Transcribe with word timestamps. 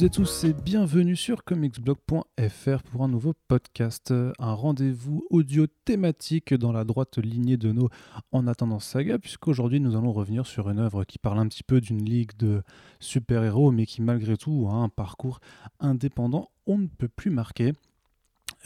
toutes 0.00 0.06
et 0.06 0.10
tous 0.10 0.44
et 0.44 0.52
bienvenue 0.54 1.14
sur 1.14 1.44
comicsblog.fr 1.44 2.82
pour 2.90 3.02
un 3.02 3.08
nouveau 3.08 3.34
podcast, 3.48 4.14
un 4.38 4.54
rendez-vous 4.54 5.26
audio 5.28 5.66
thématique 5.84 6.54
dans 6.54 6.72
la 6.72 6.84
droite 6.84 7.18
lignée 7.18 7.58
de 7.58 7.70
nos 7.70 7.90
En 8.32 8.46
attendant 8.46 8.78
saga, 8.78 9.18
puisqu'aujourd'hui 9.18 9.78
nous 9.78 9.96
allons 9.96 10.12
revenir 10.12 10.46
sur 10.46 10.70
une 10.70 10.78
œuvre 10.78 11.04
qui 11.04 11.18
parle 11.18 11.38
un 11.38 11.48
petit 11.48 11.62
peu 11.62 11.82
d'une 11.82 12.02
ligue 12.02 12.34
de 12.38 12.62
super-héros, 12.98 13.72
mais 13.72 13.84
qui 13.84 14.00
malgré 14.00 14.38
tout 14.38 14.68
a 14.70 14.74
un 14.74 14.88
parcours 14.88 15.38
indépendant 15.80 16.48
on 16.66 16.78
ne 16.78 16.86
peut 16.86 17.08
plus 17.08 17.30
marquer. 17.30 17.74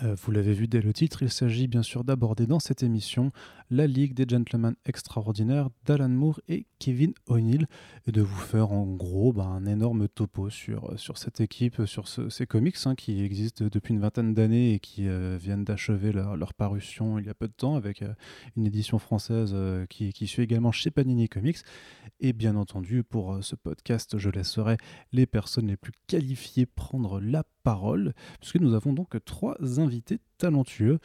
Euh, 0.02 0.16
vous 0.20 0.32
l'avez 0.32 0.54
vu 0.54 0.66
dès 0.66 0.80
le 0.80 0.92
titre, 0.92 1.22
il 1.22 1.30
s'agit 1.30 1.68
bien 1.68 1.84
sûr 1.84 2.02
d'aborder 2.02 2.46
dans 2.46 2.58
cette 2.58 2.82
émission 2.82 3.30
la 3.70 3.86
Ligue 3.86 4.12
des 4.12 4.26
Gentlemen 4.28 4.74
Extraordinaires 4.86 5.68
d'Alan 5.84 6.08
Moore 6.08 6.40
et 6.48 6.66
Kevin 6.80 7.14
O'Neill 7.28 7.68
et 8.06 8.12
de 8.12 8.20
vous 8.20 8.40
faire 8.40 8.72
en 8.72 8.86
gros 8.86 9.32
bah, 9.32 9.44
un 9.44 9.66
énorme 9.66 10.08
topo 10.08 10.50
sur, 10.50 10.90
euh, 10.90 10.96
sur 10.96 11.16
cette 11.16 11.40
équipe, 11.40 11.84
sur 11.86 12.08
ces 12.08 12.46
comics 12.46 12.76
hein, 12.86 12.96
qui 12.96 13.22
existent 13.22 13.66
depuis 13.70 13.94
une 13.94 14.00
vingtaine 14.00 14.34
d'années 14.34 14.74
et 14.74 14.78
qui 14.80 15.06
euh, 15.06 15.38
viennent 15.40 15.64
d'achever 15.64 16.10
leur, 16.10 16.54
parution 16.54 17.18
il 17.18 17.26
y 17.26 17.30
a 17.30 17.34
peu 17.34 17.48
de 17.48 17.52
temps 17.52 17.76
avec 17.76 18.04
une 18.56 18.66
édition 18.66 18.98
française 18.98 19.56
qui, 19.88 20.12
qui, 20.12 20.26
suit 20.26 20.42
également 20.42 20.72
chez 20.72 20.90
Panini 20.90 21.28
Comics. 21.28 21.58
Et 22.20 22.32
bien 22.32 22.54
entendu, 22.54 23.02
pour 23.02 23.42
ce 23.42 23.56
podcast, 23.56 24.18
je 24.18 24.30
laisserai 24.30 24.76
les 25.12 25.26
personnes 25.26 25.66
les 25.66 25.76
plus 25.76 25.92
qualifiées 26.06 26.66
prendre 26.66 27.20
la 27.20 27.44
parole, 27.64 28.12
puisque 28.38 28.60
nous 28.60 28.74
avons 28.74 28.92
donc 28.92 29.16
trois 29.24 29.56
invités 29.80 30.20
talentueux. 30.38 31.00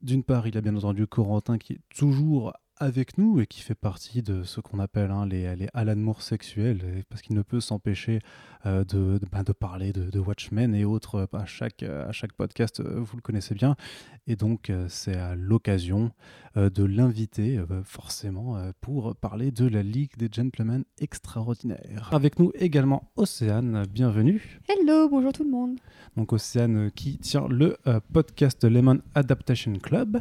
D'une 0.00 0.22
part, 0.22 0.46
il 0.46 0.54
y 0.54 0.58
a 0.58 0.62
bien 0.62 0.76
entendu 0.76 1.06
Corentin 1.06 1.58
qui 1.58 1.74
est 1.74 1.80
toujours 1.94 2.54
avec 2.80 3.18
nous 3.18 3.40
et 3.40 3.46
qui 3.46 3.60
fait 3.60 3.74
partie 3.74 4.22
de 4.22 4.42
ce 4.44 4.60
qu'on 4.60 4.78
appelle 4.78 5.10
hein, 5.10 5.26
les, 5.26 5.54
les, 5.56 5.68
Alan 5.74 5.96
Moore 5.96 6.22
sexuels, 6.22 7.04
parce 7.08 7.22
qu'il 7.22 7.36
ne 7.36 7.42
peut 7.42 7.60
s'empêcher 7.60 8.20
euh, 8.66 8.84
de, 8.84 9.20
ben, 9.30 9.42
de, 9.42 9.52
parler 9.52 9.92
de, 9.92 10.18
Watchmen 10.18 10.74
et 10.74 10.84
autres 10.84 11.14
euh, 11.16 11.38
à 11.38 11.46
chaque, 11.46 11.82
à 11.82 12.12
chaque 12.12 12.32
podcast, 12.32 12.80
euh, 12.80 13.00
vous 13.00 13.16
le 13.16 13.22
connaissez 13.22 13.54
bien. 13.54 13.76
Et 14.26 14.36
donc, 14.36 14.70
c'est 14.88 15.16
à 15.16 15.34
l'occasion 15.34 16.10
de 16.54 16.84
l'inviter, 16.84 17.58
forcément, 17.84 18.60
pour 18.82 19.16
parler 19.16 19.50
de 19.50 19.66
la 19.66 19.82
Ligue 19.82 20.18
des 20.18 20.28
Gentlemen 20.30 20.84
Extraordinaires. 21.00 22.10
Avec 22.12 22.38
nous 22.38 22.52
également 22.54 23.10
Océane, 23.16 23.86
bienvenue. 23.90 24.60
Hello, 24.68 25.08
bonjour 25.08 25.32
tout 25.32 25.44
le 25.44 25.50
monde. 25.50 25.78
Donc, 26.16 26.34
Océane 26.34 26.90
qui 26.90 27.16
tient 27.16 27.48
le 27.48 27.78
podcast 28.12 28.64
Lemon 28.64 29.00
Adaptation 29.14 29.72
Club. 29.74 30.20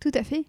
Tout 0.00 0.12
à 0.14 0.24
fait 0.24 0.44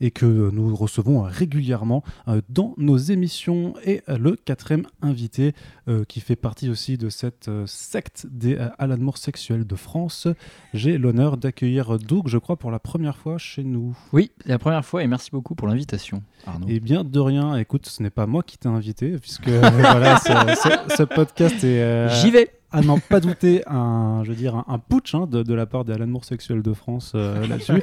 et 0.00 0.10
que 0.10 0.50
nous 0.50 0.74
recevons 0.74 1.22
régulièrement 1.22 2.02
euh, 2.28 2.40
dans 2.48 2.74
nos 2.76 2.96
émissions. 2.96 3.74
Et 3.84 4.02
euh, 4.08 4.18
le 4.18 4.36
quatrième 4.36 4.86
invité, 5.02 5.54
euh, 5.88 6.04
qui 6.04 6.20
fait 6.20 6.36
partie 6.36 6.68
aussi 6.68 6.98
de 6.98 7.08
cette 7.08 7.50
secte 7.66 8.26
des 8.30 8.58
Alan 8.78 8.98
Moore 8.98 9.18
sexuels 9.18 9.66
de 9.66 9.76
France, 9.76 10.28
j'ai 10.74 10.98
l'honneur 10.98 11.36
d'accueillir 11.36 11.98
Doug, 11.98 12.28
je 12.28 12.38
crois, 12.38 12.56
pour 12.56 12.70
la 12.70 12.78
première 12.78 13.16
fois 13.16 13.38
chez 13.38 13.64
nous. 13.64 13.96
Oui, 14.12 14.30
la 14.46 14.58
première 14.58 14.84
fois, 14.84 15.02
et 15.02 15.06
merci 15.06 15.30
beaucoup 15.30 15.54
pour 15.54 15.68
l'invitation, 15.68 16.22
Arnaud. 16.46 16.66
Eh 16.68 16.80
bien, 16.80 17.04
de 17.04 17.20
rien, 17.20 17.56
écoute, 17.56 17.86
ce 17.86 18.02
n'est 18.02 18.10
pas 18.10 18.26
moi 18.26 18.42
qui 18.42 18.58
t'ai 18.58 18.68
invité, 18.68 19.18
puisque 19.18 19.48
voilà, 19.48 20.18
ce, 20.18 21.02
podcast 21.02 21.62
est... 21.64 22.08
J'y 22.20 22.30
vais 22.30 22.57
à 22.70 22.82
n'en 22.82 22.98
pas 22.98 23.20
douter 23.20 23.62
un, 23.66 24.22
je 24.24 24.30
veux 24.30 24.36
dire, 24.36 24.54
un, 24.66 24.78
putsch 24.78 25.14
hein, 25.14 25.26
de, 25.26 25.54
la 25.54 25.66
part 25.66 25.84
des 25.84 25.92
Alan 25.92 26.06
Moore 26.06 26.24
sexuels 26.24 26.62
de 26.62 26.72
France 26.74 27.12
euh, 27.14 27.46
là-dessus. 27.48 27.82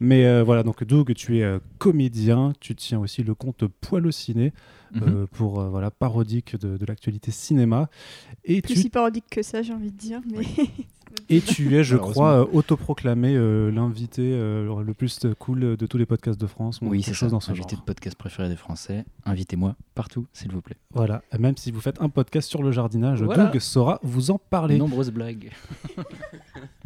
Mais 0.00 0.26
euh, 0.26 0.42
voilà, 0.42 0.62
donc 0.62 0.84
Doug, 0.84 1.12
tu 1.14 1.38
es 1.38 1.42
euh, 1.42 1.58
comédien, 1.78 2.52
tu 2.60 2.74
tiens 2.74 3.00
aussi 3.00 3.22
le 3.22 3.34
compte 3.34 3.64
Poil 3.66 4.06
au 4.06 4.10
ciné 4.10 4.52
mhm. 4.94 5.26
pour 5.28 5.62
voilà 5.62 5.90
parodique 5.90 6.56
de, 6.56 6.78
l'actualité 6.86 7.30
cinéma. 7.30 7.88
Et 8.44 8.62
Plus 8.62 8.76
si 8.76 8.90
parodique 8.90 9.26
que 9.30 9.42
ça, 9.42 9.62
j'ai 9.62 9.72
envie 9.72 9.90
de 9.90 9.96
dire. 9.96 10.20
Mais... 10.30 10.46
Et 11.28 11.40
tu 11.40 11.76
es, 11.76 11.84
je 11.84 11.96
crois, 11.96 12.40
euh, 12.40 12.46
autoproclamé 12.52 13.34
euh, 13.34 13.70
l'invité 13.70 14.22
euh, 14.22 14.82
le 14.82 14.94
plus 14.94 15.26
cool 15.38 15.76
de 15.76 15.86
tous 15.86 15.98
les 15.98 16.06
podcasts 16.06 16.40
de 16.40 16.46
France. 16.46 16.78
Oui, 16.82 17.02
c'est 17.02 17.14
ça. 17.14 17.28
Dans 17.28 17.40
ce 17.40 17.50
invité 17.50 17.76
de 17.76 17.80
podcast 17.80 18.16
préféré 18.16 18.48
des 18.48 18.56
Français. 18.56 19.04
Invitez-moi 19.24 19.76
partout, 19.94 20.26
s'il 20.32 20.50
vous 20.52 20.62
plaît. 20.62 20.76
Voilà. 20.92 21.22
Même 21.38 21.56
si 21.56 21.70
vous 21.70 21.80
faites 21.80 22.00
un 22.00 22.08
podcast 22.08 22.48
sur 22.48 22.62
le 22.62 22.72
jardinage, 22.72 23.20
Doug 23.20 23.58
saura 23.58 23.98
vous 24.02 24.30
en 24.30 24.38
parler. 24.38 24.78
Nombreuses 24.78 25.10
blagues. 25.10 25.50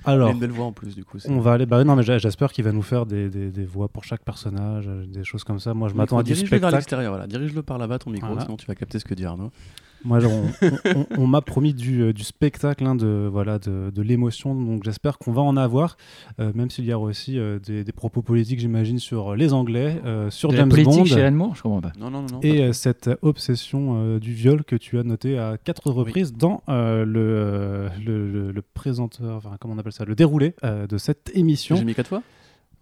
Alors, 0.04 0.30
une 0.30 0.38
belle 0.38 0.50
voix 0.50 0.66
en 0.66 0.72
plus, 0.72 0.94
du 0.94 1.04
coup. 1.04 1.18
On 1.28 1.40
va 1.40 1.52
aller. 1.52 1.66
Bah, 1.66 1.82
non, 1.84 1.96
mais 1.96 2.02
j'espère 2.02 2.52
qu'il 2.52 2.64
va 2.64 2.72
nous 2.72 2.82
faire 2.82 3.06
des, 3.06 3.28
des, 3.28 3.64
voix 3.64 3.88
pour 3.88 4.04
chaque 4.04 4.22
personnage, 4.22 4.86
des 4.86 5.24
choses 5.24 5.44
comme 5.44 5.58
ça. 5.58 5.74
Moi, 5.74 5.88
je 5.88 5.94
m'attends 5.94 6.18
à 6.18 6.22
du 6.22 6.34
spectacle. 6.34 6.50
Dirige-le 6.50 6.68
vers 6.68 6.76
l'extérieur, 6.76 7.12
voilà. 7.12 7.26
Dirige-le 7.26 7.62
par 7.62 7.78
là-bas, 7.78 7.98
ton 7.98 8.10
micro, 8.10 8.38
sinon 8.40 8.56
tu 8.56 8.66
vas 8.66 8.74
capter 8.74 8.98
ce 8.98 9.04
que 9.04 9.14
dit 9.14 9.24
Arnaud. 9.24 9.50
Moi, 10.06 10.20
on, 11.18 11.26
m'a 11.26 11.40
promis 11.40 11.74
du, 11.74 12.00
euh, 12.02 12.12
du 12.12 12.22
spectacle, 12.22 12.86
hein, 12.86 12.94
de, 12.94 13.28
voilà, 13.30 13.58
de, 13.58 13.90
de 13.90 14.02
l'émotion, 14.02 14.54
donc 14.54 14.84
j'espère 14.84 15.18
qu'on 15.18 15.32
va 15.32 15.42
en 15.42 15.56
avoir, 15.56 15.96
euh, 16.38 16.52
même 16.54 16.70
s'il 16.70 16.84
y 16.84 16.92
aura 16.92 17.06
aussi 17.06 17.38
euh, 17.38 17.58
des, 17.58 17.82
des, 17.82 17.92
propos 17.92 18.22
politiques, 18.22 18.60
j'imagine, 18.60 19.00
sur 19.00 19.34
les 19.34 19.52
Anglais, 19.52 20.00
sur 20.30 20.50
de 20.50 20.56
James 20.56 20.68
la 20.68 20.74
politique 20.74 20.98
Bond. 20.98 21.04
chez 21.04 21.22
Alan 21.22 21.52
je 21.54 21.62
comprends 21.62 21.80
pas. 21.80 21.92
Non, 21.98 22.10
non, 22.10 22.22
non. 22.22 22.40
Et 22.42 22.72
cette 22.72 23.10
obsession 23.22 24.18
du 24.18 24.32
viol 24.32 24.62
que 24.64 24.76
tu 24.76 24.98
as 24.98 25.02
noté 25.02 25.38
à 25.38 25.56
quatre 25.62 25.90
reprises 25.90 26.32
dans 26.32 26.62
le, 26.68 27.04
le, 27.04 28.52
le, 28.52 28.62
présenteur, 28.62 29.36
enfin, 29.38 29.56
comment 29.60 29.74
on 29.74 29.78
appelle 29.78 29.92
ça, 29.92 30.04
le 30.04 30.14
déroulé 30.14 30.54
de 30.62 30.98
cette 30.98 31.32
émission. 31.34 31.76
J'ai 31.76 31.84
mis 31.84 31.94
quatre 31.94 32.08
fois? 32.08 32.22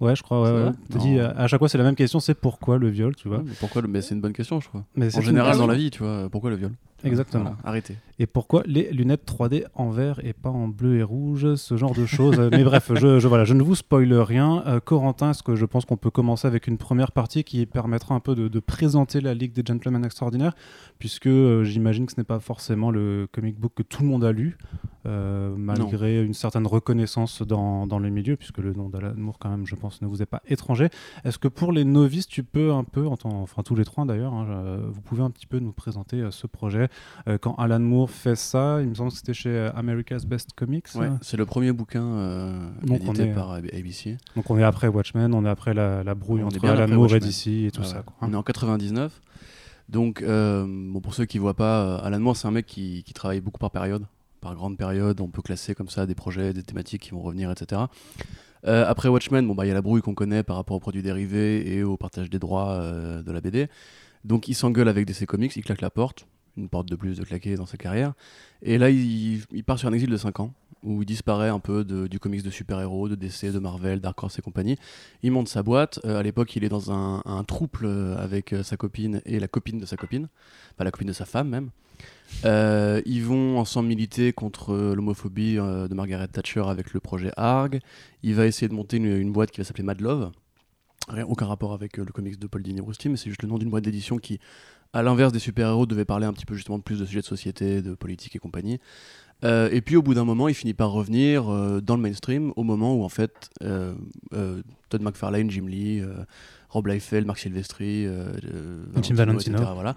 Ouais, 0.00 0.16
je 0.16 0.22
crois. 0.22 0.43
Ouais, 0.43 0.71
Dit, 0.99 1.19
à 1.19 1.47
chaque 1.47 1.59
fois, 1.59 1.69
c'est 1.69 1.78
la 1.78 1.84
même 1.84 1.94
question 1.94 2.21
c'est 2.21 2.34
pourquoi 2.34 2.78
le 2.78 2.88
viol, 2.88 3.15
tu 3.15 3.28
vois. 3.28 3.43
mais 3.44 3.53
pourquoi 3.60 3.82
le... 3.82 3.88
Mais 3.88 4.03
c'est 4.03 4.15
une 4.15 4.21
bonne 4.21 4.32
question, 4.32 4.60
je 4.60 4.69
crois. 4.69 4.84
Mais 4.97 5.15
en 5.16 5.21
général, 5.21 5.56
dans 5.56 5.66
la 5.66 5.75
vie, 5.75 5.91
tu 5.91 6.03
vois, 6.03 6.28
pourquoi 6.31 6.50
le 6.50 6.56
viol 6.56 6.72
Exactement. 7.05 7.56
arrêtez. 7.65 7.97
Et 8.19 8.27
pourquoi 8.27 8.62
les 8.66 8.91
lunettes 8.91 9.27
3D 9.27 9.65
en 9.75 9.91
vert 9.91 10.21
et 10.25 10.32
pas 10.32 10.50
en 10.50 10.69
bleu 10.69 10.99
et 10.99 11.03
rouge, 11.03 11.55
ce 11.56 11.77
genre 11.77 11.94
de 11.94 12.06
choses? 12.06 12.38
Mais 12.50 12.65
bref, 12.65 12.93
je, 12.94 13.19
je, 13.19 13.28
voilà, 13.28 13.44
je 13.44 13.55
ne 13.55 13.62
vous 13.62 13.75
spoile 13.75 14.15
rien. 14.15 14.62
Euh, 14.66 14.81
Corentin, 14.81 15.31
est-ce 15.31 15.43
que 15.43 15.56
je 15.56 15.66
pense 15.66 15.84
qu'on 15.84 15.97
peut 15.97 16.11
commencer 16.11 16.47
avec 16.47 16.66
une 16.66 16.78
première 16.78 17.12
partie 17.12 17.44
qui 17.44 17.66
permettra 17.66 18.15
un 18.15 18.21
peu 18.21 18.34
de, 18.34 18.61
présenter 18.61 19.21
la 19.21 19.34
Ligue 19.34 19.53
des 19.53 19.62
Gentlemen 19.65 20.05
Extraordinaires, 20.05 20.55
puisque 20.99 21.26
euh, 21.26 21.65
j'imagine 21.65 22.06
que 22.06 22.12
ce 22.12 22.21
n'est 22.21 22.25
pas 22.25 22.41
forcément 22.41 22.91
le 22.91 23.28
comic 23.31 23.59
book 23.59 23.72
que 23.75 23.82
tout 23.82 24.03
le 24.03 24.09
monde 24.09 24.25
a 24.25 24.32
lu, 24.32 24.56
euh, 25.07 25.55
malgré 25.57 26.23
une 26.23 26.35
certaine 26.35 26.67
reconnaissance 26.67 27.43
dans, 27.43 27.87
dans 27.87 27.99
le 27.99 28.11
milieu, 28.11 28.37
puisque 28.37 28.59
le 28.59 28.73
nom 28.73 28.89
d'Alan 28.89 29.15
Moore, 29.17 29.39
quand 29.39 29.51
même, 29.51 29.67
je 29.67 29.75
pense, 29.75 30.03
ne 30.03 30.07
vous 30.07 30.23
est 30.23 30.27
pas 30.27 30.43
étranger. 30.49 30.89
Est-ce 31.25 31.39
que 31.39 31.49
pour 31.49 31.73
les 31.73 31.85
novices, 31.85 32.27
tu 32.27 32.43
peux 32.43 32.73
un 32.73 32.85
peu, 32.85 33.07
enfin 33.07 33.63
tous 33.63 33.75
les 33.75 33.85
trois 33.85 34.05
d'ailleurs, 34.05 34.35
hein, 34.35 34.79
vous 34.91 35.01
pouvez 35.01 35.23
un 35.23 35.31
petit 35.31 35.47
peu 35.47 35.59
nous 35.59 35.73
présenter 35.73 36.29
ce 36.31 36.47
projet 36.47 36.89
euh, 37.29 37.39
quand 37.39 37.55
Alan 37.57 37.81
Moore 37.81 38.11
fait 38.11 38.37
ça, 38.37 38.81
il 38.81 38.89
me 38.89 38.95
semble 38.95 39.11
que 39.11 39.17
c'était 39.17 39.35
chez 39.35 39.51
euh, 39.51 39.73
America's 39.75 40.27
Best 40.27 40.53
Comics. 40.55 40.89
c'est 41.21 41.37
le 41.37 41.47
premier 41.47 41.73
bouquin 41.73 42.05
euh, 42.05 42.69
édité 42.89 43.27
par 43.33 43.53
ABC. 43.53 44.19
Donc 44.37 44.51
on 44.51 44.59
est 44.59 44.65
après 44.65 44.89
Watchmen, 44.89 45.35
on 45.35 45.45
est 45.45 45.49
après 45.49 45.75
la, 45.75 46.15
brouille 46.15 46.43
entre 46.43 46.65
Alan 46.67 46.89
Moore 46.95 47.15
et 47.15 47.21
DC 47.21 47.49
et 47.49 47.71
tout 47.73 47.85
ça. 47.85 48.05
On 48.21 48.33
est 48.33 48.37
en 48.37 48.43
99. 48.43 49.21
Donc, 49.89 50.23
bon, 50.25 51.01
pour 51.01 51.15
ceux 51.15 51.27
qui 51.27 51.39
ne 51.39 51.43
voient 51.43 51.55
pas, 51.55 51.97
Alan 51.99 52.21
Moore, 52.21 52.37
c'est 52.37 52.49
un 52.49 52.53
mec 52.53 52.67
qui, 52.67 53.05
travaille 53.15 53.41
beaucoup 53.41 53.59
par 53.59 53.71
période, 53.71 54.07
par 54.44 54.55
grande 54.55 54.78
période. 54.78 55.21
On 55.21 55.28
peut 55.28 55.43
classer 55.43 55.75
comme 55.75 55.88
ça 55.88 56.06
des 56.06 56.15
projets, 56.15 56.53
des 56.53 56.62
thématiques 56.62 57.03
qui 57.03 57.10
vont 57.10 57.22
revenir, 57.22 57.50
etc. 57.50 57.82
après 58.62 59.09
Watchmen, 59.09 59.47
bon, 59.47 59.55
bah, 59.55 59.66
il 59.66 59.69
y 59.69 59.72
a 59.72 59.75
la 59.75 59.82
brouille 59.82 60.00
qu'on 60.00 60.15
connaît 60.15 60.43
par 60.43 60.56
rapport 60.56 60.77
aux 60.77 60.81
produits 60.81 61.03
dérivés 61.03 61.75
et 61.75 61.82
au 61.82 61.97
partage 61.97 62.31
des 62.31 62.38
droits 62.38 62.78
de 62.81 63.32
la 63.32 63.41
BD. 63.41 63.69
Donc, 64.25 64.49
il 64.49 64.55
s'engueule 64.55 64.88
avec 64.88 65.05
DC 65.06 65.26
Comics, 65.26 65.55
il 65.56 65.64
claque 65.64 65.82
la 65.82 65.91
porte 65.91 66.26
une 66.56 66.69
porte 66.69 66.88
de 66.88 66.96
plus 66.96 67.19
de 67.19 67.25
claquer 67.25 67.56
dans 67.56 67.67
sa 67.67 67.76
carrière. 67.76 68.12
Et 68.62 68.79
là, 68.79 68.91
il, 68.91 69.43
part 69.67 69.79
sur 69.79 69.88
un 69.88 69.93
exil 69.93 70.11
de 70.11 70.17
5 70.17 70.41
ans, 70.41 70.52
où 70.82 71.02
il 71.02 71.06
disparaît 71.06 71.49
un 71.49 71.58
peu 71.58 71.85
du 71.85 72.19
comics 72.19 72.43
de 72.43 72.50
super-héros, 72.50 73.08
de 73.08 73.14
DC, 73.14 73.47
de 73.52 73.58
Marvel, 73.58 74.00
Dark 74.00 74.23
Horse 74.23 74.38
et 74.38 74.43
compagnie. 74.43 74.76
Il 75.23 75.32
monte 75.32 75.49
sa 75.49 75.62
boîte. 75.62 76.00
Euh, 76.05 76.19
à 76.19 76.23
l'époque, 76.23 76.55
il 76.56 76.64
est 76.64 76.69
dans 76.69 76.93
un, 76.93 77.23
un 77.25 77.44
trouble 77.44 77.85
euh, 77.85 78.17
avec 78.19 78.52
euh, 78.52 78.62
sa 78.62 78.76
copine 78.76 79.20
et 79.25 79.40
la 79.40 79.49
copine 79.49 79.79
de 79.79 79.87
sa 79.87 79.97
copine, 79.97 80.29
pas 80.76 80.85
la 80.85 80.90
copine 80.90 81.08
de 81.08 81.12
sa 81.12 81.25
femme 81.25 81.49
même. 81.49 81.70
Ils 82.43 83.23
vont 83.23 83.59
ensemble 83.59 83.89
militer 83.89 84.33
contre 84.33 84.75
l'homophobie 84.95 85.57
de 85.57 85.95
Margaret 85.95 86.29
Thatcher 86.29 86.65
avec 86.67 86.93
le 86.93 87.01
projet 87.01 87.31
ARG. 87.37 87.81
Il 88.23 88.35
va 88.35 88.47
essayer 88.47 88.69
de 88.69 88.75
monter 88.75 88.97
une, 88.97 89.33
boîte 89.33 89.51
qui 89.51 89.61
va 89.61 89.65
s'appeler 89.65 89.85
Mad 89.85 90.01
Love. 90.01 90.31
Rien, 91.09 91.25
aucun 91.27 91.47
rapport 91.47 91.75
avec 91.75 91.99
le 91.99 92.07
comics 92.07 92.39
de 92.39 92.47
Paul 92.47 92.63
Dini 92.63 92.81
Rusty, 92.81 93.11
mais 93.11 93.17
c'est 93.17 93.29
juste 93.29 93.43
le 93.43 93.49
nom 93.49 93.59
d'une 93.59 93.69
boîte 93.69 93.85
d'édition 93.85 94.17
qui 94.17 94.41
à 94.95 95.03
l'inverse 95.03 95.33
des 95.33 95.41
super-héros, 95.41 95.87
devait 95.87 96.05
parler 96.05 96.25
un 96.25 96.33
petit 96.33 96.47
peu 96.47 96.55
justement 96.55 96.79
plus 96.79 97.01
de 97.01 97.05
sujets 97.05 97.21
de 97.21 97.27
société, 97.27 97.83
de 97.83 97.95
politique 97.95 98.37
et 98.37 98.39
compagnie. 98.39 98.79
Euh, 99.43 99.69
et 99.73 99.81
puis 99.81 99.97
au 99.97 100.03
bout 100.03 100.15
d'un 100.15 100.25
moment, 100.25 100.49
il 100.49 100.55
finit 100.55 100.73
par 100.73 100.93
revenir 100.93 101.53
euh, 101.53 101.81
dans 101.81 101.97
le 101.97 102.03
mainstream 102.03 102.53
au 102.55 102.63
moment 102.63 102.95
où 102.95 103.03
en 103.03 103.09
fait 103.09 103.51
euh, 103.63 103.93
Todd 104.89 105.03
McFarlane, 105.03 105.51
Jim 105.51 105.67
Lee, 105.67 106.01
Rob 106.75 106.88
Liefeld, 106.88 107.26
Mark 107.26 107.38
Silvestri, 107.38 108.06
Jim 109.00 109.15
Valentino, 109.15 109.56
etc., 109.56 109.71
voilà, 109.73 109.97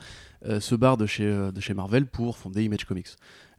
se 0.59 0.75
barrent 0.75 0.97
de 0.97 1.05
chez, 1.05 1.25
de 1.25 1.59
chez 1.59 1.73
Marvel 1.73 2.05
pour 2.05 2.37
fonder 2.37 2.63
Image 2.63 2.85
Comics. 2.85 3.09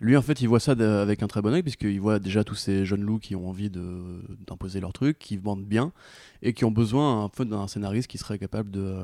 Lui, 0.00 0.16
en 0.16 0.22
fait, 0.22 0.40
il 0.40 0.46
voit 0.46 0.60
ça 0.60 0.72
avec 0.72 1.24
un 1.24 1.26
très 1.26 1.42
bon 1.42 1.52
oeil, 1.52 1.62
puisqu'il 1.62 2.00
voit 2.00 2.20
déjà 2.20 2.44
tous 2.44 2.54
ces 2.54 2.86
jeunes 2.86 3.02
loups 3.02 3.18
qui 3.18 3.34
ont 3.34 3.48
envie 3.48 3.68
d'imposer 3.68 4.78
leur 4.80 4.92
truc, 4.92 5.18
qui 5.18 5.36
vendent 5.36 5.66
bien, 5.66 5.92
et 6.42 6.52
qui 6.52 6.64
ont 6.64 6.70
besoin 6.70 7.24
un 7.24 7.28
peu 7.28 7.44
d'un 7.44 7.66
scénariste 7.66 8.08
qui 8.08 8.18
serait 8.18 8.38
capable 8.38 8.70
de, 8.70 8.94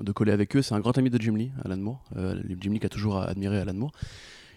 de 0.00 0.12
coller 0.12 0.32
avec 0.32 0.56
eux. 0.56 0.62
C'est 0.62 0.74
un 0.74 0.80
grand 0.80 0.96
ami 0.96 1.10
de 1.10 1.20
Jim 1.20 1.36
Lee, 1.36 1.52
Alan 1.62 1.76
Moore. 1.76 2.02
Jim 2.16 2.72
Lee 2.72 2.80
qui 2.80 2.86
a 2.86 2.88
toujours 2.88 3.18
admiré 3.18 3.58
Alan 3.58 3.74
Moore. 3.74 3.92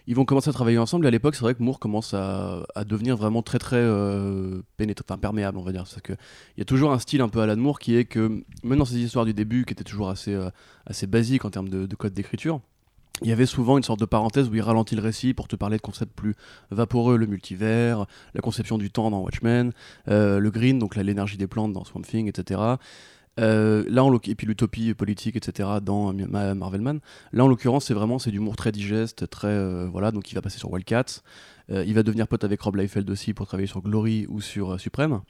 Ils 0.06 0.16
vont 0.16 0.24
commencer 0.24 0.50
à 0.50 0.52
travailler 0.52 0.78
ensemble. 0.78 1.04
Et 1.06 1.08
à 1.08 1.10
l'époque, 1.10 1.34
c'est 1.34 1.42
vrai 1.42 1.54
que 1.54 1.62
Moore 1.62 1.78
commence 1.78 2.14
à, 2.14 2.64
devenir 2.86 3.16
vraiment 3.16 3.42
très 3.42 3.58
très 3.58 3.76
euh, 3.76 4.62
enfin, 5.00 5.18
perméable, 5.18 5.58
on 5.58 5.62
va 5.62 5.72
dire. 5.72 5.82
Parce 5.82 6.00
qu'il 6.00 6.16
y 6.58 6.60
a 6.60 6.64
toujours 6.64 6.92
un 6.92 6.98
style 6.98 7.20
un 7.20 7.28
peu 7.28 7.40
à 7.40 7.46
la 7.46 7.56
Moore 7.56 7.78
qui 7.78 7.96
est 7.96 8.04
que, 8.04 8.42
même 8.62 8.78
dans 8.78 8.84
ces 8.84 8.98
histoires 8.98 9.24
du 9.24 9.34
début, 9.34 9.64
qui 9.64 9.72
étaient 9.72 9.84
toujours 9.84 10.10
assez, 10.10 10.34
euh, 10.34 10.50
assez 10.86 11.06
basiques 11.06 11.44
en 11.44 11.50
termes 11.50 11.68
de, 11.68 11.94
code 11.94 12.12
d'écriture, 12.12 12.60
il 13.20 13.28
y 13.28 13.32
avait 13.32 13.46
souvent 13.46 13.76
une 13.76 13.84
sorte 13.84 14.00
de 14.00 14.04
parenthèse 14.04 14.48
où 14.48 14.54
il 14.54 14.62
ralentit 14.62 14.96
le 14.96 15.02
récit 15.02 15.34
pour 15.34 15.46
te 15.46 15.54
parler 15.54 15.76
de 15.76 15.82
concepts 15.82 16.12
plus 16.12 16.34
vaporeux, 16.70 17.16
le 17.16 17.26
multivers, 17.26 18.06
la 18.34 18.40
conception 18.40 18.78
du 18.78 18.90
temps 18.90 19.10
dans 19.10 19.20
Watchmen, 19.20 19.72
euh, 20.08 20.40
le 20.40 20.50
green, 20.50 20.78
donc 20.78 20.96
l'énergie 20.96 21.36
des 21.36 21.46
plantes 21.46 21.72
dans 21.72 21.84
Swamp 21.84 22.02
Thing, 22.02 22.28
etc. 22.28 22.60
Euh, 23.40 23.84
là, 23.88 24.04
en 24.04 24.14
et 24.14 24.34
puis 24.34 24.46
l'utopie 24.46 24.92
politique, 24.94 25.36
etc. 25.36 25.68
dans 25.82 26.12
Marvelman. 26.12 27.00
Là, 27.32 27.44
en 27.44 27.48
l'occurrence, 27.48 27.86
c'est 27.86 27.94
vraiment 27.94 28.18
c'est 28.18 28.30
d'humour 28.30 28.56
très 28.56 28.72
digeste, 28.72 29.28
très 29.30 29.48
euh, 29.48 29.88
voilà. 29.90 30.10
Donc, 30.10 30.30
il 30.30 30.34
va 30.34 30.42
passer 30.42 30.58
sur 30.58 30.70
Wildcats. 30.70 31.22
Euh, 31.70 31.84
il 31.86 31.94
va 31.94 32.02
devenir 32.02 32.28
pote 32.28 32.44
avec 32.44 32.60
Rob 32.60 32.76
Liefeld 32.76 33.08
aussi 33.08 33.32
pour 33.34 33.46
travailler 33.46 33.68
sur 33.68 33.80
Glory 33.80 34.26
ou 34.28 34.40
sur 34.40 34.78
Supreme. 34.80 35.20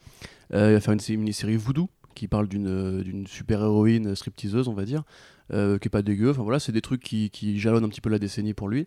il 0.53 0.59
va 0.59 0.81
faire 0.81 0.95
une, 0.95 1.17
mini-série 1.19 1.57
Voodoo 1.57 1.89
qui 2.15 2.29
parle 2.29 2.47
d'une 2.47 3.27
super 3.27 3.63
héroïne 3.63 4.15
stripteaseuse, 4.15 4.69
on 4.69 4.75
va 4.75 4.85
dire, 4.85 5.03
qui 5.51 5.57
est 5.57 5.91
pas 5.91 6.03
dégueu. 6.03 6.31
Enfin 6.31 6.43
voilà, 6.43 6.59
c'est 6.59 6.73
des 6.73 6.83
trucs 6.83 7.03
qui, 7.03 7.31
qui, 7.31 7.59
jalonnent 7.59 7.85
un 7.85 7.89
petit 7.89 8.03
peu 8.03 8.11
la 8.11 8.19
décennie 8.19 8.53
pour 8.53 8.69
lui. 8.69 8.87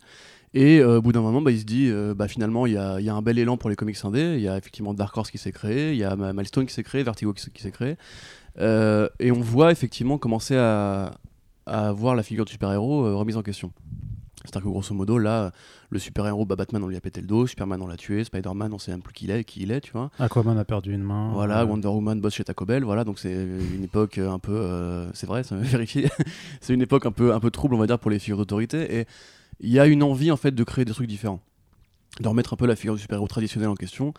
Et 0.54 0.84
au 0.84 1.02
bout 1.02 1.12
d'un 1.12 1.22
moment, 1.22 1.42
bah, 1.42 1.50
il 1.50 1.60
se 1.60 1.66
dit, 1.66 1.92
bah, 2.16 2.28
finalement, 2.28 2.68
il 2.68 2.74
y 2.74 2.78
a, 2.78 3.00
y 3.02 3.10
a, 3.10 3.16
un 3.16 3.24
bel 3.24 3.40
élan 3.40 3.58
pour 3.58 3.72
les 3.72 3.76
comics 3.76 3.98
indés. 4.04 4.36
Il 4.36 4.42
y 4.42 4.48
a 4.48 4.58
effectivement 4.58 4.94
Dark 4.94 5.18
Horse 5.18 5.32
qui 5.32 5.40
s'est 5.40 5.52
créé, 5.52 5.94
il 5.94 5.98
y 5.98 6.04
a 6.04 6.16
Milestone 6.16 6.68
qui 6.68 6.74
s'est 6.74 6.84
créé, 6.84 7.02
Vertigo 7.02 7.34
qui 7.34 7.62
s'est 7.62 7.72
créé. 7.72 7.98
Euh, 8.60 9.10
et 9.20 9.32
on 9.32 9.42
voit 9.42 9.72
effectivement 9.72 10.18
commencer 10.18 10.56
à, 10.56 11.12
voir 11.94 12.16
la 12.16 12.24
figure 12.24 12.46
du 12.46 12.52
super-héros 12.52 13.06
euh, 13.06 13.16
remise 13.16 13.38
en 13.38 13.42
question. 13.42 13.72
C'est-à-dire 14.44 14.66
que 14.66 14.70
grosso 14.70 14.94
modo, 14.94 15.18
là, 15.18 15.52
le 15.90 15.98
super-héros, 15.98 16.46
bah, 16.46 16.56
Batman, 16.56 16.84
on 16.84 16.88
lui 16.88 16.96
a 16.96 17.02
pété 17.02 17.20
le 17.20 17.28
dos, 17.28 17.48
Superman, 17.48 17.82
on 17.82 17.88
l'a 17.88 17.98
tué, 17.98 18.24
Spider-Man, 18.24 18.74
on 18.74 18.78
sait 18.78 18.92
même 18.92 19.02
plus 19.02 19.14
qui 19.14 19.26
il 19.26 19.32
est, 19.32 19.44
qui 19.44 19.62
il 19.64 19.72
est, 19.72 19.82
tu 19.82 19.92
vois. 19.92 20.12
Aquaman 20.20 20.58
a 20.58 20.66
perdu 20.66 20.94
une 20.94 21.02
main. 21.02 21.32
Voilà, 21.34 21.66
Wonder 21.66 21.88
Woman 21.88 22.22
bosse 22.22 22.36
chez 22.36 22.44
Taco 22.44 22.66
Bell, 22.66 22.84
voilà, 22.84 23.04
donc 23.04 23.18
c'est 23.18 23.34
une 23.34 23.84
époque 23.84 24.20
un 24.20 24.38
peu, 24.38 24.56
euh, 24.56 25.12
c'est 25.14 25.26
vrai, 25.26 25.44
ça 25.44 25.56
vérifié, 25.60 26.10
c'est 26.62 26.74
une 26.74 26.82
époque 26.82 27.06
un 27.08 27.12
peu, 27.12 27.34
un 27.34 27.40
peu 27.40 27.50
trouble, 27.50 27.74
on 27.74 27.80
va 27.80 27.88
dire, 27.88 27.98
pour 27.98 28.12
les 28.12 28.20
figures 28.20 28.38
d'autorité, 28.38 29.00
et 29.00 29.06
il 29.60 29.72
y 29.72 29.80
a 29.80 29.88
une 29.88 30.04
envie, 30.04 30.32
en 30.32 30.38
fait, 30.38 30.52
de 30.52 30.64
créer 30.64 30.86
des 30.86 30.94
trucs 30.94 31.08
différents, 31.08 31.42
de 32.20 32.28
remettre 32.28 32.54
un 32.54 32.58
peu 32.58 32.68
la 32.68 32.76
figure 32.76 32.94
du 32.94 33.02
super-héros 33.02 33.28
traditionnel 33.28 33.70
en 33.70 33.76
question, 33.76 34.14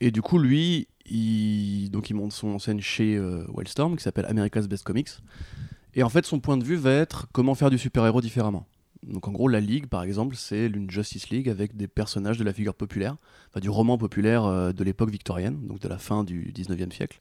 et 0.00 0.10
du 0.10 0.22
coup, 0.22 0.38
lui, 0.38 0.88
il, 1.06 1.90
donc 1.90 2.10
il 2.10 2.14
monte 2.14 2.32
son 2.32 2.58
scène 2.58 2.80
chez 2.80 3.16
euh, 3.16 3.44
Wildstorm, 3.48 3.96
qui 3.96 4.02
s'appelle 4.02 4.26
America's 4.26 4.68
Best 4.68 4.84
Comics. 4.84 5.10
Et 5.94 6.02
en 6.02 6.08
fait, 6.08 6.26
son 6.26 6.40
point 6.40 6.56
de 6.56 6.64
vue 6.64 6.76
va 6.76 6.92
être 6.92 7.26
comment 7.32 7.54
faire 7.54 7.70
du 7.70 7.78
super-héros 7.78 8.20
différemment. 8.20 8.66
Donc 9.02 9.28
en 9.28 9.32
gros, 9.32 9.48
la 9.48 9.60
Ligue, 9.60 9.86
par 9.86 10.02
exemple, 10.02 10.36
c'est 10.36 10.66
une 10.66 10.90
Justice 10.90 11.30
League 11.30 11.48
avec 11.48 11.76
des 11.76 11.88
personnages 11.88 12.38
de 12.38 12.44
la 12.44 12.52
figure 12.52 12.74
populaire, 12.74 13.16
enfin 13.48 13.60
du 13.60 13.70
roman 13.70 13.96
populaire 13.96 14.44
euh, 14.44 14.72
de 14.72 14.84
l'époque 14.84 15.10
victorienne, 15.10 15.66
donc 15.66 15.80
de 15.80 15.88
la 15.88 15.98
fin 15.98 16.24
du 16.24 16.52
19e 16.52 16.92
siècle. 16.92 17.20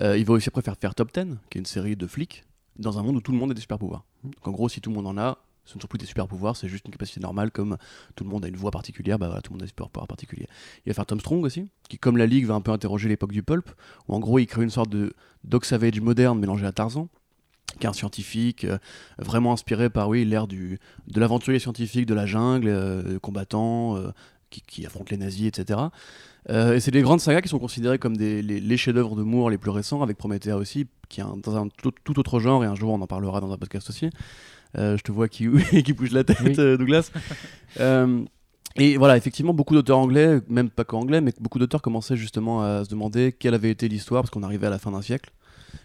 Euh, 0.00 0.16
il 0.16 0.24
va 0.24 0.34
aussi 0.34 0.50
préférer 0.50 0.76
faire 0.80 0.94
Top 0.94 1.12
Ten, 1.12 1.38
qui 1.50 1.58
est 1.58 1.60
une 1.60 1.66
série 1.66 1.96
de 1.96 2.06
flics, 2.06 2.44
dans 2.78 2.98
un 2.98 3.02
monde 3.02 3.16
où 3.16 3.20
tout 3.20 3.32
le 3.32 3.38
monde 3.38 3.50
a 3.50 3.54
des 3.54 3.60
super 3.60 3.78
pouvoirs. 3.78 4.04
Donc 4.22 4.34
en 4.46 4.52
gros, 4.52 4.68
si 4.68 4.80
tout 4.80 4.90
le 4.90 4.96
monde 4.96 5.06
en 5.06 5.18
a, 5.18 5.38
ce 5.70 5.76
ne 5.78 5.82
sont 5.82 5.88
plus 5.88 5.98
des 5.98 6.06
super 6.06 6.26
pouvoirs, 6.26 6.56
c'est 6.56 6.68
juste 6.68 6.86
une 6.86 6.92
capacité 6.92 7.20
normale, 7.20 7.50
comme 7.50 7.76
tout 8.16 8.24
le 8.24 8.30
monde 8.30 8.44
a 8.44 8.48
une 8.48 8.56
voix 8.56 8.70
particulière, 8.70 9.18
bah 9.18 9.26
voilà, 9.26 9.40
tout 9.40 9.52
le 9.52 9.54
monde 9.54 9.62
a 9.62 9.66
des 9.66 9.70
super 9.70 9.88
pouvoirs 9.88 10.08
particuliers. 10.08 10.48
Il 10.84 10.90
va 10.90 10.94
faire 10.94 11.06
Tom 11.06 11.20
Strong 11.20 11.44
aussi, 11.44 11.70
qui, 11.88 11.98
comme 11.98 12.16
la 12.16 12.26
Ligue, 12.26 12.46
va 12.46 12.54
un 12.54 12.60
peu 12.60 12.72
interroger 12.72 13.08
l'époque 13.08 13.32
du 13.32 13.42
pulp, 13.42 13.70
où 14.08 14.14
en 14.14 14.18
gros, 14.20 14.38
il 14.38 14.46
crée 14.46 14.64
une 14.64 14.70
sorte 14.70 14.90
de 14.90 15.12
Dog 15.44 15.64
Savage 15.64 16.00
moderne 16.00 16.38
mélangé 16.38 16.66
à 16.66 16.72
Tarzan, 16.72 17.08
qui 17.78 17.86
est 17.86 17.88
un 17.88 17.92
scientifique 17.92 18.64
euh, 18.64 18.78
vraiment 19.18 19.52
inspiré 19.52 19.90
par 19.90 20.08
oui 20.08 20.24
l'ère 20.24 20.46
de 20.46 20.78
l'aventurier 21.14 21.58
scientifique 21.58 22.06
de 22.06 22.14
la 22.14 22.26
jungle, 22.26 22.68
euh, 22.68 23.18
combattant, 23.20 23.96
euh, 23.96 24.10
qui, 24.50 24.84
affronte 24.84 25.10
les 25.10 25.16
nazis, 25.16 25.46
etc. 25.46 25.78
et 26.48 26.80
c'est 26.80 26.90
des 26.90 27.02
grandes 27.02 27.20
sagas 27.20 27.40
qui 27.40 27.48
sont 27.48 27.60
considérées 27.60 28.00
comme 28.00 28.14
les, 28.14 28.76
chefs-d'œuvre 28.76 29.14
de 29.14 29.22
Moore 29.22 29.48
les 29.48 29.58
plus 29.58 29.70
récents, 29.70 30.02
avec 30.02 30.16
Promethea 30.18 30.56
aussi, 30.56 30.88
qui 31.08 31.20
est 31.20 31.24
dans 31.44 31.56
un 31.56 31.68
tout, 31.68 32.18
autre 32.18 32.40
genre, 32.40 32.64
et 32.64 32.66
un 32.66 32.74
jour 32.74 32.92
on 32.92 33.00
en 33.00 33.06
parlera 33.06 33.40
dans 33.40 33.52
un 33.52 33.56
podcast 33.56 33.88
aussi. 33.90 34.10
Euh, 34.78 34.96
je 34.96 35.02
te 35.02 35.12
vois 35.12 35.28
qui, 35.28 35.48
qui 35.84 35.92
bouge 35.92 36.12
la 36.12 36.24
tête, 36.24 36.58
euh, 36.58 36.76
Douglas. 36.76 37.10
Euh, 37.78 38.24
et 38.74 38.96
voilà, 38.96 39.16
effectivement, 39.16 39.54
beaucoup 39.54 39.74
d'auteurs 39.74 39.98
anglais, 39.98 40.40
même 40.48 40.70
pas 40.70 40.82
qu'anglais, 40.82 41.20
mais 41.20 41.32
beaucoup 41.38 41.60
d'auteurs 41.60 41.80
commençaient 41.80 42.16
justement 42.16 42.62
à 42.62 42.84
se 42.84 42.90
demander 42.90 43.30
quelle 43.30 43.54
avait 43.54 43.70
été 43.70 43.86
l'histoire, 43.86 44.22
parce 44.22 44.30
qu'on 44.30 44.42
arrivait 44.42 44.66
à 44.66 44.70
la 44.70 44.80
fin 44.80 44.90
d'un 44.90 45.02
siècle 45.02 45.30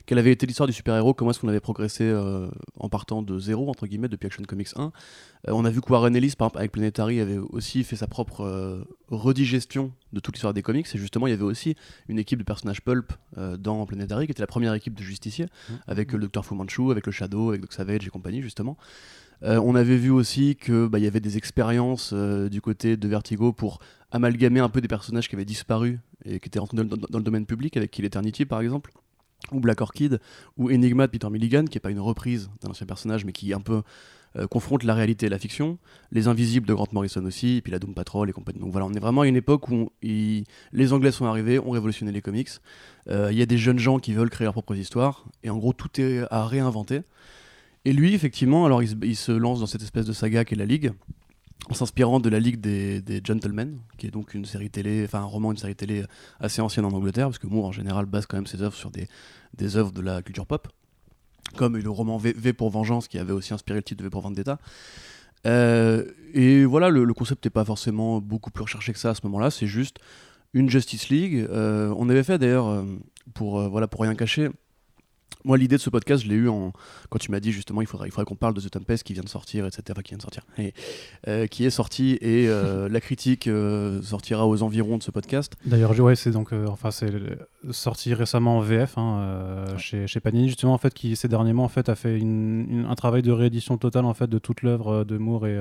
quelle 0.06 0.20
avait 0.20 0.32
été 0.32 0.46
l'histoire 0.46 0.68
du 0.68 0.74
super-héros, 0.74 1.14
comment 1.14 1.32
est-ce 1.32 1.40
qu'on 1.40 1.48
avait 1.48 1.60
progressé 1.60 2.04
euh, 2.04 2.48
en 2.80 2.90
partant 2.90 3.22
de 3.22 3.40
zéro, 3.40 3.70
entre 3.70 3.88
guillemets, 3.88 4.08
depuis 4.08 4.28
Action 4.28 4.44
Comics 4.44 4.70
1. 4.76 4.84
Euh, 4.84 5.52
on 5.52 5.66
a 5.66 5.70
vu 5.70 5.82
que 5.82 5.92
Warren 5.92 6.16
Ellis, 6.16 6.34
par 6.38 6.48
exemple, 6.48 6.60
avec 6.60 6.72
Planetary, 6.72 7.20
avait 7.20 7.38
aussi 7.38 7.84
fait 7.84 7.96
sa 7.96 8.08
propre 8.08 8.42
euh, 8.42 8.84
redigestion 9.10 9.92
de 10.14 10.20
toute 10.20 10.36
l'histoire 10.36 10.54
des 10.54 10.62
comics, 10.62 10.88
et 10.94 10.98
justement, 10.98 11.28
il 11.28 11.32
y 11.32 11.34
avait 11.34 11.44
aussi 11.44 11.76
une 12.08 12.20
équipe 12.20 12.40
de 12.40 12.44
personnages 12.44 12.82
pulp 12.82 13.14
dans 13.58 13.86
Planetary, 13.86 14.28
qui 14.28 14.32
était 14.32 14.44
la 14.44 14.48
première 14.48 14.74
équipe 14.74 14.94
de 14.94 15.04
justiciers, 15.04 15.46
mmh. 15.46 15.74
avec 15.88 16.14
le 16.14 16.28
Dr. 16.28 16.46
Fu 16.46 16.54
Manchu, 16.54 16.92
avec 16.92 17.06
le 17.06 17.12
Shadow, 17.12 17.50
avec 17.50 17.62
Doc 17.62 17.74
Savage 17.74 18.08
et 18.08 18.10
compagnie, 18.10 18.42
justement. 18.42 18.78
on 19.42 19.76
avait 19.76 19.98
vu 19.98 20.12
aussi 20.12 20.56
qu'il 20.56 20.88
bah, 20.88 21.00
y 21.00 21.08
avait 21.08 21.20
des 21.20 21.36
expériences 21.36 22.14
du 22.14 22.62
côté 22.62 22.96
de 22.96 23.08
Vertigo 23.10 23.52
pour 23.52 23.80
amalgamer 24.12 24.62
un 24.62 24.70
peu 24.70 24.80
des 24.80 24.88
personnages 24.88 25.28
qui 25.28 25.36
avaient 25.36 25.44
disparu 25.44 26.00
et 26.24 26.40
qui 26.40 26.48
étaient 26.48 26.60
rentrés 26.60 26.78
dans, 26.78 26.96
dans 26.96 27.18
le 27.18 27.24
domaine 27.24 27.46
public, 27.46 27.76
avec 27.76 27.92
Kill 27.92 28.06
Eternity 28.06 28.46
par 28.46 28.62
exemple 28.62 28.94
ou 29.52 29.60
Black 29.60 29.82
Orchid, 29.82 30.20
ou 30.58 30.70
Enigma 30.70 31.08
de 31.08 31.12
Peter 31.12 31.30
Milligan, 31.30 31.66
qui 31.66 31.78
n'est 31.78 31.82
pas 31.82 31.92
une 31.92 32.00
reprise 32.00 32.50
d'un 32.62 32.70
ancien 32.70 32.86
personnage, 32.86 33.26
mais 33.26 33.32
qui 33.32 33.54
un 33.54 33.62
peu 33.62 33.82
euh, 34.38 34.48
confronte 34.48 34.84
la 34.84 34.94
réalité 34.94 35.28
et 35.28 35.30
la 35.30 35.40
fiction. 35.40 35.78
Les 36.12 36.28
Invisibles 36.28 36.68
de 36.68 36.74
Grant 36.74 36.88
Morrison 36.92 37.24
aussi, 37.26 37.58
et 37.58 37.62
puis 37.62 37.72
la 37.72 37.80
Doom 37.80 37.94
Patrol 37.94 38.30
et 38.30 38.34
compagnie. 38.34 38.60
Donc 38.60 38.72
voilà, 38.72 38.86
on 38.86 38.94
est 38.94 39.00
vraiment 39.00 39.22
à 39.22 39.28
une 39.28 39.36
époque 39.36 39.70
où 39.70 39.92
les 40.02 40.94
Anglais 40.94 41.12
sont 41.12 41.26
arrivés, 41.26 41.60
ont 41.60 41.72
révolutionné 41.72 42.12
les 42.12 42.22
comics. 42.22 42.50
Euh, 43.10 43.30
il 43.32 43.38
y 43.38 43.42
a 43.42 43.46
des 43.46 43.58
jeunes 43.58 43.80
gens 43.80 44.00
qui 44.00 44.14
veulent 44.14 44.30
créer 44.30 44.46
leurs 44.46 44.54
propres 44.54 44.76
histoires, 44.76 45.26
et 45.44 45.50
en 45.50 45.58
gros, 45.58 45.74
tout 45.74 46.02
est 46.02 46.24
à 46.32 46.46
réinventer. 46.46 47.02
Et 47.86 47.94
lui, 47.94 48.14
effectivement, 48.14 48.66
alors 48.66 48.82
il 48.82 49.16
se 49.16 49.32
lance 49.32 49.60
dans 49.60 49.68
cette 49.68 49.84
espèce 49.84 50.06
de 50.06 50.14
saga 50.14 50.44
qu'est 50.44 50.56
la 50.56 50.66
Ligue, 50.66 50.92
en 51.70 51.74
s'inspirant 51.74 52.20
de 52.20 52.30
la 52.30 52.40
Ligue 52.40 52.60
des, 52.60 53.22
Gentlemen, 53.24 53.80
qui 53.98 54.08
est 54.08 54.12
donc 54.12 54.34
une 54.34 54.46
série 54.46 54.70
télé, 54.70 55.04
enfin 55.06 55.20
un 55.20 55.26
roman, 55.26 55.52
une 55.52 55.58
série 55.58 55.76
télé 55.76 56.04
assez 56.40 56.62
ancienne 56.62 56.86
en 56.86 56.92
Angleterre, 56.92 57.28
parce 57.28 57.40
que 57.40 57.48
Moore 57.48 57.66
en 57.66 57.72
général 57.72 58.06
base 58.06 58.26
quand 58.26 58.38
même 58.38 58.48
ses 58.48 58.62
œuvres 58.62 58.76
sur 58.76 58.92
des, 58.92 59.08
des 59.58 59.78
œuvres 59.78 59.92
de 59.92 60.02
la 60.02 60.22
culture 60.22 60.46
pop, 60.46 60.68
comme 61.56 61.78
le 61.78 61.90
roman 61.90 62.18
v, 62.18 62.54
pour 62.54 62.70
Vengeance, 62.70 63.08
qui 63.08 63.18
avait 63.18 63.34
aussi 63.34 63.54
inspiré 63.54 63.80
le 63.80 63.84
titre 63.84 64.00
de 64.00 64.04
V 64.04 64.10
pour 64.10 64.22
Vendetta. 64.22 64.60
Euh, 65.46 66.06
et 66.34 66.66
voilà, 66.66 66.90
le, 66.90 67.14
concept 67.14 67.46
n'est 67.46 67.52
pas 67.52 67.66
forcément 67.66 68.20
beaucoup 68.20 68.52
plus 68.52 68.64
recherché 68.64 68.94
que 68.94 69.00
ça 69.00 69.12
à 69.12 69.16
ce 69.16 69.22
moment-là, 69.24 69.52
c'est 69.52 69.68
juste 69.68 69.98
une 70.54 70.70
Justice 70.70 71.10
League. 71.10 71.46
Euh, 71.50 71.94
on 71.98 72.10
avait 72.10 72.24
fait 72.24 72.38
d'ailleurs, 72.38 72.68
euh, 72.68 72.84
pour, 73.34 73.68
voilà, 73.70 73.88
pour 73.88 74.02
rien 74.02 74.16
cacher, 74.16 74.50
moi, 75.46 75.58
l'idée 75.58 75.76
de 75.76 75.82
ce 75.82 75.92
podcast, 75.92 76.24
je 76.24 76.28
l'ai 76.28 76.36
eu 76.36 76.50
en... 76.50 76.74
quand 77.10 77.20
tu 77.20 77.30
m'as 77.30 77.40
dit 77.40 77.52
justement 77.52 77.82
il 77.82 77.88
faudrait, 77.88 78.08
il 78.08 78.12
faudrait 78.12 78.26
qu'on 78.26 78.36
parle 78.36 78.56
de 78.56 78.62
The 78.62 78.72
Tempest 78.72 79.04
qui 79.04 79.14
vient 79.14 79.24
de 79.24 79.30
sortir, 79.30 79.66
etc. 79.68 79.84
Enfin, 79.92 80.02
qui 80.02 80.10
vient 80.10 80.18
de 80.18 80.24
sortir, 80.24 80.44
et, 80.58 80.74
euh, 81.28 81.46
qui 81.46 81.66
est 81.66 81.70
sorti 81.70 82.18
et 82.20 82.48
euh, 82.48 82.90
la 82.92 83.00
critique 83.00 83.48
euh, 83.48 84.02
sortira 84.02 84.48
aux 84.48 84.64
environs 84.64 84.98
de 84.98 85.04
ce 85.04 85.12
podcast. 85.12 85.54
D'ailleurs, 85.66 85.98
ouais, 86.00 86.16
c'est 86.16 86.32
donc, 86.32 86.52
enfin, 86.68 86.90
c'est 86.90 87.12
sorti 87.70 88.14
récemment 88.14 88.58
en 88.58 88.62
VF 88.62 88.98
hein, 88.98 89.66
chez, 89.78 90.08
chez, 90.08 90.20
Panini 90.20 90.48
justement 90.48 90.74
en 90.74 90.78
fait 90.78 90.94
qui 90.94 91.16
ces 91.16 91.28
derniers 91.28 91.54
mois 91.54 91.66
en 91.66 91.70
fait 91.70 91.90
a 91.90 91.96
fait 91.96 92.18
une, 92.18 92.86
un 92.90 92.96
travail 92.96 93.22
de 93.22 93.32
réédition 93.32 93.78
totale 93.78 94.06
en 94.06 94.14
fait 94.14 94.28
de 94.28 94.40
toute 94.40 94.62
l'œuvre 94.62 95.04
de 95.04 95.18
Moore 95.18 95.48
et, 95.48 95.60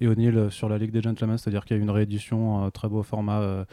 et 0.00 0.08
O'Neill 0.08 0.48
sur 0.50 0.68
la 0.68 0.78
Ligue 0.78 0.90
des 0.90 1.02
Gentlemen, 1.02 1.36
c'est-à-dire 1.38 1.64
qu'il 1.64 1.76
y 1.76 1.80
a 1.80 1.82
une 1.82 1.90
réédition 1.90 2.70
très 2.70 2.88
beau 2.88 3.02
format 3.02 3.66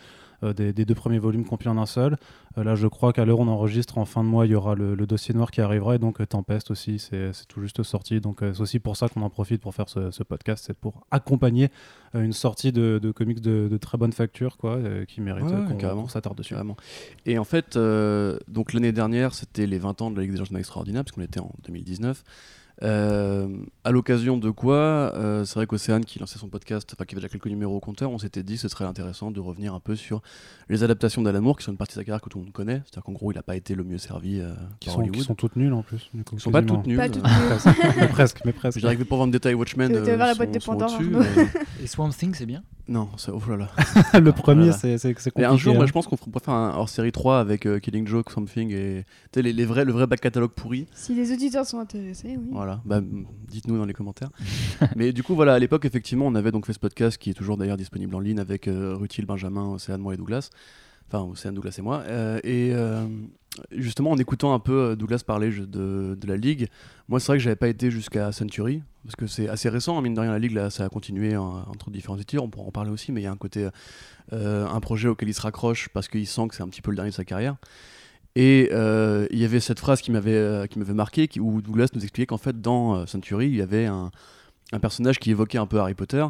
euh, 0.44 0.54
des, 0.54 0.74
deux 0.74 0.96
premiers 0.96 1.20
volumes 1.20 1.46
compilés 1.46 1.70
en 1.70 1.78
un 1.78 1.86
seul. 1.86 2.18
Euh, 2.58 2.64
là, 2.64 2.76
je 2.76 2.88
crois 2.88 3.14
qu'à 3.14 3.26
l'heure 3.26 3.40
où 3.40 3.44
on 3.44 3.48
enregistre, 3.48 3.98
en 3.98 4.06
fin 4.06 4.24
de 4.24 4.30
mois, 4.30 4.46
il 4.46 4.52
y 4.52 4.56
aura 4.56 4.76
le, 4.76 4.96
dossier 5.06 5.34
noir 5.34 5.52
qui 5.52 5.62
arrivera. 5.62 5.96
Et 5.96 6.00
donc, 6.00 6.22
euh, 6.22 6.26
Tempest 6.26 6.72
aussi, 6.72 7.00
c'est 7.00 7.32
tout 7.48 7.62
juste 7.62 7.84
sorti. 7.84 8.20
Donc, 8.22 8.40
c'est 8.42 8.62
aussi 8.62 8.80
pour 8.80 8.98
ça 8.98 9.10
qu'on 9.10 9.22
en 9.22 9.30
profite 9.30 9.62
pour 9.62 9.74
faire 9.74 9.90
ce, 9.90 10.24
podcast. 10.24 10.64
C'est 10.66 10.78
pour 10.78 11.06
accompagner 11.12 11.70
une 12.14 12.34
sortie 12.34 12.72
de, 12.72 13.00
comics 13.16 13.42
de, 13.42 13.78
très 13.78 13.98
bonne 13.98 14.14
facture, 14.14 14.58
quoi, 14.58 14.80
qui 15.08 15.22
mérite 15.22 15.46
qu'on 15.80 16.08
s'attarde 16.08 16.38
dessus. 16.38 16.56
Et 17.26 17.38
en 17.38 17.44
fait, 17.44 17.78
donc 18.48 18.74
l'année 18.74 18.92
dernière, 18.92 19.34
c'était 19.34 19.68
les 19.68 19.78
20 19.78 20.02
ans 20.02 20.12
de 20.12 20.16
la 20.16 20.24
Ligue 20.24 20.32
des 20.32 20.44
gens 20.44 20.56
extraordinaires, 20.56 21.04
puisqu'on 21.04 21.22
était 21.22 21.40
en 21.40 21.54
2019. 21.66 22.24
Euh, 22.84 23.48
à 23.86 23.92
l'occasion 23.92 24.38
de 24.38 24.50
quoi, 24.50 25.14
euh, 25.16 25.46
c'est 25.46 25.56
vrai 25.56 25.66
qu'Océane 25.66 26.04
qui 26.04 26.20
lançait 26.20 26.40
son 26.40 26.50
podcast, 26.50 26.90
enfin 26.94 27.06
qui 27.06 27.16
avait 27.16 27.22
déjà 27.22 27.30
quelques 27.30 27.48
numéros 27.48 27.78
au 27.78 27.80
compteur, 27.80 28.12
on 28.12 28.18
s'était 28.18 28.44
dit 28.44 28.56
que 28.56 28.62
ce 28.62 28.68
serait 28.68 28.86
intéressant 28.86 29.32
de 29.32 29.40
revenir 29.40 29.74
un 29.74 29.80
peu 29.80 29.96
sur 29.96 30.22
les 30.68 30.84
adaptations 30.84 31.22
d'Alan 31.22 31.54
qui 31.54 31.64
sont 31.64 31.72
une 31.72 31.78
partie 31.78 31.94
de 31.94 32.00
sa 32.00 32.04
carrière 32.04 32.22
que 32.22 32.30
tout 32.30 32.40
le 32.40 32.46
monde 32.46 32.54
connaît. 32.54 32.82
C'est-à-dire 32.86 33.04
qu'en 33.04 33.14
gros, 33.14 33.32
il 33.32 33.36
n'a 33.36 33.44
pas 33.44 33.56
été 33.56 33.76
le 33.76 33.84
mieux 33.84 33.98
servi 33.98 34.40
euh, 34.40 34.54
qui 34.80 34.90
sont, 34.90 35.00
Hollywood. 35.00 35.20
Qui 35.20 35.24
sont 35.24 35.36
toutes 35.36 35.56
nulles 35.56 35.74
en 35.74 35.84
plus. 35.84 36.10
Ils 36.14 36.40
sont 36.40 36.52
pas 36.52 36.64
toutes 36.64 36.86
nulles. 36.86 37.00
mais 37.98 38.08
presque, 38.08 38.42
mais 38.44 38.52
presque. 38.52 38.80
Je 38.80 38.82
dirais 38.82 38.98
que 38.98 39.04
pour 39.04 39.20
vendre 39.20 39.32
détail 39.32 39.54
Watchmen. 39.54 39.92
Tu 39.92 40.12
vas 40.12 40.18
la 40.18 40.36
boîte 40.36 40.52
de 40.52 40.60
Pandore. 40.60 41.00
Et 41.82 41.88
Swamp 41.88 42.10
Thing, 42.10 42.34
c'est 42.34 42.46
bien 42.46 42.64
non, 42.88 43.10
c'est 43.18 43.32
oh 43.32 43.42
là 43.50 43.58
là. 43.58 44.20
le 44.20 44.32
premier, 44.32 44.72
c'est 44.72 45.00
compliqué. 45.16 45.42
Et 45.42 45.46
un 45.46 45.58
jour, 45.58 45.76
hein. 45.76 45.88
je 45.88 45.92
pense 45.92 46.06
qu'on 46.06 46.18
pourrait 46.18 46.46
faire 46.46 46.54
un 46.54 46.76
hors 46.76 46.88
série 46.88 47.12
3 47.12 47.40
avec 47.40 47.68
Killing 47.82 48.06
Joke, 48.06 48.30
Something 48.30 48.72
et 48.72 49.06
les, 49.36 49.54
les 49.54 49.66
vrais, 49.66 49.86
le 49.86 49.92
vrai 49.92 50.06
back 50.06 50.22
catalogue 50.22 50.52
pourri. 50.52 50.86
Si 50.94 51.16
les 51.16 51.34
auditeurs 51.34 51.66
sont 51.66 51.80
intéressés, 51.80 52.38
oui. 52.38 52.50
Voilà, 52.52 52.65
bah, 52.86 53.02
dites-nous 53.48 53.78
dans 53.78 53.86
les 53.86 53.94
commentaires. 53.94 54.30
Mais 54.96 55.14
du 55.14 55.24
coup, 55.24 55.36
voilà, 55.36 55.54
à 55.54 55.60
l'époque, 55.60 55.86
effectivement, 55.86 56.28
on 56.28 56.36
avait 56.36 56.52
donc 56.52 56.66
fait 56.66 56.74
ce 56.74 56.80
podcast 56.80 57.18
qui 57.18 57.30
est 57.30 57.34
toujours 57.34 57.58
d'ailleurs 57.58 57.78
disponible 57.78 58.16
en 58.16 58.20
ligne 58.20 58.40
avec 58.40 58.68
euh, 58.68 58.96
Rutil, 58.96 59.26
Benjamin, 59.26 59.74
Océane, 59.74 60.02
moi 60.02 60.14
et 60.14 60.18
Douglas. 60.18 60.50
Enfin, 61.08 61.24
Océane, 61.24 61.54
Douglas 61.54 61.76
et 61.78 61.82
moi. 61.82 62.04
Euh, 62.08 62.40
et 62.44 62.72
euh, 62.74 63.06
justement, 63.72 64.12
en 64.12 64.18
écoutant 64.18 64.54
un 64.54 64.60
peu 64.60 64.96
Douglas 64.96 65.24
parler 65.26 65.52
de, 65.52 66.18
la 66.26 66.38
Ligue, 66.38 66.68
moi, 67.08 67.20
c'est 67.20 67.28
vrai 67.28 67.38
que 67.38 67.44
j'avais 67.44 67.56
pas 67.56 67.68
été 67.68 67.92
jusqu'à 67.92 68.32
Century, 68.32 68.82
parce 69.04 69.16
que 69.16 69.28
c'est 69.28 69.48
assez 69.48 69.70
récent, 69.70 69.98
hein, 69.98 70.02
mine 70.02 70.16
de 70.16 70.20
rien, 70.20 70.32
la 70.32 70.40
Ligue, 70.40 70.54
là, 70.54 70.70
ça 70.70 70.86
a 70.86 70.90
continué 70.90 71.38
entre 71.38 71.92
différents 71.92 72.18
titres, 72.18 72.42
on 72.42 72.50
pourra 72.50 72.68
en 72.68 72.72
parler 72.72 72.90
aussi, 72.90 73.12
mais 73.12 73.22
il 73.22 73.26
y 73.26 73.28
a 73.28 73.32
un 73.32 73.38
côté, 73.38 73.70
un 74.32 74.80
projet 74.80 75.08
auquel 75.08 75.30
il 75.30 75.34
se 75.34 75.42
raccroche 75.42 75.90
parce 75.90 76.08
qu'il 76.08 76.26
sent 76.26 76.48
que 76.50 76.56
c'est 76.56 76.64
un 76.64 76.70
petit 76.70 76.82
peu 76.82 76.90
le 76.92 76.96
dernier 76.96 77.12
de 77.12 77.16
sa 77.16 77.26
carrière. 77.26 77.56
Et 78.36 78.70
euh, 78.74 79.28
il 79.32 79.40
y 79.40 79.46
avait 79.46 79.62
cette 79.62 79.80
phrase 79.80 80.02
qui 80.02 80.12
m'avait 80.12 80.36
euh, 80.36 80.68
qui 80.68 80.78
m'avait 80.78 80.94
marqué, 80.94 81.30
où 81.40 81.62
Douglas 81.62 81.88
nous 81.94 82.04
expliquait 82.04 82.26
qu'en 82.26 82.38
fait 82.38 82.60
dans 82.60 82.96
euh, 82.96 83.06
Century 83.06 83.48
il 83.48 83.56
y 83.56 83.62
avait 83.62 83.86
un, 83.86 84.12
un, 84.74 84.80
personnage 84.80 85.20
qui 85.20 85.32
évoquait 85.32 85.58
un 85.58 85.68
peu 85.68 85.80
Harry 85.80 85.94
Potter, 85.94 86.26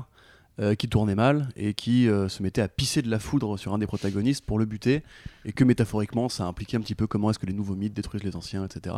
qui 0.79 0.87
tournait 0.87 1.15
mal 1.15 1.49
et 1.57 1.73
qui 1.73 2.05
se 2.05 2.41
mettait 2.41 2.61
à 2.61 2.69
pisser 2.69 3.01
de 3.01 3.09
la 3.09 3.19
foudre 3.19 3.57
sur 3.57 3.73
un 3.73 3.77
des 3.77 3.87
protagonistes 3.87 4.45
pour 4.45 4.57
le 4.57 4.63
buter, 4.63 5.03
et 5.43 5.51
que 5.51 5.65
métaphoriquement 5.65 6.29
ça 6.29 6.45
impliquait 6.45 6.77
un 6.77 6.79
petit 6.79 6.95
peu 6.95 7.07
comment 7.07 7.29
est-ce 7.29 7.39
que 7.39 7.45
les 7.45 7.51
nouveaux 7.51 7.75
mythes 7.75 7.93
détruisent 7.93 8.23
les 8.23 8.37
anciens, 8.37 8.63
etc. 8.63 8.95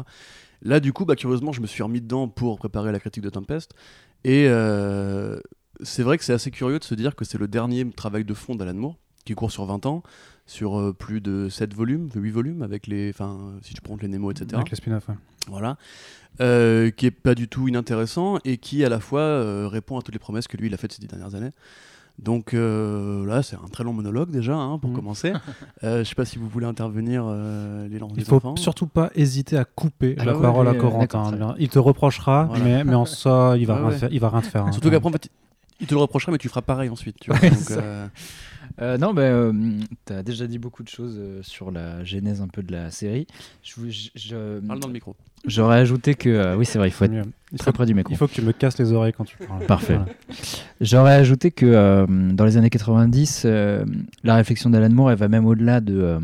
Là 0.61 0.79
du 0.79 0.93
coup, 0.93 1.03
bah, 1.05 1.15
curieusement, 1.15 1.53
je 1.53 1.61
me 1.61 1.65
suis 1.65 1.81
remis 1.81 1.99
dedans 1.99 2.27
pour 2.27 2.59
préparer 2.59 2.91
la 2.91 2.99
critique 2.99 3.23
de 3.23 3.31
Tempest, 3.31 3.73
et 4.23 4.43
c'est 5.81 6.03
vrai 6.03 6.19
que 6.19 6.23
c'est 6.23 6.33
assez 6.33 6.51
curieux 6.51 6.77
de 6.77 6.83
se 6.83 6.93
dire 6.93 7.15
que 7.15 7.25
c'est 7.25 7.39
le 7.39 7.47
dernier 7.47 7.89
travail 7.89 8.23
de 8.23 8.35
fond 8.35 8.53
d'Alan 8.53 8.75
Moore, 8.75 8.95
qui 9.27 9.35
court 9.35 9.51
sur 9.51 9.65
20 9.65 9.85
ans, 9.85 10.03
sur 10.45 10.79
euh, 10.79 10.93
plus 10.93 11.21
de 11.21 11.49
7 11.49 11.73
volumes, 11.73 12.09
8 12.15 12.31
volumes, 12.31 12.61
avec 12.63 12.87
les, 12.87 13.09
enfin, 13.09 13.37
si 13.61 13.73
tu 13.73 13.81
prends 13.81 13.97
les 14.01 14.07
Nemo, 14.07 14.31
etc. 14.31 14.47
Avec 14.53 14.71
les 14.71 14.77
spin-offs, 14.77 15.07
Voilà. 15.47 15.77
Euh, 16.39 16.91
qui 16.91 17.07
est 17.07 17.11
pas 17.11 17.35
du 17.35 17.47
tout 17.47 17.67
inintéressant 17.67 18.37
et 18.45 18.57
qui 18.57 18.85
à 18.85 18.89
la 18.89 18.99
fois 18.99 19.21
euh, 19.21 19.67
répond 19.67 19.97
à 19.97 20.03
toutes 20.03 20.13
les 20.13 20.19
promesses 20.19 20.47
que 20.47 20.55
lui 20.55 20.67
il 20.67 20.73
a 20.75 20.77
faites 20.77 20.93
ces 20.93 20.99
dix 20.99 21.07
dernières 21.07 21.33
années. 21.33 21.49
Donc 22.19 22.53
là, 22.53 23.43
c'est 23.43 23.55
un 23.55 23.67
très 23.71 23.83
long 23.83 23.93
monologue 23.93 24.31
déjà 24.31 24.55
hein, 24.55 24.79
pour 24.79 24.89
mm. 24.89 24.93
commencer. 24.93 25.33
je 25.83 26.03
sais 26.03 26.15
pas 26.15 26.25
si 26.25 26.39
vous 26.39 26.47
voulez 26.47 26.65
intervenir, 26.65 27.27
les 27.27 27.99
Il 28.15 28.25
faut 28.25 28.41
surtout 28.55 28.87
pas 28.87 29.11
hésiter 29.13 29.55
à 29.55 29.65
couper 29.65 30.15
la 30.15 30.33
parole 30.33 30.67
à 30.67 30.73
Corentin. 30.73 31.55
il 31.59 31.69
te 31.69 31.77
reprochera, 31.77 32.49
mais, 32.63 32.83
mais 32.83 32.95
en 32.95 33.05
ça, 33.05 33.55
il 33.57 33.67
va, 33.67 33.75
rien, 33.87 33.91
faire, 33.91 34.09
il 34.11 34.19
va 34.19 34.29
rien 34.29 34.41
te 34.41 34.47
faire. 34.47 34.65
Hein. 34.65 34.71
Surtout 34.71 34.89
qu'après, 34.89 35.11
il 35.79 35.85
te 35.85 35.93
le 35.93 35.99
reprochera, 35.99 36.31
mais 36.31 36.37
tu 36.37 36.49
feras 36.49 36.61
pareil 36.61 36.89
ensuite. 36.89 37.17
Tu 37.19 37.31
vois, 37.31 37.39
euh, 38.81 38.97
non, 38.97 39.13
bah, 39.13 39.51
tu 40.05 40.13
as 40.13 40.23
déjà 40.23 40.47
dit 40.47 40.59
beaucoup 40.59 40.83
de 40.83 40.89
choses 40.89 41.17
euh, 41.17 41.41
sur 41.41 41.71
la 41.71 42.03
genèse 42.03 42.41
un 42.41 42.47
peu 42.47 42.61
de 42.61 42.71
la 42.71 42.91
série. 42.91 43.27
Je, 43.63 44.59
Parle 44.59 44.79
dans 44.79 44.87
le 44.87 44.93
micro. 44.93 45.15
J'aurais 45.45 45.79
ajouté 45.79 46.15
que. 46.15 46.55
oui, 46.55 46.65
c'est 46.65 46.77
vrai, 46.77 46.89
il 46.89 46.91
faut 46.91 47.05
être 47.05 47.27
très 47.57 47.71
près 47.71 47.85
du 47.85 47.93
micro. 47.93 48.13
Il 48.13 48.17
faut 48.17 48.27
que 48.27 48.33
tu 48.33 48.41
me 48.41 48.51
casses 48.51 48.77
les 48.77 48.91
oreilles 48.91 49.13
quand 49.13 49.25
tu 49.25 49.37
parles. 49.37 49.65
Parfait. 49.65 49.99
J'aurais 50.81 51.15
ajouté 51.15 51.51
que 51.51 52.05
dans 52.33 52.45
les 52.45 52.57
années 52.57 52.69
90, 52.69 53.45
la 53.45 54.35
réflexion 54.35 54.69
d'Alan 54.69 54.89
Moore, 54.89 55.11
elle 55.11 55.17
va 55.17 55.27
même 55.27 55.45
au-delà 55.45 55.81
de 55.81 56.19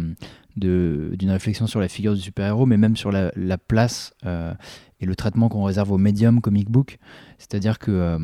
d'une 0.56 1.32
réflexion 1.32 1.66
sur 1.66 1.80
la 1.80 1.88
figure 1.88 2.14
du 2.14 2.22
super-héros, 2.22 2.68
mais 2.68 2.78
même 2.78 2.96
sur 2.96 3.12
la, 3.12 3.32
la 3.36 3.58
place 3.58 4.14
et 5.04 5.06
le 5.06 5.16
traitement 5.16 5.50
qu'on 5.50 5.64
réserve 5.64 5.92
aux 5.92 5.98
médiums 5.98 6.42
comic 6.42 6.70
book. 6.70 6.98
C'est-à-dire 7.44 7.78
que 7.78 7.92
euh, 7.92 8.18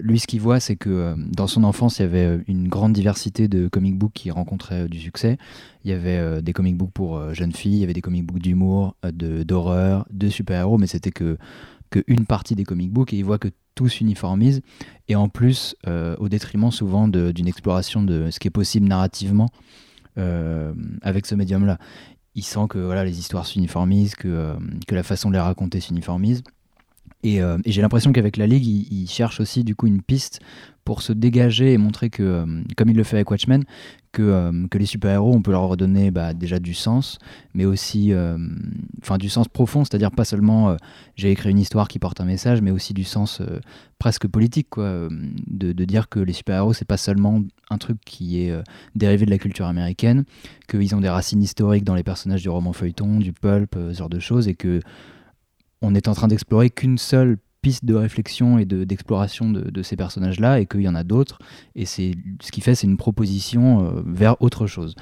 lui, 0.00 0.18
ce 0.18 0.26
qu'il 0.26 0.40
voit, 0.40 0.58
c'est 0.58 0.74
que 0.74 0.90
euh, 0.90 1.14
dans 1.16 1.46
son 1.46 1.62
enfance, 1.62 2.00
il 2.00 2.02
y 2.02 2.04
avait 2.04 2.26
euh, 2.26 2.38
une 2.48 2.66
grande 2.66 2.92
diversité 2.92 3.46
de 3.46 3.68
comic 3.68 3.96
books 3.96 4.12
qui 4.12 4.32
rencontraient 4.32 4.88
du 4.88 4.98
succès. 4.98 5.38
Il 5.84 5.90
y 5.92 5.94
avait 5.94 6.42
des 6.42 6.52
comic 6.52 6.76
books 6.76 6.90
pour 6.90 7.32
jeunes 7.32 7.52
filles, 7.52 7.76
il 7.76 7.80
y 7.80 7.84
avait 7.84 7.92
des 7.92 8.00
comic 8.00 8.26
books 8.26 8.42
d'humour, 8.42 8.96
d'horreur, 9.04 10.04
de, 10.10 10.28
super-héros, 10.28 10.78
mais 10.78 10.88
c'était 10.88 11.12
que 11.12 11.38
qu'une 11.90 12.26
partie 12.26 12.56
des 12.56 12.64
comic 12.64 12.92
books 12.92 13.12
et 13.12 13.16
il 13.18 13.24
voit 13.24 13.38
que 13.38 13.46
tout 13.76 13.88
s'uniformise 13.88 14.62
et 15.06 15.14
en 15.14 15.28
plus 15.28 15.76
au 16.18 16.28
détriment 16.28 16.72
souvent 16.72 17.06
d'une 17.06 17.46
exploration 17.46 18.02
de 18.02 18.32
ce 18.32 18.40
qui 18.40 18.48
est 18.48 18.50
possible 18.50 18.88
narrativement 18.88 19.48
avec 20.16 21.26
ce 21.26 21.36
médium-là 21.36 21.78
il 22.36 22.44
sent 22.44 22.66
que 22.68 22.78
voilà, 22.78 23.04
les 23.04 23.18
histoires 23.18 23.46
s'uniformisent, 23.46 24.14
que, 24.14 24.54
que 24.86 24.94
la 24.94 25.02
façon 25.02 25.30
de 25.30 25.34
les 25.34 25.40
raconter 25.40 25.80
s'uniformise. 25.80 26.42
Et, 27.22 27.40
euh, 27.40 27.58
et 27.64 27.72
j'ai 27.72 27.82
l'impression 27.82 28.12
qu'avec 28.12 28.36
la 28.36 28.46
Ligue, 28.46 28.66
il, 28.66 29.08
cherche 29.08 29.40
aussi 29.40 29.64
du 29.64 29.74
coup 29.74 29.86
une 29.86 30.02
piste 30.02 30.40
pour 30.84 31.02
se 31.02 31.12
dégager 31.12 31.72
et 31.72 31.78
montrer 31.78 32.10
que, 32.10 32.22
euh, 32.22 32.62
comme 32.76 32.90
il 32.90 32.96
le 32.96 33.02
fait 33.02 33.16
avec 33.16 33.30
Watchmen, 33.30 33.64
que, 34.12 34.22
euh, 34.22 34.66
les 34.72 34.86
super-héros, 34.86 35.34
on 35.34 35.42
peut 35.42 35.50
leur 35.50 35.62
redonner 35.62 36.12
bah, 36.12 36.34
déjà 36.34 36.60
du 36.60 36.74
sens, 36.74 37.18
mais 37.54 37.64
aussi 37.64 38.12
enfin 39.02 39.18
du 39.18 39.28
sens 39.28 39.48
profond, 39.48 39.84
c'est-à-dire 39.84 40.10
pas 40.10 40.24
seulement 40.24 40.76
j'ai 41.16 41.30
écrit 41.30 41.50
une 41.50 41.58
histoire 41.58 41.88
qui 41.88 41.98
porte 41.98 42.20
un 42.20 42.24
message, 42.24 42.60
mais 42.60 42.70
aussi 42.70 42.92
du 42.94 43.04
sens 43.04 43.40
presque 43.98 44.28
politique, 44.28 44.68
quoi, 44.70 45.08
de, 45.46 45.72
de, 45.72 45.84
dire 45.84 46.08
que 46.08 46.20
les 46.20 46.34
super-héros, 46.34 46.74
c'est 46.74 46.84
pas 46.84 46.98
seulement 46.98 47.42
un 47.70 47.78
truc 47.78 47.98
qui 48.04 48.40
est 48.40 48.54
dérivé 48.94 49.24
de 49.24 49.30
la 49.30 49.38
culture 49.38 49.66
américaine, 49.66 50.24
qu'ils 50.68 50.94
ont 50.94 51.00
des 51.00 51.08
racines 51.08 51.42
historiques 51.42 51.84
dans 51.84 51.94
les 51.94 52.04
personnages 52.04 52.42
du 52.42 52.50
roman 52.50 52.72
feuilleton, 52.72 53.18
du 53.18 53.32
pulp, 53.32 53.74
ce 53.74 53.96
genre 53.96 54.10
de 54.10 54.20
choses, 54.20 54.46
et 54.46 54.54
que 54.54 54.80
on 55.86 55.94
est 55.94 56.08
en 56.08 56.14
train 56.14 56.28
d'explorer 56.28 56.70
qu'une 56.70 56.98
seule 56.98 57.38
de 57.82 57.94
réflexion 57.94 58.58
et 58.58 58.64
d'exploration 58.64 59.50
de, 59.50 59.82
ces 59.82 59.96
personnages-là 59.96 60.60
et 60.60 60.66
qu'il 60.66 60.82
y 60.82 60.88
en 60.88 60.94
a 60.94 61.04
d'autres. 61.04 61.38
Et 61.74 61.86
ce 61.86 62.12
qui 62.52 62.60
fait, 62.60 62.74
c'est 62.74 62.86
une 62.86 62.96
proposition 62.96 63.84
euh, 63.84 64.02
vers 64.06 64.40
autre 64.40 64.66
chose. 64.66 64.94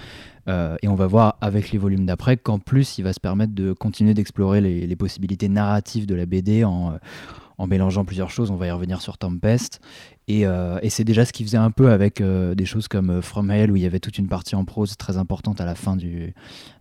Euh, 0.49 0.76
et 0.83 0.88
on 0.88 0.95
va 0.95 1.07
voir 1.07 1.37
avec 1.41 1.71
les 1.73 1.79
volumes 1.79 2.07
d'après 2.07 2.37
qu'en 2.37 2.59
plus, 2.59 2.99
il 2.99 3.05
va 3.05 3.12
se 3.12 3.21
permettre 3.21 3.55
de 3.55 3.73
continuer 3.73 4.14
d'explorer 4.14 4.61
les, 4.61 4.97
possibilités 4.97 5.49
narratives 5.49 6.07
de 6.07 6.14
la 6.14 6.26
BD 6.26 6.62
euh, 6.62 6.67
en 6.67 7.67
mélangeant 7.67 8.05
plusieurs 8.05 8.31
choses. 8.31 8.50
On 8.50 8.57
va 8.57 8.67
y 8.67 8.71
revenir 8.71 9.00
sur 9.00 9.19
Tempest. 9.19 9.81
Et, 10.26 10.47
euh, 10.47 10.78
et 10.81 10.88
c'est 10.88 11.04
déjà 11.04 11.26
ce 11.26 11.33
qu'il 11.33 11.45
faisait 11.45 11.59
un 11.59 11.71
peu 11.71 11.90
avec 11.90 12.21
euh, 12.21 12.54
des 12.54 12.64
choses 12.64 12.88
comme 12.88 13.11
euh, 13.11 13.23
From 13.23 13.50
Hell, 13.50 13.71
où 13.71 13.76
il 13.76 13.83
y 13.83 13.87
avait 13.87 14.00
toute 14.00 14.16
une 14.16 14.28
partie 14.28 14.54
en 14.57 14.64
prose 14.64 14.97
très 14.97 15.19
importante 15.19 15.61
à 15.61 15.66
la 15.66 15.75
fin 15.75 15.97
du, 15.97 16.33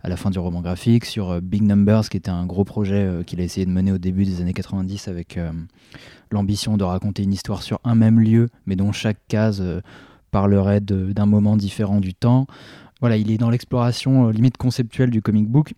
à 0.02 0.08
la 0.08 0.16
fin 0.16 0.30
du 0.30 0.38
roman 0.38 0.62
graphique, 0.62 1.04
sur 1.04 1.42
Big 1.42 1.62
Numbers, 1.62 2.08
qui 2.08 2.16
était 2.16 2.30
un 2.30 2.46
gros 2.46 2.64
projet 2.64 3.22
qu'il 3.26 3.40
a 3.40 3.44
essayé 3.44 3.66
de 3.66 3.70
mener 3.70 3.92
au 3.92 3.98
début 3.98 4.24
des 4.24 4.40
années 4.40 4.54
90 4.54 5.08
avec 5.08 5.38
l'ambition 6.30 6.76
de 6.76 6.84
raconter 6.84 7.22
une 7.22 7.32
histoire 7.32 7.62
sur 7.62 7.80
un 7.84 7.94
même 7.94 8.18
lieu, 8.18 8.48
mais 8.66 8.76
dont 8.76 8.92
chaque 8.92 9.18
case 9.28 9.62
parlerait 10.30 10.80
d'un 10.80 11.26
moment 11.26 11.56
différent 11.56 12.00
du 12.00 12.14
temps. 12.14 12.46
Voilà, 13.00 13.16
il 13.16 13.30
est 13.30 13.38
dans 13.38 13.50
l'exploration 13.50 14.30
limite 14.30 14.56
conceptuelle 14.56 15.10
du 15.10 15.20
comic 15.20 15.48
book. 15.48 15.74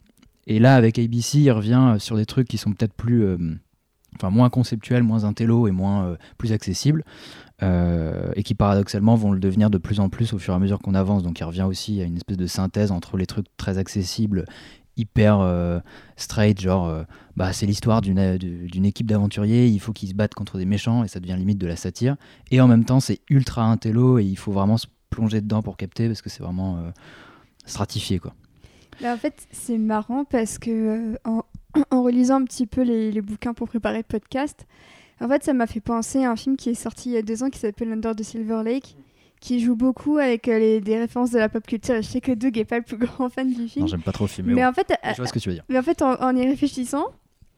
Et 0.47 0.61
là, 0.61 0.77
avec 0.77 0.99
ABC, 0.99 1.39
il 1.39 1.51
revient 1.51 1.97
sur 1.99 2.17
des 2.17 2.27
trucs 2.27 2.47
qui 2.47 2.59
sont 2.59 2.73
peut-être 2.73 2.95
plus 2.95 3.37
enfin 4.17 4.31
moins 4.31 4.51
conceptuels, 4.51 5.03
moins 5.03 5.25
intello 5.25 5.69
et 5.69 5.71
moins 5.71 6.07
euh, 6.07 6.17
plus 6.39 6.53
accessibles, 6.53 7.05
euh, 7.63 8.31
et 8.35 8.43
qui 8.43 8.55
paradoxalement 8.55 9.15
vont 9.15 9.33
le 9.33 9.41
devenir 9.41 9.71
de 9.71 9.79
plus 9.79 10.01
en 10.01 10.09
plus 10.09 10.33
au 10.33 10.39
fur 10.39 10.53
et 10.53 10.57
à 10.57 10.59
mesure 10.59 10.79
qu'on 10.79 10.95
avance. 10.95 11.23
Donc 11.23 11.41
il 11.41 11.45
revient 11.45 11.63
aussi 11.63 12.01
à 12.01 12.05
une 12.05 12.17
espèce 12.17 12.37
de 12.37 12.47
synthèse 12.47 12.93
entre 12.93 13.17
les 13.17 13.27
trucs 13.27 13.47
très 13.57 13.79
accessibles, 13.79 14.45
hyper 14.97 15.41
euh, 15.41 15.81
straight, 16.17 16.61
genre 16.61 17.05
bah, 17.37 17.53
c'est 17.53 17.67
l'histoire 17.67 18.01
d'une 18.01 18.85
équipe 18.85 19.07
d'aventuriers, 19.07 19.67
il 19.67 19.79
faut 19.79 19.93
qu'ils 19.93 20.11
se 20.11 20.15
battent 20.15 20.35
contre 20.35 20.59
des 20.59 20.67
méchants 20.67 21.05
et 21.05 21.09
ça 21.09 21.21
devient 21.21 21.37
limite 21.37 21.59
de 21.59 21.67
la 21.67 21.77
satire, 21.77 22.17
et 22.51 22.61
en 22.61 22.69
même 22.69 22.85
temps 22.85 23.01
c'est 23.01 23.21
ultra 23.29 23.65
intello 23.65 24.19
et 24.19 24.25
il 24.25 24.37
faut 24.37 24.53
vraiment 24.53 24.79
se 24.79 24.87
plonger 25.11 25.41
dedans 25.41 25.63
pour 25.63 25.77
capter 25.77 26.09
parce 26.09 26.23
que 26.23 26.31
c'est 26.31 26.43
vraiment 26.43 26.79
stratifié 27.67 28.19
quoi. 28.19 28.35
Là, 29.01 29.13
en 29.13 29.19
fait, 29.19 29.47
c'est 29.51 29.77
marrant 29.77 30.25
parce 30.25 30.59
que 30.59 31.19
en, 31.25 31.45
en 31.91 32.03
relisant 32.03 32.41
un 32.41 32.45
petit 32.45 32.67
peu 32.67 32.83
les, 32.83 33.21
bouquins 33.21 33.55
pour 33.55 33.69
préparer 33.69 33.99
le 33.99 34.05
podcast, 34.05 34.67
en 35.21 35.29
fait, 35.29 35.45
ça 35.45 35.53
m'a 35.55 35.67
fait 35.67 35.81
penser 35.81 36.25
à 36.25 36.31
un 36.31 36.37
film 36.37 36.57
qui 36.57 36.71
est 36.71 36.75
sorti 36.75 37.11
il 37.11 37.13
y 37.13 37.17
a 37.17 37.23
deux 37.23 37.43
ans 37.43 37.51
qui 37.51 37.59
s'appelle 37.59 37.93
Under 37.93 38.15
the 38.15 38.23
Silver 38.23 38.63
Lake, 38.65 38.97
qui 39.41 39.61
joue 39.61 39.77
beaucoup 39.77 40.19
avec 40.19 40.49
euh, 40.49 40.59
les, 40.59 40.81
des 40.81 40.99
références 40.99 41.31
de 41.31 41.39
la 41.39 41.49
pop 41.49 41.67
culture. 41.67 41.97
Je 41.97 42.03
sais 42.03 42.21
que 42.21 42.33
Doug 42.33 42.57
n'est 42.57 42.65
pas 42.65 42.79
le 42.79 42.85
plus 42.85 42.97
grand 42.99 43.29
fan 43.29 43.53
du 43.53 43.69
film. 43.69 43.85
Non, 43.85 43.87
j'aime 43.87 44.03
pas 44.03 44.13
trop 44.13 44.25
le 44.25 44.29
film. 44.31 44.53
Mais, 44.53 44.65
en 44.65 44.73
fait, 44.73 44.93
je 45.05 45.17
vois 45.17 45.27
ce 45.27 45.33
que 45.33 45.39
tu 45.39 45.49
veux 45.49 45.55
dire. 45.55 45.65
Mais 45.69 45.79
en 45.79 45.83
fait, 45.83 46.03
en, 46.03 46.37
y 46.37 46.47
réfléchissant, 46.47 47.07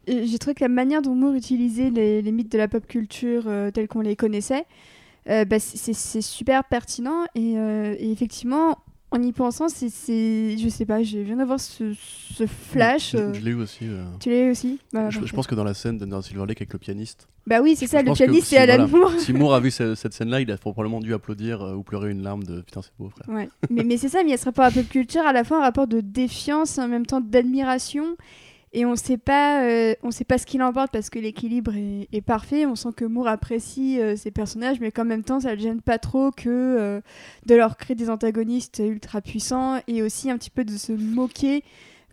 euh, 0.09 0.23
j'ai 0.25 0.39
trouvé 0.39 0.55
que 0.55 0.65
la 0.65 0.69
manière 0.69 1.03
dont 1.03 1.15
Moore 1.15 1.35
utilisait 1.35 1.91
les, 1.91 2.23
mythes 2.33 2.53
de 2.53 2.59
la 2.59 2.69
pop 2.69 2.87
culture 2.87 3.45
euh, 3.47 3.71
tels 3.71 3.89
qu'on 3.89 4.01
les 4.01 4.17
connaissait, 4.17 4.65
bah, 5.27 5.59
c'est 5.59 6.23
super 6.23 6.65
pertinent. 6.65 7.25
Et, 7.35 7.53
et, 7.53 8.13
effectivement, 8.13 8.79
en 9.11 9.23
y 9.23 9.33
pensant, 9.33 9.69
c'est, 9.69 10.59
je 10.59 10.69
sais 10.69 10.85
pas, 10.85 11.03
je 11.03 11.19
viens 11.19 11.37
d'avoir 11.37 11.59
ce, 11.59 11.95
ce 11.95 12.47
flash. 12.47 13.13
Je, 13.13 13.17
euh. 13.17 13.33
l'ai 13.33 13.53
eu 13.53 13.55
aussi. 13.55 13.85
Euh. 13.85 14.05
Tu 14.21 14.29
l'as 14.29 14.47
eu 14.47 14.51
aussi? 14.51 14.79
Bah, 14.93 15.09
je, 15.09 15.33
pense 15.33 15.47
que 15.47 15.55
dans 15.55 15.65
la 15.65 15.73
scène 15.73 15.97
de 15.97 16.21
Silver 16.21 16.45
Lake 16.47 16.59
avec 16.61 16.73
le 16.73 16.79
pianiste. 16.79 17.27
Bah 17.47 17.61
oui, 17.63 17.75
c'est 17.75 17.87
ça, 17.87 18.03
le 18.03 18.13
pianiste, 18.13 18.49
c'est 18.49 18.59
Alan 18.59 18.87
Moore. 18.87 19.13
Si 19.19 19.33
Moore 19.33 19.55
a 19.55 19.61
vu 19.61 19.71
cette, 19.71 20.13
scène-là, 20.13 20.43
il 20.43 20.51
a 20.51 20.59
probablement 20.59 21.01
dû 21.01 21.15
applaudir 21.15 21.63
euh, 21.63 21.75
ou 21.75 21.83
pleurer 21.83 22.11
une 22.11 22.23
larme 22.23 22.45
de 22.45 22.61
putain, 22.61 22.83
c'est 22.83 22.93
beau, 22.99 23.09
frère. 23.09 23.35
Ouais. 23.35 23.49
mais, 23.71 23.85
mais 23.85 23.97
c'est 23.97 24.11
ça, 24.11 24.19
mais 24.19 24.29
il 24.29 24.33
y 24.33 24.35
a 24.35 24.39
ce 24.39 24.45
rapport 24.45 24.67
à 24.67 24.71
pop 24.71 24.87
culture, 24.87 25.23
à 25.23 25.33
la 25.33 25.45
fois 25.45 25.59
un 25.59 25.63
rapport 25.63 25.87
de 25.87 26.01
défiance, 26.01 26.79
en 26.79 26.89
même 26.89 27.07
temps 27.07 27.23
d'admiration 27.23 28.17
et 28.73 28.85
on 28.85 28.97
sait 28.97 29.17
pas 29.17 29.65
euh, 29.65 29.95
sait 30.11 30.25
pas 30.25 30.39
ce 30.39 30.47
qu'il 30.47 30.63
emporte 30.63 30.93
parce 30.93 31.11
que 31.11 31.19
l'équilibre 31.19 31.73
est, 31.77 32.21
parfait. 32.21 32.67
On 32.67 32.75
sent 32.75 32.91
que 32.97 33.05
Moore 33.05 33.29
apprécie 33.29 34.01
euh, 34.01 34.17
ses 34.17 34.31
personnages 34.31 34.81
mais 34.81 34.93
qu'en 34.93 35.05
même 35.05 35.25
temps 35.25 35.41
ça 35.41 35.55
le 35.55 35.61
gêne 35.61 35.81
pas 35.81 35.99
trop 35.99 36.31
que 36.31 36.49
euh, 36.49 37.01
de 37.47 37.55
leur 37.55 37.77
créer 37.77 37.95
des 37.95 38.11
antagonistes 38.11 38.83
ultra 38.85 39.21
puissants 39.21 39.81
et 39.87 40.03
aussi 40.03 40.31
un 40.31 40.37
petit 40.37 40.51
peu 40.51 40.65
de 40.65 40.77
se 40.77 40.93
moquer 40.93 41.65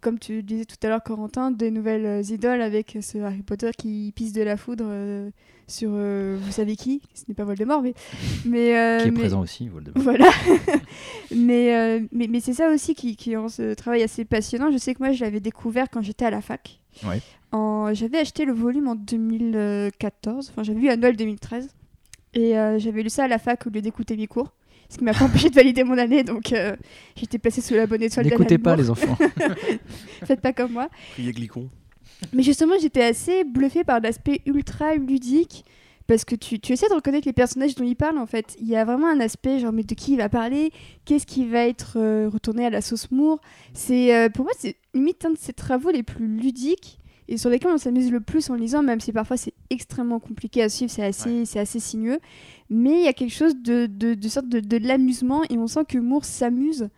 comme 0.05 0.19
tu 0.19 0.43
disais 0.43 0.65
tout 0.65 0.75
à 0.83 0.87
l'heure, 0.89 1.03
Corentin, 1.03 1.49
des 1.49 1.71
nouvelles 1.71 2.05
euh, 2.05 2.21
idoles 2.21 2.61
avec 2.61 2.97
ce 3.01 3.17
Harry 3.17 3.41
Potter 3.41 3.71
qui 3.75 4.13
pisse 4.15 4.33
de 4.33 4.43
la 4.43 4.55
foudre 4.55 4.85
euh, 4.87 5.31
sur 5.67 5.89
euh, 5.93 6.37
vous 6.39 6.51
savez 6.51 6.75
qui? 6.75 7.01
Ce 7.15 7.23
n'est 7.27 7.33
pas 7.33 7.43
Voldemort, 7.43 7.81
mais. 7.81 7.95
mais 8.45 8.77
euh, 8.77 8.99
Qui 9.01 9.07
est 9.07 9.11
mais- 9.11 9.19
présent 9.19 9.41
aussi, 9.41 9.67
Voldemort. 9.67 10.03
Voilà. 10.03 10.29
mais 11.35 11.75
euh, 11.75 11.99
mais, 12.11 12.27
mais 12.27 12.39
c'est 12.39 12.53
ça 12.53 12.69
aussi 12.69 12.93
qui, 12.93 13.15
qui 13.15 13.35
rend 13.35 13.49
ce 13.49 13.73
travail 13.73 14.03
assez 14.03 14.25
passionnant. 14.25 14.71
Je 14.71 14.77
sais 14.77 14.93
que 14.93 14.99
moi, 14.99 15.11
je 15.11 15.23
l'avais 15.23 15.39
découvert 15.39 15.89
quand 15.89 16.01
j'étais 16.03 16.25
à 16.25 16.29
la 16.29 16.41
fac. 16.41 16.79
Ouais. 17.05 17.19
En- 17.51 17.93
J'avais 17.93 18.19
acheté 18.19 18.45
le 18.45 18.53
volume 18.53 18.87
en 18.87 18.95
2014. 18.95 20.49
Enfin, 20.51 20.63
j'avais 20.63 20.79
lu 20.79 20.89
à 20.89 20.97
Noël 20.97 21.15
2013. 21.15 21.69
Et 22.35 22.57
euh, 22.57 22.77
j'avais 22.79 23.01
lu 23.01 23.09
ça 23.09 23.23
à 23.23 23.27
la 23.27 23.39
fac 23.39 23.65
au 23.65 23.69
lieu 23.69 23.81
d'écouter 23.81 24.17
mes 24.17 24.27
cours. 24.27 24.51
Ce 24.89 24.97
qui 24.97 25.03
m'a 25.03 25.13
pas 25.13 25.25
empêché 25.25 25.49
de 25.49 25.55
valider 25.55 25.83
mon 25.83 25.97
année. 25.97 26.23
Donc, 26.23 26.53
euh, 26.53 26.75
j'étais 27.15 27.37
placée 27.37 27.61
sous 27.61 27.73
la 27.73 27.87
bonne 27.87 28.03
étoile 28.03 28.25
N'écoutez 28.25 28.57
pas 28.57 28.75
les 28.75 28.89
enfants. 28.89 29.17
Faites 30.25 30.41
pas 30.41 30.53
comme 30.53 30.73
moi. 30.73 30.89
Priez 31.13 31.31
Glicon. 31.31 31.69
Mais 32.33 32.43
justement, 32.43 32.75
j'étais 32.79 33.03
assez 33.03 33.43
bluffée 33.43 33.83
par 33.83 33.99
l'aspect 33.99 34.41
ultra 34.45 34.95
ludique. 34.95 35.65
Parce 36.07 36.23
que 36.23 36.35
tu, 36.35 36.59
tu 36.59 36.73
essaies 36.73 36.87
de 36.87 36.93
reconnaître 36.93 37.27
les 37.27 37.33
personnages 37.33 37.73
dont 37.73 37.83
il 37.83 37.95
parle 37.95 38.19
en 38.19 38.27
fait. 38.27 38.55
Il 38.61 38.67
y 38.67 38.75
a 38.75 38.85
vraiment 38.85 39.07
un 39.07 39.19
aspect 39.19 39.59
genre 39.59 39.73
mais 39.73 39.83
de 39.83 39.95
qui 39.95 40.13
il 40.13 40.17
va 40.17 40.29
parler, 40.29 40.71
qu'est-ce 41.03 41.25
qui 41.25 41.47
va 41.47 41.65
être 41.65 41.93
euh, 41.97 42.29
retourné 42.31 42.63
à 42.63 42.69
la 42.69 42.81
sauce 42.81 43.09
Moore. 43.09 43.39
C'est 43.73 44.15
euh, 44.15 44.29
pour 44.29 44.45
moi 44.45 44.53
c'est 44.55 44.75
limite 44.93 45.25
un 45.25 45.31
de 45.31 45.37
ses 45.37 45.53
travaux 45.53 45.89
les 45.89 46.03
plus 46.03 46.27
ludiques 46.27 46.99
et 47.27 47.37
sur 47.37 47.49
lesquels 47.49 47.71
on 47.71 47.77
s'amuse 47.77 48.11
le 48.11 48.19
plus 48.19 48.49
en 48.49 48.55
lisant, 48.55 48.83
même 48.83 48.99
si 48.99 49.11
parfois 49.11 49.37
c'est 49.37 49.53
extrêmement 49.69 50.19
compliqué 50.19 50.61
à 50.61 50.69
suivre, 50.69 50.91
c'est 50.91 51.03
assez, 51.03 51.45
c'est 51.45 51.59
assez 51.59 51.79
sinueux. 51.79 52.19
Mais 52.69 52.99
il 52.99 53.05
y 53.05 53.07
a 53.07 53.13
quelque 53.13 53.33
chose 53.33 53.55
de, 53.55 53.87
de, 53.87 54.13
de 54.13 54.27
sorte 54.27 54.47
de, 54.47 54.59
de 54.59 54.77
l'amusement 54.77 55.41
et 55.49 55.57
on 55.57 55.67
sent 55.67 55.85
que 55.87 55.97
Moore 55.97 56.25
s'amuse 56.25 56.89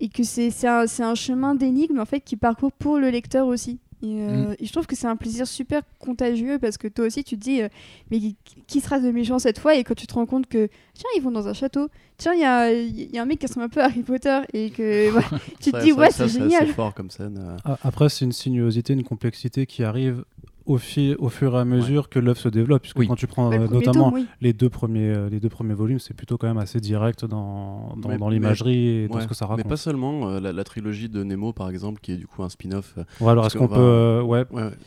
et 0.00 0.08
que 0.08 0.22
c'est 0.22 0.50
c'est 0.50 0.68
un, 0.68 0.86
c'est 0.86 1.02
un 1.02 1.14
chemin 1.14 1.54
d'énigme 1.54 1.98
en 1.98 2.04
fait 2.04 2.20
qui 2.20 2.36
parcourt 2.36 2.72
pour 2.72 2.98
le 2.98 3.10
lecteur 3.10 3.46
aussi. 3.46 3.78
Et, 4.04 4.20
euh, 4.20 4.54
et 4.58 4.66
je 4.66 4.70
trouve 4.72 4.86
que 4.86 4.94
c'est 4.94 5.06
un 5.06 5.16
plaisir 5.16 5.46
super 5.46 5.80
contagieux 5.98 6.58
parce 6.58 6.76
que 6.76 6.88
toi 6.88 7.06
aussi 7.06 7.24
tu 7.24 7.38
te 7.38 7.40
dis 7.42 7.62
euh, 7.62 7.68
mais 8.10 8.18
qui, 8.66 8.80
sera 8.80 8.98
le 8.98 9.12
méchant 9.12 9.38
cette 9.38 9.58
fois? 9.58 9.74
Et 9.76 9.82
quand 9.82 9.94
tu 9.94 10.06
te 10.06 10.12
rends 10.12 10.26
compte 10.26 10.46
que 10.46 10.68
tiens 10.92 11.08
ils 11.16 11.22
vont 11.22 11.30
dans 11.30 11.48
un 11.48 11.54
château 11.54 11.88
tiens 12.18 12.34
il 12.34 12.40
y 12.40 12.44
a, 12.44 12.70
il 12.70 13.14
y 13.14 13.18
a 13.18 13.22
un 13.22 13.24
mec 13.24 13.38
qui 13.38 13.46
ressemble 13.46 13.64
un 13.64 13.68
peu 13.70 13.80
à 13.80 13.86
Harry 13.86 14.02
Potter 14.02 14.40
et 14.52 14.68
que 14.70 15.10
tu 15.60 15.70
te 15.72 15.78
Ça, 15.78 15.82
dis 15.82 15.92
ouais 15.92 16.10
c'est 16.10 16.28
génial 16.28 16.66
fort 16.66 16.92
comme 16.92 17.10
scène. 17.10 17.56
euh. 17.66 17.76
Après, 17.82 18.10
c'est 18.10 18.26
une 18.26 18.32
sinuosité, 18.32 18.92
une 18.92 19.04
complexité 19.04 19.64
qui 19.64 19.82
arrive 19.84 20.24
au, 20.66 20.78
fil, 20.78 21.16
au 21.18 21.28
fur 21.28 21.54
et 21.56 21.58
à 21.60 21.64
mesure 21.64 22.08
que 22.08 22.18
l'œuvre 22.18 22.38
se 22.38 22.48
développe. 22.48 22.82
Puisque 22.82 22.98
Oui. 22.98 23.06
quand 23.06 23.16
tu 23.16 23.26
prends 23.26 23.50
Bah, 23.50 23.56
le 23.58 23.64
euh, 23.64 23.68
notamment 23.68 24.10
tome, 24.10 24.14
oui. 24.20 24.26
les, 24.40 24.52
deux 24.52 24.68
premiers, 24.70 25.10
euh, 25.14 25.28
les 25.28 25.40
deux 25.40 25.48
premiers 25.50 25.74
volumes, 25.74 25.98
c'est 25.98 26.14
plutôt 26.14 26.38
quand 26.38 26.46
même 26.46 26.58
assez 26.58 26.80
direct 26.80 27.24
dans, 27.24 27.94
dans, 27.96 28.08
Mais- 28.08 28.16
dans 28.18 28.28
mais- 28.28 28.34
l'imagerie 28.34 28.88
et 29.04 29.08
dans 29.08 29.20
ce 29.20 29.26
que 29.26 29.34
ça 29.34 29.44
Mais 29.46 29.50
raconte. 29.56 29.68
pas 29.68 29.76
seulement, 29.76 30.28
euh, 30.28 30.40
la, 30.40 30.52
la 30.52 30.64
trilogie 30.64 31.08
de 31.08 31.22
Nemo 31.22 31.52
par 31.52 31.68
exemple, 31.68 32.00
qui 32.00 32.12
est 32.12 32.16
du 32.16 32.26
coup 32.26 32.42
un 32.42 32.48
spin-off. 32.48 32.94
euh, 32.98 33.04
Ouais, 33.20 33.30
alors 33.30 33.46
est-ce 33.46 33.58
qu'on 33.58 33.68
peut. 33.68 34.20
va- 34.20 34.24
ouais, 34.24 34.44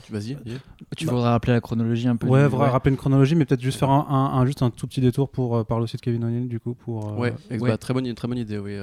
vas-y. 0.09 0.37
Tu 0.95 1.05
Bah. 1.05 1.11
voudrais 1.13 1.29
rappeler 1.29 1.53
la 1.53 1.61
chronologie 1.61 2.07
un 2.07 2.15
peu 2.15 2.27
Ouais, 2.27 2.47
du- 2.49 2.55
rappeler 2.55 2.91
une 2.91 2.97
chronologie, 2.97 3.35
mais 3.35 3.45
peut-être 3.45 3.61
juste 3.61 3.77
faire 3.79 3.89
un, 3.91 4.05
un- 4.09 4.39
un- 4.39 4.45
juste 4.45 4.61
un 4.63 4.69
tout 4.71 4.87
petit 4.87 5.01
détour 5.01 5.29
pour 5.29 5.55
euh, 5.57 5.63
parler 5.63 5.83
aussi 5.83 5.97
de 5.97 6.01
Kevin 6.01 6.23
O'Neill, 6.23 6.47
du 6.47 6.59
coup. 6.59 6.73
Pour, 6.73 7.09
euh, 7.09 7.15
Ouais, 7.17 7.33
ex- 7.49 7.61
ouais. 7.61 7.69
bah, 7.69 7.77
très, 7.77 7.93
bonne, 7.93 8.11
très 8.13 8.27
bonne 8.27 8.37
idée, 8.37 8.57
oui. 8.57 8.75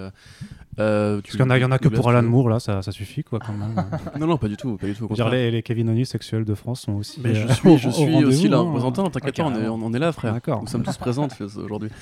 Parce 0.76 1.22
qu'il 1.30 1.40
y 1.40 1.42
en 1.42 1.50
a, 1.70 1.78
que 1.78 1.88
pour 1.88 2.08
Alan 2.08 2.22
Moore, 2.22 2.48
là, 2.48 2.60
ça, 2.60 2.80
suffit, 2.92 3.22
quoi, 3.24 3.38
quand 3.40 3.52
même. 3.52 3.74
Non, 4.20 4.26
non, 4.26 4.36
pas 4.36 4.48
du 4.48 4.56
tout, 4.56 4.76
pas 4.76 4.86
du 4.86 4.92
dire, 4.94 5.28
les 5.28 5.62
Kevin 5.62 5.88
O'Neill 5.90 6.06
sexuels 6.06 6.44
de 6.44 6.54
France 6.54 6.83
sont 6.84 6.92
aussi. 6.94 7.20
Mais 7.22 7.34
je 7.34 7.46
euh, 7.46 7.52
suis, 7.52 7.78
je 7.78 7.90
suis 7.90 8.24
aussi 8.24 8.48
là, 8.48 8.58
hein. 8.58 8.62
représentant, 8.62 9.10
t'inquiète 9.10 9.36
pas, 9.36 9.44
on 9.44 9.92
est, 9.94 9.98
là, 9.98 10.12
frère. 10.12 10.32
D'accord. 10.32 10.62
Nous 10.62 10.68
sommes 10.68 10.82
tous 10.82 10.96
présents 10.96 11.28
aujourd'hui. 11.56 11.90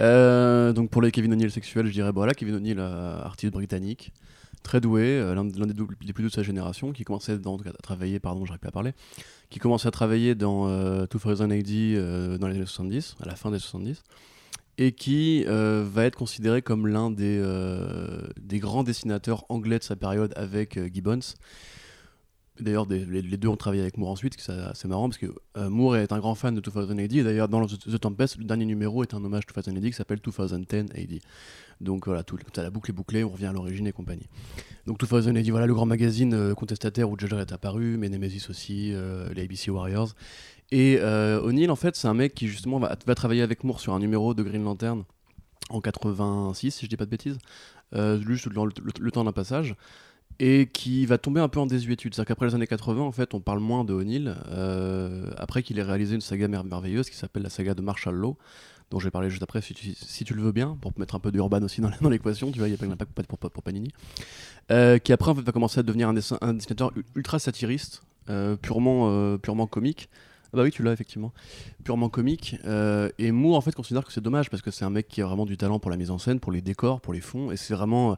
Euh, 0.00 0.72
donc 0.72 0.90
pour 0.90 1.02
les 1.02 1.10
Kevin 1.10 1.32
O'Neill 1.32 1.50
sexuels, 1.50 1.86
je 1.86 1.92
dirais, 1.92 2.10
voilà, 2.12 2.34
Kevin 2.34 2.56
O'Neill, 2.56 2.78
euh, 2.78 3.22
artiste 3.22 3.52
britannique, 3.52 4.12
très 4.62 4.80
doué, 4.80 5.02
euh, 5.02 5.34
l'un 5.34 5.44
des, 5.44 5.74
plus 5.74 6.22
doués 6.22 6.24
de 6.24 6.28
sa 6.28 6.42
génération, 6.42 6.92
qui 6.92 7.04
commençait 7.04 7.38
dans- 7.38 7.56
à 7.56 7.82
travailler, 7.82 8.18
pardon, 8.18 8.44
j'arrive 8.44 8.60
à 8.66 8.70
parler, 8.70 8.92
qui 9.50 9.58
commençait 9.58 9.88
à 9.88 9.92
travailler 9.92 10.34
dans 10.34 10.68
euh, 10.68 11.06
2000 11.06 11.52
AD 11.52 11.70
euh, 11.70 12.38
dans 12.38 12.48
les 12.48 12.56
années 12.56 12.66
70, 12.66 13.16
à 13.22 13.26
la 13.26 13.36
fin 13.36 13.50
des 13.50 13.58
70, 13.58 14.02
et 14.78 14.92
qui 14.92 15.44
euh, 15.46 15.84
va 15.86 16.04
être 16.04 16.16
considéré 16.16 16.62
comme 16.62 16.86
l'un 16.86 17.10
des, 17.10 17.38
euh, 17.40 18.22
des 18.40 18.58
grands 18.58 18.82
dessinateurs 18.82 19.44
anglais 19.48 19.78
de 19.78 19.84
sa 19.84 19.96
période 19.96 20.32
avec 20.36 20.76
euh, 20.76 20.88
Gibbons. 20.92 21.20
D'ailleurs, 22.60 22.86
les, 22.88 23.36
deux 23.36 23.48
ont 23.48 23.56
travaillé 23.56 23.82
avec 23.82 23.98
Moore 23.98 24.10
ensuite, 24.10 24.36
c'est 24.38 24.84
marrant 24.84 25.08
parce 25.08 25.18
que 25.18 25.26
euh, 25.56 25.68
Moore 25.68 25.96
est 25.96 26.12
un 26.12 26.18
grand 26.20 26.36
fan 26.36 26.54
de 26.54 26.60
2000 26.60 27.00
AD, 27.04 27.12
et 27.12 27.24
d'ailleurs 27.24 27.48
dans 27.48 27.66
The, 27.66 27.98
Tempest, 27.98 28.38
le 28.38 28.44
dernier 28.44 28.64
numéro 28.64 29.02
est 29.02 29.12
un 29.12 29.24
hommage 29.24 29.42
à 29.56 29.60
2000 29.60 29.78
AD 29.78 29.84
qui 29.90 29.92
s'appelle 29.92 30.20
2010 30.20 30.76
AD. 30.94 31.18
Donc 31.80 32.06
voilà, 32.06 32.22
tout, 32.22 32.38
ça, 32.54 32.62
la 32.62 32.70
boucle 32.70 32.90
est 32.90 32.94
bouclée, 32.94 33.24
on 33.24 33.30
revient 33.30 33.46
à 33.46 33.52
l'origine 33.52 33.88
et 33.88 33.92
compagnie. 33.92 34.28
Donc 34.86 34.98
2000 34.98 35.36
AD, 35.36 35.48
voilà 35.50 35.66
le 35.66 35.74
grand 35.74 35.86
magazine 35.86 36.32
euh, 36.32 36.54
contestataire 36.54 37.10
où 37.10 37.18
Judge 37.18 37.32
est 37.32 37.52
apparu, 37.52 37.96
mais 37.98 38.08
Nemesis 38.08 38.46
aussi, 38.48 38.92
euh, 38.94 39.28
les 39.34 39.42
ABC 39.42 39.72
Warriors. 39.72 40.14
Et 40.70 41.00
O'Neill, 41.00 41.70
en 41.72 41.76
fait, 41.76 41.96
c'est 41.96 42.08
un 42.08 42.14
mec 42.14 42.34
qui 42.34 42.46
justement 42.46 42.78
va, 42.78 42.96
va 43.04 43.14
travailler 43.16 43.42
avec 43.42 43.64
Moore 43.64 43.80
sur 43.80 43.94
un 43.94 43.98
numéro 43.98 44.32
de 44.32 44.42
Green 44.44 44.62
Lantern 44.62 45.04
en 45.70 45.80
86, 45.80 46.70
si 46.70 46.84
je 46.86 46.90
dis 46.90 46.96
pas 46.96 47.04
de 47.04 47.10
bêtises, 47.10 47.38
juste 47.92 48.46
le- 48.46 48.70
le 49.00 49.10
temps 49.10 49.24
d'un 49.24 49.32
passage, 49.32 49.76
et 50.40 50.66
qui 50.72 51.06
va 51.06 51.18
tomber 51.18 51.40
un 51.40 51.48
peu 51.48 51.60
en 51.60 51.66
désuétude. 51.66 52.14
C'est-à-dire 52.14 52.28
qu'après 52.28 52.46
les 52.46 52.54
années 52.54 52.66
80, 52.66 53.02
en 53.02 53.12
fait, 53.12 53.34
on 53.34 53.40
parle 53.40 53.60
moins 53.60 53.84
de 53.84 53.92
O'Neill, 53.92 54.34
euh, 54.48 55.30
après 55.36 55.62
qu'il 55.62 55.78
ait 55.78 55.82
réalisé 55.82 56.14
une 56.14 56.20
saga 56.20 56.48
mer- 56.48 56.64
merveilleuse 56.64 57.08
qui 57.08 57.16
s'appelle 57.16 57.42
la 57.42 57.50
saga 57.50 57.74
de 57.74 57.82
Marshall 57.82 58.14
Law, 58.14 58.36
dont 58.90 58.98
je 58.98 59.04
vais 59.04 59.10
parler 59.10 59.30
juste 59.30 59.42
après, 59.42 59.60
si 59.60 59.74
tu, 59.74 60.34
le 60.34 60.42
veux 60.42 60.52
bien, 60.52 60.76
pour 60.80 60.92
mettre 60.98 61.14
un 61.14 61.20
peu 61.20 61.30
d'urban 61.32 61.62
aussi 61.62 61.80
dans, 61.80 61.90
l'équation, 62.10 62.50
tu 62.50 62.58
vois, 62.58 62.68
il 62.68 62.72
n'y 62.72 62.76
a 62.76 62.78
pas 62.78 62.86
d'impact 62.86 63.28
pour, 63.28 63.38
pour 63.38 63.62
Panini, 63.62 63.90
euh, 64.70 64.98
qui 64.98 65.12
après 65.12 65.32
va 65.32 65.52
commencer 65.52 65.80
à 65.80 65.82
devenir 65.82 66.08
un, 66.08 66.14
dessin- 66.14 66.38
dessinateur 66.52 66.92
ultra 67.14 67.38
satiriste, 67.38 68.02
euh, 68.28 68.56
purement, 68.56 69.38
purement 69.38 69.66
comique. 69.66 70.08
Ah 70.52 70.58
bah 70.58 70.62
oui, 70.62 70.70
tu 70.70 70.84
l'as 70.84 70.92
effectivement. 70.92 71.32
Purement 71.82 72.08
comique. 72.08 72.56
et 73.18 73.32
Moore, 73.32 73.56
en 73.56 73.60
fait, 73.60 73.74
considère 73.74 74.04
que 74.04 74.12
c'est 74.12 74.20
dommage 74.20 74.50
parce 74.50 74.62
que 74.62 74.70
c'est 74.70 74.84
un 74.84 74.90
mec 74.90 75.08
qui 75.08 75.20
a 75.22 75.26
vraiment 75.26 75.46
du 75.46 75.56
talent 75.56 75.78
pour 75.80 75.90
la 75.90 75.96
mise 75.96 76.10
en 76.12 76.18
scène, 76.18 76.38
pour 76.38 76.52
les 76.52 76.60
décors, 76.60 77.00
pour 77.00 77.12
les 77.12 77.20
fonds. 77.20 77.50
Et 77.50 77.56
c'est 77.56 77.74
vraiment. 77.74 78.16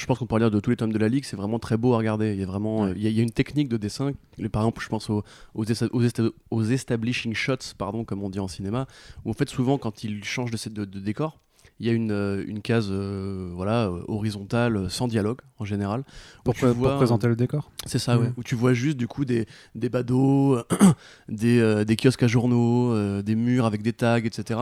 Je 0.00 0.06
pense 0.06 0.18
qu'on 0.18 0.24
pourrait 0.26 0.40
dire 0.40 0.50
de 0.50 0.60
tous 0.60 0.70
les 0.70 0.76
tomes 0.76 0.94
de 0.94 0.98
la 0.98 1.10
Ligue, 1.10 1.24
c'est 1.24 1.36
vraiment 1.36 1.58
très 1.58 1.76
beau 1.76 1.92
à 1.92 1.98
regarder. 1.98 2.32
Il 2.32 2.40
y 2.40 2.42
a 2.42 2.46
vraiment. 2.46 2.88
il, 2.88 3.02
y 3.02 3.06
a, 3.06 3.10
il 3.10 3.16
y 3.16 3.20
a 3.20 3.22
une 3.22 3.30
technique 3.30 3.68
de 3.68 3.76
dessin. 3.76 4.12
Par 4.50 4.62
exemple, 4.62 4.82
je 4.82 4.88
pense 4.88 5.10
aux, 5.10 5.22
aux, 5.54 5.64
esta- 5.64 5.88
aux 5.92 6.02
esta- 6.02 6.30
aux 6.50 6.64
establishing 6.64 7.34
shots, 7.34 7.74
pardon, 7.76 8.02
comme 8.04 8.22
on 8.22 8.30
dit 8.30 8.40
en 8.40 8.48
cinéma, 8.48 8.86
où 9.26 9.30
en 9.30 9.34
fait, 9.34 9.50
souvent, 9.50 9.76
quand 9.76 10.02
il 10.02 10.24
change 10.24 10.50
de, 10.50 10.56
set- 10.56 10.72
de- 10.72 10.86
de 10.86 11.00
décor, 11.00 11.38
il 11.80 11.86
y 11.86 11.90
a 11.90 11.92
une, 11.94 12.12
euh, 12.12 12.44
une 12.46 12.60
case 12.60 12.88
euh, 12.90 13.50
voilà, 13.54 13.86
euh, 13.86 14.02
horizontale, 14.06 14.90
sans 14.90 15.08
dialogue 15.08 15.38
en 15.58 15.64
général. 15.64 16.04
Pour, 16.44 16.54
vois, 16.54 16.74
pour 16.74 16.96
présenter 16.96 17.26
le 17.26 17.36
décor. 17.36 17.70
c'est 17.86 17.98
ça, 17.98 18.18
ouais. 18.18 18.26
Mhm. 18.26 18.34
Où 18.36 18.42
tu 18.42 18.54
vois 18.54 18.74
juste 18.74 18.98
du 18.98 19.08
coup 19.08 19.24
des, 19.24 19.46
des 19.74 19.88
badauds, 19.88 20.58
des, 21.28 21.58
euh, 21.58 21.84
des 21.84 21.96
kiosques 21.96 22.22
à 22.22 22.26
journaux, 22.28 22.92
euh, 22.92 23.22
des 23.22 23.34
murs 23.34 23.64
avec 23.64 23.80
des 23.80 23.94
tags, 23.94 24.18
etc. 24.18 24.60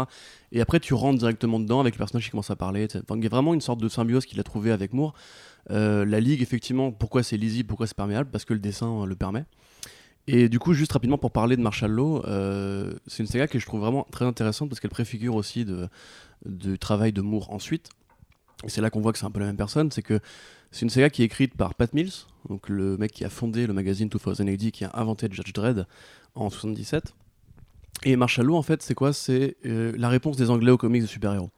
Et 0.53 0.61
après, 0.61 0.79
tu 0.79 0.95
rentres 0.95 1.19
directement 1.19 1.59
dedans 1.59 1.81
avec 1.81 1.95
le 1.95 1.99
personnage 1.99 2.25
qui 2.25 2.31
commence 2.31 2.53
à 2.53 2.57
parler. 2.57 2.85
etc. 2.85 3.05
Il 3.17 3.23
y 3.25 3.27
a 3.27 3.31
vraiment 3.31 3.53
une 3.53 3.61
sorte 3.61 3.81
de 3.81 3.89
symbiose 3.89 4.25
qu'il 4.25 4.39
a 4.39 4.45
trouvé 4.45 4.71
avec 4.71 4.93
Moore. 4.93 5.13
La 5.71 6.21
Ligue, 6.21 6.41
effectivement, 6.41 6.93
pourquoi 6.93 7.23
c'est 7.23 7.37
lisible, 7.37 7.69
pourquoi 7.69 7.87
c'est 7.87 7.97
perméable? 7.97 8.31
Parce 8.31 8.47
que 8.47 8.55
le 8.55 8.61
dessin 8.61 9.05
le 9.05 9.17
permet. 9.17 9.45
Et 10.31 10.51
du 10.51 10.59
coup, 10.59 10.75
juste 10.75 10.93
rapidement 10.93 11.17
pour 11.17 11.31
parler 11.31 11.57
de 11.57 11.63
Marshall 11.63 11.91
Law, 11.91 12.23
euh, 12.27 12.93
c'est 13.07 13.23
une 13.23 13.27
saga 13.27 13.49
que 13.49 13.59
je 13.59 13.65
trouve 13.65 13.81
vraiment 13.81 14.07
très 14.13 14.27
intéressante 14.27 14.69
parce 14.69 14.79
qu'elle 14.79 14.91
préfigure 14.91 15.35
aussi 15.35 15.65
de, 15.65 15.89
du 16.45 16.79
travail 16.79 17.13
de 17.15 17.23
Moore 17.23 17.51
ensuite. 17.51 17.89
Et 18.63 18.69
c'est 18.69 18.83
là 18.83 18.91
qu'on 18.91 19.01
voit 19.01 19.13
que 19.13 19.19
c'est 19.19 19.25
un 19.25 19.31
peu 19.31 19.41
la 19.41 19.47
même 19.47 19.57
personne, 19.57 19.91
c'est 19.91 20.03
que 20.03 20.21
c'est 20.71 20.83
une 20.83 20.91
saga 20.91 21.09
qui 21.09 21.23
est 21.23 21.25
écrite 21.25 21.57
par 21.57 21.75
Pat 21.75 21.91
Mills, 21.95 22.13
donc 22.47 22.69
le 22.69 22.99
mec 22.99 23.13
qui 23.13 23.25
a 23.25 23.31
fondé 23.31 23.67
le 23.67 23.73
magazine 23.73 24.11
2000 24.11 24.53
AD, 24.53 24.71
qui 24.71 24.85
a 24.85 24.91
inventé 24.93 25.29
Judge 25.31 25.55
Dredd 25.55 25.87
en 26.35 26.51
77. 26.51 27.15
Et 28.05 28.15
Marshall 28.17 28.45
Law, 28.45 28.57
en 28.57 28.63
fait, 28.63 28.83
c'est 28.83 28.95
quoi? 28.95 29.15
C'est 29.15 29.57
euh, 29.65 29.95
la 29.97 30.11
réponse 30.11 30.37
des 30.37 30.51
Anglais 30.51 30.71
aux 30.71 30.77
comics 30.77 31.01
de 31.01 31.07
super-héros. 31.07 31.51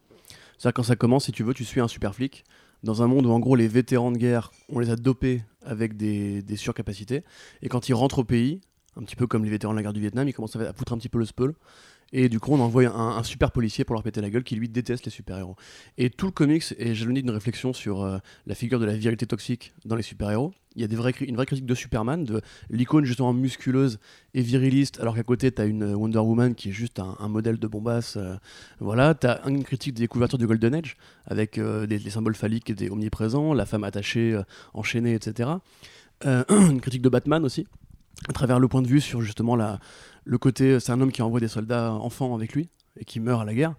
C'est-à-dire 0.58 0.74
quand 0.74 0.84
ça 0.84 0.94
commence, 0.94 1.24
si 1.24 1.32
tu 1.32 1.42
veux, 1.42 1.54
tu 1.54 1.64
suis 1.64 1.80
un 1.80 1.88
super 1.88 2.14
flic 2.14 2.44
dans 2.82 3.02
un 3.02 3.06
monde 3.06 3.26
où 3.26 3.30
en 3.30 3.40
gros 3.40 3.56
les 3.56 3.68
vétérans 3.68 4.12
de 4.12 4.18
guerre, 4.18 4.50
on 4.68 4.78
les 4.78 4.90
a 4.90 4.96
dopés 4.96 5.42
avec 5.64 5.96
des, 5.96 6.42
surcapacités, 6.56 7.22
et 7.62 7.68
quand 7.68 7.88
ils 7.88 7.94
rentrent 7.94 8.20
au 8.20 8.24
pays, 8.24 8.60
un 8.96 9.02
petit 9.02 9.16
peu 9.16 9.26
comme 9.26 9.44
les 9.44 9.50
vétérans 9.50 9.72
de 9.72 9.76
la 9.76 9.82
guerre 9.82 9.92
du 9.92 10.00
Vietnam, 10.00 10.28
ils 10.28 10.32
commencent 10.32 10.56
à 10.56 10.60
à 10.60 10.72
foutre 10.72 10.92
un 10.92 10.98
petit 10.98 11.08
peu 11.08 11.18
le 11.18 11.26
speul, 11.26 11.54
et 12.12 12.28
du 12.28 12.40
coup 12.40 12.52
on 12.52 12.60
envoie 12.60 12.86
un, 12.86 13.22
super 13.22 13.52
policier 13.52 13.84
pour 13.84 13.94
leur 13.94 14.02
péter 14.02 14.20
la 14.20 14.30
gueule 14.30 14.44
qui 14.44 14.56
lui 14.56 14.68
déteste 14.68 15.04
les 15.04 15.10
super-héros. 15.10 15.56
Et 15.98 16.10
tout 16.10 16.26
le 16.26 16.32
comics 16.32 16.64
est 16.78 16.94
jalonné 16.94 17.22
d'une 17.22 17.30
réflexion 17.30 17.72
sur 17.72 18.02
euh, 18.02 18.18
la 18.46 18.54
figure 18.54 18.80
de 18.80 18.86
la 18.86 18.96
virilité 18.96 19.26
toxique 19.26 19.72
dans 19.84 19.96
les 19.96 20.02
super-héros. 20.02 20.52
Il 20.76 20.82
y 20.82 20.84
a 20.84 20.88
des 20.88 20.94
vrais, 20.94 21.12
une 21.20 21.34
vraie 21.34 21.46
critique 21.46 21.66
de 21.66 21.74
Superman, 21.74 22.24
de 22.24 22.40
l'icône 22.70 23.04
justement 23.04 23.32
musculeuse 23.32 23.98
et 24.34 24.42
viriliste, 24.42 25.00
alors 25.00 25.16
qu'à 25.16 25.24
côté 25.24 25.50
t'as 25.50 25.66
une 25.66 25.94
Wonder 25.94 26.18
Woman 26.18 26.54
qui 26.54 26.68
est 26.68 26.72
juste 26.72 27.00
un, 27.00 27.28
modèle 27.28 27.58
de 27.58 27.66
bombasse. 27.66 28.16
euh, 28.16 28.36
voilà, 28.78 29.14
t'as 29.14 29.40
une 29.48 29.64
critique 29.64 29.94
des 29.94 30.06
couvertures 30.06 30.38
du 30.38 30.46
Golden 30.46 30.74
Age 30.74 30.96
avec 31.26 31.58
euh, 31.58 31.86
des, 31.86 31.98
symboles 32.10 32.34
phalliques 32.34 32.70
étaient 32.70 32.90
omniprésents, 32.90 33.54
la 33.54 33.66
femme 33.66 33.84
attachée, 33.84 34.32
euh, 34.32 34.42
enchaînée, 34.74 35.14
etc. 35.14 35.50
Euh, 36.26 36.44
une 36.50 36.80
critique 36.80 37.02
de 37.02 37.08
Batman 37.08 37.44
aussi, 37.44 37.66
à 38.28 38.32
travers 38.32 38.58
le 38.58 38.68
point 38.68 38.82
de 38.82 38.88
vue 38.88 39.00
sur 39.00 39.22
justement 39.22 39.56
la, 39.56 39.78
le 40.24 40.38
côté, 40.38 40.80
c'est 40.80 40.92
un 40.92 41.00
homme 41.00 41.12
qui 41.12 41.22
envoie 41.22 41.40
des 41.40 41.48
soldats 41.48 41.92
enfants 41.92 42.34
avec 42.34 42.54
lui 42.54 42.68
et 42.98 43.04
qui 43.04 43.20
meurt 43.20 43.40
à 43.40 43.44
la 43.44 43.54
guerre. 43.54 43.74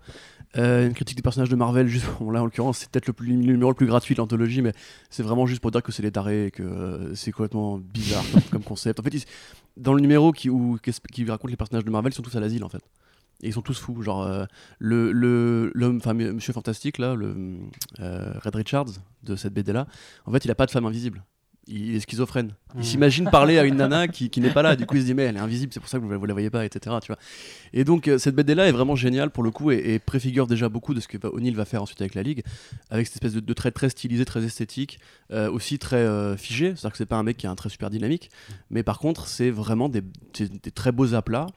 Euh, 0.57 0.87
une 0.87 0.93
critique 0.93 1.15
des 1.15 1.21
personnages 1.21 1.49
de 1.49 1.55
Marvel, 1.55 1.87
juste 1.87 2.05
là 2.19 2.41
en 2.41 2.45
l'occurrence, 2.45 2.79
c'est 2.79 2.89
peut-être 2.89 3.07
le, 3.07 3.33
numéro 3.35 3.71
le 3.71 3.75
plus 3.75 3.85
gratuit 3.85 4.15
de 4.15 4.19
l'anthologie, 4.19 4.61
mais 4.61 4.73
c'est 5.09 5.23
vraiment 5.23 5.45
juste 5.45 5.61
pour 5.61 5.71
dire 5.71 5.81
que 5.81 5.91
c'est 5.91 6.01
des 6.01 6.11
tarés 6.11 6.47
et 6.47 6.51
que 6.51 6.63
euh, 6.63 7.15
c'est 7.15 7.31
complètement 7.31 7.77
bizarre 7.77 8.25
comme, 8.51 8.63
concept. 8.63 8.99
En 8.99 9.03
fait, 9.03 9.25
dans 9.77 9.93
le 9.93 10.01
numéro 10.01 10.31
qui, 10.31 10.49
où, 10.49 10.77
qui 10.81 11.25
raconte 11.25 11.51
les 11.51 11.57
personnages 11.57 11.85
de 11.85 11.89
Marvel, 11.89 12.11
ils 12.11 12.15
sont 12.15 12.21
tous 12.21 12.35
à 12.35 12.39
l'asile 12.39 12.63
en 12.63 12.69
fait. 12.69 12.83
Et 13.43 13.47
ils 13.47 13.53
sont 13.53 13.61
tous 13.61 13.79
fous. 13.79 14.01
Genre, 14.01 14.21
euh, 14.23 14.45
le, 14.79 15.71
l'homme, 15.73 15.97
enfin, 15.97 16.13
Monsieur 16.13 16.53
Fantastique, 16.53 16.97
là, 16.97 17.15
le 17.15 17.59
euh, 17.99 18.33
Red 18.43 18.55
Richards 18.55 18.91
de 19.23 19.35
cette 19.35 19.53
BD 19.53 19.73
là, 19.73 19.87
en 20.25 20.31
fait, 20.31 20.45
il 20.45 20.51
a 20.51 20.55
pas 20.55 20.65
de 20.65 20.71
femme 20.71 20.85
invisible. 20.85 21.23
Il 21.71 21.95
est 21.95 21.99
schizophrène. 22.01 22.53
Il 22.77 22.85
s'imagine 22.85 23.29
parler 23.29 23.57
à 23.57 23.63
une 23.63 23.75
nana 23.75 24.07
qui, 24.09 24.29
qui 24.29 24.41
n'est 24.41 24.51
pas 24.51 24.61
là. 24.61 24.75
Du 24.75 24.85
coup, 24.85 24.95
il 24.95 25.01
se 25.01 25.05
dit, 25.05 25.13
mais 25.13 25.23
elle 25.23 25.37
est 25.37 25.39
invisible, 25.39 25.73
c'est 25.73 25.79
pour 25.79 25.89
ça 25.89 25.99
que 25.99 26.03
vous, 26.03 26.19
vous 26.19 26.25
la 26.25 26.33
voyez 26.33 26.49
pas, 26.49 26.65
etc. 26.65 26.95
Tu 27.01 27.07
vois. 27.07 27.17
Et 27.73 27.83
donc, 27.83 28.07
euh, 28.07 28.17
cette 28.17 28.35
BD 28.35 28.55
là 28.55 28.67
est 28.67 28.71
vraiment 28.71 28.95
géniale 28.95 29.31
pour 29.31 29.43
le 29.43 29.51
coup 29.51 29.71
et, 29.71 29.77
et 29.93 29.99
préfigure 29.99 30.47
déjà 30.47 30.69
beaucoup 30.69 30.93
de 30.93 30.99
ce 30.99 31.07
que 31.07 31.17
O'Neill 31.27 31.55
va 31.55 31.65
faire 31.65 31.81
ensuite 31.81 32.01
avec 32.01 32.15
la 32.15 32.23
Ligue, 32.23 32.43
avec 32.89 33.07
cette 33.07 33.15
espèce 33.15 33.33
de, 33.33 33.39
de 33.39 33.53
trait 33.53 33.71
très 33.71 33.89
stylisé, 33.89 34.25
très 34.25 34.43
esthétique, 34.43 34.99
euh, 35.31 35.49
aussi 35.51 35.79
très 35.79 35.97
euh, 35.97 36.37
figé. 36.37 36.67
C'est-à-dire 36.67 36.91
que 36.91 36.97
c'est 36.97 37.05
pas 37.05 37.17
un 37.17 37.23
mec 37.23 37.37
qui 37.37 37.47
a 37.47 37.51
un 37.51 37.55
trait 37.55 37.69
super 37.69 37.89
dynamique, 37.89 38.29
mais 38.69 38.83
par 38.83 38.99
contre, 38.99 39.27
c'est 39.27 39.49
vraiment 39.49 39.89
des, 39.89 40.03
très 40.73 40.91
beaux 40.91 41.13
aplats. 41.13 41.47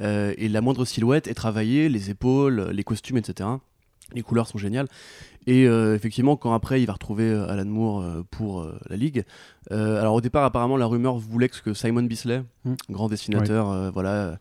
euh, 0.00 0.34
et 0.38 0.48
la 0.48 0.60
moindre 0.60 0.84
silhouette 0.84 1.28
est 1.28 1.34
travaillée, 1.34 1.88
les 1.88 2.10
épaules, 2.10 2.70
les 2.72 2.84
costumes, 2.84 3.18
etc. 3.18 3.48
Les 4.14 4.22
couleurs 4.22 4.46
sont 4.46 4.58
géniales. 4.58 4.86
Et 5.46 5.66
euh, 5.66 5.94
effectivement, 5.94 6.36
quand 6.36 6.54
après 6.54 6.80
il 6.80 6.86
va 6.86 6.92
retrouver 6.92 7.24
euh, 7.28 7.48
Alan 7.50 7.64
Moore 7.64 8.02
euh, 8.02 8.22
pour 8.30 8.60
euh, 8.62 8.78
la 8.88 8.96
Ligue, 8.96 9.24
alors 9.70 10.14
au 10.14 10.20
départ, 10.20 10.44
apparemment, 10.44 10.76
la 10.76 10.86
rumeur 10.86 11.16
voulait 11.16 11.48
que 11.48 11.72
Simon 11.74 12.02
Bisley, 12.02 12.42
Mm. 12.64 12.74
grand 12.90 13.08
dessinateur, 13.08 13.90
voilà, 13.92 14.38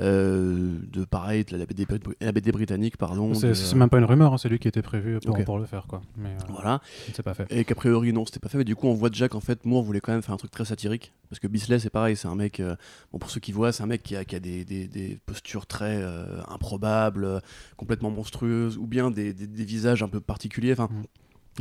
de 0.00 1.04
pareil, 1.04 1.44
de 1.44 1.56
la 1.56 1.66
BD, 1.66 1.86
la 2.20 2.32
BD 2.32 2.50
britannique, 2.52 2.96
pardon. 2.96 3.32
C'est 3.34 3.48
de- 3.48 3.54
c'est 3.54 3.76
même 3.76 3.88
pas 3.88 3.98
une 3.98 4.04
rumeur, 4.04 4.32
hein, 4.32 4.38
c'est 4.38 4.48
lui 4.48 4.58
qui 4.58 4.66
était 4.68 4.82
prévu 4.82 5.18
pour, 5.44 5.58
le 5.58 5.66
faire. 5.66 5.86
Quoi. 5.86 6.02
Mais 6.16 6.30
euh, 6.30 6.52
Voilà. 6.52 6.80
s'est 7.14 7.22
pas 7.22 7.34
fait. 7.34 7.46
Et 7.50 7.64
qu'a 7.64 7.74
priori, 7.74 8.12
non, 8.12 8.24
c'était 8.26 8.40
pas 8.40 8.48
fait. 8.48 8.58
Mais 8.58 8.64
du 8.64 8.74
coup, 8.76 8.88
on 8.88 8.94
voit 8.94 9.10
déjà 9.10 9.28
qu'en 9.28 9.40
fait, 9.40 9.64
Moore 9.64 9.82
voulait 9.84 10.00
quand 10.00 10.12
même 10.12 10.22
faire 10.22 10.34
un 10.34 10.38
truc 10.38 10.50
très 10.50 10.64
satirique. 10.64 11.12
Parce 11.30 11.38
que 11.40 11.46
Bisley, 11.46 11.78
c'est 11.78 11.90
pareil, 11.90 12.16
c'est 12.16 12.28
un 12.28 12.34
mec, 12.34 12.60
euh, 12.60 12.76
bon, 13.12 13.18
pour 13.18 13.30
ceux 13.30 13.40
qui 13.40 13.52
voient, 13.52 13.72
c'est 13.72 13.82
un 13.82 13.86
mec 13.86 14.02
qui 14.02 14.14
a, 14.16 14.24
qui 14.24 14.36
a 14.36 14.40
des, 14.40 14.64
des- 14.64 14.88
des 14.88 15.18
postures 15.26 15.66
très 15.66 16.00
euh, 16.02 16.40
improbables, 16.48 17.24
euh, 17.24 17.38
complètement 17.76 18.10
monstrueuses, 18.10 18.78
ou 18.78 18.86
bien 18.86 19.10
des, 19.10 19.32
des- 19.32 19.46
des 19.46 19.64
visages 19.64 20.02
un 20.02 20.08
peu 20.08 20.20
particuliers. 20.20 20.72
Enfin, 20.72 20.88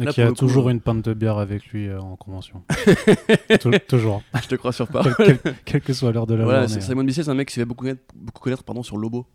Et 0.02 0.06
qui 0.08 0.22
a 0.22 0.28
coup, 0.30 0.34
toujours 0.34 0.68
euh, 0.68 0.72
une 0.72 0.80
pinte 0.82 1.06
de 1.06 1.14
bière 1.14 1.38
avec 1.38 1.66
lui 1.68 1.88
euh, 1.88 2.00
en 2.00 2.16
convention. 2.16 2.64
Tou- 3.60 3.72
toujours. 3.88 4.24
je 4.42 4.48
te 4.48 4.56
crois 4.56 4.72
sur 4.74 4.88
pas. 4.92 5.04
Quelle, 5.66 5.82
que 5.82 5.94
soit 5.94 6.12
l'heure 6.12 6.26
de 6.28 6.34
la 6.36 6.44
Voilà, 6.46 6.66
journée. 6.68 6.82
c'est- 6.82 6.88
Simon 6.88 7.04
Bisley, 7.04 7.24
c'est 7.24 7.30
un 7.30 7.36
mec 7.36 7.48
qui 7.48 7.54
s'est 7.54 7.62
fait 7.62 7.66
beaucoup 7.66 7.84
connaître, 7.84 8.02
beaucoup 8.16 8.42
connaître 8.42 8.64
pardon, 8.64 8.82
sur 8.84 8.98
Lobo. 8.98 9.28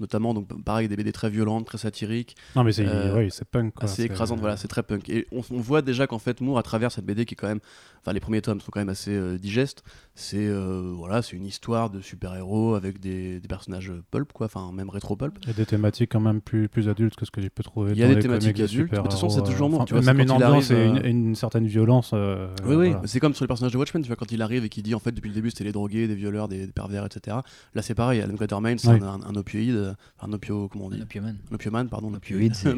Notamment, 0.00 0.34
donc 0.34 0.48
pareil, 0.64 0.88
des 0.88 0.96
BD 0.96 1.12
très 1.12 1.30
violentes, 1.30 1.66
très 1.66 1.78
satiriques, 1.78 2.34
Non, 2.56 2.64
mais 2.64 2.72
c'est 2.72 2.84
Euh, 2.84 3.28
c'est 3.30 3.44
punk. 3.48 3.74
Quoi. 3.74 3.84
assez 3.84 4.02
C'est- 4.02 4.06
écrasantes. 4.06 4.40
Voilà, 4.40 4.56
c'est 4.56 4.66
très 4.66 4.82
punk. 4.82 5.08
Et 5.08 5.26
on, 5.30 5.42
on 5.52 5.60
voit 5.60 5.82
déjà 5.82 6.08
qu'en 6.08 6.18
fait, 6.18 6.40
Moore, 6.40 6.58
à 6.58 6.64
travers 6.64 6.90
cette 6.90 7.04
BD 7.06 7.24
qui 7.26 7.34
est 7.34 7.36
quand 7.36 7.46
même. 7.46 7.60
Enfin, 8.00 8.12
les 8.12 8.20
premiers 8.20 8.42
tomes 8.42 8.60
sont 8.60 8.70
quand 8.72 8.80
même 8.80 8.88
assez 8.90 9.12
euh, 9.12 9.38
digestes. 9.38 9.82
C'est 10.14 10.46
euh, 10.46 10.92
voilà, 10.96 11.22
c'est 11.22 11.36
une 11.36 11.46
histoire 11.46 11.90
de 11.90 12.00
super-héros 12.00 12.74
avec 12.74 12.98
des, 13.00 13.38
des 13.40 13.48
personnages 13.48 13.92
pulp, 14.10 14.32
quoi. 14.32 14.46
Enfin, 14.46 14.72
même 14.72 14.90
rétro-pulp. 14.90 15.38
Il 15.42 15.46
y 15.48 15.50
a 15.50 15.54
des 15.54 15.64
thématiques 15.64 16.10
quand 16.12 16.20
même 16.20 16.40
plus, 16.40 16.68
plus 16.68 16.88
adultes 16.88 17.14
que 17.16 17.24
ce 17.24 17.30
que 17.30 17.40
tu 17.40 17.48
peux 17.50 17.62
trouver 17.62 17.92
Il 17.92 17.98
y 17.98 18.02
a 18.02 18.08
des 18.12 18.18
thématiques 18.20 18.58
adultes, 18.60 18.90
de 18.92 18.96
toute 18.96 19.12
façon, 19.12 19.28
c'est 19.30 19.42
toujours 19.44 19.70
euh, 19.72 19.76
enfin, 19.76 19.84
tu 19.84 19.94
vois, 19.94 20.02
Même 20.02 20.20
une 20.20 20.30
ambiance 20.32 20.70
et 20.72 20.84
une, 20.86 21.06
une 21.06 21.34
certaine 21.36 21.66
violence. 21.66 22.10
euh, 22.14 22.48
Oui, 22.66 22.74
oui, 22.74 22.90
voilà. 22.90 23.02
c'est 23.06 23.20
comme 23.20 23.32
sur 23.34 23.44
les 23.44 23.48
personnages 23.48 23.72
de 23.72 23.78
Watchmen, 23.78 24.02
tu 24.02 24.08
vois, 24.08 24.16
quand 24.16 24.30
il 24.32 24.42
arrive 24.42 24.64
et 24.64 24.68
qu'il 24.68 24.82
dit 24.82 24.94
en 24.94 24.98
fait 24.98 25.12
depuis 25.12 25.28
le 25.28 25.34
début 25.34 25.50
c'était 25.50 25.64
les 25.64 25.72
drogués, 25.72 26.08
des 26.08 26.14
violeurs, 26.16 26.48
des, 26.48 26.66
des 26.66 26.72
pervers, 26.72 27.06
etc. 27.06 27.38
Là 27.74 27.82
c'est 27.82 27.94
pareil, 27.94 28.20
Adam 28.20 28.34
Quatermain 28.36 28.76
c'est 28.76 28.88
Oui. 28.88 28.98
un, 29.02 29.20
un 29.22 29.34
opioïde, 29.36 29.73
euh, 29.74 29.92
un 30.20 30.32
opio, 30.32 30.68
comment 30.68 30.86
on 30.86 30.90
dit 30.90 30.98
Un 30.98 31.02
opioman. 31.02 31.36
Un 31.50 31.54
opioman, 31.54 31.88
pardon. 31.88 32.10
un 32.12 32.16
Opioïde, 32.16 32.52
un 32.64 32.74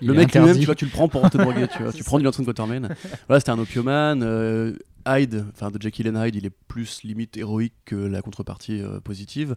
le 0.00 0.12
mec 0.14 0.32
lui-même, 0.34 0.58
tu 0.58 0.64
vois, 0.66 0.74
tu 0.74 0.84
le 0.84 0.90
prends 0.90 1.08
pour 1.08 1.28
te 1.30 1.36
droguer, 1.38 1.66
tu 1.68 1.82
vois. 1.82 1.92
tu 1.94 2.04
prends 2.04 2.18
du 2.18 2.26
Antoine 2.26 2.46
Quatermain. 2.46 2.88
Voilà, 3.28 3.40
c'était 3.40 3.50
un 3.50 3.58
opioman. 3.58 4.22
euh, 4.22 4.72
Hyde, 5.06 5.44
enfin 5.52 5.70
de 5.70 5.78
Jackie 5.78 6.02
Lane 6.02 6.16
Hyde, 6.16 6.34
il 6.34 6.46
est 6.46 6.52
plus 6.66 7.02
limite 7.04 7.36
héroïque 7.36 7.74
que 7.84 7.94
la 7.94 8.22
contrepartie 8.22 8.80
euh, 8.80 9.00
positive. 9.00 9.54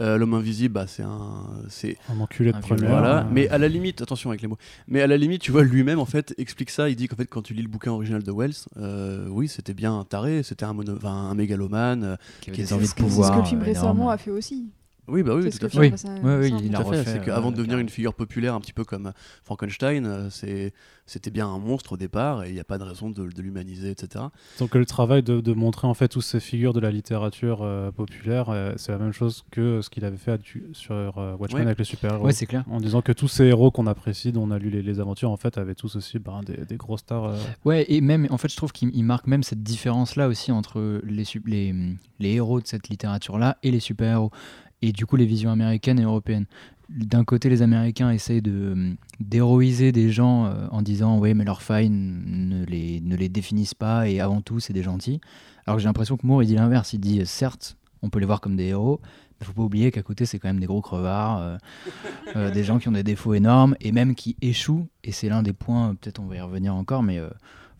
Euh, 0.00 0.18
L'homme 0.18 0.34
invisible, 0.34 0.74
bah, 0.74 0.86
c'est 0.88 1.04
un, 1.04 1.46
c'est 1.68 1.96
Un 2.08 2.18
enculé 2.18 2.50
de 2.50 2.58
violeur, 2.58 2.90
voilà, 2.90 3.18
euh, 3.20 3.24
mais 3.30 3.48
à 3.50 3.58
la 3.58 3.68
limite, 3.68 4.02
attention 4.02 4.30
avec 4.30 4.42
les 4.42 4.48
mots, 4.48 4.56
mais 4.88 5.00
à 5.00 5.06
la 5.06 5.16
limite, 5.16 5.42
tu 5.42 5.52
vois, 5.52 5.62
lui-même 5.62 6.00
en 6.00 6.06
fait 6.06 6.34
explique 6.38 6.70
ça. 6.70 6.88
Il 6.88 6.96
dit 6.96 7.06
qu'en 7.06 7.14
fait, 7.14 7.26
quand 7.26 7.42
tu 7.42 7.54
lis 7.54 7.62
le 7.62 7.68
bouquin 7.68 7.92
original 7.92 8.24
de 8.24 8.32
Wells, 8.32 8.52
euh, 8.78 9.28
oui, 9.28 9.46
c'était 9.46 9.74
bien 9.74 9.96
un 9.96 10.02
taré, 10.04 10.42
c'était 10.42 10.64
un, 10.64 10.74
mono- 10.74 10.96
enfin, 10.96 11.12
un 11.30 11.34
mégalomane. 11.36 12.02
euh, 12.02 12.16
Qui 12.40 12.50
avait 12.50 12.56
qui 12.56 12.62
des 12.64 12.68
est- 12.70 12.72
envies 12.72 12.82
de 12.82 12.86
C'est 12.86 12.90
ce 12.90 12.94
que- 12.96 13.02
pouvoir. 13.02 13.28
c'est 13.28 13.32
ce 13.32 13.36
que 13.38 13.42
le 13.42 13.48
film 13.48 13.60
euh, 13.60 13.64
récemment 13.66 14.10
a 14.10 14.18
fait 14.18 14.32
aussi. 14.32 14.70
Oui, 15.08 15.22
bah 15.22 15.34
oui, 15.34 15.50
C'est 15.50 15.58
tout 15.58 15.66
à 15.66 15.68
fait. 15.68 15.78
Oui. 15.78 15.84
film 15.86 15.92
récemment- 15.94 16.20
Oui, 16.22 16.30
oui, 16.34 16.36
récemment. 16.42 16.60
il 16.62 16.74
a 16.74 16.78
Tout 16.78 16.82
à 16.88 16.92
fait, 16.92 16.98
refait, 17.00 17.10
c'est 17.12 17.24
qu'avant 17.24 17.48
euh, 17.48 17.50
de 17.50 17.56
devenir 17.56 17.70
carrément. 17.72 17.82
une 17.82 17.88
figure 17.88 18.14
populaire, 18.14 18.54
un 18.54 18.60
petit 18.60 18.72
peu 18.72 18.84
comme 18.84 19.06
euh, 19.06 19.12
Frankenstein, 19.44 20.06
euh, 20.06 20.28
c'était 21.06 21.30
bien 21.30 21.48
un 21.48 21.58
monstre 21.58 21.92
au 21.92 21.96
départ 21.96 22.44
et 22.44 22.48
il 22.50 22.54
n'y 22.54 22.60
a 22.60 22.64
pas 22.64 22.78
de 22.78 22.84
raison 22.84 23.10
de, 23.10 23.26
de 23.26 23.42
l'humaniser, 23.42 23.90
etc. 23.90 24.26
Donc 24.60 24.74
le 24.76 24.86
travail 24.86 25.22
de, 25.24 25.40
de 25.40 25.52
montrer 25.52 25.88
en 25.88 25.94
fait 25.94 26.06
toutes 26.08 26.22
ces 26.22 26.38
figures 26.38 26.72
de 26.72 26.78
la 26.80 26.90
littérature 26.92 27.62
euh, 27.62 27.90
populaire, 27.90 28.50
euh, 28.50 28.74
c'est 28.76 28.92
la 28.92 28.98
même 28.98 29.12
chose 29.12 29.44
que 29.50 29.80
ce 29.82 29.90
qu'il 29.90 30.04
avait 30.04 30.16
fait 30.16 30.40
sur 30.72 31.18
euh, 31.18 31.34
Watchmen 31.36 31.62
Ouais. 31.62 31.66
avec 31.66 31.78
les 31.78 31.84
super-héros. 31.84 32.24
Ouais, 32.24 32.32
c'est 32.32 32.46
clair. 32.46 32.64
en 32.70 32.78
disant 32.80 33.02
que 33.02 33.10
tous 33.12 33.26
ces 33.28 33.44
héros 33.46 33.70
qu'on 33.72 33.88
apprécie, 33.88 34.30
dont 34.30 34.44
on 34.44 34.50
a 34.52 34.58
lu 34.58 34.70
les, 34.70 34.82
les 34.82 35.00
aventures, 35.00 35.30
en 35.32 35.36
fait, 35.36 35.58
avaient 35.58 35.74
tous 35.74 35.96
aussi 35.96 36.18
ben, 36.20 36.40
des, 36.46 36.64
des 36.64 36.76
gros 36.76 36.96
stars. 36.96 37.24
euh, 37.24 37.36
Ouais, 37.64 37.84
et 37.88 38.00
même, 38.00 38.28
en 38.30 38.38
fait, 38.38 38.48
je 38.48 38.56
trouve 38.56 38.70
qu'il 38.72 38.90
il 38.94 39.02
marque 39.02 39.26
même 39.26 39.42
cette 39.42 39.62
différence-là 39.62 40.28
aussi 40.28 40.52
entre 40.52 41.00
les, 41.04 41.24
sup- 41.24 41.46
les, 41.48 41.74
les 42.20 42.30
héros 42.34 42.60
de 42.60 42.66
cette 42.68 42.88
littérature-là 42.88 43.58
et 43.64 43.70
les 43.72 43.80
super-héros. 43.80 44.30
Et 44.82 44.92
du 44.92 45.06
coup, 45.06 45.16
les 45.16 45.26
visions 45.26 45.50
américaines 45.50 45.98
et 45.98 46.04
européennes. 46.04 46.46
D'un 46.88 47.24
côté, 47.24 47.48
les 47.48 47.62
Américains 47.62 48.10
essayent 48.10 48.42
de 48.42 48.96
d'héroïser 49.20 49.92
des 49.92 50.10
gens 50.10 50.46
euh, 50.46 50.66
en 50.70 50.82
disant 50.82 51.18
oui, 51.18 51.34
mais 51.34 51.44
leurs 51.44 51.62
failles 51.62 51.90
ne 51.90 52.64
les, 52.64 53.00
ne 53.00 53.14
les 53.14 53.28
définissent 53.28 53.74
pas 53.74 54.08
et 54.08 54.20
avant 54.20 54.40
tout, 54.40 54.58
c'est 54.58 54.72
des 54.72 54.82
gentils. 54.82 55.20
Alors 55.66 55.76
que 55.76 55.82
j'ai 55.82 55.88
l'impression 55.88 56.16
que 56.16 56.26
Moore, 56.26 56.42
il 56.42 56.46
dit 56.46 56.54
l'inverse. 56.54 56.92
Il 56.92 56.98
dit 56.98 57.24
certes, 57.26 57.76
on 58.02 58.08
peut 58.08 58.18
les 58.18 58.26
voir 58.26 58.40
comme 58.40 58.56
des 58.56 58.64
héros, 58.64 59.00
mais 59.38 59.46
faut 59.46 59.52
pas 59.52 59.62
oublier 59.62 59.90
qu'à 59.90 60.02
côté, 60.02 60.26
c'est 60.26 60.38
quand 60.38 60.48
même 60.48 60.60
des 60.60 60.66
gros 60.66 60.80
crevards, 60.80 61.38
euh, 61.38 61.56
euh, 62.36 62.50
des 62.50 62.64
gens 62.64 62.78
qui 62.78 62.88
ont 62.88 62.92
des 62.92 63.02
défauts 63.02 63.34
énormes 63.34 63.76
et 63.80 63.92
même 63.92 64.14
qui 64.14 64.36
échouent. 64.40 64.88
Et 65.04 65.12
c'est 65.12 65.28
l'un 65.28 65.42
des 65.42 65.52
points, 65.52 65.90
euh, 65.90 65.94
peut-être 65.94 66.20
on 66.20 66.26
va 66.26 66.36
y 66.36 66.40
revenir 66.40 66.74
encore, 66.74 67.02
mais 67.02 67.18
euh, 67.18 67.30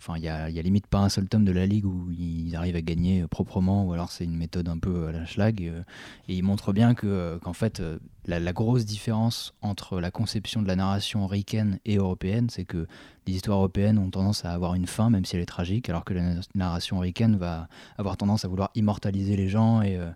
Enfin, 0.02 0.14
il 0.16 0.24
y 0.24 0.28
a, 0.28 0.48
limite 0.48 0.86
pas 0.86 1.00
un 1.00 1.10
seul 1.10 1.28
tome 1.28 1.44
de 1.44 1.52
la 1.52 1.66
ligue 1.66 1.84
où 1.84 2.10
ils 2.10 2.56
arrivent 2.56 2.76
à 2.76 2.80
gagner 2.80 3.20
euh, 3.20 3.28
proprement, 3.28 3.84
ou 3.84 3.92
alors 3.92 4.10
c'est 4.10 4.24
une 4.24 4.36
méthode 4.36 4.66
un 4.68 4.78
peu 4.78 5.08
à 5.08 5.12
la 5.12 5.26
schlag. 5.26 5.62
euh, 5.62 5.82
et 6.26 6.36
il 6.36 6.42
montre 6.42 6.72
bien 6.72 6.94
que, 6.94 7.06
euh, 7.06 7.38
qu'en 7.38 7.52
fait, 7.52 7.80
euh, 7.80 7.98
la, 8.26 8.52
grosse 8.54 8.86
différence 8.86 9.52
entre 9.60 10.00
la 10.00 10.10
conception 10.10 10.62
de 10.62 10.68
la 10.68 10.76
narration 10.76 11.26
ricaine 11.26 11.80
et 11.84 11.96
européenne, 11.96 12.48
c'est 12.48 12.64
que 12.64 12.86
les 13.26 13.34
histoires 13.34 13.58
européennes 13.58 13.98
ont 13.98 14.08
tendance 14.08 14.46
à 14.46 14.52
avoir 14.52 14.74
une 14.74 14.86
fin, 14.86 15.10
même 15.10 15.26
si 15.26 15.36
elle 15.36 15.42
est 15.42 15.46
tragique, 15.46 15.90
alors 15.90 16.04
que 16.06 16.14
la 16.14 16.22
na- 16.22 16.40
narration 16.54 16.98
ricaine 16.98 17.36
va 17.36 17.68
avoir 17.98 18.16
tendance 18.16 18.46
à 18.46 18.48
vouloir 18.48 18.70
immortaliser 18.74 19.36
les 19.36 19.48
gens 19.48 19.82
et, 19.82 19.96
euh, 19.96 20.10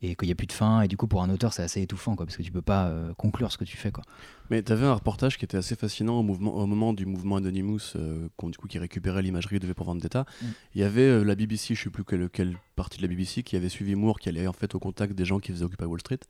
et 0.00 0.14
qu'il 0.14 0.26
n'y 0.26 0.32
a 0.32 0.36
plus 0.36 0.46
de 0.46 0.52
fin. 0.52 0.80
Et 0.80 0.88
du 0.88 0.96
coup, 0.96 1.06
pour 1.06 1.22
un 1.22 1.28
auteur, 1.28 1.52
c'est 1.52 1.62
assez 1.62 1.82
étouffant, 1.82 2.16
parce 2.16 2.36
que 2.36 2.42
tu 2.42 2.52
peux 2.52 2.62
pas 2.62 2.86
euh, 2.86 3.12
conclure 3.14 3.52
ce 3.52 3.58
que 3.58 3.64
tu 3.64 3.76
fais. 3.76 3.90
Quoi. 3.90 4.04
Mais 4.50 4.62
tu 4.62 4.72
avais 4.72 4.86
un 4.86 4.94
reportage 4.94 5.36
qui 5.38 5.44
était 5.44 5.56
assez 5.56 5.76
fascinant 5.76 6.20
au, 6.20 6.22
mouvement, 6.22 6.54
au 6.54 6.66
moment 6.66 6.92
du 6.92 7.04
mouvement 7.06 7.36
Anonymous, 7.36 7.92
euh, 7.96 8.28
du 8.44 8.56
coup, 8.58 8.66
qui 8.68 8.78
récupérait 8.78 9.22
l'imagerie 9.22 9.58
de 9.58 9.66
V 9.66 9.74
pour 9.74 9.86
Vendetta. 9.86 10.24
Mm. 10.40 10.46
Il 10.74 10.80
y 10.80 10.84
avait 10.84 11.02
euh, 11.02 11.22
la 11.24 11.34
BBC, 11.34 11.74
je 11.74 11.82
sais 11.84 11.90
plus 11.90 12.04
quelle, 12.04 12.30
quelle 12.30 12.56
partie 12.76 12.98
de 12.98 13.02
la 13.02 13.08
BBC, 13.08 13.42
qui 13.42 13.56
avait 13.56 13.68
suivi 13.68 13.94
Moore, 13.94 14.18
qui 14.18 14.28
allait 14.28 14.46
en 14.46 14.52
fait 14.52 14.74
au 14.74 14.78
contact 14.78 15.12
des 15.14 15.24
gens 15.24 15.38
qui 15.38 15.52
faisaient 15.52 15.64
Occupy 15.64 15.84
Wall 15.84 16.00
Street, 16.00 16.20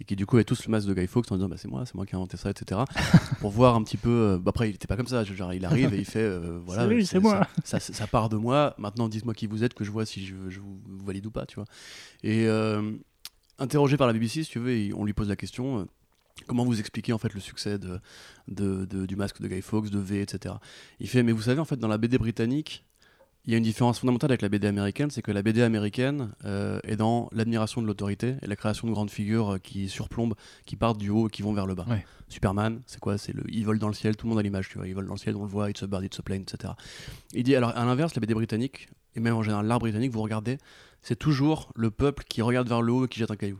et 0.00 0.04
qui 0.04 0.16
du 0.16 0.26
coup 0.26 0.36
avaient 0.36 0.44
tous 0.44 0.66
le 0.66 0.70
masque 0.70 0.88
de 0.88 0.94
Guy 0.94 1.06
Fawkes 1.06 1.30
en 1.30 1.36
disant 1.36 1.48
bah, 1.48 1.56
c'est 1.56 1.68
moi, 1.68 1.84
c'est 1.86 1.94
moi 1.94 2.04
qui 2.06 2.14
ai 2.14 2.16
inventé 2.16 2.36
ça, 2.36 2.50
etc. 2.50 2.80
pour 3.40 3.50
voir 3.50 3.74
un 3.76 3.82
petit 3.84 3.96
peu. 3.96 4.10
euh, 4.10 4.38
bah, 4.38 4.50
après, 4.50 4.70
il 4.70 4.74
était 4.74 4.86
pas 4.88 4.96
comme 4.96 5.06
ça, 5.06 5.22
genre, 5.24 5.52
il 5.52 5.64
arrive 5.64 5.94
et 5.94 5.98
il 5.98 6.04
fait 6.04 6.28
voilà, 6.66 6.82
C'est 6.82 6.88
lui, 6.94 7.06
c'est 7.06 7.20
moi. 7.20 7.46
Ça, 7.64 7.78
ça- 7.80 7.92
ça 7.92 8.06
part 8.06 8.28
de 8.28 8.36
moi, 8.36 8.74
maintenant 8.78 9.08
dites-moi 9.08 9.34
qui 9.34 9.46
vous 9.46 9.62
êtes, 9.64 9.74
que 9.74 9.84
je 9.84 9.90
vois 9.90 10.04
si 10.06 10.24
je, 10.26 10.34
je 10.48 10.60
vous, 10.60 10.80
vous 10.86 11.04
valide 11.06 11.26
ou 11.26 11.30
pas, 11.30 11.46
tu 11.46 11.56
vois. 11.56 11.64
Et 12.24 12.46
interrogé 13.58 13.96
par 13.96 14.06
la 14.06 14.12
BBC, 14.12 14.44
si 14.44 14.50
tu 14.50 14.58
veux, 14.58 14.94
on 14.96 15.04
lui 15.04 15.12
pose 15.12 15.28
la 15.28 15.36
question. 15.36 15.86
Comment 16.48 16.64
vous 16.64 16.80
expliquez 16.80 17.12
en 17.12 17.18
fait 17.18 17.32
le 17.34 17.40
succès 17.40 17.78
de, 17.78 18.00
de- 18.48 18.84
de- 18.86 19.06
du 19.06 19.14
masque 19.14 19.40
de 19.40 19.46
Guy 19.46 19.62
Fawkes, 19.62 19.90
de 19.90 19.98
V, 20.00 20.20
etc. 20.22 20.56
Il 20.98 21.08
fait, 21.08 21.22
mais 21.22 21.32
vous 21.32 21.42
savez, 21.42 21.60
en 21.60 21.64
fait, 21.64 21.76
dans 21.76 21.86
la 21.88 21.98
BD 21.98 22.18
britannique, 22.18 22.84
il 23.44 23.52
y 23.52 23.54
a 23.54 23.58
une 23.58 23.64
différence 23.64 23.98
fondamentale 24.00 24.30
avec 24.30 24.42
la 24.42 24.50
BD 24.50 24.66
américaine, 24.66 25.10
c'est 25.10 25.22
que 25.22 25.30
la 25.30 25.42
BD 25.42 25.62
américaine 25.62 26.32
euh, 26.44 26.80
est 26.82 26.96
dans 26.96 27.30
l'admiration 27.32 27.80
de 27.80 27.86
l'autorité 27.86 28.34
et 28.42 28.46
la 28.46 28.56
création 28.56 28.86
de 28.88 28.92
grandes 28.92 29.10
figures 29.10 29.54
euh, 29.54 29.58
qui 29.58 29.88
surplombent, 29.88 30.34
qui 30.66 30.76
partent 30.76 30.98
du 30.98 31.08
haut 31.08 31.28
et 31.28 31.30
qui 31.30 31.40
vont 31.40 31.54
vers 31.54 31.66
le 31.66 31.74
bas. 31.74 31.86
Ouais. 31.88 32.04
Superman, 32.28 32.82
c'est 32.86 33.00
quoi? 33.00 33.16
C'est 33.16 33.32
le, 33.32 33.42
il 33.48 33.64
vole 33.64 33.78
dans 33.78 33.88
le 33.88 33.94
ciel, 33.94 34.16
tout 34.16 34.26
le 34.26 34.30
monde 34.30 34.38
a 34.38 34.42
l'image, 34.42 34.68
tu 34.68 34.76
vois, 34.76 34.86
il 34.86 34.94
vole 34.94 35.06
dans 35.06 35.14
le 35.14 35.18
ciel, 35.18 35.34
on 35.36 35.42
le 35.44 35.48
voit, 35.48 35.70
it's 35.70 35.82
a 35.82 35.86
bird, 35.86 36.04
it's 36.04 36.18
a 36.18 36.22
plane, 36.22 36.42
etc. 36.42 36.74
Il 37.32 37.42
dit, 37.44 37.54
alors 37.56 37.70
à 37.74 37.84
l'inverse, 37.86 38.14
la 38.16 38.20
BD 38.20 38.34
britannique, 38.34 38.88
et 39.14 39.20
même 39.20 39.34
en 39.34 39.42
général 39.42 39.66
l'art 39.66 39.78
britannique, 39.78 40.12
vous 40.12 40.20
regardez, 40.22 40.58
c'est 41.00 41.16
toujours 41.18 41.70
le 41.74 41.90
peuple 41.90 42.24
qui 42.28 42.42
regarde 42.42 42.68
vers 42.68 42.82
le 42.82 42.92
haut 42.92 43.06
et 43.06 43.08
qui 43.08 43.18
jette 43.18 43.30
un 43.30 43.36
caillou. 43.36 43.58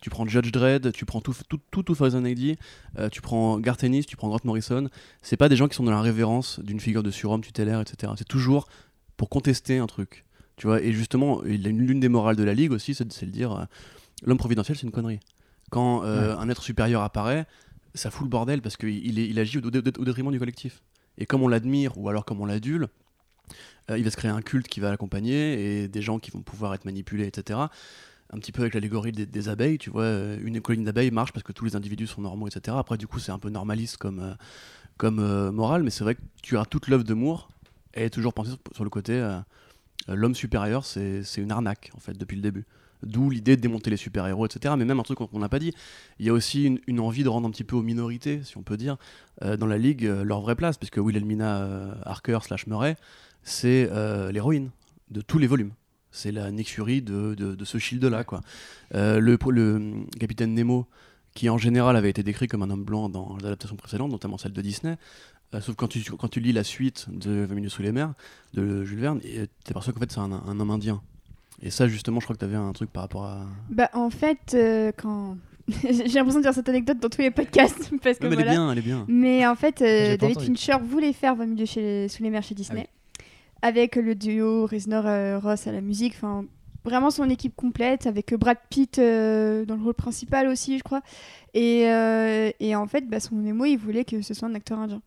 Tu 0.00 0.10
prends 0.10 0.26
Judge 0.26 0.52
Dredd, 0.52 0.92
tu 0.92 1.04
prends 1.04 1.20
tout, 1.20 1.34
tout, 1.48 1.58
tout, 1.70 1.82
tout 1.82 1.94
Faison 1.94 2.24
Eddy, 2.24 2.56
euh, 2.98 3.08
tu 3.08 3.20
prends 3.20 3.58
Garth 3.58 3.82
Ennis, 3.82 4.06
tu 4.06 4.16
prends 4.16 4.28
Grant 4.28 4.38
Morrison. 4.44 4.88
C'est 5.22 5.36
pas 5.36 5.48
des 5.48 5.56
gens 5.56 5.66
qui 5.66 5.74
sont 5.74 5.82
dans 5.82 5.90
la 5.90 6.00
révérence 6.00 6.60
d'une 6.60 6.78
figure 6.78 7.02
de 7.02 7.10
surhomme 7.10 7.42
tutélaire, 7.42 7.80
etc. 7.80 8.12
C'est 8.16 8.28
toujours 8.28 8.68
pour 9.16 9.28
contester 9.28 9.78
un 9.78 9.86
truc. 9.86 10.24
Tu 10.56 10.66
vois, 10.66 10.80
et 10.80 10.92
justement, 10.92 11.40
l'une 11.42 12.00
des 12.00 12.08
morales 12.08 12.36
de 12.36 12.44
la 12.44 12.54
Ligue 12.54 12.72
aussi, 12.72 12.94
c'est 12.94 13.04
de, 13.04 13.30
dire 13.30 13.52
euh, 13.52 13.64
l'homme 14.24 14.38
providentiel, 14.38 14.76
c'est 14.76 14.86
une 14.86 14.92
connerie. 14.92 15.20
Quand 15.70 16.04
euh, 16.04 16.36
un 16.36 16.48
être 16.48 16.62
supérieur 16.62 17.02
apparaît, 17.02 17.46
ça 17.94 18.10
fout 18.10 18.24
le 18.24 18.30
bordel 18.30 18.62
parce 18.62 18.76
qu'il 18.76 19.18
il 19.18 19.38
agit 19.38 19.58
au, 19.58 19.66
au, 19.66 19.70
détriment 19.70 20.30
du 20.30 20.38
collectif. 20.38 20.82
Et 21.18 21.26
comme 21.26 21.42
on 21.42 21.48
l'admire 21.48 21.98
ou 21.98 22.08
alors 22.08 22.24
comme 22.24 22.40
on 22.40 22.46
l'adule, 22.46 22.88
il 23.94 24.04
va 24.04 24.10
se 24.10 24.16
créer 24.16 24.30
un 24.30 24.42
culte 24.42 24.68
qui 24.68 24.80
va 24.80 24.90
l'accompagner 24.90 25.82
et 25.82 25.88
des 25.88 26.02
gens 26.02 26.18
qui 26.18 26.30
vont 26.30 26.42
pouvoir 26.42 26.74
être 26.74 26.84
manipulés, 26.84 27.26
etc 27.26 27.58
un 28.30 28.38
petit 28.38 28.52
peu 28.52 28.62
avec 28.62 28.74
l'allégorie 28.74 29.12
des, 29.12 29.48
abeilles, 29.48 29.78
tu 29.78 29.90
vois, 29.90 30.02
euh, 30.02 30.38
une 30.42 30.60
colonie 30.60 30.84
d'abeilles 30.84 31.10
marche 31.10 31.32
parce 31.32 31.42
que 31.42 31.52
tous 31.52 31.64
les 31.64 31.76
individus 31.76 32.06
sont 32.06 32.20
normaux, 32.20 32.46
etc. 32.46 32.76
Après, 32.78 32.98
du 32.98 33.06
coup, 33.06 33.18
c'est 33.18 33.32
un 33.32 33.38
peu 33.38 33.48
normaliste 33.48 33.96
comme, 33.96 34.20
euh, 34.20 34.34
comme 34.96 35.18
euh, 35.18 35.50
morale, 35.50 35.82
mais 35.82 35.90
c'est 35.90 36.04
vrai 36.04 36.14
que 36.14 36.20
tu 36.42 36.58
as 36.58 36.64
toute 36.66 36.88
l'œuvre 36.88 37.04
de 37.04 37.14
Moore, 37.14 37.48
est 37.94 38.10
toujours 38.10 38.34
pensée 38.34 38.52
sur 38.74 38.84
le 38.84 38.90
côté 38.90 39.38
l'homme 40.06 40.34
supérieur, 40.34 40.84
c'est 40.84 41.24
une 41.36 41.50
arnaque, 41.50 41.90
en 41.96 42.00
fait, 42.00 42.16
depuis 42.16 42.36
le 42.36 42.42
début. 42.42 42.64
D'où 43.02 43.30
l'idée 43.30 43.56
de 43.56 43.60
démonter 43.60 43.90
les 43.90 43.96
super-héros, 43.96 44.46
etc. 44.46 44.74
Mais 44.76 44.84
même 44.84 45.00
un 45.00 45.02
truc 45.02 45.18
qu'on 45.18 45.38
n'a 45.38 45.48
pas 45.48 45.58
dit, 45.58 45.72
il 46.18 46.26
y 46.26 46.28
a 46.28 46.32
aussi 46.32 46.78
une, 46.86 47.00
envie 47.00 47.24
de 47.24 47.28
rendre 47.28 47.48
un 47.48 47.50
petit 47.50 47.64
peu 47.64 47.76
aux 47.76 47.82
minorités, 47.82 48.42
si 48.44 48.56
on 48.56 48.62
peut 48.62 48.76
dire, 48.76 48.98
dans 49.40 49.66
la 49.66 49.78
Ligue, 49.78 50.04
leur 50.04 50.40
vraie 50.40 50.54
place, 50.54 50.76
puisque 50.76 50.98
Will 50.98 51.16
Elmina 51.16 51.96
Harker 52.04 52.38
slash 52.42 52.66
Murray, 52.66 52.96
c'est 53.42 53.90
l'héroïne 54.30 54.70
de 55.10 55.20
tous 55.22 55.38
les 55.38 55.46
volumes 55.46 55.72
c'est 56.18 56.32
la 56.32 56.50
Nick 56.50 56.68
Fury 56.68 57.00
de, 57.00 57.34
de, 57.34 57.64
ce 57.64 57.78
shield-là. 57.78 58.24
quoi. 58.24 58.40
Euh, 58.94 59.20
le, 59.20 59.38
le 59.50 60.04
capitaine 60.18 60.54
Nemo, 60.54 60.86
qui 61.34 61.48
en 61.48 61.58
général 61.58 61.96
avait 61.96 62.10
été 62.10 62.22
décrit 62.22 62.48
comme 62.48 62.62
un 62.62 62.70
homme 62.70 62.84
blanc 62.84 63.08
dans 63.08 63.36
les 63.38 63.46
adaptations 63.46 63.76
précédentes, 63.76 64.10
notamment 64.10 64.38
celle 64.38 64.52
de 64.52 64.60
Disney, 64.60 64.96
euh, 65.54 65.60
sauf 65.60 65.76
quand 65.76 65.88
tu, 65.88 66.02
quand 66.02 66.28
tu 66.28 66.40
lis 66.40 66.52
la 66.52 66.64
suite 66.64 67.06
de 67.08 67.44
20 67.44 67.54
minutes 67.54 67.70
sous 67.70 67.82
les 67.82 67.92
mers 67.92 68.12
de 68.54 68.84
Jules 68.84 68.98
Verne, 68.98 69.20
tu 69.20 69.48
t'aperçois 69.64 69.92
qu'en 69.92 70.00
fait 70.00 70.10
c'est 70.10 70.18
un, 70.18 70.32
un, 70.32 70.60
homme 70.60 70.70
indien. 70.70 71.00
Et 71.62 71.70
ça, 71.70 71.88
justement, 71.88 72.20
je 72.20 72.26
crois 72.26 72.34
que 72.34 72.40
tu 72.40 72.44
avais 72.44 72.56
un 72.56 72.72
truc 72.72 72.90
par 72.92 73.04
rapport 73.04 73.24
à. 73.24 73.46
Bah, 73.70 73.90
en 73.92 74.10
fait, 74.10 74.54
euh, 74.54 74.92
quand. 74.96 75.36
J'ai 75.82 76.08
l'impression 76.08 76.40
de 76.40 76.44
dire 76.44 76.54
cette 76.54 76.68
anecdote 76.68 76.98
dans 76.98 77.08
tous 77.08 77.20
les 77.20 77.30
podcasts. 77.30 77.90
Parce 78.02 78.18
que 78.18 78.26
mais 78.26 78.36
elle 78.36 78.40
est 78.40 78.50
bien, 78.50 78.72
elle 78.72 78.78
est 78.78 78.82
bien. 78.82 79.04
Mais 79.08 79.46
en 79.46 79.54
fait, 79.54 79.80
David 79.80 80.40
Fincher 80.40 80.76
voulait 80.82 81.12
faire 81.12 81.34
20 81.36 81.46
minutes 81.46 82.10
sous 82.10 82.22
les 82.22 82.30
mers 82.30 82.42
chez 82.42 82.54
Disney. 82.54 82.88
Ah 82.88 82.97
avec 83.62 83.96
le 83.96 84.14
duo 84.14 84.66
Reznor-Ross 84.66 85.66
à 85.66 85.72
la 85.72 85.80
musique. 85.80 86.14
Enfin, 86.16 86.44
vraiment 86.84 87.10
son 87.10 87.28
équipe 87.28 87.54
complète, 87.54 88.06
avec 88.06 88.34
Brad 88.34 88.58
Pitt 88.70 88.98
euh, 88.98 89.64
dans 89.64 89.76
le 89.76 89.82
rôle 89.82 89.94
principal 89.94 90.48
aussi, 90.48 90.78
je 90.78 90.82
crois. 90.82 91.02
Et, 91.54 91.88
euh, 91.88 92.50
et 92.60 92.74
en 92.74 92.86
fait, 92.86 93.08
bah, 93.08 93.20
son 93.20 93.36
Nemo, 93.36 93.64
il 93.64 93.76
voulait 93.76 94.04
que 94.04 94.22
ce 94.22 94.34
soit 94.34 94.48
un 94.48 94.54
acteur 94.54 94.78
indien. 94.78 95.02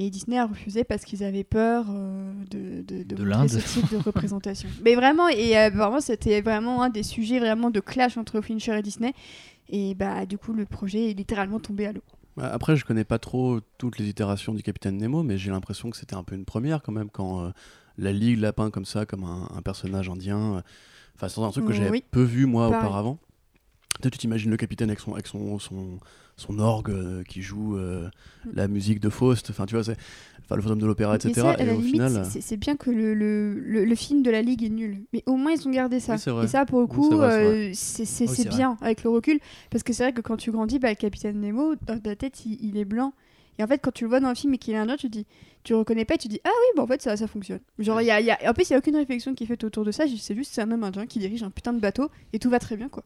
Et 0.00 0.10
Disney 0.10 0.38
a 0.38 0.46
refusé 0.46 0.84
parce 0.84 1.04
qu'ils 1.04 1.24
avaient 1.24 1.42
peur 1.42 1.86
euh, 1.90 2.32
de, 2.50 2.82
de, 2.82 3.02
de, 3.02 3.48
ce 3.48 3.58
type 3.58 3.90
de 3.90 3.96
représentation. 3.96 4.68
Mais 4.84 4.94
vraiment, 4.94 5.26
et 5.28 5.54
vraiment, 5.70 6.00
c'était 6.00 6.40
vraiment 6.40 6.82
un 6.82 6.88
des 6.88 7.02
sujets 7.02 7.40
vraiment 7.40 7.70
de 7.70 7.80
clash 7.80 8.16
entre 8.16 8.40
Fincher 8.40 8.78
et 8.78 8.82
Disney. 8.82 9.12
Et 9.70 9.94
bah, 9.94 10.24
du 10.24 10.38
coup, 10.38 10.52
le 10.52 10.66
projet 10.66 11.10
est 11.10 11.14
littéralement 11.14 11.58
tombé 11.58 11.86
à 11.86 11.92
l'eau. 11.92 12.02
Bah, 12.38 12.50
après, 12.52 12.76
je 12.76 12.84
connais 12.84 13.02
pas 13.04 13.18
trop 13.18 13.58
toutes 13.78 13.98
les 13.98 14.08
itérations 14.08 14.54
du 14.54 14.62
Capitaine 14.62 14.96
Nemo, 14.96 15.24
mais 15.24 15.38
j'ai 15.38 15.50
l'impression 15.50 15.90
que 15.90 15.96
c'était 15.96 16.14
un 16.14 16.22
peu 16.22 16.36
une 16.36 16.44
première 16.44 16.82
quand 16.82 16.92
même 16.92 17.10
quand 17.10 17.44
euh, 17.44 17.50
la 17.96 18.12
Ligue 18.12 18.38
l'a 18.38 18.52
peint 18.52 18.70
comme 18.70 18.84
ça, 18.84 19.06
comme 19.06 19.24
un, 19.24 19.60
personnage 19.62 20.08
indien. 20.08 20.54
Euh, 20.54 20.60
enfin, 21.16 21.28
c'est 21.28 21.40
un 21.40 21.50
truc 21.50 21.66
que 21.66 21.72
j'avais 21.72 22.00
peu 22.12 22.22
vu 22.22 22.46
moi 22.46 22.68
auparavant. 22.68 23.18
Peut-être 24.00 24.12
tu 24.12 24.18
t'imagines 24.20 24.52
le 24.52 24.56
capitaine 24.56 24.88
avec 24.88 25.00
son, 25.00 25.14
avec 25.14 25.26
son, 25.26 25.58
son, 25.58 25.98
son 26.36 26.60
orgue 26.60 26.90
euh, 26.90 27.24
qui 27.24 27.42
joue 27.42 27.76
la 28.52 28.68
musique 28.68 29.00
de 29.00 29.08
Faust. 29.08 29.50
Enfin, 29.50 29.66
tu 29.66 29.74
vois, 29.74 29.82
c'est 29.82 29.98
enfin, 30.48 30.56
le 30.56 30.62
fantôme 30.62 30.80
de 30.80 30.86
l'opéra, 30.86 31.16
etc. 31.16 31.54
et 31.58 31.70
au 31.70 31.80
final, 31.80 32.24
c'est 32.24 32.56
bien 32.56 32.76
que 32.76 32.90
le, 32.90 33.12
le, 33.14 33.84
le, 33.84 33.94
film 33.94 34.22
de 34.22 34.30
la 34.30 34.40
Ligue 34.40 34.64
est 34.64 34.70
nul, 34.70 35.04
mais 35.12 35.22
au 35.26 35.36
moins 35.36 35.52
ils 35.52 35.68
ont 35.68 35.70
gardé 35.70 36.00
ça. 36.00 36.14
et 36.14 36.46
ça, 36.46 36.64
pour 36.64 36.80
le 36.80 36.86
coup, 36.86 37.10
c'est 37.74 38.48
bien 38.48 38.76
avec 38.80 39.04
le 39.04 39.10
recul, 39.10 39.38
parce 39.70 39.82
que 39.82 39.92
c'est 39.92 40.04
vrai 40.04 40.12
que 40.12 40.22
quand 40.22 40.36
tu 40.36 40.50
grandis, 40.50 40.78
bah, 40.78 40.88
le 40.88 40.94
capitaine 40.94 41.40
Nemo, 41.40 41.74
dans 41.86 41.98
ta 41.98 42.16
tête, 42.16 42.44
il, 42.46 42.76
est 42.76 42.84
blanc. 42.84 43.12
Et 43.58 43.64
en 43.64 43.66
fait, 43.66 43.78
quand 43.78 43.92
tu 43.92 44.04
le 44.04 44.08
vois 44.08 44.20
dans 44.20 44.28
le 44.28 44.34
film 44.34 44.54
et 44.54 44.58
qu'il 44.58 44.74
a 44.74 44.82
un 44.82 44.88
autre, 44.88 45.00
tu 45.00 45.08
dis, 45.08 45.26
tu 45.64 45.74
reconnais 45.74 46.04
pas 46.04 46.14
et 46.14 46.18
tu 46.18 46.28
dis, 46.28 46.40
ah 46.44 46.48
oui, 46.48 46.76
bon, 46.76 46.82
en 46.84 46.86
fait, 46.86 47.02
ça, 47.02 47.16
ça 47.16 47.26
fonctionne. 47.26 47.60
Genre, 47.78 48.00
y 48.00 48.10
a, 48.10 48.20
y 48.20 48.30
a... 48.30 48.38
en 48.48 48.54
plus, 48.54 48.70
il 48.70 48.72
n'y 48.72 48.76
a 48.76 48.78
aucune 48.78 48.96
réflexion 48.96 49.34
qui 49.34 49.44
est 49.44 49.46
faite 49.46 49.64
autour 49.64 49.84
de 49.84 49.90
ça. 49.90 50.04
C'est 50.18 50.34
juste, 50.34 50.52
c'est 50.52 50.62
un 50.62 50.70
homme 50.70 50.84
indien 50.84 51.06
qui 51.06 51.18
dirige 51.18 51.42
un 51.42 51.50
putain 51.50 51.72
de 51.72 51.80
bateau 51.80 52.10
et 52.32 52.38
tout 52.38 52.50
va 52.50 52.58
très 52.58 52.76
bien, 52.76 52.88
quoi. 52.88 53.04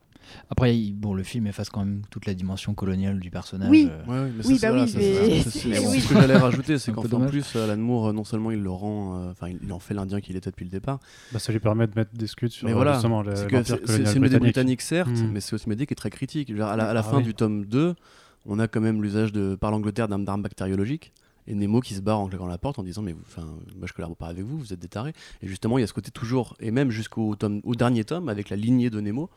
Après, 0.50 0.74
bon, 0.92 1.14
le 1.14 1.22
film 1.22 1.46
efface 1.46 1.70
quand 1.70 1.80
même 1.80 2.02
toute 2.10 2.26
la 2.26 2.34
dimension 2.34 2.74
coloniale 2.74 3.18
du 3.18 3.30
personnage. 3.30 3.68
Oui, 3.68 3.88
euh. 3.90 4.30
oui, 4.44 4.58
bah 4.60 4.72
oui, 4.72 4.88
C'est 4.88 5.40
ce 5.50 6.08
que 6.08 6.14
j'allais 6.14 6.36
rajouter, 6.36 6.78
c'est 6.78 6.92
qu'en 6.94 7.26
plus, 7.26 7.56
Alan 7.56 7.76
Moore, 7.76 8.08
euh, 8.08 8.12
non 8.12 8.24
seulement 8.24 8.50
il 8.50 8.60
le 8.60 8.70
rend, 8.70 9.16
euh, 9.16 9.30
enfin, 9.30 9.48
il 9.48 9.72
en 9.72 9.78
fait 9.78 9.94
l'Indien 9.94 10.20
qu'il 10.20 10.36
était 10.36 10.50
depuis 10.50 10.64
le 10.64 10.70
départ. 10.70 11.00
Bah, 11.32 11.38
ça 11.38 11.52
lui 11.52 11.60
permet 11.60 11.86
de 11.86 11.92
mettre 11.96 12.12
des 12.14 12.26
scuds 12.26 12.50
sur 12.50 12.68
mais 12.68 12.74
voilà, 12.74 13.00
C'est 13.00 14.16
une 14.16 14.24
idée 14.24 14.38
britannique, 14.38 14.82
certes, 14.82 15.08
hmm. 15.08 15.30
mais 15.32 15.40
c'est 15.40 15.54
aussi 15.54 15.66
une 15.66 15.72
idée 15.72 15.86
qui 15.86 15.94
est 15.94 15.96
très 15.96 16.10
critique. 16.10 16.50
à 16.50 16.76
la, 16.76 16.90
ah 16.90 17.02
fin 17.02 17.20
du 17.20 17.34
tome 17.34 17.64
2, 17.66 17.94
on 18.46 18.58
a 18.58 18.68
quand 18.68 18.80
même 18.80 19.02
l'usage 19.02 19.32
de, 19.32 19.54
par 19.54 19.70
l'Angleterre 19.70 20.08
d'armes 20.08 20.42
bactériologiques 20.42 21.12
et 21.46 21.54
Nemo 21.54 21.80
qui 21.80 21.94
se 21.94 22.00
barre 22.00 22.20
en 22.20 22.28
claquant 22.28 22.46
la 22.46 22.58
porte 22.58 22.78
en 22.78 22.82
disant 22.82 23.02
mais 23.02 23.14
enfin 23.26 23.46
moi 23.76 23.86
je 23.86 23.92
collabore 23.92 24.16
pas 24.16 24.28
avec 24.28 24.44
vous 24.44 24.58
vous 24.58 24.72
êtes 24.72 24.78
des 24.78 24.88
tarés. 24.88 25.12
Et 25.42 25.48
justement 25.48 25.78
il 25.78 25.80
y 25.80 25.84
a 25.84 25.86
ce 25.86 25.92
côté 25.92 26.10
toujours 26.10 26.56
et 26.60 26.70
même 26.70 26.90
jusqu'au 26.90 27.36
dernier 27.74 28.04
tome 28.04 28.28
avec 28.28 28.48
la 28.50 28.56
lignée 28.56 28.90
de 28.90 29.00
Nemo 29.00 29.30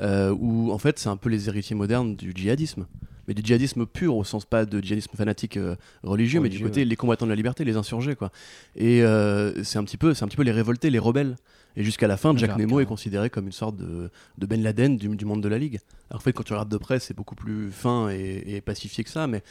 euh, 0.00 0.34
où 0.38 0.70
en 0.70 0.78
fait 0.78 0.98
c'est 0.98 1.08
un 1.08 1.16
peu 1.16 1.28
les 1.28 1.48
héritiers 1.48 1.76
modernes 1.76 2.16
du 2.16 2.32
djihadisme 2.34 2.86
mais 3.30 3.34
du 3.34 3.42
djihadisme 3.44 3.86
pur 3.86 4.16
au 4.16 4.24
sens 4.24 4.44
pas 4.44 4.64
de 4.64 4.80
djihadisme 4.80 5.16
fanatique 5.16 5.56
euh, 5.56 5.76
religieux, 6.02 6.40
mais 6.40 6.48
du 6.48 6.60
côté 6.60 6.84
les 6.84 6.96
combattants 6.96 7.26
de 7.26 7.30
la 7.30 7.36
liberté 7.36 7.64
les 7.64 7.76
insurgés 7.76 8.16
quoi 8.16 8.32
et 8.74 9.04
euh, 9.04 9.62
c'est 9.62 9.78
un 9.78 9.84
petit 9.84 9.96
peu 9.96 10.14
c'est 10.14 10.24
un 10.24 10.26
petit 10.26 10.36
peu 10.36 10.42
les 10.42 10.50
révoltés 10.50 10.90
les 10.90 10.98
rebelles 10.98 11.36
et 11.76 11.84
jusqu'à 11.84 12.08
la 12.08 12.16
fin, 12.16 12.36
Jack 12.36 12.56
Nemo 12.56 12.80
est 12.80 12.84
considéré 12.84 13.30
comme 13.30 13.46
une 13.46 13.52
sorte 13.52 13.76
de, 13.76 14.10
de 14.38 14.46
Ben 14.46 14.60
Laden 14.60 14.96
du, 14.96 15.08
du, 15.14 15.24
monde 15.24 15.40
de 15.40 15.48
la 15.48 15.56
Ligue. 15.56 15.78
Alors 16.10 16.20
en 16.20 16.24
fait, 16.24 16.32
quand 16.32 16.42
tu 16.42 16.52
regardes 16.52 16.68
de 16.68 16.76
près, 16.76 16.98
c'est 16.98 17.14
beaucoup 17.14 17.36
plus 17.36 17.70
fin 17.70 18.08
et, 18.08 18.60
pacifié 18.60 19.04
que 19.04 19.10
ça, 19.10 19.28
mais 19.28 19.44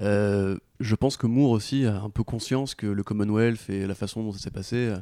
euh, 0.00 0.56
je 0.80 0.94
pense 0.94 1.18
que 1.18 1.26
Moore 1.26 1.50
aussi 1.50 1.84
a 1.84 2.00
un 2.00 2.08
peu 2.08 2.22
conscience 2.22 2.74
que 2.74 2.86
le 2.86 3.02
Commonwealth 3.02 3.68
et 3.68 3.86
la 3.86 3.94
façon 3.94 4.22
dont 4.22 4.32
ça 4.32 4.38
s'est 4.38 4.50
passé, 4.50 4.94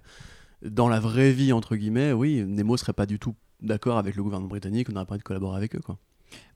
dans 0.64 0.88
la 0.88 0.98
vraie 0.98 1.30
vie, 1.30 1.52
entre 1.52 1.76
guillemets, 1.76 2.10
oui, 2.10 2.42
Nemo 2.44 2.76
serait 2.76 2.92
pas 2.92 3.06
du 3.06 3.20
tout 3.20 3.36
d'accord 3.60 3.96
avec 3.96 4.16
le 4.16 4.24
gouvernement 4.24 4.50
britannique, 4.50 4.88
on 4.90 4.94
n'aurait 4.94 5.06
pas 5.06 5.12
envie 5.12 5.20
de 5.20 5.24
collaborer 5.24 5.56
avec 5.56 5.76
eux. 5.76 5.80
Quoi. 5.80 5.96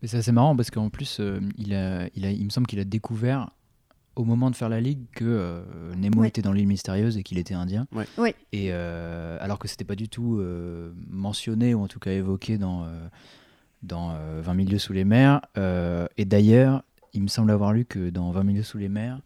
Mais 0.02 0.08
c'est 0.08 0.18
assez 0.18 0.32
marrant 0.32 0.56
parce 0.56 0.70
qu'en 0.70 0.90
plus, 0.90 1.18
euh, 1.20 1.40
il, 1.56 1.74
a, 1.74 2.08
il, 2.14 2.24
a, 2.24 2.30
il 2.30 2.44
me 2.44 2.50
semble 2.50 2.66
qu'il 2.66 2.80
a 2.80 2.84
découvert 2.84 3.50
au 4.18 4.24
moment 4.24 4.50
de 4.50 4.56
faire 4.56 4.68
la 4.68 4.80
ligue 4.80 5.06
que 5.12 5.24
euh, 5.24 5.94
Nemo 5.94 6.24
était 6.24 6.42
dans 6.42 6.52
l'île 6.52 6.66
mystérieuse 6.66 7.16
et 7.16 7.22
qu'il 7.22 7.38
était 7.38 7.54
indien. 7.54 7.86
Ouais. 7.92 8.34
Et 8.52 8.70
euh, 8.72 9.38
alors 9.40 9.60
que 9.60 9.68
c'était 9.68 9.84
pas 9.84 9.94
du 9.94 10.08
tout 10.08 10.38
euh, 10.38 10.92
mentionné 11.08 11.72
ou 11.72 11.82
en 11.82 11.86
tout 11.86 12.00
cas 12.00 12.10
évoqué 12.10 12.58
dans 12.58 12.86
dans 13.84 14.18
20 14.40 14.54
milieux 14.54 14.78
sous 14.78 14.92
les 14.92 15.04
mers. 15.04 15.40
et 16.16 16.24
d'ailleurs, 16.24 16.82
il 17.12 17.22
me 17.22 17.28
semble 17.28 17.52
avoir 17.52 17.72
lu 17.72 17.84
que 17.84 18.10
dans 18.10 18.32
20 18.32 18.42
milieux 18.42 18.64
sous 18.64 18.78
les 18.78 18.88
mers, 18.88 19.20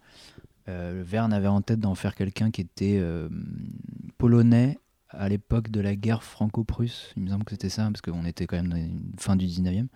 Verne 0.66 1.32
avait 1.32 1.48
en 1.48 1.62
tête 1.62 1.80
d'en 1.80 1.94
faire 1.94 2.14
quelqu'un 2.14 2.50
qui 2.50 2.60
était 2.60 3.02
polonais 4.18 4.78
à 5.08 5.30
l'époque 5.30 5.70
de 5.70 5.80
la 5.80 5.96
guerre 5.96 6.22
franco-prusse. 6.22 7.14
Il 7.16 7.22
me 7.22 7.30
semble 7.30 7.44
que 7.44 7.52
c'était 7.52 7.70
ça, 7.70 7.84
parce 7.84 8.02
qu'on 8.02 8.26
était 8.26 8.46
quand 8.46 8.56
même 8.56 8.68
dans 8.68 8.76
la 8.76 8.84
fin 9.18 9.36
du 9.36 9.46
19e 9.46 9.86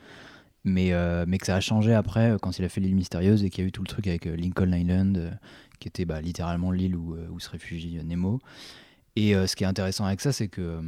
mais, 0.66 0.92
euh, 0.92 1.24
mais 1.26 1.38
que 1.38 1.46
ça 1.46 1.54
a 1.54 1.60
changé 1.60 1.94
après 1.94 2.32
euh, 2.32 2.38
quand 2.38 2.58
il 2.58 2.64
a 2.64 2.68
fait 2.68 2.80
l'île 2.80 2.96
mystérieuse 2.96 3.44
et 3.44 3.50
qu'il 3.50 3.62
y 3.62 3.64
a 3.64 3.68
eu 3.68 3.72
tout 3.72 3.82
le 3.82 3.88
truc 3.88 4.08
avec 4.08 4.26
euh, 4.26 4.34
Lincoln 4.34 4.72
Island, 4.72 5.38
qui 5.78 5.86
était 5.86 6.04
bah, 6.04 6.20
littéralement 6.20 6.72
l'île 6.72 6.96
où, 6.96 7.16
se 7.38 7.48
réfugie 7.48 7.98
Nemo. 8.04 8.40
Et 9.14 9.32
ce 9.32 9.56
qui 9.56 9.64
est 9.64 9.66
intéressant 9.66 10.04
avec 10.04 10.20
ça, 10.20 10.30
c'est 10.30 10.48
que 10.48 10.82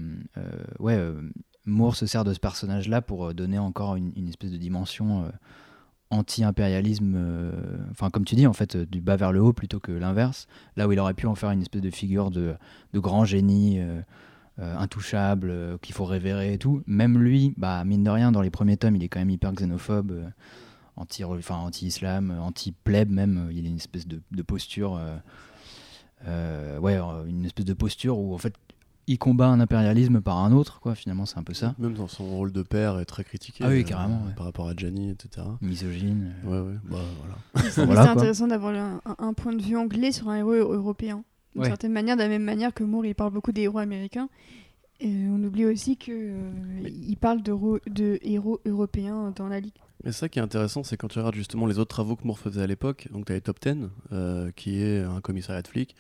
ouais, 0.80 0.98
Moore 1.64 1.96
se 1.96 2.04
sert 2.04 2.24
de 2.24 2.34
ce 2.34 2.38
personnage-là 2.38 3.00
pour 3.00 3.32
donner 3.32 3.58
encore 3.58 3.96
une, 3.96 4.28
espèce 4.28 4.50
de 4.50 4.58
dimension 4.58 5.32
anti-impérialisme, 6.10 7.16
enfin 7.90 8.10
comme 8.10 8.26
tu 8.26 8.34
dis 8.34 8.46
en 8.46 8.52
fait, 8.52 8.76
du 8.76 9.00
bas 9.00 9.16
vers 9.16 9.32
le 9.32 9.40
haut 9.40 9.54
plutôt 9.54 9.80
que 9.80 9.92
l'inverse, 9.92 10.46
là 10.76 10.86
où 10.86 10.92
il 10.92 11.00
aurait 11.00 11.14
pu 11.14 11.26
en 11.26 11.34
faire 11.34 11.50
une 11.50 11.62
espèce 11.62 11.80
de 11.80 11.90
figure 11.90 12.30
de, 12.30 12.54
de 12.92 12.98
grand 12.98 13.24
génie 13.24 13.80
intouchable, 14.58 15.50
euh, 15.50 15.78
qu'il 15.78 15.94
faut 15.94 16.04
révérer 16.04 16.54
et 16.54 16.58
tout. 16.58 16.82
Même 16.86 17.18
lui, 17.18 17.54
bah, 17.56 17.84
mine 17.84 18.02
de 18.02 18.10
rien, 18.10 18.32
dans 18.32 18.42
les 18.42 18.50
premiers 18.50 18.76
tomes, 18.76 18.96
il 18.96 19.04
est 19.04 19.08
quand 19.08 19.20
même 19.20 19.30
hyper 19.30 19.52
xénophobe, 19.52 20.10
euh, 20.10 20.28
anti, 20.96 21.24
enfin, 21.24 21.56
anti-islam, 21.56 22.36
anti-pleb 22.40 23.10
même. 23.10 23.48
Il 23.52 23.64
a 23.66 23.68
une 23.68 23.76
espèce 23.76 24.06
de, 24.08 24.20
posture. 24.42 25.00
ouais, 26.26 26.98
une 27.28 27.44
espèce 27.44 27.66
de 27.66 27.74
posture 27.74 28.18
où 28.18 28.34
en 28.34 28.38
fait 28.38 28.54
il 29.06 29.18
combat 29.18 29.46
un 29.46 29.58
impérialisme 29.58 30.20
par 30.20 30.36
un 30.36 30.52
autre, 30.52 30.80
quoi. 30.80 30.94
Finalement, 30.94 31.24
c'est 31.24 31.38
un 31.38 31.42
peu 31.42 31.54
ça. 31.54 31.74
Même 31.78 31.94
dans 31.94 32.08
son 32.08 32.26
rôle 32.26 32.52
de 32.52 32.62
père, 32.62 32.98
est 32.98 33.06
très 33.06 33.24
critiqué. 33.24 33.64
Ah 33.64 33.68
oui, 33.68 33.84
carrément. 33.84 34.20
Par 34.36 34.44
rapport 34.44 34.68
à 34.68 34.74
Gianni, 34.76 35.10
etc. 35.10 35.46
Misogyne. 35.62 36.34
Ouais, 36.44 36.58
ouais. 36.60 36.74
Bah, 36.84 36.98
voilà. 37.54 37.70
c'est 37.70 37.80
intéressant 38.10 38.48
d'avoir 38.48 38.74
un, 38.74 39.00
un, 39.18 39.32
point 39.32 39.54
de 39.54 39.62
vue 39.62 39.78
anglais 39.78 40.12
sur 40.12 40.28
un 40.28 40.36
héros 40.36 40.52
européen 40.52 41.24
d'une 41.58 41.70
certaine 41.70 41.92
manière, 41.92 42.16
de 42.16 42.22
la 42.22 42.28
même 42.28 42.42
manière 42.44 42.72
que 42.72 42.84
Moore, 42.84 43.06
il 43.06 43.14
parle 43.14 43.32
beaucoup 43.32 43.52
des 43.52 43.62
héros 43.62 43.78
américains. 43.78 44.28
Et 45.00 45.26
on 45.28 45.42
oublie 45.44 45.64
aussi 45.64 45.96
qu'il 45.96 46.14
euh, 46.14 47.14
parle 47.20 47.42
de, 47.42 48.18
héros 48.22 48.60
européens 48.66 49.32
dans 49.36 49.48
la 49.48 49.60
Ligue. 49.60 49.74
Mais 50.04 50.12
ça 50.12 50.28
qui 50.28 50.38
est 50.38 50.42
intéressant, 50.42 50.82
c'est 50.82 50.96
quand 50.96 51.08
tu 51.08 51.18
regardes 51.18 51.36
justement 51.36 51.66
les 51.66 51.78
autres 51.78 51.90
travaux 51.90 52.16
que 52.16 52.24
Moore 52.24 52.38
faisait 52.38 52.62
à 52.62 52.66
l'époque. 52.66 53.08
Donc 53.12 53.26
tu 53.26 53.32
as 53.32 53.36
les 53.36 53.40
Top 53.40 53.60
Ten, 53.60 53.90
euh, 54.12 54.50
qui 54.56 54.82
est 54.82 55.00
un 55.02 55.20
commissariat 55.20 55.62
de 55.62 55.68
flics. 55.68 55.94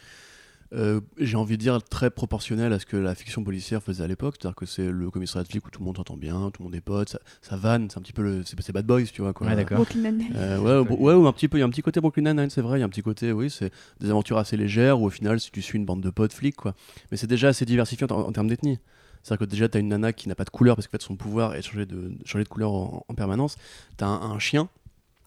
Euh, 0.74 1.00
j'ai 1.18 1.36
envie 1.36 1.56
de 1.56 1.62
dire 1.62 1.82
très 1.82 2.10
proportionnel 2.10 2.72
à 2.72 2.78
ce 2.78 2.86
que 2.86 2.96
la 2.96 3.14
fiction 3.14 3.42
policière 3.42 3.82
faisait 3.82 4.04
à 4.04 4.06
l'époque. 4.06 4.36
C'est-à-dire 4.38 4.56
que 4.56 4.66
c'est 4.66 4.90
le 4.90 5.10
commissariat 5.10 5.44
de 5.44 5.48
flic 5.48 5.66
où 5.66 5.70
tout 5.70 5.80
le 5.80 5.86
monde 5.86 5.96
s'entend 5.96 6.16
bien, 6.16 6.50
tout 6.50 6.62
le 6.62 6.64
monde 6.64 6.74
est 6.74 6.80
pote, 6.80 7.08
ça, 7.08 7.20
ça 7.42 7.56
vanne, 7.56 7.88
c'est 7.90 7.98
un 7.98 8.02
petit 8.02 8.12
peu 8.12 8.22
le. 8.22 8.42
C'est 8.44 8.60
c'est 8.60 8.72
Bad 8.72 8.86
Boys, 8.86 9.04
tu 9.12 9.22
vois. 9.22 9.32
Quoi. 9.32 9.46
Ouais, 9.46 9.56
d'accord. 9.56 9.76
Brooklyn 9.78 10.10
Nine-Nine. 10.12 10.32
Euh, 10.36 10.58
ouais, 10.84 10.90
ouais, 10.96 11.14
ouais, 11.14 11.28
un 11.28 11.32
petit 11.32 11.48
peu, 11.48 11.56
il 11.56 11.60
y 11.60 11.62
a 11.62 11.66
un 11.66 11.70
petit 11.70 11.82
côté 11.82 12.00
Brooklyn 12.00 12.24
Nine-Nine, 12.24 12.50
c'est 12.50 12.60
vrai, 12.60 12.78
il 12.78 12.80
y 12.80 12.82
a 12.82 12.86
un 12.86 12.90
petit 12.90 13.02
côté, 13.02 13.32
oui, 13.32 13.50
c'est 13.50 13.72
des 14.00 14.10
aventures 14.10 14.38
assez 14.38 14.56
légères 14.56 15.00
où 15.00 15.06
au 15.06 15.10
final, 15.10 15.40
si 15.40 15.50
tu 15.50 15.62
suis 15.62 15.78
une 15.78 15.84
bande 15.86 16.02
de 16.02 16.10
potes 16.10 16.32
flics, 16.32 16.56
quoi. 16.56 16.74
Mais 17.10 17.16
c'est 17.16 17.26
déjà 17.26 17.48
assez 17.48 17.64
diversifié 17.64 18.06
en, 18.10 18.16
en 18.16 18.32
termes 18.32 18.48
d'ethnie. 18.48 18.78
C'est-à-dire 19.22 19.46
que 19.46 19.50
déjà, 19.50 19.68
t'as 19.68 19.80
une 19.80 19.88
nana 19.88 20.12
qui 20.12 20.28
n'a 20.28 20.34
pas 20.34 20.44
de 20.44 20.50
couleur 20.50 20.76
parce 20.76 20.86
qu'en 20.86 20.92
fait, 20.92 21.02
son 21.02 21.16
pouvoir 21.16 21.54
est 21.54 21.58
de 21.58 21.64
changer 21.64 21.86
de, 21.86 22.12
changer 22.24 22.44
de 22.44 22.48
couleur 22.48 22.72
en, 22.72 23.04
en 23.08 23.14
permanence. 23.14 23.56
T'as 23.96 24.06
un, 24.06 24.30
un 24.30 24.38
chien. 24.38 24.68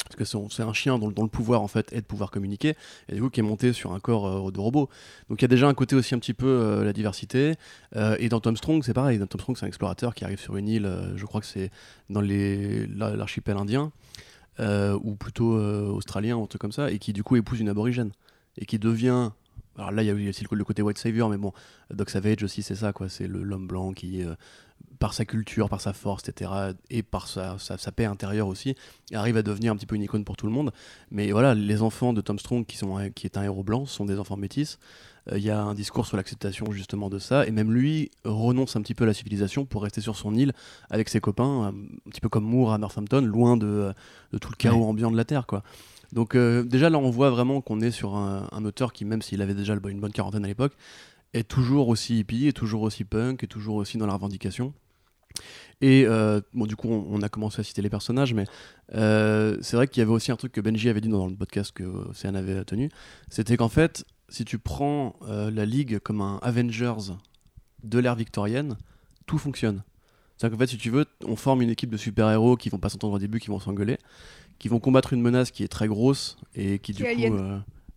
Parce 0.04 0.16
que 0.16 0.50
c'est 0.50 0.64
un 0.64 0.74
chien 0.74 0.98
dont, 1.00 1.08
le 1.08 1.28
pouvoir 1.28 1.62
en 1.62 1.68
fait 1.68 1.94
est 1.94 2.02
de 2.02 2.06
pouvoir 2.06 2.32
communiquer 2.32 2.76
et 3.08 3.16
du 3.16 3.22
coup 3.22 3.30
qui 3.30 3.40
est 3.40 3.44
monté 3.44 3.74
sur 3.74 3.94
un 3.94 4.00
corps 4.00 4.48
euh, 4.48 4.52
de 4.52 4.60
robot. 4.60 4.90
Donc 5.30 5.42
il 5.42 5.44
y 5.44 5.46
a 5.46 5.48
déjà 5.48 5.68
un 5.68 5.74
côté 5.74 5.96
aussi 5.96 6.16
un 6.16 6.20
petit 6.20 6.34
peu 6.34 6.48
euh, 6.48 6.84
la 6.84 6.94
diversité. 6.94 7.56
Euh, 7.96 8.16
et 8.20 8.30
dans 8.30 8.40
Tom 8.40 8.58
Strong 8.58 8.84
c'est 8.84 8.94
pareil. 8.94 9.20
Dans 9.20 9.28
Tom 9.28 9.40
Strong 9.40 9.58
c'est 9.58 9.66
un 9.66 9.68
explorateur 9.68 10.14
qui 10.16 10.26
arrive 10.26 10.40
sur 10.40 10.58
une 10.58 10.68
île. 10.68 10.86
euh, 10.86 11.16
je 11.16 11.26
crois 11.26 11.42
que 11.42 11.48
c'est 11.48 11.72
dans 12.10 12.22
l'archipel 12.22 13.58
indien 13.58 13.92
ou 14.60 15.16
plutôt 15.16 15.56
australien 15.56 16.36
ou 16.36 16.44
un 16.44 16.48
truc 16.48 16.62
comme 16.62 16.72
ça 16.72 16.92
et 16.92 17.00
qui 17.00 17.14
du 17.14 17.24
coup 17.24 17.36
épouse 17.36 17.60
une 17.60 17.70
aborigène 17.70 18.12
et 18.58 18.66
qui 18.66 18.78
devient 18.78 19.32
alors 19.78 19.92
là 19.92 20.04
il 20.04 20.08
y 20.08 20.28
a 20.28 20.30
aussi 20.30 20.46
le, 20.50 20.64
côté 20.64 20.82
white 20.82 20.98
savior 20.98 21.30
mais 21.30 21.38
bon 21.38 21.54
Doc 21.92 22.10
Savage 22.10 22.44
aussi 22.44 22.62
c'est 22.62 22.76
ça 22.76 22.92
quoi 22.92 23.10
c'est 23.10 23.28
l'homme 23.28 23.68
blanc 23.68 23.94
qui 23.94 24.24
euh, 24.24 24.36
par 25.00 25.13
sa 25.13 25.26
culture 25.26 25.70
par 25.70 25.82
sa 25.82 25.94
force 25.94 26.28
etc 26.30 26.52
et 26.89 27.04
par 27.04 27.28
sa, 27.28 27.58
sa, 27.60 27.78
sa 27.78 27.91
paix 27.91 28.06
intérieure 28.06 28.48
aussi 28.48 28.76
arrive 29.13 29.38
à 29.38 29.44
devenir 29.44 29.72
un 29.72 29.76
petit 29.76 29.86
peu 29.86 29.96
une 29.96 30.04
icône 30.04 30.24
pour 30.24 30.38
tout 30.38 30.46
le 30.46 30.52
monde. 30.52 30.72
Mais 31.10 31.32
voilà 31.32 31.54
les 31.56 31.82
enfants 31.82 32.13
de 32.13 32.22
Tom 32.22 32.39
Strong 32.39 32.65
qui, 32.65 32.78
sont, 32.78 33.10
qui 33.13 33.28
est 33.28 33.38
un 33.38 33.44
héros 33.44 33.63
blanc 33.63 33.86
sont 33.86 34.06
des 34.06 34.20
enfants 34.20 34.38
métis. 34.38 34.78
Euh, 35.32 35.38
il 35.38 35.44
y 35.44 35.50
a 35.50 35.62
un 35.62 35.74
discours 35.74 36.06
sur 36.06 36.17
l'acceptation 36.17 36.72
justement 36.72 37.10
de 37.10 37.20
ça 37.20 37.46
et 37.46 37.52
même 37.52 37.72
lui 37.72 38.10
renonce 38.24 38.76
un 38.76 38.82
petit 38.82 38.96
peu 38.96 39.04
à 39.04 39.08
la 39.08 39.13
civilisation 39.13 39.65
pour 39.65 39.84
rester 39.84 40.02
sur 40.02 40.15
son 40.15 40.34
île 40.34 40.54
avec 40.89 41.10
ses 41.10 41.20
copains 41.20 41.67
un, 41.67 41.74
petit 42.10 42.22
peu 42.22 42.30
comme 42.30 42.46
Moore 42.46 42.74
à 42.74 42.78
Northampton 42.78 43.22
loin 43.22 43.58
de, 43.58 43.94
de 44.32 44.38
tout 44.38 44.50
le 44.50 44.56
chaos 44.56 44.78
Ouais. 44.80 44.86
ambiant 44.86 45.12
de 45.12 45.17
la 45.17 45.26
Terre 45.26 45.46
quoi. 45.46 45.63
Donc 46.12 46.36
euh, 46.36 46.63
déjà 46.63 46.89
là 46.89 46.98
on 46.98 47.10
voit 47.10 47.30
vraiment 47.30 47.62
qu'on 47.62 47.82
est 47.82 47.91
sur 47.91 48.15
un, 48.15 48.48
un 48.52 48.65
auteur 48.65 48.94
qui 48.94 49.06
même 49.06 49.22
s'il 49.22 49.41
avait 49.41 49.54
déjà 49.54 49.74
une 49.74 50.00
bonne 50.00 50.12
quarantaine 50.12 50.44
à 50.44 50.48
l'époque 50.48 50.74
est 51.34 51.48
toujours 51.48 51.88
aussi 51.88 52.20
hippie, 52.20 52.48
est 52.48 52.54
toujours 52.54 52.82
aussi 52.82 53.04
punk, 53.04 53.44
est 53.44 53.48
toujours 53.48 53.76
aussi 53.76 53.98
dans 53.98 54.08
la 54.08 54.13
revendication. 54.13 54.74
Et 55.82 56.06
euh, 56.06 56.41
bon, 56.54 56.65
du 56.65 56.76
coup, 56.76 56.89
on, 56.89 57.06
on 57.10 57.22
a 57.22 57.30
commencé 57.30 57.60
à 57.60 57.63
citer 57.63 57.82
les 57.82 57.89
personnages, 57.89 58.34
mais 58.34 58.46
euh, 58.94 59.58
c'est 59.62 59.76
vrai 59.76 59.88
qu'il 59.88 60.02
y 60.02 60.04
avait 60.04 60.12
aussi 60.12 60.32
un 60.32 60.36
truc 60.36 60.52
que 60.52 60.62
Benji 60.62 60.89
avait 60.89 61.02
dit 61.02 61.10
dans 61.10 61.28
le 61.28 61.36
podcast 61.36 61.72
que 61.72 61.84
Océane 61.84 62.36
avait 62.36 62.63
tenu, 62.65 62.89
c'était 63.30 63.58
qu'en 63.58 63.70
fait, 63.70 64.06
si 64.30 64.46
tu 64.46 64.60
prends 64.60 65.15
euh, 65.24 65.50
la 65.50 65.65
Ligue 65.65 66.00
comme 66.00 66.22
un 66.22 66.39
Avengers 66.41 67.13
de 67.84 68.00
l'ère 68.00 68.15
victorienne, 68.15 68.78
tout 69.26 69.38
fonctionne. 69.38 69.84
C'est-à-dire 70.38 70.58
qu'en 70.58 70.62
fait, 70.62 70.72
si 70.72 70.78
tu 70.78 70.89
veux, 70.89 71.06
on 71.26 71.36
forme 71.36 71.62
une 71.62 71.70
équipe 71.70 71.89
de 71.89 71.98
super-héros 71.98 72.58
qui 72.58 72.70
vont 72.70 72.80
pas 72.80 72.89
s'entendre 72.89 73.15
au 73.15 73.20
début, 73.20 73.39
qui 73.39 73.48
vont 73.48 73.60
s'engueuler, 73.60 73.98
qui 74.60 74.67
vont 74.67 74.80
combattre 74.80 75.13
une 75.13 75.22
menace 75.22 75.52
qui 75.52 75.63
est 75.63 75.67
très 75.67 75.88
grosse 75.88 76.38
et 76.56 76.80
qui, 76.80 76.94
Qui 76.94 77.04
du 77.04 77.32
coup. 77.32 77.38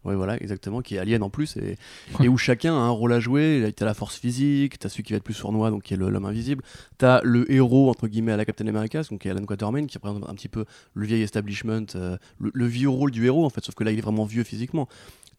Ouais, 0.05 0.14
voilà, 0.14 0.37
exactement, 0.43 0.81
qui 0.83 0.97
est 0.97 0.99
alien 0.99 1.23
en 1.23 1.31
plus, 1.31 1.57
et, 1.57 1.77
et 2.23 2.29
où 2.29 2.37
chacun 2.37 2.75
a 2.75 2.79
un 2.79 2.90
rôle 2.90 3.12
à 3.12 3.21
jouer. 3.21 3.73
T'as 3.77 3.85
la 3.85 3.95
force 3.95 4.17
physique, 4.19 4.79
t'as 4.79 4.88
celui 4.88 5.03
qui 5.03 5.12
va 5.12 5.17
être 5.19 5.25
plus 5.25 5.35
sournois, 5.35 5.71
donc 5.71 5.83
qui 5.83 5.95
est 5.95 5.97
l'homme 5.97 6.25
invisible. 6.25 6.62
T'as 6.99 7.21
le 7.23 7.51
héros, 7.53 7.90
entre 7.90 8.07
guillemets, 8.09 8.33
à 8.33 8.37
la 8.37 8.45
Captain 8.45 8.67
America, 8.67 9.03
donc 9.11 9.21
qui 9.23 9.29
est 9.29 9.31
Alan 9.31 9.45
Quatermain, 9.45 9.87
qui 9.87 9.97
représente 9.99 10.29
un 10.29 10.35
petit 10.35 10.49
peu 10.49 10.64
le 10.95 11.07
vieil 11.07 11.23
establishment, 11.23 11.87
euh, 11.97 12.17
le, 12.38 12.51
le 12.55 12.67
vieux 12.67 12.88
rôle 12.88 13.11
du 13.11 13.25
héros, 13.27 13.45
en 13.45 13.51
fait, 13.51 13.64
sauf 13.64 13.75
que 13.75 13.85
là, 13.85 13.90
il 13.93 13.99
est 13.99 14.03
vraiment 14.03 14.25
vieux 14.25 14.45
physiquement. 14.45 14.88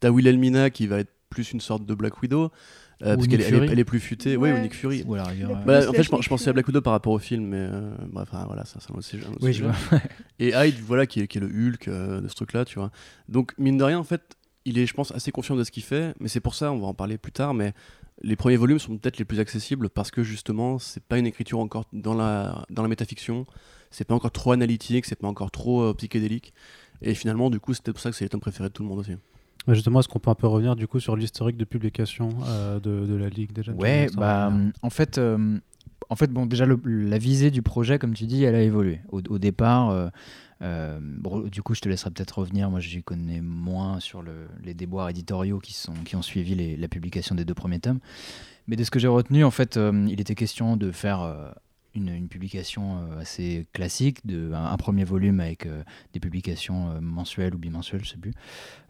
T'as 0.00 0.10
Wilhelmina, 0.10 0.70
qui 0.70 0.86
va 0.86 0.98
être 1.00 1.10
plus 1.30 1.52
une 1.52 1.60
sorte 1.60 1.84
de 1.84 1.94
Black 1.94 2.22
Widow, 2.22 2.50
euh, 3.02 3.14
parce 3.16 3.26
qu'elle 3.26 3.40
est- 3.78 3.84
plus 3.84 4.00
futée. 4.00 4.36
Ouais, 4.36 4.52
Ouais. 4.52 4.58
ou 4.58 4.62
Nick 4.62 4.74
Fury. 4.74 5.04
Bah, 5.66 5.80
en 5.88 5.92
fait, 5.92 6.02
je, 6.02 6.28
pensais 6.28 6.50
à 6.50 6.52
Black 6.52 6.66
Widow 6.68 6.80
par 6.80 6.92
rapport 6.92 7.12
au 7.12 7.18
film, 7.18 7.44
mais 7.46 7.58
euh, 7.70 7.90
bref, 8.10 8.28
enfin, 8.32 8.44
voilà, 8.46 8.64
ça, 8.64 8.78
c'est 8.80 8.90
un 8.92 8.96
autre 8.96 9.08
Oui, 9.42 9.52
je 9.52 9.64
sujet. 9.64 9.68
vois. 9.90 10.00
Et 10.38 10.52
Hyde, 10.54 10.76
voilà, 10.86 11.06
qui 11.06 11.20
est, 11.20 11.26
qui 11.26 11.38
est 11.38 11.40
le 11.40 11.48
Hulk 11.48 11.88
euh, 11.88 12.20
de 12.20 12.28
ce 12.28 12.34
truc-là, 12.34 12.64
tu 12.64 12.78
vois. 12.78 12.90
Donc, 13.28 13.52
mine 13.58 13.76
de 13.76 13.84
rien, 13.84 13.98
en 13.98 14.04
fait, 14.04 14.35
il 14.66 14.78
est, 14.78 14.86
je 14.86 14.92
pense, 14.92 15.12
assez 15.12 15.32
confiant 15.32 15.56
de 15.56 15.64
ce 15.64 15.70
qu'il 15.70 15.82
fait, 15.84 16.14
mais 16.20 16.28
c'est 16.28 16.40
pour 16.40 16.54
ça, 16.54 16.72
on 16.72 16.78
va 16.78 16.88
en 16.88 16.94
parler 16.94 17.16
plus 17.16 17.32
tard, 17.32 17.54
mais 17.54 17.72
les 18.22 18.36
premiers 18.36 18.56
volumes 18.56 18.78
sont 18.78 18.98
peut-être 18.98 19.18
les 19.18 19.24
plus 19.24 19.40
accessibles 19.40 19.88
parce 19.88 20.10
que 20.10 20.22
justement, 20.22 20.78
c'est 20.78 21.02
pas 21.02 21.18
une 21.18 21.26
écriture 21.26 21.58
encore 21.60 21.84
dans 21.92 22.14
la, 22.14 22.64
dans 22.68 22.82
la 22.82 22.88
métafiction, 22.88 23.46
c'est 23.90 24.04
pas 24.04 24.14
encore 24.14 24.32
trop 24.32 24.52
analytique, 24.52 25.06
c'est 25.06 25.16
pas 25.16 25.28
encore 25.28 25.50
trop 25.50 25.82
euh, 25.82 25.94
psychédélique. 25.94 26.52
Et 27.00 27.14
finalement, 27.14 27.48
du 27.50 27.60
coup, 27.60 27.74
c'était 27.74 27.92
pour 27.92 28.00
ça 28.00 28.10
que 28.10 28.16
c'est 28.16 28.24
les 28.24 28.28
tomes 28.28 28.40
préférés 28.40 28.68
de 28.68 28.74
tout 28.74 28.82
le 28.82 28.88
monde 28.88 28.98
aussi. 28.98 29.12
Mais 29.66 29.74
justement, 29.74 30.00
est-ce 30.00 30.08
qu'on 30.08 30.18
peut 30.18 30.30
un 30.30 30.34
peu 30.34 30.46
revenir 30.46 30.76
du 30.76 30.86
coup 30.86 31.00
sur 31.00 31.16
l'historique 31.16 31.56
de 31.56 31.64
publication 31.64 32.30
euh, 32.44 32.80
de, 32.80 33.06
de 33.06 33.14
la 33.14 33.28
Ligue 33.28 33.52
déjà 33.52 33.72
Ouais, 33.72 34.08
bah, 34.16 34.52
en 34.82 34.90
fait, 34.90 35.18
euh, 35.18 35.58
en 36.08 36.16
fait, 36.16 36.30
bon, 36.30 36.46
déjà 36.46 36.66
la 36.84 37.18
visée 37.18 37.50
du 37.50 37.62
projet, 37.62 37.98
comme 37.98 38.14
tu 38.14 38.26
dis, 38.26 38.44
elle 38.44 38.54
a 38.54 38.62
évolué. 38.62 39.00
Au, 39.08 39.38
départ, 39.38 39.90
euh, 39.90 40.08
euh, 40.62 41.00
du 41.50 41.62
coup, 41.62 41.74
je 41.74 41.80
te 41.80 41.88
laisserai 41.88 42.10
peut-être 42.10 42.38
revenir. 42.38 42.70
Moi, 42.70 42.80
j'y 42.80 43.02
connais 43.02 43.40
moins 43.40 43.98
sur 44.00 44.22
le- 44.22 44.48
les 44.62 44.74
déboires 44.74 45.08
éditoriaux 45.08 45.58
qui 45.58 45.74
sont 45.74 45.94
ont 46.14 46.22
suivi 46.22 46.76
la 46.76 46.88
publication 46.88 47.34
des 47.34 47.44
deux 47.44 47.54
premiers 47.54 47.80
tomes. 47.80 47.98
Mais 48.68 48.76
de 48.76 48.84
ce 48.84 48.90
que 48.90 48.98
j'ai 48.98 49.08
retenu, 49.08 49.44
en 49.44 49.50
fait, 49.50 49.76
euh, 49.76 50.06
il 50.08 50.20
était 50.20 50.34
question 50.34 50.76
de 50.76 50.90
faire 50.92 51.22
une, 51.96 52.28
publication 52.28 52.98
euh, 52.98 53.20
assez 53.20 53.66
classique, 53.72 54.26
de, 54.26 54.52
un, 54.52 54.76
premier 54.76 55.04
volume 55.04 55.40
avec 55.40 55.66
euh, 55.66 55.82
des 56.12 56.20
publications 56.20 56.90
euh, 56.90 57.00
mensuelles 57.00 57.54
ou 57.54 57.58
bimensuelles, 57.58 58.04
je 58.04 58.10
sais 58.10 58.16
plus, 58.16 58.32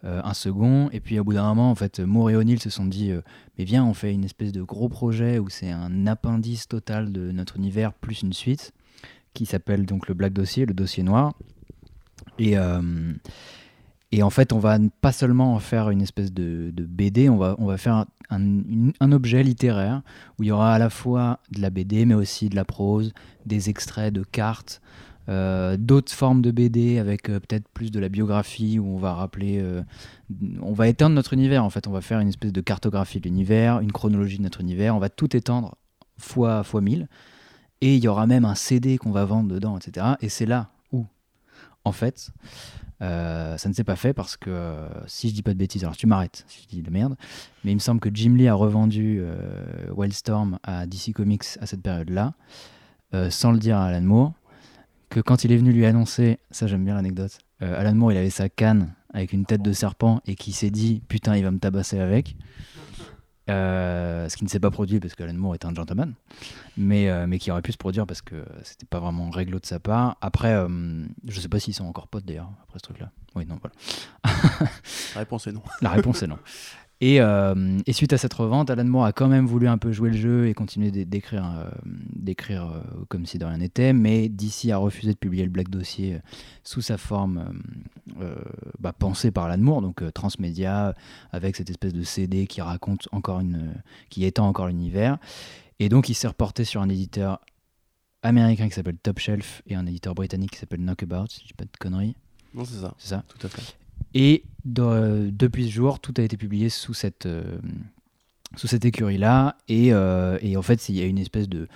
un 0.03 0.35
second, 0.35 0.89
et 0.93 1.01
puis 1.01 1.19
au 1.19 1.25
bout 1.25 1.33
d'un 1.33 1.43
moment, 1.43 1.69
en 1.69 1.75
fait, 1.75 1.99
Moore 1.99 2.31
et 2.31 2.37
O'Neill 2.37 2.61
se 2.61 2.71
sont 2.71 2.85
dit, 2.85 3.11
mais 3.59 3.65
viens, 3.65 3.85
on 3.85 3.93
fait 3.93 4.13
une 4.13 4.25
espèce 4.25 4.53
de 4.53 4.63
gros 4.63 4.89
projet 4.89 5.41
où 5.41 5.49
c'est 5.49 5.73
un 5.73 6.07
appendice 6.07 6.69
total 6.69 7.11
de 7.11 7.33
notre 7.33 7.57
univers 7.57 7.93
plus 7.93 8.23
une 8.23 8.33
suite, 8.33 8.73
qui 9.35 9.47
s'appelle 9.47 9.85
donc 9.85 10.07
le 10.07 10.15
Black 10.15 10.33
Dossier, 10.33 10.65
le 10.65 10.75
dossier 10.75 11.03
noir. 11.03 11.35
Et, 12.39 12.55
et 14.13 14.23
en 14.23 14.31
fait, 14.31 14.53
on 14.53 14.59
va 14.59 14.79
pas 15.01 15.13
seulement 15.13 15.55
en 15.55 15.59
faire 15.59 15.91
une 15.91 16.01
espèce 16.01 16.33
de, 16.33 16.73
BD, 16.77 17.29
on 17.29 17.37
va, 17.37 17.57
on 17.59 17.67
va 17.67 17.77
faire 17.77 18.07
un, 18.31 19.13
objet 19.13 19.43
littéraire 19.43 20.03
où 20.39 20.45
il 20.45 20.47
y 20.47 20.53
aura 20.53 20.75
à 20.75 20.79
la 20.79 20.91
fois 20.91 21.41
de 21.51 21.61
la 21.61 21.71
BD, 21.71 22.07
mais 22.07 22.15
aussi 22.15 22.49
de 22.49 22.57
la 22.57 22.65
prose, 22.65 23.13
des 23.47 23.69
extraits 23.69 24.13
de 24.13 24.23
cartes, 24.23 24.81
euh, 25.29 25.77
d'autres 25.77 26.13
formes 26.13 26.41
de 26.41 26.53
BD 26.53 26.99
avec 26.99 27.29
euh, 27.29 27.41
peut-être 27.41 27.69
plus 27.69 27.91
de 27.91 27.99
la 27.99 28.09
biographie 28.09 28.79
où 28.79 28.95
on 28.95 28.97
va 28.97 29.13
rappeler, 29.13 29.59
euh, 29.61 29.83
on 30.63 30.73
va 30.73 30.87
éteindre 30.87 31.17
notre 31.17 31.33
univers 31.33 31.65
en 31.65 31.71
fait, 31.71 31.89
on 31.89 31.91
va 31.91 32.01
faire 32.01 32.21
une 32.21 32.29
espèce 32.29 32.53
de 32.53 32.61
cartographie 32.61 33.19
de 33.19 33.25
l'univers, 33.25 33.81
une 33.81 33.91
chronologie 33.91 34.39
de 34.39 34.45
notre 34.45 34.61
univers, 34.61 34.95
on 34.95 35.01
va 35.01 35.09
tout 35.09 35.37
étendre 35.37 35.75
fois 36.17 36.63
fois 36.63 36.81
1000 36.81 37.09
et 37.81 37.97
il 37.97 38.05
y 38.05 38.09
aura 38.09 38.29
même 38.29 38.45
un 38.45 38.55
CD 38.55 38.99
qu'on 38.99 39.11
va 39.11 39.25
vendre 39.25 39.49
dedans, 39.53 39.77
etc. 39.77 40.15
Et 40.21 40.29
c'est 40.29 40.47
là 40.47 40.71
où, 40.93 41.07
en 41.85 41.93
fait, 41.93 42.31
euh, 43.03 43.57
ça 43.59 43.69
ne 43.69 43.75
s'est 43.75 43.85
pas 43.85 43.97
fait 43.97 44.15
parce 44.15 44.37
que 44.37 44.51
euh, 44.51 44.89
si 45.07 45.29
je 45.29 45.35
dis 45.35 45.43
pas 45.43 45.53
de 45.53 45.59
bêtises, 45.59 45.85
alors 45.85 45.97
tu 45.97 46.07
m'arrêtes 46.07 46.45
si 46.49 46.63
je 46.63 46.69
dis 46.69 46.83
de 46.83 46.91
merde, 46.91 47.17
mais 47.65 47.73
il 47.73 47.75
me 47.75 47.81
semble 47.81 48.01
que 48.01 48.09
Jim 48.13 48.35
Lee 48.37 48.49
a 48.49 48.55
revendu 48.55 49.19
euh, 49.21 49.91
Wildstorm 49.95 50.59
à 50.63 50.87
DC 50.87 51.13
Comics 51.15 51.45
à 51.61 51.67
cette 51.67 51.83
période-là, 51.83 52.35
sans 53.31 53.51
le 53.51 53.59
dire 53.59 53.79
à 53.79 53.87
Alan 53.87 54.03
Moore, 54.03 54.33
que 55.09 55.21
quand 55.21 55.45
il 55.45 55.53
est 55.53 55.57
venu 55.57 55.73
lui 55.73 55.87
annoncer, 55.87 56.39
ça 56.51 56.67
j'aime 56.67 56.85
bien 56.85 56.95
l'anecdote, 56.95 57.39
Alan 57.61 57.95
Moore 57.95 58.13
il 58.13 58.19
avait 58.19 58.29
sa 58.29 58.51
canne 58.51 58.93
avec 59.15 59.33
une 59.33 59.47
tête 59.47 59.63
de 59.63 59.73
serpent 59.73 60.21
et 60.27 60.35
qui 60.35 60.53
s'est 60.53 60.71
dit 60.71 61.03
putain 61.09 61.35
il 61.35 61.43
va 61.43 61.51
me 61.51 61.59
tabasser 61.59 61.99
avec. 61.99 62.37
Euh, 63.49 64.29
ce 64.29 64.37
qui 64.37 64.43
ne 64.43 64.49
s'est 64.49 64.59
pas 64.59 64.73
produit 64.73 64.99
parce 64.99 65.15
que 65.15 65.23
Alan 65.23 65.35
Moore 65.35 65.55
est 65.55 65.65
un 65.65 65.73
gentleman, 65.73 66.15
mais, 66.77 67.09
euh, 67.09 67.27
mais 67.29 67.39
qui 67.39 67.53
aurait 67.53 67.63
pu 67.63 67.71
se 67.71 67.77
produire 67.77 68.05
parce 68.05 68.21
que 68.21 68.45
c'était 68.65 68.87
pas 68.87 68.99
vraiment 68.99 69.31
réglo 69.31 69.61
de 69.61 69.67
sa 69.67 69.79
part. 69.79 70.17
Après, 70.21 70.53
euh, 70.53 71.05
je 71.29 71.41
sais 71.41 71.49
pas 71.49 71.61
s'ils 71.61 71.75
sont 71.75 71.85
encore 71.85 72.09
potes 72.09 72.25
d'ailleurs, 72.25 72.51
après 72.65 72.79
ce 72.79 72.85
truc-là. 72.85 73.13
Oui, 73.37 73.47
non, 73.47 73.59
voilà. 73.63 73.75
La 75.15 75.21
réponse 75.21 75.47
est 75.47 75.53
non. 75.53 75.63
La 75.81 75.91
réponse 75.91 76.23
est 76.23 76.27
non. 76.27 76.39
Et, 77.03 77.21
euh, 77.21 77.79
et 77.85 77.93
suite 77.93 78.15
à 78.15 78.19
cette 78.19 78.33
revente, 78.33 78.71
Alan 78.71 78.85
Moore 78.85 79.05
a 79.05 79.13
quand 79.13 79.29
même 79.29 79.45
voulu 79.47 79.69
un 79.69 79.77
peu 79.77 79.93
jouer 79.93 80.09
le 80.11 80.17
jeu 80.17 80.49
et 80.49 80.55
continuer 80.55 80.91
d'é- 80.91 81.05
d'écrire 81.05 81.45
euh, 81.45 81.69
d'écrire 82.15 82.65
euh, 82.71 82.81
comme 83.11 83.27
si 83.27 83.37
de 83.39 83.45
rien 83.45 83.59
n'était, 83.59 83.93
mais 83.93 84.31
DC 84.31 84.71
a 84.71 84.79
refusé 84.79 85.13
de 85.13 85.19
publier 85.19 85.45
le 85.45 85.51
Black 85.51 85.69
Dossier 85.69 86.21
sous 86.65 86.81
sa 86.81 86.97
forme 86.97 87.61
bah, 88.79 88.95
pensée 88.95 89.31
par 89.31 89.45
Alan 89.45 89.63
Moore, 89.63 89.83
donc 89.83 90.03
transmédia, 90.15 90.95
avec 91.33 91.57
cette 91.57 91.69
espèce 91.69 91.93
de 91.93 92.03
CD 92.03 92.47
qui 92.47 92.63
raconte 92.63 93.09
encore 93.13 93.41
une, 93.41 93.75
qui 94.09 94.25
étend 94.25 94.49
encore 94.49 94.69
l'univers. 94.69 95.19
Et 95.79 95.91
donc 95.91 96.09
il 96.09 96.15
s'est 96.15 96.29
reporté 96.29 96.65
sur 96.65 96.81
un 96.81 96.89
éditeur 96.89 97.41
américain 98.23 98.69
qui 98.69 98.75
s'appelle 98.75 98.97
Top 98.97 99.19
Shelf 99.19 99.61
et 99.67 99.75
un 99.75 99.85
éditeur 99.87 100.15
britannique 100.15 100.53
qui 100.53 100.59
s'appelle 100.59 100.81
Knockabout, 100.81 101.27
si 101.29 101.43
je 101.43 101.47
dis 101.49 101.53
pas 101.53 101.65
de 101.65 101.71
conneries, 101.79 102.15
Non, 102.55 102.65
c'est 102.65 102.81
ça, 102.81 102.95
c'est 102.97 103.09
ça 103.09 103.23
tout 103.29 103.47
à 103.47 103.51
fait. 103.51 103.77
Et 104.19 104.45
de- 104.65 105.29
depuis 105.31 105.67
ce 105.67 105.71
jour, 105.73 106.01
tout 106.01 106.15
a 106.17 106.23
été 106.23 106.39
publié 106.39 106.71
sous 106.71 106.95
cette, 106.95 107.27
euh, 107.27 107.59
écurie-là. 108.83 109.59
Et, 109.69 109.93
euh, 109.93 110.39
et 110.41 110.57
en 110.57 110.63
fait, 110.63 110.89
il 110.89 110.97
y 110.97 111.03
a 111.03 111.05
une 111.05 111.19
espèce 111.19 111.51
de, 111.51 111.69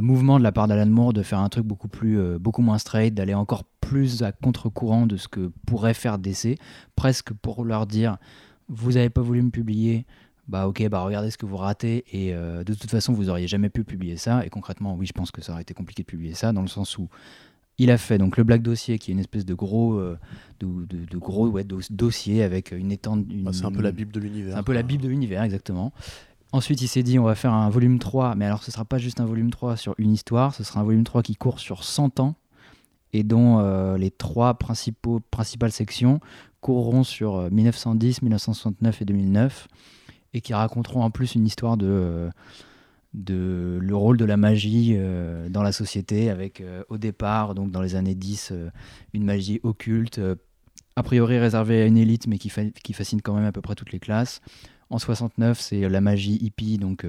mouvement 0.00 0.38
de 0.38 0.44
la 0.44 0.52
part 0.52 0.68
d'Alan 0.68 0.86
Moore 0.86 1.12
de 1.12 1.24
faire 1.24 1.40
un 1.40 1.48
truc 1.48 1.66
beaucoup, 1.66 1.88
plus, 1.88 2.20
euh, 2.20 2.38
beaucoup 2.38 2.62
moins 2.62 2.78
straight, 2.78 3.14
d'aller 3.14 3.34
encore 3.34 3.64
plus 3.80 4.22
à 4.22 4.30
contre-courant 4.30 5.06
de 5.08 5.16
ce 5.16 5.26
que 5.26 5.50
pourrait 5.66 5.92
faire 5.92 6.18
DC, 6.18 6.56
presque 6.94 7.32
pour 7.32 7.64
leur 7.64 7.86
dire 7.86 8.16
Vous 8.68 8.92
n'avez 8.92 9.10
pas 9.10 9.22
voulu 9.22 9.42
me 9.42 9.50
publier, 9.50 10.06
bah 10.46 10.68
ok, 10.68 10.88
bah 10.88 11.00
regardez 11.00 11.32
ce 11.32 11.38
que 11.38 11.46
vous 11.46 11.56
ratez 11.56 12.04
et 12.12 12.32
de 12.32 12.74
toute 12.74 12.90
façon 12.90 13.12
vous 13.12 13.28
auriez 13.30 13.48
jamais 13.48 13.70
pu 13.70 13.82
publier 13.82 14.16
ça. 14.18 14.44
Et 14.46 14.50
concrètement, 14.50 14.94
oui, 14.94 15.06
je 15.06 15.12
pense 15.12 15.30
que 15.30 15.40
ça 15.40 15.52
aurait 15.52 15.62
été 15.62 15.74
compliqué 15.74 16.02
de 16.02 16.06
publier 16.06 16.34
ça 16.34 16.52
dans 16.52 16.62
le 16.62 16.68
sens 16.68 16.96
où 16.98 17.08
il 17.78 17.90
a 17.90 17.98
fait 17.98 18.18
donc 18.18 18.36
le 18.36 18.44
Black 18.44 18.62
Dossier 18.62 18.98
qui 18.98 19.10
est 19.10 19.14
une 19.14 19.20
espèce 19.20 19.44
de 19.46 19.54
gros, 19.54 19.94
euh, 19.94 20.18
de, 20.60 20.66
de- 20.86 21.04
de 21.04 21.18
gros 21.18 21.46
ouais, 21.48 21.64
dos- 21.64 21.80
dossier 21.90 22.42
avec 22.42 22.72
une 22.72 22.90
étendue. 22.92 23.42
Bah, 23.42 23.52
c'est 23.54 23.64
un 23.64 23.70
peu 23.72 23.82
la 23.82 23.92
Bible 23.92 24.12
de 24.12 24.20
l'univers. 24.20 24.52
C'est 24.54 24.58
un 24.58 24.62
peu 24.64 24.72
la 24.72 24.82
Bible 24.82 25.02
de 25.02 25.08
l'univers, 25.08 25.42
exactement. 25.42 25.92
Ensuite, 26.52 26.80
il 26.80 26.88
s'est 26.88 27.02
dit, 27.02 27.18
on 27.18 27.24
va 27.24 27.34
faire 27.34 27.52
un 27.52 27.68
volume 27.68 27.98
3, 27.98 28.34
mais 28.34 28.46
alors 28.46 28.62
ce 28.62 28.70
sera 28.70 28.84
pas 28.84 28.98
juste 28.98 29.20
un 29.20 29.26
volume 29.26 29.50
3 29.50 29.76
sur 29.76 29.94
une 29.98 30.12
histoire, 30.12 30.54
ce 30.54 30.64
sera 30.64 30.80
un 30.80 30.84
volume 30.84 31.04
3 31.04 31.22
qui 31.22 31.36
court 31.36 31.60
sur 31.60 31.84
100 31.84 32.20
ans, 32.20 32.34
et 33.12 33.22
dont 33.22 33.58
euh, 33.60 33.96
les 33.98 34.10
trois 34.10 34.54
principaux, 34.54 35.20
principales 35.30 35.72
sections 35.72 36.20
courront 36.60 37.04
sur 37.04 37.36
euh, 37.36 37.48
1910, 37.50 38.22
1969 38.22 39.02
et 39.02 39.04
2009, 39.04 39.68
et 40.34 40.40
qui 40.40 40.52
raconteront 40.54 41.02
en 41.02 41.10
plus 41.10 41.34
une 41.34 41.46
histoire 41.46 41.76
de, 41.76 41.86
euh, 41.88 42.30
de 43.18 43.78
le 43.80 43.96
rôle 43.96 44.16
de 44.16 44.24
la 44.24 44.36
magie 44.36 44.94
euh, 44.96 45.48
dans 45.50 45.62
la 45.62 45.72
société, 45.72 46.30
avec 46.30 46.60
euh, 46.60 46.82
au 46.88 46.96
départ, 46.98 47.54
donc 47.54 47.70
dans 47.70 47.82
les 47.82 47.94
années 47.96 48.14
10, 48.14 48.50
euh, 48.52 48.70
une 49.12 49.24
magie 49.24 49.60
occulte, 49.64 50.20
a 50.96 51.02
priori 51.02 51.38
réservée 51.38 51.82
à 51.82 51.86
une 51.86 51.98
élite, 51.98 52.26
mais 52.28 52.38
qui, 52.38 52.48
fa- 52.48 52.70
qui 52.82 52.92
fascine 52.92 53.20
quand 53.20 53.34
même 53.34 53.44
à 53.44 53.52
peu 53.52 53.60
près 53.60 53.74
toutes 53.74 53.92
les 53.92 53.98
classes. 54.00 54.40
En 54.88 54.98
69, 54.98 55.60
c'est 55.60 55.88
la 55.88 56.00
magie 56.00 56.38
hippie, 56.40 56.78
donc 56.78 57.04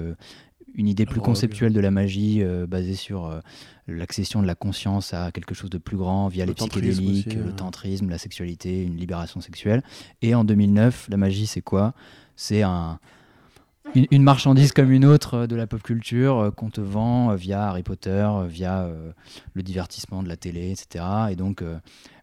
une 0.74 0.86
idée 0.86 1.06
plus 1.06 1.20
conceptuelle 1.20 1.72
de 1.72 1.80
la 1.80 1.90
magie 1.90 2.42
euh, 2.42 2.66
basée 2.66 2.94
sur 2.94 3.26
euh, 3.26 3.40
l'accession 3.88 4.40
de 4.42 4.46
la 4.46 4.54
conscience 4.54 5.14
à 5.14 5.32
quelque 5.32 5.54
chose 5.54 5.70
de 5.70 5.78
plus 5.78 5.96
grand 5.96 6.28
via 6.28 6.44
Le 6.44 6.50
les 6.50 6.54
psychédéliques, 6.54 7.26
aussi, 7.28 7.36
le 7.36 7.52
tantrisme, 7.52 8.08
la 8.08 8.18
sexualité, 8.18 8.84
une 8.84 8.96
libération 8.96 9.40
sexuelle. 9.40 9.82
Et 10.22 10.34
en 10.34 10.44
2009, 10.44 11.08
la 11.10 11.16
magie, 11.16 11.46
c'est 11.46 11.62
quoi? 11.62 11.94
C'est 12.36 12.62
un, 12.62 13.00
une, 13.94 14.06
une 14.10 14.22
marchandise 14.22 14.72
comme 14.72 14.90
une 14.90 15.04
autre 15.04 15.34
euh, 15.34 15.46
de 15.46 15.56
la 15.56 15.66
pop 15.66 15.82
culture 15.82 16.38
euh, 16.38 16.50
qu'on 16.50 16.70
te 16.70 16.80
vend 16.80 17.30
euh, 17.30 17.36
via 17.36 17.68
Harry 17.68 17.82
Potter, 17.82 18.28
via 18.48 18.90
le 19.54 19.62
divertissement 19.62 20.22
de 20.22 20.28
la 20.28 20.36
télé, 20.36 20.70
etc. 20.70 21.04
Et 21.30 21.36
donc, 21.36 21.62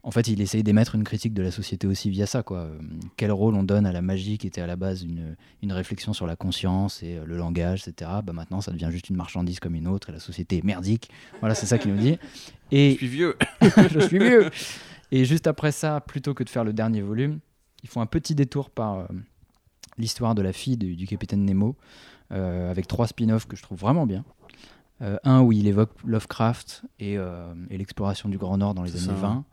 en 0.04 0.12
fait, 0.12 0.28
il 0.28 0.42
essaye 0.42 0.64
d'émettre 0.64 0.96
une 0.96 1.04
critique 1.04 1.34
de 1.34 1.42
la 1.42 1.52
société 1.52 1.88
aussi 1.88 2.10
via 2.10 2.26
ça. 2.26 2.44
Quoi. 2.44 2.70
Quel 3.16 3.32
rôle 3.32 3.56
on 3.56 3.64
donne 3.64 3.86
à 3.86 3.92
la 3.92 4.02
magie 4.02 4.38
qui 4.38 4.48
était 4.48 4.62
à 4.62 4.68
la 4.68 4.76
base 4.76 5.04
une, 5.04 5.36
une 5.62 5.72
réflexion 5.72 6.14
sur 6.14 6.28
la 6.28 6.36
conscience 6.36 7.04
et 7.04 7.20
le 7.26 7.38
langage, 7.38 7.88
etc. 7.88 8.12
Bah, 8.24 8.34
maintenant, 8.34 8.62
ça 8.62 8.72
devient 8.72 8.90
juste 8.92 9.10
une 9.10 9.16
marchandise 9.16 9.60
comme 9.60 9.76
une 9.76 9.88
autre 9.88 10.10
et 10.10 10.14
la 10.14 10.20
société 10.20 10.58
est 10.58 10.64
merdique. 10.64 11.10
Voilà, 11.40 11.56
c'est 11.56 11.66
ça 11.66 11.78
qu'il 11.78 11.94
nous 11.94 12.02
dit. 12.02 12.18
Et 12.72 12.92
Je 12.92 12.98
suis 12.98 13.08
vieux. 13.08 13.38
je 13.92 14.00
suis 14.00 14.20
vieux. 14.20 14.50
Et 15.12 15.26
juste 15.26 15.48
après 15.48 15.72
ça, 15.72 16.02
plutôt 16.02 16.34
que 16.34 16.44
de 16.44 16.50
faire 16.50 16.64
le 16.64 16.74
dernier 16.74 17.02
volume, 17.02 17.40
ils 17.84 17.90
font 17.90 18.02
un 18.02 18.08
petit 18.08 18.36
détour 18.36 18.70
par 18.70 19.08
l'histoire 19.98 20.36
de 20.36 20.42
la 20.42 20.54
fille 20.54 20.78
du, 20.78 20.96
du 20.96 21.08
capitaine 21.08 21.44
Nemo, 21.46 21.76
euh, 22.32 22.70
avec 22.72 22.88
trois 22.88 23.08
spin-offs 23.08 23.48
que 23.48 23.56
je 23.56 23.62
trouve 23.64 23.78
vraiment 23.80 24.06
bien. 24.06 24.24
Euh, 25.02 25.18
un 25.24 25.42
où 25.42 25.52
il 25.52 25.68
évoque 25.68 25.92
Lovecraft 26.06 26.84
et, 27.00 27.18
euh, 27.18 27.54
et 27.70 27.78
l'exploration 27.78 28.30
du 28.30 28.38
Grand 28.38 28.58
Nord 28.58 28.74
dans 28.74 28.82
les 28.84 28.96
années 28.96 29.06
ça, 29.06 29.14
20. 29.14 29.46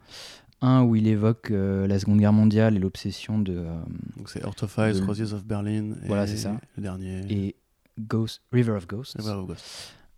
Un 0.63 0.83
où 0.85 0.97
il 0.97 1.07
évoque 1.07 1.51
euh, 1.51 1.87
la 1.87 1.99
Seconde 1.99 2.19
Guerre 2.19 2.33
mondiale 2.33 2.77
et 2.77 2.79
l'obsession 2.79 3.39
de... 3.39 3.53
euh, 3.59 3.75
Donc 4.17 4.31
c'est 4.31 4.43
Heart 4.43 4.63
of 4.63 4.79
Ice, 4.91 5.01
de- 5.01 5.05
Roses 5.07 5.35
of 5.35 5.45
Berlin. 5.45 5.93
Et 6.03 6.07
Voilà, 6.07 6.27
c'est 6.27 6.39
ça. 6.39 6.57
Le 6.77 6.83
dernier. 6.83 7.21
et 7.29 7.57
Ghost, 8.01 8.43
River 8.53 8.73
of 8.73 8.87
Ghosts. 8.89 9.17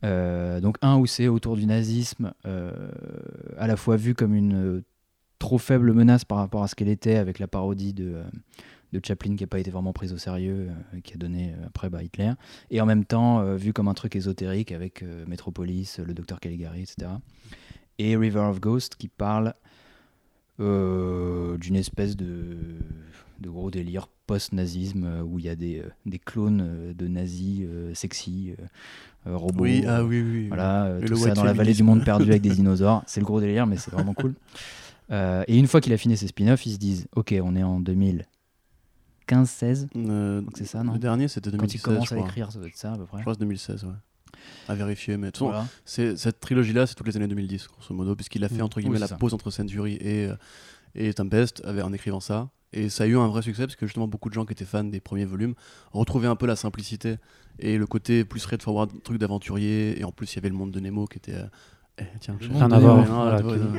Euh, 0.05 0.61
donc 0.61 0.77
un 0.83 0.97
où 0.97 1.07
c'est 1.07 1.27
autour 1.27 1.57
du 1.57 1.67
nazisme, 1.67 2.33
à 3.59 3.67
la 3.67 3.77
fois 3.77 3.97
vu 3.97 4.15
comme 4.15 4.35
une 4.35 4.83
trop 5.39 5.59
faible 5.59 5.93
menace 5.93 6.25
par 6.25 6.39
rapport 6.39 6.63
à 6.63 6.69
ce 6.69 6.75
qu'elle 6.75 6.89
était 6.89 7.17
avec 7.17 7.39
la 7.39 7.47
parodie 7.49 7.93
de, 7.93 8.23
de 9.01 9.07
Chaplin 9.07 9.37
qui 9.37 9.43
n'a 9.43 9.49
pas 9.49 9.59
été 9.59 9.71
vraiment 9.71 9.93
prise 9.93 10.13
au 10.13 10.19
sérieux, 10.19 10.69
euh, 10.71 11.01
qui 11.01 11.15
a 11.15 11.17
donné 11.17 11.53
euh, 11.53 11.67
après 11.67 11.89
bah, 11.91 12.03
Hitler, 12.03 12.33
et 12.71 12.81
en 12.81 12.87
même 12.87 13.05
temps 13.05 13.41
euh, 13.41 13.57
vu 13.57 13.73
comme 13.73 13.89
un 13.89 13.95
truc 13.95 14.17
ésotérique 14.17 14.73
avec 14.73 15.05
Metropolis, 15.27 15.99
le 15.99 16.15
docteur 16.15 16.41
Caligari, 16.41 16.83
etc. 16.83 17.11
Et 17.99 18.17
River 18.17 18.41
of 18.41 18.61
Ghost 18.61 18.97
qui 18.97 19.09
parle 19.09 19.55
d'une 20.59 21.77
espèce 21.77 22.17
de, 22.17 22.57
de 23.41 23.51
gros 23.51 23.71
délire 23.71 24.09
post-nazisme 24.27 25.23
où 25.27 25.39
il 25.39 25.45
y 25.45 25.51
a 25.51 25.57
des, 25.57 25.83
des 26.07 26.19
clones 26.19 26.95
de 26.97 27.09
nazis 27.09 27.67
sexy, 27.93 28.55
robots. 29.27 29.65
Oui, 29.65 29.85
ah 29.87 30.03
oui, 30.03 30.23
oui. 30.23 30.49
voilà, 30.49 30.99
tout 31.07 31.17
ça 31.17 31.33
dans 31.33 31.45
la 31.45 31.53
vallée 31.53 31.75
du 31.75 31.83
monde 31.83 32.05
perdu 32.05 32.31
avec 32.31 32.41
des 32.41 32.51
dinosaures. 32.51 33.03
C'est 33.07 33.21
le 33.21 33.27
gros 33.27 33.41
délire, 33.41 33.67
mais 33.67 33.77
c'est 33.77 33.91
vraiment 33.91 34.15
cool. 34.15 34.35
Euh, 35.11 35.45
et 35.47 35.57
une 35.57 35.67
fois 35.67 35.81
qu'il 35.81 35.93
a 35.93 35.97
fini 35.97 36.17
ses 36.17 36.29
spin-offs, 36.29 36.67
ils 36.67 36.75
se 36.75 36.79
disent 36.79 37.07
Ok, 37.15 37.35
on 37.43 37.57
est 37.57 37.63
en 37.63 37.81
2015-16. 39.29 39.89
Euh, 39.97 40.41
Donc 40.41 40.53
c'est 40.57 40.65
ça, 40.67 40.83
non 40.83 40.93
Le 40.95 40.99
dernier, 40.99 41.29
c'était 41.29 41.51
Quand 41.51 41.57
2016. 41.59 41.75
il 41.81 41.83
commence 41.83 42.13
à 42.13 42.19
écrire, 42.19 42.53
ça 42.53 42.59
doit 42.59 42.69
être 42.69 42.77
ça 42.77 42.93
à 42.93 42.97
peu 42.97 43.07
près. 43.07 43.19
Je 43.19 43.23
crois 43.23 43.33
que 43.35 43.39
c'est 43.39 43.45
2016, 43.45 43.85
ouais. 43.85 43.91
À 44.69 44.75
vérifier, 44.75 45.17
mais 45.17 45.29
de 45.29 45.33
toute 45.33 45.49
façon, 45.51 45.67
Voilà. 45.85 46.17
cette 46.17 46.41
trilogie-là, 46.41 46.87
c'est 46.87 46.95
toutes 46.95 47.07
les 47.09 47.17
années 47.17 47.27
2010, 47.29 47.69
grosso 47.69 47.95
modo, 47.95 48.15
puisqu'il 48.15 48.45
a 48.45 48.49
fait 48.49 48.57
Mm. 48.57 48.63
entre 48.63 48.77
Oui, 48.79 48.83
guillemets 48.85 48.99
la 48.99 49.07
ça. 49.09 49.17
pause 49.17 49.35
entre 49.35 49.51
Century 49.51 49.95
et, 50.01 50.27
euh, 50.27 50.37
et 50.95 51.13
Tempest 51.15 51.63
en 51.67 51.93
écrivant 51.93 52.21
ça. 52.21 52.51
Et 52.73 52.89
ça 52.91 53.05
a 53.05 53.07
eu 53.07 53.17
un 53.17 53.29
vrai 53.29 53.43
succès 53.43 53.63
parce 53.65 53.77
que 53.77 53.87
justement 53.87 54.07
beaucoup 54.09 54.29
de 54.29 54.35
gens 54.35 54.45
qui 54.45 54.53
étaient 54.53 54.65
fans 54.67 54.85
des 54.85 55.01
premiers 55.01 55.25
volumes 55.25 55.55
retrouvaient 55.93 56.27
un 56.27 56.37
peu 56.37 56.47
la 56.47 56.57
simplicité 56.57 57.17
et 57.59 57.79
le 57.79 57.87
côté 57.87 58.25
plus 58.25 58.41
straightforward, 58.41 58.91
truc 59.03 59.19
d'aventurier. 59.19 59.99
Et 59.99 60.05
en 60.05 60.13
plus, 60.13 60.33
il 60.33 60.37
y 60.37 60.39
avait 60.41 60.49
le 60.51 60.57
monde 60.57 60.73
de 60.73 60.81
Nemo 60.81 61.07
qui 61.07 61.19
était. 61.19 61.37
Eh, 61.99 62.05
tiens, 62.21 62.37
je- 62.41 62.49
Rien 62.51 62.71
à 62.71 62.79
voir. 62.79 62.97
non, 62.97 63.37
qui- 63.37 63.45
non. 63.45 63.73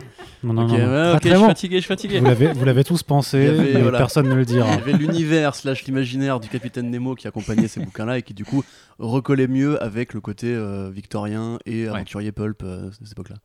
Non, 0.43 0.53
non, 0.53 0.65
Ok, 0.65 0.71
non, 0.71 0.77
ouais, 0.77 1.17
je 1.23 1.27
suis 1.29 1.37
fatigué, 1.45 1.75
je 1.77 1.81
suis 1.81 1.87
fatigué. 1.87 2.19
Vous 2.19 2.25
l'avez, 2.25 2.53
vous 2.53 2.65
l'avez 2.65 2.83
tous 2.83 3.01
pensé, 3.03 3.47
avait, 3.47 3.73
mais 3.73 3.81
voilà. 3.81 3.97
personne 3.97 4.27
ne 4.29 4.35
le 4.35 4.43
Il 4.43 4.49
y 4.49 4.53
dira. 4.53 4.69
avait 4.71 4.93
l'univers 4.93 5.55
slash 5.55 5.83
l'imaginaire 5.85 6.39
du 6.39 6.47
capitaine 6.47 6.89
Nemo 6.91 7.15
qui 7.15 7.27
accompagnait 7.27 7.67
ces 7.67 7.79
bouquins-là 7.85 8.19
et 8.19 8.21
qui 8.21 8.33
du 8.33 8.45
coup 8.45 8.63
recollait 8.99 9.47
mieux 9.47 9.81
avec 9.83 10.13
le 10.13 10.21
côté 10.21 10.53
euh, 10.53 10.89
victorien 10.91 11.57
et 11.65 11.87
aventurier 11.87 12.31
pulp 12.31 12.61
euh, 12.63 12.87
de 12.89 12.93
cette 13.03 13.11
époque-là. 13.13 13.37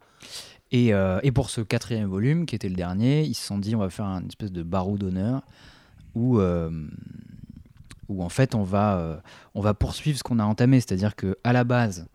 Et, 0.71 0.95
euh, 0.95 1.19
et 1.23 1.33
pour 1.33 1.51
ce 1.51 1.61
quatrième 1.61 2.09
volume, 2.09 2.47
qui 2.47 2.55
était 2.55 2.69
le 2.69 2.77
dernier, 2.77 3.23
ils 3.25 3.35
se 3.35 3.47
sont 3.47 3.59
dit 3.59 3.75
on 3.75 3.79
va 3.81 3.91
faire 3.91 4.07
une 4.07 4.27
espèce 4.29 4.53
de 4.53 4.63
barreau 4.63 4.97
d'honneur 4.97 5.43
où, 6.15 6.39
euh, 6.41 6.71
où 8.09 8.23
en 8.23 8.29
fait 8.29 8.55
on 8.55 8.63
va, 8.63 8.97
euh, 8.99 9.17
on 9.55 9.61
va 9.61 9.75
poursuivre 9.75 10.19
ce 10.19 10.23
qu'on 10.23 10.39
a 10.39 10.45
entamé. 10.45 10.81
C'est-à-dire 10.81 11.15
que 11.17 11.37
à 11.45 11.53
la 11.53 11.65
base, 11.65 12.07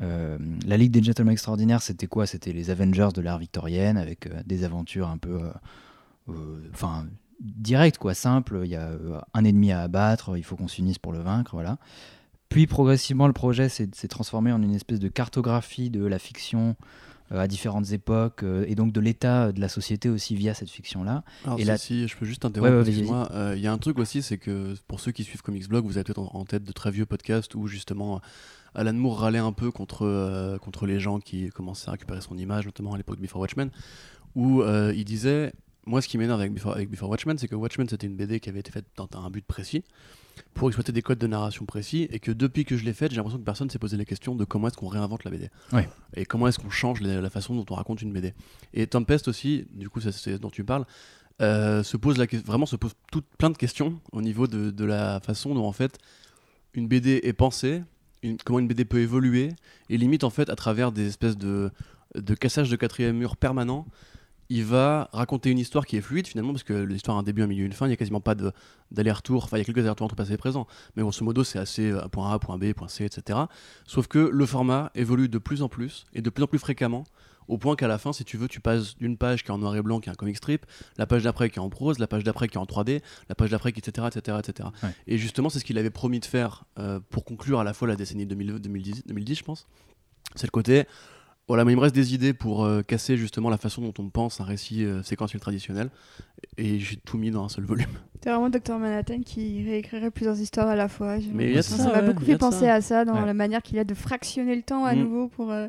euh, 0.00 0.38
la 0.66 0.76
Ligue 0.76 0.90
des 0.92 1.02
Gentlemen 1.02 1.32
Extraordinaires, 1.32 1.82
c'était 1.82 2.06
quoi? 2.06 2.26
C'était 2.26 2.52
les 2.52 2.70
Avengers 2.70 3.10
de 3.14 3.20
l'ère 3.20 3.38
victorienne 3.38 3.96
avec 3.98 4.26
euh, 4.26 4.40
des 4.46 4.64
aventures 4.64 5.08
un 5.08 5.18
peu. 5.18 5.40
euh, 6.28 6.60
Enfin. 6.72 7.06
direct 7.40 7.98
quoi 7.98 8.14
simple 8.14 8.60
il 8.64 8.70
y 8.70 8.76
a 8.76 8.92
un 9.34 9.44
ennemi 9.44 9.72
à 9.72 9.80
abattre 9.80 10.36
il 10.36 10.44
faut 10.44 10.54
qu'on 10.54 10.68
s'unisse 10.68 10.98
pour 10.98 11.12
le 11.12 11.18
vaincre 11.18 11.50
voilà 11.56 11.78
puis 12.48 12.68
progressivement 12.68 13.26
le 13.26 13.32
projet 13.32 13.68
s'est 13.68 13.88
transformé 14.08 14.52
en 14.52 14.62
une 14.62 14.72
espèce 14.74 15.00
de 15.00 15.08
cartographie 15.08 15.90
de 15.90 16.04
la 16.04 16.20
fiction 16.20 16.76
à 17.30 17.48
différentes 17.48 17.90
époques 17.90 18.44
et 18.66 18.74
donc 18.76 18.92
de 18.92 19.00
l'état 19.00 19.50
de 19.50 19.60
la 19.60 19.68
société 19.68 20.08
aussi 20.10 20.36
via 20.36 20.54
cette 20.54 20.70
fiction 20.70 21.02
là 21.02 21.24
Alors, 21.44 21.58
Et 21.58 21.62
si, 21.62 21.66
là- 21.68 21.78
si, 21.78 22.06
je 22.08 22.16
peux 22.16 22.26
juste 22.26 22.44
interrompre, 22.44 22.86
Ouais, 22.86 22.94
ouais. 23.10 23.26
Euh, 23.32 23.54
Il 23.56 23.62
y 23.62 23.66
a 23.66 23.72
un 23.72 23.78
truc 23.78 23.98
aussi, 23.98 24.22
c'est 24.22 24.36
que 24.38 24.74
pour 24.86 25.00
ceux 25.00 25.10
qui 25.12 25.24
suivent 25.24 25.40
Comics 25.42 25.66
Blog, 25.68 25.84
vous 25.86 25.96
avez 25.96 26.04
peut-être 26.04 26.36
en 26.36 26.44
tête 26.44 26.62
de 26.62 26.72
très 26.72 26.90
vieux 26.92 27.06
podcasts 27.06 27.54
où 27.54 27.66
justement 27.66 28.20
Alan 28.74 28.92
Moore 28.92 29.20
râlait 29.20 29.38
un 29.38 29.52
peu 29.52 29.70
contre, 29.70 30.06
euh, 30.06 30.58
contre 30.58 30.86
les 30.86 31.00
gens 31.00 31.20
qui 31.20 31.50
commençaient 31.50 31.88
à 31.88 31.92
récupérer 31.92 32.20
son 32.20 32.36
image, 32.36 32.66
notamment 32.66 32.94
à 32.94 32.96
l'époque 32.96 33.16
de 33.16 33.22
Before 33.22 33.40
Watchmen, 33.40 33.70
où 34.34 34.62
euh, 34.62 34.92
il 34.96 35.04
disait 35.04 35.52
Moi, 35.86 36.00
ce 36.00 36.08
qui 36.08 36.18
m'énerve 36.18 36.40
avec 36.40 36.52
Before, 36.52 36.72
avec 36.72 36.90
Before 36.90 37.10
Watchmen, 37.10 37.38
c'est 37.38 37.48
que 37.48 37.54
Watchmen, 37.54 37.88
c'était 37.88 38.06
une 38.06 38.16
BD 38.16 38.40
qui 38.40 38.48
avait 38.48 38.60
été 38.60 38.70
faite 38.70 38.86
dans 38.96 39.08
un 39.14 39.30
but 39.30 39.44
précis, 39.44 39.84
pour 40.54 40.68
exploiter 40.68 40.92
des 40.92 41.02
codes 41.02 41.18
de 41.18 41.26
narration 41.26 41.66
précis, 41.66 42.08
et 42.10 42.18
que 42.18 42.32
depuis 42.32 42.64
que 42.64 42.76
je 42.76 42.84
l'ai 42.84 42.94
faite, 42.94 43.10
j'ai 43.10 43.18
l'impression 43.18 43.38
que 43.38 43.44
personne 43.44 43.68
s'est 43.68 43.78
posé 43.78 43.96
les 43.96 44.06
questions 44.06 44.34
de 44.34 44.44
comment 44.44 44.68
est-ce 44.68 44.76
qu'on 44.76 44.88
réinvente 44.88 45.24
la 45.24 45.30
BD. 45.30 45.50
Ouais. 45.72 45.88
Et 46.14 46.24
comment 46.24 46.48
est-ce 46.48 46.58
qu'on 46.58 46.70
change 46.70 47.00
la, 47.00 47.20
la 47.20 47.30
façon 47.30 47.54
dont 47.54 47.66
on 47.68 47.74
raconte 47.74 48.00
une 48.00 48.12
BD. 48.12 48.32
Et 48.72 48.86
Tempest 48.86 49.28
aussi, 49.28 49.66
du 49.72 49.90
coup, 49.90 50.00
c'est 50.00 50.12
ce 50.12 50.30
dont 50.30 50.50
tu 50.50 50.64
parles, 50.64 50.86
euh, 51.40 51.82
se 51.82 51.96
pose 51.96 52.18
la, 52.18 52.26
vraiment 52.44 52.66
se 52.66 52.76
pose 52.76 52.92
plein 53.38 53.50
de 53.50 53.56
questions 53.56 54.00
au 54.12 54.22
niveau 54.22 54.46
de, 54.46 54.70
de 54.70 54.84
la 54.84 55.18
façon 55.20 55.54
dont 55.54 55.66
en 55.66 55.72
fait 55.72 55.98
une 56.74 56.86
BD 56.88 57.20
est 57.22 57.32
pensée, 57.32 57.82
comment 58.44 58.58
une 58.58 58.68
BD 58.68 58.84
peut 58.84 59.00
évoluer, 59.00 59.50
et 59.88 59.96
limite 59.96 60.24
en 60.24 60.30
fait 60.30 60.48
à 60.48 60.56
travers 60.56 60.92
des 60.92 61.06
espèces 61.08 61.36
de, 61.36 61.70
de 62.14 62.34
cassage 62.34 62.70
de 62.70 62.76
quatrième 62.76 63.16
mur 63.16 63.36
permanent, 63.36 63.86
il 64.52 64.64
va 64.64 65.08
raconter 65.14 65.48
une 65.48 65.58
histoire 65.58 65.86
qui 65.86 65.96
est 65.96 66.02
fluide 66.02 66.26
finalement 66.26 66.52
parce 66.52 66.62
que 66.62 66.74
l'histoire 66.74 67.16
a 67.16 67.20
un 67.20 67.22
début, 67.22 67.40
un 67.40 67.46
milieu, 67.46 67.64
une 67.64 67.72
fin, 67.72 67.86
il 67.86 67.88
n'y 67.88 67.94
a 67.94 67.96
quasiment 67.96 68.20
pas 68.20 68.34
d'aller-retour, 68.90 69.44
enfin 69.44 69.56
il 69.56 69.60
y 69.60 69.62
a 69.62 69.64
quelques 69.64 69.78
allers-retours 69.78 70.04
entre 70.04 70.14
passé 70.14 70.34
et 70.34 70.36
présent, 70.36 70.66
mais 70.94 71.02
grosso 71.02 71.24
modo 71.24 71.42
c'est 71.42 71.58
assez 71.58 71.90
euh, 71.90 72.06
point 72.08 72.30
A, 72.30 72.38
point 72.38 72.58
B, 72.58 72.74
point 72.74 72.88
C, 72.88 73.06
etc. 73.06 73.38
Sauf 73.86 74.08
que 74.08 74.18
le 74.18 74.44
format 74.44 74.90
évolue 74.94 75.30
de 75.30 75.38
plus 75.38 75.62
en 75.62 75.70
plus 75.70 76.04
et 76.12 76.20
de 76.20 76.28
plus 76.28 76.44
en 76.44 76.46
plus 76.46 76.58
fréquemment 76.58 77.04
au 77.48 77.56
point 77.56 77.76
qu'à 77.76 77.88
la 77.88 77.96
fin, 77.96 78.12
si 78.12 78.24
tu 78.24 78.36
veux, 78.36 78.46
tu 78.46 78.60
passes 78.60 78.96
d'une 78.98 79.16
page 79.16 79.42
qui 79.42 79.48
est 79.48 79.54
en 79.54 79.58
noir 79.58 79.74
et 79.74 79.82
blanc, 79.82 80.00
qui 80.00 80.10
est 80.10 80.12
un 80.12 80.14
comic 80.16 80.36
strip, 80.36 80.66
la 80.98 81.06
page 81.06 81.24
d'après 81.24 81.48
qui 81.50 81.58
est 81.58 81.62
en 81.62 81.70
prose, 81.70 81.98
la 81.98 82.06
page 82.06 82.22
d'après 82.22 82.46
qui 82.46 82.54
est 82.56 82.60
en 82.60 82.64
3D, 82.64 83.00
la 83.28 83.34
page 83.34 83.50
d'après 83.50 83.72
qui 83.72 83.80
etc 83.80 84.06
etc 84.06 84.38
etc. 84.38 84.68
Ouais. 84.82 84.90
Et 85.06 85.18
justement, 85.18 85.48
c'est 85.48 85.58
ce 85.58 85.64
qu'il 85.64 85.78
avait 85.78 85.90
promis 85.90 86.20
de 86.20 86.26
faire 86.26 86.64
euh, 86.78 87.00
pour 87.10 87.24
conclure 87.24 87.58
à 87.58 87.64
la 87.64 87.72
fois 87.72 87.88
la 87.88 87.96
décennie 87.96 88.26
2000 88.26 88.58
2010, 88.60 89.06
2010 89.06 89.38
je 89.38 89.44
pense. 89.44 89.66
C'est 90.36 90.46
le 90.46 90.52
côté 90.52 90.84
Voilà, 91.48 91.64
mais 91.64 91.72
il 91.72 91.76
me 91.76 91.80
reste 91.80 91.94
des 91.94 92.14
idées 92.14 92.32
pour 92.32 92.64
euh, 92.64 92.82
casser 92.82 93.16
justement 93.16 93.50
la 93.50 93.56
façon 93.58 93.82
dont 93.82 93.92
on 93.98 94.08
pense 94.08 94.40
un 94.40 94.44
récit 94.44 94.84
euh, 94.84 95.02
séquentiel 95.02 95.40
traditionnel. 95.40 95.90
Et 96.56 96.78
j'ai 96.78 96.96
tout 96.96 97.18
mis 97.18 97.30
dans 97.30 97.44
un 97.44 97.48
seul 97.48 97.64
volume. 97.64 97.86
C'est 98.22 98.30
vraiment 98.30 98.48
Dr 98.48 98.78
Manhattan 98.78 99.20
qui 99.20 99.64
réécrirait 99.64 100.10
plusieurs 100.12 100.38
histoires 100.40 100.68
à 100.68 100.76
la 100.76 100.88
fois. 100.88 101.16
Mais 101.32 101.60
ça 101.60 101.76
ça, 101.76 101.84
m'a 101.92 102.00
ouais, 102.00 102.06
beaucoup 102.06 102.24
fait 102.24 102.38
penser 102.38 102.66
ça. 102.66 102.74
à 102.74 102.80
ça 102.80 103.04
dans 103.04 103.14
Ouais. 103.20 103.26
la 103.26 103.34
manière 103.34 103.60
qu'il 103.62 103.78
a 103.80 103.84
de 103.84 103.94
fractionner 103.94 104.54
le 104.54 104.62
temps 104.62 104.84
à 104.84 104.94
Mm. 104.94 104.98
nouveau 105.00 105.28
pour. 105.28 105.50
euh, 105.50 105.66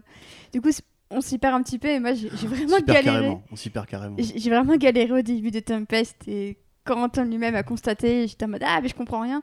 Du 0.53 0.61
coup, 0.61 0.69
on 1.09 1.19
s'y 1.21 1.37
perd 1.39 1.55
un 1.55 1.63
petit 1.63 1.79
peu 1.79 1.87
et 1.89 1.99
moi 1.99 2.13
j'ai 2.13 2.29
vraiment 2.29 2.77
On 2.79 2.85
galéré. 2.85 3.03
carrément. 3.03 3.43
On 3.51 3.55
s'y 3.55 3.69
perd 3.71 3.87
carrément. 3.87 4.15
J'ai 4.19 4.49
vraiment 4.51 4.75
galéré 4.77 5.11
au 5.11 5.21
début 5.23 5.49
de 5.51 5.59
Tempest 5.59 6.15
et 6.27 6.57
Corentin 6.85 7.25
lui-même 7.25 7.55
a 7.55 7.63
constaté, 7.63 8.27
j'étais 8.27 8.45
en 8.45 8.49
mode 8.49 8.63
ah 8.65 8.79
mais 8.81 8.89
je 8.89 8.95
comprends 8.95 9.21
rien. 9.21 9.41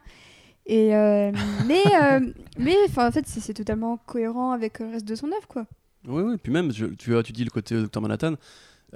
Et 0.65 0.89
mais 1.67 1.83
mais 2.57 2.75
en 2.97 3.11
fait 3.11 3.25
c'est 3.27 3.39
c'est 3.41 3.53
totalement 3.53 3.97
cohérent 4.05 4.51
avec 4.51 4.79
le 4.79 4.87
reste 4.87 5.05
de 5.07 5.15
son 5.15 5.27
œuvre 5.27 5.47
quoi. 5.47 5.65
Oui, 6.07 6.23
oui, 6.23 6.35
puis 6.41 6.51
même, 6.51 6.71
tu, 6.71 7.31
dis 7.31 7.43
le 7.43 7.49
côté 7.49 7.81
Dr 7.81 8.01
Manhattan. 8.01 8.35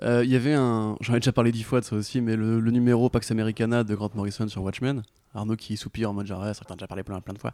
Euh, 0.04 0.24
Il 0.26 0.32
y 0.32 0.36
avait 0.36 0.54
un. 0.54 0.98
J'en 1.02 1.14
ai 1.14 1.20
déjà 1.20 1.32
parlé 1.32 1.52
dix 1.52 1.64
fois 1.64 1.80
de 1.80 1.86
ça 1.86 1.96
aussi, 1.96 2.20
mais 2.22 2.36
le, 2.36 2.60
le 2.60 2.72
numéro 2.72 3.10
Pax 3.10 3.32
Americana 3.32 3.84
de 3.84 3.96
Grant 3.96 4.12
Morrison 4.16 4.48
sur 4.48 4.62
Watchmen. 4.64 5.04
Arnaud 5.34 5.58
qui 5.58 5.76
soupire 5.76 6.10
en 6.10 6.14
mode 6.14 6.28
genre, 6.28 6.46
ça 6.56 6.64
t'en 6.66 6.76
déjà 6.76 6.88
parlé 6.88 7.04
plein, 7.04 7.20
plein 7.20 7.34
de 7.34 7.40
fois. 7.40 7.52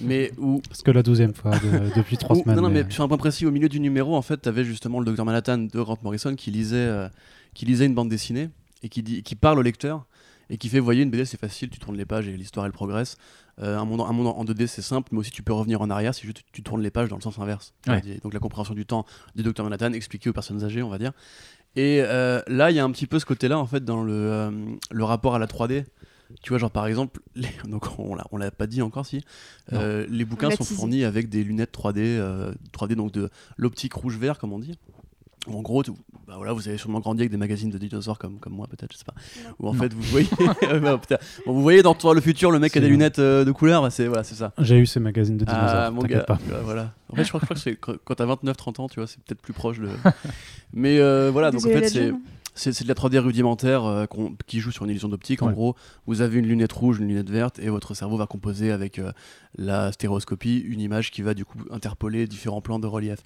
Mais 0.00 0.32
où. 0.38 0.60
Parce 0.68 0.82
que 0.82 0.90
la 0.90 1.02
douzième 1.04 1.34
fois 1.34 1.52
de- 1.52 1.94
depuis 1.96 2.16
trois 2.16 2.34
semaines. 2.36 2.56
non, 2.56 2.62
non, 2.62 2.68
mais 2.68 2.82
mais- 2.84 2.90
sur 2.90 3.04
un 3.04 3.08
point 3.08 3.16
précis, 3.16 3.46
au 3.46 3.50
milieu 3.52 3.68
du 3.68 3.78
numéro, 3.80 4.16
en 4.16 4.22
fait, 4.22 4.36
t'avais 4.38 4.64
justement 4.64 4.98
le 5.00 5.12
Dr 5.12 5.24
Manhattan 5.24 5.58
de 5.58 5.80
Grant 5.80 5.98
Morrison 6.02 6.34
qui 6.34 6.50
lisait, 6.50 6.76
euh, 6.76 7.08
qui 7.54 7.64
lisait 7.64 7.86
une 7.86 7.94
bande 7.94 8.08
dessinée 8.08 8.50
et 8.82 8.88
qui, 8.88 9.02
dit, 9.04 9.22
qui 9.22 9.36
parle 9.36 9.58
au 9.58 9.62
lecteur 9.62 10.04
et 10.50 10.58
qui 10.58 10.68
fait 10.68 10.80
voyez 10.80 11.02
une 11.04 11.10
BD 11.10 11.24
c'est 11.24 11.38
facile 11.40 11.70
tu 11.70 11.78
tournes 11.78 11.96
les 11.96 12.04
pages 12.04 12.26
et 12.26 12.36
l'histoire 12.36 12.66
elle 12.66 12.72
progresse 12.72 13.16
Euh, 13.60 13.76
un, 13.78 13.84
monde, 13.84 14.00
un 14.00 14.12
monde 14.12 14.28
en 14.28 14.44
2D 14.46 14.66
c'est 14.66 14.80
simple 14.80 15.10
mais 15.12 15.18
aussi 15.18 15.30
tu 15.30 15.42
peux 15.42 15.52
revenir 15.52 15.82
en 15.82 15.90
arrière 15.90 16.14
si 16.14 16.22
juste 16.26 16.38
tu, 16.38 16.44
tu 16.52 16.62
tournes 16.62 16.80
les 16.82 16.90
pages 16.90 17.10
dans 17.10 17.16
le 17.16 17.22
sens 17.22 17.38
inverse. 17.38 17.74
Ouais. 17.86 18.00
donc 18.22 18.32
la 18.32 18.40
compréhension 18.40 18.74
du 18.74 18.86
temps 18.86 19.04
du 19.36 19.42
docteur 19.42 19.64
Manhattan 19.66 19.92
expliqué 19.92 20.30
aux 20.30 20.32
personnes 20.32 20.64
âgées 20.64 20.82
on 20.82 20.88
va 20.88 20.96
dire. 20.98 21.12
Et 21.76 22.00
euh, 22.02 22.40
là 22.46 22.70
il 22.70 22.76
y 22.76 22.80
a 22.80 22.84
un 22.84 22.90
petit 22.90 23.06
peu 23.06 23.18
ce 23.18 23.26
côté 23.26 23.48
là 23.48 23.58
en 23.58 23.66
fait 23.66 23.84
dans 23.84 24.02
le, 24.04 24.12
euh, 24.14 24.50
le 24.90 25.04
rapport 25.04 25.34
à 25.34 25.38
la 25.38 25.46
3D 25.46 25.84
tu 26.42 26.48
vois 26.48 26.56
genre 26.58 26.70
par 26.70 26.86
exemple 26.86 27.20
les- 27.34 27.46
donc 27.68 27.98
on 27.98 28.14
l'a 28.14 28.24
on 28.32 28.38
l'a 28.38 28.50
pas 28.50 28.66
dit 28.66 28.80
encore 28.80 29.04
si. 29.04 29.22
Euh, 29.74 30.06
les 30.08 30.24
bouquins 30.24 30.48
sont 30.56 30.64
fournis 30.76 31.04
avec 31.04 31.28
des 31.28 31.44
lunettes 31.44 31.74
3D 31.76 31.98
euh, 31.98 32.54
3D 32.72 32.94
donc 32.94 33.12
de 33.12 33.28
l'optique 33.58 33.92
rouge 33.92 34.16
vert 34.16 34.38
comme 34.38 34.54
on 34.54 34.58
dit 34.60 34.78
en 35.48 35.60
gros, 35.60 35.82
tu- 35.82 35.90
bah 36.26 36.34
voilà, 36.36 36.52
vous 36.52 36.68
avez 36.68 36.78
sûrement 36.78 37.00
grandi 37.00 37.22
avec 37.22 37.30
des 37.30 37.36
magazines 37.36 37.70
de 37.70 37.78
dinosaures 37.78 38.18
comme, 38.18 38.38
comme 38.38 38.52
moi, 38.54 38.66
peut-être, 38.68 38.92
je 38.92 38.98
sais 38.98 39.04
pas. 39.04 39.14
Où 39.58 39.68
en 39.68 39.74
Non. 39.74 39.80
fait, 39.80 39.92
vous 39.92 40.02
voyez, 40.02 40.28
Bah. 40.80 41.00
Bon, 41.46 41.52
vous 41.52 41.62
voyez 41.62 41.82
dans 41.82 41.94
Toi 41.94 42.14
le 42.14 42.20
futur, 42.20 42.50
le 42.52 42.58
mec 42.60 42.76
a 42.76 42.80
des 42.80 42.88
lunettes 42.88 43.18
euh, 43.18 43.44
de 43.44 43.50
couleur, 43.52 43.82
bah, 43.82 43.90
c'est 43.90 44.06
voilà, 44.06 44.22
c'est 44.24 44.36
ça. 44.36 44.52
J'ai 44.58 44.78
eu 44.78 44.86
ces 44.86 45.00
magazines 45.00 45.36
de 45.38 45.44
dinosaures, 45.44 45.68
Ah, 45.68 45.90
mon 45.90 46.02
gars, 46.02 46.20
pas. 46.20 46.38
voilà. 46.64 46.94
En 47.10 47.16
fait, 47.16 47.24
je 47.24 47.28
crois, 47.28 47.40
je 47.40 47.44
crois 47.46 47.54
que 47.56 47.60
c'est 47.62 47.76
quand 47.76 48.14
t'as 48.14 48.26
29-30 48.26 48.80
ans, 48.80 48.88
tu 48.88 49.00
vois, 49.00 49.06
c'est 49.06 49.20
peut-être 49.22 49.42
plus 49.42 49.52
proche 49.52 49.78
de. 49.80 49.88
Mais 50.72 50.98
euh, 51.00 51.30
voilà, 51.32 51.50
donc 51.50 51.64
en 51.66 51.68
fait, 51.68 51.88
c'est. 51.88 52.12
C'est 52.54 52.82
de 52.82 52.88
la 52.88 52.92
3D 52.94 53.16
rudimentaire 53.18 53.86
euh, 53.86 54.04
qui 54.46 54.60
joue 54.60 54.70
sur 54.70 54.84
une 54.84 54.90
illusion 54.90 55.08
d'optique. 55.08 55.40
En 55.40 55.46
Ouais. 55.46 55.54
gros, 55.54 55.74
vous 56.06 56.20
avez 56.20 56.38
une 56.38 56.46
lunette 56.46 56.74
rouge, 56.74 56.98
une 57.00 57.08
lunette 57.08 57.30
verte, 57.30 57.58
et 57.58 57.70
votre 57.70 57.94
cerveau 57.94 58.18
va 58.18 58.26
composer 58.26 58.70
avec 58.72 58.98
euh, 58.98 59.10
la 59.56 59.90
stéréoscopie 59.90 60.58
une 60.58 60.80
image 60.82 61.10
qui 61.10 61.22
va 61.22 61.32
du 61.32 61.46
coup 61.46 61.56
interpoler 61.70 62.26
différents 62.26 62.60
plans 62.60 62.78
de 62.78 62.86
relief. 62.86 63.20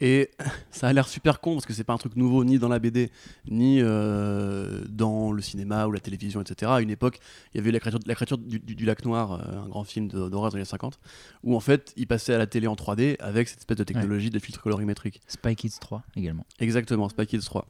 Et 0.00 0.30
ça 0.70 0.88
a 0.88 0.92
l'air 0.92 1.06
super 1.08 1.40
con 1.40 1.54
parce 1.54 1.66
que 1.66 1.72
c'est 1.72 1.84
pas 1.84 1.92
un 1.92 1.98
truc 1.98 2.16
nouveau 2.16 2.44
ni 2.44 2.58
dans 2.58 2.68
la 2.68 2.78
BD 2.78 3.10
ni 3.48 3.80
euh, 3.80 4.82
dans 4.88 5.32
le 5.32 5.42
cinéma 5.42 5.86
ou 5.86 5.92
la 5.92 6.00
télévision, 6.00 6.40
etc. 6.40 6.72
À 6.74 6.80
une 6.80 6.90
époque, 6.90 7.18
il 7.52 7.58
y 7.58 7.60
avait 7.60 7.70
la 7.72 7.80
créature, 7.80 8.00
la 8.06 8.14
créature 8.14 8.38
du, 8.38 8.58
du- 8.60 8.74
du 8.74 8.84
lac 8.84 9.04
noir, 9.04 9.32
euh, 9.32 9.64
un 9.64 9.68
grand 9.68 9.84
film 9.84 10.08
d'horreur 10.08 10.50
des 10.50 10.56
années 10.56 10.64
50, 10.64 10.98
où 11.44 11.54
en 11.54 11.60
fait 11.60 11.92
il 11.96 12.06
passait 12.06 12.34
à 12.34 12.38
la 12.38 12.46
télé 12.46 12.66
en 12.66 12.74
3D 12.74 13.16
avec 13.20 13.48
cette 13.48 13.58
espèce 13.58 13.76
de 13.76 13.84
technologie 13.84 14.30
de 14.30 14.38
filtre 14.38 14.60
colorimétrique. 14.62 15.20
Spy 15.28 15.54
Kids 15.56 15.74
3 15.80 16.02
également. 16.16 16.46
Exactement, 16.60 17.08
Spy 17.08 17.26
Kids 17.26 17.40
3. 17.44 17.66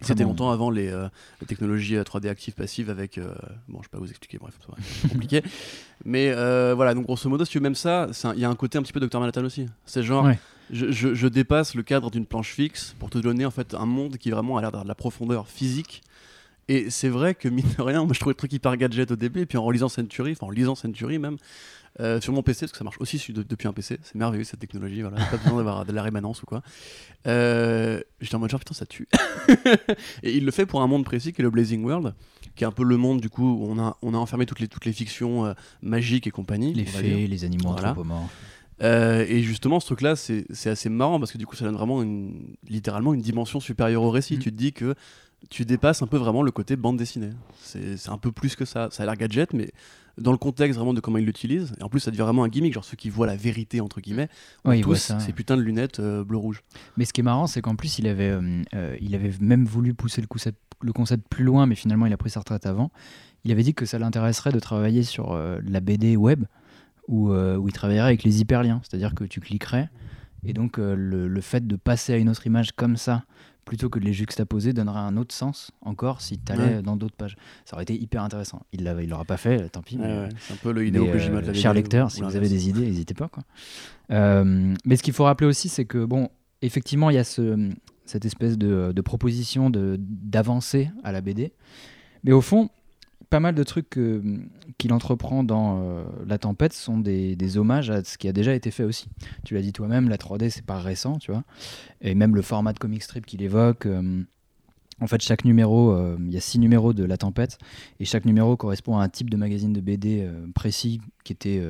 Très 0.00 0.08
C'était 0.08 0.24
bon. 0.24 0.30
longtemps 0.30 0.50
avant 0.50 0.70
les, 0.70 0.88
euh, 0.88 1.06
les 1.40 1.46
technologies 1.46 1.96
euh, 1.96 2.02
3D 2.02 2.28
actives 2.28 2.54
passives 2.54 2.90
avec. 2.90 3.18
euh, 3.18 3.34
bon, 3.68 3.78
je 3.82 3.86
vais 3.86 3.90
pas 3.92 3.98
vous 3.98 4.10
expliquer, 4.10 4.38
bref, 4.38 4.54
c'est 5.00 5.08
compliqué. 5.12 5.42
Mais 6.04 6.32
euh, 6.34 6.74
voilà, 6.74 6.92
donc 6.94 7.04
grosso 7.06 7.28
modo, 7.28 7.44
si 7.44 7.52
tu 7.52 7.58
veux, 7.58 7.62
même 7.62 7.76
ça, 7.76 8.08
il 8.34 8.40
y 8.40 8.44
a 8.44 8.50
un 8.50 8.56
côté 8.56 8.78
un 8.78 8.82
petit 8.82 8.92
peu 8.92 8.98
Dr. 8.98 9.20
Manhattan 9.20 9.44
aussi. 9.44 9.66
C'est 9.86 10.02
genre, 10.02 10.24
Ouais. 10.24 10.38
Je, 10.72 10.90
je- 10.90 11.14
je 11.14 11.26
dépasse 11.28 11.74
le 11.74 11.82
cadre 11.82 12.10
d'une 12.10 12.26
planche 12.26 12.50
fixe 12.52 12.94
pour 12.98 13.10
te 13.10 13.18
donner 13.18 13.44
en 13.46 13.50
fait 13.50 13.74
un 13.74 13.86
monde 13.86 14.16
qui 14.16 14.30
vraiment 14.30 14.56
a 14.56 14.60
l'air 14.60 14.70
d'avoir 14.72 14.84
de 14.84 14.88
la 14.88 14.94
profondeur 14.94 15.46
physique. 15.48 16.02
Et 16.68 16.90
c'est 16.90 17.08
vrai 17.08 17.34
que, 17.34 17.48
mine 17.48 17.66
de 17.76 17.82
rien, 17.82 18.04
moi 18.04 18.12
je 18.14 18.20
trouvais 18.20 18.32
le 18.32 18.36
truc 18.36 18.52
hyper 18.52 18.76
gadget 18.76 19.10
au 19.10 19.16
début, 19.16 19.40
et 19.40 19.46
puis 19.46 19.58
en 19.58 19.64
relisant 19.64 19.88
Century, 19.88 20.32
enfin 20.32 20.46
en 20.46 20.50
lisant 20.50 20.74
Century 20.76 21.18
même, 21.18 21.36
euh, 22.00 22.20
sur 22.20 22.32
mon 22.32 22.42
PC, 22.42 22.60
parce 22.60 22.72
que 22.72 22.78
ça 22.78 22.84
marche 22.84 22.96
aussi 23.00 23.18
sur- 23.18 23.34
de- 23.34 23.42
depuis 23.42 23.66
un 23.68 23.72
PC, 23.72 23.98
c'est 24.02 24.14
merveilleux 24.14 24.44
cette 24.44 24.60
technologie, 24.60 25.02
voilà, 25.02 25.18
pas 25.26 25.36
besoin 25.38 25.56
d'avoir 25.56 25.84
de 25.84 25.92
la 25.92 26.02
rémanence 26.02 26.42
ou 26.42 26.46
quoi. 26.46 26.62
Euh, 27.26 28.00
J'étais 28.20 28.36
en 28.36 28.38
mode 28.38 28.50
genre 28.50 28.60
putain, 28.60 28.74
ça 28.74 28.86
tue. 28.86 29.08
et 30.22 30.32
il 30.36 30.44
le 30.44 30.50
fait 30.52 30.64
pour 30.66 30.82
un 30.82 30.86
monde 30.86 31.04
précis 31.04 31.32
qui 31.32 31.40
est 31.40 31.44
le 31.44 31.50
Blazing 31.50 31.84
World, 31.84 32.14
qui 32.54 32.64
est 32.64 32.66
un 32.66 32.72
peu 32.72 32.84
le 32.84 32.96
monde 32.96 33.20
du 33.20 33.28
coup 33.28 33.44
où 33.60 33.66
on 33.68 33.78
a, 33.78 33.96
on 34.00 34.14
a 34.14 34.16
enfermé 34.16 34.46
toutes 34.46 34.60
les, 34.60 34.68
toutes 34.68 34.84
les 34.84 34.92
fictions 34.92 35.44
euh, 35.46 35.54
magiques 35.82 36.26
et 36.26 36.30
compagnie. 36.30 36.72
Les 36.74 36.84
fées, 36.86 37.26
les 37.26 37.44
animaux 37.44 37.72
Voilà. 37.72 37.90
anthropomorphes. 37.90 38.30
Euh, 38.82 39.24
et 39.28 39.42
justement, 39.42 39.80
ce 39.80 39.86
truc-là, 39.86 40.16
c'est 40.16 40.66
assez 40.66 40.88
marrant 40.88 41.18
parce 41.18 41.32
que 41.32 41.38
du 41.38 41.46
coup, 41.46 41.56
ça 41.56 41.64
donne 41.64 41.74
vraiment 41.74 42.02
une, 42.02 42.54
littéralement 42.68 43.14
une 43.14 43.20
dimension 43.20 43.60
supérieure 43.60 44.02
au 44.02 44.10
récit. 44.10 44.34
Mhm. 44.34 44.40
Tu 44.40 44.50
te 44.50 44.56
dis 44.56 44.72
que 44.72 44.94
tu 45.50 45.64
dépasses 45.64 46.02
un 46.02 46.06
peu 46.06 46.16
vraiment 46.16 46.42
le 46.42 46.50
côté 46.50 46.76
bande 46.76 46.96
dessinée. 46.96 47.30
C'est 47.60 48.08
un 48.08 48.18
peu 48.18 48.32
plus 48.32 48.56
que 48.56 48.64
ça. 48.64 48.88
Ça 48.90 49.02
a 49.02 49.06
l'air 49.06 49.16
gadget, 49.16 49.52
mais 49.52 49.72
dans 50.18 50.32
le 50.32 50.38
contexte 50.38 50.76
vraiment 50.76 50.94
de 50.94 51.00
comment 51.00 51.18
ils 51.18 51.24
l'utilisent, 51.24 51.72
et 51.80 51.82
en 51.82 51.88
plus, 51.88 52.00
ça 52.00 52.10
devient 52.10 52.22
vraiment 52.22 52.44
un 52.44 52.48
gimmick. 52.48 52.74
Genre 52.74 52.84
ceux 52.84 52.96
qui 52.96 53.08
voient 53.08 53.26
la 53.26 53.36
vérité, 53.36 53.80
entre 53.80 54.00
guillemets, 54.00 54.28
ont 54.64 54.78
tous 54.80 54.94
ça, 54.94 55.18
ces 55.20 55.28
ouais. 55.28 55.32
putains 55.32 55.56
de 55.56 55.62
lunettes 55.62 56.00
euh, 56.00 56.24
bleu-rouge. 56.24 56.62
Mais 56.96 57.04
ce 57.04 57.12
qui 57.12 57.20
est 57.20 57.24
marrant, 57.24 57.46
c'est 57.46 57.62
qu'en 57.62 57.76
plus, 57.76 57.98
il 57.98 58.06
avait, 58.06 58.30
euh, 58.30 58.62
euh, 58.74 58.96
il 59.00 59.14
avait 59.14 59.32
même 59.40 59.64
voulu 59.64 59.94
pousser 59.94 60.20
le 60.20 60.26
concept, 60.26 60.58
le 60.80 60.92
concept 60.92 61.26
plus 61.28 61.44
loin, 61.44 61.66
mais 61.66 61.74
finalement, 61.74 62.06
il 62.06 62.12
a 62.12 62.16
pris 62.16 62.30
sa 62.30 62.40
retraite 62.40 62.66
avant. 62.66 62.90
Il 63.44 63.50
avait 63.50 63.62
dit 63.62 63.74
que 63.74 63.86
ça 63.86 63.98
l'intéresserait 63.98 64.52
de 64.52 64.60
travailler 64.60 65.02
sur 65.02 65.32
euh, 65.32 65.58
la 65.66 65.80
BD 65.80 66.16
web, 66.16 66.44
où, 67.12 67.30
euh, 67.30 67.56
où 67.56 67.68
il 67.68 67.72
travaillerait 67.72 68.06
avec 68.08 68.24
les 68.24 68.40
hyperliens. 68.40 68.80
C'est-à-dire 68.82 69.14
que 69.14 69.24
tu 69.24 69.38
cliquerais, 69.40 69.88
et 70.44 70.52
donc 70.52 70.78
euh, 70.78 70.94
le, 70.96 71.28
le 71.28 71.40
fait 71.40 71.64
de 71.66 71.76
passer 71.76 72.12
à 72.14 72.16
une 72.16 72.28
autre 72.28 72.46
image 72.46 72.72
comme 72.72 72.96
ça, 72.96 73.24
plutôt 73.64 73.88
que 73.88 74.00
de 74.00 74.04
les 74.04 74.12
juxtaposer, 74.12 74.72
donnerait 74.72 74.98
un 74.98 75.16
autre 75.16 75.32
sens 75.32 75.70
encore 75.82 76.20
si 76.20 76.36
tu 76.38 76.50
allais 76.52 76.76
Ouais. 76.76 76.82
dans 76.82 76.96
d'autres 76.96 77.14
pages. 77.14 77.36
Ça 77.64 77.74
aurait 77.76 77.84
été 77.84 77.94
hyper 77.94 78.22
intéressant. 78.24 78.62
Il 78.72 78.82
ne 78.82 79.06
l'aura 79.06 79.24
pas 79.24 79.36
fait, 79.36 79.68
tant 79.68 79.82
pis. 79.82 79.96
Ouais, 79.98 80.04
ouais, 80.06 80.28
C'est 80.40 80.54
un 80.54 80.56
peu 80.56 80.72
le 80.72 80.84
Hideo 80.84 81.06
euh, 81.06 81.72
lecteurs, 81.72 82.06
ou- 82.06 82.10
si 82.10 82.22
ou 82.22 82.28
vous 82.28 82.34
avez 82.36 82.48
des 82.48 82.68
idées, 82.68 82.80
n'hésitez 82.86 83.14
pas. 83.14 83.28
Quoi. 83.28 83.44
Euh, 84.10 84.74
mais 84.84 84.96
ce 84.96 85.02
qu'il 85.04 85.12
faut 85.14 85.24
rappeler 85.24 85.46
aussi, 85.46 85.68
c'est 85.68 85.84
que, 85.84 86.04
bon, 86.04 86.28
effectivement, 86.60 87.10
il 87.10 87.14
y 87.14 87.18
a 87.18 87.24
ce, 87.24 87.70
cette 88.04 88.24
espèce 88.24 88.58
de, 88.58 88.92
de 88.94 89.00
proposition 89.00 89.70
de- 89.70 89.96
d'avancée 90.00 90.90
à 91.04 91.12
la 91.12 91.20
BD. 91.20 91.52
Mais 92.24 92.32
au 92.32 92.40
fond, 92.40 92.68
pas 93.32 93.40
mal 93.40 93.54
de 93.54 93.62
trucs 93.62 93.88
que- 93.88 94.22
qu'il 94.76 94.92
entreprend 94.92 95.42
dans 95.42 95.80
euh, 95.82 96.04
La 96.26 96.36
Tempête 96.36 96.74
sont 96.74 96.98
des, 96.98 97.56
hommages 97.56 97.88
à 97.88 98.04
ce 98.04 98.18
qui 98.18 98.28
a 98.28 98.32
déjà 98.32 98.54
été 98.54 98.70
fait 98.70 98.84
aussi. 98.84 99.06
Tu 99.42 99.54
l'as 99.54 99.62
dit 99.62 99.72
toi-même, 99.72 100.10
la 100.10 100.18
3D, 100.18 100.50
c'est 100.50 100.66
pas 100.66 100.78
récent, 100.78 101.16
tu 101.16 101.32
vois. 101.32 101.42
Et 102.02 102.14
même 102.14 102.36
le 102.36 102.42
format 102.42 102.74
de 102.74 102.78
comic 102.78 103.02
strip 103.02 103.24
qu'il 103.24 103.40
évoque. 103.40 103.86
euh, 103.86 104.22
en 105.00 105.06
fait, 105.06 105.22
chaque 105.22 105.46
numéro, 105.46 105.92
euh, 105.92 106.18
il 106.20 106.30
y 106.30 106.36
a 106.36 106.40
six 106.42 106.58
numéros 106.58 106.92
de 106.92 107.04
La 107.04 107.16
Tempête, 107.16 107.56
et 108.00 108.04
chaque 108.04 108.26
numéro 108.26 108.54
correspond 108.58 108.98
à 108.98 109.02
un 109.02 109.08
type 109.08 109.30
de 109.30 109.38
magazine 109.38 109.72
de 109.72 109.80
BD 109.80 110.28
précis 110.54 111.00
qui 111.24 111.32
était 111.32 111.60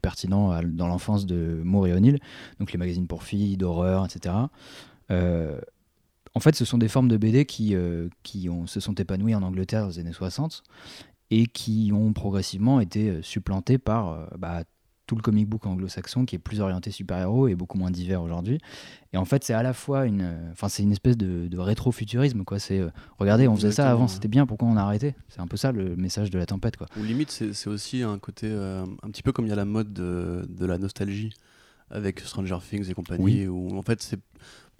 pertinent 0.00 0.62
dans 0.64 0.88
l'enfance 0.88 1.26
de 1.26 1.60
Moore 1.62 1.88
et 1.88 1.92
O'Neill, 1.92 2.20
donc 2.58 2.72
les 2.72 2.78
magazines 2.78 3.06
pour 3.06 3.22
filles, 3.22 3.58
d'horreur, 3.58 4.06
etc. 4.06 4.34
En 6.34 6.40
fait, 6.40 6.54
ce 6.56 6.64
sont 6.64 6.78
des 6.78 6.88
formes 6.88 7.08
de 7.08 7.16
BD 7.16 7.44
qui, 7.44 7.74
euh, 7.74 8.08
qui 8.22 8.48
ont, 8.48 8.66
se 8.66 8.80
sont 8.80 8.94
épanouies 8.94 9.34
en 9.34 9.42
Angleterre 9.42 9.82
dans 9.82 9.88
les 9.88 9.98
années 9.98 10.12
60 10.12 10.62
et 11.30 11.46
qui 11.46 11.90
ont 11.94 12.12
progressivement 12.12 12.80
été 12.80 13.08
euh, 13.10 13.22
supplantées 13.22 13.78
par 13.78 14.08
euh, 14.12 14.26
bah, 14.38 14.64
tout 15.06 15.16
le 15.16 15.20
comic 15.20 15.46
book 15.48 15.66
anglo-saxon 15.66 16.24
qui 16.24 16.36
est 16.36 16.38
plus 16.38 16.60
orienté 16.60 16.90
super-héros 16.90 17.48
et 17.48 17.54
beaucoup 17.54 17.76
moins 17.76 17.90
divers 17.90 18.22
aujourd'hui. 18.22 18.58
Et 19.12 19.18
en 19.18 19.24
fait, 19.26 19.44
c'est 19.44 19.52
à 19.52 19.62
la 19.62 19.74
fois 19.74 20.06
une, 20.06 20.22
euh, 20.22 20.52
enfin, 20.52 20.68
c'est 20.70 20.82
une 20.82 20.92
espèce 20.92 21.18
de, 21.18 21.48
de 21.48 21.58
rétro-futurisme, 21.58 22.44
quoi. 22.44 22.58
C'est, 22.58 22.78
euh, 22.78 22.88
regardez, 23.18 23.46
on 23.48 23.56
faisait 23.56 23.72
ça 23.72 23.90
avant, 23.90 24.08
c'était 24.08 24.28
bien, 24.28 24.46
pourquoi 24.46 24.68
on 24.68 24.76
a 24.76 24.82
arrêté? 24.82 25.14
C'est 25.28 25.40
un 25.40 25.46
peu 25.46 25.56
ça 25.58 25.70
le 25.72 25.96
message 25.96 26.30
de 26.30 26.38
la 26.38 26.46
tempête, 26.46 26.76
quoi. 26.78 26.86
Ou 26.98 27.02
limite, 27.02 27.30
c'est 27.30 27.52
c'est 27.52 27.68
aussi 27.68 28.02
un 28.02 28.18
côté 28.18 28.46
euh, 28.48 28.86
un 29.02 29.10
petit 29.10 29.22
peu 29.22 29.32
comme 29.32 29.44
il 29.44 29.50
y 29.50 29.52
a 29.52 29.56
la 29.56 29.66
mode 29.66 29.92
de, 29.92 30.46
de 30.48 30.64
la 30.66 30.78
nostalgie 30.78 31.34
avec 31.90 32.20
Stranger 32.20 32.56
Things 32.66 32.88
et 32.88 32.94
compagnie, 32.94 33.22
Oui. 33.22 33.46
où 33.48 33.76
en 33.76 33.82
fait 33.82 34.00
c'est 34.00 34.18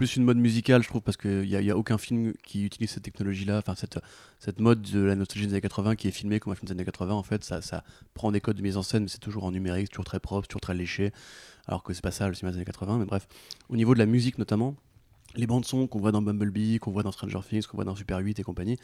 plus 0.03 0.17
une 0.17 0.25
mode 0.25 0.39
musicale, 0.39 0.83
je 0.83 0.89
trouve, 0.89 1.01
parce 1.01 1.17
qu'il 1.17 1.43
n'y 1.43 1.55
a, 1.55 1.61
y 1.61 1.71
a 1.71 1.77
aucun 1.77 1.97
film 1.97 2.33
qui 2.43 2.65
utilise 2.65 2.91
cette 2.91 3.05
technologie-là, 3.05 3.59
enfin 3.59 3.77
cette, 3.77 4.01
cette 4.41 4.59
mode 4.59 4.83
de 4.83 4.99
la 4.99 5.15
nostalgie 5.15 5.47
des 5.47 5.53
années 5.53 5.61
80 5.61 5.95
qui 5.95 6.09
est 6.09 6.11
filmé 6.11 6.41
comme 6.41 6.53
un 6.53 6.57
film 6.57 6.67
des 6.67 6.73
années 6.73 6.85
80, 6.85 7.15
en 7.15 7.23
fait, 7.23 7.45
ça, 7.45 7.63
ça 7.63 7.85
prend 8.13 8.33
des 8.33 8.41
codes 8.41 8.57
de 8.57 8.63
mise 8.63 8.77
en 8.77 8.83
scène, 8.83 9.05
mais 9.05 9.09
c'est 9.09 9.21
toujours 9.21 9.45
en 9.45 9.53
numérique, 9.53 9.87
c'est 9.87 9.93
toujours 9.93 10.05
très 10.05 10.19
propre, 10.19 10.47
c'est 10.47 10.49
toujours 10.49 10.61
très 10.61 10.75
léché, 10.75 11.13
alors 11.69 11.85
que 11.85 11.95
c'est 11.95 12.03
pas 12.03 12.11
ça 12.11 12.27
le 12.27 12.35
cinéma 12.35 12.51
des 12.51 12.57
années 12.57 12.65
80, 12.65 12.99
mais 12.99 13.05
bref. 13.05 13.29
Au 13.69 13.77
niveau 13.77 13.95
de 13.95 14.01
la 14.01 14.07
musique 14.07 14.39
notamment, 14.39 14.75
les 15.37 15.47
bandes 15.47 15.65
son 15.65 15.87
qu'on 15.87 16.01
voit 16.01 16.11
dans 16.11 16.21
Bumblebee, 16.21 16.81
qu'on 16.81 16.91
voit 16.91 17.05
dans 17.05 17.13
Stranger 17.13 17.39
Things, 17.49 17.65
qu'on 17.69 17.77
voit 17.77 17.85
dans 17.85 17.95
Super 17.95 18.19
8 18.19 18.41
et 18.41 18.43
compagnie, 18.43 18.79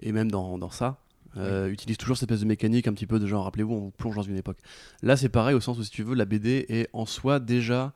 et 0.00 0.10
même 0.10 0.32
dans, 0.32 0.58
dans 0.58 0.70
ça, 0.70 0.98
euh, 1.36 1.68
utilise 1.68 1.96
toujours 1.96 2.16
cette 2.16 2.28
espèce 2.28 2.40
de 2.40 2.48
mécanique 2.48 2.88
un 2.88 2.92
petit 2.92 3.06
peu 3.06 3.20
de 3.20 3.26
genre, 3.28 3.44
rappelez-vous, 3.44 3.72
on 3.72 3.80
vous 3.82 3.90
plonge 3.92 4.16
dans 4.16 4.22
une 4.22 4.36
époque. 4.36 4.58
Là, 5.02 5.16
c'est 5.16 5.28
pareil 5.28 5.54
au 5.54 5.60
sens 5.60 5.78
où, 5.78 5.84
si 5.84 5.90
tu 5.90 6.02
veux, 6.02 6.16
la 6.16 6.24
BD 6.24 6.66
est 6.68 6.88
en 6.92 7.06
soi 7.06 7.38
déjà 7.38 7.92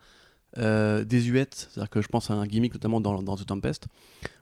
euh, 0.58 1.04
désuète. 1.04 1.68
C'est-à-dire 1.70 1.90
que 1.90 2.02
je 2.02 2.08
pense 2.08 2.30
à 2.30 2.34
un 2.34 2.46
gimmick 2.46 2.74
notamment 2.74 3.00
dans, 3.00 3.22
dans 3.22 3.36
The 3.36 3.46
Tempest, 3.46 3.86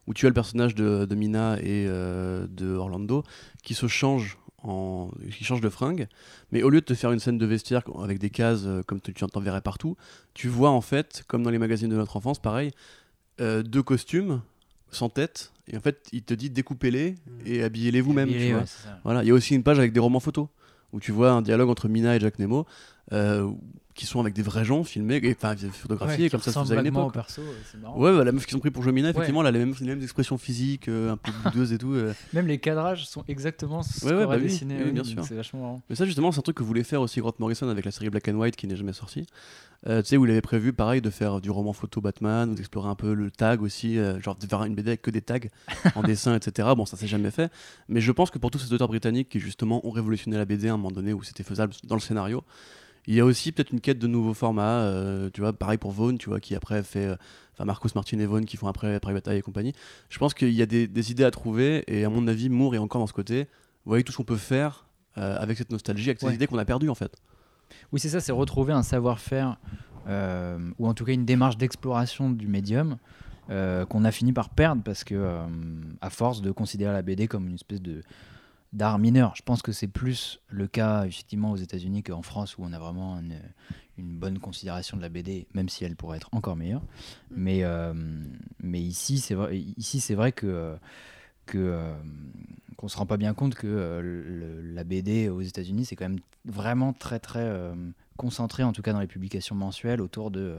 où 0.07 0.15
tu 0.15 0.27
as 0.27 0.31
le 0.31 0.35
personnage 0.35 0.75
de, 0.75 1.05
de 1.05 1.15
Mina 1.15 1.59
et 1.61 1.87
euh, 1.89 2.47
de 2.49 2.75
Orlando 2.75 3.25
qui 3.63 3.75
se 3.75 3.87
changent 3.89 4.39
en, 4.63 5.11
qui 5.31 5.45
changent 5.45 5.61
de 5.61 5.69
fringue, 5.69 6.09
mais 6.51 6.63
au 6.63 6.71
lieu 6.71 6.81
de 6.81 6.85
te 6.85 6.95
faire 6.95 7.13
une 7.13 7.21
scène 7.21 7.39
de 7.39 7.47
vestiaire 7.47 7.83
avec 8.03 8.19
des 8.19 8.31
cases 8.31 8.63
euh, 8.65 8.83
comme 8.83 9.01
tu, 9.01 9.13
en 9.23 9.41
verrais 9.41 9.61
partout, 9.61 9.97
tu 10.35 10.49
vois 10.49 10.71
en 10.71 10.81
fait, 10.81 11.25
comme 11.29 11.43
dans 11.43 11.51
les 11.51 11.59
magazines 11.59 11.89
de 11.89 11.97
notre 11.97 12.17
enfance, 12.17 12.41
pareil, 12.41 12.73
euh, 13.41 13.63
deux 13.63 13.83
costumes 13.83 14.41
sans 14.91 15.11
tête, 15.11 15.53
et 15.71 15.77
en 15.77 15.81
fait 15.81 16.09
il 16.13 16.23
te 16.23 16.35
dit 16.35 16.51
découpez-les 16.51 17.15
et 17.45 17.63
habillez-les 17.63 18.01
vous-même. 18.01 18.31
ouais. 18.31 18.65
Voilà, 19.05 19.23
il 19.23 19.29
y 19.29 19.31
a 19.31 19.35
aussi 19.35 19.55
une 19.55 19.63
page 19.63 19.79
avec 19.79 19.93
des 19.93 20.01
romans 20.01 20.21
photos 20.21 20.49
où 20.93 21.01
tu 21.01 21.13
vois 21.13 21.31
un 21.33 21.43
dialogue 21.43 21.69
entre 21.69 21.89
Mina 21.89 22.17
et 22.17 22.21
Jack 22.21 22.39
Nemo 22.39 22.67
euh, 23.13 23.51
qui 23.99 24.07
sont 24.07 24.21
avec 24.21 24.33
des 24.33 24.43
vrais 24.43 24.65
gens 24.65 24.85
filmés, 24.85 25.21
et- 25.23 25.33
enfin 25.39 25.57
photographiés 25.73 26.25
Ouais, 26.25 26.31
comme 26.31 26.41
ça 26.41 26.53
se 26.53 26.59
faisait 26.61 26.75
à 26.75 26.79
une 26.79 26.85
vaguement 26.85 27.01
époque. 27.01 27.11
au 27.11 27.13
perso, 27.15 27.43
ouais, 27.43 27.81
marrant. 27.83 27.99
Ouais, 27.99 28.17
bah, 28.17 28.25
la 28.25 28.33
meuf 28.33 28.47
qu'ils 28.47 28.57
ont 28.57 28.61
pris 28.61 28.71
pour 28.71 28.83
jouer 28.83 28.93
Mina, 28.93 29.09
Ouais. 29.09 29.11
effectivement, 29.13 29.41
elle 29.43 29.49
a 29.49 29.51
les 29.51 29.59
mêmes, 29.59 29.75
les 29.81 29.87
mêmes 29.89 30.03
expressions 30.03 30.39
physiques, 30.39 30.89
euh, 30.89 31.13
un 31.13 31.17
peu 31.17 31.33
boudeuses 31.45 31.73
et 31.73 31.79
tout. 31.79 31.93
euh. 31.93 32.15
Même 32.33 32.47
les 32.47 32.59
cadrages 32.59 33.07
sont 33.07 33.25
exactement 33.29 33.83
ce 33.83 34.05
Ouais, 34.07 34.13
ouais, 34.13 34.23
qu'aurait 34.23 34.37
bah 34.37 34.43
oui, 34.43 34.49
dessiné. 34.49 34.77
oui, 34.79 34.83
oui, 34.87 34.93
bien 34.93 35.05
sûr. 35.05 35.25
C'est 35.25 35.35
vachement 35.35 35.61
marrant. 35.61 35.83
Mais 35.91 35.97
ça, 35.97 36.07
justement, 36.07 36.31
c'est 36.33 36.39
un 36.39 36.43
truc 36.43 36.57
que 36.57 36.63
voulait 36.63 36.85
faire 36.85 37.01
aussi 37.03 37.21
Grant 37.21 37.35
Morrison 37.41 37.69
avec 37.69 37.85
la 37.85 37.91
série 37.91 38.09
Black 38.09 38.29
and 38.29 38.37
White 38.37 38.57
qui 38.57 38.67
n'est 38.69 38.77
jamais 38.77 38.93
sortie. 38.93 39.27
Euh, 39.87 40.03
tu 40.03 40.09
sais, 40.09 40.17
où 40.17 40.25
il 40.25 40.31
avait 40.31 40.41
prévu, 40.41 40.73
pareil, 40.73 41.01
de 41.01 41.11
faire 41.11 41.41
du 41.41 41.51
roman 41.51 41.73
photo 41.73 42.01
Batman, 42.01 42.51
ou 42.51 42.55
d'explorer 42.55 42.89
un 42.89 42.97
peu 42.97 43.15
le 43.15 43.31
tag 43.31 43.63
aussi, 43.63 43.97
euh, 43.99 44.21
genre 44.21 44.35
de 44.37 44.45
faire 44.47 44.65
une 44.65 44.75
BD 44.75 44.91
avec 44.91 45.03
que 45.03 45.11
des 45.11 45.23
tags 45.23 45.39
en 45.95 46.03
dessin, 46.03 46.35
etc. 46.35 46.69
Bon, 46.77 46.85
ça 46.87 46.97
s'est 46.97 47.07
jamais 47.07 47.31
fait. 47.31 47.51
Mais 47.89 48.01
je 48.01 48.11
pense 48.13 48.31
que 48.31 48.39
pour 48.39 48.51
tous 48.51 48.59
ces 48.59 48.73
auteurs 48.73 48.89
britanniques 48.89 49.29
qui, 49.29 49.39
justement, 49.41 49.85
ont 49.87 49.91
révolutionné 49.91 50.37
la 50.37 50.45
BD 50.45 50.69
à 50.69 50.75
un 50.75 50.77
moment 50.77 50.91
donné 50.91 51.13
où 51.13 51.23
c'était 51.23 51.45
faisable 51.45 51.75
dans 51.85 51.95
le 51.95 52.01
scénario, 52.01 52.43
il 53.11 53.15
y 53.15 53.21
a 53.21 53.25
aussi 53.25 53.53
peut-être 53.53 53.73
une 53.73 53.81
quête 53.81 53.99
de 53.99 54.07
nouveaux 54.07 54.35
formats, 54.35 54.81
euh, 54.83 55.31
tu 55.33 55.41
vois, 55.41 55.53
pareil 55.53 55.79
pour 55.79 55.91
Vaughn, 55.93 56.19
tu 56.19 56.29
vois, 56.29 56.41
qui 56.41 56.55
après 56.55 56.83
fait, 56.83 57.07
euh, 57.07 57.17
enfin 57.55 57.65
Marcos 57.65 57.89
Martin 57.95 58.19
et 58.19 58.27
Vaughn 58.27 58.45
qui 58.45 58.57
font 58.57 58.69
après 58.69 59.01
Private 59.01 59.29
Eye 59.29 59.39
et 59.39 59.43
compagnie. 59.43 59.73
Je 60.11 60.19
pense 60.19 60.35
qu'il 60.35 60.51
y 60.53 60.61
a 60.63 60.67
des, 60.67 60.87
des 60.87 61.11
idées 61.11 61.25
à 61.25 61.31
trouver, 61.31 61.85
et 61.87 62.05
à 62.05 62.11
mon 62.11 62.29
avis, 62.29 62.49
Moore 62.51 62.75
est 62.75 62.79
encore 62.79 63.01
dans 63.01 63.07
ce 63.07 63.13
côté. 63.15 63.45
Vous 63.85 63.91
voyez 63.91 64.05
tout 64.05 64.13
ce 64.13 64.19
qu'on 64.19 64.25
peut 64.25 64.37
faire 64.37 64.87
euh, 65.17 65.37
avec 65.41 65.57
cette 65.57 65.73
nostalgie, 65.73 66.11
avec 66.11 66.21
ces 66.21 66.27
Ouais. 66.27 66.35
idées 66.35 66.47
qu'on 66.47 66.59
a 66.59 66.65
perdues 66.67 66.91
en 66.91 66.95
fait. 66.95 67.17
Oui, 67.93 67.99
c'est 68.01 68.11
ça, 68.11 68.21
c'est 68.21 68.33
retrouver 68.33 68.73
un 68.75 68.83
savoir-faire, 68.83 69.57
euh, 70.07 70.59
ou 70.79 70.87
en 70.87 70.95
tout 70.95 71.05
cas 71.07 71.13
une 71.13 71.25
démarche 71.25 71.57
d'exploration 71.57 72.31
du 72.31 72.47
médium 72.47 72.99
qu'on 73.89 74.05
a 74.05 74.11
fini 74.13 74.35
par 74.35 74.51
perdre 74.51 74.83
parce 74.83 75.05
que, 75.05 75.39
à 76.03 76.11
force 76.11 76.43
de 76.43 76.51
considérer 76.51 76.93
la 76.93 77.01
BD 77.01 77.29
comme 77.29 77.49
une 77.49 77.55
espèce 77.55 77.81
de 77.81 78.03
d'art 78.73 78.99
mineur, 78.99 79.35
je 79.37 79.43
pense 79.43 79.63
que 79.63 79.73
c'est 79.73 79.89
plus 79.89 80.41
le 80.49 80.67
cas 80.67 81.05
effectivement 81.07 81.53
aux 81.53 81.57
États-Unis 81.57 82.03
qu'en 82.03 82.23
France 82.23 82.59
où 82.59 82.63
on 82.65 82.73
a 82.73 82.79
vraiment 82.79 83.19
une, 83.19 83.41
une 83.97 84.17
bonne 84.19 84.39
considération 84.39 84.97
de 84.97 85.03
la 85.03 85.09
BD, 85.09 85.47
même 85.55 85.69
si 85.69 85.85
elle 85.85 85.97
pourrait 85.97 86.19
être 86.19 86.29
encore 86.33 86.57
meilleure. 86.57 86.83
Mais, 87.31 87.65
euh, 87.65 87.95
mais 88.63 88.81
ici, 88.81 89.19
c'est 89.19 89.35
vrai, 89.35 89.59
ici, 89.77 90.01
c'est 90.01 90.15
vrai 90.15 90.33
que 90.33 90.77
euh, 91.55 91.95
qu'on 92.77 92.89
se 92.89 92.97
rend 92.97 93.07
pas 93.07 93.17
bien 93.17 93.35
compte 93.35 93.55
que 93.55 93.67
euh, 93.67 94.01
le- 94.03 94.61
la 94.75 94.85
BD 94.85 95.29
aux 95.31 95.41
États-Unis 95.41 95.87
c'est 95.87 95.97
quand 95.97 96.09
même 96.09 96.21
vraiment 96.45 96.93
très 96.93 97.19
très 97.19 97.41
euh, 97.43 97.75
concentré 98.17 98.63
en 98.63 98.73
tout 98.73 98.83
cas 98.83 98.93
dans 98.93 99.01
les 99.01 99.07
publications 99.07 99.55
mensuelles 99.55 100.01
autour 100.03 100.31
de 100.31 100.59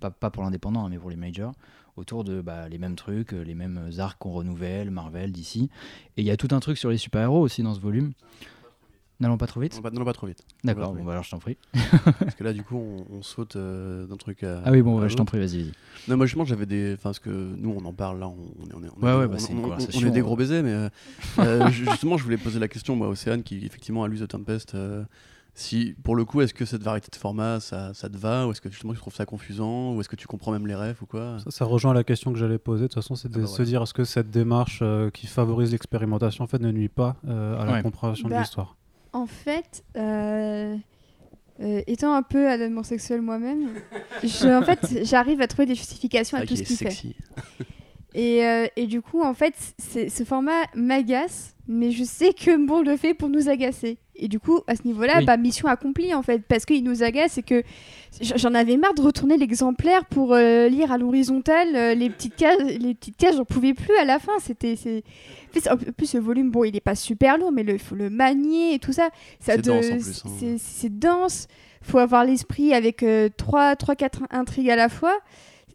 pas, 0.00 0.10
pas 0.10 0.30
pour 0.30 0.42
l'indépendant 0.42 0.84
hein, 0.84 0.88
mais 0.90 0.98
pour 0.98 1.08
les 1.10 1.16
majors 1.16 1.52
autour 1.96 2.24
de 2.24 2.40
bah, 2.40 2.68
les 2.68 2.78
mêmes 2.78 2.96
trucs 2.96 3.32
euh, 3.32 3.42
les 3.42 3.54
mêmes 3.54 3.90
arcs 3.98 4.18
qu'on 4.18 4.32
renouvelle 4.32 4.90
Marvel 4.90 5.30
d'ici 5.32 5.70
et 6.16 6.22
il 6.22 6.26
y 6.26 6.30
a 6.30 6.36
tout 6.36 6.48
un 6.52 6.60
truc 6.60 6.76
sur 6.78 6.90
les 6.90 6.96
super 6.98 7.22
héros 7.22 7.40
aussi 7.40 7.62
dans 7.62 7.74
ce 7.74 7.80
volume 7.80 8.12
n'allons 9.20 9.38
pas 9.38 9.46
trop 9.46 9.60
vite 9.60 9.76
Non, 9.92 10.04
pas, 10.04 10.12
trop 10.12 10.26
vite. 10.26 10.42
d'accord 10.64 10.92
bon 10.92 11.04
bah 11.04 11.12
alors 11.12 11.24
je 11.24 11.30
t'en 11.30 11.38
prie 11.38 11.56
Parce 12.18 12.34
que 12.34 12.44
là, 12.44 12.52
du 12.52 12.62
coup, 12.64 12.76
on, 12.76 13.06
on 13.18 13.22
saute 13.22 13.56
euh, 13.56 14.06
d'un 14.06 14.16
truc 14.16 14.42
à. 14.42 14.60
ah 14.64 14.70
oui 14.72 14.82
bon 14.82 14.98
à 14.98 15.02
bah, 15.02 15.08
je 15.08 15.14
t'en 15.16 15.24
prie 15.24 15.38
vas-y 15.38 15.62
vas-y 15.62 15.72
Non, 16.08 16.16
moi, 16.16 16.26
justement, 16.26 16.44
j'avais 16.44 16.66
des. 16.66 16.92
Enfin, 16.94 17.04
parce 17.10 17.20
que 17.20 17.30
nous, 17.30 17.70
on 17.70 17.84
en 17.84 17.92
parle 17.92 18.18
là, 18.18 18.28
on, 18.28 18.36
on 18.60 18.66
est, 18.68 18.74
on 18.74 18.82
est, 18.84 18.88
on 18.96 19.00
est 19.00 19.04
Ouais, 19.04 19.18
ouais, 19.20 19.28
bah, 19.28 19.36
une 19.38 19.56
on- 19.56 19.58
on- 19.60 19.62
conversation, 19.62 20.00
on 20.02 20.06
est 20.08 20.10
des 20.10 20.20
gros 20.20 20.36
baisers, 20.36 20.62
mais 20.62 20.72
euh, 20.72 20.88
euh, 21.38 21.70
ju- 21.70 21.86
justement, 21.86 22.16
je 22.16 22.24
voulais 22.24 22.36
poser 22.36 22.58
la 22.58 22.68
question, 22.68 22.96
moi, 22.96 23.08
Océane, 23.08 23.42
qui 23.44 23.64
effectivement 23.64 24.02
a 24.04 24.08
lu 24.08 24.18
The 24.18 24.26
Tempest. 24.28 24.74
Si, 25.56 25.94
pour 26.02 26.16
le 26.16 26.24
coup, 26.24 26.40
est-ce 26.40 26.52
que 26.52 26.64
cette 26.64 26.82
variété 26.82 27.08
de 27.12 27.16
format, 27.16 27.60
ça, 27.60 27.94
ça 27.94 28.08
te 28.08 28.16
va 28.16 28.46
Ou 28.46 28.50
est-ce 28.50 28.60
que 28.60 28.68
justement 28.70 28.92
tu 28.92 28.98
trouves 28.98 29.14
ça 29.14 29.24
confusant 29.24 29.94
Ou 29.94 30.00
est-ce 30.00 30.08
que 30.08 30.16
tu 30.16 30.26
comprends 30.26 30.50
même 30.52 30.66
les 30.66 30.74
rêves 30.74 30.98
ou 31.02 31.06
quoi 31.06 31.38
Ça, 31.44 31.50
ça 31.50 31.64
rejoint 31.64 31.94
la 31.94 32.02
question 32.04 32.32
que 32.32 32.38
j'allais 32.38 32.58
poser. 32.58 32.82
De 32.82 32.86
toute 32.88 32.94
façon, 32.96 33.14
c'est 33.14 33.28
de 33.30 33.38
Ah 33.38 33.42
bah 33.42 33.46
se 33.46 33.62
dire 33.62 33.82
est-ce 33.82 33.94
que 33.94 34.04
cette 34.04 34.30
démarche 34.30 34.80
euh, 34.82 35.10
qui 35.10 35.26
favorise 35.28 35.70
l'expérimentation 35.70 36.42
en 36.44 36.46
fait, 36.48 36.58
ne 36.60 36.72
nuit 36.72 36.88
pas 36.88 37.16
euh, 37.28 37.60
à 37.60 37.64
la 37.66 37.72
Ouais. 37.74 37.82
compréhension 37.82 38.28
de 38.28 38.34
Bah, 38.34 38.40
l'histoire? 38.40 38.76
En 39.12 39.26
fait, 39.26 39.84
euh, 39.96 40.76
euh, 41.60 41.82
étant 41.86 42.14
un 42.16 42.22
peu 42.22 42.48
amour 42.50 42.84
sexuel 42.84 43.22
moi-même, 43.22 43.68
en 44.24 44.62
fait, 44.62 45.04
j'arrive 45.04 45.40
à 45.40 45.46
trouver 45.46 45.66
des 45.66 45.76
justifications 45.76 46.36
à 46.36 46.40
Ah, 46.40 46.46
tout 46.46 46.56
ce 46.56 46.62
qu'il 46.64 46.76
fait. 46.76 47.14
Et, 48.14 48.44
euh, 48.46 48.66
et 48.76 48.86
du 48.86 49.02
coup, 49.02 49.22
en 49.22 49.34
fait, 49.34 49.54
ce 49.78 50.24
format 50.24 50.62
m'agace, 50.74 51.54
mais 51.66 51.90
je 51.90 52.04
sais 52.04 52.32
que 52.32 52.56
Moore 52.56 52.82
le 52.84 52.96
fait 52.96 53.12
pour 53.14 53.28
nous 53.28 53.48
agacer. 53.48 53.98
Et 54.14 54.28
du 54.28 54.38
coup, 54.38 54.60
à 54.68 54.76
ce 54.76 54.82
niveau-là, 54.84 55.14
Oui. 55.18 55.24
bah, 55.24 55.36
mission 55.36 55.66
accomplie, 55.66 56.14
en 56.14 56.22
fait, 56.22 56.42
parce 56.46 56.64
qu'il 56.64 56.84
nous 56.84 57.02
agace 57.02 57.38
et 57.38 57.42
que 57.42 57.64
j'en 58.20 58.54
avais 58.54 58.76
marre 58.76 58.94
de 58.94 59.02
retourner 59.02 59.36
l'exemplaire 59.36 60.04
pour 60.04 60.32
euh, 60.34 60.68
lire 60.68 60.92
à 60.92 60.98
l'horizontale 60.98 61.74
euh, 61.74 61.94
les 61.94 62.08
petites 62.10 62.36
cases, 62.36 62.58
les 62.62 62.94
petites 62.94 63.16
cases, 63.16 63.34
j'en 63.34 63.44
pouvais 63.44 63.74
plus 63.74 63.96
à 63.96 64.04
la 64.04 64.20
fin. 64.20 64.32
C'était. 64.40 64.76
En 65.68 65.76
plus, 65.76 66.06
ce 66.06 66.18
volume, 66.18 66.50
bon, 66.52 66.62
il 66.62 66.76
est 66.76 66.80
pas 66.80 66.94
super 66.94 67.38
lourd, 67.38 67.50
mais 67.50 67.62
il 67.62 67.78
faut 67.80 67.96
le 67.96 68.10
manier 68.10 68.74
et 68.74 68.78
tout 68.78 68.92
ça. 68.92 69.08
ça 69.40 69.54
C'est 69.54 69.62
te- 69.62 69.66
dense, 69.68 70.22
hein. 70.24 70.56
C'est, 70.58 70.96
dense. 70.98 71.48
Faut 71.82 71.98
avoir 71.98 72.24
l'esprit 72.24 72.72
avec 72.72 73.04
3, 73.36 73.74
3, 73.74 73.96
4 73.96 74.22
intrigues 74.30 74.70
à 74.70 74.76
la 74.76 74.88
fois. 74.88 75.18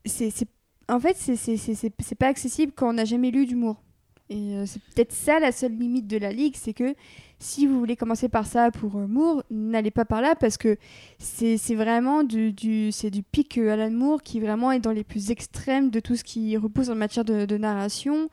C'est, 0.05 0.29
c'est 0.29 0.47
en 0.89 0.99
fait, 0.99 1.15
c'est- 1.17 2.15
pas 2.15 2.27
accessible 2.27 2.71
quand 2.75 2.89
on 2.89 2.93
n'a 2.93 3.05
jamais 3.05 3.31
lu 3.31 3.45
d'humour. 3.45 3.77
Et 4.31 4.53
euh, 4.55 4.65
c'est 4.67 4.79
peut-être 4.93 5.11
ça 5.11 5.39
la 5.39 5.51
seule 5.51 5.71
limite 5.75 6.05
de 6.05 6.17
la 6.17 6.31
ligue, 6.31 6.53
c'est 6.55 6.73
que 6.73 6.93
si 7.39 7.65
vous 7.65 7.79
voulez 7.79 7.95
commencer 7.95 8.29
par 8.29 8.45
ça 8.45 8.69
pour 8.69 8.95
euh, 8.97 9.07
Moore, 9.07 9.43
n'allez 9.49 9.89
pas 9.89 10.05
par 10.05 10.21
là 10.21 10.35
parce 10.35 10.55
que 10.57 10.77
c'est 11.17 11.57
vraiment 11.73 12.23
du, 12.23 12.51
du, 12.53 12.91
c'est 12.91 13.09
du 13.09 13.23
pic 13.23 13.57
euh, 13.57 13.71
Alan 13.73 13.89
Moore 13.89 14.21
qui 14.21 14.39
vraiment 14.39 14.71
est 14.71 14.79
dans 14.79 14.91
les 14.91 15.03
plus 15.03 15.31
extrêmes 15.31 15.89
de 15.89 15.99
tout 15.99 16.15
ce 16.15 16.23
qui 16.23 16.55
repose 16.57 16.91
en 16.91 16.95
matière 16.95 17.25
de, 17.25 17.45
de 17.45 17.57
narration, 17.57 18.29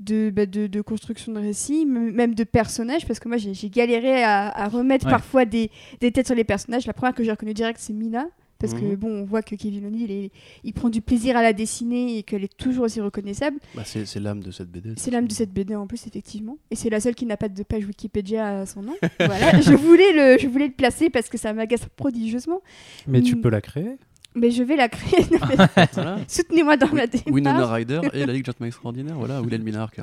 de, 0.00 0.30
bah, 0.34 0.46
de, 0.46 0.66
de 0.66 0.80
construction 0.80 1.32
de 1.32 1.38
récit, 1.38 1.86
même 1.86 2.34
de 2.34 2.42
personnages, 2.44 3.06
parce 3.06 3.20
que 3.20 3.28
moi 3.28 3.36
j'ai 3.36 3.54
j'ai 3.54 3.70
galéré 3.70 4.24
à, 4.24 4.48
à 4.48 4.68
remettre 4.68 5.06
Ouais. 5.06 5.12
parfois 5.12 5.44
des, 5.44 5.70
des 6.00 6.10
têtes 6.10 6.26
sur 6.26 6.34
les 6.34 6.42
personnages. 6.44 6.86
La 6.88 6.92
première 6.92 7.14
que 7.14 7.22
j'ai 7.22 7.30
reconnue 7.30 7.54
direct, 7.54 7.78
c'est 7.80 7.92
Mina. 7.92 8.26
Parce 8.58 8.72
que 8.74 8.80
Mhm. 8.80 8.96
bon, 8.96 9.10
on 9.10 9.24
voit 9.24 9.42
que 9.42 9.54
Kevin 9.54 9.86
O'Neill, 9.86 10.30
il, 10.64 10.72
prend 10.72 10.88
du 10.88 11.00
plaisir 11.02 11.36
à 11.36 11.42
la 11.42 11.52
dessiner 11.52 12.18
et 12.18 12.22
qu'elle 12.22 12.44
est 12.44 12.56
toujours 12.56 12.84
aussi 12.84 13.00
reconnaissable. 13.00 13.58
Bah, 13.74 13.82
c'est 13.84 14.18
l'âme 14.20 14.42
de 14.42 14.50
cette 14.50 14.70
BD. 14.70 14.94
C'est 14.96 15.10
l'âme 15.10 15.28
de 15.28 15.32
cette 15.32 15.52
BD 15.52 15.74
en 15.74 15.86
plus, 15.86 16.06
effectivement. 16.06 16.56
Et 16.70 16.76
c'est 16.76 16.88
la 16.90 17.00
seule 17.00 17.14
qui 17.14 17.26
n'a 17.26 17.36
pas 17.36 17.48
de 17.48 17.62
page 17.62 17.84
Wikipédia 17.86 18.60
à 18.60 18.66
son 18.66 18.82
nom. 18.82 18.94
voilà, 19.20 19.60
je 19.60 19.74
voulais, 19.74 20.12
le, 20.12 20.38
je 20.40 20.46
voulais 20.48 20.68
le 20.68 20.72
placer 20.72 21.10
parce 21.10 21.28
que 21.28 21.36
ça 21.38 21.52
m'agace 21.52 21.86
prodigieusement. 21.96 22.62
Mais 23.06 23.20
tu 23.22 23.36
Mm. 23.36 23.40
peux 23.42 23.50
la 23.50 23.60
créer? 23.60 23.96
Mais 24.34 24.50
je 24.50 24.62
vais 24.62 24.76
la 24.76 24.88
créer. 24.88 25.24
Non, 25.32 25.38
mais 25.48 25.56
Voilà. 25.94 26.18
Soutenez-moi 26.28 26.76
dans 26.76 26.92
la 26.92 27.06
démarche. 27.06 27.30
Winona 27.30 27.66
Ryder 27.72 28.00
et 28.12 28.26
la 28.26 28.32
Ligue 28.32 28.44
Gentleman 28.46 28.68
Extraordinaire, 28.68 29.16
voilà, 29.16 29.40
Willem 29.40 29.62
Minark. 29.62 30.00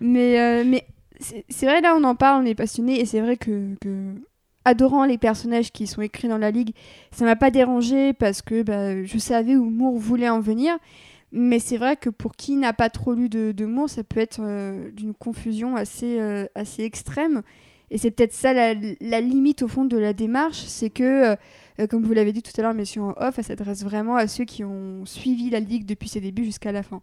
Mais, 0.00 0.40
euh, 0.40 0.64
mais 0.66 0.84
c'est 1.20 1.44
c'est 1.48 1.66
vrai, 1.66 1.80
là, 1.80 1.94
on 1.96 2.02
en 2.04 2.14
parle, 2.16 2.42
on 2.42 2.46
est 2.46 2.54
passionné. 2.56 3.00
Et 3.00 3.04
c'est 3.06 3.20
vrai 3.20 3.36
que, 3.36 3.74
que, 3.80 4.14
adorant 4.64 5.04
les 5.04 5.18
personnages 5.18 5.72
qui 5.72 5.86
sont 5.86 6.02
écrits 6.02 6.28
dans 6.28 6.38
la 6.38 6.50
Ligue, 6.50 6.74
ça 7.10 7.24
m'a 7.24 7.36
pas 7.36 7.50
dérangé 7.50 8.12
parce 8.12 8.42
que 8.42 8.62
bah, 8.62 9.04
je 9.04 9.18
savais 9.18 9.56
où 9.56 9.70
Moore 9.70 9.96
voulait 9.96 10.28
en 10.28 10.40
venir. 10.40 10.78
Mais 11.32 11.58
c'est 11.58 11.78
vrai 11.78 11.96
que 11.96 12.10
pour 12.10 12.36
qui 12.36 12.56
n'a 12.56 12.74
pas 12.74 12.90
trop 12.90 13.14
lu 13.14 13.30
de, 13.30 13.52
de 13.52 13.64
Moore, 13.64 13.88
ça 13.88 14.04
peut 14.04 14.20
être 14.20 14.40
euh, 14.42 14.90
d'une 14.90 15.14
confusion 15.14 15.76
assez, 15.76 16.20
euh, 16.20 16.46
assez 16.54 16.84
extrême. 16.84 17.42
Et 17.90 17.96
c'est 17.96 18.10
peut-être 18.10 18.34
ça 18.34 18.52
la, 18.52 18.74
limite 19.20 19.62
au 19.62 19.68
fond 19.68 19.84
de 19.84 19.96
la 19.96 20.12
démarche, 20.12 20.62
c'est 20.66 20.90
que, 20.90 21.34
euh, 21.80 21.86
comme 21.88 22.04
vous 22.04 22.12
l'avez 22.12 22.32
dit 22.32 22.42
tout 22.42 22.52
à 22.58 22.62
l'heure, 22.62 22.74
messieurs 22.74 23.02
en 23.02 23.14
off, 23.16 23.38
elle 23.38 23.44
s'adresse 23.44 23.82
vraiment 23.82 24.16
à 24.16 24.26
ceux 24.28 24.44
qui 24.44 24.62
ont 24.62 25.04
suivi 25.06 25.50
la 25.50 25.60
Ligue 25.60 25.86
depuis 25.86 26.08
ses 26.08 26.20
débuts 26.20 26.44
jusqu'à 26.44 26.72
la 26.72 26.82
fin. 26.82 27.02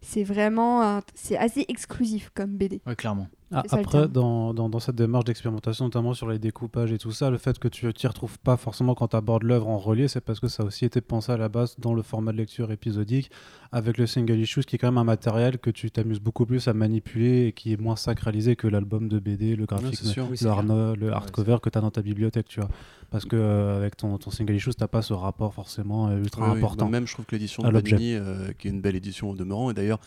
C'est 0.00 0.22
vraiment, 0.22 1.00
c'est 1.14 1.36
assez 1.36 1.64
exclusif 1.66 2.30
comme 2.34 2.50
BD. 2.50 2.80
ouais 2.86 2.94
clairement 2.94 3.26
Ah, 3.50 3.62
Après, 3.70 4.08
dans, 4.08 4.52
dans, 4.52 4.68
dans 4.68 4.78
cette 4.78 4.96
démarche 4.96 5.24
d'expérimentation, 5.24 5.86
notamment 5.86 6.12
sur 6.12 6.28
les 6.28 6.38
découpages 6.38 6.92
et 6.92 6.98
tout 6.98 7.12
ça, 7.12 7.30
le 7.30 7.38
fait 7.38 7.58
que 7.58 7.68
tu 7.68 7.90
t'y 7.94 8.06
retrouves 8.06 8.38
pas 8.38 8.58
forcément 8.58 8.94
quand 8.94 9.08
tu 9.08 9.16
abordes 9.16 9.42
l'œuvre 9.42 9.68
en 9.68 9.78
relié, 9.78 10.06
c'est 10.06 10.20
parce 10.20 10.38
que 10.38 10.48
ça 10.48 10.62
a 10.62 10.66
aussi 10.66 10.84
été 10.84 11.00
pensé 11.00 11.32
à 11.32 11.38
la 11.38 11.48
base 11.48 11.76
dans 11.78 11.94
le 11.94 12.02
format 12.02 12.32
de 12.32 12.36
lecture 12.36 12.70
épisodique, 12.70 13.30
avec 13.72 13.96
le 13.96 14.06
single 14.06 14.38
issue, 14.38 14.60
qui 14.60 14.76
est 14.76 14.78
quand 14.78 14.88
même 14.88 14.98
un 14.98 15.04
matériel 15.04 15.58
que 15.58 15.70
tu 15.70 15.90
t'amuses 15.90 16.20
beaucoup 16.20 16.44
plus 16.44 16.68
à 16.68 16.74
manipuler 16.74 17.46
et 17.46 17.52
qui 17.52 17.72
est 17.72 17.80
moins 17.80 17.96
sacralisé 17.96 18.54
que 18.54 18.66
l'album 18.66 19.08
de 19.08 19.18
BD, 19.18 19.56
le 19.56 19.64
graphique, 19.64 19.94
sûr. 19.96 20.26
Oui, 20.30 20.36
le, 20.40 21.08
Ouais, 21.08 21.14
hardcover 21.14 21.56
que 21.62 21.70
tu 21.70 21.78
as 21.78 21.80
dans 21.80 21.90
ta 21.90 22.02
bibliothèque, 22.02 22.48
tu 22.48 22.60
vois. 22.60 22.68
Parce 23.10 23.24
que 23.24 23.36
euh, 23.36 23.78
avec 23.78 23.96
ton, 23.96 24.18
ton 24.18 24.30
single 24.30 24.54
issue, 24.54 24.74
t'as 24.74 24.88
pas 24.88 25.00
ce 25.00 25.14
rapport 25.14 25.54
forcément 25.54 26.08
euh, 26.08 26.18
ultra 26.18 26.44
Oui, 26.44 26.50
oui. 26.52 26.58
important. 26.58 26.84
Bah, 26.86 26.90
même, 26.92 27.06
je 27.06 27.14
trouve 27.14 27.24
que 27.24 27.34
l'édition 27.34 27.62
de. 27.62 27.80
Panini, 27.80 28.14
euh, 28.14 28.52
qui 28.58 28.68
est 28.68 28.70
une 28.70 28.82
belle 28.82 28.96
édition 28.96 29.30
au 29.30 29.34
demeurant, 29.34 29.70
et 29.70 29.74
d'ailleurs, 29.74 30.00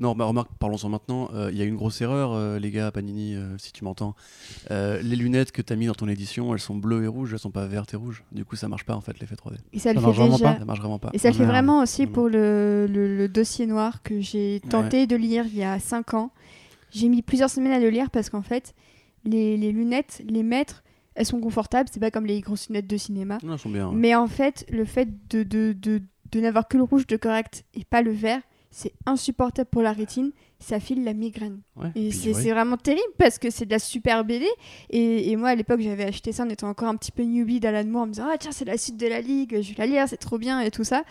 Non, 0.00 0.14
bah 0.14 0.24
remarque, 0.24 0.48
parlons-en 0.58 0.88
maintenant. 0.88 1.28
Euh, 1.34 1.50
Il 1.52 1.58
y 1.58 1.62
a 1.62 1.64
une 1.66 1.76
grosse 1.76 2.00
erreur, 2.00 2.32
euh, 2.32 2.58
les 2.58 2.70
gars, 2.70 2.90
Panini, 2.90 3.34
euh, 3.34 3.56
si 3.58 3.70
tu 3.72 3.84
m'entends. 3.84 4.14
Euh, 4.70 5.00
les 5.02 5.14
lunettes 5.14 5.52
que 5.52 5.60
tu 5.62 5.72
as 5.72 5.76
mis 5.76 5.86
dans 5.86 5.94
ton 5.94 6.08
édition, 6.08 6.52
elles 6.54 6.60
sont 6.60 6.74
bleues 6.76 7.04
et 7.04 7.06
rouges, 7.06 7.32
elles 7.34 7.38
sont 7.38 7.50
pas 7.50 7.66
vertes 7.66 7.92
et 7.92 7.96
rouges. 7.96 8.24
Du 8.32 8.44
coup, 8.44 8.56
ça 8.56 8.66
marche 8.68 8.84
pas 8.84 8.94
en 8.96 9.00
fait, 9.02 9.18
l'effet 9.20 9.34
3D. 9.36 9.56
Et 9.72 9.78
ça, 9.78 9.90
Ça 9.90 9.92
le 9.94 10.00
fait 10.00 10.06
marche 10.06 10.16
vraiment 10.16 10.36
déjà. 10.38 10.52
pas 10.54 10.58
Ça 10.58 10.64
marche 10.64 10.80
vraiment 10.80 10.98
pas. 10.98 11.10
Et 11.12 11.18
ça 11.18 11.28
le 11.28 11.34
fait 11.34 11.40
Merde. 11.40 11.52
vraiment 11.52 11.82
aussi 11.82 12.06
pour 12.06 12.28
le, 12.28 12.86
le- 12.88 13.16
le 13.16 13.28
dossier 13.28 13.66
noir 13.66 14.02
que 14.02 14.20
j'ai 14.20 14.60
tenté 14.70 15.06
de 15.06 15.16
lire 15.16 15.44
il 15.46 15.56
y 15.58 15.64
a 15.64 15.78
5 15.78 16.14
ans. 16.14 16.30
J'ai 16.90 17.08
mis 17.08 17.22
plusieurs 17.22 17.50
semaines 17.50 17.72
à 17.72 17.78
le 17.78 17.90
lire 17.90 18.10
parce 18.10 18.30
qu'en 18.30 18.42
fait, 18.42 18.74
les, 19.24 19.56
les 19.58 19.70
lunettes, 19.70 20.22
les 20.26 20.42
mettre, 20.42 20.82
elles 21.14 21.26
sont 21.26 21.40
confortables. 21.40 21.88
C'est 21.92 22.00
pas 22.00 22.10
comme 22.10 22.24
les 22.26 22.40
grosses 22.40 22.68
lunettes 22.68 22.86
de 22.88 22.96
cinéma. 22.96 23.38
Non, 23.42 23.52
elles 23.52 23.58
sont 23.58 23.68
bien. 23.70 23.88
ouais. 23.88 23.94
Mais 23.94 24.14
en 24.14 24.26
fait, 24.26 24.64
le 24.70 24.84
fait 24.86 25.08
de, 25.28 25.42
de, 25.42 25.74
de, 25.78 26.00
de 26.32 26.40
n'avoir 26.40 26.66
que 26.68 26.78
le 26.78 26.84
rouge 26.84 27.06
de 27.06 27.16
correct 27.16 27.64
et 27.74 27.84
pas 27.84 28.00
le 28.02 28.12
vert, 28.12 28.40
c'est 28.70 28.92
insupportable 29.06 29.68
pour 29.70 29.82
la 29.82 29.92
rétine. 29.92 30.32
Ça 30.58 30.78
file 30.78 31.04
la 31.04 31.14
migraine. 31.14 31.60
Ouais, 31.76 31.90
Et 31.94 32.12
c'est 32.12 32.32
vraiment 32.50 32.76
terrible 32.76 33.02
parce 33.18 33.38
que 33.38 33.48
c'est 33.50 33.64
de 33.64 33.70
la 33.70 33.78
super 33.78 34.24
BD. 34.24 34.46
Et, 34.90 35.30
et 35.30 35.36
moi, 35.36 35.48
à 35.50 35.54
l'époque, 35.54 35.80
j'avais 35.80 36.04
acheté 36.04 36.32
ça 36.32 36.44
en 36.44 36.48
étant 36.50 36.68
encore 36.68 36.88
un 36.88 36.96
petit 36.96 37.12
peu 37.12 37.22
newbie 37.22 37.60
d'Alan 37.60 37.88
Moore 37.88 38.02
en 38.02 38.06
me 38.06 38.12
disant 38.12 38.26
Ah, 38.30 38.36
tiens, 38.38 38.52
c'est 38.52 38.66
la 38.66 38.76
suite 38.76 38.96
de 38.98 39.06
la 39.06 39.20
Ligue, 39.22 39.60
je 39.62 39.68
vais 39.70 39.74
la 39.78 39.86
lire, 39.86 40.04
c'est 40.08 40.18
trop 40.18 40.36
bien 40.38 40.60
et 40.60 40.70
tout 40.70 40.84
ça. 40.84 41.02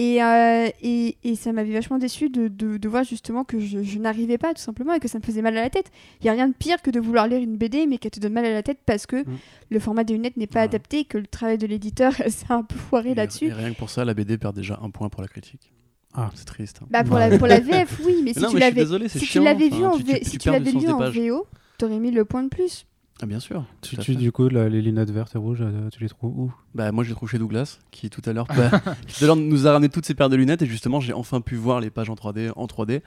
Et, 0.00 0.22
euh, 0.22 0.68
et, 0.80 1.18
et 1.24 1.34
ça 1.34 1.52
m'avait 1.52 1.72
vachement 1.72 1.98
déçu 1.98 2.30
de, 2.30 2.46
de, 2.46 2.76
de 2.76 2.88
voir 2.88 3.02
justement 3.02 3.42
que 3.42 3.58
je, 3.58 3.82
je 3.82 3.98
n'arrivais 3.98 4.38
pas 4.38 4.54
tout 4.54 4.60
simplement 4.62 4.94
et 4.94 5.00
que 5.00 5.08
ça 5.08 5.18
me 5.18 5.24
faisait 5.24 5.42
mal 5.42 5.58
à 5.58 5.60
la 5.60 5.70
tête. 5.70 5.90
Il 6.20 6.24
n'y 6.24 6.30
a 6.30 6.34
rien 6.34 6.46
de 6.48 6.54
pire 6.54 6.80
que 6.82 6.90
de 6.92 7.00
vouloir 7.00 7.26
lire 7.26 7.42
une 7.42 7.56
BD 7.56 7.84
mais 7.86 7.98
qu'elle 7.98 8.12
te 8.12 8.20
donne 8.20 8.32
mal 8.32 8.44
à 8.44 8.52
la 8.52 8.62
tête 8.62 8.78
parce 8.86 9.06
que 9.06 9.16
Mm. 9.28 9.38
le 9.70 9.80
format 9.80 10.04
des 10.04 10.12
lunettes 10.14 10.36
n'est 10.36 10.46
pas 10.46 10.60
Ouais. 10.60 10.64
adapté, 10.66 11.04
que 11.04 11.18
le 11.18 11.26
travail 11.26 11.58
de 11.58 11.66
l'éditeur 11.66 12.12
s'est 12.28 12.46
un 12.48 12.62
peu 12.62 12.76
foiré 12.76 13.14
là-dessus. 13.16 13.46
Et 13.48 13.52
rien 13.52 13.72
que 13.72 13.76
pour 13.78 13.90
ça, 13.90 14.04
la 14.04 14.14
BD 14.14 14.38
perd 14.38 14.54
déjà 14.54 14.78
un 14.82 14.90
point 14.90 15.08
pour 15.08 15.20
la 15.20 15.26
critique. 15.28 15.72
Ah. 16.20 16.30
C'est 16.34 16.44
triste. 16.44 16.80
hein. 16.82 16.86
Bah 16.90 17.04
pour, 17.04 17.16
la, 17.18 17.36
pour 17.38 17.46
la 17.46 17.60
VF, 17.60 18.00
oui, 18.04 18.16
mais 18.24 18.32
si 18.34 18.40
non, 18.40 18.50
tu 18.50 18.58
l'avais 18.58 18.84
tu 18.84 18.88
vu 18.88 19.84
Enfin, 19.84 19.88
en 19.88 19.96
tu- 19.98 20.02
V- 20.04 20.20
tu- 20.20 20.30
si 20.30 20.38
tu 20.38 20.50
l'avais 20.50 20.70
lu 20.72 20.88
en. 20.88 21.10
VO, 21.10 21.46
t'aurais 21.78 21.98
mis 21.98 22.10
le 22.10 22.24
point 22.24 22.42
de 22.42 22.48
plus. 22.48 22.84
Ah, 23.20 23.26
bien 23.26 23.40
sûr. 23.40 23.64
Tu, 23.82 23.96
tu- 23.96 24.14
du 24.14 24.30
coup, 24.30 24.48
là, 24.48 24.68
les 24.68 24.80
lunettes 24.80 25.10
vertes 25.10 25.34
et 25.34 25.38
rouges, 25.38 25.58
euh, 25.62 25.88
tu 25.90 26.00
les 26.00 26.08
trouves 26.08 26.38
où? 26.38 26.52
Bah, 26.74 26.92
moi, 26.92 27.02
je 27.02 27.08
les 27.08 27.16
trouve 27.16 27.28
chez 27.28 27.38
Douglas, 27.38 27.78
qui 27.90 28.10
tout 28.10 28.22
à 28.26 28.32
l'heure 28.32 28.46
bah, 28.56 28.70
tout 28.70 29.24
à 29.24 29.26
l'heure 29.26 29.34
nous 29.36 29.66
a 29.66 29.72
ramené 29.72 29.88
toutes 29.88 30.06
ces 30.06 30.14
paires 30.14 30.28
de 30.28 30.36
lunettes 30.36 30.62
et 30.62 30.66
justement, 30.66 31.00
j'ai 31.00 31.12
enfin 31.12 31.40
pu 31.40 31.56
voir 31.56 31.80
les 31.80 31.90
pages 31.90 32.10
en 32.10 32.14
3D. 32.14 32.52
En 32.54 32.66
3D. 32.66 33.02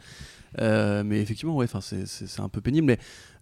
Euh, 0.60 1.04
mais 1.06 1.22
effectivement, 1.22 1.56
ouais, 1.56 1.68
c'est- 1.80 2.40
un 2.42 2.50
peu 2.50 2.60
pénible. 2.60 2.88
Mais 2.88 3.00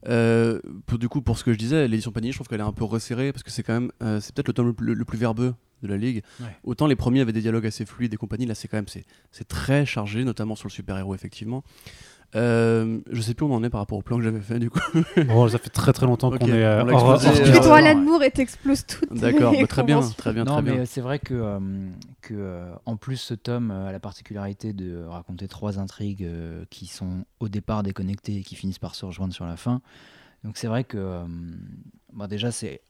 euh, 0.07 0.59
pour, 0.86 0.99
du 0.99 1.09
coup, 1.09 1.22
pour 1.22 1.39
ce 1.39 1.43
que 1.43 1.53
je 1.53 1.57
disais, 1.57 1.88
l'édition 1.88 2.11
Panini, 2.11 2.32
je 2.34 2.38
trouve 2.38 2.47
qu'elle 2.47 2.59
est 2.59 2.63
un 2.63 2.72
peu 2.72 2.84
resserrée 2.84 3.32
parce 3.34 3.41
que 3.43 3.49
c'est 3.49 3.63
quand 3.63 3.74
même, 3.74 3.91
euh, 4.03 4.20
c'est 4.20 4.34
peut-être 4.36 4.47
le 4.47 4.53
tome 4.53 4.76
le 4.80 5.05
plus 5.05 5.17
verbeux 5.17 5.53
de 5.82 5.88
la 5.88 5.97
ligue. 5.97 6.23
Ouais. 6.39 6.47
Autant 6.63 6.88
les 6.88 6.95
premiers 6.95 7.21
avaient 7.21 7.34
des 7.34 7.41
dialogues 7.41 7.65
assez 7.67 7.86
fluides 7.86 8.13
et 8.13 8.17
compagnie, 8.17 8.45
là 8.45 8.55
c'est 8.55 8.67
quand 8.67 8.77
même 8.77 8.88
c'est 8.88 9.05
c'est 9.32 9.47
très 9.47 9.86
chargé, 9.86 10.23
notamment 10.23 10.55
sur 10.55 10.67
le 10.67 10.73
super-héros 10.73 11.15
effectivement. 11.15 11.63
Euh, 12.36 12.99
je 13.09 13.21
sais 13.21 13.34
plus 13.34 13.43
où 13.43 13.49
on 13.49 13.55
en 13.55 13.63
est 13.63 13.71
par 13.71 13.80
rapport 13.80 13.97
au 13.97 14.03
plan 14.03 14.17
que 14.17 14.23
j'avais 14.23 14.39
fait 14.39 14.59
du 14.59 14.69
coup. 14.69 14.80
Bon, 15.27 15.47
ça 15.47 15.57
fait 15.57 15.71
très 15.71 15.93
très 15.93 16.05
longtemps 16.05 16.30
qu'on 16.30 16.45
est 16.47 16.63
euh, 16.63 16.84
on 16.86 17.11
euh, 17.13 17.17
Tu 17.17 17.51
fais 17.51 17.59
ton. 17.59 17.73
Alan 17.73 17.99
Moore 17.99 18.21
et 18.23 18.30
t'exploses 18.30 18.86
toutes. 18.86 19.11
D'accord, 19.11 19.51
bah, 19.59 19.65
très 19.67 19.84
bien, 19.84 19.99
très 19.99 20.32
bien, 20.34 20.43
non, 20.43 20.53
très 20.53 20.61
mais 20.61 20.71
bien. 20.73 20.86
c'est 20.86 21.01
vrai 21.01 21.17
que, 21.17 21.34
euh, 21.34 21.59
que 22.21 22.36
euh, 22.38 22.71
en 22.86 22.97
plus, 22.97 23.17
ce 23.17 23.34
tome 23.34 23.71
a 23.71 23.91
la 23.91 23.99
particularité 23.99 24.73
de 24.73 25.03
raconter 25.05 25.47
trois 25.47 25.80
intrigues 25.80 26.23
euh, 26.23 26.65
qui 26.69 26.86
sont 26.86 27.25
au 27.39 27.49
départ 27.49 27.82
déconnectées 27.82 28.36
et 28.38 28.43
qui 28.43 28.53
finissent 28.55 28.77
par 28.80 28.93
se 28.93 29.05
rejoindre 29.07 29.34
sur 29.34 29.45
la 29.47 29.57
fin. 29.57 29.82
Donc 30.43 30.57
c'est 30.57 30.67
vrai 30.67 30.84
que, 30.84 30.97
euh, 30.97 31.23
bon, 32.13 32.27
déjà, 32.27 32.51
c'est 32.51 32.82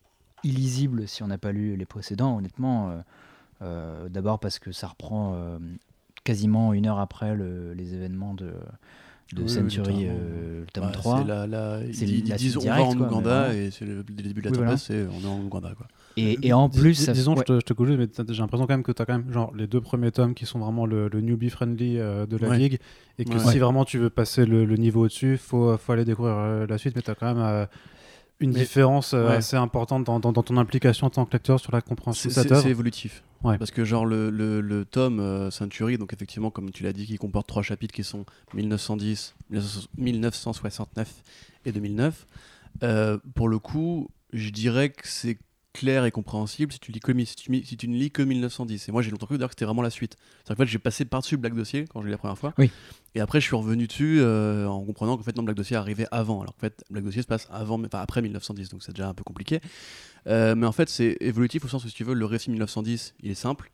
illisible 0.43 1.07
si 1.07 1.23
on 1.23 1.27
n'a 1.27 1.37
pas 1.37 1.51
lu 1.51 1.75
les 1.75 1.85
précédents, 1.85 2.37
honnêtement. 2.37 2.89
euh, 2.91 2.97
euh, 3.61 4.09
D'abord 4.09 4.39
parce 4.39 4.59
que 4.59 4.71
ça 4.71 4.87
reprend 4.87 5.33
euh, 5.35 5.57
quasiment 6.23 6.73
une 6.73 6.87
heure 6.87 6.99
après 6.99 7.35
le- 7.35 7.73
les 7.73 7.93
événements 7.93 8.33
de, 8.33 8.53
de 9.33 9.43
Oui, 9.43 9.49
Century, 9.49 10.05
euh, 10.07 10.61
le 10.61 10.65
tome 10.67 10.85
Ouais, 10.85 10.91
3. 10.91 11.17
c'est 11.19 11.27
la, 11.27 11.45
la- 11.47 11.81
ils, 11.83 12.27
la 12.29 12.35
disent 12.37 12.57
on 12.57 12.61
va 12.65 12.81
en 12.81 12.97
Ouganda 12.97 13.53
et 13.53 13.69
c'est 13.71 13.85
le, 13.85 14.03
début 14.03 14.41
de 14.41 14.45
la 14.45 14.51
Oui, 14.51 14.57
voilà. 14.57 14.71
tempête, 14.71 14.83
c'est 14.85 15.05
on 15.07 15.21
est 15.21 15.27
en 15.27 15.39
Ouganda 15.45 15.73
quoi. 15.75 15.87
Et, 16.17 16.47
et 16.47 16.51
en 16.53 16.67
plus, 16.69 16.97
dis- 16.97 17.03
ça 17.05 17.13
disons, 17.13 17.33
ouais. 17.33 17.43
je 17.47 17.53
te, 17.53 17.59
je 17.59 17.65
te 17.65 17.73
mais 17.95 18.07
j'ai 18.33 18.41
l'impression 18.41 18.65
quand 18.67 18.73
même 18.73 18.83
que 18.83 18.91
tu 18.91 19.01
as 19.01 19.05
quand 19.05 19.17
même 19.17 19.31
genre 19.31 19.53
les 19.55 19.67
deux 19.67 19.79
premiers 19.79 20.11
tomes 20.11 20.33
qui 20.33 20.45
sont 20.45 20.59
vraiment 20.59 20.85
le, 20.85 21.07
le 21.07 21.21
newbie 21.21 21.49
friendly 21.49 21.97
euh, 21.97 22.25
de 22.25 22.35
la 22.37 22.49
Ouais. 22.49 22.57
ligue 22.57 22.79
et 23.19 23.25
que 23.25 23.33
Ouais. 23.37 23.39
si 23.51 23.59
vraiment 23.59 23.85
tu 23.85 23.99
veux 23.99 24.09
passer 24.09 24.45
le, 24.45 24.65
le 24.65 24.75
niveau 24.77 25.05
au-dessus, 25.05 25.37
faut 25.37 25.77
faut 25.77 25.91
aller 25.93 26.05
découvrir 26.05 26.35
euh, 26.35 26.65
la 26.67 26.77
suite, 26.77 26.95
mais 26.95 27.01
tu 27.01 27.11
as 27.11 27.15
quand 27.15 27.27
même 27.33 27.43
euh, 27.43 27.65
une 28.39 28.51
Mais- 28.53 28.59
différence 28.59 29.13
euh, 29.13 29.27
ouais. 29.27 29.35
assez 29.35 29.55
importante 29.57 30.03
dans, 30.05 30.19
dans- 30.19 30.31
dans 30.31 30.43
ton 30.43 30.57
implication 30.57 31.07
en 31.07 31.09
tant 31.09 31.25
que 31.25 31.33
lecteur 31.33 31.59
sur 31.59 31.71
la 31.73 31.81
compréhension 31.81 32.29
C'est 32.29 32.29
de 32.29 32.33
cette 32.33 32.47
c'est- 32.47 32.53
œuvre. 32.53 32.63
c'est 32.63 32.69
évolutif. 32.69 33.23
Ouais. 33.43 33.57
Parce 33.57 33.71
que 33.71 33.83
genre 33.85 34.05
le, 34.05 34.29
le, 34.29 34.59
le 34.61 34.85
tome 34.85 35.19
euh, 35.19 35.49
Century, 35.51 35.97
donc 35.97 36.11
effectivement 36.13 36.49
comme 36.51 36.71
tu 36.71 36.83
l'as 36.83 36.93
dit, 36.93 37.05
qui 37.05 37.17
comporte 37.17 37.47
trois 37.47 37.63
chapitres 37.63 37.93
qui 37.93 38.03
sont 38.03 38.25
1910, 38.53 39.35
1969 39.97 41.23
et 41.65 41.71
2009, 41.71 42.25
euh, 42.83 43.17
pour 43.35 43.47
le 43.49 43.59
coup, 43.59 44.09
je 44.33 44.49
dirais 44.49 44.89
que 44.89 45.07
c'est 45.07 45.37
clair 45.73 46.05
et 46.05 46.11
compréhensible 46.11 46.71
si 46.73 46.79
tu, 46.79 46.91
lis 46.91 46.99
que, 46.99 47.13
si, 47.25 47.35
tu, 47.35 47.63
si 47.63 47.77
tu 47.77 47.87
ne 47.87 47.95
lis 47.95 48.11
que 48.11 48.21
1910. 48.21 48.89
Et 48.89 48.91
moi 48.91 49.01
j'ai 49.01 49.11
longtemps 49.11 49.27
cru 49.27 49.37
d'ailleurs 49.37 49.49
que 49.49 49.53
c'était 49.55 49.65
vraiment 49.65 49.81
la 49.81 49.89
suite. 49.89 50.15
C'est-à-dire 50.19 50.55
qu'en 50.57 50.63
fait 50.63 50.69
j'ai 50.71 50.79
passé 50.79 51.05
par-dessus 51.05 51.37
Black 51.37 51.53
Dossier 51.53 51.85
quand 51.87 52.01
j'ai 52.01 52.05
lu 52.05 52.11
la 52.11 52.17
première 52.17 52.37
fois. 52.37 52.53
Oui. 52.57 52.71
Et 53.15 53.19
après 53.21 53.39
je 53.39 53.45
suis 53.45 53.55
revenu 53.55 53.87
dessus 53.87 54.19
euh, 54.19 54.67
en 54.67 54.83
comprenant 54.83 55.15
qu'en 55.17 55.23
fait 55.23 55.35
non, 55.35 55.43
Black 55.43 55.55
Dossier 55.57 55.75
arrivait 55.75 56.07
avant. 56.11 56.41
Alors 56.41 56.53
qu'en 56.55 56.61
fait 56.61 56.83
Black 56.89 57.03
Dossier 57.03 57.21
se 57.21 57.27
passe 57.27 57.47
avant, 57.51 57.77
mais- 57.77 57.87
enfin, 57.87 57.99
après 58.01 58.21
1910, 58.21 58.69
donc 58.69 58.83
c'est 58.83 58.93
déjà 58.93 59.07
un 59.09 59.13
peu 59.13 59.23
compliqué. 59.23 59.59
Euh, 60.27 60.55
mais 60.55 60.67
en 60.67 60.71
fait, 60.71 60.89
c'est 60.89 61.17
évolutif 61.21 61.63
au 61.65 61.67
sens 61.67 61.85
où, 61.85 61.87
si 61.87 61.93
tu 61.95 62.03
veux, 62.03 62.13
le 62.13 62.25
récit 62.25 62.49
1910, 62.49 63.13
il 63.23 63.31
est 63.31 63.35
simple. 63.35 63.71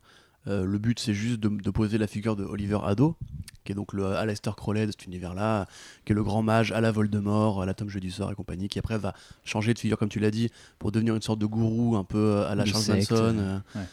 Euh, 0.48 0.64
le 0.64 0.78
but, 0.78 0.98
c'est 1.00 1.14
juste 1.14 1.40
de, 1.40 1.48
de 1.48 1.70
poser 1.70 1.98
la 1.98 2.06
figure 2.06 2.36
de 2.36 2.44
Oliver 2.44 2.78
Haddo, 2.84 3.16
qui 3.64 3.72
est 3.72 3.74
donc 3.74 3.92
le 3.92 4.06
Aleister 4.06 4.50
Crowley 4.56 4.86
de 4.86 4.92
cet 4.92 5.04
univers-là, 5.06 5.66
qui 6.04 6.12
est 6.12 6.14
le 6.14 6.22
grand 6.22 6.42
mage 6.42 6.70
à 6.72 6.80
la 6.80 6.92
Voldemort, 6.92 7.62
à 7.62 7.66
l'atome 7.66 7.88
jeu 7.88 7.98
du 8.00 8.10
sort 8.10 8.30
et 8.30 8.34
compagnie, 8.34 8.68
qui 8.68 8.78
après 8.78 8.96
va 8.98 9.12
changer 9.44 9.74
de 9.74 9.78
figure, 9.78 9.98
comme 9.98 10.08
tu 10.08 10.20
l'as 10.20 10.30
dit, 10.30 10.50
pour 10.78 10.92
devenir 10.92 11.16
une 11.16 11.22
sorte 11.22 11.38
de 11.40 11.46
gourou 11.46 11.96
un 11.96 12.04
peu 12.04 12.18
euh, 12.18 12.48
à 12.48 12.54
la 12.54 12.64
Charles 12.64 12.84
Manson. 12.98 13.38
euh, 13.38 13.58
ouais. 13.74 13.86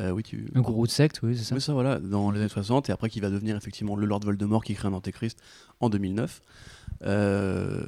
Euh, 0.00 0.10
oui, 0.10 0.22
tu... 0.22 0.50
Un 0.54 0.60
gourou 0.60 0.86
de 0.86 0.90
secte, 0.90 1.20
oui, 1.22 1.36
c'est 1.36 1.44
ça. 1.44 1.54
Mais 1.54 1.60
ça, 1.60 1.72
voilà, 1.72 1.98
dans 1.98 2.30
les 2.30 2.40
années 2.40 2.48
60, 2.48 2.88
et 2.88 2.92
après 2.92 3.10
qui 3.10 3.20
va 3.20 3.28
devenir 3.28 3.56
effectivement 3.56 3.96
le 3.96 4.06
Lord 4.06 4.20
Voldemort 4.24 4.64
qui 4.64 4.74
crée 4.74 4.88
un 4.88 4.92
Antéchrist 4.92 5.38
en 5.80 5.90
2009. 5.90 6.40
Euh, 7.02 7.84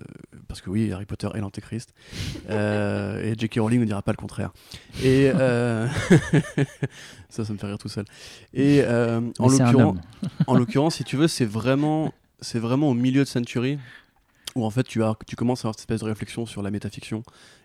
parce 0.48 0.60
que 0.60 0.70
oui, 0.70 0.92
Harry 0.92 1.04
Potter 1.04 1.28
est 1.34 1.40
l'Antéchrist. 1.40 1.94
Euh, 2.50 3.22
et 3.32 3.34
J.K. 3.38 3.60
Rowling 3.60 3.80
ne 3.80 3.86
dira 3.86 4.02
pas 4.02 4.12
le 4.12 4.16
contraire. 4.16 4.52
Et 5.02 5.30
euh, 5.34 5.86
ça, 7.28 7.44
ça 7.44 7.52
me 7.52 7.58
fait 7.58 7.66
rire 7.66 7.78
tout 7.78 7.88
seul. 7.88 8.04
Et 8.52 8.82
l'occurrence, 9.38 9.98
en 10.46 10.54
l'occurrence, 10.54 10.96
si 10.96 11.04
tu 11.04 11.16
veux, 11.16 11.28
c'est 11.28 11.46
vraiment, 11.46 12.12
c'est 12.40 12.58
vraiment 12.58 12.90
au 12.90 12.94
milieu 12.94 13.24
de 13.24 13.28
Century 13.28 13.78
où 14.54 14.64
en 14.64 14.70
fait 14.70 14.84
tu, 14.84 15.02
as, 15.02 15.16
tu 15.26 15.36
commences 15.36 15.60
à 15.60 15.62
avoir 15.62 15.74
cette 15.74 15.82
espèce 15.82 16.00
de 16.00 16.06
réflexion 16.06 16.46
sur 16.46 16.62
la 16.62 16.70
métafiction 16.70 17.22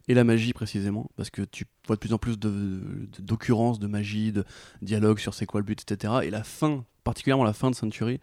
et 0.07 0.13
la 0.13 0.23
magie 0.23 0.53
précisément, 0.53 1.09
parce 1.15 1.29
que 1.29 1.41
tu 1.41 1.65
vois 1.85 1.95
de 1.95 1.99
plus 1.99 2.13
en 2.13 2.17
plus 2.17 2.37
d'occurrences 2.39 3.79
de, 3.79 3.87
magie, 3.87 4.31
de 4.31 4.45
dialogues 4.81 5.19
sur 5.19 5.33
c'est 5.33 5.45
quoi 5.45 5.59
le 5.59 5.65
but, 5.65 5.81
etc. 5.81 6.13
Et 6.23 6.29
la 6.29 6.43
fin, 6.43 6.85
particulièrement 7.03 7.43
la 7.43 7.53
fin 7.53 7.69
de 7.69 7.75
Century, 7.75 8.19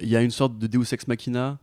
il 0.00 0.08
y 0.08 0.16
a 0.16 0.22
une 0.22 0.30
sorte 0.30 0.58
de 0.58 0.66
Deus 0.66 0.92
Ex 0.92 1.06
Machina 1.06 1.58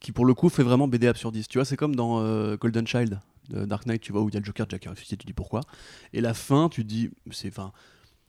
qui 0.00 0.12
pour 0.12 0.24
le 0.24 0.34
coup 0.34 0.48
fait 0.48 0.62
vraiment 0.62 0.88
BD 0.88 1.06
absurdiste. 1.06 1.50
Tu 1.50 1.58
vois, 1.58 1.64
c'est 1.64 1.76
comme 1.76 1.94
dans 1.94 2.20
euh, 2.20 2.56
Golden 2.56 2.86
Child 2.86 3.20
Dark 3.50 3.86
Knight, 3.86 4.00
tu 4.00 4.12
vois, 4.12 4.22
où 4.22 4.28
il 4.28 4.34
y 4.34 4.36
a 4.36 4.40
le 4.40 4.44
Joker 4.44 4.66
Jack 4.68 4.86
ressuscité, 4.86 5.16
tu 5.16 5.26
dis 5.26 5.32
pourquoi. 5.32 5.62
Et 6.12 6.20
la 6.20 6.34
fin, 6.34 6.68
tu 6.68 6.84
dis, 6.84 7.10
c'est... 7.30 7.52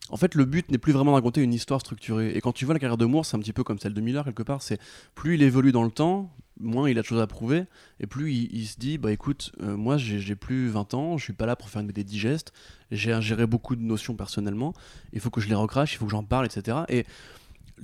En 0.10 0.18
fait, 0.18 0.36
le 0.36 0.46
but 0.46 0.70
n'est 0.72 0.78
plus 0.78 0.94
vraiment 0.94 1.12
de 1.12 1.16
raconter 1.16 1.42
une 1.42 1.54
histoire 1.54 1.80
structurée. 1.80 2.36
Et 2.36 2.42
quand 2.42 2.52
tu 2.52 2.66
vois 2.66 2.74
la 2.74 2.80
carrière 2.80 2.98
de 2.98 3.06
Moore, 3.06 3.26
c'est 3.26 3.38
un 3.38 3.40
petit 3.40 3.54
peu 3.54 3.64
comme 3.64 3.80
celle 3.80 3.94
de 3.94 4.02
Miller, 4.02 4.26
quelque 4.26 4.44
part. 4.44 4.62
C'est 4.62 4.80
plus 5.16 5.36
il 5.36 5.44
évolue 5.44 5.72
dans 5.72 5.84
le 5.84 5.92
temps, 5.92 6.32
moins 6.60 6.90
il 6.90 6.98
a 6.98 7.02
de 7.02 7.06
choses 7.06 7.22
à 7.22 7.28
prouver, 7.28 7.66
et 8.00 8.08
plus 8.08 8.32
il, 8.34 8.66
se 8.68 8.78
dit, 8.78 8.98
bah 8.98 9.12
écoute, 9.12 9.52
euh, 9.62 9.76
moi 9.76 9.98
j'ai 9.98 10.36
plus 10.36 10.70
20 10.70 10.94
ans, 10.94 11.18
je 11.18 11.24
suis 11.24 11.34
pas 11.34 11.46
là 11.46 11.56
pour 11.56 11.70
faire 11.70 11.82
une 11.82 11.88
BD 11.88 12.04
digeste, 12.04 12.54
j'ai 12.92 13.14
ingéré 13.14 13.48
beaucoup 13.48 13.76
de 13.76 13.82
notions 13.82 14.16
personnellement, 14.16 14.74
il 15.14 15.20
faut 15.20 15.30
que 15.30 15.42
je 15.42 15.48
les 15.48 15.56
recrache, 15.56 15.94
il 15.94 15.98
faut 15.98 16.06
que 16.06 16.12
j'en 16.12 16.24
parle, 16.24 16.46
etc. 16.46 16.80
Et 16.90 17.06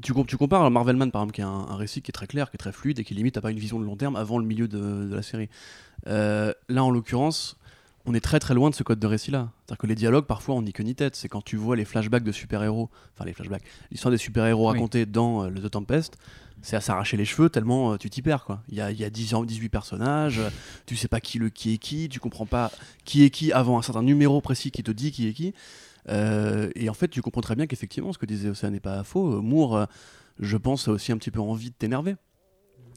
tu, 0.02 0.14
tu 0.26 0.38
compares 0.38 0.64
à 0.64 0.70
Marvelman, 0.70 1.12
par 1.12 1.22
exemple, 1.22 1.36
qui 1.36 1.42
a 1.42 1.48
un, 1.48 1.76
récit 1.76 2.02
qui 2.02 2.12
est 2.12 2.14
très 2.14 2.28
clair, 2.28 2.50
qui 2.52 2.56
est 2.56 2.60
très 2.60 2.72
fluide, 2.72 3.00
et 3.00 3.04
qui 3.04 3.14
limite 3.14 3.36
n'a 3.36 3.42
pas 3.42 3.52
une 3.52 3.60
vision 3.60 3.80
de 3.80 3.86
long 3.86 3.96
terme 3.96 4.16
avant 4.16 4.38
le 4.38 4.46
milieu 4.46 4.68
de, 4.68 5.06
de 5.06 5.16
la 5.16 5.24
série. 5.24 5.50
Euh, 6.08 6.54
là, 6.70 6.84
en 6.84 6.92
l'occurrence, 6.92 7.58
on 8.08 8.14
est 8.14 8.22
très 8.22 8.40
très 8.40 8.54
loin 8.54 8.70
de 8.70 8.76
ce 8.76 8.84
code 8.84 9.00
de 9.00 9.06
récit-là. 9.08 9.52
C'est-à-dire 9.60 9.78
que 9.78 9.88
les 9.88 9.96
dialogues, 9.96 10.26
parfois, 10.26 10.56
on 10.56 10.62
n'y 10.62 10.72
que 10.72 10.82
ni 10.82 10.96
tête. 10.96 11.16
C'est 11.16 11.28
quand 11.28 11.44
tu 11.44 11.58
vois 11.58 11.76
les 11.76 11.84
flashbacks 11.86 12.24
de 12.24 12.32
super-héros, 12.32 12.90
enfin 13.14 13.26
les 13.26 13.34
flashbacks, 13.34 13.64
l'histoire 13.92 14.12
des 14.12 14.18
super-héros 14.18 14.68
Oui. 14.68 14.74
racontée 14.74 15.06
dans 15.06 15.44
euh, 15.44 15.50
le 15.50 15.62
The 15.62 15.70
Tempest, 15.70 16.18
c'est 16.62 16.78
à 16.78 16.82
s'arracher 16.82 17.18
les 17.18 17.26
cheveux 17.26 17.50
tellement 17.50 17.94
euh, 17.94 17.98
tu 17.98 18.10
t'y 18.10 18.22
perds. 18.22 18.46
quoi. 18.46 18.64
Il 18.70 18.76
y 18.76 18.82
a, 18.82 18.92
il 18.92 19.00
y 19.00 19.04
a 19.04 19.10
10 19.10 19.34
ans, 19.34 19.44
18 19.44 19.68
personnages, 19.70 20.40
euh, 20.40 20.50
tu 20.86 20.96
sais 20.96 21.10
pas 21.10 21.20
qui, 21.20 21.38
le, 21.38 21.50
qui 21.50 21.74
est 21.74 21.78
qui, 21.78 22.08
tu 22.08 22.20
comprends 22.22 22.46
pas 22.46 22.72
qui 23.04 23.24
est 23.26 23.30
qui 23.30 23.52
avant 23.52 23.78
un 23.78 23.82
certain 23.82 24.04
numéro 24.04 24.40
précis 24.40 24.72
qui 24.72 24.84
te 24.84 24.92
dit 24.92 25.12
qui 25.12 25.28
est 25.28 25.34
qui. 25.34 25.54
Et 26.10 26.90
en 26.90 26.94
fait, 26.94 27.10
tu 27.10 27.22
comprends 27.22 27.42
très 27.42 27.56
bien 27.56 27.68
qu'effectivement, 27.68 28.14
ce 28.14 28.18
que 28.18 28.26
disait 28.26 28.48
Océane 28.50 28.72
n'est 28.72 28.80
pas 28.80 29.04
faux. 29.04 29.42
Moore, 29.42 29.88
je 30.40 30.56
pense, 30.56 30.88
a 30.88 30.92
aussi 30.92 31.12
un 31.12 31.18
petit 31.18 31.32
peu 31.32 31.42
envie 31.42 31.72
de 31.72 31.76
t'énerver. 31.76 32.16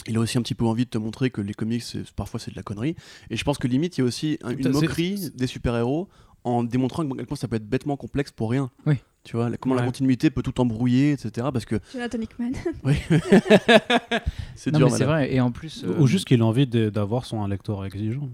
Il 0.07 0.17
a 0.17 0.21
aussi 0.21 0.39
un 0.39 0.43
petit 0.43 0.55
peu 0.55 0.65
envie 0.65 0.85
de 0.85 0.91
te 0.91 0.99
montrer 0.99 1.31
que 1.31 1.41
les 1.41 1.55
comics, 1.55 1.83
c'est- 1.83 2.11
parfois, 2.13 2.41
c'est 2.41 2.51
de 2.51 2.57
la 2.57 2.63
connerie. 2.63 2.97
Et 3.31 3.37
je 3.37 3.45
pense 3.45 3.59
que 3.59 3.67
limite, 3.69 3.97
il 3.99 4.01
y 4.01 4.05
a 4.05 4.07
aussi 4.07 4.39
un- 4.43 4.49
C'est- 4.51 4.55
une 4.57 4.63
c'est- 4.63 4.69
moquerie 4.71 5.31
des 5.35 5.47
super-héros 5.47 6.09
en 6.45 6.65
démontrant 6.65 7.03
à 7.03 7.17
quel 7.17 7.27
point 7.27 7.37
ça 7.37 7.49
peut 7.49 7.57
être 7.57 7.69
bêtement 7.69 7.97
complexe 7.97 8.31
pour 8.31 8.51
rien. 8.51 8.71
Oui. 8.87 8.95
Tu 9.25 9.37
vois, 9.37 9.51
la- 9.51 9.59
comment 9.59 9.75
la 9.75 9.83
continuité 9.83 10.31
peut 10.31 10.43
tout 10.43 10.59
embrouiller, 10.63 11.13
etc. 11.13 11.49
Parce 11.53 11.67
que 11.67 11.79
Jonathan 11.93 12.19
Hickman. 12.23 12.53
oui. 12.85 12.95
c'est 14.57 14.71
Non, 14.73 14.79
dur. 14.79 14.91
mais 14.91 14.97
c'est 14.97 15.05
vrai. 15.05 15.35
Et 15.35 15.41
en 15.41 15.51
plus. 15.53 15.85
euh, 15.85 15.99
Ou 15.99 16.07
juste 16.07 16.27
qu'il 16.27 16.41
a 16.41 16.45
envie 16.47 16.67
de- 16.67 16.89
d'avoir 16.91 17.25
son 17.27 17.47
lectorat 17.47 17.87
exigeant. 17.87 18.29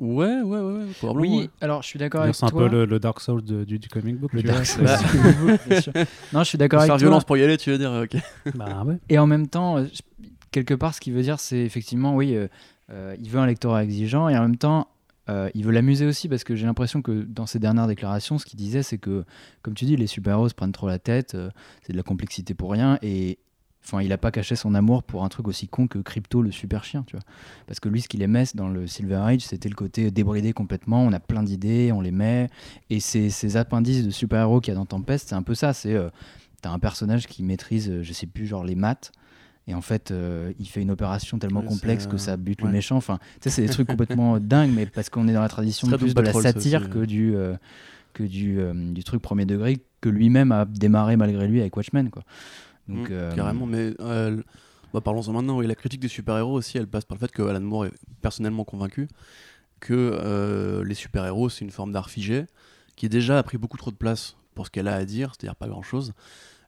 Ouais, 0.00 0.40
ouais, 0.42 0.60
ouais, 0.60 0.84
probablement. 0.98 1.20
Oui, 1.36 1.42
ouais. 1.42 1.50
alors 1.60 1.82
je 1.82 1.88
suis 1.88 1.98
d'accord 1.98 2.20
C'est 2.22 2.28
avec 2.28 2.42
un 2.44 2.48
toi. 2.50 2.68
peu 2.68 2.68
le, 2.68 2.84
le 2.84 3.00
Dark 3.00 3.20
Souls 3.20 3.42
de- 3.42 3.64
du, 3.64 3.80
du 3.80 3.88
comic 3.88 4.16
book. 4.16 4.32
Le 4.32 4.44
Dark 4.44 4.58
vois, 4.58 4.64
Souls 4.64 4.86
c'est- 4.88 5.16
du 5.16 5.22
comic 5.22 5.38
book, 5.40 5.60
bien 5.68 5.80
sûr. 5.80 5.92
Non, 6.32 6.38
je 6.40 6.44
suis 6.44 6.58
d'accord 6.58 6.78
Faire 6.82 6.92
avec 6.92 7.00
toi. 7.00 7.08
violence 7.08 7.24
pour 7.24 7.36
y 7.36 7.42
aller, 7.42 7.56
tu 7.56 7.70
veux 7.72 7.78
dire, 7.78 7.90
ok. 8.04 8.16
bah 8.54 8.84
ouais. 8.86 8.98
Et 9.08 9.18
en 9.18 9.26
même 9.26 9.48
temps, 9.48 9.78
euh, 9.78 9.86
je- 9.92 10.00
quelque 10.50 10.74
part, 10.74 10.94
ce 10.94 11.00
qu'il 11.00 11.12
veut 11.12 11.22
dire, 11.22 11.40
c'est 11.40 11.58
effectivement, 11.58 12.14
oui, 12.14 12.34
euh, 12.34 12.48
euh, 12.90 13.16
il 13.20 13.30
veut 13.30 13.40
un 13.40 13.46
lectorat 13.46 13.84
exigeant 13.84 14.28
et 14.28 14.36
en 14.36 14.42
même 14.42 14.56
temps, 14.56 14.88
euh, 15.28 15.50
il 15.54 15.64
veut 15.64 15.72
l'amuser 15.72 16.06
aussi 16.06 16.28
parce 16.28 16.44
que 16.44 16.56
j'ai 16.56 16.66
l'impression 16.66 17.02
que 17.02 17.22
dans 17.22 17.46
ses 17.46 17.58
dernières 17.58 17.86
déclarations, 17.86 18.38
ce 18.38 18.46
qu'il 18.46 18.58
disait, 18.58 18.82
c'est 18.82 18.98
que, 18.98 19.24
comme 19.62 19.74
tu 19.74 19.84
dis, 19.84 19.96
les 19.96 20.06
super-héros 20.06 20.48
se 20.48 20.54
prennent 20.54 20.72
trop 20.72 20.88
la 20.88 20.98
tête, 20.98 21.36
c'est 21.82 21.92
de 21.92 21.96
la 21.96 22.02
complexité 22.02 22.54
pour 22.54 22.72
rien 22.72 22.98
et. 23.02 23.38
Enfin, 23.84 24.02
il 24.02 24.08
n'a 24.08 24.18
pas 24.18 24.32
caché 24.32 24.54
son 24.54 24.74
amour 24.74 25.02
pour 25.02 25.24
un 25.24 25.30
truc 25.30 25.48
aussi 25.48 25.66
con 25.66 25.86
que 25.86 26.00
Crypto, 26.00 26.42
le 26.42 26.50
super 26.50 26.84
chien, 26.84 27.04
tu 27.06 27.16
vois. 27.16 27.24
Parce 27.66 27.80
que 27.80 27.88
lui, 27.88 28.02
ce 28.02 28.08
qu'il 28.08 28.20
aimait 28.20 28.44
dans 28.54 28.68
le 28.68 28.86
Silver 28.86 29.14
Age, 29.14 29.40
c'était 29.42 29.68
le 29.70 29.76
côté 29.76 30.10
débridé 30.10 30.52
complètement. 30.52 31.00
On 31.04 31.12
a 31.12 31.20
plein 31.20 31.42
d'idées, 31.42 31.90
on 31.92 32.02
les 32.02 32.10
met. 32.10 32.50
Et 32.90 33.00
ces, 33.00 33.30
ces 33.30 33.56
appendices 33.56 34.04
de 34.04 34.10
super-héros 34.10 34.60
qu'il 34.60 34.74
y 34.74 34.76
a 34.76 34.78
dans 34.78 34.84
Tempest, 34.84 35.28
c'est 35.30 35.36
un 35.36 35.42
peu 35.42 35.54
ça. 35.54 35.72
C'est 35.72 35.96
t'as 36.60 36.70
un 36.70 36.78
personnage 36.78 37.28
qui 37.28 37.42
maîtrise, 37.42 38.02
je 38.02 38.12
sais 38.12 38.26
plus, 38.26 38.46
genre 38.46 38.64
les 38.64 38.74
maths. 38.74 39.12
Et 39.68 39.74
en 39.74 39.80
fait, 39.82 40.10
euh, 40.10 40.52
il 40.58 40.66
fait 40.66 40.80
une 40.82 40.90
opération 40.90 41.38
tellement 41.38 41.60
Ouais, 41.60 41.66
complexe 41.66 42.06
que 42.06 42.14
euh, 42.14 42.18
ça 42.18 42.36
bute 42.36 42.62
ouais. 42.62 42.66
le 42.68 42.72
méchant. 42.72 42.96
Enfin, 42.96 43.18
tu 43.34 43.42
sais, 43.42 43.50
c'est 43.50 43.62
des 43.62 43.68
trucs 43.68 43.86
complètement 43.88 44.40
dingues, 44.40 44.72
mais 44.74 44.86
parce 44.86 45.10
qu'on 45.10 45.28
est 45.28 45.32
dans 45.32 45.42
la 45.42 45.48
tradition 45.48 45.86
plus 45.88 46.14
de 46.14 46.20
la 46.20 46.32
ça 46.32 46.42
satire 46.42 46.80
aussi, 46.80 46.90
que 46.90 47.04
du, 47.04 47.36
euh, 47.36 47.54
que 48.14 48.24
du, 48.24 48.58
euh, 48.58 48.72
du 48.92 49.04
truc 49.04 49.22
premier 49.22 49.44
degré 49.44 49.78
que 50.00 50.08
lui-même 50.08 50.52
a 50.52 50.64
démarré 50.64 51.16
malgré 51.16 51.46
lui 51.46 51.60
avec 51.60 51.76
Watchmen. 51.76 52.10
Quoi. 52.10 52.24
Donc, 52.88 53.10
Mm, 53.10 53.12
euh, 53.12 53.34
Carrément, 53.36 53.66
mais 53.66 53.92
euh, 54.00 54.40
bah, 54.94 55.00
parlons-en 55.02 55.32
maintenant. 55.32 55.58
Oui, 55.58 55.66
la 55.66 55.74
critique 55.74 56.00
des 56.00 56.08
super-héros 56.08 56.54
aussi, 56.54 56.78
elle 56.78 56.86
passe 56.86 57.04
par 57.04 57.16
le 57.16 57.20
fait 57.20 57.30
que 57.30 57.42
Alan 57.42 57.60
Moore 57.60 57.86
est 57.86 57.92
personnellement 58.22 58.64
convaincu 58.64 59.08
que 59.80 59.92
euh, 59.94 60.82
les 60.84 60.94
super-héros, 60.94 61.50
c'est 61.50 61.64
une 61.64 61.70
forme 61.70 61.92
d'art 61.92 62.10
figé 62.10 62.46
qui 62.96 63.08
déjà 63.08 63.38
a 63.38 63.42
pris 63.42 63.58
beaucoup 63.58 63.76
trop 63.76 63.90
de 63.90 63.96
place 63.96 64.36
pour 64.54 64.66
ce 64.66 64.70
qu'elle 64.70 64.88
a 64.88 64.94
à 64.94 65.04
dire, 65.04 65.32
c'est-à-dire 65.38 65.54
pas 65.54 65.68
grand-chose. 65.68 66.14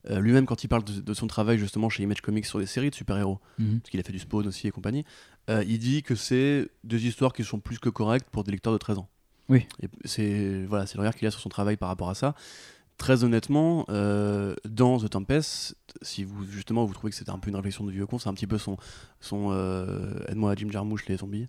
Euh, 0.08 0.20
Lui-même, 0.20 0.46
quand 0.46 0.64
il 0.64 0.68
parle 0.68 0.84
de, 0.84 1.00
de 1.00 1.14
son 1.14 1.26
travail 1.26 1.58
justement 1.58 1.88
chez 1.88 2.02
Image 2.02 2.20
Comics 2.20 2.46
sur 2.46 2.58
des 2.58 2.66
séries 2.66 2.90
de 2.90 2.94
super-héros, 2.94 3.38
mhm. 3.58 3.80
parce 3.80 3.90
qu'il 3.90 4.00
a 4.00 4.02
fait 4.02 4.12
du 4.12 4.18
Spawn 4.18 4.46
aussi 4.46 4.66
et 4.66 4.70
compagnie, 4.70 5.04
euh, 5.48 5.64
il 5.66 5.78
dit 5.78 6.02
que 6.02 6.14
c'est 6.14 6.68
des 6.84 7.06
histoires 7.06 7.32
qui 7.32 7.44
sont 7.44 7.60
plus 7.60 7.78
que 7.78 7.88
correctes 7.88 8.28
pour 8.30 8.44
des 8.44 8.52
lecteurs 8.52 8.72
de 8.72 8.78
13 8.78 8.98
ans. 8.98 9.08
Oui. 9.48 9.66
Et 9.82 9.88
c'est 10.04 10.64
voilà, 10.66 10.86
c'est 10.86 10.96
le 10.96 11.00
regard 11.00 11.14
qu'il 11.14 11.26
a 11.26 11.30
sur 11.30 11.40
son 11.40 11.48
travail 11.48 11.76
par 11.76 11.88
rapport 11.88 12.08
à 12.08 12.14
ça. 12.14 12.34
Très 12.98 13.24
honnêtement, 13.24 13.86
euh, 13.88 14.54
dans 14.68 14.98
The 14.98 15.08
Tempest, 15.08 15.74
si 16.02 16.22
vous 16.22 16.44
justement 16.44 16.84
vous 16.84 16.92
trouvez 16.92 17.10
que 17.10 17.16
c'était 17.16 17.30
un 17.30 17.38
peu 17.38 17.48
une 17.48 17.56
réflexion 17.56 17.84
de 17.84 17.90
vieux 17.90 18.06
con, 18.06 18.18
c'est 18.18 18.28
un 18.28 18.34
petit 18.34 18.46
peu 18.46 18.58
son 18.58 18.76
son 19.20 19.52
aide-moi 20.28 20.52
à 20.52 20.54
Jim 20.54 20.68
Jarmusch 20.70 21.06
les 21.06 21.16
zombies. 21.16 21.48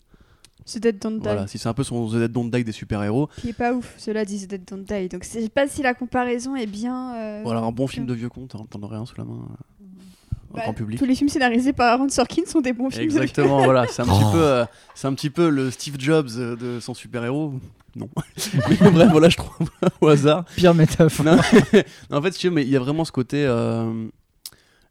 The 0.66 0.78
Dead 0.80 1.00
Don't 1.00 1.18
Die. 1.18 1.24
Voilà, 1.24 1.48
si 1.48 1.58
c'est 1.58 1.68
un 1.70 1.74
peu 1.74 1.84
son 1.84 2.08
The 2.08 2.16
Dead 2.16 2.32
Don't 2.32 2.50
Die 2.50 2.64
des 2.64 2.72
super-héros. 2.72 3.30
Qui 3.40 3.50
est 3.50 3.54
pas 3.54 3.74
ouf, 3.74 3.94
cela 3.98 4.26
dit 4.26 4.46
The 4.46 4.50
Dead 4.50 4.62
Don't 4.70 4.84
Die. 4.84 5.10
Donc 5.10 5.24
je 5.24 5.30
sais 5.30 5.50
pas 5.50 5.68
si 5.68 5.82
la 5.82 5.94
comparaison 5.94 6.56
est 6.56 6.68
bien. 6.68 7.16
euh, 7.16 7.42
Voilà, 7.44 7.62
un 7.62 7.72
bon 7.72 7.88
film 7.88 8.06
de 8.06 8.14
vieux 8.14 8.30
con, 8.30 8.46
t'en 8.48 8.66
t'en 8.66 8.82
aurais 8.84 8.98
un 8.98 9.06
sous 9.06 9.16
la 9.18 9.24
main 9.26 9.34
euh, 9.34 9.84
au 10.52 10.56
Bah, 10.58 10.62
grand 10.64 10.74
public. 10.74 11.00
Tous 11.00 11.06
les 11.06 11.16
films 11.16 11.30
scénarisés 11.30 11.74
par 11.74 11.88
Aaron 11.94 12.10
Sorkin 12.10 12.44
sont 12.46 12.62
des 12.62 12.74
bons 12.74 12.90
films. 12.90 13.04
de- 13.08 13.12
Exactement, 13.12 13.64
voilà, 13.64 13.88
c'est 13.88 14.02
un 14.02 14.06
petit 14.06 14.24
Oh. 14.26 14.32
peu, 14.32 14.44
euh, 14.44 14.66
c'est 14.96 15.08
un 15.08 15.14
petit 15.14 15.30
peu 15.30 15.50
le 15.50 15.72
Steve 15.72 15.96
Jobs 15.98 16.30
euh, 16.38 16.56
de 16.56 16.80
son 16.80 16.94
super-héros. 16.94 17.54
Non, 17.96 18.08
mais 18.70 18.92
bref, 18.92 19.10
voilà, 19.12 19.28
je 19.30 19.38
trouve 19.38 19.70
au 20.00 20.08
hasard. 20.08 20.46
Pire 20.56 20.74
métaphore. 20.74 21.26
Non, 21.26 21.38
en 22.12 22.22
fait, 22.22 22.32
tu 22.32 22.48
veux, 22.48 22.54
mais 22.54 22.64
il 22.64 22.70
y 22.70 22.78
a 22.78 22.80
vraiment 22.80 23.04
ce 23.04 23.12
côté. 23.12 23.44
euh, 23.46 24.08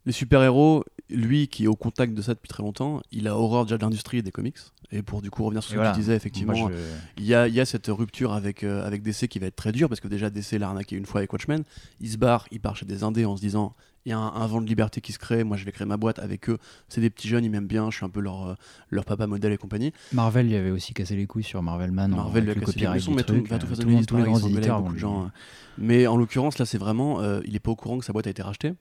les 0.05 0.11
super-héros, 0.11 0.83
lui 1.11 1.47
qui 1.47 1.65
est 1.65 1.67
au 1.67 1.75
contact 1.75 2.13
de 2.13 2.21
ça 2.21 2.33
depuis 2.33 2.47
très 2.47 2.63
longtemps, 2.63 3.01
il 3.11 3.27
a 3.27 3.37
horreur 3.37 3.65
déjà 3.65 3.77
de 3.77 3.83
l'industrie 3.83 4.17
et 4.17 4.21
des 4.21 4.31
comics. 4.31 4.57
Et 4.91 5.01
pour 5.03 5.21
du 5.21 5.29
coup 5.31 5.43
revenir 5.45 5.61
sur 5.63 5.69
ce 5.69 5.73
Et 5.75 5.77
que 5.77 5.79
voilà. 5.81 5.93
tu 5.93 5.99
disais, 6.01 6.15
effectivement, 6.15 6.53
je- 6.53 6.73
il 7.17 7.25
y, 7.25 7.33
a, 7.33 7.47
il 7.47 7.53
y 7.53 7.59
a 7.61 7.65
cette 7.65 7.87
rupture 7.87 8.33
avec, 8.33 8.63
euh, 8.63 8.85
avec 8.85 9.03
DC 9.03 9.27
qui 9.29 9.39
va 9.39 9.47
être 9.47 9.55
très 9.55 9.71
dure 9.71 9.87
parce 9.87 10.01
que 10.01 10.07
déjà 10.09 10.29
DC 10.29 10.57
l'a 10.59 10.67
arnaqué 10.67 10.95
une 10.97 11.05
fois 11.05 11.19
avec 11.21 11.31
Watchmen. 11.31 11.63
Il 12.01 12.09
se 12.09 12.17
barre, 12.17 12.45
il 12.51 12.59
part 12.59 12.75
chez 12.75 12.85
des 12.85 13.03
indés 13.03 13.23
en 13.25 13.37
se 13.37 13.41
disant 13.41 13.73
il 14.05 14.09
y 14.09 14.13
a 14.13 14.17
un, 14.17 14.33
un 14.33 14.47
vent 14.47 14.59
de 14.61 14.65
liberté 14.67 14.99
qui 14.99 15.11
se 15.13 15.19
crée, 15.19 15.43
moi 15.43 15.55
je 15.57 15.63
vais 15.63 15.71
créer 15.71 15.85
ma 15.87 15.95
boîte 15.95 16.17
avec 16.19 16.49
eux. 16.49 16.57
C'est 16.89 16.99
des 17.01 17.09
petits 17.11 17.27
jeunes, 17.29 17.45
ils 17.45 17.51
m'aiment 17.51 17.67
bien, 17.67 17.89
je 17.91 17.97
suis 17.97 18.05
un 18.05 18.09
peu 18.09 18.19
leur, 18.19 18.47
euh, 18.47 18.53
leur 18.89 19.05
papa 19.05 19.27
modèle 19.27 19.53
et 19.53 19.57
compagnie. 19.57 19.93
Marvel 20.11 20.47
lui 20.47 20.55
avait 20.55 20.71
aussi 20.71 20.93
cassé 20.93 21.15
les 21.15 21.27
couilles 21.27 21.43
sur 21.43 21.61
Marvel 21.61 21.91
Man. 21.91 22.11
en- 22.13 22.17
Marvel 22.17 22.43
lui 22.45 22.51
a 22.51 22.55
cassé 22.55 22.79
les 22.79 22.85
couilles, 22.87 23.13
mais 23.15 23.23
tout, 23.23 23.33
truc, 23.33 23.47
va 23.47 23.59
tout 23.59 23.67
euh, 23.67 23.75
tout 23.75 23.87
monde, 23.87 23.99
les 23.99 24.05
tous 24.05 24.15
les 24.17 24.21
histoires, 24.23 24.23
grands 24.23 24.37
ils 24.37 24.41
s'engueulaient 24.41 24.57
éditeurs. 24.57 24.75
avec 24.77 24.85
beaucoup 24.87 24.95
de 24.97 25.01
vont- 25.01 25.13
gens. 25.19 25.25
hein. 25.27 25.31
Mais 25.77 26.07
en 26.07 26.17
l'occurrence, 26.17 26.57
là, 26.57 26.65
c'est 26.65 26.77
vraiment, 26.79 27.21
euh, 27.21 27.39
il 27.45 27.55
est 27.55 27.59
pas 27.59 27.71
au 27.71 27.75
courant 27.75 27.97
que 27.99 28.03
sa 28.05 28.11
boîte 28.11 28.27
a 28.27 28.29
été 28.31 28.41
rachetée. 28.41 28.73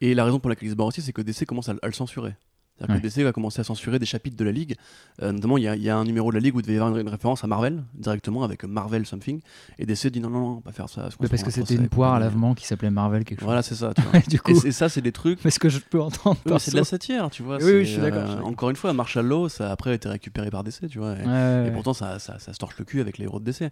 Et 0.00 0.14
la 0.14 0.24
raison 0.24 0.38
pour 0.38 0.48
laquelle 0.50 0.68
il 0.68 0.70
se 0.72 0.76
barre 0.76 0.86
aussi, 0.88 1.02
c'est 1.02 1.12
que 1.12 1.22
DC 1.22 1.44
commence 1.46 1.68
à, 1.68 1.74
à 1.82 1.86
le 1.86 1.92
censurer. 1.92 2.34
C'est-à-dire 2.76 2.94
Ouais. 2.94 3.00
que 3.02 3.08
DC 3.08 3.24
va 3.24 3.32
commencer 3.32 3.60
à 3.60 3.64
censurer 3.64 3.98
des 3.98 4.06
chapitres 4.06 4.36
de 4.36 4.44
la 4.44 4.52
Ligue. 4.52 4.76
Euh, 5.20 5.32
notamment, 5.32 5.58
il 5.58 5.64
y, 5.64 5.66
a- 5.68 5.74
il 5.74 5.82
y 5.82 5.90
a 5.90 5.96
un 5.96 6.04
numéro 6.04 6.30
de 6.30 6.36
la 6.36 6.40
Ligue 6.40 6.54
où 6.54 6.60
il 6.60 6.62
devait 6.62 6.74
y 6.74 6.76
avoir 6.76 6.94
une, 6.94 7.00
une 7.00 7.08
référence 7.08 7.42
à 7.42 7.48
Marvel, 7.48 7.82
directement 7.94 8.44
avec 8.44 8.62
Marvel 8.62 9.04
Something. 9.04 9.40
Et 9.80 9.84
DC 9.86 10.06
dit 10.12 10.20
non, 10.20 10.30
non, 10.30 10.38
non, 10.38 10.60
pas 10.60 10.70
faire 10.70 10.88
ça. 10.88 11.08
Mais 11.20 11.26
parce 11.26 11.42
que 11.42 11.50
c'était 11.50 11.74
une 11.74 11.88
poire 11.88 12.14
à 12.14 12.20
lavement 12.20 12.54
qui 12.54 12.64
s'appelait 12.68 12.90
Marvel 12.92 13.24
quelque 13.24 13.40
chose. 13.40 13.46
Voilà, 13.46 13.62
c'est 13.62 13.74
ça. 13.74 13.92
tu 13.94 14.02
vois. 14.02 14.20
du 14.28 14.40
coup, 14.40 14.52
et, 14.64 14.70
ça, 14.70 14.88
c'est 14.88 15.00
des 15.02 15.10
trucs. 15.10 15.44
est-ce 15.44 15.58
que 15.58 15.68
je 15.68 15.80
peux 15.80 16.00
entendre 16.00 16.38
Oui, 16.46 16.52
mais 16.52 16.58
c'est 16.60 16.70
de 16.70 16.76
la 16.76 16.84
satire, 16.84 17.28
tu 17.30 17.42
vois. 17.42 17.56
Oui, 17.56 17.64
oui, 17.64 17.84
je 17.84 17.90
suis 17.94 18.00
d'accord, 18.00 18.20
euh, 18.22 18.34
d'accord. 18.36 18.46
encore 18.46 18.70
une 18.70 18.76
fois, 18.76 18.92
Marshall 18.92 19.26
Law, 19.26 19.48
ça 19.48 19.70
a 19.70 19.72
après 19.72 19.96
été 19.96 20.08
récupéré 20.08 20.48
par 20.50 20.62
DC, 20.62 20.88
tu 20.88 21.00
vois. 21.00 21.16
Et- 21.18 21.26
Ouais, 21.26 21.72
pourtant, 21.72 21.94
ça, 21.94 22.20
ça, 22.20 22.38
ça 22.38 22.52
se 22.52 22.58
torche 22.58 22.78
le 22.78 22.84
cul 22.84 23.00
avec 23.00 23.18
les 23.18 23.24
héros 23.24 23.40
de 23.40 23.44
DC. 23.50 23.62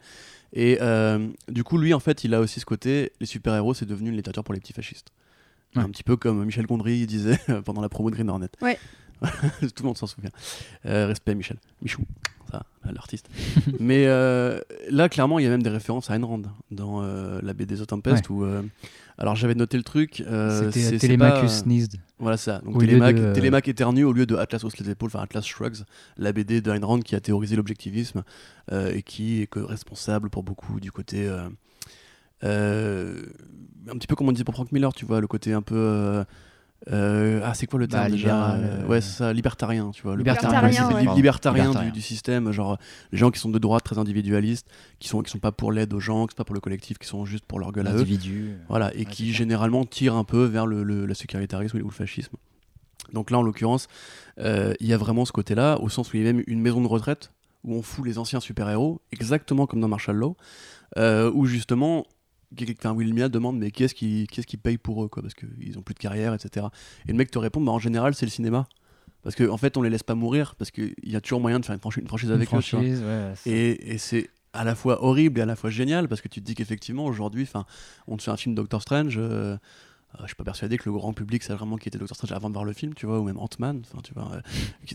Et 0.52 0.78
euh, 0.80 1.28
du 1.48 1.62
coup, 1.62 1.78
lui, 1.78 1.94
en 1.94 2.00
fait, 2.00 2.24
il 2.24 2.34
a 2.34 2.40
aussi 2.40 2.58
ce 2.58 2.64
côté 2.66 3.12
les 3.20 3.26
super-héros, 3.26 3.72
c'est 3.72 3.86
devenu 3.86 4.10
une 4.10 4.16
littérature 4.16 4.42
pour 4.42 4.52
les 4.54 4.58
petits 4.58 4.72
fascistes. 4.72 5.12
Ouais. 5.76 5.82
Un 5.82 5.88
petit 5.90 6.02
peu 6.02 6.16
comme 6.16 6.44
Michel 6.44 6.66
Gondry 6.66 7.06
disait 7.06 7.38
pendant 7.64 7.80
la 7.80 7.88
promo 7.88 8.10
de 8.10 8.14
Green 8.16 8.28
Hornet. 8.30 8.48
Ouais. 8.62 8.78
Tout 9.22 9.82
le 9.82 9.84
monde 9.84 9.96
s'en 9.98 10.06
souvient. 10.06 10.30
Euh, 10.84 11.06
respect, 11.06 11.34
Michel. 11.34 11.56
Michou, 11.82 12.02
ça, 12.50 12.64
l'artiste. 12.92 13.28
Mais 13.80 14.04
euh, 14.06 14.60
là, 14.90 15.08
clairement, 15.08 15.38
il 15.38 15.44
y 15.44 15.46
a 15.46 15.50
même 15.50 15.62
des 15.62 15.70
références 15.70 16.10
à 16.10 16.14
Ayn 16.16 16.24
Rand 16.24 16.42
dans 16.70 17.02
euh, 17.02 17.40
la 17.42 17.54
BD 17.54 17.76
The 17.76 17.86
Tempest. 17.86 18.28
Où, 18.28 18.44
alors, 19.18 19.34
j'avais 19.34 19.54
noté 19.54 19.78
le 19.78 19.82
truc. 19.82 20.22
C'était 20.70 20.98
Télémachus 20.98 21.62
sneezed. 21.62 21.94
voilà 22.18 22.36
ça. 22.36 22.58
Donc 22.58 22.78
Télémac, 22.78 23.16
de- 23.16 23.32
Télémac 23.32 23.66
éternue 23.68 24.04
au 24.04 24.12
lieu 24.12 24.26
de 24.26 24.36
Atlas 24.36 24.62
hausse 24.64 24.76
les 24.76 24.90
épaules, 24.90 25.08
enfin 25.08 25.20
Atlas 25.22 25.46
shrugs, 25.46 25.84
la 26.18 26.32
BD 26.32 26.60
de 26.60 26.70
Ayn 26.70 26.84
Rand 26.84 27.00
qui 27.00 27.16
a 27.16 27.20
théorisé 27.20 27.56
l'objectivisme 27.56 28.22
et 28.70 29.02
qui 29.02 29.40
est 29.40 29.48
responsable 29.54 30.28
pour 30.28 30.42
beaucoup 30.42 30.78
du 30.78 30.92
côté 30.92 31.26
euh, 32.44 33.22
un 33.90 33.94
petit 33.94 34.06
peu 34.06 34.14
comme 34.16 34.28
on 34.28 34.32
disait 34.32 34.44
pour 34.44 34.54
Frank 34.54 34.72
Miller, 34.72 34.92
tu 34.92 35.04
vois, 35.04 35.20
le 35.20 35.26
côté 35.26 35.52
un 35.52 35.62
peu 35.62 35.74
euh, 35.76 36.24
euh, 36.92 37.40
ah 37.42 37.54
c'est 37.54 37.66
quoi 37.66 37.78
le 37.78 37.86
Bah, 37.86 38.00
terme 38.00 38.10
déjà 38.10 38.54
Euh, 38.54 38.82
euh, 38.82 38.86
Ouais, 38.86 39.00
c'est 39.00 39.16
ça, 39.16 39.32
libertarien, 39.32 39.90
tu 39.92 40.02
vois. 40.02 40.12
le 40.12 40.18
Libertarien, 40.18 40.60
Libertarien, 40.68 40.88
c'est 40.96 41.00
li- 41.02 41.08
ouais. 41.08 41.14
libertarien, 41.14 41.62
Libertarien. 41.64 41.90
Du, 41.90 41.92
du 41.92 42.02
système, 42.02 42.52
genre 42.52 42.78
les 43.12 43.18
gens 43.18 43.30
qui 43.30 43.40
sont 43.40 43.48
de 43.48 43.58
droite, 43.58 43.84
très 43.84 43.98
individualistes, 43.98 44.68
qui 44.98 45.08
sont 45.08 45.22
qui 45.22 45.30
sont 45.30 45.38
pas 45.38 45.52
pour 45.52 45.72
l'aide 45.72 45.94
aux 45.94 46.00
gens, 46.00 46.26
qui 46.26 46.32
sont 46.32 46.36
pas 46.36 46.44
pour 46.44 46.54
le 46.54 46.60
collectif, 46.60 46.98
qui 46.98 47.06
sont 47.08 47.24
juste 47.24 47.46
pour 47.46 47.58
leur 47.58 47.72
gueule 47.72 47.86
à 47.86 47.92
eux. 47.94 48.04
Voilà, 48.68 48.92
et 48.94 48.98
Ouais, 48.98 49.04
qui 49.06 49.32
généralement 49.32 49.84
tire 49.84 50.14
un 50.16 50.24
peu 50.24 50.44
vers 50.44 50.66
le, 50.66 50.82
le- 50.82 51.06
le 51.06 51.14
sécuritarisme 51.14 51.78
ou 51.78 51.84
le 51.88 51.90
fascisme. 51.90 52.36
Donc 53.12 53.30
là, 53.30 53.38
en 53.38 53.42
l'occurrence, 53.42 53.86
euh, 54.40 54.74
il 54.80 54.86
y 54.88 54.92
a 54.92 54.96
vraiment 54.98 55.24
ce 55.24 55.32
côté-là, 55.32 55.78
au 55.80 55.88
sens 55.88 56.12
où 56.12 56.16
il 56.16 56.24
y 56.24 56.28
a 56.28 56.32
même 56.32 56.42
une 56.48 56.60
maison 56.60 56.82
de 56.82 56.88
retraite 56.88 57.30
où 57.64 57.74
on 57.74 57.82
fout 57.82 58.04
les 58.04 58.18
anciens 58.18 58.40
super-héros, 58.40 59.00
exactement 59.12 59.66
comme 59.66 59.80
dans 59.80 59.88
Marshall 59.88 60.16
Law, 60.16 60.36
où 60.96 61.46
justement, 61.46 62.04
quelqu'un- 62.54 62.92
Will 62.92 63.12
Mia 63.14 63.28
demande 63.28 63.58
mais 63.58 63.70
qui 63.70 63.84
est-ce 63.84 63.94
qui, 63.94 64.26
qui, 64.30 64.40
est-ce 64.40 64.46
qui 64.46 64.56
paye 64.56 64.78
pour 64.78 65.02
eux, 65.04 65.08
quoi, 65.08 65.22
parce 65.22 65.34
qu'ils 65.34 65.78
ont 65.78 65.82
plus 65.82 65.94
de 65.94 65.98
carrière, 65.98 66.34
etc. 66.34 66.66
Et 67.06 67.12
le 67.12 67.18
mec 67.18 67.30
te 67.30 67.38
répond, 67.38 67.60
bah, 67.60 67.72
en 67.72 67.78
général, 67.78 68.14
c'est 68.14 68.26
le 68.26 68.30
cinéma. 68.30 68.66
Parce 69.22 69.34
qu'en 69.34 69.48
en 69.48 69.56
fait, 69.56 69.76
on 69.76 69.82
les 69.82 69.90
laisse 69.90 70.04
pas 70.04 70.14
mourir, 70.14 70.54
parce 70.56 70.70
qu'il 70.70 70.94
y 71.02 71.16
a 71.16 71.20
toujours 71.20 71.40
moyen 71.40 71.58
de 71.58 71.64
faire 71.64 71.74
une, 71.74 71.80
franchi- 71.80 72.00
une 72.00 72.06
franchise 72.06 72.28
Une 72.28 72.34
avec 72.36 72.48
eux. 72.48 72.60
franchise, 72.60 73.02
ouais, 73.02 73.32
c'est- 73.36 73.50
Et, 73.50 73.94
et 73.94 73.98
c'est 73.98 74.30
à 74.52 74.62
la 74.64 74.74
fois 74.74 75.02
horrible 75.04 75.40
et 75.40 75.42
à 75.42 75.46
la 75.46 75.56
fois 75.56 75.68
génial 75.68 76.08
parce 76.08 76.20
que 76.22 76.28
tu 76.28 76.40
te 76.40 76.46
dis 76.46 76.54
qu'effectivement 76.54 77.04
aujourd'hui, 77.04 77.42
enfin, 77.42 77.66
on 78.06 78.16
te 78.16 78.22
fait 78.22 78.30
un 78.30 78.36
film 78.36 78.54
Doctor 78.54 78.80
Strange. 78.80 79.16
euh, 79.18 79.56
euh, 80.14 80.18
je 80.22 80.26
suis 80.28 80.34
pas 80.36 80.44
persuadé 80.44 80.78
que 80.78 80.84
le 80.88 80.92
grand 80.92 81.12
public 81.12 81.42
sache 81.42 81.58
vraiment 81.58 81.76
qui 81.76 81.88
était 81.88 81.98
Doctor 81.98 82.16
Strange 82.16 82.32
avant 82.32 82.48
de 82.48 82.54
voir 82.54 82.64
le 82.64 82.72
film, 82.72 82.94
tu 82.94 83.04
vois, 83.04 83.18
ou 83.20 83.24
même 83.24 83.36
Ant-Man. 83.36 83.82
Enfin, 83.84 84.00
tu 84.02 84.14
vois, 84.14 84.30
euh, 84.32 84.40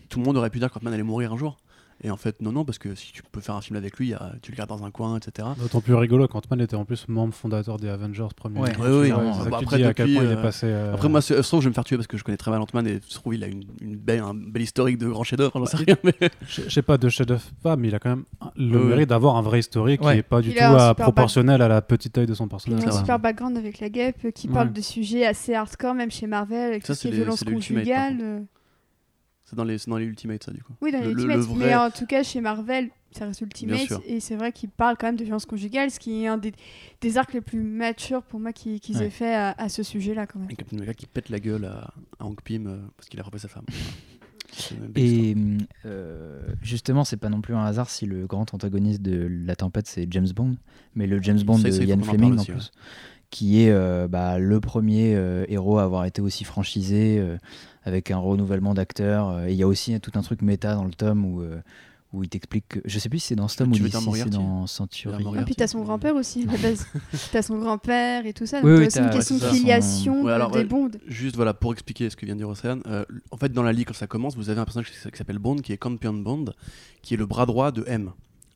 tout 0.10 0.18
le 0.20 0.26
monde 0.26 0.38
aurait 0.38 0.50
pu 0.50 0.58
dire 0.60 0.72
qu'Ant-Man 0.72 0.94
allait 0.94 1.04
mourir 1.04 1.32
un 1.34 1.38
jour. 1.38 1.58
Et 2.04 2.10
en 2.10 2.18
fait, 2.18 2.42
non, 2.42 2.52
non, 2.52 2.66
parce 2.66 2.80
que 2.80 2.96
si 2.96 3.12
tu 3.14 3.22
peux 3.32 3.42
faire 3.42 3.54
un 3.54 3.62
film 3.62 3.78
avec 3.78 3.96
lui, 3.98 4.08
il 4.10 4.14
a- 4.16 4.32
tu 4.42 4.52
le 4.52 4.58
gardes 4.58 4.70
dans 4.70 4.84
un 4.84 4.90
coin, 4.90 5.18
etc. 5.18 5.48
D'autant 5.60 5.82
plus 5.82 5.94
rigolo 5.94 6.28
qu'Ant-Man 6.28 6.60
était 6.60 6.76
en 6.76 6.84
plus 6.84 7.08
membre 7.08 7.32
fondateur 7.36 7.78
des 7.78 7.90
Avengers 7.90 8.28
premier. 8.36 8.60
Ouais, 8.60 8.76
ouais, 8.76 8.90
ouais. 8.90 9.10
vois, 9.12 9.50
Bah, 9.52 9.58
après, 9.62 9.78
depuis, 9.78 10.14
il 10.16 10.18
euh, 10.18 10.34
est 10.40 10.42
passé. 10.42 10.66
euh, 10.66 10.94
Après, 10.96 11.10
moi, 11.10 11.22
se 11.22 11.36
trouve, 11.36 11.60
je 11.62 11.66
vais 11.66 11.70
me 11.70 11.76
faire 11.76 11.84
tuer 11.84 11.98
parce 11.98 12.08
que 12.08 12.18
je 12.18 12.24
connais 12.24 12.38
très 12.38 12.50
mal 12.50 12.60
Ant-Man 12.62 12.88
et 12.88 13.00
se 13.08 13.14
trouve, 13.14 13.36
il 13.36 13.44
a 13.44 13.48
une, 13.48 13.66
une 13.82 13.98
belle, 13.98 14.22
un 14.22 14.34
bel 14.34 14.64
historique 14.64 14.98
de 14.98 15.10
grand 15.10 15.24
chef-d'œuvre, 15.24 15.52
j'en 15.60 15.66
sais 15.68 15.78
rien. 15.78 15.96
Mais... 16.04 16.14
Je 16.48 16.64
je 16.64 16.70
sais 16.70 16.82
pas 16.82 16.98
de 16.98 17.08
chef-d'œuvre 17.08 17.44
pas, 17.62 17.76
mais 17.76 17.90
il 17.90 17.94
a 17.96 18.00
quand 18.00 18.10
même 18.10 18.24
le 18.56 18.78
Ouais, 18.78 18.84
ouais. 18.84 18.90
mérite 18.90 19.10
d'avoir 19.10 19.36
un 19.36 19.44
vrai 19.44 19.60
historique 19.60 20.02
Ouais. 20.02 20.14
qui 20.14 20.20
est 20.20 20.24
pas 20.24 20.42
du 20.42 20.50
Il 20.50 20.56
tout 20.56 20.64
a 20.64 20.90
à- 20.90 20.96
proportionnel 20.96 21.62
à 21.62 21.68
la 21.68 21.84
petite 21.84 22.14
taille 22.14 22.26
de 22.26 22.34
son 22.34 22.46
Il 22.46 22.50
personnage. 22.50 22.84
a 22.88 22.92
Ça 22.92 22.98
un 22.98 23.00
super 23.02 23.20
background 23.20 23.58
avec 23.58 23.80
la 23.80 23.90
guêpe 23.90 24.18
euh, 24.26 24.32
qui 24.32 24.48
Ouais. 24.48 24.54
parle 24.56 24.74
de 24.74 24.82
sujets 24.82 25.28
assez 25.28 25.54
hardcore, 25.54 25.94
même 25.94 26.10
chez 26.10 26.26
Marvel, 26.26 26.72
avec 26.72 26.82
Ça, 26.82 26.94
tout 26.94 26.98
ce 26.98 27.02
c'est 27.04 27.10
qui 27.10 27.14
est 27.14 27.18
les- 27.18 27.24
violence 27.24 27.40
c'est 27.40 27.46
les 27.46 27.52
Ultimate, 27.52 27.86
par 27.88 28.08
conjugale. 28.08 28.20
euh. 28.24 28.40
C'est 29.52 29.58
dans 29.58 29.64
les, 29.66 29.78
c'est 29.78 29.90
dans 29.92 29.98
les 29.98 30.06
Ultimates, 30.06 30.44
ça, 30.46 30.52
du 30.54 30.64
coup. 30.64 30.72
Oui, 30.82 30.92
dans 30.94 31.00
Le- 31.00 31.04
les 31.10 31.14
le- 31.14 31.20
Ultimates, 31.20 31.38
le 31.40 31.44
vrai- 31.44 31.66
mais 31.68 31.76
en 31.76 31.92
tout 31.92 32.06
cas 32.06 32.24
chez 32.24 32.40
Marvel, 32.40 32.90
ça 33.12 33.26
reste 33.26 33.42
Ultimate. 33.42 33.92
Et 34.08 34.22
c'est 34.22 34.38
vrai 34.38 34.54
qu'il 34.54 34.70
parle 34.70 34.96
quand 34.98 35.08
même 35.08 35.18
de 35.18 35.24
violence 35.26 35.46
conjugale, 35.46 35.92
ce 35.92 36.00
qui 36.00 36.24
est 36.24 36.28
un 36.28 36.38
des, 36.38 36.54
des 37.02 37.18
arcs 37.18 37.34
les 37.34 37.42
plus 37.42 37.62
matures 37.62 38.24
pour 38.24 38.40
moi 38.40 38.54
qu'ils 38.54 38.80
qu'ils 38.80 38.98
Ouais. 38.98 39.08
aient 39.08 39.10
fait 39.10 39.34
à, 39.36 39.52
à 39.58 39.68
ce 39.68 39.84
sujet-là 39.84 40.26
quand 40.26 40.40
même. 40.40 40.50
Et 40.50 40.56
Captain 40.56 40.78
America 40.78 40.94
qui 40.94 41.06
pète 41.06 41.28
la 41.30 41.40
gueule 41.40 41.66
à, 41.66 41.94
à 42.20 42.26
Hank 42.26 42.42
Pym 42.42 42.66
euh, 42.68 42.78
parce 42.96 43.10
qu'il 43.10 43.20
a 43.20 43.24
refait 43.24 43.40
sa 43.40 43.50
femme. 43.50 43.66
Et 44.96 45.36
euh, 45.86 46.42
justement, 46.62 47.04
c'est 47.06 47.18
pas 47.18 47.30
non 47.30 47.42
plus 47.42 47.56
un 47.56 47.64
hasard 47.64 47.90
si 47.90 48.06
le 48.06 48.28
grand 48.28 48.54
antagoniste 48.54 49.02
de 49.02 49.28
La 49.46 49.56
Tempête 49.56 49.88
c'est 49.88 50.08
James 50.12 50.28
Bond, 50.36 50.56
mais 50.96 51.08
le 51.08 51.22
James 51.22 51.42
Bond 51.42 51.60
de 51.60 51.70
Ian 51.84 52.00
en 52.00 52.04
Fleming 52.04 52.38
en 52.40 52.44
plus, 52.44 52.72
qui 53.30 53.64
est 53.64 53.72
euh, 53.72 54.08
bah, 54.10 54.40
le 54.40 54.60
premier 54.60 55.16
euh, 55.16 55.46
héros 55.48 55.78
à 55.80 55.84
avoir 55.84 56.04
été 56.06 56.22
aussi 56.22 56.44
franchisé 56.44 57.18
euh, 57.20 57.38
avec 57.84 58.12
un 58.12 58.18
renouvellement 58.18 58.74
d'acteurs. 58.74 59.30
euh, 59.30 59.48
et 59.48 59.52
il 59.52 59.58
y 59.58 59.64
a 59.64 59.68
aussi 59.68 60.00
tout 60.00 60.12
un 60.16 60.22
truc 60.22 60.42
méta 60.42 60.76
dans 60.76 60.86
le 60.86 60.92
tome 60.94 61.26
où, 61.26 61.42
euh, 61.42 61.62
où 62.14 62.24
il 62.24 62.30
t'explique 62.30 62.68
que. 62.68 62.80
Je 62.86 63.00
sais 63.00 63.08
plus 63.10 63.20
si 63.20 63.28
c'est 63.28 63.36
dans 63.36 63.48
ce 63.48 63.56
tome 63.58 63.72
ou 63.72 63.76
si 63.76 63.84
c'est 63.90 64.30
dans 64.30 64.68
Century. 64.68 65.24
Moriarty. 65.24 65.38
Ah, 65.40 65.46
puis 65.46 65.56
t'as 65.56 65.68
son 65.68 65.82
grand-père 65.82 66.14
aussi, 66.16 66.46
à 66.48 66.52
la 66.52 66.58
base. 66.58 66.86
t'as 67.32 67.42
son 67.42 67.58
grand-père 67.58 68.26
et 68.26 68.34
tout 68.34 68.46
ça. 68.46 68.58
Oui, 68.64 68.72
Donc 68.72 68.80
oui, 68.82 68.88
aussi 68.88 69.00
une 69.00 69.10
question 69.10 69.36
ouais, 69.36 69.42
de 69.42 69.46
c'est 69.48 69.54
filiation 69.56 70.18
Ouais, 70.22 70.28
de- 70.28 70.36
alors, 70.36 70.52
des 70.52 70.64
bondes. 70.66 71.00
Juste 71.08 71.36
voilà, 71.38 71.54
pour 71.54 71.72
expliquer 71.74 72.10
ce 72.10 72.16
que 72.18 72.26
vient 72.26 72.36
de 72.36 72.40
dire 72.42 72.50
Océane, 72.50 72.82
euh, 72.88 73.06
en 73.32 73.38
fait 73.38 73.52
dans 73.54 73.64
la 73.64 73.72
ligue 73.74 73.88
quand 73.88 73.94
ça 73.94 74.08
commence, 74.08 74.36
vous 74.36 74.50
avez 74.50 74.60
un 74.60 74.66
personnage 74.66 74.92
qui 74.92 75.18
s'appelle 75.18 75.40
Bond, 75.40 75.58
qui 75.58 75.72
est 75.74 75.78
Campion 75.78 76.14
Bond, 76.14 76.46
qui 77.02 77.14
est 77.14 77.18
le 77.18 77.26
bras 77.26 77.46
droit 77.46 77.72
de 77.72 77.84
M. 77.88 78.12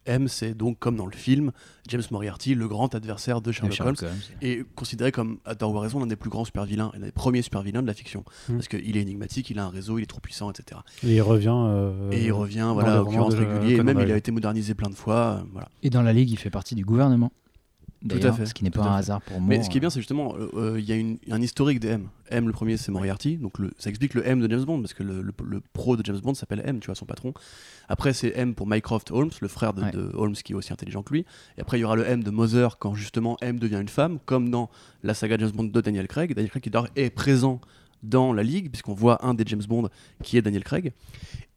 M 0.06 0.28
c'est 0.28 0.54
donc 0.54 0.80
comme 0.80 0.96
dans 0.96 1.06
le 1.06 1.16
film, 1.16 1.52
James 1.88 2.04
Moriarty, 2.12 2.56
le 2.56 2.68
grand 2.68 2.94
adversaire 2.96 3.42
de 3.42 3.52
Sherlock, 3.52 3.74
Sherlock 3.74 4.02
Holmes, 4.02 4.12
Holmes. 4.12 4.38
et 4.42 4.64
considéré 4.76 5.12
comme, 5.12 5.38
à 5.46 5.56
tort 5.56 5.74
ou 5.74 5.78
à 5.78 5.82
raison, 5.82 6.00
l'un 6.00 6.08
des 6.08 6.16
plus 6.16 6.30
grands 6.30 6.46
super-vilains, 6.46 6.92
l'un 6.94 7.06
des 7.06 7.12
premiers 7.12 7.42
super-vilains 7.42 7.82
de 7.82 7.88
la 7.88 7.94
fiction. 7.94 8.24
Mm. 8.50 8.54
Parce 8.54 8.68
qu'il 8.68 8.98
est 8.98 9.02
énigmatique, 9.02 9.50
il 9.50 9.60
a 9.60 9.66
un 9.66 9.70
réseau, 9.70 9.98
il 9.98 10.04
est 10.04 10.08
trop 10.08 10.20
puissant, 10.20 10.52
etc. 10.52 10.82
Et 11.04 11.16
il 11.16 11.22
revient. 11.22 11.54
euh, 11.54 12.12
et 12.12 12.26
il 12.26 12.32
revient, 12.32 12.72
voilà, 12.74 13.02
occurrence 13.02 13.34
régulier, 13.34 13.76
et 13.76 13.84
même 13.84 14.00
il 14.00 14.12
a 14.12 14.18
été 14.18 14.32
modernisé 14.32 14.74
plein 14.74 14.90
de 14.90 14.96
fois, 14.96 15.40
euh, 15.40 15.44
voilà. 15.52 15.70
Et 15.84 15.90
dans 15.90 16.02
la 16.02 16.14
Ligue, 16.14 16.32
il 16.32 16.38
fait 16.38 16.50
partie 16.50 16.76
du 16.76 16.86
gouvernement. 16.86 17.32
Tout 18.08 18.20
à 18.28 18.32
fait, 18.32 18.46
ce 18.46 18.54
qui 18.54 18.64
n'est 18.64 18.70
pas 18.72 18.84
un 18.84 18.96
hasard 18.96 19.22
pour 19.22 19.40
moi. 19.40 19.50
Mais 19.50 19.64
ce 19.64 19.70
qui 19.70 19.78
est 19.78 19.80
bien, 19.80 19.90
c'est 19.90 20.00
justement, 20.00 20.36
euh, 20.36 20.50
euh, 20.56 20.80
il 20.80 20.86
y 20.86 20.92
a 20.92 20.96
une- 20.96 21.18
un 21.32 21.42
historique 21.42 21.80
des 21.80 21.90
M. 21.90 22.08
M, 22.32 22.48
le 22.48 22.54
premier, 22.54 22.78
c'est 22.78 22.92
Moriarty, 22.92 23.38
donc 23.38 23.60
le, 23.60 23.72
ça 23.78 23.90
explique 23.90 24.14
le 24.16 24.28
M 24.28 24.40
de 24.40 24.50
James 24.50 24.64
Bond, 24.66 24.82
parce 24.82 24.94
que 24.94 25.04
le, 25.04 25.22
le- 25.22 25.34
le 25.46 25.62
pro 25.74 25.96
de 25.98 26.04
James 26.06 26.20
Bond 26.20 26.34
s'appelle 26.34 26.62
M, 26.66 26.80
tu 26.80 26.88
vois, 26.88 26.96
son 26.96 27.06
patron. 27.06 27.34
Après, 27.90 28.14
c'est 28.14 28.34
M 28.36 28.56
pour 28.56 28.68
Mycroft 28.68 29.12
Holmes, 29.12 29.30
le 29.42 29.48
frère 29.48 29.74
de, 29.74 29.82
Ouais. 29.84 29.92
de 29.92 30.12
Holmes 30.16 30.34
qui 30.34 30.54
est 30.54 30.56
aussi 30.56 30.74
intelligent 30.74 31.04
que 31.04 31.14
lui. 31.14 31.26
Et 31.58 31.62
après, 31.62 31.78
il 31.78 31.82
y 31.82 31.84
aura 31.84 31.96
le 31.96 32.06
M 32.08 32.24
de 32.24 32.32
Mother 32.32 32.78
quand 32.80 32.94
justement 32.96 33.38
M 33.42 33.60
devient 33.60 33.80
une 33.82 33.90
femme, 33.90 34.18
comme 34.26 34.50
dans 34.50 34.70
la 35.04 35.14
saga 35.14 35.38
James 35.40 35.52
Bond 35.52 35.66
de 35.66 35.82
Daniel 35.82 36.08
Craig. 36.08 36.34
Daniel 36.34 36.50
Craig 36.50 36.64
qui 36.64 36.72
est 36.96 37.10
présent 37.12 37.62
dans 38.10 38.34
la 38.34 38.44
ligue, 38.44 38.70
puisqu'on 38.70 38.94
voit 38.94 39.26
un 39.26 39.34
des 39.34 39.44
James 39.48 39.64
Bond 39.68 39.90
qui 40.24 40.38
est 40.38 40.42
Daniel 40.42 40.64
Craig. 40.64 40.94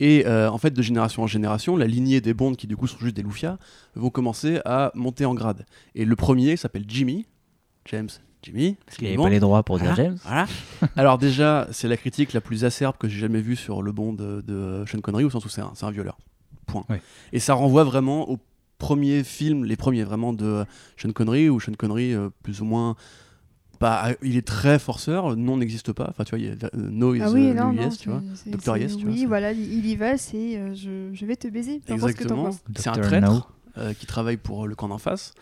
Et 0.00 0.26
euh, 0.26 0.50
en 0.50 0.58
fait, 0.58 0.70
de 0.70 0.82
génération 0.82 1.22
en 1.22 1.26
génération, 1.26 1.76
la 1.76 1.86
lignée 1.86 2.20
des 2.20 2.34
Bonds, 2.34 2.54
qui 2.54 2.66
du 2.66 2.76
coup 2.76 2.86
sont 2.86 2.98
juste 3.00 3.16
des 3.16 3.22
loufias, 3.22 3.58
vont 3.94 4.10
commencer 4.10 4.60
à 4.64 4.92
monter 4.94 5.24
en 5.24 5.34
grade. 5.34 5.66
Et 5.94 6.04
le 6.04 6.16
premier 6.16 6.56
s'appelle 6.56 6.84
Jimmy, 6.86 7.26
James 7.86 8.08
Jimmy. 8.42 8.76
Parce 8.86 8.96
qu'il 8.98 9.06
n'avait 9.06 9.16
Bond. 9.16 9.24
pas 9.24 9.30
les 9.30 9.40
droits 9.40 9.62
pour 9.62 9.78
dire 9.78 9.94
James. 9.96 10.18
voilà. 10.22 10.46
Alors 10.96 11.18
déjà, 11.18 11.66
c'est 11.72 11.88
la 11.88 11.96
critique 11.96 12.32
la 12.32 12.40
plus 12.40 12.64
acerbe 12.64 12.96
que 12.96 13.08
j'ai 13.08 13.18
jamais 13.18 13.40
vue 13.40 13.56
sur 13.56 13.82
le 13.82 13.92
Bond 13.92 14.12
de, 14.12 14.42
de 14.46 14.84
Sean 14.86 15.00
Connery, 15.00 15.24
au 15.24 15.30
sens 15.30 15.44
où 15.44 15.48
c'est 15.48 15.60
un, 15.60 15.72
un 15.80 15.90
violeur. 15.90 16.18
Point. 16.66 16.84
Et 17.32 17.40
ça 17.40 17.54
renvoie 17.54 17.82
vraiment 17.84 18.28
aux 18.28 18.38
premiers 18.78 19.24
films, 19.24 19.64
les 19.64 19.76
premiers 19.76 20.04
vraiment 20.04 20.32
de 20.32 20.64
Sean 20.96 21.12
Connery, 21.12 21.48
où 21.48 21.58
Sean 21.60 21.72
Connery, 21.72 22.14
euh, 22.14 22.28
plus 22.42 22.60
ou 22.60 22.64
moins, 22.64 22.94
bah, 23.80 24.08
il 24.22 24.36
est 24.36 24.46
très 24.46 24.78
forceur, 24.78 25.36
non 25.36 25.56
n'existe 25.56 25.92
pas. 25.92 26.06
Enfin, 26.10 26.24
tu 26.24 26.30
vois, 26.30 26.38
il 26.38 26.46
y 26.46 26.48
a 26.50 26.52
euh, 26.52 26.68
no 26.74 27.14
is 27.14 27.20
Ah 27.22 27.30
oui, 27.30 27.48
euh, 27.48 27.54
non, 27.54 27.66
no 27.68 27.72
non. 27.74 27.82
yes, 27.82 27.98
tu 27.98 28.08
vois. 28.10 28.22
c'est- 28.34 28.50
Yes, 28.80 28.96
tu 28.96 29.04
vois, 29.04 29.12
Oui, 29.14 29.24
voilà, 29.26 29.52
il 29.52 29.86
y 29.86 29.96
va, 29.96 30.16
c'est 30.18 30.56
euh, 30.56 30.74
je, 30.74 31.10
je 31.12 31.26
vais 31.26 31.36
te 31.36 31.48
baiser. 31.48 31.80
Ce 31.86 31.92
Exactement. 31.92 32.44
penses. 32.46 32.58
C'est 32.76 32.88
un 32.88 32.92
traître 32.92 33.30
No. 33.30 33.42
euh, 33.78 33.92
qui 33.94 34.06
travaille 34.06 34.36
pour 34.36 34.66
le 34.66 34.74
camp 34.74 34.88
d'en 34.88 34.98
face. 34.98 35.32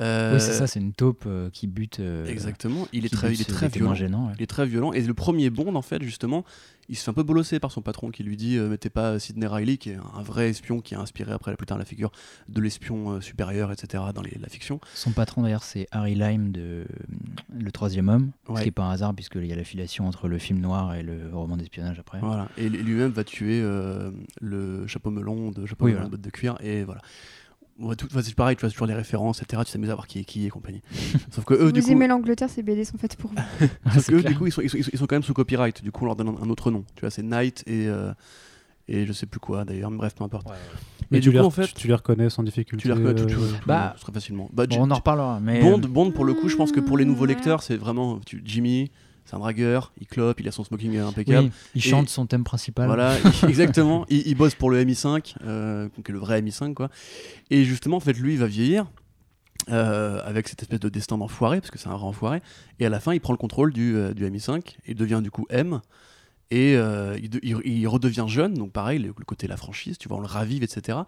Euh, 0.00 0.34
Oui, 0.34 0.40
c'est 0.40 0.52
ça, 0.52 0.66
c'est 0.66 0.80
une 0.80 0.92
taupe 0.92 1.24
euh, 1.26 1.50
qui 1.50 1.66
bute. 1.66 2.00
euh, 2.00 2.26
Exactement. 2.26 2.88
Il 2.92 3.04
est 3.04 3.08
très, 3.10 3.32
il 3.34 3.40
est 3.40 3.44
très 3.48 3.68
violent. 3.68 3.94
gênants, 3.94 4.26
ouais. 4.28 4.32
Il 4.38 4.42
est 4.42 4.46
très 4.46 4.66
violent. 4.66 4.92
Et 4.92 5.00
le 5.02 5.14
premier 5.14 5.50
Bond, 5.50 5.74
en 5.74 5.82
fait, 5.82 6.02
justement, 6.02 6.44
il 6.88 6.96
se 6.96 7.04
fait 7.04 7.10
un 7.10 7.14
peu 7.14 7.22
bolosser 7.22 7.60
par 7.60 7.70
son 7.70 7.82
patron 7.82 8.10
qui 8.10 8.24
lui 8.24 8.36
dit 8.36 8.58
Mettez 8.58 8.90
pas 8.90 9.18
Sidney 9.18 9.46
Riley, 9.46 9.76
qui 9.76 9.90
est 9.90 9.98
un 10.14 10.22
vrai 10.22 10.48
espion 10.50 10.80
qui 10.80 10.94
a 10.94 11.00
inspiré 11.00 11.32
après 11.32 11.54
plus 11.56 11.66
tard 11.66 11.78
la 11.78 11.84
figure 11.84 12.10
de 12.48 12.60
l'espion 12.60 13.20
supérieur, 13.20 13.70
etc., 13.70 14.02
dans 14.14 14.22
les- 14.22 14.36
la 14.40 14.48
fiction. 14.48 14.80
Son 14.94 15.12
patron 15.12 15.42
d'ailleurs 15.42 15.62
c'est 15.62 15.86
Harry 15.92 16.14
Lime 16.16 16.50
de 16.50 16.84
Le 17.56 17.70
Troisième 17.70 18.08
Homme, 18.08 18.30
ce 18.48 18.54
qui 18.60 18.64
n'est 18.64 18.70
pas 18.72 18.84
un 18.84 18.90
hasard 18.90 19.14
puisqu'il 19.14 19.46
y 19.46 19.52
a 19.52 19.56
l'affiliation 19.56 20.08
entre 20.08 20.26
le 20.26 20.38
film 20.38 20.58
noir 20.60 20.94
et 20.94 21.02
le 21.04 21.30
roman 21.32 21.56
d'espionnage 21.56 21.98
après. 22.00 22.18
Voilà. 22.20 22.48
Et 22.56 22.68
lui- 22.68 22.82
lui-même 22.82 23.12
va 23.12 23.22
tuer 23.22 23.62
le 24.40 24.86
chapeau 24.86 25.10
melon 25.10 25.50
de 25.52 25.66
chapeau 25.66 25.84
Oui, 25.84 25.92
melon 25.92 26.04
voilà. 26.08 26.16
de 26.16 26.30
cuir. 26.30 26.56
Et 26.60 26.82
voilà. 26.84 27.00
Ouais, 27.80 27.96
tout- 27.96 28.08
c'est 28.22 28.34
pareil, 28.34 28.56
tu 28.56 28.60
vois 28.60 28.70
toujours 28.70 28.86
les 28.86 28.94
références, 28.94 29.42
etc. 29.42 29.62
Tu 29.66 29.72
t'amuses 29.72 29.90
à 29.90 29.94
voir 29.94 30.06
qui 30.06 30.18
est 30.20 30.24
qui 30.24 30.44
et 30.46 30.50
compagnie. 30.50 30.82
Sauf 31.30 31.44
que 31.44 31.54
eux, 31.54 31.68
Si 31.68 31.72
du 31.72 31.80
vous 31.80 31.86
coup, 31.86 31.92
aimez 31.92 32.08
l'Angleterre, 32.08 32.50
ces 32.50 32.62
BD 32.62 32.84
sont 32.84 32.98
faites 32.98 33.16
pour 33.16 33.30
vous. 33.30 33.36
Parce 33.84 34.00
C'est 34.04 34.12
que 34.12 34.16
eux, 34.16 34.20
clair. 34.20 34.32
du 34.32 34.38
coup, 34.38 34.46
ils 34.46 34.52
sont, 34.52 34.60
ils, 34.60 34.68
sont, 34.68 34.76
ils 34.76 34.98
sont 34.98 35.06
quand 35.06 35.16
même 35.16 35.22
sous 35.22 35.32
copyright. 35.34 35.82
Du 35.82 35.90
coup, 35.90 36.04
on 36.04 36.06
leur 36.06 36.16
donne 36.16 36.28
un, 36.28 36.42
un 36.42 36.50
autre 36.50 36.70
nom. 36.70 36.84
Tu 36.94 37.00
vois, 37.00 37.10
c'est 37.10 37.22
Night 37.22 37.64
et, 37.66 37.86
euh, 37.88 38.12
et 38.88 39.06
je 39.06 39.12
sais 39.12 39.26
plus 39.26 39.40
quoi 39.40 39.64
d'ailleurs. 39.64 39.90
Mais 39.90 39.96
bref, 39.96 40.14
peu 40.14 40.24
importe. 40.24 40.46
Mais 41.10 41.18
Et 41.18 41.20
tu, 41.22 41.30
du 41.30 41.34
les, 41.34 41.40
coup, 41.40 41.46
en 41.46 41.50
fait, 41.50 41.66
tu, 41.68 41.74
tu 41.74 41.88
les 41.88 41.94
reconnais 41.94 42.28
sans 42.30 42.42
difficulté. 42.42 42.82
tu 42.82 42.88
les 42.88 42.94
reconnais 42.94 43.14
toutes 43.14 43.30
euh, 43.30 43.34
choses. 43.34 43.56
Bah, 43.66 43.96
très 44.00 44.12
facilement. 44.12 44.48
Bah, 44.52 44.66
Bon, 44.66 44.76
on 44.80 44.90
en 44.90 44.94
reparlera. 44.96 45.40
Mais 45.40 45.60
Bond, 45.60 45.78
euh, 45.82 45.86
Bond, 45.88 46.10
pour 46.12 46.24
le 46.24 46.34
coup, 46.34 46.48
je 46.48 46.56
pense 46.56 46.72
que 46.72 46.80
pour 46.80 46.98
les 46.98 47.04
nouveaux 47.06 47.26
lecteurs, 47.26 47.62
c'est 47.62 47.76
vraiment 47.76 48.18
tu- 48.26 48.42
Jimmy. 48.44 48.90
C'est 49.30 49.36
un 49.36 49.38
dragueur, 49.38 49.92
il 50.00 50.08
clope, 50.08 50.40
il 50.40 50.48
a 50.48 50.50
son 50.50 50.64
smoking 50.64 50.96
impeccable. 50.98 51.46
oui, 51.46 51.52
il 51.76 51.86
Et- 51.86 51.88
chante 51.88 52.08
son 52.08 52.26
thème 52.26 52.42
principal. 52.42 52.86
Voilà, 52.86 53.14
exactement. 53.48 54.04
Il, 54.08 54.26
il 54.26 54.34
bosse 54.34 54.56
pour 54.56 54.70
le 54.70 54.84
MI5, 54.84 55.36
euh, 55.44 55.88
qui 56.04 56.10
est 56.10 56.12
le 56.12 56.18
vrai 56.18 56.42
MI5, 56.42 56.74
quoi. 56.74 56.88
Et 57.50 57.62
justement, 57.64 57.98
en 57.98 58.00
fait, 58.00 58.14
lui, 58.14 58.32
il 58.32 58.38
va 58.40 58.46
vieillir 58.48 58.90
euh, 59.68 60.20
avec 60.24 60.48
cette 60.48 60.62
espèce 60.62 60.80
de 60.80 60.88
destin 60.88 61.16
d'enfoiré, 61.16 61.60
parce 61.60 61.70
que 61.70 61.78
c'est 61.78 61.88
un 61.88 61.96
vrai 61.96 62.06
enfoiré. 62.06 62.40
Et 62.80 62.86
à 62.86 62.88
la 62.88 62.98
fin, 62.98 63.14
il 63.14 63.20
prend 63.20 63.32
le 63.32 63.38
contrôle 63.38 63.72
du, 63.72 63.94
euh, 63.94 64.12
du 64.14 64.24
MI5 64.28 64.74
et 64.86 64.94
devient 64.94 65.20
du 65.22 65.30
coup 65.30 65.46
M. 65.48 65.80
Et 66.50 66.74
euh, 66.76 67.16
il, 67.22 67.30
de- 67.30 67.38
il- 67.44 67.60
il 67.64 67.86
redevient 67.86 68.24
jeune, 68.26 68.54
donc 68.54 68.72
pareil, 68.72 68.98
le, 68.98 69.08
le 69.16 69.24
côté 69.24 69.46
la 69.46 69.56
franchise, 69.56 69.96
tu 69.96 70.08
vois, 70.08 70.16
on 70.16 70.20
le 70.22 70.26
ravive, 70.26 70.64
etc. 70.64 70.98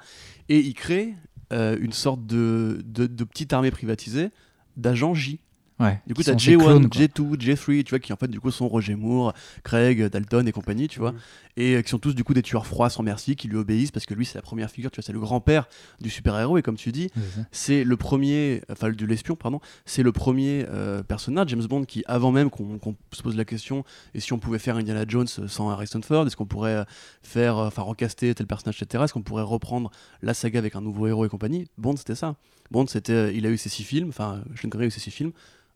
Et 0.49 0.61
il 0.61 0.75
crée 0.75 1.15
euh, 1.53 1.77
une 1.81 1.93
sorte 1.93 2.25
de, 2.25 2.81
de, 2.85 3.07
de 3.09 3.25
petite 3.25 3.53
armée 3.53 3.73
privatisée 3.73 4.29
d'agents 4.77 5.15
J. 5.15 5.41
Ouais, 5.83 6.01
Du 6.07 6.15
coup, 6.15 6.23
t'as 6.23 6.33
sont 6.33 6.39
ses 6.39 6.53
J1, 6.57 6.59
clones, 6.59 6.89
quoi. 6.89 7.01
J2, 7.01 7.37
J3, 7.37 7.83
tu 7.85 7.91
vois, 7.91 7.99
qui 7.99 8.13
en 8.13 8.17
fait, 8.17 8.29
du 8.29 8.41
coup, 8.41 8.51
sont 8.51 8.69
Roger 8.69 8.95
Moore, 8.95 9.33
Craig, 9.65 10.03
Dalton 10.09 10.47
et 10.47 10.53
compagnie, 10.53 10.87
tu 10.89 11.01
vois, 11.01 11.13
Mhm. 11.13 11.19
et 11.57 11.75
euh, 11.77 11.83
qui 11.83 11.91
sont 11.91 11.99
tous, 11.99 12.15
du 12.15 12.25
coup, 12.25 12.35
des 12.35 12.43
tueurs 12.43 12.67
froids 12.67 12.89
sans 12.91 13.03
merci, 13.03 13.37
qui 13.37 13.49
lui 13.49 13.57
obéissent 13.57 13.91
parce 13.91 14.07
que 14.07 14.15
lui, 14.15 14.25
c'est 14.25 14.37
la 14.37 14.43
première 14.43 14.71
figure, 14.71 14.91
tu 14.91 14.97
vois, 15.01 15.05
c'est 15.05 15.13
le 15.13 15.21
grand-père 15.21 15.67
du 16.01 16.09
super-héros, 16.11 16.59
et 16.59 16.63
comme 16.63 16.77
tu 16.77 16.93
dis, 16.93 17.11
C'est 17.51 17.85
le 17.85 17.97
premier, 17.97 18.63
enfin, 18.71 18.91
de 18.91 19.07
l'espion, 19.07 19.35
pardon, 19.37 19.61
c'est 19.85 20.03
le 20.03 20.13
premier 20.13 20.67
euh, 20.71 21.03
personnage, 21.03 21.49
James 21.49 21.65
Bond, 21.67 21.85
qui, 21.85 22.05
avant 22.07 22.31
même 22.33 22.49
qu'on 22.51 22.97
se 23.13 23.23
pose 23.23 23.37
la 23.37 23.45
question, 23.45 23.85
et 24.15 24.21
si 24.21 24.33
on 24.33 24.39
pouvait 24.39 24.59
faire 24.59 24.77
Indiana 24.77 25.05
Jones 25.09 25.27
sans 25.27 25.69
Harrison 25.71 26.01
Ford, 26.03 26.27
est-ce 26.27 26.37
qu'on 26.37 26.47
pourrait 26.47 26.77
euh, 26.77 26.85
faire, 27.23 27.57
enfin, 27.57 27.83
recaster 27.83 28.35
tel 28.35 28.47
personnage, 28.47 28.81
etc., 28.83 29.05
est-ce 29.05 29.13
qu'on 29.13 29.23
pourrait 29.23 29.43
reprendre 29.43 29.91
la 30.23 30.35
saga 30.35 30.59
avec 30.59 30.77
un 30.77 30.81
nouveau 30.81 31.07
héros 31.09 31.25
et 31.27 31.29
compagnie? 31.29 31.67
Bond, 31.79 31.97
c'était 31.97 32.15
ça. 32.15 32.37
Bond, 32.71 32.87
c'était, 32.87 33.35
il 33.37 33.45
a 33.47 33.51
eu 33.51 33.59
ses 33.59 33.69
six 33.69 33.83
films, 33.85 34.09
enfin, 34.09 34.43
Sean 34.55 34.69
Connery 34.71 34.85
a 34.85 34.89
eu 34.89 34.91
ses 34.91 35.01
six 35.01 35.11
films, 35.11 35.33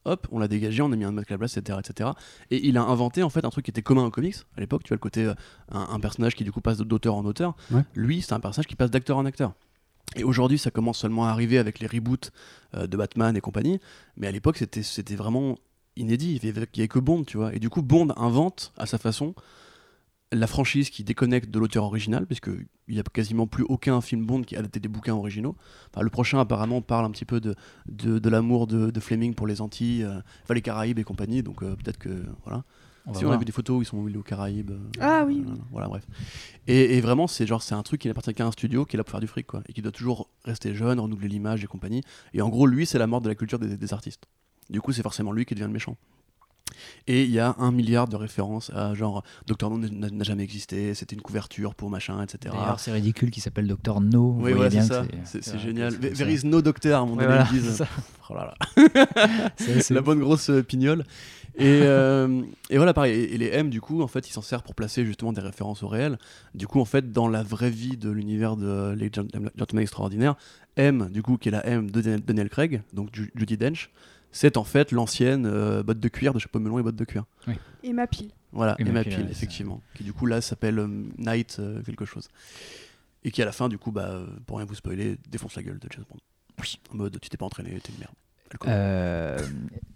hop, 0.06 0.26
on 0.30 0.38
l'a 0.38 0.48
dégagé, 0.48 0.82
on 0.82 0.92
a 0.92 0.96
mis 0.96 1.04
un 1.04 1.12
mec 1.12 1.30
à 1.30 1.34
la 1.34 1.38
place, 1.38 1.56
etc., 1.56 1.78
etc. 1.82 2.10
Et 2.50 2.66
il 2.66 2.78
a 2.78 2.82
inventé 2.82 3.22
en 3.22 3.30
fait 3.30 3.44
un 3.44 3.50
truc 3.50 3.64
qui 3.64 3.70
était 3.70 3.82
commun 3.82 4.04
aux 4.04 4.10
comics 4.10 4.36
à 4.56 4.60
l'époque. 4.60 4.82
Tu 4.84 4.88
vois 4.88 4.96
le 4.96 5.00
côté 5.00 5.24
euh, 5.24 5.34
un, 5.70 5.88
un 5.90 6.00
personnage 6.00 6.34
qui 6.34 6.44
du 6.44 6.52
coup 6.52 6.60
passe 6.60 6.78
d'auteur 6.78 7.14
en 7.14 7.24
auteur. 7.24 7.56
Ouais. 7.70 7.82
Lui, 7.94 8.22
c'est 8.22 8.32
un 8.32 8.40
personnage 8.40 8.66
qui 8.66 8.76
passe 8.76 8.90
d'acteur 8.90 9.16
en 9.16 9.24
acteur. 9.26 9.52
Et 10.14 10.24
aujourd'hui, 10.24 10.58
ça 10.58 10.70
commence 10.70 10.98
seulement 10.98 11.26
à 11.26 11.30
arriver 11.30 11.58
avec 11.58 11.80
les 11.80 11.86
reboots 11.86 12.30
euh, 12.74 12.86
de 12.86 12.96
Batman 12.96 13.36
et 13.36 13.40
compagnie. 13.40 13.80
Mais 14.16 14.26
à 14.26 14.30
l'époque, 14.30 14.56
c'était 14.56 15.16
vraiment 15.16 15.58
inédit. 15.96 16.38
Il 16.42 16.50
n'y 16.52 16.56
avait 16.56 16.88
que 16.88 16.98
Bond, 16.98 17.24
tu 17.24 17.36
vois. 17.36 17.54
Et 17.54 17.58
du 17.58 17.68
coup, 17.68 17.82
Bond 17.82 18.08
invente 18.16 18.72
à 18.76 18.86
sa 18.86 18.98
façon 18.98 19.34
la 20.32 20.46
franchise 20.46 20.90
qui 20.90 21.04
déconnecte 21.04 21.50
de 21.50 21.58
l'auteur 21.58 21.84
original, 21.84 22.26
puisque 22.26 22.48
il 22.88 22.94
n'y 22.94 23.00
a 23.00 23.04
quasiment 23.04 23.46
plus 23.46 23.64
aucun 23.68 24.00
film 24.00 24.26
Bond 24.26 24.42
qui 24.42 24.56
a 24.56 24.58
adapté 24.58 24.80
des 24.80 24.88
bouquins 24.88 25.14
originaux. 25.14 25.54
Enfin, 25.92 26.02
le 26.02 26.10
prochain, 26.10 26.40
apparemment, 26.40 26.82
parle 26.82 27.04
un 27.04 27.10
petit 27.10 27.24
peu 27.24 27.40
de, 27.40 27.54
de, 27.88 28.18
de 28.18 28.28
l'amour 28.28 28.66
de, 28.66 28.90
de 28.90 29.00
Fleming 29.00 29.34
pour 29.34 29.46
les 29.46 29.60
Antilles, 29.60 30.02
euh, 30.02 30.20
enfin, 30.42 30.54
les 30.54 30.62
Caraïbes 30.62 30.98
et 30.98 31.04
compagnie, 31.04 31.42
donc 31.42 31.62
euh, 31.62 31.76
peut-être 31.76 31.98
que. 31.98 32.24
Voilà. 32.44 32.64
On 33.08 33.14
si 33.14 33.18
on 33.24 33.28
a 33.28 33.30
voir. 33.30 33.38
vu 33.38 33.44
des 33.44 33.52
photos 33.52 33.78
où 33.78 33.82
ils 33.82 33.84
sont 33.84 33.98
où 33.98 34.08
il 34.08 34.16
est 34.16 34.18
aux 34.18 34.22
Caraïbes. 34.24 34.72
euh, 34.72 34.78
Ah 35.00 35.22
oui, 35.24 35.44
Voilà, 35.46 35.60
voilà, 35.70 35.86
bref. 35.86 36.06
Et, 36.66 36.96
et 36.96 37.00
vraiment, 37.00 37.28
c'est 37.28 37.46
genre, 37.46 37.62
c'est 37.62 37.76
un 37.76 37.84
truc 37.84 38.00
qui 38.00 38.08
n'appartient 38.08 38.34
qu'à 38.34 38.44
un 38.44 38.50
studio 38.50 38.84
qui 38.84 38.96
est 38.96 38.98
là 38.98 39.04
pour 39.04 39.12
faire 39.12 39.20
du 39.20 39.28
fric, 39.28 39.46
quoi, 39.46 39.62
et 39.68 39.72
qui 39.72 39.80
doit 39.80 39.92
toujours 39.92 40.28
rester 40.44 40.74
jeune, 40.74 40.98
renouveler 40.98 41.28
l'image 41.28 41.62
et 41.62 41.68
compagnie. 41.68 42.02
Et 42.34 42.42
en 42.42 42.48
gros, 42.48 42.66
lui, 42.66 42.84
c'est 42.84 42.98
la 42.98 43.06
mort 43.06 43.20
de 43.20 43.28
la 43.28 43.36
culture 43.36 43.60
des, 43.60 43.76
des 43.76 43.92
artistes. 43.92 44.24
Du 44.70 44.80
coup, 44.80 44.90
c'est 44.92 45.02
forcément 45.02 45.30
lui 45.30 45.44
qui 45.44 45.54
devient 45.54 45.66
le 45.68 45.72
méchant. 45.72 45.96
Et 47.06 47.24
il 47.24 47.30
y 47.30 47.38
a 47.38 47.54
un 47.58 47.72
milliard 47.72 48.08
de 48.08 48.16
références 48.16 48.70
à 48.74 48.94
genre 48.94 49.22
Doctor 49.46 49.70
No 49.70 49.78
n'a 49.88 50.24
jamais 50.24 50.42
existé, 50.44 50.94
c'était 50.94 51.14
une 51.16 51.22
couverture 51.22 51.74
pour 51.74 51.90
machin, 51.90 52.22
etc. 52.22 52.54
D'ailleurs, 52.58 52.80
c'est 52.80 52.92
ridicule 52.92 53.30
qu'il 53.30 53.42
s'appelle 53.42 53.66
Docteur 53.66 54.00
No. 54.00 54.32
Vous 54.32 54.44
Oui, 54.44 54.52
voilà, 54.52 54.70
c'est 54.70 54.82
ça. 54.82 55.04
C'est 55.24 55.46
vrai 55.46 55.58
génial. 55.58 55.98
There 55.98 56.32
is 56.32 56.44
no 56.44 56.58
un 56.58 57.06
moment 57.06 57.16
Ouais, 57.16 57.26
voilà. 57.26 57.48
Oh 58.28 58.34
là 58.34 58.54
là. 58.76 59.50
La 59.90 60.00
bonne 60.00 60.20
grosse 60.20 60.50
euh, 60.50 60.62
pignole. 60.62 61.04
Et, 61.58 61.62
euh, 61.82 62.42
et 62.70 62.76
voilà, 62.76 62.92
pareil. 62.92 63.12
Et, 63.14 63.38
les 63.38 63.46
M, 63.48 63.70
du 63.70 63.80
coup, 63.80 64.02
en 64.02 64.08
fait, 64.08 64.28
ils 64.28 64.32
s'en 64.32 64.42
servent 64.42 64.62
pour 64.62 64.74
placer 64.74 65.04
justement 65.06 65.32
des 65.32 65.40
références 65.40 65.82
au 65.82 65.88
réel. 65.88 66.18
Du 66.54 66.66
coup, 66.66 66.80
en 66.80 66.84
fait, 66.84 67.12
dans 67.12 67.28
la 67.28 67.42
vraie 67.42 67.70
vie 67.70 67.96
de 67.96 68.10
l'univers 68.10 68.56
de 68.56 68.94
Les 68.98 69.08
Gent- 69.10 69.28
Gentlemen 69.56 69.82
Extraordinaires, 69.82 70.34
M, 70.76 71.08
du 71.10 71.22
coup, 71.22 71.36
qui 71.38 71.48
est 71.48 71.52
la 71.52 71.64
M 71.66 71.90
de 71.90 72.00
Daniel- 72.18 72.48
Craig, 72.50 72.82
donc 72.92 73.14
Ju- 73.14 73.32
Judy 73.34 73.56
Dench, 73.56 73.90
c'est 74.32 74.56
en 74.56 74.64
fait 74.64 74.92
l'ancienne 74.92 75.46
euh, 75.46 75.82
botte 75.82 76.00
de 76.00 76.08
cuir 76.08 76.32
de 76.34 76.38
chapeau 76.38 76.58
melon 76.58 76.78
et 76.78 76.82
botte 76.82 76.96
de 76.96 77.04
cuir. 77.04 77.24
Et 77.82 77.92
ma 77.92 78.06
pile. 78.06 78.30
Voilà, 78.52 78.74
Peel, 78.76 78.86
Peel, 78.86 78.96
ouais, 79.24 79.30
effectivement. 79.30 79.82
Qui 79.94 80.04
du 80.04 80.12
coup 80.12 80.26
là 80.26 80.40
s'appelle 80.40 80.78
euh, 80.78 80.88
Knight 81.18 81.56
euh, 81.58 81.82
quelque 81.82 82.04
chose. 82.04 82.28
Et 83.24 83.30
qui 83.30 83.42
à 83.42 83.44
la 83.44 83.52
fin, 83.52 83.68
du 83.68 83.76
coup, 83.76 83.90
bah, 83.92 84.20
pour 84.46 84.58
rien 84.58 84.66
vous 84.66 84.74
spoiler, 84.74 85.16
défonce 85.28 85.56
la 85.56 85.62
gueule 85.62 85.78
de 85.78 85.88
James 85.90 86.04
Bond. 86.10 86.18
Oui. 86.60 86.78
En 86.92 86.96
mode, 86.96 87.18
tu 87.20 87.28
t'es 87.28 87.36
pas 87.36 87.44
entraîné, 87.46 87.78
t'es 87.80 87.92
une 87.92 87.98
merde. 87.98 88.14
Euh, 88.68 89.36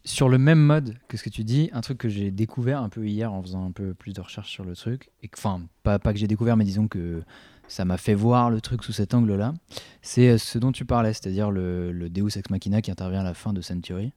sur 0.04 0.28
le 0.28 0.36
même 0.36 0.58
mode 0.58 0.96
que 1.06 1.16
ce 1.16 1.22
que 1.22 1.30
tu 1.30 1.44
dis, 1.44 1.70
un 1.72 1.80
truc 1.80 1.98
que 1.98 2.08
j'ai 2.08 2.30
découvert 2.32 2.82
un 2.82 2.88
peu 2.88 3.06
hier 3.06 3.32
en 3.32 3.40
faisant 3.42 3.64
un 3.64 3.70
peu 3.70 3.94
plus 3.94 4.12
de 4.12 4.20
recherche 4.20 4.50
sur 4.50 4.64
le 4.64 4.74
truc, 4.74 5.10
et 5.22 5.28
que- 5.28 5.38
enfin, 5.38 5.62
pas, 5.84 6.00
pas 6.00 6.12
que 6.12 6.18
j'ai 6.18 6.26
découvert, 6.26 6.56
mais 6.56 6.64
disons 6.64 6.88
que 6.88 7.22
ça 7.68 7.84
m'a 7.84 7.96
fait 7.96 8.14
voir 8.14 8.50
le 8.50 8.60
truc 8.60 8.82
sous 8.82 8.92
cet 8.92 9.14
angle-là, 9.14 9.54
c'est 10.02 10.36
ce 10.36 10.58
dont 10.58 10.72
tu 10.72 10.84
parlais, 10.84 11.12
c'est-à-dire 11.12 11.52
le, 11.52 11.92
le 11.92 12.10
Deus 12.10 12.36
Ex 12.36 12.50
Machina 12.50 12.82
qui 12.82 12.90
intervient 12.90 13.20
à 13.20 13.24
la 13.24 13.34
fin 13.34 13.52
de 13.52 13.60
Century. 13.60 14.12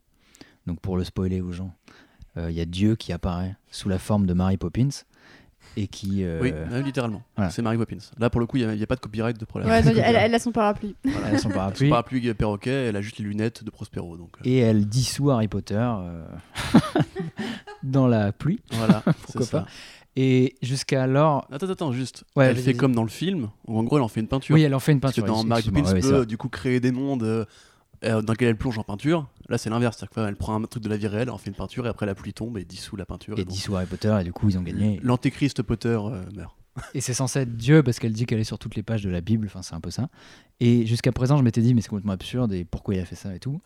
Donc 0.68 0.80
pour 0.80 0.98
le 0.98 1.04
spoiler 1.04 1.42
aux 1.42 1.52
gens, 1.52 1.74
euh, 2.38 2.50
il 2.50 2.56
y 2.58 2.62
a 2.62 2.66
Dieu 2.66 2.96
qui 2.96 3.12
apparaît 3.14 3.56
sous 3.72 3.90
la 3.90 4.00
forme 4.00 4.26
de 4.26 4.34
Mary 4.34 4.58
Poppins 4.58 4.90
et 5.76 5.88
qui. 5.88 6.24
euh, 6.24 6.40
Oui, 6.42 6.52
euh, 6.54 6.82
littéralement. 6.82 7.24
voilà. 7.36 7.52
C'est 7.52 7.62
Mary 7.62 7.78
Poppins. 7.78 7.98
Là, 8.20 8.30
pour 8.30 8.40
le 8.42 8.48
coup, 8.48 8.58
il 8.58 8.68
n'y 8.68 8.84
a, 8.84 8.88
pas 8.88 8.96
de 8.96 9.00
copyright 9.00 9.40
de 9.40 9.46
problème. 9.46 9.70
Ouais, 9.70 9.82
non, 9.82 9.92
elle, 9.96 10.16
elle 10.16 10.36
a 10.36 10.40
son 10.40 10.52
parapluie. 10.52 10.96
Voilà. 11.04 11.30
elle 11.30 11.36
a 11.36 11.40
son 11.40 11.50
parapluie. 11.50 11.88
Son 11.88 11.92
parapluie 11.92 12.34
perroquet, 12.34 12.88
elle 12.88 12.96
a 12.96 13.02
juste 13.02 13.18
les 13.18 13.26
lunettes 13.26 13.64
de 13.64 13.70
Prospero. 13.72 14.18
Donc, 14.18 14.38
euh, 14.38 14.42
et 14.46 14.58
elle 14.58 14.88
dissout 14.88 15.32
Harry 15.32 15.48
Potter 15.48 15.76
euh, 15.80 16.26
dans 17.84 18.08
la 18.08 18.32
pluie. 18.32 18.60
voilà, 18.72 19.02
Pourquoi 19.24 19.42
c'est 19.42 19.52
ça. 19.52 19.62
pas. 19.62 19.68
Et 20.16 20.56
jusqu'alors. 20.62 21.48
Attends, 21.52 21.70
attends, 21.70 21.92
juste. 21.92 22.24
Ouais, 22.36 22.46
elle 22.46 22.58
fait 22.58 22.76
comme 22.76 22.94
dans 22.94 23.04
le 23.04 23.10
film, 23.10 23.50
où 23.68 23.80
en 23.80 23.84
gros, 23.84 23.98
elle 23.98 24.04
en 24.04 24.08
fait 24.08 24.20
une 24.20 24.28
peinture. 24.28 24.54
Oui, 24.54 24.62
elle 24.62 24.76
en 24.76 24.80
fait 24.80 24.92
une 24.92 25.00
Parce 25.00 25.16
que 25.16 25.22
peinture. 25.22 25.38
dans 25.38 25.44
Mary 25.44 25.64
Poppins 25.64 25.82
ouais, 25.92 26.02
c'est 26.02 26.10
peut 26.10 26.26
du 26.28 26.38
coup 26.38 26.50
créer 26.50 26.80
des 26.80 26.92
mondes 26.92 27.48
dans 28.04 28.34
lesquels 28.34 28.50
elle 28.50 28.58
plonge 28.58 28.78
en 28.78 28.84
peinture. 28.84 29.28
Là, 29.50 29.58
c'est 29.58 29.70
l'inverse. 29.70 29.98
C'est-à-dire 29.98 30.26
qu'elle 30.26 30.36
prend 30.36 30.56
un 30.56 30.64
truc 30.64 30.84
de 30.84 30.90
la 30.90 30.98
vie 30.98 31.08
réelle, 31.08 31.24
elle 31.24 31.30
en 31.32 31.38
fait 31.38 31.50
une 31.50 31.56
peinture, 31.56 31.86
et 31.86 31.90
après 31.90 32.06
la 32.06 32.16
pluie 32.16 32.34
tombe 32.34 32.58
et 32.58 32.66
dissout 32.66 32.96
la 32.96 33.06
peinture. 33.06 33.38
Et 33.38 33.42
et 33.42 33.46
bon. 33.46 33.52
dissout 33.52 33.76
Harry 33.76 33.86
Potter, 33.86 34.16
et 34.20 34.24
du 34.24 34.34
coup, 34.34 34.50
ils 34.50 34.58
ont 34.58 34.62
gagné. 34.62 35.00
L'antéchrist 35.04 35.62
Potter 35.64 35.98
euh, 36.00 36.24
meurt. 36.36 36.56
Et 36.94 37.02
c'est 37.02 37.14
censé 37.14 37.42
être 37.42 37.56
Dieu 37.56 37.84
parce 37.84 38.00
qu'elle 38.00 38.14
dit 38.14 38.26
qu'elle 38.26 38.40
est 38.40 38.46
sur 38.46 38.58
toutes 38.58 38.76
les 38.76 38.84
pages 38.84 39.04
de 39.04 39.10
la 39.10 39.22
Bible, 39.22 39.46
enfin, 39.46 39.62
c'est 39.62 39.76
un 39.76 39.80
peu 39.80 39.92
ça. 39.92 40.10
Et 40.60 40.86
jusqu'à 40.86 41.12
présent, 41.12 41.38
je 41.38 41.44
m'étais 41.44 41.62
dit, 41.62 41.74
mais 41.74 41.82
c'est 41.82 41.90
complètement 41.90 42.14
absurde, 42.14 42.52
et 42.54 42.66
pourquoi 42.66 42.96
il 42.96 43.00
a 43.00 43.06
fait 43.06 43.16
ça 43.16 43.36
et 43.36 43.40
tout. 43.40 43.62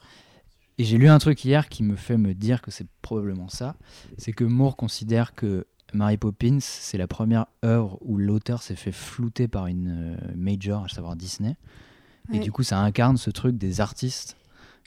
Et 0.78 0.84
j'ai 0.84 0.98
lu 0.98 1.08
un 1.08 1.18
truc 1.18 1.44
hier 1.44 1.70
qui 1.70 1.84
me 1.84 1.96
fait 1.96 2.18
me 2.18 2.34
dire 2.34 2.62
que 2.62 2.70
c'est 2.70 2.88
probablement 3.02 3.50
ça. 3.50 3.76
C'est 4.18 4.34
que 4.34 4.44
Moore 4.44 4.76
considère 4.76 5.34
que 5.34 5.66
Mary 5.94 6.18
Poppins, 6.18 6.60
c'est 6.60 6.98
la 6.98 7.08
première 7.08 7.48
œuvre 7.64 7.98
où 8.02 8.18
l'auteur 8.18 8.62
s'est 8.62 8.76
fait 8.76 8.92
flouter 8.92 9.48
par 9.48 9.68
une 9.68 10.16
euh, 10.16 10.34
major, 10.36 10.84
à 10.84 10.88
savoir 10.90 11.16
Disney. 11.16 11.56
Et 12.34 12.40
du 12.40 12.52
coup, 12.52 12.64
ça 12.64 12.80
incarne 12.80 13.18
ce 13.18 13.30
truc 13.30 13.58
des 13.58 13.82
artistes 13.82 14.38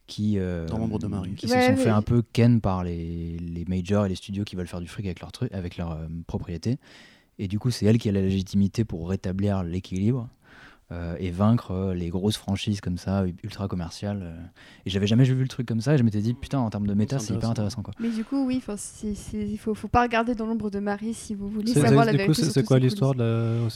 qui, 0.06 0.38
euh, 0.38 0.66
Dans 0.66 0.78
l'ombre 0.78 0.98
de 0.98 1.06
Marie. 1.06 1.34
qui 1.34 1.46
Ouais, 1.46 1.68
se 1.70 1.76
sont 1.76 1.82
fait 1.82 1.88
un 1.90 2.02
peu 2.02 2.22
ken 2.32 2.60
par 2.60 2.82
les, 2.84 3.38
les 3.38 3.64
majors 3.66 4.06
et 4.06 4.08
les 4.08 4.14
studios 4.16 4.44
qui 4.44 4.56
veulent 4.56 4.66
faire 4.66 4.80
du 4.80 4.88
fric 4.88 5.06
avec 5.06 5.20
leur, 5.20 5.30
truc, 5.32 5.52
avec 5.52 5.76
leur 5.76 5.92
euh, 5.92 6.06
propriété. 6.26 6.78
Et 7.38 7.48
du 7.48 7.58
coup, 7.58 7.70
c'est 7.70 7.86
elle 7.86 7.98
qui 7.98 8.08
a 8.08 8.12
la 8.12 8.20
légitimité 8.20 8.84
pour 8.84 9.08
rétablir 9.08 9.62
l'équilibre 9.62 10.28
euh, 10.92 11.14
et 11.20 11.30
vaincre 11.30 11.70
euh, 11.70 11.94
les 11.94 12.08
grosses 12.08 12.36
franchises 12.36 12.80
comme 12.80 12.98
ça, 12.98 13.24
ultra 13.44 13.68
commerciales. 13.68 14.20
euh. 14.22 14.36
Et 14.86 14.90
j'avais 14.90 15.06
jamais 15.06 15.24
vu 15.24 15.34
le 15.34 15.48
truc 15.48 15.66
comme 15.66 15.80
ça 15.80 15.94
et 15.94 15.98
je 15.98 16.02
m'étais 16.02 16.20
dit, 16.20 16.34
putain, 16.34 16.58
en 16.58 16.68
termes 16.70 16.86
de 16.86 16.94
méta, 16.94 17.18
C'est 17.18 17.34
hyper 17.34 17.50
intéressant. 17.50 17.82
Quoi. 17.82 17.94
Mais 18.00 18.08
du 18.08 18.24
coup, 18.24 18.44
oui, 18.46 18.62
il 19.04 19.58
faut, 19.58 19.74
faut 19.74 19.88
pas 19.88 20.02
regarder 20.02 20.34
dans 20.34 20.46
l'ombre 20.46 20.70
de 20.70 20.78
Marie 20.80 21.14
si 21.14 21.34
vous 21.34 21.48
voulez 21.48 21.72
savoir 21.74 22.04
la 22.04 22.12
du 22.12 22.18
vérité. 22.18 22.42
coup, 22.42 22.48
c'est 22.50 22.64
quoi 22.64 22.78
l'histoire 22.78 23.14
de 23.14 23.22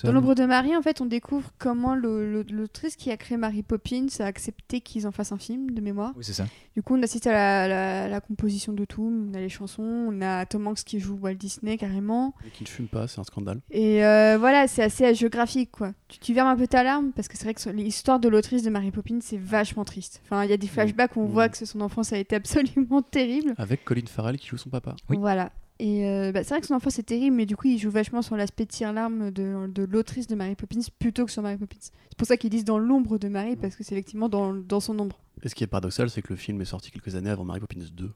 la 0.02 0.10
Dans 0.10 0.12
l'ombre 0.12 0.34
de 0.34 0.44
Marie, 0.44 0.76
en 0.76 0.82
fait, 0.82 1.00
on 1.00 1.06
découvre 1.06 1.50
comment 1.58 1.94
le- 1.94 2.30
le- 2.30 2.44
l'autrice 2.50 2.96
qui 2.96 3.10
a 3.10 3.16
créé 3.16 3.36
Mary 3.38 3.62
Poppins 3.62 4.06
a 4.18 4.24
accepté 4.24 4.80
qu'ils 4.80 5.06
en 5.06 5.12
fassent 5.12 5.32
un 5.32 5.38
film 5.38 5.70
de 5.70 5.80
mémoire. 5.80 6.12
Oui, 6.16 6.24
c'est 6.24 6.32
ça. 6.32 6.46
Du 6.74 6.82
coup, 6.82 6.96
on 6.96 7.02
assiste 7.02 7.26
à 7.26 7.32
la, 7.32 7.68
la- 7.68 8.08
la 8.08 8.20
composition 8.20 8.72
de 8.72 8.84
tout. 8.84 9.28
On 9.30 9.34
a 9.34 9.38
les 9.40 9.48
chansons, 9.48 9.82
on 9.82 10.20
a 10.20 10.44
Tom 10.46 10.66
Hanks 10.66 10.82
qui 10.84 10.98
joue 10.98 11.18
Walt 11.22 11.34
Disney 11.34 11.76
carrément. 11.76 12.34
Et 12.46 12.50
qui 12.50 12.64
ne 12.64 12.68
fume 12.68 12.88
pas, 12.88 13.06
c'est 13.06 13.20
un 13.20 13.24
scandale. 13.24 13.60
Et 13.70 14.04
euh, 14.04 14.36
voilà, 14.38 14.66
c'est 14.66 14.82
assez 14.82 15.04
hagiographique, 15.04 15.70
quoi. 15.70 15.92
Tu, 16.08 16.18
tu 16.18 16.34
vermes 16.34 16.48
un 16.48 16.56
peu 16.56 16.66
ta 16.66 16.82
larme 16.82 17.03
parce 17.12 17.28
que 17.28 17.36
c'est 17.36 17.44
vrai 17.44 17.54
que 17.54 17.68
l'histoire 17.70 18.20
de 18.20 18.28
l'autrice 18.28 18.62
de 18.62 18.70
Mary 18.70 18.90
Poppins, 18.90 19.18
c'est 19.20 19.38
vachement 19.38 19.84
triste. 19.84 20.20
Enfin, 20.24 20.44
il 20.44 20.50
y 20.50 20.52
a 20.52 20.56
des 20.56 20.66
flashbacks 20.66 21.16
où 21.16 21.20
on 21.20 21.28
Mmh. 21.28 21.32
voit 21.32 21.48
que 21.48 21.64
son 21.64 21.80
enfance 21.80 22.12
a 22.12 22.18
été 22.18 22.36
absolument 22.36 23.02
terrible. 23.10 23.54
Avec 23.58 23.84
Colin 23.84 24.06
Farrell 24.06 24.38
qui 24.38 24.48
joue 24.48 24.56
son 24.56 24.70
papa. 24.70 24.94
Oui. 25.08 25.16
Voilà. 25.18 25.52
Et 25.80 26.06
euh, 26.08 26.30
bah, 26.30 26.44
c'est 26.44 26.50
vrai 26.50 26.60
que 26.60 26.66
son 26.68 26.74
enfance 26.74 26.98
est 27.00 27.02
terrible, 27.04 27.34
mais 27.34 27.46
du 27.46 27.56
coup, 27.56 27.66
il 27.66 27.78
joue 27.78 27.90
vachement 27.90 28.22
sur 28.22 28.36
l'aspect 28.36 28.64
tire-larme 28.64 29.32
de, 29.32 29.66
de 29.66 29.82
l'autrice 29.82 30.28
de 30.28 30.36
Mary 30.36 30.54
Poppins 30.54 30.78
plutôt 31.00 31.24
que 31.26 31.32
sur 31.32 31.42
Mary 31.42 31.56
Poppins. 31.56 31.76
C'est 31.80 32.16
pour 32.16 32.28
ça 32.28 32.36
qu'ils 32.36 32.50
disent 32.50 32.64
dans 32.64 32.78
l'ombre 32.78 33.18
de 33.18 33.26
Mary, 33.28 33.56
parce 33.56 33.74
que 33.74 33.82
c'est 33.82 33.94
effectivement 33.94 34.28
dans, 34.28 34.54
dans 34.54 34.78
son 34.78 34.96
ombre. 35.00 35.18
Et 35.42 35.48
ce 35.48 35.54
qui 35.56 35.64
est 35.64 35.66
paradoxal, 35.66 36.08
c'est 36.10 36.22
que 36.22 36.28
le 36.32 36.36
film 36.36 36.60
est 36.60 36.64
sorti 36.64 36.92
quelques 36.92 37.16
années 37.16 37.30
avant 37.30 37.44
Mary 37.44 37.58
Poppins 37.58 37.80
2. 37.92 38.12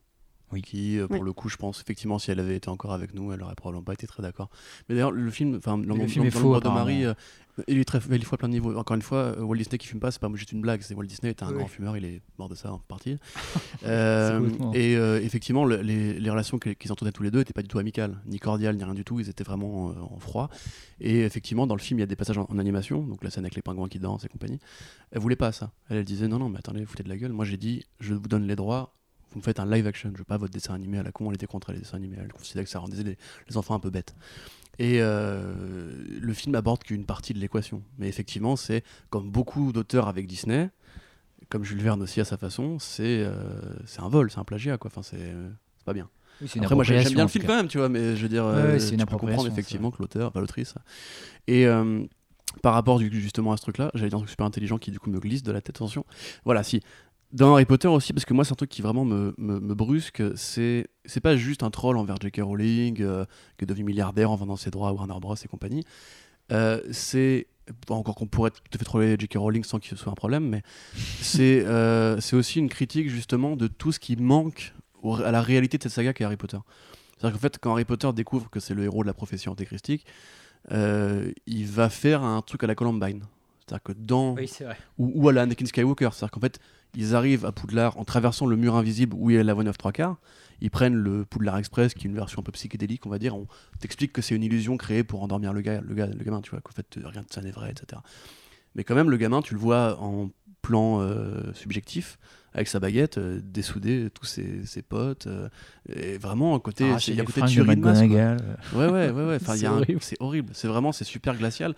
Oui. 0.52 0.62
Qui, 0.62 0.98
euh, 0.98 1.06
pour 1.06 1.20
Oui. 1.20 1.24
le 1.26 1.32
coup, 1.32 1.48
je 1.48 1.56
pense, 1.56 1.80
effectivement, 1.80 2.18
si 2.18 2.30
elle 2.30 2.40
avait 2.40 2.56
été 2.56 2.68
encore 2.68 2.92
avec 2.92 3.14
nous, 3.14 3.32
elle 3.32 3.42
aurait 3.42 3.54
probablement 3.54 3.82
pas 3.84 3.92
été 3.94 4.06
très 4.06 4.22
d'accord. 4.22 4.48
Mais 4.88 4.94
d'ailleurs, 4.94 5.10
le 5.12 5.30
film, 5.30 5.56
enfin, 5.56 5.76
le 5.78 6.06
film 6.06 6.24
est 6.24 6.30
faux, 6.30 6.58
de. 6.60 6.68
Marie, 6.68 7.04
euh, 7.04 7.14
il 7.66 7.78
est 7.78 7.84
très 7.84 7.98
il 8.08 8.14
est 8.14 8.24
fou 8.24 8.34
à 8.34 8.38
plein 8.38 8.48
de 8.48 8.52
niveaux. 8.54 8.74
Encore 8.76 8.94
une 8.94 9.02
fois, 9.02 9.18
euh, 9.36 9.42
Walt 9.42 9.56
Disney 9.56 9.78
qui 9.78 9.86
fume 9.88 9.98
pas, 10.00 10.10
c'est 10.12 10.20
pas 10.20 10.30
juste 10.34 10.52
une 10.52 10.60
blague. 10.60 10.80
C'est 10.82 10.94
Walt 10.94 11.06
Disney 11.06 11.30
est 11.30 11.42
un 11.42 11.48
Oui. 11.48 11.54
grand 11.54 11.66
fumeur, 11.66 11.96
il 11.96 12.04
est 12.04 12.22
mort 12.38 12.48
de 12.48 12.54
ça 12.54 12.72
en 12.72 12.78
partie. 12.78 13.16
Euh, 13.84 14.48
et 14.74 14.96
euh, 14.96 15.20
effectivement, 15.22 15.64
le- 15.64 15.80
les, 15.80 16.18
les 16.18 16.30
relations 16.30 16.58
qu'ils 16.58 16.90
entretenaient 16.92 17.12
tous 17.12 17.22
les 17.22 17.30
deux 17.30 17.38
n'étaient 17.38 17.52
pas 17.52 17.62
du 17.62 17.68
tout 17.68 17.78
amicales, 17.78 18.20
ni 18.26 18.38
cordiales, 18.38 18.76
ni 18.76 18.84
rien 18.84 18.94
du 18.94 19.04
tout. 19.04 19.20
Ils 19.20 19.28
étaient 19.28 19.44
vraiment 19.44 19.94
en 20.12 20.18
froid. 20.18 20.50
Et 21.00 21.20
effectivement, 21.20 21.66
dans 21.66 21.74
le 21.76 21.80
film, 21.80 21.98
il 21.98 22.02
y 22.02 22.04
a 22.04 22.06
des 22.06 22.16
passages 22.16 22.38
en, 22.38 22.46
en 22.50 22.58
animation, 22.58 23.02
donc 23.02 23.22
la 23.22 23.30
scène 23.30 23.44
avec 23.44 23.54
les 23.54 23.62
pingouins 23.62 23.88
qui 23.88 23.98
dansent 23.98 24.24
et 24.24 24.28
compagnie. 24.28 24.58
Elle 25.12 25.20
voulait 25.20 25.36
pas 25.36 25.52
ça. 25.52 25.72
Elle, 25.88 25.98
elle 25.98 26.04
disait 26.04 26.28
non, 26.28 26.38
non, 26.38 26.48
mais 26.48 26.58
attendez, 26.58 26.80
vous 26.80 26.86
foutez 26.86 27.02
de 27.04 27.08
la 27.08 27.16
gueule. 27.16 27.32
Moi, 27.32 27.44
j'ai 27.44 27.56
dit, 27.56 27.84
je 28.00 28.14
vous 28.14 28.28
donne 28.28 28.46
les 28.46 28.56
droits. 28.56 28.94
Vous 29.32 29.38
me 29.38 29.42
faites 29.44 29.60
un 29.60 29.66
live 29.70 29.86
action. 29.86 30.10
Je 30.12 30.18
veux 30.18 30.24
pas 30.24 30.36
votre 30.38 30.52
dessin 30.52 30.74
animé 30.74 30.98
à 30.98 31.02
la 31.02 31.12
con. 31.12 31.28
Elle 31.28 31.34
était 31.34 31.46
contre 31.46 31.72
les 31.72 31.78
dessins 31.78 31.96
animés. 31.96 32.16
Elle 32.20 32.32
considérait 32.32 32.64
que 32.64 32.70
ça 32.70 32.78
rendait 32.78 33.02
les, 33.02 33.18
les 33.48 33.56
enfants 33.56 33.74
un 33.74 33.80
peu 33.80 33.90
bêtes. 33.90 34.14
Et 34.78 34.98
euh, 35.02 35.92
le 36.20 36.32
film 36.32 36.54
aborde 36.54 36.82
qu'une 36.84 37.04
partie 37.04 37.34
de 37.34 37.38
l'équation. 37.38 37.82
Mais 37.98 38.08
effectivement, 38.08 38.56
c'est 38.56 38.84
comme 39.10 39.30
beaucoup 39.30 39.72
d'auteurs 39.72 40.08
avec 40.08 40.26
Disney, 40.26 40.70
comme 41.48 41.64
Jules 41.64 41.82
Verne 41.82 42.00
aussi 42.02 42.20
à 42.20 42.24
sa 42.24 42.36
façon, 42.36 42.78
c'est 42.78 43.24
euh, 43.24 43.60
un 43.98 44.08
vol, 44.08 44.30
c'est 44.30 44.38
un 44.38 44.44
plagiat, 44.44 44.78
quoi. 44.78 44.90
Enfin, 44.90 45.02
c'est 45.02 45.34
pas 45.84 45.92
bien. 45.94 46.08
Oui, 46.40 46.48
Après, 46.60 46.74
moi, 46.76 46.84
j'aime 46.84 47.14
bien 47.14 47.24
le 47.24 47.28
film 47.28 47.44
quand 47.46 47.56
même, 47.56 47.68
tu 47.68 47.78
vois, 47.78 47.88
mais 47.88 48.14
je 48.16 48.22
veux 48.22 48.28
dire, 48.28 48.44
Ouais, 48.44 48.52
euh, 48.52 48.72
ouais, 48.74 48.78
c'est 48.80 48.90
une 48.94 49.00
tu 49.00 49.06
peux 49.06 49.16
comprendre 49.16 49.48
effectivement 49.48 49.90
que 49.90 49.96
l'auteur, 50.00 50.28
enfin 50.28 50.40
l'autrice. 50.40 50.74
Et 51.48 51.66
par 52.62 52.74
rapport 52.74 52.98
du- 52.98 53.10
justement 53.20 53.52
à 53.52 53.56
ce 53.56 53.62
truc-là, 53.62 53.90
j'allais 53.94 54.08
dire 54.08 54.16
un 54.18 54.20
truc 54.22 54.30
super 54.30 54.46
intelligent 54.46 54.78
qui 54.78 54.90
du 54.90 54.98
coup 54.98 55.10
me 55.10 55.18
glisse 55.20 55.42
de 55.42 55.52
la 55.52 55.60
tête, 55.60 55.76
attention. 55.76 56.04
Voilà, 56.44 56.62
si. 56.62 56.80
Dans 57.32 57.52
Harry 57.52 57.66
Potter 57.66 57.88
aussi, 57.88 58.12
parce 58.14 58.24
que 58.24 58.32
moi 58.32 58.44
c'est 58.44 58.52
un 58.52 58.56
truc 58.56 58.70
qui 58.70 58.80
vraiment 58.80 59.04
me, 59.04 59.34
me, 59.36 59.60
me 59.60 59.74
brusque, 59.74 60.22
c'est 60.34 60.88
c'est 61.04 61.20
pas 61.20 61.36
juste 61.36 61.62
un 61.62 61.70
troll 61.70 61.98
envers 61.98 62.16
J.K. 62.20 62.40
Rowling, 62.42 63.02
euh, 63.02 63.26
qui 63.58 63.64
est 63.64 63.66
devenu 63.66 63.84
milliardaire 63.84 64.30
en 64.30 64.36
vendant 64.36 64.56
ses 64.56 64.70
droits 64.70 64.88
à 64.88 64.92
Warner 64.92 65.18
Bros. 65.20 65.34
et 65.34 65.48
compagnie. 65.48 65.84
Euh, 66.52 66.80
c'est 66.90 67.46
encore 67.90 68.14
qu'on 68.14 68.26
pourrait 68.26 68.50
tout 68.50 68.60
à 68.72 68.78
fait 68.78 68.84
troller 68.84 69.16
J.K. 69.18 69.34
Rowling 69.36 69.64
sans 69.64 69.78
qu'il 69.78 69.96
soit 69.98 70.10
un 70.10 70.14
problème, 70.14 70.48
mais 70.48 70.62
c'est 70.94 71.64
euh, 71.66 72.18
c'est 72.20 72.36
aussi 72.36 72.60
une 72.60 72.70
critique 72.70 73.10
justement 73.10 73.56
de 73.56 73.66
tout 73.66 73.92
ce 73.92 73.98
qui 73.98 74.16
manque 74.16 74.72
à 75.24 75.30
la 75.30 75.42
réalité 75.42 75.76
de 75.76 75.82
cette 75.82 75.92
saga 75.92 76.14
qu'est 76.14 76.24
Harry 76.24 76.36
Potter. 76.36 76.58
C'est-à-dire 77.18 77.36
qu'en 77.36 77.42
fait, 77.42 77.58
quand 77.58 77.72
Harry 77.72 77.84
Potter 77.84 78.10
découvre 78.14 78.48
que 78.48 78.60
c'est 78.60 78.74
le 78.74 78.84
héros 78.84 79.02
de 79.02 79.06
la 79.06 79.14
prophétie 79.14 79.48
antéchristique, 79.48 80.06
euh, 80.72 81.32
il 81.46 81.66
va 81.66 81.88
faire 81.88 82.22
un 82.22 82.42
truc 82.42 82.64
à 82.64 82.66
la 82.66 82.74
Columbine. 82.74 83.22
C'est-à-dire 83.68 83.82
que 83.82 83.92
dans. 83.92 84.34
Oui, 84.34 84.48
c'est 84.48 84.64
vrai. 84.64 84.76
Ou, 84.98 85.12
ou 85.14 85.28
à 85.28 85.32
la 85.32 85.42
Anakin 85.42 85.66
Skywalker. 85.66 86.08
C'est-à-dire 86.12 86.30
qu'en 86.30 86.40
fait, 86.40 86.58
ils 86.96 87.14
arrivent 87.14 87.44
à 87.44 87.52
Poudlard 87.52 87.98
en 87.98 88.04
traversant 88.04 88.46
le 88.46 88.56
mur 88.56 88.74
invisible 88.76 89.14
où 89.18 89.30
il 89.30 89.36
y 89.36 89.38
a 89.38 89.42
la 89.42 89.54
voie 89.54 89.64
9 89.64 89.76
3 89.76 89.92
quarts. 89.92 90.16
Ils 90.60 90.70
prennent 90.70 90.94
le 90.96 91.24
Poudlard 91.24 91.58
Express, 91.58 91.94
qui 91.94 92.06
est 92.06 92.10
une 92.10 92.16
version 92.16 92.40
un 92.40 92.42
peu 92.42 92.50
psychédélique, 92.52 93.06
on 93.06 93.10
va 93.10 93.18
dire. 93.18 93.36
On 93.36 93.46
t'explique 93.78 94.12
que 94.12 94.22
c'est 94.22 94.34
une 94.34 94.42
illusion 94.42 94.76
créée 94.76 95.04
pour 95.04 95.22
endormir 95.22 95.52
le, 95.52 95.60
gars, 95.60 95.80
le, 95.80 95.94
gars, 95.94 96.06
le 96.06 96.24
gamin, 96.24 96.40
tu 96.40 96.50
vois, 96.50 96.60
qu'en 96.60 96.72
fait, 96.72 96.86
rien 97.04 97.22
de 97.22 97.26
ça 97.32 97.40
n'est 97.42 97.52
vrai, 97.52 97.70
etc. 97.70 98.00
Mais 98.74 98.82
quand 98.84 98.94
même, 98.96 99.10
le 99.10 99.16
gamin, 99.16 99.40
tu 99.42 99.54
le 99.54 99.60
vois 99.60 100.00
en 100.02 100.30
plan 100.62 101.00
euh, 101.00 101.52
subjectif, 101.54 102.18
avec 102.52 102.66
sa 102.66 102.80
baguette, 102.80 103.18
euh, 103.18 103.40
dessouder 103.42 104.08
tous 104.12 104.24
ses, 104.24 104.66
ses 104.66 104.82
potes. 104.82 105.28
euh, 105.28 105.48
et 105.88 106.18
vraiment, 106.18 106.56
à 106.56 106.60
côté, 106.60 106.84
c'est- 106.98 107.12
il 107.12 107.16
y 107.18 107.20
a 107.20 107.24
côté 107.24 107.40
de 107.42 107.46
tuerie 107.46 107.76
de 107.76 107.80
masse. 107.80 107.98
quoi. 107.98 108.06
McGonagall, 108.08 108.38
euh. 108.74 108.78
Ouais, 108.78 108.92
ouais, 108.92 109.10
ouais, 109.12 109.28
ouais. 109.28 109.36
Enfin, 109.36 109.54
c'est 110.00 110.16
horrible. 110.20 110.50
C'est 110.54 110.68
vraiment, 110.68 110.90
c'est 110.90 111.04
super 111.04 111.36
glacial. 111.36 111.74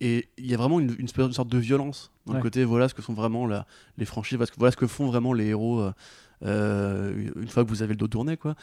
Et 0.00 0.28
il 0.36 0.46
y 0.46 0.54
a 0.54 0.56
vraiment 0.58 0.78
une, 0.80 0.94
une 0.98 1.06
espèce- 1.06 1.26
une 1.26 1.32
sorte 1.32 1.48
de 1.48 1.58
violence 1.58 2.10
dans 2.26 2.32
le 2.34 2.38
Ouais. 2.38 2.42
côté, 2.42 2.64
voilà 2.64 2.88
ce 2.88 2.94
que 2.94 3.00
sont 3.02 3.14
vraiment 3.14 3.46
la- 3.46 3.66
les 3.98 4.04
franchises, 4.04 4.36
voilà 4.36 4.46
ce, 4.46 4.52
que, 4.52 4.58
voilà 4.58 4.70
ce 4.72 4.76
que 4.76 4.86
font 4.86 5.06
vraiment 5.06 5.32
les 5.32 5.46
héros 5.46 5.80
euh, 5.80 5.92
euh, 6.44 7.30
une 7.36 7.48
fois 7.48 7.64
que 7.64 7.68
vous 7.70 7.82
avez 7.82 7.94
le 7.94 7.98
dos 7.98 8.08
tourné, 8.08 8.36
quoi. 8.36 8.54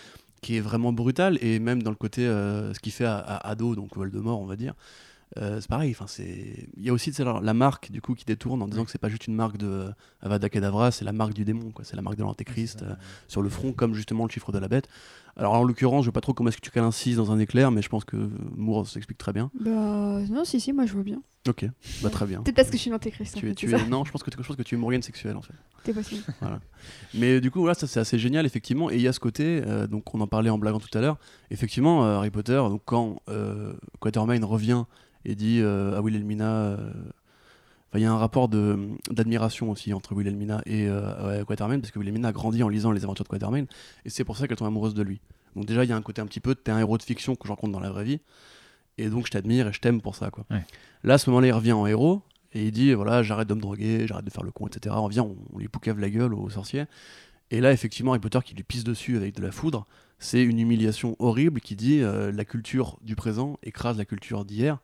Qui 0.41 0.57
est 0.57 0.61
vraiment 0.61 0.93
brutal. 0.93 1.37
Et 1.41 1.59
même 1.59 1.81
dans 1.81 1.89
le 1.89 1.95
côté, 1.95 2.27
euh, 2.27 2.73
ce 2.73 2.79
qu'il 2.79 2.91
fait 2.91 3.05
à, 3.05 3.17
à 3.17 3.49
ado, 3.49 3.75
donc 3.75 3.95
Voldemort, 3.95 4.39
on 4.41 4.45
va 4.45 4.55
dire. 4.55 4.73
Euh, 5.37 5.59
c'est 5.59 5.69
pareil. 5.69 5.91
Enfin, 5.91 6.05
c'est. 6.07 6.67
Il 6.77 6.83
y 6.83 6.89
a 6.89 6.93
aussi 6.93 7.11
la 7.17 7.53
marque 7.55 7.91
du 7.91 8.01
coup 8.01 8.13
qui 8.13 8.25
détourne 8.25 8.61
en 8.61 8.67
disant 8.67 8.85
que 8.85 8.91
c'est 8.91 8.99
pas 8.99 9.09
juste 9.09 9.25
une 9.25 9.33
marque 9.35 9.57
de 9.57 9.87
Avada 10.21 10.47
Kedavra, 10.49 10.91
c'est 10.91 11.05
la 11.05 11.13
marque 11.13 11.33
du 11.33 11.43
démon. 11.45 11.71
Quoi. 11.71 11.83
C'est 11.85 11.95
la 11.95 12.03
marque 12.03 12.17
de 12.17 12.21
l'antéchrist 12.23 12.83
euh, 12.83 12.93
sur 13.27 13.41
le 13.41 13.49
front, 13.49 13.71
comme 13.73 13.95
justement 13.95 14.25
le 14.25 14.29
chiffre 14.29 14.51
de 14.51 14.59
la 14.59 14.67
bête. 14.67 14.87
Alors 15.35 15.53
en 15.53 15.63
l'occurrence, 15.63 16.05
je 16.05 16.09
sais 16.09 16.13
pas 16.13 16.21
trop 16.21 16.33
comment 16.33 16.49
est-ce 16.49 16.57
que 16.57 16.61
tu 16.61 16.69
cales 16.71 16.83
un 16.83 16.91
6 16.91 17.15
dans 17.15 17.31
un 17.31 17.39
éclair, 17.39 17.71
mais 17.71 17.81
je 17.81 17.89
pense 17.89 18.05
que 18.05 18.29
Moore 18.55 18.87
s'explique 18.87 19.17
très 19.17 19.33
bien. 19.33 19.49
Bah, 19.59 20.19
non, 20.29 20.45
si, 20.45 20.59
si, 20.59 20.73
moi 20.73 20.85
je 20.85 20.93
vois 20.93 21.03
bien. 21.03 21.21
Ok, 21.49 21.65
bah 22.01 22.09
très 22.09 22.25
bien. 22.25 22.41
Peut-être 22.41 22.55
parce 22.55 22.69
que 22.69 22.77
je 22.77 22.81
suis 22.83 22.91
Tu 23.39 23.49
es, 23.49 23.53
tu 23.53 23.65
es- 23.65 23.77
ça. 23.77 23.85
non, 23.87 24.05
je 24.05 24.11
pense 24.11 24.23
que 24.23 24.29
tu- 24.29 24.37
je 24.41 24.47
pense 24.47 24.55
que 24.55 24.61
tu 24.63 24.75
es 24.75 24.77
Morgane 24.77 25.01
sexuelle 25.01 25.35
en 25.35 25.41
fait. 25.41 25.53
C'est 25.85 25.93
possible. 25.93 26.21
Mais 27.13 27.41
du 27.41 27.51
coup, 27.51 27.59
voilà, 27.59 27.73
ça 27.73 27.85
c'est 27.87 27.99
assez 27.99 28.17
génial, 28.17 28.45
effectivement. 28.45 28.89
Et 28.89 28.95
il 28.95 29.01
y 29.01 29.07
a 29.07 29.13
ce 29.13 29.19
côté, 29.19 29.61
euh, 29.65 29.85
donc 29.87 30.13
on 30.15 30.21
en 30.21 30.27
parlait 30.27 30.49
en 30.49 30.57
blaguant 30.57 30.79
tout 30.79 30.95
à 30.97 31.01
l'heure, 31.01 31.17
effectivement, 31.51 32.05
euh, 32.05 32.15
Harry 32.17 32.29
Potter, 32.29 32.55
donc 32.69 32.81
quand 32.85 33.17
euh, 33.27 33.73
Quatermain 33.99 34.39
revient 34.45 34.85
et 35.25 35.35
dit 35.35 35.59
euh, 35.61 35.97
à 35.97 36.01
Wilhelmina. 36.01 36.77
Il 37.99 38.01
y 38.01 38.05
a 38.05 38.11
un 38.11 38.17
rapport 38.17 38.47
de- 38.49 38.89
d'admiration 39.11 39.69
aussi 39.71 39.93
entre 39.93 40.13
Wilhelmina 40.13 40.61
et 40.65 40.87
euh, 40.87 41.43
Quatermain, 41.45 41.79
parce 41.79 41.91
que 41.91 41.99
Wilhelmina 41.99 42.29
a 42.29 42.31
grandi 42.31 42.63
en 42.63 42.69
lisant 42.69 42.91
les 42.91 43.03
aventures 43.03 43.23
de 43.23 43.29
Quatermain, 43.29 43.65
et 44.05 44.09
c'est 44.09 44.23
pour 44.23 44.37
ça 44.37 44.47
qu'elle 44.47 44.57
tombe 44.57 44.67
amoureuse 44.67 44.93
de 44.93 45.03
lui. 45.03 45.21
Donc 45.55 45.65
déjà, 45.65 45.83
il 45.83 45.89
y 45.89 45.93
a 45.93 45.95
un 45.95 46.01
côté 46.01 46.21
un 46.21 46.25
petit 46.25 46.39
peu, 46.39 46.55
t'es 46.55 46.71
un 46.71 46.79
héros 46.79 46.97
de 46.97 47.03
fiction 47.03 47.35
que 47.35 47.43
je 47.45 47.49
rencontre 47.49 47.73
dans 47.73 47.79
la 47.79 47.91
vraie 47.91 48.03
vie, 48.03 48.19
et 48.97 49.09
donc 49.09 49.25
je 49.27 49.31
t'admire 49.31 49.67
et 49.67 49.73
je 49.73 49.79
t'aime 49.79 50.01
pour 50.01 50.15
ça. 50.15 50.29
Quoi. 50.31 50.45
Ouais. 50.49 50.63
Là, 51.03 51.15
à 51.15 51.17
ce 51.17 51.29
moment-là, 51.29 51.47
il 51.47 51.51
revient 51.53 51.73
en 51.73 51.85
héros, 51.87 52.21
et 52.53 52.65
il 52.65 52.71
dit, 52.71 52.93
voilà, 52.93 53.23
j'arrête 53.23 53.47
de 53.47 53.53
me 53.53 53.61
droguer, 53.61 54.05
j'arrête 54.07 54.25
de 54.25 54.29
faire 54.31 54.43
le 54.43 54.51
con, 54.51 54.67
etc. 54.67 54.95
On 54.97 55.07
vient, 55.07 55.23
on, 55.23 55.35
on 55.53 55.57
lui 55.59 55.67
poucave 55.67 55.99
la 55.99 56.09
gueule 56.09 56.33
aux 56.33 56.49
sorciers. 56.49 56.85
Et 57.51 57.61
là, 57.61 57.71
effectivement, 57.71 58.11
Harry 58.13 58.19
Potter 58.19 58.39
qui 58.43 58.55
lui 58.55 58.63
pisse 58.63 58.83
dessus 58.83 59.17
avec 59.17 59.35
de 59.35 59.41
la 59.41 59.51
foudre, 59.51 59.85
c'est 60.19 60.41
une 60.43 60.59
humiliation 60.59 61.15
horrible 61.19 61.59
qui 61.61 61.75
dit 61.75 62.01
euh, 62.01 62.31
la 62.31 62.45
culture 62.45 62.97
du 63.01 63.15
présent 63.15 63.57
écrase 63.63 63.97
la 63.97 64.05
culture 64.05 64.45
d'hier. 64.45 64.79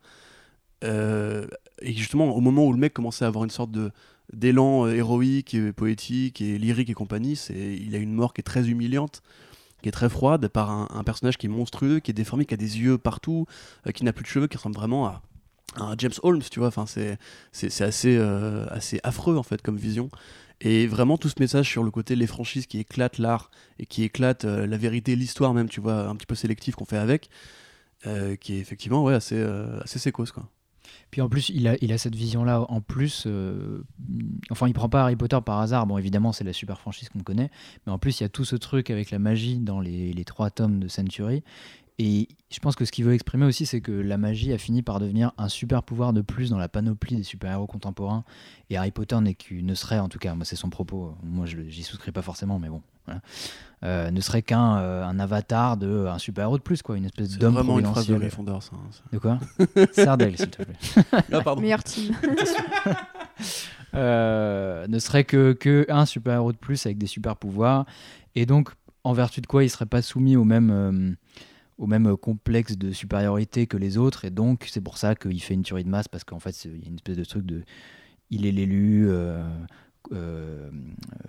Euh, 0.83 1.47
et 1.81 1.93
justement, 1.93 2.35
au 2.35 2.41
moment 2.41 2.65
où 2.65 2.73
le 2.73 2.79
mec 2.79 2.93
commençait 2.93 3.25
à 3.25 3.27
avoir 3.27 3.43
une 3.43 3.49
sorte 3.49 3.71
de 3.71 3.91
d'élan 4.33 4.85
euh, 4.85 4.93
héroïque 4.93 5.53
et 5.53 5.73
poétique 5.73 6.41
et 6.41 6.57
lyrique 6.57 6.89
et 6.89 6.93
compagnie, 6.93 7.35
c'est 7.35 7.75
il 7.75 7.95
a 7.95 7.97
une 7.97 8.13
mort 8.13 8.33
qui 8.33 8.41
est 8.41 8.43
très 8.43 8.69
humiliante, 8.69 9.21
qui 9.81 9.89
est 9.89 9.93
très 9.93 10.09
froide 10.09 10.47
par 10.49 10.69
un, 10.69 11.03
personnage 11.03 11.37
qui 11.37 11.47
est 11.47 11.49
monstrueux, 11.49 11.99
qui 11.99 12.11
est 12.11 12.13
déformé, 12.13 12.45
qui 12.45 12.53
a 12.53 12.57
des 12.57 12.79
yeux 12.79 12.97
partout, 12.97 13.45
euh, 13.87 13.91
qui 13.91 14.03
n'a 14.03 14.13
plus 14.13 14.23
de 14.23 14.27
cheveux, 14.27 14.47
qui 14.47 14.57
ressemble 14.57 14.75
vraiment 14.75 15.07
à, 15.07 15.21
à 15.77 15.95
James 15.97 16.13
Holmes, 16.23 16.43
tu 16.51 16.59
vois. 16.59 16.67
Enfin, 16.67 16.85
c'est 16.85 17.17
c'est 17.51 17.83
assez 17.83 18.17
euh, 18.17 18.65
assez 18.69 18.99
affreux 19.03 19.37
en 19.37 19.43
fait 19.43 19.61
comme 19.61 19.77
vision. 19.77 20.09
Et 20.61 20.87
vraiment 20.87 21.17
tout 21.17 21.29
ce 21.29 21.35
message 21.39 21.69
sur 21.69 21.83
le 21.83 21.91
côté 21.91 22.17
les 22.17 22.27
franchises 22.27 22.67
qui 22.67 22.79
éclatent 22.79 23.17
l'art 23.17 23.49
et 23.79 23.85
qui 23.85 24.03
éclatent 24.03 24.43
la 24.43 24.77
vérité, 24.77 25.15
l'histoire 25.15 25.53
même, 25.53 25.69
tu 25.69 25.79
vois, 25.79 26.09
un 26.09 26.15
petit 26.17 26.25
peu 26.25 26.35
sélectif 26.35 26.75
qu'on 26.75 26.83
fait 26.83 26.97
avec, 26.97 27.29
qui 28.03 28.53
est 28.55 28.59
effectivement 28.59 29.01
ouais, 29.05 29.13
assez, 29.13 29.41
assez 29.81 29.99
sécos 29.99 30.25
quoi. 30.33 30.49
Puis 31.11 31.21
en 31.21 31.29
plus, 31.29 31.49
il 31.49 31.67
a, 31.67 31.75
il 31.81 31.91
a 31.91 31.97
cette 31.97 32.15
vision-là 32.15 32.65
en 32.69 32.81
plus. 32.81 33.23
euh, 33.25 33.83
enfin, 34.49 34.67
il 34.67 34.73
prend 34.73 34.89
pas 34.89 35.03
Harry 35.03 35.15
Potter 35.15 35.39
par 35.45 35.59
hasard. 35.59 35.87
Bon, 35.87 35.97
évidemment, 35.97 36.31
c'est 36.31 36.43
la 36.43 36.53
super 36.53 36.79
franchise 36.79 37.09
qu'on 37.09 37.19
connaît. 37.23 37.49
Mais 37.85 37.91
en 37.91 37.97
plus, 37.99 38.19
il 38.19 38.23
y 38.23 38.25
a 38.25 38.29
tout 38.29 38.45
ce 38.45 38.55
truc 38.55 38.89
avec 38.89 39.11
la 39.11 39.19
magie 39.19 39.59
dans 39.59 39.79
les, 39.79 40.13
les 40.13 40.25
trois 40.25 40.49
tomes 40.49 40.79
de 40.79 40.87
Century. 40.87 41.43
Et 42.01 42.29
je 42.49 42.59
pense 42.59 42.77
que 42.77 42.85
ce 42.85 42.93
qu'il 42.93 43.03
veut 43.03 43.13
exprimer 43.13 43.45
aussi, 43.45 43.65
c'est 43.65 43.81
que 43.81 43.91
la 43.91 44.17
magie 44.17 44.53
a 44.53 44.57
fini 44.57 44.81
par 44.81 45.01
devenir 45.01 45.33
un 45.37 45.49
super 45.49 45.83
pouvoir 45.83 46.13
de 46.13 46.21
plus 46.21 46.49
dans 46.49 46.57
la 46.57 46.69
panoplie 46.69 47.17
des 47.17 47.23
super-héros 47.23 47.67
contemporains. 47.67 48.23
Et 48.69 48.77
Harry 48.77 48.91
Potter 48.91 49.19
n'est 49.19 49.33
qu'une- 49.33 49.65
ne 49.65 49.75
serait, 49.75 49.99
en 49.99 50.07
tout 50.07 50.17
cas, 50.17 50.33
moi 50.33 50.45
c'est 50.45 50.55
son 50.55 50.69
propos, 50.69 51.13
moi 51.23 51.45
j'y 51.45 51.83
souscris 51.83 52.13
pas 52.13 52.21
forcément, 52.21 52.57
mais 52.57 52.69
bon, 52.69 52.81
voilà. 53.09 53.21
Euh, 53.85 54.11
ne 54.11 54.19
serait 54.19 54.41
qu'un 54.41 54.77
euh, 54.79 55.05
un 55.05 55.19
avatar 55.19 55.77
de 55.77 56.05
un 56.07 56.17
super-héros 56.17 56.57
de 56.57 56.63
plus, 56.63 56.81
quoi, 56.81 56.97
une 56.97 57.05
espèce 57.05 57.37
d'homme 57.37 57.53
vraiment 57.53 57.79
une 57.79 57.85
phrase 57.85 58.07
de. 58.07 58.15
Gryffondor 58.15 58.61
ça. 58.61 58.71
hein, 58.75 58.89
De 59.13 59.19
quoi 59.19 59.39
Sardel, 59.93 60.35
s'il 60.37 60.49
te 60.49 60.63
plaît. 60.63 60.75
Ah 61.31 61.39
pardon. 61.41 61.61
Meilleur 61.61 61.83
team. 61.83 62.13
Euh, 63.95 64.85
ne 64.87 64.99
serait 64.99 65.23
que, 65.23 65.53
que 65.53 65.87
un 65.89 66.05
super 66.05 66.33
héros 66.35 66.51
de 66.51 66.57
plus 66.57 66.85
avec 66.85 66.99
des 66.99 67.07
super 67.07 67.35
pouvoirs 67.35 67.87
et 68.35 68.45
donc 68.45 68.69
en 69.03 69.13
vertu 69.13 69.41
de 69.41 69.47
quoi 69.47 69.63
il 69.63 69.69
serait 69.69 69.87
pas 69.87 70.03
soumis 70.03 70.35
au 70.35 70.43
même 70.43 70.69
euh, 70.69 71.11
au 71.79 71.87
même 71.87 72.15
complexe 72.15 72.77
de 72.77 72.91
supériorité 72.91 73.65
que 73.65 73.77
les 73.77 73.97
autres 73.97 74.25
et 74.25 74.29
donc 74.29 74.67
c'est 74.69 74.81
pour 74.81 74.99
ça 74.99 75.15
qu'il 75.15 75.41
fait 75.41 75.55
une 75.55 75.63
tuerie 75.63 75.85
de 75.85 75.89
masse 75.89 76.07
parce 76.07 76.23
qu'en 76.23 76.37
fait 76.37 76.51
c'est- 76.51 76.69
il 76.69 76.81
y 76.83 76.85
a 76.85 76.89
une 76.89 76.95
espèce 76.95 77.17
de 77.17 77.23
truc 77.23 77.47
de 77.47 77.63
il 78.29 78.45
est 78.45 78.51
l'élu 78.51 79.09
euh, 80.11 80.69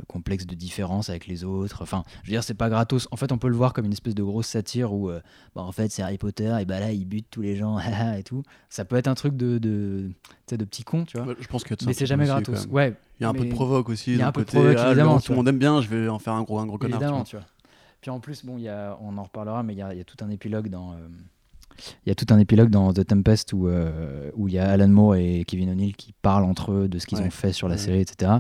complexe 0.09 0.47
de 0.47 0.55
différence 0.55 1.11
avec 1.11 1.27
les 1.27 1.45
autres 1.45 1.83
enfin 1.83 2.03
je 2.23 2.29
veux 2.31 2.35
dire 2.35 2.43
c'est 2.43 2.55
pas 2.55 2.69
gratos 2.69 3.09
en 3.11 3.17
fait 3.17 3.31
on 3.33 3.39
peut 3.39 3.49
le 3.49 3.55
voir 3.57 3.73
comme 3.73 3.85
une 3.87 3.93
espèce 3.93 4.15
de 4.15 4.23
grosse 4.23 4.47
satire 4.47 4.93
où 4.93 5.11
euh, 5.11 5.21
bah, 5.55 5.63
en 5.63 5.73
fait 5.73 5.91
c'est 5.93 6.03
Harry 6.03 6.19
Potter 6.19 6.57
et 6.61 6.65
bah 6.65 6.81
là 6.81 6.91
il 6.93 7.05
bute 7.05 7.27
tous 7.31 7.43
les 7.43 7.57
gens 7.57 7.79
et 8.19 8.23
tout 8.23 8.43
ça 8.69 8.85
peut 8.85 8.97
être 8.97 9.09
un 9.09 9.15
truc 9.15 9.37
de 9.37 9.59
de, 9.59 10.11
de 10.51 10.65
petit 10.65 10.83
con 10.85 11.05
tu 11.05 11.19
vois 11.19 11.27
Ouais, 11.29 11.37
je 11.41 11.47
pense 11.47 11.63
que 11.65 11.75
mais 11.87 11.93
c'est 11.93 12.07
jamais 12.07 12.27
gratos 12.27 12.67
ouais 12.71 12.95
Il 13.19 13.23
y 13.23 13.27
a 13.27 13.29
un 13.29 13.35
peu 13.35 13.45
de 13.45 13.51
provoque 13.51 13.89
aussi. 13.91 14.13
il 14.13 14.19
y 14.19 14.23
a 14.23 14.29
un 14.29 14.33
peu 14.33 14.41
de 14.41 14.47
côté, 14.47 14.59
provoque, 14.59 14.77
ah, 14.79 14.87
évidemment, 14.89 15.21
tout 15.21 15.33
le 15.33 15.37
monde 15.37 15.49
aime 15.49 15.59
bien, 15.59 15.81
je 15.83 15.89
vais 15.89 16.09
en 16.09 16.19
faire 16.19 16.33
un 16.33 16.43
gros, 16.43 16.59
un 16.59 16.67
gros 16.67 16.79
connard. 16.79 16.99
tu 16.99 17.05
Évidemment, 17.05 17.19
vois. 17.19 17.27
tu 17.27 17.37
vois. 17.37 17.45
Puis 18.01 18.11
en 18.11 18.19
plus, 18.19 18.47
bon, 18.47 18.57
y 18.57 18.67
a, 18.69 18.97
on 19.03 19.19
en 19.19 19.23
reparlera, 19.25 19.63
mais 19.63 19.75
il 19.75 19.79
y 19.79 19.83
a, 19.83 19.93
il 19.93 19.99
y 19.99 20.01
a 20.01 20.05
tout 20.05 20.17
un 20.25 20.31
épilogue 20.31 20.69
dans. 20.71 20.93
euh, 20.93 20.97
il 22.05 22.09
y 22.09 22.13
a 22.13 22.15
tout 22.15 22.27
un 22.31 22.39
épilogue 22.39 22.71
dans 22.71 22.93
The 22.93 23.07
Tempest 23.07 23.53
où 23.53 23.69
euh, 23.69 24.31
où 24.35 24.49
il 24.49 24.55
y 24.55 24.59
a 24.59 24.69
Alan 24.69 24.89
Moore 24.89 25.17
et 25.17 25.45
Kevin 25.47 25.71
O'Neill 25.71 25.97
qui 25.97 26.13
parlent 26.23 26.45
entre 26.45 26.73
eux 26.73 26.89
de 26.89 26.99
ce 26.99 27.07
qu'ils 27.07 27.19
Ouais. 27.19 27.27
ont 27.27 27.31
fait 27.31 27.53
sur 27.53 27.69
la 27.69 27.75
Ouais. 27.75 27.81
série, 27.81 28.01
etc. 28.01 28.33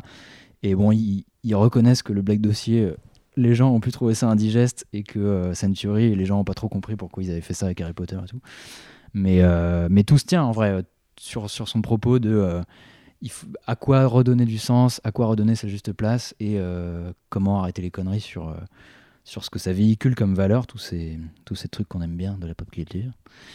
Et 0.62 0.74
bon, 0.74 0.92
ils, 0.92 1.24
ils 1.42 1.54
reconnaissent 1.54 2.02
que 2.02 2.12
le 2.12 2.20
Black 2.22 2.40
Dossier, 2.40 2.82
euh, 2.82 2.96
les 3.36 3.54
gens 3.54 3.70
ont 3.72 3.80
pu 3.80 3.90
trouver 3.92 4.14
ça 4.14 4.28
indigeste 4.28 4.86
et 4.92 5.02
que 5.02 5.18
euh, 5.18 5.54
Century, 5.54 6.14
les 6.14 6.24
gens 6.26 6.36
n'ont 6.36 6.44
pas 6.44 6.54
trop 6.54 6.68
compris 6.68 6.96
pourquoi 6.96 7.22
ils 7.22 7.30
avaient 7.30 7.40
fait 7.40 7.54
ça 7.54 7.66
avec 7.66 7.80
Harry 7.80 7.94
Potter 7.94 8.16
et 8.22 8.28
tout. 8.28 8.40
Mais, 9.14 9.38
euh, 9.40 9.88
mais 9.90 10.04
tout 10.04 10.18
se 10.18 10.24
tient 10.26 10.42
en 10.44 10.52
vrai 10.52 10.84
sur, 11.18 11.48
sur 11.50 11.66
son 11.68 11.80
propos 11.82 12.18
de 12.18 12.60
il 13.22 13.30
faut- 13.30 13.46
à 13.66 13.76
quoi 13.76 14.06
redonner 14.06 14.44
du 14.46 14.56
sens, 14.58 15.00
à 15.04 15.12
quoi 15.12 15.26
redonner 15.26 15.54
sa 15.54 15.68
juste 15.68 15.92
place 15.92 16.34
et 16.40 16.58
comment 17.28 17.60
arrêter 17.60 17.82
les 17.82 17.90
conneries 17.90 18.20
sur, 18.20 18.54
sur 19.24 19.44
ce 19.44 19.50
que 19.50 19.58
ça 19.58 19.72
véhicule 19.72 20.14
comme 20.14 20.34
valeur, 20.34 20.66
tous 20.66 20.78
ces, 20.78 21.18
tous 21.44 21.54
ces 21.54 21.68
trucs 21.68 21.88
qu'on 21.88 22.02
aime 22.02 22.16
bien 22.16 22.38
de 22.38 22.46
la 22.46 22.54
pop 22.54 22.70
culture. 22.70 23.12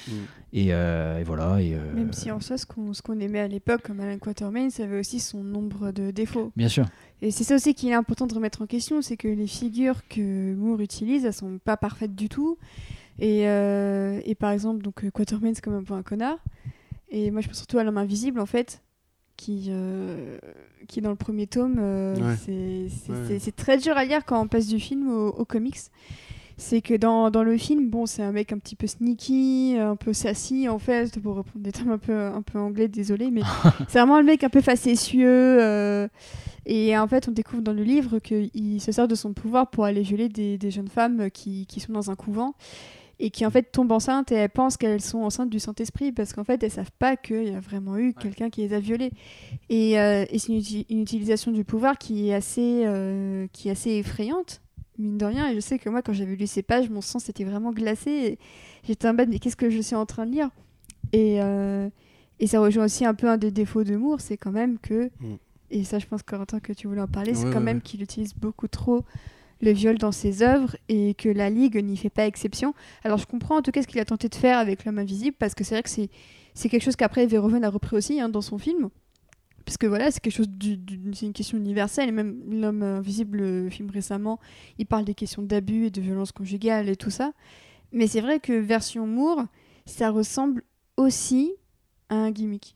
Mm. 0.08 0.12
Et, 0.54 0.74
euh, 0.74 1.20
et 1.20 1.24
voilà. 1.24 1.62
Et, 1.62 1.74
euh, 1.74 1.94
Même 1.94 2.14
si 2.14 2.32
en 2.32 2.40
soi, 2.40 2.58
ce 2.58 2.66
qu'on 2.66 2.94
ce 2.94 3.02
qu'on 3.02 3.20
aimait 3.20 3.40
à 3.40 3.48
l'époque, 3.48 3.82
comme 3.84 4.00
Alan 4.00 4.18
Quatermain, 4.18 4.70
ça 4.70 4.84
avait 4.84 5.00
aussi 5.00 5.20
son 5.20 5.44
nombre 5.44 5.92
de 5.92 6.12
défauts. 6.12 6.52
Bien 6.56 6.70
sûr. 6.70 6.86
Et 7.22 7.32
c'est 7.32 7.44
ça 7.44 7.56
aussi 7.56 7.74
qu'il 7.74 7.90
est 7.90 7.96
important 7.96 8.28
de 8.28 8.34
remettre 8.34 8.62
en 8.62 8.68
question, 8.68 9.02
c'est 9.02 9.18
que 9.18 9.28
les 9.28 9.48
figures 9.48 10.08
que 10.08 10.54
Moore 10.56 10.82
utilise, 10.82 11.26
elles 11.26 11.34
sont 11.34 11.60
pas 11.64 11.78
parfaites 11.78 12.16
du 12.16 12.30
tout. 12.30 12.58
Et, 13.20 13.48
euh, 13.48 14.22
et 14.26 14.36
par 14.36 14.52
exemple, 14.52 14.84
donc 14.84 15.10
Quatermain, 15.10 15.52
c'est 15.54 15.64
comme 15.64 15.76
un 15.76 15.84
peu 15.84 15.94
un 15.94 16.04
connard. 16.04 16.38
Et 17.10 17.32
moi, 17.32 17.42
je 17.42 17.48
pense 17.48 17.58
surtout 17.58 17.78
à 17.78 17.84
l'homme 17.84 17.98
invisible, 17.98 18.40
en 18.40 18.46
fait, 18.46 18.82
qui, 19.38 19.66
euh, 19.70 20.38
qui 20.88 21.02
dans 21.02 21.10
le 21.10 21.16
premier 21.16 21.48
tome, 21.48 21.76
euh, 21.80 22.16
Ouais. 22.16 22.36
c'est 22.38 23.12
Ouais. 23.12 23.40
très 23.56 23.78
dur 23.78 23.98
à 23.98 24.06
lire 24.06 24.26
quand 24.26 24.41
on 24.41 24.48
passe 24.48 24.68
du 24.68 24.80
film 24.80 25.10
au, 25.10 25.28
au 25.30 25.45
comics. 25.45 25.78
C'est 26.57 26.80
que 26.82 26.94
dans, 26.94 27.32
dans 27.32 27.44
le 27.44 27.57
film, 27.57 27.90
bon, 27.90 28.06
c'est 28.06 28.24
un 28.24 28.32
mec 28.32 28.53
un 28.53 28.57
petit 28.60 28.78
peu 28.78 28.88
sneaky, 28.88 29.76
un 29.78 29.98
peu 29.98 30.14
sassy, 30.14 30.70
en 30.70 30.80
fait, 30.80 31.20
pour 31.20 31.36
reprendre 31.36 31.60
des 31.66 31.74
termes 31.74 31.91
un 31.91 31.98
peu, 31.98 32.18
un 32.18 32.41
peu 32.41 32.57
anglais, 32.60 32.88
désolé, 32.88 33.30
mais 33.30 33.41
c'est 33.90 33.99
vraiment 33.99 34.20
le 34.20 34.26
mec 34.26 34.41
un 34.45 34.49
peu 34.49 34.62
facétieux. 34.62 35.28
euh, 35.62 36.07
et 36.66 36.98
en 36.98 37.07
fait, 37.10 37.28
on 37.28 37.32
découvre 37.32 37.62
dans 37.62 37.74
le 37.74 37.84
livre 37.84 38.20
qu'il 38.20 38.80
se 38.80 38.91
sert 38.94 39.10
de 39.10 39.16
son 39.16 39.34
pouvoir 39.34 39.70
pour 39.70 39.84
aller 39.84 40.02
violer 40.02 40.30
des, 40.30 40.57
des 40.57 40.72
jeunes 40.72 40.88
femmes 40.88 41.30
qui, 41.30 41.66
qui 41.66 41.82
sont 41.82 41.91
dans 41.91 42.10
un 42.10 42.16
couvent 42.16 42.56
et 43.20 43.30
qui 43.30 43.46
en 43.46 43.50
fait 43.50 43.72
tombent 43.72 43.92
enceintes 43.94 44.32
et 44.32 44.36
elles 44.36 44.50
pensent 44.50 44.78
qu'elles 44.78 45.02
sont 45.02 45.20
enceintes 45.20 45.50
du 45.50 45.60
Saint-Esprit 45.60 46.12
parce 46.12 46.34
qu'en 46.34 46.44
fait 46.44 46.62
elles 46.64 46.72
savent 46.72 46.92
pas 47.00 47.16
qu'il 47.16 47.48
y 47.48 47.56
a 47.56 47.60
vraiment 47.60 47.98
eu 47.98 48.14
quelqu'un 48.14 48.50
qui 48.50 48.62
les 48.62 48.74
a 48.74 48.80
violées. 48.80 49.12
Et, 49.70 50.00
euh, 50.00 50.26
et 50.30 50.38
c'est 50.40 50.52
une, 50.52 50.60
uti- 50.60 50.86
une 50.90 51.02
utilisation 51.02 51.52
du 51.52 51.64
pouvoir 51.64 51.98
qui 51.98 52.30
est 52.30 52.34
assez, 52.34 52.84
euh, 52.86 53.48
qui 53.54 53.70
est 53.70 53.72
assez 53.72 53.92
effrayante, 53.92 54.62
mine 54.98 55.18
de 55.18 55.26
rien. 55.26 55.50
Et 55.50 55.56
je 55.56 55.60
sais 55.62 55.80
que 55.80 55.90
moi, 55.90 56.02
quand 56.02 56.14
j'avais 56.14 56.36
lu 56.36 56.46
ces 56.48 56.62
pages, 56.62 56.90
mon 56.90 57.02
sang 57.02 57.20
s'était 57.20 57.46
vraiment 57.46 57.72
glacé. 57.72 58.38
J'étais 58.84 59.08
en 59.08 59.14
mode, 59.14 59.30
mais 59.30 59.40
qu'est-ce 59.40 59.56
que 59.56 59.70
je 59.70 59.82
suis 59.82 59.96
en 59.96 60.06
train 60.06 60.26
de 60.26 60.32
lire? 60.32 60.50
Et, 61.14 61.42
euh, 61.42 61.90
et 62.40 62.48
ça 62.48 62.60
rejoint 62.60 62.86
aussi 62.86 63.06
un 63.06 63.14
peu 63.14 63.30
un 63.30 63.38
des 63.38 63.52
défauts 63.52 63.84
de 63.86 63.96
Moore, 63.96 64.20
c'est 64.20 64.36
quand 64.38 64.52
même 64.52 64.78
que, 64.80 65.10
Mm. 65.22 65.36
et 65.72 65.84
ça 65.86 66.00
je 66.00 66.06
pense 66.06 66.22
Corentin 66.24 66.60
que 66.60 66.74
tu 66.74 66.88
voulais 66.88 67.00
en 67.02 67.08
parler, 67.08 67.34
c'est 67.34 67.46
quand 67.46 67.54
ouais, 67.54 67.60
même 67.62 67.82
qu'il 67.82 68.02
utilise 68.02 68.34
beaucoup 68.36 68.68
trop 68.68 69.06
le 69.66 69.72
viol 69.72 69.98
dans 69.98 70.12
ses 70.12 70.42
œuvres 70.42 70.78
et 70.88 71.14
que 71.16 71.28
la 71.28 71.50
Ligue 71.50 71.84
n'y 71.84 71.98
fait 71.98 72.10
pas 72.10 72.26
exception. 72.26 72.74
Alors 73.04 73.18
je 73.18 73.26
comprends 73.26 73.58
en 73.58 73.62
tout 73.62 73.72
cas 73.72 73.82
ce 73.82 73.88
qu'il 73.88 74.00
a 74.00 74.06
tenté 74.06 74.30
de 74.30 74.36
faire 74.36 74.58
avec 74.58 74.86
l'homme 74.86 75.00
invisible 75.00 75.36
parce 75.38 75.54
que 75.56 75.64
c'est 75.64 75.76
vrai 75.76 75.84
que 75.84 75.90
c'est 75.90 76.70
quelque 76.70 76.84
chose 76.84 76.96
qu'après 76.96 77.26
Verhoeven 77.26 77.64
a 77.64 77.70
repris 77.70 77.98
aussi 77.98 78.22
hein, 78.22 78.30
dans 78.30 78.42
son 78.42 78.58
film. 78.58 78.90
Parce 79.66 79.78
que 79.78 79.88
voilà, 79.88 80.12
c'est 80.12 80.20
quelque 80.20 80.36
chose 80.36 80.48
du, 80.48 80.80
une 81.22 81.34
question 81.34 81.58
universelle. 81.58 82.10
Et 82.10 82.12
même 82.12 82.40
l'homme 82.48 82.84
invisible, 82.84 83.40
le 83.40 83.70
film 83.70 83.90
récemment, 83.90 84.40
il 84.78 84.86
parle 84.86 85.06
des 85.06 85.16
questions 85.16 85.42
d'abus 85.42 85.88
et 85.88 85.90
de 85.90 86.02
violence 86.02 86.32
conjugale 86.32 86.88
et 86.88 86.96
tout 86.96 87.10
ça. 87.10 87.34
Mais 87.92 88.06
c'est 88.08 88.22
vrai 88.22 88.40
que 88.40 88.54
version 88.54 89.08
Moore, 89.08 89.46
ça 89.88 90.12
ressemble 90.12 90.64
aussi 90.98 91.52
à 92.10 92.16
un 92.16 92.32
gimmick. 92.32 92.75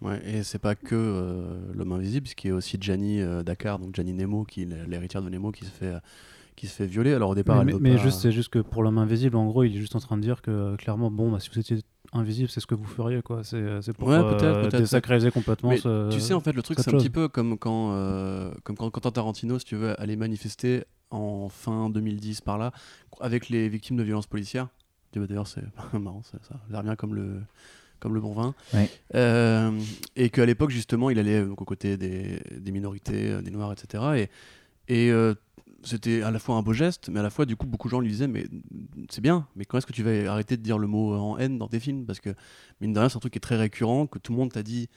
Ouais, 0.00 0.20
et 0.24 0.42
c'est 0.44 0.60
pas 0.60 0.74
que 0.76 0.94
euh, 0.94 1.58
l'homme 1.74 1.92
invisible, 1.92 2.22
puisqu'il 2.22 2.48
y 2.48 2.50
a 2.52 2.54
aussi 2.54 2.76
Gianni 2.80 3.20
euh, 3.20 3.42
Dakar, 3.42 3.78
donc 3.80 3.94
Gianni 3.96 4.12
Nemo, 4.12 4.44
qui 4.44 4.64
l'héritière 4.64 5.22
de 5.22 5.28
Nemo, 5.28 5.50
qui 5.50 5.64
se 5.64 5.70
fait, 5.70 5.86
euh, 5.86 5.98
qui 6.54 6.68
se 6.68 6.74
fait 6.74 6.86
violer. 6.86 7.12
Alors 7.14 7.30
au 7.30 7.34
départ, 7.34 7.56
mais 7.56 7.60
elle 7.62 7.66
mais- 7.66 7.72
veut 7.72 7.78
mais 7.80 7.96
pas- 7.96 8.02
juste, 8.02 8.20
c'est 8.20 8.30
juste 8.32 8.50
que 8.50 8.60
pour 8.60 8.82
l'homme 8.84 8.98
invisible, 8.98 9.36
en 9.36 9.46
gros, 9.46 9.64
il 9.64 9.74
est 9.74 9.80
juste 9.80 9.96
en 9.96 10.00
train 10.00 10.16
de 10.16 10.22
dire 10.22 10.40
que 10.40 10.50
euh, 10.52 10.76
clairement, 10.76 11.10
bon, 11.10 11.32
bah, 11.32 11.40
si 11.40 11.50
vous 11.52 11.58
étiez 11.58 11.78
invisible, 12.12 12.48
c'est 12.48 12.60
ce 12.60 12.66
que 12.66 12.76
vous 12.76 12.84
feriez, 12.84 13.22
quoi. 13.22 13.42
C'est 13.42 13.56
euh, 13.56 13.82
c'est 13.82 13.92
pour 13.92 14.06
Ouais, 14.08 14.14
euh, 14.14 14.30
peut-être, 14.36 14.60
peut-être. 14.62 14.78
désacraliser 14.78 15.30
complètement 15.32 15.70
Mais 15.70 15.78
ce- 15.78 16.10
tu 16.12 16.20
sais, 16.20 16.32
en 16.32 16.40
fait, 16.40 16.52
le 16.52 16.62
truc, 16.62 16.78
c'est 16.80 16.94
un 16.94 16.96
petit 16.98 17.10
peu 17.10 17.26
comme 17.28 17.58
quand, 17.58 17.90
euh, 17.92 18.52
comme 18.62 18.76
quand 18.76 18.88
Quentin 18.90 19.10
Tarantino, 19.10 19.58
si 19.58 19.64
tu 19.64 19.74
veux, 19.74 20.00
allait 20.00 20.14
manifester 20.16 20.84
en 21.10 21.48
fin 21.48 21.90
2010 21.90 22.40
par 22.40 22.56
là, 22.56 22.70
avec 23.20 23.48
les 23.48 23.68
victimes 23.68 23.96
de 23.96 24.04
violences 24.04 24.26
policières. 24.28 24.68
Vois, 25.16 25.26
D'ailleurs, 25.26 25.48
c'est 25.48 25.62
marrant, 25.98 26.22
ça, 26.22 26.38
ça 26.48 26.54
a 26.54 26.72
l'air 26.72 26.82
bien 26.84 26.94
comme 26.94 27.14
le, 27.16 27.40
comme 28.00 28.14
le 28.14 28.20
bon 28.20 28.32
vin. 28.32 28.54
Ouais. 28.74 28.90
Euh, 29.14 29.78
et 30.16 30.30
qu'à 30.30 30.46
l'époque, 30.46 30.70
justement, 30.70 31.10
il 31.10 31.18
allait 31.18 31.44
donc, 31.44 31.60
aux 31.60 31.64
côtés 31.64 31.96
des, 31.96 32.40
des 32.50 32.72
minorités, 32.72 33.30
euh, 33.30 33.42
des 33.42 33.50
noirs, 33.50 33.72
etc. 33.72 34.28
Et, 34.88 35.06
et 35.06 35.10
euh, 35.10 35.34
c'était 35.82 36.22
à 36.22 36.30
la 36.30 36.38
fois 36.38 36.56
un 36.56 36.62
beau 36.62 36.72
geste, 36.72 37.08
mais 37.10 37.20
à 37.20 37.22
la 37.22 37.30
fois, 37.30 37.46
du 37.46 37.56
coup, 37.56 37.66
beaucoup 37.66 37.88
de 37.88 37.92
gens 37.92 38.00
lui 38.00 38.10
disaient 38.10 38.28
Mais 38.28 38.46
c'est 39.10 39.20
bien, 39.20 39.46
mais 39.56 39.64
quand 39.64 39.78
est-ce 39.78 39.86
que 39.86 39.92
tu 39.92 40.02
vas 40.02 40.30
arrêter 40.30 40.56
de 40.56 40.62
dire 40.62 40.78
le 40.78 40.86
mot 40.86 41.14
en 41.14 41.38
haine 41.38 41.58
dans 41.58 41.68
tes 41.68 41.80
films? 41.80 42.06
Parce 42.06 42.20
que, 42.20 42.30
mine 42.80 42.92
de 42.92 42.98
rien, 42.98 43.08
c'est 43.08 43.16
un 43.16 43.20
truc 43.20 43.32
qui 43.32 43.38
est 43.38 43.40
très 43.40 43.56
récurrent, 43.56 44.06
que 44.06 44.18
tout 44.18 44.32
le 44.32 44.38
monde 44.38 44.52
t'a 44.52 44.62
dit 44.62 44.88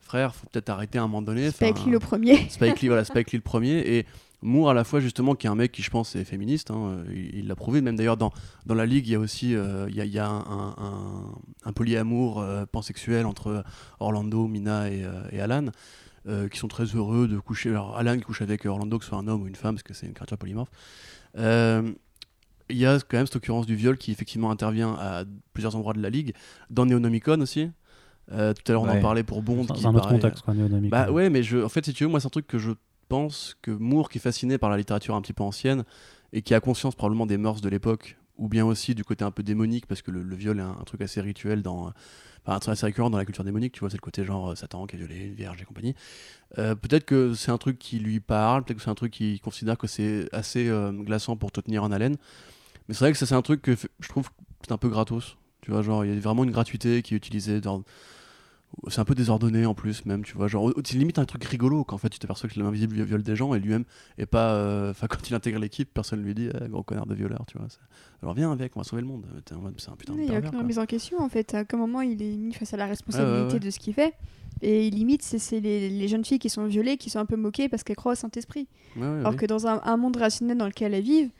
Frère, 0.00 0.34
faut 0.34 0.46
peut-être 0.46 0.70
arrêter 0.70 0.98
à 0.98 1.02
un 1.02 1.06
moment 1.06 1.22
donné. 1.22 1.50
Spike 1.50 1.84
Lee 1.84 1.90
le 1.90 1.98
premier. 1.98 2.48
Spike 2.48 2.80
Lee, 2.80 2.88
voilà, 2.88 3.04
Spike 3.04 3.30
Lee 3.32 3.38
le 3.38 3.42
premier. 3.42 3.78
Et 3.78 4.06
Moore, 4.40 4.70
à 4.70 4.74
la 4.74 4.84
fois, 4.84 5.00
justement, 5.00 5.34
qui 5.34 5.46
est 5.46 5.50
un 5.50 5.54
mec 5.56 5.72
qui, 5.72 5.82
je 5.82 5.90
pense, 5.90 6.14
est 6.14 6.24
féministe. 6.24 6.70
hein, 6.70 7.02
il 7.12 7.48
l'a 7.48 7.56
prouvé. 7.56 7.80
Même 7.80 7.96
d'ailleurs, 7.96 8.16
dans, 8.16 8.32
dans 8.66 8.74
la 8.74 8.86
Ligue, 8.86 9.08
il 9.08 9.12
y 9.12 9.14
a 9.16 9.18
aussi 9.18 9.54
euh, 9.56 9.86
il 9.88 9.96
y 9.96 10.00
a, 10.00 10.04
il 10.04 10.12
y 10.12 10.18
a 10.18 10.28
un, 10.28 10.38
un, 10.78 11.32
un- 11.64 11.72
polyamour 11.72 12.40
euh, 12.40 12.64
pansexuel 12.66 13.26
entre 13.26 13.64
Orlando, 13.98 14.46
Mina 14.46 14.90
et, 14.90 15.02
euh, 15.04 15.22
et 15.32 15.40
Alan. 15.40 15.66
qui 16.50 16.58
sont 16.58 16.68
très 16.68 16.84
heureux 16.84 17.26
de 17.26 17.38
coucher. 17.38 17.70
Alors, 17.70 17.96
Alan 17.96 18.16
qui 18.16 18.22
couche 18.22 18.42
avec 18.42 18.64
Orlando, 18.66 18.98
que 18.98 19.04
ce 19.04 19.08
soit 19.10 19.18
un 19.18 19.26
homme 19.28 19.42
ou 19.42 19.46
une 19.48 19.56
femme, 19.56 19.74
parce 19.74 19.82
que 19.82 19.94
c'est 19.94 20.06
une 20.06 20.12
créature 20.12 20.36
polymorphe. 20.38 20.68
Il 22.70 22.76
y 22.76 22.84
a 22.84 22.98
quand 23.00 23.16
même 23.16 23.26
cette 23.26 23.36
occurrence 23.36 23.64
du 23.66 23.74
viol 23.76 23.96
qui 23.96 24.12
effectivement 24.12 24.50
intervient 24.50 24.92
à 25.00 25.24
plusieurs 25.54 25.74
endroits 25.74 25.94
de 25.94 26.02
la 26.02 26.10
ligue, 26.10 26.34
dans 26.70 26.84
Neonomicon 26.84 27.40
aussi. 27.40 27.70
Euh, 28.30 28.52
tout 28.52 28.60
à 28.70 28.72
l'heure, 28.72 28.82
on 28.82 28.88
en 28.88 29.00
parlait 29.00 29.22
pour 29.22 29.42
Bond. 29.42 29.64
C'est 29.74 29.86
un 29.86 29.94
autre 29.94 30.02
paraît- 30.02 30.14
contexte, 30.16 30.44
quoi, 30.44 30.52
bah 30.90 31.10
ouais, 31.10 31.30
mais 31.30 31.42
je, 31.42 31.56
en 31.64 31.70
fait, 31.70 31.82
si 31.86 31.94
tu 31.94 32.04
veux, 32.04 32.10
moi, 32.10 32.20
c'est 32.20 32.26
un 32.26 32.30
truc 32.30 32.46
que 32.46 32.58
je 32.58 32.72
pense 33.08 33.56
que 33.62 33.70
Moore, 33.70 34.08
qui 34.08 34.18
est 34.18 34.20
fasciné 34.20 34.58
par 34.58 34.70
la 34.70 34.76
littérature 34.76 35.14
un 35.14 35.22
petit 35.22 35.32
peu 35.32 35.42
ancienne 35.42 35.84
et 36.32 36.42
qui 36.42 36.54
a 36.54 36.60
conscience 36.60 36.94
probablement 36.94 37.26
des 37.26 37.38
mœurs 37.38 37.60
de 37.60 37.68
l'époque, 37.68 38.16
ou 38.36 38.48
bien 38.48 38.64
aussi 38.64 38.94
du 38.94 39.04
côté 39.04 39.24
un 39.24 39.30
peu 39.30 39.42
démonique, 39.42 39.86
parce 39.86 40.02
que 40.02 40.10
le, 40.10 40.34
viol 40.34 40.58
est 40.58 40.62
un, 40.62 40.84
truc 40.86 41.00
assez 41.00 41.20
rituel 41.20 41.62
dans. 41.62 41.92
Enfin, 42.44 42.56
un 42.56 42.58
truc 42.60 42.72
assez 42.72 42.86
récurrent 42.86 43.10
dans 43.10 43.18
la 43.18 43.24
culture 43.24 43.44
démonique, 43.44 43.72
tu 43.72 43.80
vois, 43.80 43.90
c'est 43.90 43.96
le 43.96 44.02
côté 44.02 44.24
genre 44.24 44.50
euh, 44.50 44.54
Satan 44.54 44.86
qui 44.86 44.94
a 44.94 44.98
violé 44.98 45.26
une 45.26 45.34
vierge 45.34 45.60
et 45.60 45.64
compagnie. 45.64 45.94
Euh, 46.58 46.74
peut-être 46.74 47.04
que 47.04 47.34
c'est 47.34 47.50
un 47.50 47.58
truc 47.58 47.78
qui 47.78 47.98
lui 47.98 48.20
parle, 48.20 48.64
peut-être 48.64 48.78
que 48.78 48.84
c'est 48.84 48.90
un 48.90 48.94
truc 48.94 49.12
qui 49.12 49.40
considère 49.40 49.76
que 49.76 49.86
c'est 49.86 50.28
assez 50.32 50.68
euh, 50.68 50.92
glaçant 50.92 51.36
pour 51.36 51.50
te 51.50 51.60
tenir 51.60 51.82
en 51.82 51.90
haleine. 51.90 52.16
Mais 52.88 52.94
c'est 52.94 53.00
vrai 53.00 53.12
que 53.12 53.18
ça, 53.18 53.26
c'est 53.26 53.34
un 53.34 53.42
truc 53.42 53.60
que 53.60 53.74
je 53.74 54.08
trouve 54.08 54.30
c'est 54.62 54.72
un 54.72 54.78
peu 54.78 54.88
gratos. 54.88 55.36
Tu 55.60 55.70
vois, 55.70 55.82
genre, 55.82 56.04
il 56.04 56.14
y 56.14 56.16
a 56.16 56.20
vraiment 56.20 56.44
une 56.44 56.50
gratuité 56.50 57.02
qui 57.02 57.14
est 57.14 57.16
utilisée 57.16 57.60
dans, 57.60 57.82
c'est 58.88 59.00
un 59.00 59.04
peu 59.04 59.14
désordonné 59.14 59.64
en 59.66 59.74
plus 59.74 60.04
même 60.04 60.24
tu 60.24 60.34
vois 60.36 60.46
genre 60.46 60.70
c'est 60.84 60.96
limite 60.98 61.18
un 61.18 61.24
truc 61.24 61.42
rigolo 61.44 61.84
qu'en 61.84 61.96
fait 61.98 62.10
tu 62.10 62.18
t'aperçois 62.18 62.48
que 62.50 62.60
l'invisible 62.60 62.94
vi- 62.94 63.02
viole 63.04 63.22
des 63.22 63.34
gens 63.34 63.54
et 63.54 63.58
lui-même 63.60 63.84
est 64.18 64.26
pas 64.26 64.52
euh, 64.52 64.90
enfin 64.90 65.06
quand 65.10 65.28
il 65.28 65.34
intègre 65.34 65.58
l'équipe 65.58 65.88
personne 65.92 66.22
lui 66.22 66.34
dit 66.34 66.48
Eh, 66.62 66.68
gros 66.68 66.82
connard 66.82 67.06
de 67.06 67.14
violeur 67.14 67.44
tu 67.46 67.56
vois 67.58 67.66
alors 68.22 68.34
viens 68.34 68.52
avec 68.52 68.76
on 68.76 68.80
va 68.80 68.84
sauver 68.84 69.02
le 69.02 69.08
monde 69.08 69.24
c'est 69.78 69.88
un 69.88 69.96
putain 69.96 70.14
de 70.14 70.20
Il 70.20 70.28
n'y 70.28 70.34
a 70.36 70.38
aucune 70.38 70.56
remise 70.58 70.78
en 70.78 70.86
question 70.86 71.18
en 71.20 71.28
fait. 71.28 71.54
À 71.54 71.64
quel 71.64 71.78
moment 71.78 72.02
il 72.02 72.20
est 72.22 72.36
mis 72.36 72.52
face 72.52 72.74
à 72.74 72.76
la 72.76 72.86
responsabilité 72.86 73.54
ouais. 73.54 73.60
de 73.60 73.70
ce 73.70 73.78
qu'il 73.78 73.94
fait 73.94 74.14
Et 74.60 74.90
limite, 74.90 75.22
c'est 75.22 75.60
les, 75.60 75.88
les 75.88 76.08
jeunes 76.08 76.24
filles 76.24 76.38
qui 76.38 76.50
sont 76.50 76.66
violées 76.66 76.96
qui 76.98 77.10
sont 77.10 77.20
un 77.20 77.26
peu 77.26 77.36
moquées 77.36 77.68
parce 77.68 77.84
qu'elles 77.84 77.96
croient 77.96 78.12
au 78.12 78.16
Saint-Esprit. 78.16 78.66
Ouais, 78.96 79.06
Alors 79.06 79.30
oui. 79.32 79.36
que 79.38 79.46
dans 79.46 79.66
un, 79.66 79.80
un 79.84 79.96
monde 79.96 80.16
rationnel 80.16 80.58
dans 80.58 80.66
lequel 80.66 80.92
elles 80.94 81.02
vivent 81.04 81.30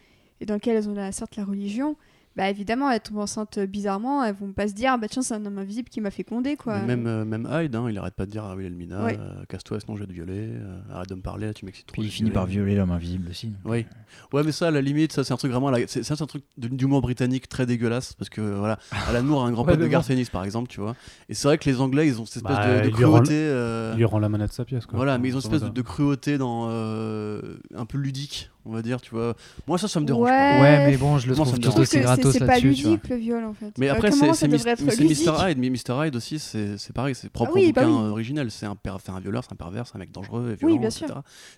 et 0.41 0.47
dans 0.47 0.55
lequel 0.55 0.77
elles 0.77 0.89
ont 0.89 0.95
la, 0.95 1.11
certes 1.13 1.37
la 1.37 1.45
religion, 1.45 1.97
bah 2.39 2.49
évidemment, 2.49 2.91
elles 2.91 3.01
tombent 3.01 3.19
enceintes 3.19 3.59
bizarrement. 3.59 4.25
Elles 4.25 4.35
vont 4.35 4.53
pas 4.53 4.67
se 4.69 4.73
dire, 4.73 4.93
ah, 4.95 4.97
bah 4.97 5.09
tiens, 5.11 5.21
c'est 5.21 5.35
un 5.35 5.45
homme 5.45 5.59
invisible 5.59 5.89
qui 5.91 6.01
m'a 6.01 6.11
fécondé 6.11 6.57
quoi. 6.57 6.79
Mais 6.79 6.87
même 6.87 7.07
euh, 7.07 7.25
même 7.27 7.47
Hyde 7.51 7.75
hein, 7.77 7.87
il 7.91 7.99
arrête 7.99 8.15
pas 8.15 8.25
de 8.25 8.31
dire 8.31 8.45
ah 8.45 8.55
oui 8.57 8.65
Elmina 8.65 9.05
Ouais. 9.05 9.19
euh, 9.21 9.45
casse-toi 9.49 9.81
sinon 9.81 9.97
je 9.97 10.03
vais 10.03 10.07
te 10.07 10.13
violer 10.13 10.49
euh, 10.53 10.79
arrête 10.93 11.09
de 11.11 11.15
me 11.17 11.21
parler 11.21 11.53
tu 11.53 11.65
m'excites 11.67 11.87
trop 11.87 12.01
il 12.03 12.11
finit 12.11 12.31
par 12.31 12.47
violer. 12.47 12.77
l'homme 12.77 12.93
invisible 12.93 13.29
aussi. 13.29 13.49
donc, 13.49 13.57
Oui. 13.67 13.85
Ouais, 14.33 14.43
mais 14.43 14.53
ça, 14.53 14.69
à 14.69 14.71
la 14.71 14.81
limite, 14.81 15.13
ça, 15.13 15.23
c'est 15.25 15.35
un 15.35 15.37
truc 15.37 15.51
vraiment. 15.53 15.71
la- 15.71 15.87
C'est 15.87 16.03
ça, 16.03 16.17
c'est 16.17 16.23
un 16.23 16.27
truc 16.27 16.43
d'humour 16.57 17.03
britannique 17.03 17.47
très 17.49 17.67
dégueulasse. 17.67 18.15
Parce 18.15 18.31
que, 18.31 18.41
voilà, 18.41 18.79
Alan 19.09 19.23
Moore 19.23 19.45
a 19.45 19.49
un 19.49 19.53
grand 19.53 19.63
Ouais, 19.67 19.73
pote 19.77 19.81
de 19.81 19.89
bon. 19.89 20.25
Par 20.33 20.45
exemple, 20.45 20.69
tu 20.69 20.81
vois. 20.81 20.95
Et 21.29 21.35
c'est 21.35 21.47
vrai 21.49 21.59
que 21.59 21.69
les 21.69 21.81
Anglais, 21.81 22.07
ils 22.07 22.19
ont 22.21 22.25
cette 22.25 22.37
espèce 22.39 22.57
Bah, 22.57 22.77
de, 22.77 22.81
de 22.85 22.89
il 22.89 22.95
lui 22.97 23.05
rend 23.05 23.17
le- 23.19 23.23
cruauté. 23.25 23.35
euh, 23.35 23.91
Il 23.95 23.99
lui 23.99 24.05
rend 24.07 24.19
la 24.19 24.29
manette 24.31 24.49
de 24.49 24.55
sa 24.55 24.65
pièce, 24.65 24.87
quoi. 24.87 24.97
Voilà, 24.97 25.19
mais 25.19 25.29
ils 25.29 25.37
ont 25.37 25.41
une 25.41 25.43
Comment 25.43 25.55
espèce 25.57 25.69
de, 25.71 25.75
de 25.75 25.83
cruauté 25.83 26.39
dans. 26.39 26.69
euh, 26.71 27.59
un 27.75 27.85
peu 27.87 27.99
ludique, 27.99 28.51
on 28.65 28.73
va 28.73 28.83
dire, 28.83 29.01
tu 29.01 29.11
vois. 29.15 29.35
Moi, 29.67 29.79
ça, 29.79 29.89
ça 29.89 29.99
me 30.01 30.05
dérange 30.05 30.25
Ouais. 30.25 30.31
pas. 30.31 30.61
Ouais, 30.61 30.87
mais 30.91 30.97
bon, 30.97 31.19
je 31.19 31.29
le 31.29 31.35
Moi, 31.35 31.47
trouve 31.47 31.59
tout 31.59 31.69
aussi 31.79 31.91
c'est- 31.93 32.01
gratos 32.01 32.33
c'est 32.33 32.39
pas 32.41 32.47
là-dessus. 32.47 32.75
tu 32.75 32.83
vois. 32.83 32.91
ludique 32.93 33.09
le 33.09 33.17
viol 33.17 33.45
en 33.45 33.55
fait. 33.55 33.73
Mais 33.79 33.89
À 33.89 33.95
après, 33.95 34.11
c'est 34.11 34.33
c'est 34.35 34.49
c'est 34.59 35.05
Mr. 35.05 35.49
Hyde. 35.51 35.59
Mais 35.59 35.71
Mr. 35.71 36.07
Hyde 36.07 36.17
aussi, 36.17 36.39
c'est 36.39 36.77
c'est 36.77 36.93
pareil, 36.93 37.15
c'est 37.15 37.31
propre 37.31 37.53
oui, 37.55 37.69
au 37.69 37.73
bah 37.73 37.85
bouquin 37.85 37.97
oui. 37.97 38.07
euh, 38.07 38.11
original. 38.11 38.51
C'est 38.51 38.67
un, 38.67 38.77
c'est 38.85 39.21
violeur, 39.23 39.45
c'est 39.45 39.53
un 39.53 39.57
pervers, 39.57 39.87
c'est 39.87 39.97
un 39.97 39.99
mec 40.01 40.13
dangereux 40.13 40.51
et 40.53 40.57
violent, 40.57 40.83
etc. 40.83 41.07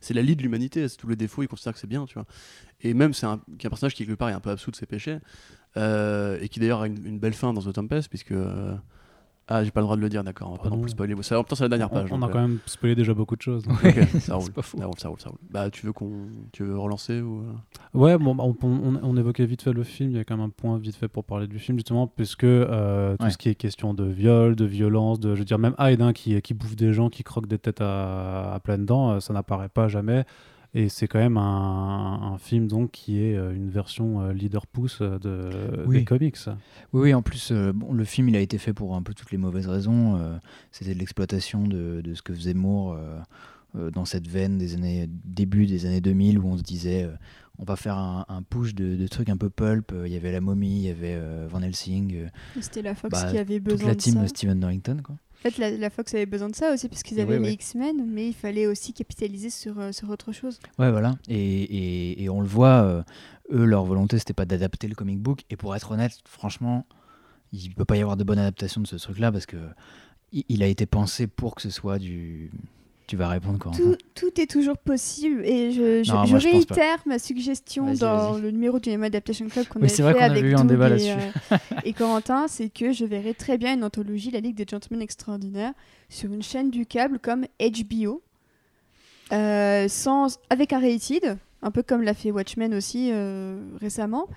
C'est 0.01 0.14
la 0.14 0.22
lie 0.22 0.36
de 0.36 0.43
l'humanité, 0.43 0.86
c'est 0.89 0.97
tous 0.97 1.09
les 1.09 1.16
défauts, 1.16 1.43
il 1.43 1.48
considère 1.48 1.72
que 1.72 1.78
c'est 1.81 1.86
bien, 1.89 2.05
tu 2.06 2.14
vois. 2.14 2.24
Et 2.82 2.94
même, 2.94 3.12
c'est 3.14 3.27
un, 3.27 3.40
qui 3.59 3.66
est 3.66 3.68
un 3.68 3.70
personnage 3.70 3.94
qui, 3.94 4.06
quelque 4.06 4.16
part, 4.16 4.28
est 4.31 4.32
un 4.32 4.40
peu 4.40 4.51
absous 4.51 4.70
de 4.70 4.77
ses 4.77 4.86
péchés. 4.86 5.18
euh, 5.77 6.39
et 6.40 6.48
qui 6.48 6.59
d'ailleurs 6.60 6.81
a 6.82 6.86
une, 6.86 7.05
une 7.06 7.18
belle 7.18 7.32
fin 7.35 7.52
dans 7.52 7.62
The 7.62 7.72
Tempest, 7.72 8.09
puisque. 8.09 8.32
Euh, 9.51 9.55
ah, 9.55 9.65
j'ai 9.65 9.71
pas 9.73 9.81
le 9.81 9.85
droit 9.87 9.97
de 9.97 10.01
le 10.01 10.09
dire, 10.09 10.23
d'accord, 10.23 10.49
on 10.49 10.53
va 10.53 10.59
Ah 10.61 10.62
pas 10.65 10.71
non 10.71 10.77
non. 10.77 10.83
plus 10.83 10.91
spoiler. 10.93 11.15
Ça, 11.23 11.35
en 11.35 11.39
même 11.39 11.45
temps, 11.47 11.57
c'est 11.57 11.65
la 11.65 11.69
dernière 11.69 11.91
page. 11.91 12.11
on 12.12 12.19
donc, 12.19 12.29
a 12.29 12.31
euh, 12.31 12.33
quand 12.35 12.41
même 12.49 12.59
spoilé 12.67 12.95
déjà 12.95 13.15
beaucoup 13.15 13.35
de 13.35 13.43
choses. 13.43 13.65
donc. 13.65 13.77
ok, 13.85 13.95
ça 14.21 14.35
roule. 14.37 14.45
C'est 14.47 14.55
pas 14.55 14.62
faux. 14.62 14.79
Ça 14.79 14.85
roule, 14.87 14.95
ça 14.99 15.09
roule, 15.09 15.21
ça 15.21 15.29
roule. 15.31 15.39
Bah, 15.51 15.71
tu 15.71 15.87
veux 15.87 15.93
qu'on, 15.93 16.29
tu 16.53 16.62
veux 16.62 16.79
relancer 16.79 17.21
ou 17.21 17.41
euh? 17.41 17.53
Ouais, 17.99 18.17
bon, 18.17 18.35
bah, 18.37 18.45
on, 18.45 18.55
on- 18.62 19.01
on 19.03 19.17
évoquait 19.17 19.47
vite 19.47 19.62
fait 19.62 19.73
le 19.73 19.83
film. 19.83 20.11
Il 20.11 20.17
y 20.17 20.21
a 20.21 20.25
quand 20.25 20.37
même 20.37 20.47
un 20.47 20.51
point 20.51 20.79
vite 20.79 20.95
fait 20.95 21.09
pour 21.09 21.25
parler 21.25 21.49
du 21.49 21.59
film, 21.59 21.79
justement, 21.79 22.07
puisque 22.07 22.45
euh, 22.45 23.17
tout 23.17 23.25
Ouais. 23.25 23.31
ce 23.31 23.39
qui 23.39 23.49
est 23.49 23.55
question 23.57 23.93
de 23.93 24.05
viol, 24.05 24.55
de 24.55 24.65
violence, 24.65 25.19
de, 25.19 25.35
je 25.35 25.41
veux 25.41 25.45
dire, 25.45 25.59
même 25.59 25.75
Hyde 25.81 26.01
hein, 26.03 26.12
qui, 26.12 26.41
qui 26.43 26.55
bouffe 26.55 26.77
des 26.77 26.93
gens, 26.93 27.09
qui 27.11 27.25
croque 27.25 27.47
des 27.49 27.59
têtes 27.59 27.81
à, 27.81 28.55
à 28.55 28.61
pleines 28.61 28.87
dents, 28.87 29.11
euh, 29.12 29.21
ça 29.21 29.33
n'apparaît 29.33 29.69
pas 29.69 29.89
jamais. 29.89 30.25
Et 30.72 30.88
c'est 30.88 31.09
quand 31.09 31.18
même 31.18 31.36
un, 31.36 32.32
un 32.34 32.38
film 32.38 32.68
donc 32.68 32.92
qui 32.92 33.20
est 33.20 33.36
euh, 33.36 33.52
une 33.55 33.70
version 33.70 34.20
euh, 34.22 34.32
leader 34.32 34.66
pouce 34.68 34.98
euh, 35.01 35.18
de, 35.18 35.84
Oui. 35.86 35.98
des 35.98 36.05
comics. 36.05 36.36
Oui, 36.92 37.01
oui, 37.02 37.14
en 37.14 37.22
plus, 37.22 37.51
euh, 37.51 37.72
bon, 37.72 37.92
le 37.92 38.05
film, 38.05 38.28
il 38.28 38.36
a 38.36 38.40
été 38.40 38.56
fait 38.56 38.72
pour 38.72 38.94
un 38.94 39.02
peu 39.02 39.12
toutes 39.12 39.32
les 39.32 39.38
mauvaises 39.38 39.66
raisons. 39.66 40.16
euh, 40.18 40.36
C'était 40.70 40.94
de 40.94 40.98
l'exploitation 41.01 41.66
de, 41.66 42.01
de 42.02 42.14
ce 42.14 42.22
que 42.22 42.32
faisait 42.32 42.55
Moore 42.55 42.92
euh, 42.94 43.18
euh, 43.76 43.90
dans 43.90 44.05
cette 44.05 44.28
veine 44.28 44.59
des 44.59 44.74
années 44.74 45.09
début 45.24 45.66
des 45.66 45.86
années 45.86 46.01
2000 46.01 46.38
où 46.38 46.47
on 46.47 46.56
se 46.56 46.62
disait 46.62 47.02
euh, 47.05 47.10
on 47.59 47.64
va 47.64 47.74
faire 47.76 47.98
un, 47.98 48.24
un 48.28 48.42
push 48.42 48.74
de, 48.74 48.94
de 48.97 49.06
trucs 49.09 49.28
un 49.28 49.36
peu 49.36 49.51
pulp. 49.51 49.92
Il 50.06 50.12
y 50.12 50.16
avait 50.16 50.30
La 50.32 50.40
Momie, 50.40 50.76
il 50.76 50.82
y 50.86 50.88
avait 50.88 51.14
euh, 51.16 51.47
Van 51.51 51.60
Helsing, 51.62 52.14
euh, 52.14 52.26
C'était 52.60 52.82
la 52.82 52.94
Fox 52.94 53.10
Bah, 53.20 53.28
qui 53.30 53.38
avait 53.38 53.56
toute 53.59 53.64
besoin 53.72 53.88
la 53.88 53.94
de 53.97 54.01
team 54.01 54.14
ça. 54.14 54.22
de 54.22 54.26
Steven 54.28 54.59
Norrington. 54.60 54.98
Quoi. 55.05 55.16
En 55.41 55.49
fait, 55.49 55.57
la, 55.59 55.71
la 55.71 55.89
Fox 55.91 56.15
avait 56.15 56.27
besoin 56.27 56.49
de 56.51 56.55
ça 56.55 56.73
aussi 56.75 56.89
parce 56.89 57.03
qu'ils 57.03 57.19
avaient 57.21 57.39
les. 57.45 57.53
X-Men, 57.53 58.05
mais 58.07 58.29
il 58.29 58.35
fallait 58.35 58.67
aussi 58.67 58.93
capitaliser 58.93 59.49
sur, 59.51 59.79
euh, 59.81 59.91
sur 59.93 60.11
autre 60.11 60.33
chose. 60.33 60.61
Ouais, 60.79 60.91
voilà. 60.91 61.17
Et, 61.29 61.62
et- 61.62 62.23
et 62.23 62.29
on 62.29 62.41
le 62.43 62.47
voit, 62.47 62.83
euh, 62.83 63.03
eux, 63.51 63.65
leur 63.65 63.85
volonté, 63.85 64.19
c'était 64.19 64.35
pas 64.35 64.45
d'adapter 64.45 64.87
le 64.87 64.95
comic 64.95 65.19
book. 65.19 65.45
Et 65.49 65.57
pour 65.57 65.75
être 65.75 65.91
honnête, 65.93 66.12
franchement, 66.27 66.87
il 67.53 67.75
peut 67.75 67.87
pas 67.87 67.97
y 67.97 68.03
avoir 68.03 68.17
de 68.19 68.25
bonne 68.25 68.39
adaptation 68.39 68.83
de 68.83 68.87
ce 68.87 68.97
truc-là 68.97 69.33
parce 69.33 69.47
que 69.47 69.57
il, 70.33 70.45
il 70.51 70.62
a 70.62 70.67
été 70.67 70.85
pensé 70.87 71.27
pour 71.27 71.55
que 71.55 71.62
ce 71.62 71.71
soit 71.71 71.99
du. 71.99 72.51
Tu 73.11 73.16
vas 73.16 73.27
répondre 73.27 73.59
quoi 73.59 73.73
Tout, 73.73 73.97
tout 74.15 74.41
est 74.41 74.49
toujours 74.49 74.78
possible 74.78 75.45
et 75.45 75.73
je, 75.73 76.05
je, 76.05 76.12
Non, 76.12 76.27
je 76.27 76.31
moi, 76.31 76.39
je 76.39 76.49
pense 76.49 76.65
pas. 76.65 76.74
réitère 76.77 77.03
ma 77.07 77.19
suggestion 77.19 77.93
dans 77.95 78.39
le 78.39 78.53
numéro 78.53 78.78
du 78.78 78.89
Nemo 78.89 79.07
Adaptation 79.07 79.49
Club 79.49 79.66
qu'on 79.66 79.81
Oui, 79.81 79.89
vrai 79.89 80.15
fait 80.15 80.20
avec 80.20 80.45
eu 80.45 80.55
un 80.55 80.65
débat 80.65 80.87
et, 80.87 80.91
là-dessus. 80.91 81.11
euh, 81.51 81.57
et 81.85 81.93
Corentin, 81.93 82.47
c'est 82.47 82.69
que 82.69 82.93
je 82.93 83.05
verrais 83.05 83.35
très 83.35 83.59
bien 83.59 83.74
une 83.74 83.82
anthologie, 83.82 84.31
La 84.31 84.39
Ligue 84.39 84.55
des 84.55 84.65
Gentlemen 84.65 85.03
Extraordinaires, 85.03 85.73
sur 86.09 86.32
une 86.32 86.45
chaîne 86.45 86.70
du 86.70 86.87
câble 86.87 87.19
comme 87.19 87.47
HBO, 87.61 88.23
euh, 89.32 89.89
sans, 89.89 90.39
avec 90.49 90.73
un 90.73 90.78
rated, 90.78 91.37
un 91.62 91.70
peu 91.73 91.82
comme 91.82 92.03
l'a 92.03 92.15
fait 92.15 92.31
Watchmen 92.31 92.73
aussi 92.74 93.11
euh, 93.12 93.59
récemment. 93.81 94.28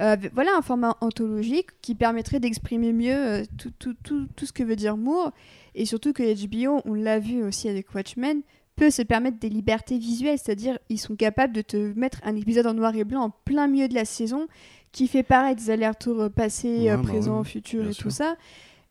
Euh, 0.00 0.16
voilà 0.34 0.50
un 0.56 0.62
format 0.62 0.96
anthologique 1.00 1.68
qui 1.80 1.94
permettrait 1.94 2.40
d'exprimer 2.40 2.92
mieux 2.92 3.14
euh, 3.14 3.44
tout, 3.58 3.70
tout, 3.78 3.94
tout, 4.02 4.26
tout 4.34 4.44
ce 4.46 4.52
que 4.52 4.64
veut 4.64 4.74
dire 4.76 4.96
Moore 4.96 5.32
et 5.76 5.86
surtout 5.86 6.12
que 6.12 6.22
HBO, 6.46 6.82
on 6.84 6.94
l'a 6.94 7.18
vu 7.20 7.44
aussi 7.44 7.68
avec 7.68 7.94
Watchmen, 7.94 8.42
peut 8.76 8.90
se 8.90 9.02
permettre 9.02 9.38
des 9.38 9.48
libertés 9.48 9.98
visuelles, 9.98 10.38
c'est-à-dire 10.38 10.78
ils 10.88 10.98
sont 10.98 11.14
capables 11.14 11.52
de 11.52 11.62
te 11.62 11.76
mettre 11.96 12.18
un 12.24 12.34
épisode 12.34 12.66
en 12.66 12.74
noir 12.74 12.96
et 12.96 13.04
blanc 13.04 13.22
en 13.22 13.30
plein 13.30 13.68
milieu 13.68 13.86
de 13.86 13.94
la 13.94 14.04
saison 14.04 14.48
qui 14.90 15.06
fait 15.06 15.22
pareil 15.22 15.54
des 15.54 15.70
allers-retours 15.70 16.22
euh, 16.22 16.28
passé, 16.28 16.68
Ouais, 16.90 16.96
bah 16.96 17.02
présent, 17.02 17.38
ouais, 17.38 17.44
futur 17.44 17.86
et 17.88 17.92
sûr. 17.92 18.02
tout 18.04 18.10
ça. 18.10 18.36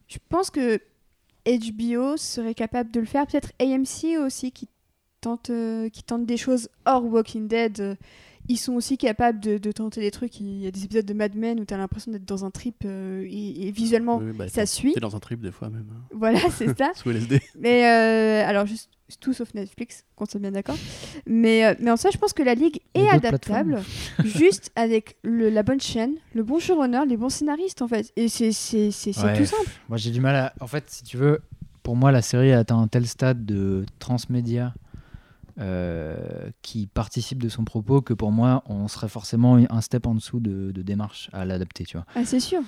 Je 0.07 0.17
pense 0.29 0.49
que 0.49 0.79
HBO 1.45 2.15
serait 2.17 2.53
capable 2.53 2.91
de 2.91 2.99
le 3.01 3.05
faire, 3.05 3.27
peut-être 3.27 3.51
AMC 3.59 4.17
aussi 4.25 4.51
qui 4.51 4.67
tente, 5.21 5.49
euh, 5.49 5.89
qui 5.89 6.03
tente 6.03 6.25
des 6.25 6.37
choses 6.37 6.69
hors 6.85 7.03
Walking 7.05 7.47
Dead. 7.47 7.79
euh, 7.81 7.95
ils 8.49 8.57
sont 8.57 8.73
aussi 8.73 8.97
capables 8.97 9.39
de, 9.39 9.57
de 9.57 9.71
tenter 9.71 10.01
des 10.01 10.11
trucs. 10.11 10.39
Il 10.39 10.59
y 10.61 10.67
a 10.67 10.71
des 10.71 10.83
épisodes 10.83 11.05
de 11.05 11.13
Mad 11.13 11.35
Men 11.35 11.59
où 11.59 11.65
tu 11.65 11.73
as 11.73 11.77
l'impression 11.77 12.11
d'être 12.11 12.25
dans 12.25 12.43
un 12.45 12.51
trip 12.51 12.75
euh, 12.85 13.25
et, 13.29 13.67
et 13.67 13.71
visuellement 13.71 14.17
Oui, 14.17 14.31
bah, 14.37 14.47
ça 14.49 14.65
suit. 14.65 14.93
T'es 14.93 14.99
dans 14.99 15.15
un 15.15 15.19
trip 15.19 15.39
des 15.41 15.51
fois 15.51 15.69
même. 15.69 15.85
hein. 15.91 16.01
Voilà, 16.13 16.39
c'est 16.51 16.77
ça. 16.77 16.91
Sous 16.95 17.09
LSD. 17.11 17.41
Mais 17.59 17.85
euh, 17.85 18.47
alors, 18.47 18.65
juste 18.65 18.89
tout 19.19 19.33
sauf 19.33 19.53
Netflix, 19.53 20.05
qu'on 20.15 20.25
soit 20.25 20.39
bien 20.39 20.51
d'accord. 20.51 20.75
Mais, 21.27 21.65
euh, 21.65 21.75
mais 21.79 21.91
en 21.91 21.97
soi, 21.97 22.09
je 22.11 22.17
pense 22.17 22.33
que 22.33 22.41
la 22.41 22.55
Ligue 22.55 22.79
est 22.95 23.07
adaptable 23.07 23.79
juste 24.25 24.71
avec 24.75 25.17
le- 25.23 25.49
la 25.49 25.61
bonne 25.61 25.79
chaîne, 25.79 26.15
le 26.33 26.41
bon 26.43 26.57
showrunner, 26.59 27.01
les 27.07 27.15
bons 27.17 27.29
scénaristes 27.29 27.81
en 27.83 27.87
fait. 27.87 28.11
Et 28.15 28.27
c'est 28.27 28.51
c'est- 28.51 28.89
c'est- 28.91 29.13
c'est 29.13 29.23
Ouais. 29.23 29.37
tout 29.37 29.45
simple. 29.45 29.69
Moi, 29.87 29.97
j'ai 29.97 30.09
du 30.09 30.19
mal 30.19 30.35
à. 30.35 30.53
En 30.59 30.67
fait, 30.67 30.85
si 30.87 31.03
tu 31.03 31.17
veux, 31.17 31.39
pour 31.83 31.95
moi, 31.95 32.11
la 32.11 32.21
série 32.23 32.51
a 32.53 32.59
atteint 32.59 32.79
un 32.79 32.87
tel 32.87 33.05
stade 33.05 33.45
de 33.45 33.85
transmédia 33.99 34.73
euh, 35.59 36.49
qui 36.61 36.87
participe 36.87 37.41
de 37.41 37.49
son 37.49 37.63
propos 37.63 38.01
que 38.01 38.13
pour 38.13 38.31
moi, 38.31 38.63
on 38.67 38.87
serait 38.87 39.09
forcément 39.09 39.57
un 39.69 39.81
step 39.81 40.07
en 40.07 40.15
dessous 40.15 40.39
de, 40.39 40.71
de 40.71 40.81
démarche 40.81 41.29
à 41.33 41.45
l'adapter, 41.45 41.85
tu 41.85 41.97
vois. 41.97 42.05
Ah, 42.15 42.25
c'est 42.25 42.39
sûr. 42.39 42.61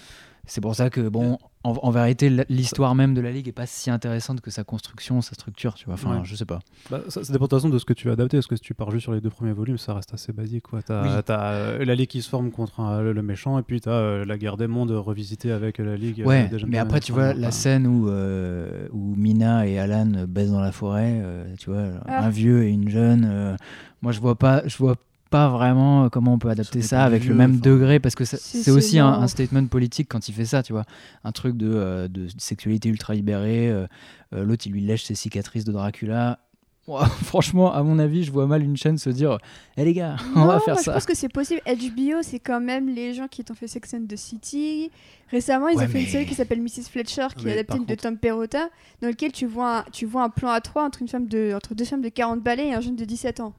C'est 0.45 0.62
pour 0.62 0.76
ça 0.76 0.90
que, 0.90 1.02
bon, 1.02 1.40
en, 1.66 1.74
en 1.82 1.92
vérité, 1.92 2.30
l'histoire 2.50 2.96
même 2.96 3.14
de 3.14 3.22
la 3.22 3.32
Ligue 3.32 3.48
est 3.48 3.52
pas 3.52 3.66
si 3.66 3.90
intéressante 3.90 4.40
que 4.42 4.52
sa 4.52 4.64
construction, 4.64 5.22
sa 5.22 5.34
structure, 5.34 5.74
tu 5.74 5.86
vois. 5.86 5.96
Enfin, 5.96 6.18
Ouais. 6.18 6.22
je 6.24 6.36
sais 6.36 6.46
pas. 6.46 6.60
Bah, 6.90 7.02
ça, 7.10 7.24
ça 7.24 7.34
dépend 7.34 7.46
de 7.46 7.50
toute 7.50 7.60
façon 7.60 7.70
de 7.70 7.78
ce 7.80 7.86
que 7.86 7.94
tu 7.94 8.08
vas 8.08 8.14
adapter, 8.14 8.38
parce 8.38 8.48
que 8.48 8.56
si 8.56 8.62
tu 8.62 8.74
pars 8.74 8.92
juste 8.92 9.04
sur 9.04 9.14
les 9.14 9.22
deux 9.22 9.30
premiers 9.30 9.52
volumes, 9.54 9.78
ça 9.78 9.94
reste 9.94 10.14
assez 10.14 10.32
basique. 10.32 10.64
Quoi. 10.64 10.82
T'as, 10.84 11.04
Oui. 11.04 11.24
t'as, 11.26 11.52
euh, 11.54 11.84
la 11.86 11.96
Ligue 11.96 12.08
qui 12.10 12.22
se 12.22 12.30
forme 12.30 12.52
contre 12.52 12.80
un- 12.80 13.02
le, 13.02 13.14
le 13.14 13.22
méchant, 13.24 13.58
et 13.60 13.64
puis 13.64 13.82
t'as 13.82 13.92
euh, 13.92 14.26
la 14.26 14.38
guerre 14.38 14.58
des 14.58 14.68
mondes 14.68 14.92
revisitée 14.92 15.52
avec 15.52 15.80
la 15.80 15.96
Ligue. 15.98 16.22
euh, 16.22 16.26
Ouais, 16.26 16.50
mais 16.68 16.78
après, 16.78 17.00
tu 17.00 17.12
vois, 17.12 17.34
la 17.34 17.52
scène 17.52 17.88
où, 17.88 18.10
euh, 18.10 18.88
où 18.94 19.16
Mina 19.16 19.68
et 19.68 19.80
Alan 19.80 20.26
baissent 20.28 20.52
dans 20.52 20.62
la 20.62 20.72
forêt, 20.72 21.20
euh, 21.24 21.46
tu 21.60 21.70
vois, 21.72 21.86
Ah. 22.08 22.26
un 22.26 22.30
vieux 22.30 22.64
et 22.64 22.70
une 22.70 22.90
jeune, 22.90 23.28
euh, 23.30 23.56
moi, 24.02 24.12
je 24.12 24.20
vois 24.20 24.36
pas, 24.36 24.62
je 24.68 24.78
vois 24.78 24.96
pas 25.30 25.49
vraiment 25.49 26.10
comment 26.10 26.34
on 26.34 26.38
peut 26.39 26.49
adapter 26.49 26.81
ça 26.81 27.03
avec 27.03 27.26
le 27.26 27.34
même 27.35 27.52
enfin. 27.52 27.60
degré, 27.61 27.99
parce 27.99 28.15
que 28.15 28.26
C'est- 28.26 28.72
aussi 28.72 28.99
un, 28.99 29.27
statement 29.27 29.65
politique 29.68 30.07
quand 30.10 30.30
il 30.30 30.34
fait 30.34 30.45
ça, 30.45 30.64
tu 30.64 30.73
vois, 30.73 30.85
un 31.23 31.31
truc 31.31 31.57
de, 31.57 31.69
euh, 31.73 32.07
de 32.07 32.27
sexualité 32.38 32.89
ultra 32.89 33.14
libérée, 33.14 33.69
euh, 33.69 33.88
euh, 34.34 34.43
l'autre, 34.43 34.65
il 34.68 34.72
lui 34.73 34.81
lèche 34.81 35.03
ses 35.03 35.15
cicatrices 35.15 35.65
de 35.65 35.72
Dracula. 35.72 36.39
Ouah, 36.88 37.06
franchement, 37.23 37.73
à 37.73 37.81
mon 37.81 37.97
avis, 37.97 38.23
je 38.23 38.31
vois 38.31 38.45
mal 38.45 38.61
une 38.61 38.77
chaîne 38.77 38.99
se 38.99 39.10
dire 39.10 39.39
Eh 39.76 39.84
les 39.84 39.93
gars, 39.93 40.18
on 40.35 40.41
Non, 40.41 40.45
va 40.45 40.60
faire 40.60 40.76
moi, 40.76 40.84
ça. 40.84 40.91
Je 40.91 40.95
pense 40.97 41.06
que 41.07 41.15
c'est 41.15 41.30
possible. 41.30 41.60
HBO, 41.65 42.22
c'est 42.22 42.38
quand 42.39 42.61
même 42.61 42.88
les 42.89 43.15
gens 43.15 43.27
qui 43.27 43.43
t'ont 43.43 43.56
fait 43.56 43.68
Sex 43.68 43.95
and 43.95 44.06
the 44.07 44.15
City. 44.15 44.91
Récemment, 45.31 45.68
ils 45.69 45.77
Ouais, 45.77 45.85
ont 45.85 45.88
fait 45.88 46.02
une 46.02 46.07
série 46.07 46.27
qui 46.27 46.35
s'appelle 46.35 46.61
Mrs. 46.61 46.84
Fletcher, 46.91 47.27
qui 47.35 47.45
Mais 47.45 47.52
est 47.56 47.60
adaptée 47.60 47.80
de 47.84 47.95
Tom 47.99 48.15
Perrotta, 48.18 48.69
dans 49.02 49.07
lequel 49.07 49.31
tu 49.31 49.47
vois, 49.47 49.80
un, 49.80 49.84
tu 49.91 50.06
vois 50.06 50.23
un 50.23 50.30
plan 50.30 50.49
à 50.52 50.61
trois 50.61 50.84
entre, 50.85 51.02
une 51.02 51.07
femme 51.07 51.27
de, 51.27 51.53
entre 51.56 51.73
deux 51.73 51.85
femmes 51.85 52.03
de 52.03 52.10
40 52.10 52.43
balais 52.43 52.68
et 52.68 52.73
un 52.76 52.81
jeune 52.81 52.95
de 52.95 53.03
17 53.06 53.39
ans. 53.39 53.53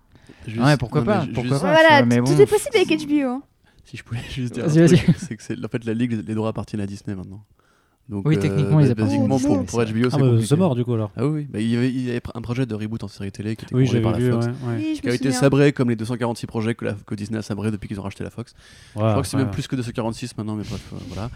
Juste- 0.46 0.60
Ouais, 0.64 0.76
pourquoi 0.76 1.00
non, 1.00 1.06
pas, 1.06 1.20
ju- 1.24 1.32
pourquoi 1.32 1.50
juste- 1.50 1.62
pas. 1.62 1.72
voilà, 1.72 2.02
tu 2.02 2.08
vois, 2.08 2.22
mais 2.22 2.34
tout 2.34 2.40
est 2.40 2.46
possible 2.46 2.76
avec 2.76 2.88
HBO. 3.06 3.42
Si 3.84 3.96
je 3.96 4.02
pouvais 4.04 4.20
juste 4.30 4.54
dire 4.54 4.64
un 4.64 4.68
Vas-y, 4.68 4.86
truc, 4.96 5.06
vas-y. 5.06 5.14
c'est 5.18 5.36
que 5.36 5.42
c'est 5.42 5.64
en 5.64 5.68
fait 5.68 5.84
la 5.84 5.94
ligue, 5.94 6.12
les 6.26 6.34
droits 6.34 6.48
appartiennent 6.48 6.82
à 6.82 6.86
Disney 6.86 7.14
maintenant. 7.16 7.44
Donc, 8.08 8.24
Oui, 8.24 8.38
techniquement, 8.38 8.78
ils 8.78 8.86
bah, 8.86 8.92
appartiennent 8.92 9.24
à 9.24 9.26
basiquement, 9.28 9.36
Disney, 9.36 9.56
pour, 9.56 9.66
pour 9.66 9.80
HBO, 9.80 10.10
c'est 10.10 10.52
Ah, 10.52 10.56
bah, 10.56 10.56
mort 10.56 10.76
du 10.76 10.84
coup 10.84 10.94
alors. 10.94 11.10
Ah 11.16 11.26
oui. 11.26 11.44
Bah, 11.50 11.58
il, 11.58 11.68
y 11.68 11.76
avait, 11.76 11.90
il 11.90 12.02
y 12.02 12.10
avait 12.10 12.20
un 12.36 12.40
projet 12.40 12.64
de 12.64 12.72
reboot 12.72 13.02
en 13.02 13.08
série 13.08 13.32
télé 13.32 13.56
qui 13.56 13.64
était 13.64 13.74
Oui, 13.74 14.00
par 14.00 14.12
la 14.12 14.18
vu. 14.18 14.30
Fox. 14.30 14.46
ouais, 14.46 14.52
ouais. 14.52 14.74
Oui, 14.76 14.92
je 14.96 15.00
Qui 15.02 15.08
a 15.08 15.14
été 15.14 15.32
sabré 15.32 15.72
comme 15.72 15.88
les 15.90 15.96
246 15.96 16.46
projets 16.46 16.76
que, 16.76 16.84
la- 16.84 16.92
que 16.92 17.16
Disney 17.16 17.36
a 17.38 17.42
sabré 17.42 17.72
depuis 17.72 17.88
qu'ils 17.88 17.98
ont 17.98 18.04
racheté 18.04 18.22
la 18.22 18.30
Fox. 18.30 18.54
je 18.94 19.00
crois 19.00 19.20
que 19.22 19.26
c'est 19.26 19.36
même 19.36 19.50
plus 19.50 19.66
que 19.66 19.74
246 19.74 20.36
maintenant, 20.38 20.54
mais 20.54 20.62
bref, 20.62 20.82
euh, 20.92 20.96
voilà. 21.08 21.30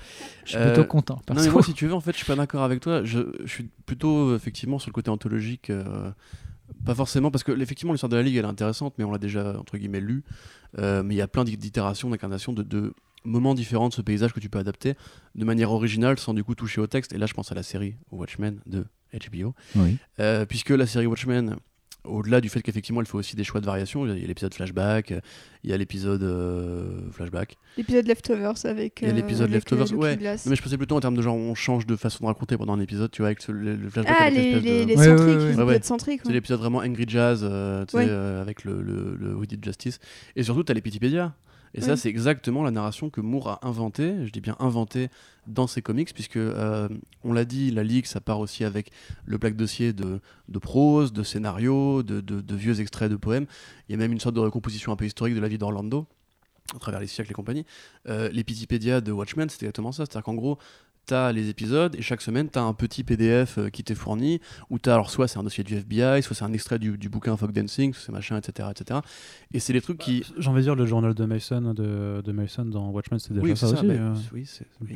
Je 0.45 0.51
suis 0.51 0.59
plutôt 0.61 0.81
Euh, 0.83 0.85
content. 0.85 1.21
Non, 1.29 1.43
mais 1.43 1.49
moi, 1.51 1.62
si 1.65 1.75
tu 1.75 1.89
veux, 1.89 1.95
en 1.95 2.01
fait, 2.01 2.12
je 2.12 2.19
suis 2.19 2.27
pas 2.27 2.37
d'accord 2.37 2.62
avec 2.62 2.79
toi. 2.79 3.03
Je, 3.05 3.19
je 3.45 3.51
suis 3.51 3.69
plutôt, 3.85 4.29
euh, 4.31 4.37
effectivement, 4.37 4.79
sur 4.79 4.91
le 4.91 4.95
côté 4.95 5.11
anthologique. 5.11 5.71
euh, 5.71 6.12
pas 6.85 6.94
forcément, 6.94 7.31
parce 7.31 7.44
que, 7.44 7.52
effectivement, 7.61 7.93
l'histoire 7.93 8.11
de 8.11 8.16
la 8.16 8.23
Ligue, 8.23 8.36
elle 8.36 8.44
est 8.44 8.48
intéressante, 8.48 8.94
mais 8.98 9.05
on 9.05 9.11
l'a 9.11 9.19
déjà, 9.19 9.59
entre 9.59 9.77
guillemets, 9.77 10.01
lu. 10.01 10.24
Euh, 10.78 11.02
mais 11.02 11.15
il 11.15 11.19
y 11.19 11.23
a 11.23 11.28
plein 11.28 11.44
d'itérations, 11.44 12.11
d'incarnations, 12.11 12.52
de, 12.52 12.62
de 12.62 12.94
moments 13.24 13.55
différents 13.55 13.89
de 13.89 13.94
ce 13.94 14.02
paysage 14.02 14.32
que 14.32 14.40
tu 14.40 14.48
peux 14.48 14.59
adapter 14.59 14.94
de 15.35 15.44
manière 15.44 15.73
originale, 15.73 16.19
sans 16.19 16.35
du 16.35 16.44
coup 16.44 16.55
toucher 16.55 16.81
au 16.81 16.86
texte. 16.86 17.12
Et 17.12 17.19
là, 17.19 17.27
je 17.27 17.35
pense 17.35 17.52
à 17.52 17.55
la 17.55 17.62
série 17.62 17.97
Watchmen 18.11 18.61
de 18.66 18.86
HBO. 19.12 19.55
Oui. 19.77 19.98
Euh, 20.20 20.47
puisque 20.47 20.70
la 20.70 20.86
série 20.86 21.07
Watchmen, 21.07 21.57
au-delà 22.05 22.41
du 22.41 22.49
fait 22.49 22.63
qu'effectivement 22.63 23.01
elle 23.01 23.07
fait 23.07 23.17
aussi 23.17 23.37
des 23.37 23.45
choix 23.45 23.61
de 23.61 23.67
variation, 23.67 24.07
il 24.07 24.19
y 24.21 24.25
a 24.25 24.27
l'épisode 24.27 24.55
flashback, 24.55 25.13
euh, 25.13 25.21
il 25.65 25.71
y 25.71 25.73
a 25.73 25.77
l'épisode 25.77 26.23
euh, 26.23 27.11
flashback. 27.13 27.57
L'épisode 27.77 28.07
Leftovers 28.07 28.55
avec. 28.65 29.01
Il 29.03 29.09
y 29.09 29.11
a 29.11 29.13
euh, 29.13 29.17
l'épisode 29.17 29.51
Leftovers, 29.51 29.93
euh, 29.93 29.97
ouais. 29.97 30.17
Glass. 30.17 30.47
Non, 30.47 30.51
mais 30.51 30.57
je 30.57 30.63
pensais 30.63 30.77
plutôt 30.79 30.97
en 30.97 31.01
termes 31.01 31.17
de 31.17 31.23
genre 31.23 31.37
on 31.37 31.55
change 31.55 31.87
de 31.87 31.97
façon 31.97 32.25
de 32.25 32.27
raconter 32.29 32.57
pendant 32.57 32.73
un 32.73 32.81
épisode, 32.81 33.11
tu 33.11 33.23
vois, 33.23 33.29
avec 33.29 33.43
ce- 33.43 33.53
le, 33.53 33.77
le 33.77 33.91
flashback 33.91 34.17
Ah, 34.19 34.25
avec 34.25 34.39
les, 34.39 34.61
les, 34.61 34.85
de- 34.85 34.89
les 34.89 34.97
centriques, 34.97 35.19
ouais, 35.19 35.25
ouais. 35.27 35.35
les 35.51 35.57
Ouais, 35.57 35.63
ouais. 35.63 35.63
épisodes 35.77 35.85
centriques. 35.85 36.21
C'est 36.25 36.33
l'épisode 36.33 36.61
vraiment 36.61 36.79
Angry 36.79 37.05
Jazz, 37.07 37.41
euh, 37.43 37.85
tu 37.85 37.93
sais, 37.93 37.99
Oui. 37.99 38.05
euh, 38.09 38.41
avec 38.41 38.65
le, 38.65 38.81
le, 38.83 39.17
le 39.19 39.35
We 39.35 39.47
Did 39.49 39.65
Justice. 39.65 39.99
Et 40.37 40.43
surtout, 40.43 40.65
tu 40.65 40.73
as 40.73 40.75
l'Epitipédia. 40.75 41.35
Et 41.75 41.81
ça, 41.81 41.93
Oui. 41.93 41.99
c'est 41.99 42.09
exactement 42.09 42.63
la 42.65 42.71
narration 42.73 43.11
que 43.11 43.21
Moore 43.21 43.49
a 43.49 43.67
inventée, 43.67 44.27
je 44.27 44.31
dis 44.33 44.41
bien 44.41 44.57
inventée, 44.59 45.09
dans 45.47 45.67
ses 45.67 45.83
comics, 45.83 46.13
puisque, 46.13 46.37
euh, 46.37 46.89
on 47.23 47.33
l'a 47.33 47.45
dit, 47.45 47.71
la 47.71 47.85
Ligue, 47.85 48.07
ça 48.07 48.21
part 48.21 48.41
aussi 48.41 48.65
avec 48.65 48.91
le 49.25 49.39
plaque 49.39 49.55
dossier 49.57 49.93
de, 49.93 50.21
de 50.49 50.59
prose, 50.59 51.13
de 51.13 51.23
scénario, 51.23 52.03
de, 52.03 52.21
de- 52.21 52.41
de 52.41 52.55
vieux 52.57 52.81
extraits 52.81 53.11
de 53.11 53.17
poèmes. 53.17 53.47
Il 53.89 53.93
y 53.93 53.95
a 53.95 53.99
même 53.99 54.13
une 54.13 54.21
sorte 54.21 54.35
de 54.35 54.41
recomposition 54.41 54.91
un 54.93 54.97
peu 54.97 55.05
historique 55.07 55.35
de 55.37 55.41
la 55.41 55.49
vie 55.49 55.59
d'Orlando, 55.59 56.07
à 56.75 56.79
travers 56.79 57.01
les 57.01 57.07
siècles 57.07 57.31
et 57.31 57.35
compagnie. 57.35 57.65
Euh, 58.09 58.29
L'Epitipédia 58.33 59.01
de 59.01 59.13
Watchmen, 59.13 59.49
c'était 59.49 59.67
exactement 59.67 59.93
ça. 59.93 60.05
C'est-à-dire 60.07 60.25
qu'en 60.25 60.35
gros, 60.35 60.59
tu 61.11 61.15
as 61.15 61.32
les 61.32 61.49
épisodes 61.49 61.95
et 61.97 62.03
chaque 62.03 62.20
semaine, 62.23 62.49
tu 62.51 62.59
as 62.59 62.62
un 62.62 62.73
petit 62.73 63.05
PDF 63.05 63.59
euh, 63.59 63.69
qui 63.69 63.85
t'est 63.85 63.95
fourni 63.95 64.41
où 64.70 64.78
tu 64.78 64.89
as, 64.91 64.95
alors 64.95 65.11
soit 65.11 65.28
c'est 65.28 65.39
un 65.39 65.43
dossier 65.43 65.62
du 65.65 65.74
FBI, 65.77 66.23
soit 66.23 66.35
c'est 66.35 66.45
un 66.45 66.53
extrait 66.53 66.78
du, 66.78 66.97
du 66.99 67.09
bouquin 67.09 67.37
Folk 67.37 67.53
Dancing, 67.53 67.93
soit 67.93 68.03
c'est 68.07 68.12
machin, 68.12 68.37
etc. 68.39 68.69
etc. 68.70 69.01
Et 69.53 69.61
c'est 69.61 69.73
des 69.73 69.81
trucs 69.81 69.99
qui. 69.99 70.24
J'ai 70.39 70.49
envie 70.49 70.59
de 70.59 70.65
dire 70.65 70.74
le 70.74 70.87
journal 70.87 71.15
de 71.15 71.24
Mason, 71.24 71.74
de, 71.74 72.23
de 72.24 72.32
Mason 72.32 72.65
dans 72.65 72.89
Watchmen, 72.91 73.19
c'est 73.19 73.32
déjà 73.35 73.43
oui, 73.45 73.57
ça, 73.57 73.66
aussi. 73.69 73.87
euh. 73.89 74.15
Oui, 74.32 74.45
c'est. 74.47 74.66
oui. 74.81 74.95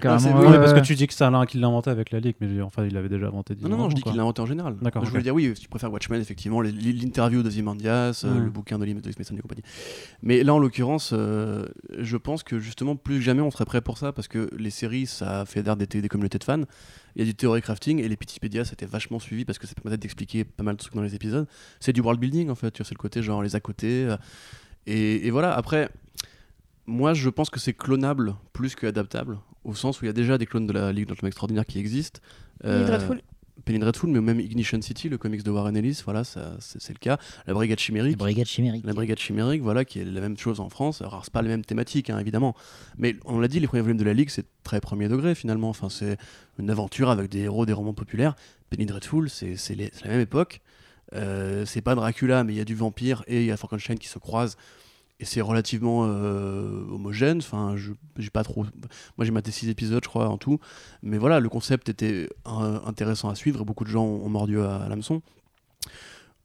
carrément, 0.00 0.42
Non, 0.42 0.52
parce 0.58 0.72
que 0.74 0.80
tu 0.80 0.94
dis 0.94 1.06
que 1.06 1.14
c'est 1.14 1.24
Alain 1.24 1.46
qui 1.46 1.58
l'a 1.58 1.66
inventé 1.68 1.90
avec 1.90 2.10
la 2.10 2.20
Ligue, 2.20 2.36
mais 2.40 2.60
enfin, 2.62 2.84
il 2.84 2.92
l'avait 2.94 3.08
déjà 3.08 3.26
inventé. 3.26 3.54
Non, 3.60 3.68
non, 3.76 3.88
je 3.90 3.94
dis 3.94 4.02
qu'il 4.02 4.14
l'a 4.16 4.22
inventé 4.22 4.42
en 4.42 4.46
général. 4.46 4.76
D'accord, 4.82 5.02
Je 5.02 5.06
ok. 5.06 5.10
voulais 5.12 5.22
dire, 5.22 5.34
oui, 5.34 5.52
si 5.54 5.62
tu 5.62 5.68
préfères 5.68 5.92
Watchmen, 5.92 6.20
effectivement, 6.20 6.60
les- 6.60 6.72
l'interview 6.72 7.42
de 7.42 7.50
Zimandias, 7.50 8.22
euh, 8.24 8.34
Ouais. 8.34 8.44
le 8.44 8.50
bouquin 8.50 8.78
de 8.78 8.86
de 8.86 8.92
Mason 9.18 9.34
et 9.36 9.40
compagnie. 9.40 9.62
Mais 10.22 10.42
là, 10.42 10.54
en 10.54 10.58
l'occurrence, 10.58 11.10
euh, 11.12 11.66
je 11.98 12.16
pense 12.16 12.42
que 12.42 12.58
justement, 12.58 12.96
plus 12.96 13.16
que 13.16 13.20
jamais, 13.20 13.42
on 13.42 13.50
serait 13.50 13.64
prêt 13.64 13.80
pour 13.80 13.98
ça 13.98 14.12
parce 14.12 14.28
que 14.28 14.48
les 14.56 14.70
séries, 14.70 15.06
ça 15.06 15.35
fait 15.44 15.62
d'air 15.62 15.76
des, 15.76 15.86
des 15.86 16.08
communautés 16.08 16.38
de 16.38 16.44
fans. 16.44 16.62
Il 17.14 17.20
y 17.20 17.22
a 17.22 17.24
du 17.24 17.34
théorie 17.34 17.62
crafting 17.62 17.98
et 17.98 18.08
les 18.08 18.16
Pitipédia, 18.16 18.64
c'était 18.64 18.86
vachement 18.86 19.18
suivi 19.18 19.44
parce 19.44 19.58
que 19.58 19.66
ça 19.66 19.74
permettait 19.74 19.98
d'expliquer 19.98 20.44
pas 20.44 20.62
mal 20.64 20.76
de 20.76 20.80
trucs 20.80 20.94
dans 20.94 21.02
les 21.02 21.14
épisodes. 21.14 21.46
C'est 21.80 21.92
du 21.92 22.00
world 22.00 22.20
building 22.20 22.48
en 22.50 22.54
fait, 22.54 22.70
tu 22.70 22.82
vois, 22.82 22.88
c'est 22.88 22.94
le 22.94 22.98
côté 23.00 23.22
genre 23.22 23.42
les 23.42 23.56
à 23.56 23.60
côté. 23.60 24.06
euh, 24.06 24.16
et, 24.86 25.26
et 25.26 25.30
voilà, 25.30 25.54
après, 25.54 25.90
moi 26.86 27.12
je 27.14 27.28
pense 27.28 27.50
que 27.50 27.60
c'est 27.60 27.72
clonable 27.74 28.36
plus 28.52 28.74
que 28.74 28.86
adaptable, 28.86 29.38
au 29.64 29.74
sens 29.74 30.00
où 30.00 30.04
il 30.04 30.08
y 30.08 30.10
a 30.10 30.14
déjà 30.14 30.38
des 30.38 30.46
clones 30.46 30.66
de 30.66 30.72
la 30.72 30.92
Ligue 30.92 31.08
d'Antoine 31.08 31.28
Extraordinaire 31.28 31.66
qui 31.66 31.78
existent. 31.78 32.20
Dreadful. 32.62 33.20
Penny 33.66 33.80
Dreadful, 33.80 34.08
mais 34.08 34.20
même 34.20 34.38
Ignition 34.38 34.80
City, 34.80 35.08
le 35.08 35.18
comics 35.18 35.42
de 35.42 35.50
Warren 35.50 35.76
Ellis, 35.76 36.00
voilà, 36.04 36.22
c'est, 36.22 36.88
le 36.88 36.98
cas. 37.00 37.18
La 37.48 37.52
Brigade 37.52 37.80
Chimérique. 37.80 38.16
brigades 38.16 38.46
chimériques. 38.46 38.86
La 38.86 38.92
Brigade 38.92 39.18
Chimérique, 39.18 39.60
voilà, 39.60 39.84
qui 39.84 39.98
est 39.98 40.04
la 40.04 40.20
même 40.20 40.38
chose 40.38 40.60
en 40.60 40.68
France. 40.68 41.02
Alors, 41.02 41.24
c'est 41.24 41.32
pas 41.32 41.42
les 41.42 41.48
mêmes 41.48 41.64
thématiques, 41.64 42.08
hein, 42.08 42.18
évidemment. 42.20 42.54
Mais 42.96 43.16
on 43.24 43.40
l'a 43.40 43.48
dit, 43.48 43.58
les 43.58 43.66
premiers 43.66 43.82
volumes 43.82 43.96
de 43.96 44.04
la 44.04 44.14
Ligue, 44.14 44.30
c'est 44.30 44.46
très 44.62 44.80
premier 44.80 45.08
degré, 45.08 45.34
finalement. 45.34 45.68
Enfin, 45.68 45.90
c'est 45.90 46.16
une 46.60 46.70
aventure 46.70 47.10
avec 47.10 47.28
des 47.28 47.40
héros, 47.40 47.66
des 47.66 47.72
romans 47.72 47.92
populaires. 47.92 48.36
Penny 48.70 48.86
Dreadful, 48.86 49.28
c'est 49.28 49.56
la 49.74 50.10
même 50.10 50.20
époque. 50.20 50.60
Euh, 51.14 51.66
c'est 51.66 51.82
pas 51.82 51.96
Dracula, 51.96 52.44
mais 52.44 52.52
il 52.54 52.56
y 52.56 52.60
a 52.60 52.64
du 52.64 52.76
vampire 52.76 53.24
et 53.26 53.40
il 53.40 53.46
y 53.46 53.50
a 53.50 53.56
Frankenstein 53.56 53.98
qui 53.98 54.06
se 54.06 54.20
croisent. 54.20 54.56
Et 55.18 55.24
c'est 55.24 55.40
relativement 55.40 56.04
euh, 56.06 56.84
homogène. 56.90 57.38
Enfin, 57.38 57.74
j'ai 58.18 58.30
pas 58.30 58.44
trop. 58.44 58.64
Moi, 59.16 59.24
j'ai 59.24 59.30
maté 59.30 59.50
six 59.50 59.68
épisodes, 59.70 60.02
je 60.04 60.08
crois, 60.08 60.28
en 60.28 60.36
tout. 60.36 60.58
Mais 61.02 61.16
voilà, 61.16 61.40
le 61.40 61.48
concept 61.48 61.88
était 61.88 62.28
euh, 62.46 62.78
intéressant 62.84 63.30
à 63.30 63.34
suivre 63.34 63.62
et 63.62 63.64
beaucoup 63.64 63.84
de 63.84 63.88
gens 63.90 64.04
ont 64.04 64.28
mordu 64.28 64.60
à, 64.60 64.76
à 64.76 64.88
l'hameçon. 64.90 65.22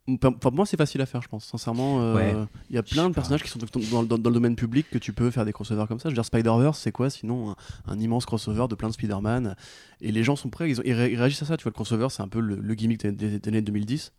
Enfin, 0.09 0.31
pour 0.31 0.51
moi, 0.51 0.65
c'est 0.65 0.77
facile 0.77 0.99
à 1.01 1.05
faire, 1.05 1.21
je 1.21 1.27
pense. 1.27 1.45
Sincèrement, 1.45 2.01
euh, 2.01 2.15
Ouais. 2.15 2.35
il 2.69 2.75
y 2.75 2.79
a 2.79 2.83
plein 2.83 3.07
de 3.07 3.13
personnages 3.13 3.43
qui 3.43 3.49
sont 3.49 3.59
dans, 3.59 4.03
dans- 4.03 4.17
dans 4.17 4.29
le 4.29 4.33
domaine 4.33 4.55
public 4.55 4.87
que 4.89 4.97
tu 4.97 5.13
peux 5.13 5.29
faire 5.31 5.45
des 5.45 5.53
crossovers 5.53 5.85
comme 5.87 5.99
ça. 5.99 6.09
Je 6.09 6.13
veux 6.13 6.15
dire, 6.15 6.25
Spider-Verse, 6.25 6.79
c'est 6.79 6.91
quoi 6.91 7.09
sinon 7.09 7.51
un, 7.51 7.55
un 7.87 7.99
immense 7.99 8.25
crossover 8.25 8.67
de 8.67 8.75
plein 8.75 8.87
de 8.89 8.93
Spider-Man 8.93 9.55
Et 10.01 10.11
les 10.11 10.23
gens 10.23 10.35
sont 10.35 10.49
prêts, 10.49 10.69
ils, 10.69 10.79
ont- 10.79 10.83
ils 10.85 10.93
ré- 10.93 11.11
ils 11.11 11.17
réagissent 11.17 11.43
à 11.43 11.45
ça. 11.45 11.55
Tu 11.57 11.63
vois, 11.63 11.69
le 11.69 11.75
crossover, 11.75 12.07
c'est 12.09 12.23
un 12.23 12.27
peu 12.27 12.39
le, 12.39 12.55
le 12.55 12.73
gimmick 12.73 13.01
des, 13.01 13.11
des- 13.11 13.39
des 13.39 13.49
années 13.49 13.61
2010, 13.61 14.11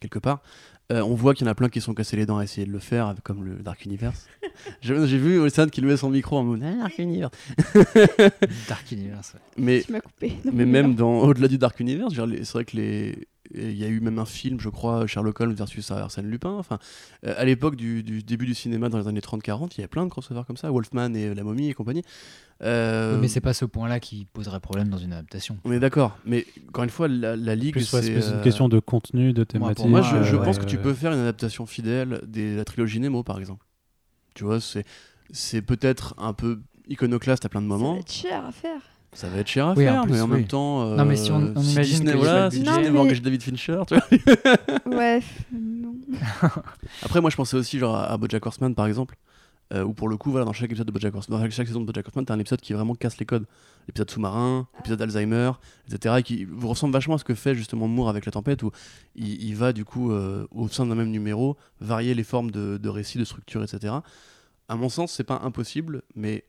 quelque 0.00 0.18
part. 0.18 0.40
Euh, 0.90 1.02
on 1.02 1.14
voit 1.14 1.34
qu'il 1.34 1.46
y 1.46 1.48
en 1.48 1.52
a 1.52 1.54
plein 1.54 1.68
qui 1.68 1.80
sont 1.82 1.92
cassés 1.92 2.16
les 2.16 2.24
dents 2.24 2.38
à 2.38 2.44
essayer 2.44 2.66
de 2.66 2.72
le 2.72 2.78
faire, 2.78 3.14
comme 3.22 3.44
le 3.44 3.56
Dark 3.56 3.84
Universe. 3.84 4.26
J'ai 4.80 4.94
vu 5.18 5.38
Olsen 5.38 5.68
qui 5.70 5.82
levait 5.82 5.98
son 5.98 6.08
micro 6.08 6.38
en 6.38 6.44
mode 6.44 6.62
Ah, 6.64 6.74
Dark 6.80 6.98
Universe. 6.98 7.32
Dark 8.68 8.90
Universe. 8.92 9.34
ouais. 9.34 9.40
Mais 9.58 9.82
Tu 9.82 9.92
m'as 9.92 10.00
coupé. 10.00 10.32
Mais 10.52 10.64
même 10.64 10.94
dans 10.94 11.18
au-delà 11.20 11.48
du 11.48 11.58
Dark 11.58 11.78
Universe, 11.80 12.14
c'est 12.14 12.52
vrai 12.52 12.64
que 12.64 12.76
les 12.76 13.28
il 13.54 13.78
y 13.78 13.84
a 13.84 13.88
eu 13.88 14.00
même 14.00 14.18
un 14.18 14.26
film, 14.26 14.60
je 14.60 14.68
crois, 14.68 15.06
Sherlock 15.06 15.40
Holmes 15.40 15.54
versus 15.54 15.90
Arsène 15.90 16.26
Lupin. 16.26 16.50
Enfin, 16.50 16.78
euh, 17.26 17.32
à 17.38 17.46
l'époque 17.46 17.76
du, 17.76 18.02
du 18.02 18.22
début 18.22 18.44
du 18.44 18.54
cinéma 18.54 18.90
dans 18.90 18.98
les 18.98 19.08
années 19.08 19.20
30-40, 19.20 19.70
il 19.72 19.78
y 19.78 19.80
avait 19.80 19.88
plein 19.88 20.04
de 20.04 20.10
crossovers 20.10 20.44
comme 20.46 20.58
ça, 20.58 20.70
Wolfman 20.70 21.14
et 21.14 21.28
euh, 21.28 21.34
La 21.34 21.44
Momie 21.44 21.70
et 21.70 21.72
compagnie. 21.72 22.02
Euh, 22.62 23.14
Oui, 23.14 23.20
mais 23.22 23.28
c'est 23.28 23.40
pas 23.40 23.54
ce 23.54 23.64
point-là 23.64 24.00
qui 24.00 24.26
poserait 24.34 24.60
problème 24.60 24.88
dans 24.90 24.98
une 24.98 25.12
adaptation. 25.14 25.56
on 25.64 25.72
est 25.72 25.78
d'accord, 25.80 26.18
mais 26.26 26.44
encore 26.68 26.84
une 26.84 26.90
fois, 26.90 27.08
la, 27.08 27.36
la 27.36 27.54
ligue, 27.54 27.78
c'est 27.78 28.02
c'est 28.02 28.08
une 28.16 28.22
euh, 28.34 28.42
question 28.42 28.68
de 28.68 28.80
contenu, 28.80 29.32
de 29.32 29.44
thématique. 29.44 29.86
Moi, 29.86 30.00
moi, 30.02 30.22
je, 30.22 30.28
je 30.28 30.36
pense 30.36 30.56
ouais, 30.58 30.64
que 30.64 30.68
tu 30.68 30.76
ouais. 30.78 30.82
peux 30.82 30.94
faire 30.94 31.12
une 31.12 31.20
adaptation 31.20 31.66
fidèle 31.66 32.20
de 32.26 32.56
la 32.56 32.64
trilogie 32.64 32.98
Nemo, 33.00 33.22
par 33.22 33.38
exemple. 33.38 33.64
Tu 34.34 34.44
vois, 34.44 34.60
c'est 34.60 34.84
c'est 35.30 35.60
peut-être 35.62 36.14
un 36.18 36.32
peu 36.32 36.60
iconoclaste 36.88 37.44
à 37.44 37.48
plein 37.50 37.60
de 37.60 37.66
Ça 37.68 37.72
va 37.74 37.78
moments. 37.78 37.96
être 37.98 38.10
cher 38.12 38.46
à 38.46 38.52
faire. 38.52 38.80
Ça 39.12 39.28
va 39.28 39.38
être 39.38 39.48
cher 39.48 39.66
à 39.68 39.74
Oui, 39.74 39.88
en 39.88 39.92
faire, 39.92 40.02
plus, 40.02 40.12
mais 40.12 40.20
en 40.20 40.24
oui. 40.26 40.30
même 40.38 40.46
temps. 40.46 40.82
euh, 40.82 40.96
Non, 40.96 41.04
mais 41.04 41.16
si 41.16 41.30
on- 41.32 41.36
on 41.56 41.60
imagine 41.62 41.82
Disney, 41.82 42.14
voilà, 42.14 42.50
si. 42.50 42.60
Disney 42.60 42.90
mais- 42.90 42.98
engager 42.98 43.20
David 43.20 43.42
Fincher, 43.42 43.80
tu 43.88 43.94
vois. 44.86 44.96
Ouais, 44.98 45.22
non. 45.52 45.94
Après, 47.02 47.20
moi, 47.20 47.30
je 47.30 47.36
pensais 47.36 47.56
aussi 47.56 47.78
genre, 47.78 47.96
à 47.96 48.16
BoJack 48.16 48.44
Horseman, 48.46 48.74
par 48.74 48.86
exemple, 48.86 49.16
euh, 49.72 49.84
où 49.84 49.92
pour 49.92 50.08
le 50.08 50.16
coup, 50.16 50.30
voilà, 50.30 50.44
dans 50.44 50.52
chaque 50.52 50.70
épisode 50.70 50.86
de 50.86 50.92
BoJack 50.92 51.14
Horseman, 51.14 51.38
dans 51.38 51.44
chaque, 51.44 51.52
chaque 51.52 51.66
saison 51.66 51.80
de 51.80 51.86
BoJack 51.86 52.06
Horseman, 52.06 52.24
t'as 52.24 52.34
un 52.34 52.38
épisode 52.38 52.60
qui 52.60 52.72
vraiment 52.72 52.94
casse 52.94 53.18
les 53.18 53.26
codes. 53.26 53.46
L'épisode 53.86 54.10
sous-marin, 54.10 54.68
l'épisode 54.76 55.00
Alzheimer, 55.00 55.52
etc., 55.88 56.16
et 56.18 56.22
qui 56.22 56.44
vous 56.44 56.68
ressemble 56.68 56.92
vachement 56.92 57.14
à 57.14 57.18
ce 57.18 57.24
que 57.24 57.34
fait 57.34 57.54
justement 57.54 57.88
Moore 57.88 58.08
avec 58.08 58.26
La 58.26 58.32
Tempête, 58.32 58.62
où 58.62 58.70
il, 59.14 59.42
il 59.42 59.56
va 59.56 59.72
du 59.72 59.84
coup, 59.84 60.12
euh, 60.12 60.46
au 60.50 60.68
sein 60.68 60.86
d'un 60.86 60.94
même 60.94 61.10
numéro, 61.10 61.56
varier 61.80 62.14
les 62.14 62.24
formes 62.24 62.50
de, 62.50 62.76
de 62.76 62.88
récits, 62.88 63.18
de 63.18 63.24
structure, 63.24 63.62
etc. 63.62 63.94
À 64.68 64.76
mon 64.76 64.88
sens, 64.88 65.12
c'est 65.12 65.24
pas 65.24 65.40
impossible, 65.42 66.02
mais 66.14 66.44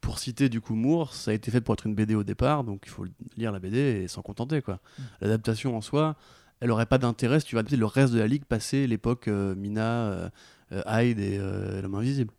pour 0.00 0.18
citer 0.18 0.48
du 0.48 0.60
coup 0.60 0.74
Moore, 0.74 1.14
ça 1.14 1.30
a 1.30 1.34
été 1.34 1.50
fait 1.50 1.60
pour 1.60 1.74
être 1.74 1.86
une 1.86 1.94
BD 1.94 2.14
au 2.14 2.24
départ, 2.24 2.64
donc 2.64 2.82
il 2.84 2.90
faut 2.90 3.04
lire 3.36 3.52
la 3.52 3.58
BD 3.58 3.78
et 3.78 4.08
s'en 4.08 4.22
contenter, 4.22 4.62
quoi. 4.62 4.80
L'adaptation 5.20 5.76
en 5.76 5.80
soi, 5.80 6.16
elle 6.60 6.70
aurait 6.70 6.86
pas 6.86 6.98
d'intérêt 6.98 7.40
si 7.40 7.46
tu 7.46 7.54
vas 7.54 7.60
adapter 7.60 7.76
le 7.76 7.86
reste 7.86 8.12
de 8.12 8.18
la 8.18 8.26
ligue 8.26 8.44
passé 8.44 8.86
l'époque 8.86 9.28
euh, 9.28 9.54
Mina, 9.54 10.30
euh, 10.72 10.82
Hyde 10.86 11.18
et 11.18 11.38
euh, 11.38 11.82
l'homme 11.82 11.94
invisible, 11.94 12.32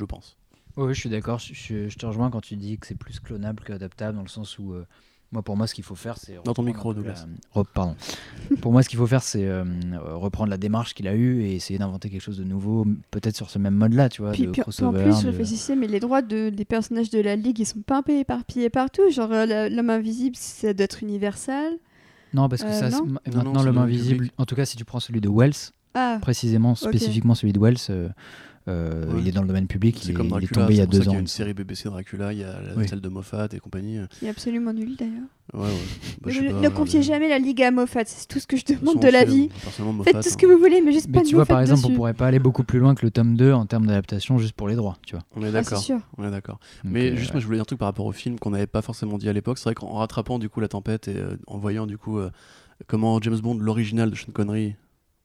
je 0.00 0.04
pense. 0.06 0.36
Oui, 0.76 0.94
je 0.94 0.98
suis 1.00 1.10
d'accord. 1.10 1.38
Je, 1.38 1.52
je- 1.54 1.88
je 1.88 1.96
te 1.98 2.06
rejoins 2.06 2.30
quand 2.30 2.40
tu 2.40 2.56
dis 2.56 2.78
que 2.78 2.86
c'est 2.86 2.94
plus 2.98 3.20
clonable 3.20 3.62
qu'adaptable, 3.64 4.16
dans 4.16 4.22
le 4.22 4.28
sens 4.28 4.58
où, 4.58 4.72
euh, 4.72 4.84
moi, 5.32 5.42
pour 5.42 5.56
moi, 5.56 5.66
ce 5.68 5.74
qu'il 5.74 5.84
faut 5.84 5.94
faire, 5.94 6.16
c'est. 6.18 6.34
Dans 6.34 6.42
ton 6.42 6.48
reprendre 6.62 6.66
micro, 6.66 6.94
Douglas. 6.94 7.26
la- 7.54 7.64
pardon. 7.64 7.94
pour 8.60 8.72
moi, 8.72 8.82
ce 8.82 8.88
qu'il 8.88 8.98
faut 8.98 9.06
faire, 9.06 9.22
c'est 9.22 9.46
euh, 9.46 9.64
reprendre 10.14 10.50
la 10.50 10.56
démarche 10.56 10.94
qu'il 10.94 11.06
a 11.08 11.14
eue 11.14 11.42
et 11.42 11.54
essayer 11.54 11.78
d'inventer 11.78 12.08
quelque 12.10 12.20
chose 12.22 12.38
de 12.38 12.44
nouveau, 12.44 12.84
peut-être 13.10 13.36
sur 13.36 13.50
ce 13.50 13.58
même 13.58 13.74
mode-là, 13.74 14.08
tu 14.08 14.22
vois, 14.22 14.32
Puis, 14.32 14.46
de 14.46 14.50
puis- 14.52 14.62
puis 14.62 14.84
en 14.84 14.92
plus, 14.92 15.16
je 15.18 15.22
de- 15.22 15.26
réfléchissais, 15.30 15.76
mais 15.76 15.86
les 15.86 16.00
droits 16.00 16.22
de, 16.22 16.50
des 16.50 16.64
personnages 16.64 17.10
de 17.10 17.20
la 17.20 17.36
Ligue, 17.36 17.58
ils 17.60 17.66
sont 17.66 17.82
pas 17.82 17.98
un 17.98 18.02
peu 18.02 18.16
éparpillés 18.18 18.70
partout. 18.70 19.08
Genre, 19.10 19.30
euh, 19.32 19.68
l'homme 19.68 19.90
invisible, 19.90 20.36
ça 20.36 20.72
doit 20.74 20.84
être 20.84 21.02
universal. 21.02 21.74
Non, 22.32 22.48
parce 22.48 22.62
que 22.62 22.68
Euh, 22.68 22.72
ça, 22.72 22.90
non 22.90 23.06
maintenant, 23.26 23.62
l'homme 23.64 23.78
invisible, 23.78 24.16
public. 24.18 24.32
en 24.38 24.46
tout 24.46 24.54
cas, 24.54 24.64
si 24.64 24.76
tu 24.76 24.84
prends 24.84 25.00
celui 25.00 25.20
de 25.20 25.28
Wells, 25.28 25.52
Ah, 25.94 26.18
précisément, 26.20 26.76
spécifiquement 26.76 27.34
celui 27.34 27.52
de 27.52 27.58
Wells, 27.58 27.78
euh, 28.68 29.04
euh, 29.06 29.12
Ouais. 29.14 29.20
il 29.22 29.28
est 29.28 29.32
dans 29.32 29.42
le 29.42 29.48
domaine 29.48 29.66
public, 29.66 29.98
il 30.02 30.06
C'est 30.06 30.12
comme 30.12 30.26
il 30.26 30.28
est 30.28 30.30
Dracula, 30.46 30.62
tombé 30.62 30.74
il 30.74 30.78
y 30.78 30.80
a 30.80 30.86
deux 30.86 30.98
qu'il 30.98 31.06
y 31.06 31.10
ans. 31.10 31.16
a 31.16 31.20
une 31.20 31.26
série 31.26 31.54
BBC 31.54 31.88
Dracula, 31.88 32.32
il 32.32 32.40
y 32.40 32.44
a 32.44 32.60
la- 32.60 32.74
Oui. 32.76 32.86
celle 32.88 33.00
de 33.00 33.08
Moffat 33.08 33.48
et 33.52 33.58
compagnie. 33.58 33.98
qui 34.18 34.26
est 34.26 34.28
absolument 34.28 34.72
nul 34.72 34.96
d'ailleurs. 34.96 35.14
Ouais, 35.52 35.62
ouais. 35.62 35.68
Bah, 36.20 36.30
je 36.30 36.40
ne 36.42 36.68
confiez 36.68 37.00
mais- 37.00 37.04
jamais 37.04 37.28
la 37.28 37.38
Ligue 37.40 37.62
à 37.62 37.70
Moffat, 37.72 38.04
c'est 38.06 38.28
tout 38.28 38.38
ce 38.38 38.46
que 38.46 38.56
je 38.56 38.64
demande 38.66 39.00
de 39.02 39.08
la 39.08 39.24
vie. 39.24 39.48
euh, 39.50 39.60
personnellement, 39.64 40.04
Faites 40.04 40.14
Moffat, 40.14 40.22
tout 40.22 40.32
ce 40.32 40.36
que 40.36 40.46
hein. 40.46 40.50
vous 40.52 40.58
voulez, 40.58 40.80
mais 40.80 40.92
juste 40.92 41.08
Mais 41.08 41.14
pas 41.14 41.20
de 41.22 41.26
tu 41.28 41.34
vois, 41.34 41.42
Moffat 41.42 41.54
par 41.54 41.60
exemple, 41.62 41.80
dessus. 41.82 41.92
on 41.92 41.96
pourrait 41.96 42.14
pas 42.14 42.26
aller 42.28 42.38
beaucoup 42.38 42.62
plus 42.62 42.78
loin 42.78 42.94
que 42.94 43.04
le 43.04 43.10
tome 43.10 43.36
2 43.36 43.52
en 43.52 43.66
termes 43.66 43.86
d'adaptation 43.86 44.38
juste 44.38 44.52
pour 44.52 44.68
les 44.68 44.76
droits, 44.76 44.96
tu 45.06 45.16
vois. 45.16 45.24
On 45.34 45.42
est 45.42 45.48
Ah, 45.48 45.52
d'accord. 45.52 45.82
On 46.18 46.24
est 46.24 46.30
d'accord. 46.30 46.60
Mais 46.84 47.10
euh, 47.12 47.16
juste, 47.16 47.32
moi, 47.32 47.40
je 47.40 47.46
voulais 47.46 47.56
dire 47.56 47.62
un 47.62 47.64
truc 47.64 47.78
par 47.80 47.86
rapport 47.88 48.06
au 48.06 48.12
film 48.12 48.38
qu'on 48.38 48.50
n'avait 48.50 48.66
pas 48.68 48.82
forcément 48.82 49.18
dit 49.18 49.28
à 49.28 49.32
l'époque. 49.32 49.58
C'est 49.58 49.64
vrai 49.64 49.74
qu'en 49.74 49.88
rattrapant 49.94 50.38
du 50.38 50.48
coup 50.48 50.60
la 50.60 50.68
tempête 50.68 51.08
et 51.08 51.16
euh, 51.16 51.36
en 51.48 51.58
voyant 51.58 51.86
du 51.86 51.98
coup 51.98 52.18
euh, 52.18 52.30
comment 52.86 53.20
James 53.20 53.38
Bond, 53.40 53.58
l'original 53.58 54.10
de 54.10 54.14
Sean 54.14 54.30
Connery, 54.32 54.76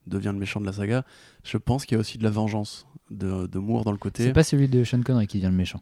devient 0.07 0.31
le 0.33 0.39
méchant 0.39 0.59
de 0.61 0.65
la 0.65 0.73
saga, 0.73 1.03
je 1.43 1.57
pense 1.57 1.85
qu'il 1.85 1.95
y 1.95 1.97
a 1.97 1.99
aussi 1.99 2.17
de 2.17 2.23
la 2.23 2.29
vengeance 2.29 2.87
de, 3.11 3.47
de 3.47 3.59
Moore 3.59 3.83
dans 3.83 3.91
le 3.91 3.97
côté. 3.97 4.23
C'est 4.23 4.33
pas 4.33 4.43
celui 4.43 4.67
de 4.67 4.83
Sean 4.83 5.01
Connery 5.01 5.27
qui 5.27 5.37
devient 5.37 5.51
le 5.51 5.57
méchant. 5.57 5.81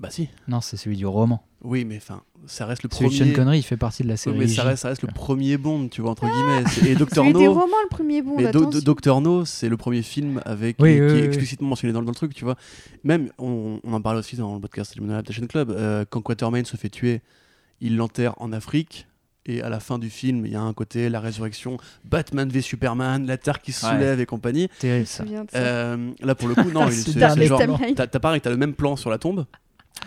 Bah 0.00 0.08
si. 0.10 0.28
Non, 0.48 0.62
c'est 0.62 0.78
celui 0.78 0.96
du 0.96 1.04
roman. 1.04 1.44
Oui, 1.62 1.84
mais 1.84 1.98
enfin, 1.98 2.22
ça 2.46 2.64
reste 2.64 2.82
le 2.84 2.88
Celui 2.90 3.10
de 3.10 3.14
premier. 3.18 3.30
Sean 3.32 3.36
Connery, 3.36 3.58
il 3.58 3.62
fait 3.62 3.76
partie 3.76 4.02
de 4.02 4.08
la 4.08 4.14
Oui, 4.14 4.18
série. 4.18 4.38
mais 4.38 4.48
ça 4.48 4.62
reste, 4.62 4.82
ça 4.82 4.88
reste 4.88 5.02
le 5.02 5.08
premier 5.12 5.58
Bond, 5.58 5.88
tu 5.88 6.00
vois 6.00 6.10
entre 6.12 6.24
guillemets. 6.24 6.64
C'est- 6.70 6.88
Et 6.90 6.94
Doctor 6.96 7.22
des 7.26 7.32
No. 7.34 7.52
romans, 7.52 7.66
le 7.84 7.88
premier 7.90 8.22
bon, 8.22 8.36
Mais 8.38 8.50
Do- 8.50 8.70
Doctor 8.80 9.20
No, 9.20 9.44
c'est 9.44 9.68
le 9.68 9.76
premier 9.76 10.00
film 10.00 10.40
avec 10.46 10.76
Oui, 10.80 10.94
qui 10.94 11.00
oui, 11.02 11.06
est 11.08 11.12
oui, 11.12 11.18
explicitement 11.26 11.68
mentionné 11.68 11.92
dans, 11.92 12.00
dans 12.02 12.10
le 12.12 12.14
truc, 12.14 12.32
tu 12.34 12.44
vois. 12.44 12.56
Même, 13.04 13.30
on, 13.38 13.78
on 13.84 13.92
en 13.92 14.00
parle 14.00 14.16
aussi 14.16 14.36
dans 14.36 14.54
le 14.54 14.60
podcast 14.60 14.94
Illuminati 14.94 15.18
Adaptation 15.18 15.46
Club, 15.46 15.70
euh, 15.70 16.06
quand 16.08 16.22
Quatermain 16.22 16.64
se 16.64 16.78
fait 16.78 16.88
tuer, 16.88 17.20
il 17.82 17.96
l'enterre 17.98 18.34
en 18.38 18.52
Afrique. 18.52 19.06
Et 19.46 19.62
à 19.62 19.68
la 19.70 19.80
fin 19.80 19.98
du 19.98 20.10
film, 20.10 20.44
il 20.44 20.52
y 20.52 20.56
a 20.56 20.60
un 20.60 20.72
côté, 20.74 21.08
la 21.08 21.18
résurrection, 21.18 21.78
Batman 22.04 22.48
v 22.48 22.60
Superman, 22.60 23.26
la 23.26 23.38
Terre 23.38 23.60
qui 23.62 23.72
se 23.72 23.86
Ouais. 23.86 23.92
soulève 23.92 24.20
et 24.20 24.26
compagnie. 24.26 24.68
Terrible 24.78 25.06
ça. 25.06 25.24
Euh, 25.54 26.10
là, 26.20 26.34
pour 26.34 26.48
le 26.48 26.54
coup, 26.54 26.70
non, 26.74 26.86
il- 26.88 26.92
C'est 26.92 27.18
genre, 27.46 27.58
t'as 27.96 28.06
pareil, 28.20 28.40
t'as 28.42 28.50
le 28.50 28.56
même 28.58 28.74
plan 28.74 28.96
sur 28.96 29.08
la 29.10 29.16
tombe. 29.18 29.46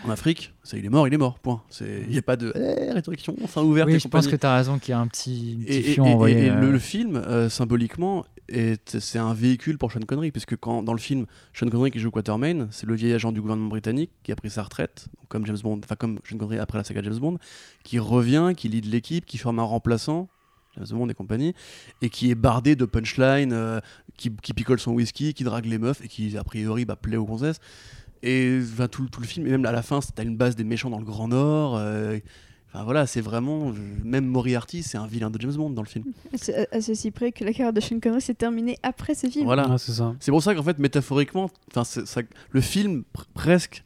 En 0.06 0.10
Afrique, 0.10 0.54
ça, 0.64 0.78
il 0.78 0.86
est 0.86 0.90
mort, 0.90 1.08
il 1.08 1.14
est 1.14 1.18
mort, 1.18 1.40
point. 1.40 1.62
Il 1.80 2.10
n'y 2.10 2.18
a 2.18 2.22
pas 2.22 2.36
de 2.36 2.52
eh, 2.56 2.92
résurrection, 2.92 3.36
fin 3.48 3.62
ouverte 3.62 3.88
Oui, 3.90 4.00
je 4.00 4.08
pense 4.08 4.28
que 4.28 4.36
tu 4.36 4.46
as 4.46 4.56
raison 4.56 4.78
qu'il 4.80 4.90
y 4.90 4.94
a 4.94 5.00
un 5.00 5.08
petit, 5.08 5.58
petit 5.66 5.72
Et, 5.72 5.78
et- 5.92 5.94
fion 5.94 6.06
et- 6.06 6.14
envoyé. 6.14 6.46
et 6.46 6.50
euh, 6.50 6.60
le, 6.60 6.72
le 6.72 6.80
film, 6.80 7.16
euh, 7.16 7.48
symboliquement, 7.50 8.26
est- 8.50 9.00
c'est 9.00 9.20
un 9.20 9.34
véhicule 9.34 9.78
pour 9.78 9.92
Sean 9.94 10.02
Connery, 10.02 10.32
puisque 10.32 10.58
quand, 10.58 10.84
dans 10.84 10.94
le 10.94 11.00
film, 11.00 11.26
Sean 11.54 11.70
Connery 11.70 11.92
qui 11.92 12.00
joue 12.00 12.12
Quatermain, 12.12 12.68
c'est 12.72 12.86
le 12.86 12.96
vieil 12.96 13.14
agent 13.14 13.32
du 13.32 13.40
gouvernement 13.42 13.70
britannique 13.70 14.12
qui 14.24 14.32
a 14.34 14.36
pris 14.36 14.50
sa 14.50 14.64
retraite, 14.64 15.08
comme 15.30 15.46
James 15.46 15.60
Bond, 15.64 15.80
enfin 15.84 15.96
comme 15.96 16.20
Sean 16.30 16.38
Connery 16.38 16.60
après 16.60 16.78
la 16.80 16.84
saga 16.84 17.02
James 17.02 17.20
Bond, 17.20 17.38
qui 17.84 17.98
revient, 18.00 18.54
qui 18.58 18.68
lead 18.68 18.86
l'équipe, 18.86 19.26
qui 19.26 19.38
forme 19.38 19.60
un 19.60 19.64
remplaçant. 19.64 20.28
James 20.76 20.88
Bond 20.98 21.08
et 21.08 21.14
compagnie, 21.14 21.54
et 22.02 22.10
qui 22.10 22.32
est 22.32 22.36
bardé 22.36 22.76
de 22.76 22.86
punchlines, 22.86 23.54
euh, 23.54 23.80
qui, 24.18 24.32
qui 24.42 24.54
picole 24.54 24.80
son 24.80 24.94
whisky, 24.94 25.36
qui 25.36 25.44
drague 25.44 25.66
les 25.68 25.78
meufs, 25.78 26.04
et 26.04 26.08
qui, 26.08 26.36
a 26.36 26.44
priori, 26.44 26.84
bah, 26.84 26.96
plaît 26.96 27.16
aux 27.16 27.26
gonzesses. 27.26 27.60
Et 28.24 28.60
enfin, 28.64 28.88
tout, 28.88 29.08
tout 29.10 29.20
le 29.22 29.28
film, 29.28 29.46
et 29.48 29.52
même 29.52 29.66
à 29.66 29.72
la 29.72 29.82
fin, 29.84 30.00
t'as 30.16 30.24
une 30.24 30.38
base 30.38 30.56
des 30.56 30.64
méchants 30.64 30.90
dans 30.90 31.00
le 31.00 31.06
Grand 31.06 31.28
Nord. 31.28 31.76
euh, 31.78 32.18
Enfin 32.76 32.86
voilà, 32.86 33.06
c'est 33.06 33.22
vraiment. 33.22 33.70
euh, 33.70 33.74
Même 34.04 34.26
Moriarty, 34.26 34.82
c'est 34.82 34.98
un 34.98 35.06
vilain 35.06 35.30
de 35.30 35.40
James 35.40 35.54
Bond 35.54 35.70
dans 35.70 35.84
le 35.84 35.88
film. 35.88 36.06
C'est 36.34 36.74
à, 36.74 36.78
à 36.78 36.82
ceci 36.82 37.12
près 37.12 37.32
que 37.32 37.44
la 37.44 37.52
carrière 37.52 37.72
de 37.74 37.80
Sean 37.80 38.00
Connery 38.00 38.20
s'est 38.22 38.34
terminée 38.34 38.80
après 38.82 39.14
ce 39.14 39.28
film. 39.28 39.46
Voilà. 39.46 39.68
Ah, 39.70 39.78
c'est 39.78 39.92
ça. 39.92 40.16
C'est 40.20 40.32
pour 40.32 40.42
ça 40.42 40.56
qu'en 40.56 40.64
fait, 40.64 40.80
métaphoriquement, 40.80 41.52
ça- 41.84 42.22
le 42.50 42.62
film 42.62 43.04
pr- 43.16 43.26
presque 43.36 43.84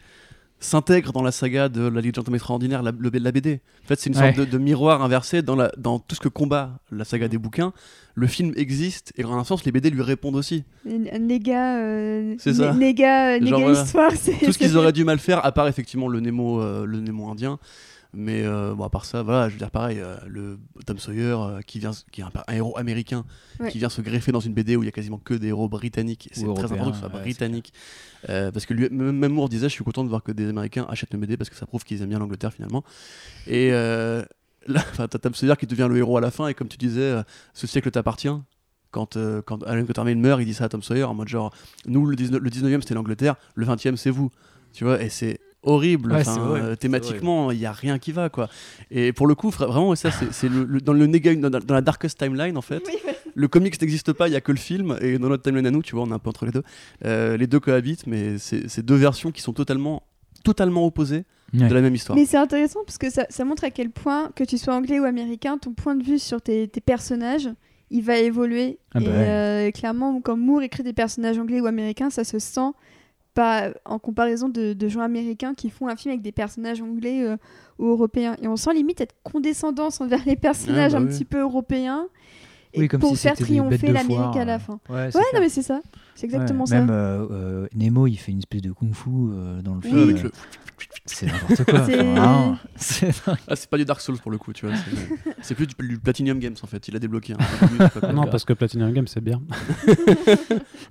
s'intègre 0.59 1.11
dans 1.13 1.21
la 1.21 1.31
saga 1.31 1.69
de 1.69 1.81
la 1.87 2.01
Ligue 2.01 2.13
des 2.13 2.15
Gentlemen 2.17 2.37
Extraordinaires, 2.37 2.81
la, 2.83 2.91
le- 2.97 3.09
la 3.13 3.31
BD. 3.31 3.59
En 3.83 3.87
fait, 3.87 3.99
c'est 3.99 4.09
une 4.09 4.15
sorte 4.15 4.37
Ouais. 4.37 4.45
de, 4.45 4.45
de 4.45 4.57
miroir 4.57 5.01
inversé 5.03 5.41
dans, 5.43 5.55
la, 5.55 5.71
dans 5.77 5.99
tout 5.99 6.15
ce 6.15 6.19
que 6.19 6.29
combat 6.29 6.79
la 6.91 7.05
saga 7.05 7.27
des 7.27 7.37
bouquins. 7.37 7.73
Le 8.15 8.25
film 8.27 8.53
existe 8.55 9.13
et 9.17 9.23
en 9.23 9.37
un 9.37 9.43
sens, 9.43 9.63
les 9.65 9.71
BD 9.71 9.91
lui 9.91 10.01
répondent 10.01 10.35
aussi. 10.35 10.63
Un 10.89 11.19
néga, 11.19 11.77
euh, 11.77 12.35
C'est 12.39 12.55
ça. 12.55 12.71
né- 12.73 12.87
néga, 12.87 13.35
euh, 13.35 13.39
néga 13.39 13.71
histoire. 13.71 14.11
c'est- 14.15 14.31
Tout 14.31 14.45
ce 14.45 14.51
c'est- 14.53 14.57
qu'ils 14.57 14.77
auraient 14.77 14.93
dû 14.93 15.03
mal 15.05 15.19
faire, 15.19 15.45
à 15.45 15.51
part 15.51 15.67
effectivement 15.67 16.07
le 16.07 16.19
Nemo, 16.19 16.59
euh, 16.61 16.85
le 16.85 16.99
Nemo 17.01 17.29
indien. 17.29 17.59
Mais 18.19 18.41
euh, 18.43 18.73
bon, 18.73 18.83
à 18.83 18.89
part 18.89 19.05
ça, 19.05 19.21
voilà, 19.21 19.47
je 19.47 19.53
veux 19.53 19.59
dire 19.59 19.69
pareil, 19.69 19.99
euh, 19.99 20.17
le 20.27 20.57
Tom 20.87 20.97
Sawyer 20.97 21.35
euh, 21.37 21.61
qui 21.61 21.77
vient, 21.77 21.91
qui 22.11 22.21
est 22.21 22.23
un, 22.23 22.31
un 22.47 22.53
héros 22.53 22.75
américain, 22.75 23.25
Ouais. 23.59 23.69
qui 23.69 23.77
vient 23.77 23.89
se 23.89 24.01
greffer 24.01 24.31
dans 24.31 24.39
une 24.39 24.53
BD 24.55 24.75
où 24.75 24.81
il 24.81 24.87
y 24.87 24.89
a 24.89 24.91
quasiment 24.91 25.19
que 25.19 25.35
des 25.35 25.49
héros 25.49 25.69
britanniques. 25.69 26.27
C'est 26.31 26.51
très 26.55 26.63
important 26.65 26.89
que 26.89 26.95
ce 26.95 27.01
soit 27.01 27.13
ouais, 27.13 27.21
britannique, 27.21 27.73
Euh, 28.29 28.51
parce 28.51 28.65
que 28.65 28.73
lui, 28.73 28.89
même 28.89 29.31
Moore 29.33 29.49
disait, 29.49 29.69
je 29.69 29.73
suis 29.73 29.83
content 29.83 30.03
de 30.03 30.09
voir 30.09 30.23
que 30.23 30.31
des 30.31 30.49
Américains 30.49 30.87
achètent 30.89 31.13
mes 31.13 31.19
BD 31.19 31.37
parce 31.37 31.51
que 31.51 31.55
ça 31.55 31.67
prouve 31.67 31.83
qu'ils 31.83 32.01
aiment 32.01 32.09
bien 32.09 32.17
l'Angleterre 32.19 32.51
finalement. 32.53 32.83
Et 33.45 33.69
euh, 33.71 34.23
là, 34.67 34.81
enfin, 34.91 35.07
t'as 35.07 35.19
Tom 35.19 35.35
Sawyer 35.35 35.55
qui 35.59 35.67
devient 35.67 35.87
le 35.87 35.97
héros 35.97 36.17
à 36.17 36.21
la 36.21 36.31
fin 36.31 36.47
et 36.47 36.55
comme 36.55 36.67
tu 36.69 36.77
disais, 36.77 37.01
euh, 37.01 37.23
ce 37.53 37.67
siècle 37.67 37.91
t'appartient. 37.91 38.29
Quand, 38.89 39.15
euh, 39.17 39.41
quand 39.43 39.61
Alan 39.63 39.85
Quatermain 39.85 40.15
meurt, 40.15 40.41
il 40.41 40.45
dit 40.45 40.53
ça 40.55 40.63
à 40.63 40.69
Tom 40.69 40.81
Sawyer 40.81 41.03
en 41.03 41.13
mode 41.13 41.27
genre, 41.27 41.53
nous 41.85 42.05
le 42.07 42.15
19, 42.15 42.41
le 42.41 42.49
19e 42.49 42.81
c'était 42.81 42.95
l'Angleterre, 42.95 43.35
le 43.53 43.65
20e 43.65 43.95
c'est 43.95 44.09
vous. 44.09 44.31
Tu 44.73 44.85
vois, 44.85 45.01
et 45.03 45.09
c'est 45.09 45.39
horrible. 45.63 46.11
Ouais, 46.13 46.21
enfin, 46.21 46.75
thématiquement, 46.79 47.51
il 47.51 47.59
n'y 47.59 47.65
a 47.65 47.71
rien 47.71 47.99
qui 47.99 48.11
va 48.11 48.29
quoi. 48.29 48.49
Et 48.91 49.11
pour 49.13 49.27
le 49.27 49.35
coup, 49.35 49.49
vraiment, 49.49 49.95
ça 49.95 50.09
c'est 50.31 50.49
le, 50.49 50.63
le- 50.63 50.81
dans 50.81 50.93
le 50.93 51.05
néga- 51.07 51.39
dans, 51.39 51.49
dans 51.49 51.73
la 51.75 51.81
darkest 51.81 52.17
timeline 52.17 52.57
en 52.57 52.61
fait. 52.61 52.83
Oui. 52.87 52.93
Le 53.35 53.47
comics 53.47 53.79
n'existe 53.79 54.13
pas, 54.13 54.27
il 54.27 54.33
y 54.33 54.35
a 54.35 54.41
que 54.41 54.51
le 54.51 54.57
film, 54.57 54.97
et 55.01 55.19
dans 55.19 55.29
notre 55.29 55.43
timeline 55.43 55.67
à 55.67 55.71
nous, 55.71 55.83
tu 55.83 55.95
vois, 55.95 56.05
on 56.05 56.09
est 56.09 56.13
un 56.13 56.19
peu 56.19 56.29
entre 56.29 56.45
les 56.45 56.51
deux. 56.51 56.63
Euh, 57.05 57.37
les 57.37 57.45
deux 57.47 57.59
cohabitent, 57.59 58.07
mais 58.07 58.37
c'est 58.39 58.67
c'est 58.67 58.83
deux 58.83 58.95
versions 58.95 59.31
qui 59.31 59.41
sont 59.41 59.53
totalement, 59.53 60.03
totalement 60.43 60.85
opposées 60.85 61.23
Ouais. 61.53 61.69
de 61.69 61.73
la 61.73 61.79
même 61.79 61.95
histoire. 61.95 62.17
Mais 62.17 62.25
c'est 62.25 62.35
intéressant 62.35 62.81
parce 62.85 62.97
que 62.97 63.09
ça, 63.09 63.25
ça 63.29 63.45
montre 63.45 63.63
à 63.63 63.69
quel 63.71 63.89
point, 63.89 64.31
que 64.35 64.43
tu 64.43 64.57
sois 64.57 64.75
anglais 64.75 64.99
ou 64.99 65.05
américain, 65.05 65.57
ton 65.57 65.71
point 65.73 65.95
de 65.95 66.03
vue 66.03 66.19
sur 66.19 66.41
tes, 66.41 66.67
tes 66.67 66.81
personnages, 66.81 67.47
il 67.89 68.03
va 68.03 68.17
évoluer. 68.17 68.79
Ah 68.93 68.99
bah 68.99 69.05
et 69.05 69.07
ouais. 69.07 69.13
euh, 69.15 69.71
clairement, 69.71 70.19
quand 70.19 70.35
Moore 70.35 70.63
écrit 70.63 70.83
des 70.83 70.91
personnages 70.91 71.37
anglais 71.37 71.61
ou 71.61 71.65
américains, 71.65 72.09
ça 72.09 72.25
se 72.25 72.37
sent 72.37 72.71
pas 73.37 73.69
en 73.85 73.99
comparaison 73.99 74.49
de, 74.49 74.73
de 74.73 74.87
gens 74.87 75.01
américains 75.01 75.53
qui 75.53 75.69
font 75.69 75.87
un 75.87 75.95
film 75.95 76.11
avec 76.13 76.23
des 76.23 76.31
personnages 76.31 76.81
anglais 76.81 77.21
euh, 77.23 77.37
ou 77.77 77.85
européens. 77.85 78.35
Et 78.41 78.47
on 78.47 78.55
sent 78.55 78.73
limite 78.73 78.97
cette 78.97 79.13
condescendance 79.23 80.01
envers 80.01 80.25
les 80.25 80.35
personnages 80.35 80.95
Ah 80.95 80.97
bah 80.97 81.03
un 81.03 81.07
oui. 81.07 81.13
petit 81.13 81.23
peu 81.25 81.39
européens. 81.41 82.07
Et 82.77 82.81
Oui, 82.81 82.87
comme 82.87 82.99
pour 83.01 83.15
si 83.15 83.23
faire 83.23 83.35
triompher 83.35 83.87
l'Amérique 83.91 84.35
à 84.37 84.45
la 84.45 84.59
fin. 84.59 84.79
Ouais, 84.89 85.09
c'est 85.11 85.17
non, 85.19 85.39
mais 85.39 85.49
c'est 85.49 85.61
ça. 85.63 85.81
C'est 86.15 86.25
exactement 86.25 86.63
Ouais, 86.63 86.69
ça. 86.69 86.79
Même 86.79 86.89
euh, 86.89 87.27
euh, 87.31 87.67
Nemo, 87.75 88.07
il 88.07 88.15
fait 88.17 88.31
une 88.31 88.39
espèce 88.39 88.61
de 88.61 88.71
kung-fu 88.71 89.09
euh, 89.09 89.61
dans 89.61 89.75
le 89.75 89.79
Oui. 89.83 89.89
film. 89.89 89.99
avec 90.09 90.23
le- 90.23 90.31
C'est 91.05 91.25
n'importe 91.25 91.63
quoi. 91.63 91.85
C'est- 91.85 91.99
enfin, 92.17 92.57
c'est 92.75 93.25
dingue. 93.25 93.37
Ah, 93.47 93.55
c'est 93.55 93.69
pas 93.69 93.77
du 93.77 93.85
Dark 93.85 93.99
Souls 94.01 94.17
pour 94.19 94.29
le 94.31 94.37
coup, 94.37 94.53
tu 94.53 94.65
vois. 94.67 94.75
c'est- 94.75 95.31
C'est 95.41 95.55
plus 95.55 95.65
du, 95.67 95.73
du 95.87 95.97
Platinum 95.99 96.37
Games 96.39 96.55
en 96.61 96.67
fait, 96.67 96.87
il 96.87 96.95
a 96.95 96.99
débloqué. 96.99 97.33
un 97.79 97.89
quoi. 97.89 98.11
Non, 98.13 98.25
parce 98.27 98.45
que 98.45 98.53
Platinum 98.53 98.91
Game, 98.91 99.07
c'est 99.07 99.21
bien. 99.23 99.41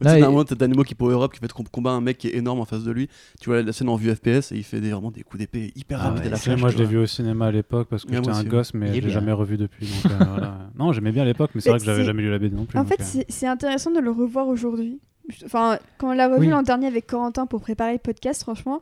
Moment, 0.03 0.45
t'as 0.45 0.67
Nemo 0.67 0.83
qui 0.83 0.95
power 0.95 1.13
Europe 1.15 1.33
qui 1.35 1.41
fait 1.41 1.53
com- 1.53 1.67
combat 1.71 1.91
un 1.93 2.01
mec 2.01 2.19
qui 2.19 2.29
est 2.29 2.37
énorme 2.37 2.61
en 2.61 2.65
face 2.65 2.83
de 2.85 2.91
lui. 2.91 3.09
Tu 3.41 3.49
vois 3.51 3.63
la 3.63 3.73
scène 3.73 3.89
en 3.89 3.97
vue 3.97 4.15
FPS 4.15 4.53
et 4.53 4.57
il 4.57 4.65
fait 4.65 4.81
des, 4.81 4.91
vraiment 4.91 5.11
des 5.11 5.23
coups 5.23 5.39
d'épée 5.41 5.73
hyper 5.77 6.01
Ah 6.01 6.05
rapides 6.09 6.21
ouais, 6.23 6.27
à 6.27 6.31
la 6.31 6.37
c'est- 6.37 6.45
flèche. 6.51 6.61
moi, 6.61 6.71
je 6.71 6.79
l'ai 6.79 6.85
vu 6.87 6.99
au 6.99 7.07
cinéma 7.07 7.47
à 7.47 7.51
l'époque 7.53 7.89
parce 7.89 8.05
que 8.05 8.15
j'étais 8.15 8.29
un 8.31 8.45
gosse, 8.45 8.75
mais 8.75 9.01
bien. 9.01 9.09
jamais 9.11 9.33
revu 9.33 9.57
depuis. 9.57 9.87
donc, 9.87 10.13
euh, 10.13 10.25
voilà. 10.29 10.59
Non, 10.79 10.93
j'aimais 10.93 11.13
bien 11.13 11.23
à 11.23 11.27
l'époque, 11.27 11.51
mais 11.55 11.61
c'est 11.61 11.71
vrai 11.77 11.79
que 11.79 11.85
j'avais 11.87 11.99
c'est- 12.03 12.07
jamais 12.07 12.23
lu 12.23 12.31
la 12.31 12.39
BD 12.39 12.55
non 12.57 12.65
plus. 12.67 12.79
En 12.79 12.85
fait, 12.85 13.01
euh, 13.01 13.23
c'est- 13.29 13.47
intéressant 13.47 13.91
de 13.91 14.01
le 14.01 14.11
revoir 14.11 14.49
aujourd'hui. 14.49 15.01
Enfin, 15.45 15.79
quand 15.99 16.11
on 16.11 16.13
l'a 16.13 16.29
revu 16.29 16.41
Oui. 16.41 16.47
l'an 16.49 16.63
dernier 16.63 16.87
avec 16.87 17.07
Corentin 17.07 17.47
pour 17.47 17.61
préparer 17.61 17.93
le 17.95 17.99
podcast, 17.99 18.43
franchement, 18.43 18.81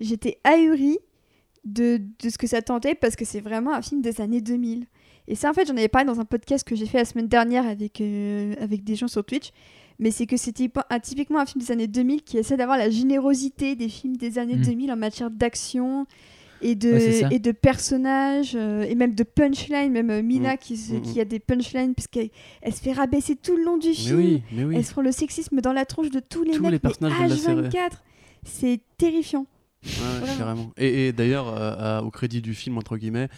j'étais 0.00 0.38
ahurie 0.44 0.98
de, 1.64 2.00
de 2.22 2.28
ce 2.28 2.38
que 2.38 2.46
ça 2.46 2.62
tentait 2.62 2.94
parce 2.94 3.16
que 3.16 3.24
c'est 3.24 3.40
vraiment 3.40 3.72
un 3.74 3.82
film 3.82 4.00
des 4.02 4.20
années 4.20 4.40
2000. 4.40 4.86
Et 5.28 5.34
ça, 5.34 5.50
en 5.50 5.54
fait, 5.54 5.66
j'en 5.66 5.76
avais 5.76 5.88
parlé 5.88 6.06
dans 6.06 6.20
un 6.20 6.24
podcast 6.24 6.66
que 6.68 6.76
j'ai 6.76 6.86
fait 6.86 6.98
la 6.98 7.04
semaine 7.04 7.26
dernière 7.28 7.66
avec, 7.66 8.00
euh, 8.00 8.54
avec 8.60 8.84
des 8.84 8.94
gens 8.94 9.08
sur 9.08 9.24
Twitch. 9.24 9.50
Mais 9.98 10.10
c'est 10.10 10.26
que 10.26 10.36
c'était 10.36 10.70
typiquement 11.02 11.38
un 11.40 11.46
film 11.46 11.62
des 11.64 11.72
années 11.72 11.86
2000 11.88 12.22
qui 12.22 12.36
essaie 12.36 12.56
d'avoir 12.58 12.76
la 12.76 12.90
générosité 12.90 13.74
des 13.74 13.88
films 13.88 14.16
des 14.18 14.38
années 14.38 14.56
Mm. 14.56 14.62
2000 14.64 14.92
en 14.92 14.96
matière 14.96 15.30
d'action 15.30 16.06
et 16.60 16.74
de, 16.74 16.92
Ouais, 16.92 17.28
et 17.30 17.38
de 17.38 17.52
personnages 17.52 18.52
euh, 18.54 18.82
et 18.82 18.94
même 18.94 19.14
de 19.14 19.22
punchline. 19.24 19.92
Même 19.92 20.10
euh, 20.10 20.22
Mina 20.22 20.54
Mm. 20.54 20.58
qui, 20.58 20.74
Mm, 20.74 21.02
qui 21.02 21.20
a 21.20 21.24
des 21.24 21.38
punchlines 21.38 21.94
parce 21.94 22.06
qu'elle 22.08 22.30
elle 22.62 22.74
se 22.74 22.80
fait 22.80 22.92
rabaisser 22.92 23.36
tout 23.36 23.56
le 23.56 23.64
long 23.64 23.76
du 23.78 23.88
Mais 23.88 23.94
film. 23.94 24.16
oui, 24.18 24.42
mais 24.52 24.64
oui. 24.64 24.74
Elle 24.76 24.84
se 24.84 24.92
prend 24.92 25.02
le 25.02 25.12
sexisme 25.12 25.60
dans 25.60 25.72
la 25.72 25.84
tronche 25.84 26.10
de 26.10 26.20
tous 26.20 26.42
les 26.42 26.52
Tous 26.52 26.62
mecs, 26.62 26.72
les 26.72 26.78
personnages 26.78 27.12
mais 27.20 27.26
de 27.28 27.30
la 27.30 27.36
série. 27.36 27.60
H24. 27.68 27.90
C'est 28.44 28.80
terrifiant. 28.98 29.46
Ouais, 29.84 29.90
ouais, 29.90 30.18
Vraiment. 30.20 30.38
carrément. 30.38 30.72
Et, 30.76 31.08
et 31.08 31.12
d'ailleurs, 31.12 31.48
euh, 31.48 32.00
au 32.00 32.10
crédit 32.10 32.40
du 32.42 32.54
film, 32.54 32.76
entre 32.78 32.96
guillemets, 32.96 33.28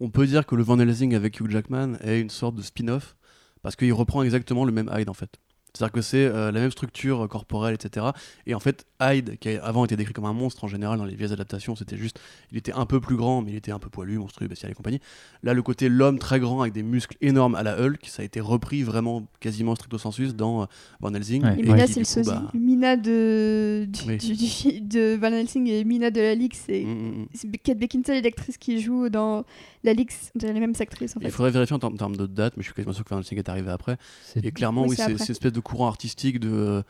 on 0.00 0.08
peut 0.10 0.26
dire 0.26 0.46
que 0.46 0.54
le 0.56 0.62
Van 0.62 0.78
Helsing 0.78 1.14
avec 1.14 1.38
Hugh 1.40 1.50
Jackman 1.50 1.94
est 2.02 2.20
une 2.20 2.30
sorte 2.30 2.56
de 2.56 2.62
spin-off, 2.62 3.14
parce 3.62 3.76
qu'il 3.76 3.92
reprend 3.92 4.22
exactement 4.22 4.64
le 4.64 4.72
même 4.72 4.90
Hyde, 4.92 5.08
en 5.08 5.14
fait. 5.14 5.30
C'est-à-dire 5.74 5.92
que 5.92 6.02
c'est 6.02 6.26
euh, 6.26 6.52
la 6.52 6.60
même 6.60 6.70
structure 6.70 7.24
euh, 7.24 7.28
corporelle, 7.28 7.74
etc. 7.74 8.06
Et 8.46 8.54
en 8.54 8.60
fait, 8.60 8.84
Hyde, 9.00 9.38
qui 9.38 9.48
a 9.56 9.64
avant 9.64 9.84
été 9.86 9.96
décrit 9.96 10.12
comme 10.12 10.26
un 10.26 10.34
monstre 10.34 10.64
en 10.64 10.68
général 10.68 10.98
dans 10.98 11.06
les 11.06 11.14
vieilles 11.14 11.32
adaptations, 11.32 11.74
c'était 11.76 11.96
juste, 11.96 12.20
il 12.50 12.58
était 12.58 12.72
un 12.72 12.84
peu 12.84 13.00
plus 13.00 13.16
grand, 13.16 13.40
mais 13.40 13.52
il 13.52 13.56
était 13.56 13.72
un 13.72 13.78
peu 13.78 13.88
poilu, 13.88 14.18
monstrueux, 14.18 14.48
bestial 14.48 14.70
et 14.70 14.74
compagnie. 14.74 15.00
Là, 15.42 15.54
le 15.54 15.62
côté 15.62 15.88
l'homme 15.88 16.18
très 16.18 16.40
grand 16.40 16.60
avec 16.60 16.74
des 16.74 16.82
muscles 16.82 17.16
énormes 17.22 17.54
à 17.54 17.62
la 17.62 17.80
Hulk, 17.80 18.04
ça 18.06 18.20
a 18.22 18.24
été 18.24 18.38
repris 18.40 18.82
vraiment 18.82 19.26
quasiment 19.40 19.74
stricto 19.74 19.96
sensus 19.98 20.34
dans 20.34 20.62
euh, 20.62 20.66
Van 21.00 21.12
Helsing. 21.14 21.42
Ouais. 21.42 21.56
Et 21.56 21.60
Et 21.60 21.62
Mina, 21.62 21.86
c'est 21.86 22.00
le 22.00 22.04
coup, 22.04 22.10
sosie. 22.12 22.30
bah, 22.30 22.50
Mina 22.52 22.96
de, 22.96 23.86
du, 23.88 24.00
Oui. 24.08 24.16
du- 24.18 24.32
du 24.36 24.46
fi- 24.46 24.80
de 24.82 25.16
Van 25.16 25.32
Helsing 25.32 25.66
et 25.68 25.84
Mina 25.84 26.10
de 26.10 26.20
la 26.20 26.34
Ligue, 26.34 26.54
c'est 26.54 26.84
mm, 26.84 26.88
mm, 26.90 27.20
mm. 27.22 27.26
c'est 27.32 27.48
Kate 27.58 27.78
Beckinsale, 27.78 28.22
l'actrice 28.22 28.58
qui 28.58 28.78
joue 28.80 29.08
dans 29.08 29.44
la 29.84 29.94
Ligue, 29.94 30.10
on 30.34 30.38
dirait 30.38 30.52
les 30.52 30.60
mêmes 30.60 30.74
actrices 30.78 31.16
en 31.16 31.20
fait. 31.20 31.26
Il 31.26 31.32
faudrait 31.32 31.50
vérifier 31.50 31.74
en 31.74 31.78
termes, 31.96 32.16
de 32.16 32.26
date, 32.26 32.54
mais 32.56 32.62
je 32.62 32.66
suis 32.66 32.74
quasiment 32.74 32.92
sûr 32.92 33.04
que 33.04 33.08
Van 33.10 33.18
Helsing 33.20 33.38
est 33.38 33.48
arrivé 33.48 33.70
après. 33.70 33.96
C'est- 34.24 34.44
Et 34.44 34.52
clairement, 34.52 34.82
Oui, 34.82 34.90
oui, 34.90 34.96
c'est 34.96 35.04
c'est 35.12 35.16
c'est 35.18 35.24
une 35.28 35.30
espèce 35.32 35.52
de 35.52 35.60
courant 35.62 35.86
artistique 35.88 36.38
de, 36.40 36.50
euh, 36.50 36.82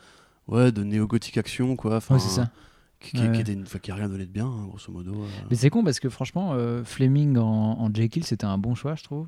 ouais, 0.47 0.71
de 0.71 0.83
néo-gothique 0.83 1.37
action, 1.37 1.75
quoi. 1.75 1.95
Enfin, 1.97 2.15
Ouais, 2.15 2.19
c'est 2.21 2.29
ça. 2.29 2.49
Qui, 2.99 3.17
Ouais. 3.19 3.31
qui 3.33 3.41
était 3.41 3.53
une- 3.53 3.63
enfin, 3.63 3.79
qui 3.79 3.91
a 3.91 3.95
rien 3.95 4.07
donné 4.07 4.25
de 4.25 4.31
bien, 4.31 4.45
hein, 4.47 4.65
grosso 4.67 4.91
modo. 4.91 5.13
euh. 5.13 5.27
Mais 5.49 5.55
c'est 5.57 5.69
con 5.69 5.83
parce 5.83 5.99
que 5.99 6.07
franchement, 6.09 6.51
euh, 6.53 6.83
Fleming 6.85 7.37
en, 7.37 7.79
en 7.79 7.93
Jekyll, 7.93 8.23
c'était 8.23 8.45
un 8.45 8.57
bon 8.57 8.75
choix, 8.75 8.95
je 8.95 9.03
trouve. 9.03 9.27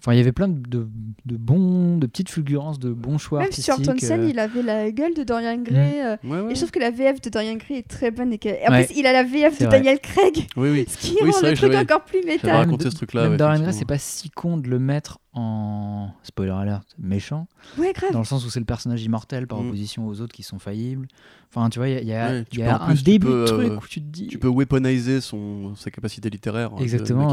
Enfin, 0.00 0.12
il 0.12 0.18
y 0.18 0.20
avait 0.20 0.30
plein 0.32 0.46
de, 0.46 0.54
de, 0.68 0.86
de 1.26 1.36
bons, 1.36 1.98
de 1.98 2.06
petites 2.06 2.28
fulgurances, 2.30 2.78
de 2.78 2.92
bons 2.92 3.18
choix 3.18 3.40
Même 3.40 3.50
sur 3.50 3.76
Townsend, 3.82 4.20
euh, 4.20 4.28
il 4.30 4.38
avait 4.38 4.62
la 4.62 4.90
gueule 4.92 5.12
de 5.14 5.24
Dorian 5.24 5.56
Gray. 5.60 6.00
euh, 6.00 6.16
Ouais, 6.22 6.40
ouais. 6.40 6.52
Et 6.52 6.54
je 6.54 6.60
trouve 6.60 6.70
que 6.70 6.78
la 6.78 6.92
VF 6.92 7.20
de 7.20 7.30
Dorian 7.30 7.56
Gray 7.56 7.78
est 7.78 7.88
très 7.88 8.12
bonne. 8.12 8.32
Et, 8.32 8.38
que- 8.38 8.48
en 8.48 8.70
Ouais. 8.72 8.86
plus, 8.86 8.96
il 8.96 9.06
a 9.06 9.12
la 9.12 9.24
VF 9.24 9.58
de 9.58 9.64
vrai. 9.66 9.76
Daniel 9.78 9.98
Craig, 9.98 10.46
Oui, 10.56 10.70
oui. 10.70 10.84
ce 10.88 10.96
qui 10.98 11.16
Oui, 11.22 11.30
rend 11.30 11.40
le 11.48 11.54
truc 11.56 11.74
encore 11.74 12.04
plus 12.04 12.20
j'avais 12.20 12.32
méta. 12.34 12.56
raconté 12.56 12.90
ce 12.90 12.94
truc-là, 12.96 13.36
Dorian 13.36 13.60
Gray, 13.60 13.72
c'est 13.74 13.84
pas 13.84 13.98
si 13.98 14.30
con 14.30 14.56
de 14.56 14.68
le 14.68 14.78
mettre 14.78 15.18
en 15.34 16.10
spoiler 16.22 16.52
alert 16.52 16.86
méchant, 16.98 17.46
Ouais, 17.76 17.92
grave. 17.92 18.12
dans 18.12 18.18
le 18.20 18.24
sens 18.24 18.44
où 18.46 18.50
c'est 18.50 18.60
le 18.60 18.66
personnage 18.66 19.02
immortel 19.04 19.46
par 19.46 19.60
Mm. 19.60 19.66
opposition 19.68 20.06
aux 20.06 20.20
autres 20.20 20.32
qui 20.32 20.42
sont 20.44 20.58
faillibles. 20.60 21.06
Enfin, 21.52 21.68
tu 21.70 21.78
vois, 21.80 21.88
il 21.88 22.06
y 22.06 22.12
a, 22.12 22.38
y 22.38 22.44
y 22.52 22.62
un 22.62 22.78
plus, 22.78 23.02
début 23.02 23.26
peux, 23.26 23.40
de 23.42 23.46
truc 23.46 23.70
euh, 23.72 23.76
où 23.76 23.86
tu 23.88 24.00
te 24.00 24.06
dis. 24.06 24.26
Tu 24.28 24.38
peux 24.38 24.48
weaponiser 24.48 25.20
son, 25.20 25.74
sa 25.76 25.90
capacité 25.90 26.28
littéraire. 26.30 26.70
de 26.74 26.82
Exactement, 26.82 27.28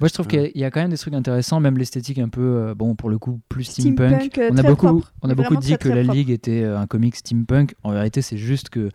ouais. 0.00 0.02
Moi, 0.02 0.08
je 0.08 0.14
trouve 0.14 0.26
Ouais. 0.26 0.50
qu'il 0.52 0.60
y 0.60 0.64
a- 0.64 0.70
quand 0.70 0.80
même 0.80 0.90
des 0.90 0.98
trucs 0.98 1.14
intéressants, 1.14 1.60
même 1.60 1.76
l'esthétique 1.78 2.18
un 2.18 2.28
peu, 2.28 2.40
euh, 2.40 2.74
bon, 2.74 2.94
pour 2.94 3.10
le 3.10 3.18
coup, 3.18 3.40
plus 3.48 3.64
Steampunk, 3.64 4.08
steampunk. 4.32 4.38
euh, 4.38 4.50
on 4.52 4.56
a 4.58 4.62
beaucoup, 4.62 4.86
propre. 4.86 5.12
on 5.22 5.30
a 5.30 5.34
beaucoup 5.34 5.56
dit 5.56 5.68
très, 5.68 5.76
que 5.78 5.88
très 5.88 5.94
la 5.96 6.02
propre. 6.04 6.16
Ligue 6.16 6.30
était 6.30 6.62
euh, 6.62 6.78
un 6.78 6.86
comic 6.86 7.16
steampunk. 7.16 7.74
En 7.82 7.92
vérité, 7.92 8.22
c'est 8.22 8.36
juste 8.38 8.68
que 8.70 8.88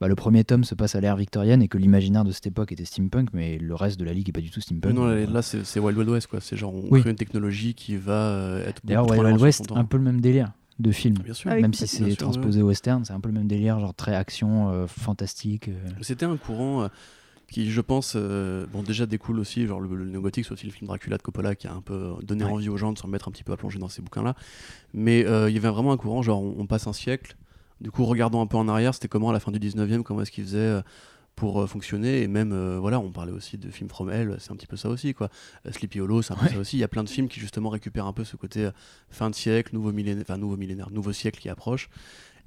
bah, 0.00 0.08
le 0.08 0.14
premier 0.16 0.42
tome 0.42 0.64
se 0.64 0.74
passe 0.74 0.94
à 0.96 1.00
l'ère 1.00 1.16
victorienne 1.16 1.62
et 1.62 1.68
que 1.68 1.78
l'imaginaire 1.78 2.24
de 2.24 2.32
cette 2.32 2.46
époque 2.48 2.72
était 2.72 2.84
steampunk, 2.84 3.28
mais 3.32 3.58
le 3.58 3.74
reste 3.74 4.00
de 4.00 4.04
la 4.04 4.12
Ligue 4.12 4.28
est 4.28 4.32
pas 4.32 4.40
du 4.40 4.50
tout 4.50 4.60
steampunk. 4.60 4.92
Mais 4.94 4.98
non, 5.26 5.32
là, 5.32 5.42
c'est 5.42 5.78
Wild 5.80 5.96
Wild 5.98 6.10
West, 6.10 6.26
quoi. 6.28 6.40
C'est 6.40 6.56
genre, 6.56 6.74
on 6.74 6.88
Oui. 6.90 7.00
crée 7.00 7.10
une 7.10 7.16
technologie 7.16 7.74
qui 7.74 7.96
va 7.96 8.58
être. 8.66 8.80
D'ailleurs, 8.84 9.08
Wild 9.08 9.24
Wild 9.24 9.40
West, 9.40 9.64
un 9.74 9.84
peu 9.84 9.96
le 9.98 10.02
même 10.04 10.20
délire 10.20 10.52
de 10.80 10.90
film. 10.90 11.18
Bien 11.22 11.34
sûr. 11.34 11.50
Même 11.50 11.74
si 11.74 11.86
c'est 11.86 12.16
transposé 12.16 12.62
au 12.62 12.66
western, 12.68 13.04
c'est 13.04 13.12
un 13.12 13.20
peu 13.20 13.28
le 13.28 13.34
même 13.34 13.46
délire, 13.46 13.78
genre 13.78 13.94
très 13.94 14.14
action, 14.14 14.70
euh, 14.70 14.86
fantastique. 14.88 15.68
euh. 15.68 15.74
C'était 16.00 16.24
un 16.26 16.36
courant 16.36 16.82
euh, 16.82 16.88
qui, 17.52 17.70
je 17.70 17.80
pense, 17.80 18.14
euh, 18.16 18.66
bon, 18.72 18.82
déjà 18.82 19.06
découle 19.06 19.38
aussi, 19.38 19.66
genre 19.66 19.80
le, 19.80 19.94
le 19.94 20.04
néogothique, 20.06 20.44
c'est 20.46 20.52
aussi 20.52 20.66
le 20.66 20.72
film 20.72 20.88
Dracula 20.88 21.16
de 21.18 21.22
Coppola 21.22 21.54
qui 21.54 21.66
a 21.68 21.72
un 21.72 21.80
peu 21.82 22.14
donné 22.22 22.44
Ouais. 22.44 22.50
envie 22.50 22.68
aux 22.68 22.76
gens 22.76 22.92
de 22.92 22.98
se 22.98 23.02
remettre 23.04 23.28
un 23.28 23.30
petit 23.30 23.44
peu 23.44 23.52
à 23.52 23.56
plonger 23.56 23.78
dans 23.78 23.88
ces 23.88 24.02
bouquins-là. 24.02 24.34
Mais 24.94 25.24
euh, 25.26 25.48
il 25.50 25.54
y 25.54 25.58
avait 25.58 25.68
vraiment 25.68 25.92
un 25.92 25.96
courant, 25.96 26.22
genre 26.22 26.42
on, 26.42 26.54
on 26.58 26.66
passe 26.66 26.86
un 26.86 26.92
siècle. 26.92 27.36
Du 27.80 27.90
coup, 27.90 28.04
regardons 28.04 28.40
un 28.40 28.46
peu 28.46 28.56
en 28.56 28.68
arrière, 28.68 28.94
c'était 28.94 29.08
comment 29.08 29.30
à 29.30 29.32
la 29.32 29.40
fin 29.40 29.52
du 29.52 29.58
19e, 29.58 30.02
comment 30.02 30.22
est-ce 30.22 30.30
qu'ils 30.30 30.44
faisaient 30.44 30.58
euh, 30.58 30.82
pour 31.34 31.60
euh, 31.62 31.66
fonctionner. 31.66 32.22
Et 32.22 32.28
même, 32.28 32.52
euh, 32.52 32.78
voilà, 32.78 33.00
on 33.00 33.10
parlait 33.10 33.32
aussi 33.32 33.58
de 33.58 33.70
films 33.70 33.88
From 33.90 34.08
Hell, 34.10 34.36
c'est 34.38 34.52
un 34.52 34.56
petit 34.56 34.66
peu 34.68 34.76
ça 34.76 34.88
aussi, 34.88 35.14
quoi. 35.14 35.28
Euh, 35.66 35.72
Sleepy 35.72 36.00
Hollow, 36.00 36.22
c'est 36.22 36.32
un 36.32 36.36
peu 36.36 36.46
Ouais. 36.46 36.52
ça 36.52 36.58
aussi. 36.58 36.76
Il 36.76 36.80
y 36.80 36.84
a 36.84 36.88
plein 36.88 37.02
de 37.04 37.08
films 37.08 37.28
qui, 37.28 37.40
justement, 37.40 37.70
récupèrent 37.70 38.06
un 38.06 38.12
peu 38.12 38.24
ce 38.24 38.36
côté 38.36 38.66
euh, 38.66 38.70
fin 39.10 39.30
de 39.30 39.34
siècle, 39.34 39.74
nouveau 39.74 39.92
millénaire, 39.92 40.22
enfin, 40.26 40.38
nouveau 40.38 40.56
millénaire, 40.56 40.90
nouveau 40.90 41.12
siècle 41.12 41.40
qui 41.40 41.48
approche. 41.48 41.88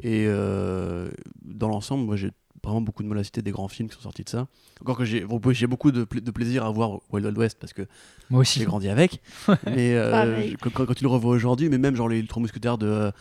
Et 0.02 0.26
euh, 0.28 1.10
dans 1.44 1.68
l'ensemble, 1.70 2.06
moi, 2.06 2.16
j'ai 2.16 2.32
vraiment 2.64 2.82
beaucoup 2.82 3.04
de 3.04 3.08
mal 3.08 3.18
à 3.20 3.24
citer 3.24 3.42
des 3.42 3.52
grands 3.52 3.68
films 3.68 3.90
qui 3.90 3.96
sont 3.96 4.02
sortis 4.02 4.24
de 4.24 4.30
ça. 4.30 4.48
Encore 4.82 4.98
que 4.98 5.06
j'ai 5.06 5.26
j'ai 5.52 5.68
beaucoup 5.68 5.92
de, 5.92 6.04
pla- 6.04 6.22
de 6.22 6.32
plaisir 6.32 6.66
à 6.66 6.72
voir 6.72 7.00
Wild 7.12 7.26
Wild 7.26 7.38
West 7.38 7.58
parce 7.60 7.74
que 7.74 7.84
Moi 8.30 8.42
aussi. 8.42 8.60
j'ai 8.60 8.66
grandi 8.66 8.90
avec. 8.90 9.22
mais 9.66 9.96
euh, 9.96 10.52
quand, 10.62 10.86
quand 10.86 10.94
tu 10.94 11.04
le 11.04 11.10
revois 11.10 11.32
aujourd'hui, 11.36 11.70
mais 11.70 11.78
même 11.78 11.96
genre 11.96 12.10
les 12.10 12.26
Trois 12.26 12.42
Mousquetaires 12.42 12.78
de, 12.78 13.12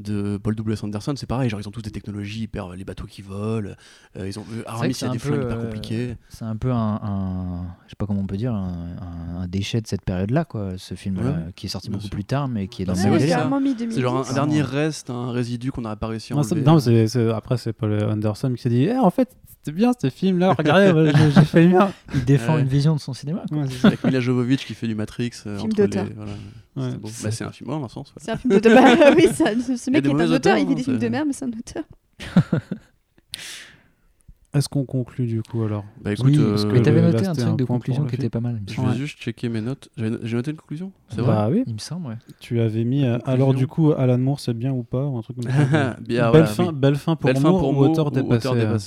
de 0.00 0.38
Paul 0.42 0.54
W. 0.54 0.76
Anderson, 0.82 1.14
c'est 1.16 1.26
pareil. 1.26 1.48
Genre 1.50 1.60
ils 1.60 1.68
ont 1.68 1.70
tous 1.70 1.82
des 1.82 1.90
technologies 1.90 2.42
hyper, 2.42 2.70
les 2.70 2.84
bateaux 2.84 3.06
qui 3.06 3.20
volent. 3.22 3.70
euh, 4.16 4.26
ils 4.28 4.38
ont 4.38 4.44
euh, 4.52 4.62
Aramis, 4.66 4.92
il 4.94 5.02
y 5.02 5.04
a 5.04 5.08
c'est 5.08 5.08
des 5.10 5.16
un 5.16 5.18
flingues 5.18 5.40
peu, 5.40 5.44
hyper 5.46 5.58
euh, 5.58 5.64
compliquées. 5.64 6.16
C'est 6.28 6.44
un 6.44 6.56
peu 6.56 6.72
un, 6.72 7.00
un- 7.02 7.62
je 7.86 7.90
sais 7.90 7.96
pas 7.98 8.06
comment 8.06 8.20
on 8.20 8.26
peut 8.26 8.36
dire, 8.36 8.54
un, 8.54 9.46
déchet 9.48 9.80
de 9.80 9.86
cette 9.86 10.02
période-là, 10.04 10.44
quoi. 10.44 10.72
Ce 10.78 10.94
film-là, 10.94 11.22
Ouais, 11.30 11.52
qui 11.54 11.66
est 11.66 11.68
sorti 11.68 11.88
bien 11.88 11.96
beaucoup 11.98 12.06
sûr. 12.06 12.14
plus 12.14 12.24
tard, 12.24 12.48
mais 12.48 12.68
qui 12.68 12.82
est 12.82 12.84
dans 12.84 12.92
Bah, 12.92 12.96
le 12.98 13.02
c'est 13.02 13.08
même 13.08 13.12
vrai, 13.14 13.18
délire. 13.20 13.34
ça. 13.36 13.38
carrément 13.42 13.60
mi 13.60 13.74
2010. 13.74 13.94
C'est 13.96 14.00
genre 14.00 14.30
un, 14.30 14.32
dernier 14.34 14.62
reste, 14.62 15.10
un 15.10 15.30
résidu 15.30 15.72
qu'on 15.72 15.82
n'a 15.82 15.96
pas 15.96 16.06
réussi 16.06 16.32
à 16.32 16.36
Non, 16.36 16.42
c'est- 16.42 16.52
enlever. 16.54 16.66
non, 16.66 16.78
c'est- 16.78 17.08
c'est- 17.08 17.30
après, 17.30 17.56
c'est 17.58 17.72
Paul 17.72 17.92
Anderson 18.04 18.52
qui 18.54 18.62
s'est 18.62 18.70
dit 18.70 18.84
Eh, 18.84 18.96
en 18.96 19.10
fait, 19.10 19.28
c'était 19.64 19.76
bien 19.76 19.92
ce 20.00 20.10
film-là, 20.10 20.54
regardez, 20.58 20.86
euh, 20.86 21.12
j'ai- 21.34 21.44
fait 21.44 21.62
le 21.64 21.68
mien. 21.70 21.92
Il 22.14 22.24
défend 22.24 22.56
Ouais. 22.56 22.62
une 22.62 22.68
vision 22.68 22.94
de 22.94 23.00
son 23.00 23.12
cinéma. 23.14 23.44
quoi. 23.48 23.58
Ouais, 23.58 23.64
c'est. 23.70 23.86
Avec 23.86 24.02
Mila 24.04 24.20
Jovovich 24.20 24.66
qui 24.66 24.74
fait 24.74 24.88
du 24.88 24.94
Matrix. 24.94 25.30
euh, 25.46 25.56
Film 25.58 25.66
entre 25.70 25.76
d'auteur. 25.76 26.04
les- 26.06 26.12
voilà. 26.14 26.32
Ouais. 26.76 26.88
C'est 26.90 26.98
beau. 26.98 27.08
Bah, 27.22 27.30
c'est 27.30 27.44
un 27.44 27.52
film, 27.52 27.70
dans 27.70 27.84
un 27.84 27.88
sens. 27.88 28.12
C'est 28.16 28.30
un 28.32 28.36
film 28.36 28.54
d'auteur. 28.54 28.74
Bah, 28.82 29.10
oui, 29.16 29.26
ça- 29.32 29.52
ce 29.76 29.90
mec 29.90 30.04
est 30.04 30.08
un 30.08 30.14
auteur, 30.14 30.30
auteurs, 30.32 30.58
il 30.58 30.66
fait 30.66 30.72
hein, 30.72 30.74
des 30.74 30.82
films 30.82 30.98
de 30.98 31.08
merde, 31.08 31.26
mais 31.28 31.32
c'est 31.32 31.44
un 31.44 31.48
auteur. 31.48 31.84
Est-ce 34.54 34.68
qu'on 34.68 34.84
conclut 34.84 35.26
du 35.26 35.42
coup 35.42 35.62
alors? 35.62 35.82
Bah 36.02 36.12
écoute, 36.12 36.26
Oui, 36.26 36.36
euh, 36.38 36.50
parce 36.50 36.66
que 36.66 36.76
t'avais 36.80 37.00
là, 37.00 37.10
noté 37.10 37.26
un 37.26 37.32
truc 37.32 37.46
un 37.46 37.54
de 37.54 37.64
conclusion 37.64 38.02
qui 38.04 38.10
film. 38.10 38.20
était 38.20 38.28
pas 38.28 38.40
mal. 38.40 38.60
je 38.68 38.78
vais 38.82 38.96
juste 38.98 39.18
checker 39.18 39.48
mes 39.48 39.62
notes. 39.62 39.88
J'ai 39.96 40.36
noté 40.36 40.50
une 40.50 40.58
conclusion 40.58 40.92
C'est 41.08 41.22
Bah 41.22 41.48
oui, 41.50 41.62
Il 41.66 41.72
me 41.72 41.78
semble, 41.78 42.08
ouais. 42.08 42.16
tu 42.38 42.60
avais 42.60 42.84
mis. 42.84 43.06
euh, 43.06 43.16
alors 43.24 43.54
du 43.54 43.66
coup, 43.66 43.92
Alan 43.92 44.18
Moore, 44.18 44.40
c'est 44.40 44.52
bien 44.52 44.70
ou 44.72 44.82
pas 44.82 45.06
ou 45.06 45.16
un 45.16 45.22
truc 45.22 45.38
comme 45.40 45.50
ça 45.50 45.96
Bien, 46.06 46.30
belle, 46.30 46.46
fin, 46.46 46.70
belle 46.70 46.96
fin 46.96 47.16
pour 47.16 47.28
Belle 47.28 47.40
fin 47.40 47.48
Moore 47.50 47.66
ou 47.78 47.78
auteur 47.82 48.10
dépassé 48.10 48.48
auteur 48.48 48.78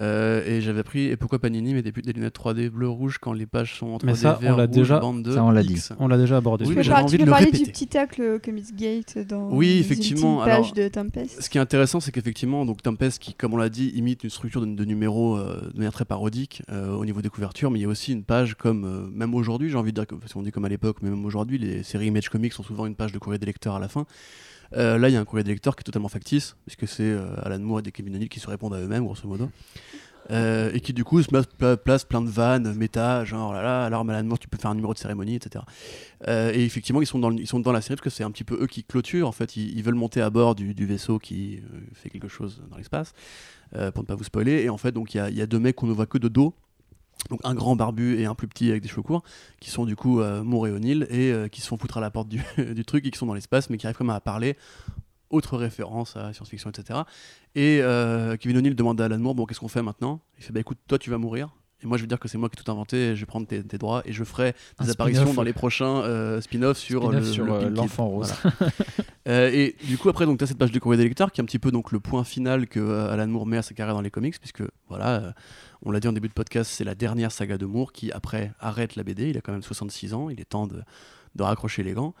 euh. 0.00 0.24
Euh, 0.24 0.44
et 0.46 0.60
j'avais 0.60 0.82
pris 0.82 1.06
et 1.06 1.16
pourquoi 1.16 1.38
Panini 1.38 1.74
met 1.74 1.82
des, 1.82 1.92
des 1.92 2.12
lunettes 2.12 2.36
3D 2.36 2.68
bleu 2.68 2.88
rouge 2.88 3.18
quand 3.18 3.32
les 3.32 3.46
pages 3.46 3.78
sont 3.78 3.86
en 3.88 3.96
3D 3.98 4.06
Mais 4.06 4.14
ça, 4.14 4.36
on 4.38 4.42
vert, 4.42 4.56
l'a 4.56 4.64
rouge, 4.66 4.74
déjà- 4.74 4.98
bande 5.00 5.22
de 5.22 5.32
ça, 5.32 5.44
on 5.44 5.50
l'a 5.50 5.62
dit. 5.62 5.74
X. 5.74 5.92
On 5.98 6.08
l'a 6.08 6.16
déjà 6.18 6.36
abordé. 6.36 6.64
Oui, 6.66 6.74
mais 6.76 6.82
j'avais 6.82 7.02
envie 7.02 7.16
tu 7.18 7.24
peux 7.24 7.30
parler 7.30 7.50
du 7.50 7.62
petit 7.64 7.86
tacle 7.86 8.20
euh, 8.22 8.38
Comics 8.38 8.74
Gate 8.76 9.18
dans 9.18 9.50
Oui, 9.50 9.78
effectivement, 9.78 10.42
alors, 10.42 10.72
de 10.72 10.88
Tempest. 10.88 11.42
Ce 11.42 11.48
qui 11.50 11.58
est 11.58 11.60
intéressant, 11.60 12.00
c'est 12.00 12.12
qu'effectivement, 12.12 12.64
donc 12.64 12.82
Tempest, 12.82 13.18
qui, 13.20 13.34
comme 13.34 13.54
on 13.54 13.56
l'a 13.56 13.68
dit, 13.68 13.88
imite 13.94 14.24
une 14.24 14.30
structure 14.30 14.60
de, 14.60 14.66
de 14.66 14.84
numéros 14.84 15.36
euh, 15.36 15.70
de 15.72 15.78
manière 15.78 15.92
très 15.92 16.04
parodique 16.04 16.62
euh, 16.70 16.94
au 16.94 17.04
niveau 17.04 17.22
des 17.22 17.28
couvertures, 17.28 17.70
mais 17.70 17.78
il 17.78 17.82
y 17.82 17.86
a 17.86 17.88
aussi 17.88 18.12
une 18.12 18.24
page 18.24 18.54
comme, 18.56 18.84
euh, 18.84 19.06
même 19.12 19.34
aujourd'hui, 19.34 19.68
j'ai 19.70 19.76
envie 19.76 19.92
de 19.92 20.00
dire, 20.00 20.06
que, 20.06 20.14
si 20.26 20.36
on 20.36 20.42
dit 20.42 20.50
comme 20.50 20.64
à 20.64 20.68
l'époque, 20.68 20.98
mais 21.02 21.10
même 21.10 21.24
aujourd'hui, 21.24 21.58
les 21.58 21.82
séries 21.82 22.06
Image 22.06 22.28
Comics 22.30 22.52
sont 22.52 22.62
souvent 22.62 22.86
une 22.86 22.94
page 22.96 23.12
de 23.12 23.18
courrier 23.18 23.38
des 23.38 23.46
lecteurs 23.46 23.74
à 23.76 23.80
la 23.80 23.88
fin. 23.88 24.06
Euh, 24.76 24.98
là, 24.98 25.08
il 25.08 25.12
y 25.12 25.16
a 25.16 25.20
un 25.20 25.24
courrier 25.24 25.44
des 25.44 25.52
lecteurs 25.52 25.76
qui 25.76 25.80
est 25.80 25.84
totalement 25.84 26.08
factice, 26.08 26.56
puisque 26.66 26.88
c'est 26.88 27.04
euh, 27.04 27.34
Alan 27.42 27.58
Moore 27.58 27.80
et 27.86 27.92
Kevin 27.92 28.16
O'Neill 28.16 28.28
qui 28.28 28.40
se 28.40 28.48
répondent 28.48 28.74
à 28.74 28.80
eux-mêmes, 28.80 29.04
grosso 29.04 29.26
modo. 29.28 29.50
Euh, 30.30 30.70
et 30.72 30.80
qui 30.80 30.94
du 30.94 31.04
coup 31.04 31.22
se 31.22 31.28
place, 31.28 31.44
pla- 31.44 31.76
place 31.76 32.04
plein 32.04 32.22
de 32.22 32.30
vannes, 32.30 32.72
méta, 32.74 33.26
genre 33.26 33.52
là 33.52 33.62
là, 33.62 33.84
alors 33.84 34.08
Alan 34.08 34.24
Moore, 34.24 34.38
tu 34.38 34.48
peux 34.48 34.56
faire 34.56 34.70
un 34.70 34.74
numéro 34.74 34.94
de 34.94 34.98
cérémonie, 34.98 35.34
etc. 35.34 35.62
Et 36.26 36.64
effectivement, 36.64 37.02
ils 37.02 37.06
sont, 37.06 37.18
dans 37.18 37.72
la 37.72 37.80
série 37.82 37.96
parce 37.96 38.04
que 38.04 38.08
c'est 38.08 38.24
un 38.24 38.30
petit 38.30 38.44
peu 38.44 38.58
eux 38.62 38.66
qui 38.66 38.84
clôturent. 38.84 39.28
En 39.28 39.32
fait, 39.32 39.56
ils, 39.56 39.82
veulent 39.82 39.94
monter 39.94 40.22
à 40.22 40.30
bord 40.30 40.54
du, 40.54 40.86
vaisseau 40.86 41.18
qui 41.18 41.60
fait 41.92 42.08
quelque 42.08 42.28
chose 42.28 42.62
dans 42.70 42.78
l'espace, 42.78 43.12
pour 43.70 44.02
ne 44.02 44.06
pas 44.06 44.14
vous 44.14 44.24
spoiler. 44.24 44.62
Et 44.62 44.70
en 44.70 44.78
fait, 44.78 44.92
donc 44.92 45.14
il 45.14 45.28
y 45.28 45.34
y 45.34 45.42
a 45.42 45.46
deux 45.46 45.58
mecs 45.58 45.76
qu'on 45.76 45.86
ne 45.86 45.92
voit 45.92 46.06
que 46.06 46.16
de 46.16 46.28
dos. 46.28 46.54
Donc 47.30 47.40
un 47.44 47.54
grand 47.54 47.74
barbu 47.74 48.18
et 48.18 48.26
un 48.26 48.34
plus 48.34 48.48
petit 48.48 48.70
avec 48.70 48.82
des 48.82 48.88
cheveux 48.88 49.02
courts, 49.02 49.22
qui 49.60 49.70
sont 49.70 49.86
du 49.86 49.96
coup 49.96 50.20
euh, 50.20 50.42
Moore 50.42 50.66
et 50.66 50.70
O'Neill, 50.70 51.06
et 51.10 51.32
euh, 51.32 51.48
qui 51.48 51.60
se 51.60 51.68
font 51.68 51.78
foutre 51.78 51.96
à 51.96 52.00
la 52.00 52.10
porte 52.10 52.28
du, 52.28 52.42
du 52.74 52.84
truc 52.84 53.06
et 53.06 53.10
qui 53.10 53.18
sont 53.18 53.26
dans 53.26 53.34
l'espace, 53.34 53.70
mais 53.70 53.78
qui 53.78 53.86
arrivent 53.86 53.96
quand 53.96 54.04
même 54.04 54.16
à 54.16 54.20
parler. 54.20 54.56
Autre 55.30 55.56
référence 55.56 56.16
à 56.16 56.32
science-fiction, 56.32 56.70
etc. 56.70 57.00
Et 57.54 57.80
euh, 57.80 58.36
Kevin 58.36 58.58
O'Neill 58.58 58.76
demande 58.76 59.00
à 59.00 59.06
Alan 59.06 59.18
Moore, 59.18 59.34
bon, 59.34 59.46
qu'est-ce 59.46 59.60
qu'on 59.60 59.68
fait 59.68 59.82
maintenant? 59.82 60.20
Il 60.38 60.44
fait, 60.44 60.52
bah 60.52 60.60
écoute, 60.60 60.78
toi 60.86 60.98
tu 60.98 61.10
vas 61.10 61.18
mourir, 61.18 61.48
Et 61.82 61.86
moi, 61.86 61.96
je 61.96 62.02
vais 62.02 62.06
dire 62.06 62.20
que 62.20 62.28
c'est 62.28 62.38
moi 62.38 62.48
qui 62.48 62.60
ai 62.60 62.62
tout 62.62 62.70
inventé, 62.70 63.16
je 63.16 63.20
vais 63.20 63.26
prendre 63.26 63.46
tes, 63.46 63.62
tes 63.64 63.78
droits 63.78 64.02
et 64.04 64.12
je 64.12 64.22
ferai 64.22 64.54
Un 64.78 64.84
des 64.84 64.90
apparitions 64.90 65.32
dans 65.32 65.42
les 65.42 65.52
prochains 65.52 66.02
euh, 66.02 66.40
spin-offs 66.40 66.78
sur, 66.78 67.10
le, 67.10 67.20
le 67.20 67.52
euh, 67.52 67.70
l'enfant 67.70 68.06
rose. 68.06 68.34
Voilà. 68.42 68.72
Euh, 69.26 69.50
et 69.50 69.74
du 69.84 69.96
coup, 69.96 70.10
après, 70.10 70.26
donc, 70.26 70.36
tu 70.36 70.44
as 70.44 70.46
cette 70.46 70.58
page 70.58 70.70
de 70.70 70.78
courrier 70.78 70.98
des 70.98 71.04
lecteurs 71.04 71.32
qui 71.32 71.40
est 71.40 71.42
un 71.42 71.46
petit 71.46 71.58
peu 71.58 71.70
donc, 71.70 71.92
le 71.92 71.98
point 71.98 72.24
final 72.24 72.66
que 72.66 72.78
euh, 72.78 73.10
Alan 73.10 73.26
Moore 73.26 73.46
met 73.46 73.56
à 73.56 73.62
sa 73.62 73.72
carrière 73.72 73.94
dans 73.94 74.02
les 74.02 74.10
comics, 74.10 74.38
puisque, 74.38 74.62
voilà, 74.86 75.34
on 75.84 75.90
l'a 75.90 76.00
dit 76.00 76.08
en 76.08 76.12
début 76.12 76.28
de 76.28 76.32
podcast, 76.34 76.70
c'est 76.70 76.84
la 76.84 76.94
dernière 76.94 77.30
saga 77.32 77.58
de 77.58 77.66
Moore 77.66 77.92
qui, 77.92 78.10
après, 78.12 78.52
arrête 78.60 78.96
la 78.96 79.02
BD. 79.02 79.30
Il 79.30 79.36
a 79.36 79.40
quand 79.40 79.52
même 79.52 79.62
66 79.62 80.14
ans, 80.14 80.30
il 80.30 80.40
est 80.40 80.44
temps 80.44 80.66
de, 80.66 80.82
de 81.34 81.42
raccrocher 81.42 81.82
les 81.82 81.92
gants. 81.92 82.14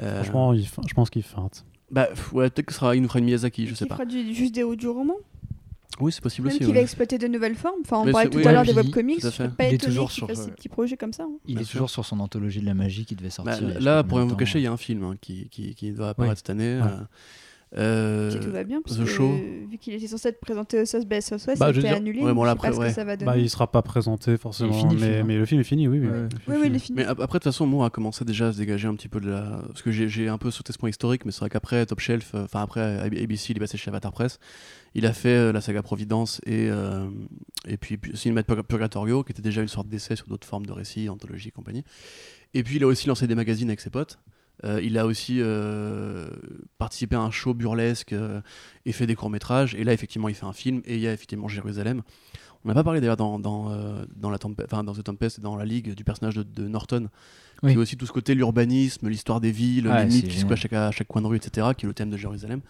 Euh, 0.00 0.22
Franchement, 0.22 0.52
il 0.52 0.64
je 0.64 0.94
pense 0.94 1.10
qu'il 1.10 1.22
feinte. 1.24 1.64
bah, 1.90 2.08
ouais, 2.32 2.48
peut-être 2.50 2.66
que 2.66 2.72
ce 2.72 2.78
sera, 2.78 2.94
il 2.94 3.02
nous 3.02 3.08
fera 3.08 3.18
une 3.18 3.24
Miyazaki, 3.26 3.66
je 3.66 3.74
sais 3.74 3.86
pas. 3.86 3.96
fera 3.96 4.04
du- 4.06 4.32
juste 4.34 4.54
des 4.54 4.62
audio 4.62 4.94
romans 4.94 5.16
Oui, 5.98 6.12
c'est 6.12 6.20
possible 6.22 6.46
Même 6.46 6.52
aussi. 6.52 6.58
qu'il 6.60 6.68
ouais. 6.68 6.74
va 6.74 6.80
exploiter 6.80 7.18
de 7.18 7.26
nouvelles 7.26 7.56
formes. 7.56 7.80
Enfin, 7.84 7.98
on 7.98 8.04
Mais 8.04 8.12
parlait 8.12 8.30
tout 8.30 8.38
oui, 8.38 8.46
à 8.46 8.52
l'heure 8.52 8.64
des 8.64 8.72
webcomics. 8.72 9.20
Je 9.20 9.46
pas 9.48 9.66
Il 9.66 9.74
est 9.74 9.78
toujours 9.78 10.08
qu'il 10.08 10.14
sur, 10.14 10.26
des 10.28 10.52
petits 10.52 10.68
projets 10.68 10.96
comme 10.96 11.12
ça. 11.12 11.24
hein. 11.24 11.32
Il 11.46 11.54
Bien 11.56 11.62
est 11.62 11.64
sûr. 11.64 11.72
toujours 11.72 11.90
sur 11.90 12.04
son 12.06 12.20
anthologie 12.20 12.60
de 12.60 12.66
la 12.66 12.74
magie 12.74 13.04
qui 13.04 13.16
devait 13.16 13.28
Bah, 13.28 13.52
sortir. 13.52 13.68
il 13.70 13.76
a 13.76 13.80
là, 13.80 14.04
pour 14.04 14.18
rien 14.18 14.26
vous 14.26 14.36
cacher, 14.36 14.60
il 14.60 14.62
y 14.62 14.66
a 14.68 14.72
un 14.72 14.76
film 14.76 15.02
hein, 15.02 15.16
qui, 15.20 15.48
qui, 15.48 15.74
qui 15.74 15.90
doit 15.92 16.10
apparaître 16.10 16.36
cette 16.38 16.50
année. 16.50 16.80
Ouais. 16.80 16.86
euh, 16.86 17.00
euh, 17.78 18.30
Si 18.30 18.40
tout 18.40 18.50
va 18.50 18.64
bien, 18.64 18.82
parce 18.82 18.96
The 18.96 19.00
que 19.00 19.06
Show. 19.06 19.30
vu 19.70 19.78
qu'il 19.78 19.94
était 19.94 20.08
censé 20.08 20.28
être 20.28 20.40
présenté 20.40 20.80
au 20.80 20.84
SOS 20.84 21.04
BS 21.06 21.20
SOS, 21.38 21.58
Bah, 21.58 21.72
dire- 21.72 21.94
annulé. 21.94 22.20
Ouais, 22.22 22.34
bon, 22.34 22.42
là, 22.44 22.52
je 22.52 22.56
sais 22.56 22.60
pas 22.62 22.66
après, 22.68 22.72
ce 22.72 22.80
ouais. 22.80 22.88
que 22.88 22.92
ça 22.94 23.04
va 23.04 23.16
Bah, 23.16 23.36
il 23.38 23.48
sera 23.48 23.70
pas 23.70 23.82
présenté 23.82 24.36
forcément, 24.36 24.72
fini, 24.72 24.94
le 24.94 25.00
mais, 25.00 25.06
film, 25.06 25.20
hein. 25.20 25.24
mais 25.26 25.38
le 25.38 25.44
film 25.46 25.60
est 25.60 25.64
fini, 25.64 25.86
oui. 25.88 26.00
oui. 26.00 26.06
Ouais. 26.08 26.28
Oui, 26.48 26.56
oui, 26.60 26.66
il 26.66 26.74
est 26.74 26.78
fini. 26.80 26.96
Mais 26.96 27.04
ap- 27.04 27.20
après, 27.20 27.38
de 27.38 27.44
toute 27.44 27.52
façon, 27.52 27.66
Moore 27.66 27.84
a 27.84 27.90
commencé 27.90 28.24
déjà 28.24 28.48
à 28.48 28.52
se 28.52 28.58
dégager 28.58 28.88
un 28.88 28.94
petit 28.96 29.08
peu 29.08 29.20
de 29.20 29.30
la. 29.30 29.62
Parce 29.68 29.82
que 29.82 29.90
j'ai- 29.92 30.28
un 30.28 30.38
peu 30.38 30.50
sauté 30.50 30.72
ce 30.72 30.78
point 30.78 30.90
historique, 30.90 31.24
mais 31.24 31.30
c'est 31.32 31.40
vrai 31.40 31.48
qu'après 31.50 31.86
Top 31.86 32.00
Shelf, 32.00 32.34
euh, 32.34 32.44
enfin 32.44 32.62
après 32.62 32.80
ABC, 33.00 33.52
il 33.52 33.56
est 33.56 33.60
passé 33.60 33.78
chez 33.78 33.88
Avatar 33.88 34.12
Press. 34.12 34.38
Il 34.94 35.06
a 35.06 35.12
fait 35.12 35.28
euh, 35.28 35.52
la 35.52 35.60
saga 35.60 35.82
Providence 35.82 36.40
et, 36.46 36.68
euh, 36.70 37.08
et 37.68 37.76
puis, 37.76 37.96
puis 37.96 38.16
Cinéma 38.16 38.42
Purgatorio, 38.42 39.22
qui 39.22 39.30
était 39.30 39.42
déjà 39.42 39.62
une 39.62 39.68
sorte 39.68 39.88
d'essai 39.88 40.16
sur 40.16 40.26
d'autres 40.26 40.46
formes 40.48 40.66
de 40.66 40.72
récits, 40.72 41.08
anthologie 41.08 41.48
et 41.48 41.52
compagnie. 41.52 41.84
Et 42.54 42.64
puis 42.64 42.76
il 42.76 42.82
a 42.82 42.88
aussi 42.88 43.06
lancé 43.06 43.28
des 43.28 43.36
magazines 43.36 43.68
avec 43.68 43.80
ses 43.80 43.90
potes. 43.90 44.18
Euh, 44.64 44.80
il 44.82 44.98
a 44.98 45.06
aussi 45.06 45.38
euh, 45.40 46.28
participé 46.78 47.16
à 47.16 47.20
un 47.20 47.30
show 47.30 47.54
burlesque 47.54 48.12
euh, 48.12 48.40
et 48.84 48.92
fait 48.92 49.06
des 49.06 49.14
courts-métrages. 49.14 49.74
Et 49.74 49.84
là, 49.84 49.92
effectivement, 49.92 50.28
il 50.28 50.34
fait 50.34 50.44
un 50.46 50.52
film 50.52 50.82
et 50.84 50.96
il 50.96 51.00
y 51.00 51.06
a 51.08 51.12
effectivement 51.12 51.48
Jérusalem. 51.48 52.02
On 52.64 52.68
n'a 52.68 52.74
pas 52.74 52.84
parlé 52.84 53.00
d'ailleurs 53.00 53.16
dans, 53.16 53.38
dans, 53.38 53.70
euh, 53.72 54.04
dans, 54.16 54.28
la 54.28 54.36
Tempe- 54.36 54.66
dans 54.84 54.92
The 54.92 55.02
Tempest 55.02 55.38
et 55.38 55.42
dans 55.42 55.56
la 55.56 55.64
Ligue 55.64 55.94
du 55.94 56.04
personnage 56.04 56.34
de, 56.34 56.42
de 56.42 56.68
Norton, 56.68 57.08
Oui. 57.62 57.70
qui 57.72 57.78
est 57.78 57.80
aussi 57.80 57.96
tout 57.96 58.04
ce 58.04 58.12
côté 58.12 58.34
l'urbanisme, 58.34 59.08
l'histoire 59.08 59.40
des 59.40 59.50
villes, 59.50 59.88
Ouais, 59.88 60.04
les 60.04 60.12
mythes 60.14 60.28
qui 60.28 60.38
se 60.40 60.44
cachent 60.44 60.58
à 60.66 60.68
chaque, 60.68 60.72
à 60.74 60.90
chaque 60.90 61.08
coin 61.08 61.22
de 61.22 61.26
rue, 61.26 61.36
etc., 61.36 61.68
qui 61.74 61.86
est 61.86 61.88
le 61.88 61.94
thème 61.94 62.10
de 62.10 62.18
Jérusalem. 62.18 62.60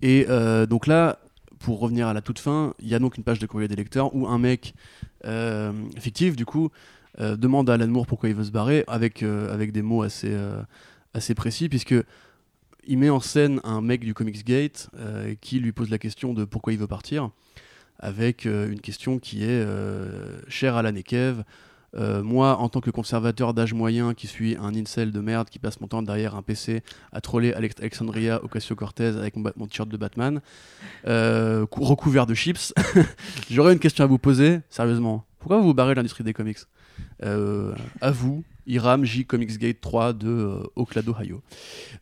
Et 0.00 0.24
euh, 0.30 0.64
donc 0.64 0.86
là, 0.86 1.18
pour 1.58 1.78
revenir 1.78 2.06
à 2.08 2.14
la 2.14 2.22
toute 2.22 2.38
fin, 2.38 2.72
il 2.78 2.88
y 2.88 2.94
a 2.94 2.98
donc 2.98 3.18
une 3.18 3.24
page 3.24 3.38
de 3.38 3.44
courrier 3.46 3.68
des 3.68 3.76
lecteurs 3.76 4.14
où 4.14 4.26
un 4.26 4.38
mec 4.38 4.72
euh, 5.26 5.72
fictif, 5.98 6.34
du 6.36 6.46
coup, 6.46 6.70
demande 7.18 7.68
à 7.68 7.74
Alan 7.74 7.88
Moore 7.88 8.06
pourquoi 8.06 8.28
il 8.28 8.34
veut 8.36 8.44
se 8.44 8.52
barrer 8.52 8.84
avec, 8.86 9.22
avec 9.24 9.72
des 9.72 9.82
mots 9.82 10.02
assez, 10.02 10.32
assez 11.14 11.34
précis, 11.34 11.68
puisque 11.68 11.94
il 12.86 12.98
met 12.98 13.10
en 13.10 13.20
scène 13.20 13.60
un 13.64 13.80
mec 13.80 14.00
du 14.00 14.14
Comics 14.14 14.44
Gate 14.44 14.88
euh, 14.98 15.34
qui 15.40 15.60
lui 15.60 15.72
pose 15.72 15.90
la 15.90 15.98
question 15.98 16.32
de 16.32 16.44
pourquoi 16.44 16.72
il 16.72 16.78
veut 16.78 16.86
partir, 16.86 17.30
avec 17.98 18.46
euh, 18.46 18.70
une 18.70 18.80
question 18.80 19.18
qui 19.18 19.42
est 19.44 19.48
euh, 19.50 20.40
et 20.96 21.02
Kev, 21.02 21.42
euh, 21.96 22.22
moi, 22.22 22.58
en 22.58 22.68
tant 22.68 22.80
que 22.80 22.90
conservateur 22.90 23.54
d'âge 23.54 23.72
moyen 23.72 24.12
qui 24.12 24.26
suis 24.26 24.56
un 24.56 24.74
incel 24.74 25.10
de 25.10 25.20
merde 25.20 25.48
qui 25.48 25.58
passe 25.58 25.80
mon 25.80 25.88
temps 25.88 26.02
derrière 26.02 26.34
un 26.34 26.42
PC 26.42 26.82
à 27.12 27.20
troller 27.20 27.52
Alex- 27.54 27.76
Alexandria 27.80 28.44
Ocasio-Cortez 28.44 29.16
avec 29.18 29.36
mon, 29.36 29.66
t-shirt 29.66 29.88
de 29.88 29.96
Batman, 29.96 30.40
cou- 31.04 31.84
recouvert 31.84 32.26
de 32.26 32.34
chips, 32.34 32.74
j'aurais 33.50 33.72
une 33.72 33.78
question 33.78 34.04
à 34.04 34.06
vous 34.06 34.18
poser, 34.18 34.60
sérieusement. 34.68 35.24
Pourquoi 35.38 35.58
vous 35.58 35.64
vous 35.64 35.74
barrez 35.74 35.94
de 35.94 35.96
l'industrie 35.96 36.24
des 36.24 36.34
comics? 36.34 36.58
Euh, 37.22 37.72
À 38.00 38.10
vous, 38.10 38.44
Iram 38.66 39.04
J 39.04 39.24
Comics 39.24 39.58
Gate 39.58 39.80
3 39.80 40.12
de 40.12 40.28
euh, 40.28 40.62
Oakland, 40.76 41.08
Ohio. 41.08 41.42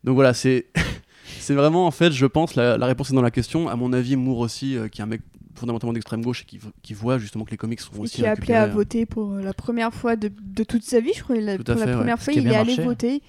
Donc 0.05 0.15
voilà, 0.15 0.35
c'est 0.35 0.67
c'est 1.39 1.55
vraiment 1.55 1.87
en 1.87 1.91
fait, 1.91 2.13
je 2.13 2.27
pense, 2.27 2.55
la, 2.55 2.77
la 2.77 2.87
réponse 2.87 3.11
est 3.11 3.15
dans 3.15 3.23
la 3.23 3.31
question. 3.31 3.69
À 3.69 3.77
mon 3.77 3.93
avis, 3.93 4.17
Moore 4.17 4.39
aussi, 4.39 4.77
euh, 4.77 4.89
qui 4.89 5.01
est 5.01 5.05
un 5.05 5.09
mec 5.09 5.23
fondamentalement 5.55 5.93
d'extrême 5.95 6.23
gauche 6.23 6.43
et 6.43 6.45
qui, 6.45 6.61
qui 6.83 6.93
voit 6.93 7.19
justement 7.19 7.45
que 7.45 7.51
les 7.51 7.57
comics 7.57 7.81
sont 7.81 7.95
Et 7.95 8.01
aussi 8.01 8.17
qui 8.17 8.27
a 8.27 8.33
appelé 8.33 8.55
à 8.55 8.65
euh, 8.65 8.67
voter 8.67 9.07
pour 9.07 9.33
euh, 9.33 9.43
la 9.43 9.55
première 9.55 9.93
fois 9.93 10.17
de, 10.17 10.31
de 10.43 10.65
toute 10.65 10.83
sa 10.83 11.01
vie, 11.01 11.13
je 11.15 11.23
crois. 11.23 11.37
Pour 11.37 11.79
fait, 11.79 11.87
la 11.87 11.97
première 11.97 12.21
fois, 12.21 12.33
il 12.35 12.47
est 12.47 12.55
allé 12.55 12.77
voter 12.77 13.23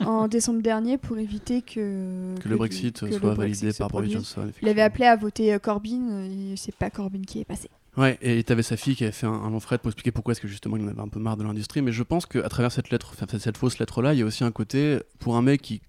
en 0.00 0.28
décembre 0.28 0.62
dernier 0.62 0.96
pour 0.96 1.18
éviter 1.18 1.62
que, 1.62 2.34
que 2.40 2.48
le 2.48 2.56
Brexit 2.56 3.00
que 3.00 3.06
le 3.06 3.18
soit 3.18 3.34
Brexit 3.34 3.64
validé 3.64 3.78
par 3.78 3.88
Boris. 3.88 4.12
Johnson. 4.12 4.50
Il 4.62 4.68
avait 4.68 4.82
appelé 4.82 5.06
à 5.06 5.16
voter 5.16 5.56
Corbyn, 5.60 6.26
et 6.30 6.54
c'est 6.56 6.74
pas 6.74 6.90
Corbyn 6.90 7.22
qui 7.26 7.40
est 7.40 7.44
passé. 7.44 7.68
Ouais, 7.98 8.18
et 8.22 8.42
t'avais 8.42 8.62
sa 8.62 8.78
fille 8.78 8.96
qui 8.96 9.04
avait 9.04 9.12
fait 9.12 9.26
un, 9.26 9.50
long 9.50 9.60
thread 9.60 9.80
pour 9.80 9.90
expliquer 9.90 10.12
pourquoi 10.12 10.32
est-ce 10.32 10.40
que 10.40 10.48
justement 10.48 10.78
il 10.78 10.84
en 10.84 10.88
avait 10.88 11.02
un 11.02 11.08
peu 11.08 11.20
marre 11.20 11.36
de 11.36 11.44
l'industrie. 11.44 11.82
Mais 11.82 11.92
je 11.92 12.02
pense 12.02 12.24
qu'à 12.24 12.48
travers 12.48 12.72
cette 12.72 12.90
lettre, 12.90 13.14
cette 13.38 13.56
fausse 13.58 13.78
lettre-là, 13.78 14.14
il 14.14 14.20
y 14.20 14.22
a 14.22 14.24
aussi 14.24 14.44
un 14.44 14.50
côté 14.50 14.98
pour 15.18 15.36
un 15.36 15.42
mec 15.42 15.60
qui 15.60 15.82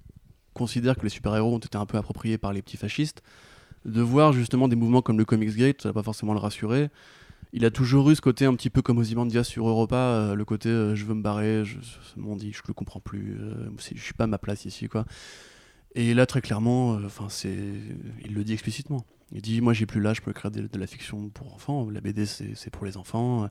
considère 0.54 0.98
que 0.98 1.04
les 1.04 1.10
super-héros 1.10 1.56
ont 1.56 1.60
été 1.60 1.78
un 1.78 1.86
peu 1.86 1.98
appropriés 1.98 2.38
par 2.38 2.52
les 2.52 2.62
petits 2.62 2.78
fascistes, 2.78 3.24
de 3.86 4.02
voir 4.02 4.34
justement 4.34 4.68
des 4.68 4.76
mouvements 4.76 5.02
comme 5.02 5.18
le 5.18 5.26
Comics 5.26 5.56
Gate, 5.56 5.82
ça 5.82 5.90
va 5.90 5.94
pas 5.94 6.04
forcément 6.04 6.34
le 6.34 6.40
rassurer. 6.40 6.90
Il 7.54 7.66
a 7.66 7.72
toujours 7.72 8.10
eu 8.10 8.16
ce 8.16 8.22
côté 8.22 8.46
un 8.46 8.56
petit 8.56 8.70
peu 8.70 8.82
comme 8.82 8.98
Ozymandias 8.98 9.44
sur 9.44 9.68
Europa, 9.68 9.96
euh, 9.96 10.36
le 10.36 10.44
côté 10.44 10.70
euh, 10.70 10.96
je 10.96 11.06
veux 11.06 11.14
me 11.14 11.22
barrer, 11.22 11.64
je, 11.64 11.78
ce 11.82 12.36
dit 12.38 12.52
je 12.52 12.62
le 12.68 12.74
comprends 12.74 13.00
plus, 13.00 13.38
euh, 13.40 13.70
je 13.78 14.02
suis 14.02 14.14
pas 14.14 14.24
à 14.26 14.28
ma 14.28 14.40
place 14.40 14.66
ici 14.66 14.90
quoi. 14.90 15.06
Et 15.96 16.14
là 16.14 16.26
très 16.26 16.42
clairement, 16.42 16.96
euh, 16.96 17.06
enfin 17.06 17.28
c'est, 17.30 17.56
il 18.26 18.34
le 18.34 18.44
dit 18.44 18.54
explicitement. 18.54 19.06
Il 19.34 19.42
dit 19.42 19.62
moi 19.62 19.74
j'ai 19.74 19.86
plus 19.86 20.00
l'âge 20.00 20.22
pour 20.22 20.30
écrire 20.32 20.52
de, 20.52 20.68
de 20.68 20.80
la 20.80 20.88
fiction 20.88 21.30
pour 21.30 21.54
enfants, 21.54 21.90
la 21.90 22.02
BD 22.02 22.26
c'est 22.26 22.70
pour 22.72 22.86
les 22.86 22.98
enfants. 22.98 23.50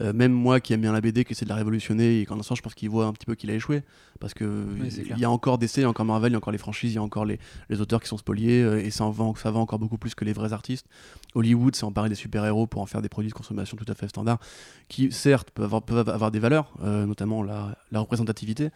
Euh, 0.00 0.12
même 0.12 0.30
moi 0.30 0.60
qui 0.60 0.72
aime 0.72 0.80
bien 0.82 0.92
la 0.92 1.00
BD, 1.00 1.24
qui 1.24 1.32
essaie 1.32 1.44
de 1.44 1.50
la 1.50 1.56
révolutionner, 1.56 2.20
et 2.20 2.24
qu'en 2.24 2.38
instant 2.38 2.54
je 2.54 2.62
pense 2.62 2.74
qu'il 2.76 2.88
voit 2.88 3.06
un 3.06 3.12
petit 3.12 3.26
peu 3.26 3.34
qu'il 3.34 3.50
a 3.50 3.54
échoué. 3.54 3.82
Parce 4.20 4.32
que 4.32 4.44
Oui, 4.80 4.90
y 5.18 5.24
a 5.24 5.30
encore 5.30 5.58
d'essais, 5.58 5.80
il 5.80 5.82
y 5.82 5.86
a 5.86 5.90
encore 5.90 6.06
Marvel, 6.06 6.30
il 6.30 6.34
y 6.34 6.36
a 6.36 6.38
encore 6.38 6.52
les 6.52 6.58
franchises, 6.58 6.92
il 6.92 6.94
y 6.94 6.98
a 6.98 7.02
encore 7.02 7.24
les, 7.24 7.40
les 7.68 7.80
auteurs 7.80 8.00
qui 8.00 8.06
sont 8.06 8.16
spoliés, 8.16 8.62
euh, 8.62 8.78
et 8.80 8.90
ça, 8.90 9.04
en 9.04 9.10
vend, 9.10 9.34
ça 9.34 9.50
va 9.50 9.58
encore 9.58 9.80
beaucoup 9.80 9.98
plus 9.98 10.14
que 10.14 10.24
les 10.24 10.32
vrais 10.32 10.52
artistes. 10.52 10.86
Hollywood 11.34 11.74
s'est 11.74 11.82
emparé 11.84 12.08
des 12.08 12.14
super-héros 12.14 12.68
pour 12.68 12.80
en 12.80 12.86
faire 12.86 13.02
des 13.02 13.08
produits 13.08 13.30
de 13.30 13.34
consommation 13.34 13.76
tout 13.76 13.86
à 13.88 13.94
fait 13.96 14.06
standards, 14.06 14.38
qui 14.88 15.10
certes 15.10 15.50
peuvent 15.50 15.64
avoir, 15.64 15.82
peuvent 15.82 16.08
avoir 16.08 16.30
des 16.30 16.38
valeurs, 16.38 16.72
euh, 16.84 17.04
notamment 17.04 17.42
la, 17.42 17.76
la 17.90 17.98
représentativité, 17.98 18.70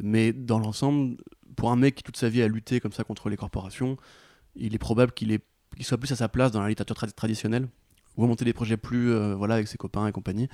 mais 0.00 0.32
dans 0.32 0.58
l'ensemble, 0.58 1.18
pour 1.54 1.70
un 1.70 1.76
mec 1.76 1.94
qui 1.94 2.02
toute 2.02 2.16
sa 2.16 2.28
vie 2.28 2.42
a 2.42 2.48
lutté 2.48 2.80
comme 2.80 2.90
ça 2.92 3.04
contre 3.04 3.28
les 3.28 3.36
corporations, 3.36 3.96
il 4.56 4.74
est 4.74 4.78
probable 4.78 5.12
qu'il 5.12 5.30
est- 5.30 5.44
qu'il 5.76 5.84
soit 5.84 5.98
plus 5.98 6.12
à 6.12 6.16
sa 6.16 6.28
place 6.28 6.52
dans 6.52 6.60
la 6.60 6.68
littérature 6.68 6.96
tra- 6.96 7.12
traditionnelle, 7.12 7.68
ou 8.16 8.26
monter 8.26 8.44
des 8.44 8.52
projets 8.52 8.76
plus 8.76 9.12
euh, 9.12 9.34
voilà, 9.34 9.54
avec 9.54 9.68
ses 9.68 9.76
copains 9.76 10.06
et 10.06 10.12
compagnie, 10.12 10.48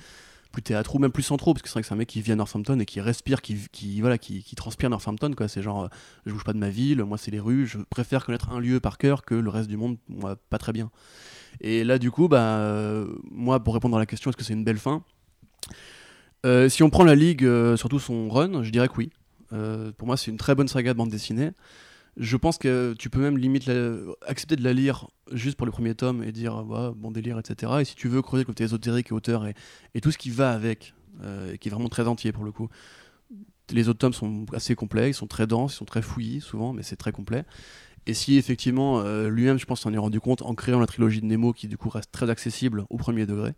plus 0.51 0.63
théâtre 0.63 0.95
ou 0.95 0.99
même 0.99 1.11
plus 1.11 1.23
centraux, 1.23 1.53
parce 1.53 1.61
que 1.61 1.69
c'est 1.69 1.73
vrai 1.73 1.81
que 1.81 1.87
c'est 1.87 1.93
un 1.93 1.97
mec 1.97 2.09
qui 2.09 2.21
vit 2.21 2.31
à 2.31 2.35
Northampton 2.35 2.77
et 2.79 2.85
qui 2.85 2.99
respire, 2.99 3.41
qui, 3.41 3.55
qui, 3.71 4.01
voilà, 4.01 4.17
qui, 4.17 4.43
qui 4.43 4.55
transpire 4.55 4.89
Northampton. 4.89 5.31
Quoi. 5.31 5.47
C'est 5.47 5.61
genre, 5.61 5.83
euh, 5.83 5.87
je 6.25 6.33
bouge 6.33 6.43
pas 6.43 6.53
de 6.53 6.57
ma 6.57 6.69
ville, 6.69 7.03
moi 7.03 7.17
c'est 7.17 7.31
les 7.31 7.39
rues, 7.39 7.67
je 7.67 7.77
préfère 7.89 8.25
connaître 8.25 8.49
un 8.49 8.59
lieu 8.59 8.79
par 8.79 8.97
cœur 8.97 9.23
que 9.23 9.35
le 9.35 9.49
reste 9.49 9.69
du 9.69 9.77
monde, 9.77 9.97
moi 10.09 10.35
pas 10.49 10.57
très 10.57 10.73
bien. 10.73 10.91
Et 11.61 11.83
là, 11.83 11.99
du 11.99 12.11
coup, 12.11 12.27
bah, 12.27 12.57
euh, 12.57 13.07
moi, 13.29 13.63
pour 13.63 13.73
répondre 13.73 13.95
à 13.95 13.99
la 13.99 14.05
question, 14.05 14.29
est-ce 14.29 14.37
que 14.37 14.43
c'est 14.43 14.53
une 14.53 14.63
belle 14.63 14.79
fin? 14.79 15.03
Euh, 16.45 16.67
Si 16.67 16.81
on 16.81 16.89
prend 16.89 17.03
la 17.03 17.15
Ligue, 17.15 17.47
surtout 17.75 17.99
son 17.99 18.29
run, 18.29 18.63
je 18.63 18.71
dirais 18.71 18.87
que 18.87 18.95
oui. 18.97 19.11
Pour 19.97 20.07
moi, 20.07 20.17
c'est 20.17 20.31
une 20.31 20.37
très 20.37 20.55
bonne 20.55 20.67
saga 20.69 20.93
de 20.93 20.97
bande 20.97 21.11
dessinée. 21.11 21.51
Je 22.17 22.37
pense 22.37 22.57
que 22.57 22.93
tu 22.99 23.09
peux 23.09 23.21
même 23.21 23.37
limite 23.37 23.65
la- 23.65 23.95
accepter 24.27 24.55
de 24.55 24.63
la 24.63 24.73
lire 24.73 25.07
juste 25.31 25.55
pour 25.55 25.65
le 25.65 25.71
premier 25.71 25.95
tome 25.95 26.23
et 26.23 26.31
dire 26.31 26.65
ouais, 26.67 26.91
bon 26.95 27.11
délire, 27.11 27.39
etc. 27.39 27.71
Et 27.81 27.85
si 27.85 27.95
tu 27.95 28.07
veux 28.09 28.21
creuser 28.21 28.43
le 28.43 28.47
côté 28.47 28.63
ésotérique 28.63 29.11
et 29.11 29.13
auteur 29.13 29.45
et, 29.45 29.53
et 29.95 30.01
tout 30.01 30.11
ce 30.11 30.17
qui 30.17 30.29
va 30.29 30.51
avec, 30.51 30.93
euh, 31.23 31.53
et 31.53 31.57
qui 31.57 31.69
est 31.69 31.71
vraiment 31.71 31.89
très 31.89 32.07
entier 32.07 32.31
pour 32.31 32.43
le 32.43 32.51
coup, 32.51 32.69
les 33.71 33.87
autres 33.87 33.99
tomes 33.99 34.13
sont 34.13 34.45
assez 34.53 34.75
complets, 34.75 35.09
ils 35.09 35.13
sont 35.13 35.27
très 35.27 35.47
denses, 35.47 35.73
ils 35.73 35.77
sont 35.77 35.85
très 35.85 36.01
fouillis 36.01 36.41
souvent, 36.41 36.73
mais 36.73 36.83
c'est 36.83 36.97
très 36.97 37.13
complet. 37.13 37.45
Et 38.07 38.13
si 38.13 38.35
effectivement 38.37 38.99
euh, 38.99 39.29
lui-même, 39.29 39.57
je 39.57 39.65
pense, 39.65 39.81
s'en 39.81 39.93
est 39.93 39.97
rendu 39.97 40.19
compte 40.19 40.41
en 40.41 40.53
créant 40.55 40.79
la 40.79 40.87
trilogie 40.87 41.21
de 41.21 41.25
Nemo 41.25 41.53
qui 41.53 41.67
du 41.67 41.77
coup 41.77 41.89
reste 41.89 42.11
très 42.11 42.29
accessible 42.29 42.85
au 42.89 42.97
premier 42.97 43.25
degré. 43.25 43.53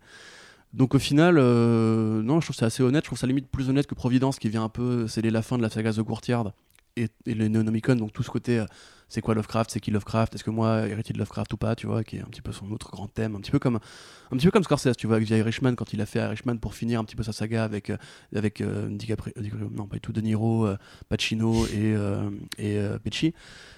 Donc 0.74 0.94
au 0.94 0.98
final, 0.98 1.36
euh, 1.38 2.22
non, 2.22 2.40
je 2.40 2.46
trouve 2.46 2.56
ça 2.56 2.66
assez 2.66 2.82
honnête. 2.82 3.04
Je 3.04 3.08
trouve 3.08 3.18
ça 3.18 3.26
limite 3.26 3.48
plus 3.48 3.68
honnête 3.68 3.86
que 3.86 3.94
Providence 3.94 4.38
qui 4.38 4.48
vient 4.48 4.64
un 4.64 4.68
peu 4.68 5.08
sceller 5.08 5.30
la 5.30 5.42
fin 5.42 5.56
de 5.56 5.62
la 5.62 5.70
saga 5.70 5.92
The 5.92 6.02
Courtyard 6.02 6.52
et, 6.96 7.08
et 7.26 7.34
le 7.34 7.48
Neonomicon. 7.48 7.96
Donc 7.96 8.12
tout 8.12 8.22
ce 8.22 8.30
côté, 8.30 8.58
euh, 8.58 8.66
c'est 9.08 9.20
quoi 9.20 9.34
Lovecraft, 9.34 9.70
c'est 9.70 9.80
qui 9.80 9.90
Lovecraft, 9.90 10.34
est-ce 10.34 10.44
que 10.44 10.50
moi 10.50 10.88
héritier 10.88 11.12
de 11.12 11.18
Lovecraft 11.18 11.52
ou 11.52 11.56
pas, 11.56 11.76
tu 11.76 11.86
vois, 11.86 12.02
qui 12.02 12.16
est 12.16 12.20
un 12.20 12.26
petit 12.26 12.42
peu 12.42 12.52
son 12.52 12.70
autre 12.72 12.90
grand 12.90 13.06
thème, 13.06 13.36
un 13.36 13.40
petit 13.40 13.50
peu 13.50 13.58
comme 13.58 13.76
un 13.76 14.36
petit 14.36 14.46
peu 14.46 14.50
comme 14.50 14.64
Scorsese, 14.64 14.96
tu 14.96 15.06
vois, 15.06 15.16
avec 15.16 15.28
The 15.28 15.32
Irishman 15.32 15.74
quand 15.74 15.92
il 15.92 16.00
a 16.00 16.06
fait 16.06 16.20
Irishman 16.20 16.56
pour 16.58 16.74
finir 16.74 17.00
un 17.00 17.04
petit 17.04 17.16
peu 17.16 17.22
sa 17.22 17.32
saga 17.32 17.64
avec 17.64 17.90
euh, 17.90 17.96
avec 18.34 18.60
euh, 18.60 18.88
DiCaprio, 18.88 19.32
non 19.70 19.86
pas 19.86 19.98
tout 19.98 20.12
De 20.12 20.20
Niro, 20.20 20.68
Pacino 21.08 21.66
et 21.66 21.94
et 22.58 22.78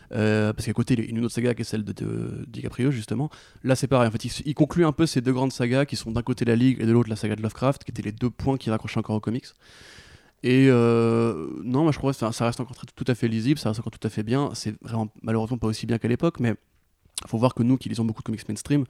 parce 0.08 0.64
qu'à 0.64 0.72
côté, 0.72 0.94
il 0.94 1.00
y 1.00 1.06
a 1.06 1.10
une 1.10 1.24
autre 1.24 1.34
saga 1.34 1.54
qui 1.54 1.62
est 1.62 1.64
celle 1.64 1.84
de, 1.84 1.92
de 1.92 2.44
DiCaprio, 2.46 2.90
justement. 2.92 3.28
Là, 3.64 3.74
c'est 3.74 3.88
pareil. 3.88 4.08
En 4.08 4.12
fait, 4.12 4.24
il, 4.24 4.30
il 4.44 4.54
conclut 4.54 4.86
un 4.86 4.92
peu 4.92 5.04
ces 5.04 5.20
deux 5.20 5.32
grandes 5.32 5.52
sagas 5.52 5.84
qui 5.84 5.96
sont 5.96 6.12
d'un 6.12 6.22
côté 6.22 6.44
la 6.44 6.54
Ligue 6.54 6.80
et 6.80 6.86
de 6.86 6.92
l'autre 6.92 7.10
la 7.10 7.16
saga 7.16 7.34
de 7.34 7.42
Lovecraft, 7.42 7.82
qui 7.82 7.90
étaient 7.90 8.02
les 8.02 8.12
deux 8.12 8.30
points 8.30 8.56
qui 8.56 8.70
raccrochaient 8.70 9.00
encore 9.00 9.16
aux 9.16 9.20
comics. 9.20 9.46
Et 10.46 10.68
euh, 10.70 11.48
non, 11.64 11.82
moi 11.82 11.90
je 11.90 11.98
crois 11.98 12.12
que 12.12 12.18
ça, 12.18 12.44
reste 12.44 12.60
encore 12.60 12.76
tout 12.76 13.04
à 13.08 13.16
fait 13.16 13.26
lisible, 13.26 13.58
ça 13.58 13.70
reste 13.70 13.80
encore 13.80 13.90
tout 13.90 14.06
à 14.06 14.10
fait 14.10 14.22
bien. 14.22 14.50
C'est 14.54 14.80
vraiment 14.80 15.08
malheureusement 15.20 15.58
pas 15.58 15.66
aussi 15.66 15.86
bien 15.86 15.98
qu'à 15.98 16.06
l'époque, 16.06 16.38
mais 16.38 16.54
faut 17.26 17.36
voir 17.36 17.52
que 17.52 17.64
nous 17.64 17.76
qui 17.76 17.88
lisons 17.88 18.04
beaucoup 18.04 18.22
de 18.22 18.26
comics 18.26 18.48
mainstream, 18.48 18.84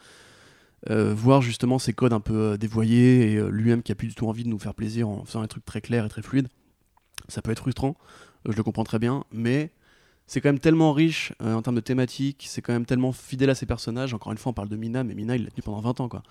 euh, 0.90 1.14
voir 1.14 1.40
justement 1.40 1.78
ces 1.78 1.94
codes 1.94 2.12
un 2.12 2.20
peu 2.20 2.34
euh, 2.34 2.56
dévoyés 2.58 3.32
et 3.32 3.50
lui-même 3.50 3.82
qui 3.82 3.90
a 3.90 3.94
plus 3.94 4.08
du 4.08 4.14
tout 4.14 4.28
envie 4.28 4.44
de 4.44 4.50
nous 4.50 4.58
faire 4.58 4.74
plaisir 4.74 5.08
en 5.08 5.24
faisant 5.24 5.40
des 5.40 5.48
trucs 5.48 5.64
très 5.64 5.80
clairs 5.80 6.04
et 6.04 6.10
très 6.10 6.20
fluides, 6.20 6.48
ça 7.26 7.40
peut 7.40 7.52
être 7.52 7.60
frustrant, 7.60 7.96
je 8.46 8.54
le 8.54 8.62
comprends 8.62 8.84
très 8.84 8.98
bien, 8.98 9.24
mais 9.32 9.70
c'est 10.26 10.42
quand 10.42 10.50
même 10.50 10.58
tellement 10.58 10.92
riche 10.92 11.32
en 11.40 11.62
termes 11.62 11.76
de 11.76 11.80
thématiques, 11.80 12.44
c'est 12.50 12.60
quand 12.60 12.74
même 12.74 12.84
tellement 12.84 13.12
fidèle 13.12 13.48
à 13.48 13.54
ses 13.54 13.64
personnages. 13.64 14.12
Encore 14.12 14.32
une 14.32 14.38
fois, 14.38 14.50
on 14.50 14.52
parle 14.52 14.68
de 14.68 14.76
Mina, 14.76 15.04
mais 15.04 15.14
Mina, 15.14 15.36
il 15.36 15.44
l'a 15.44 15.50
tenu 15.50 15.62
pendant 15.62 15.80
20 15.80 16.00
ans, 16.00 16.08
quoi. 16.10 16.22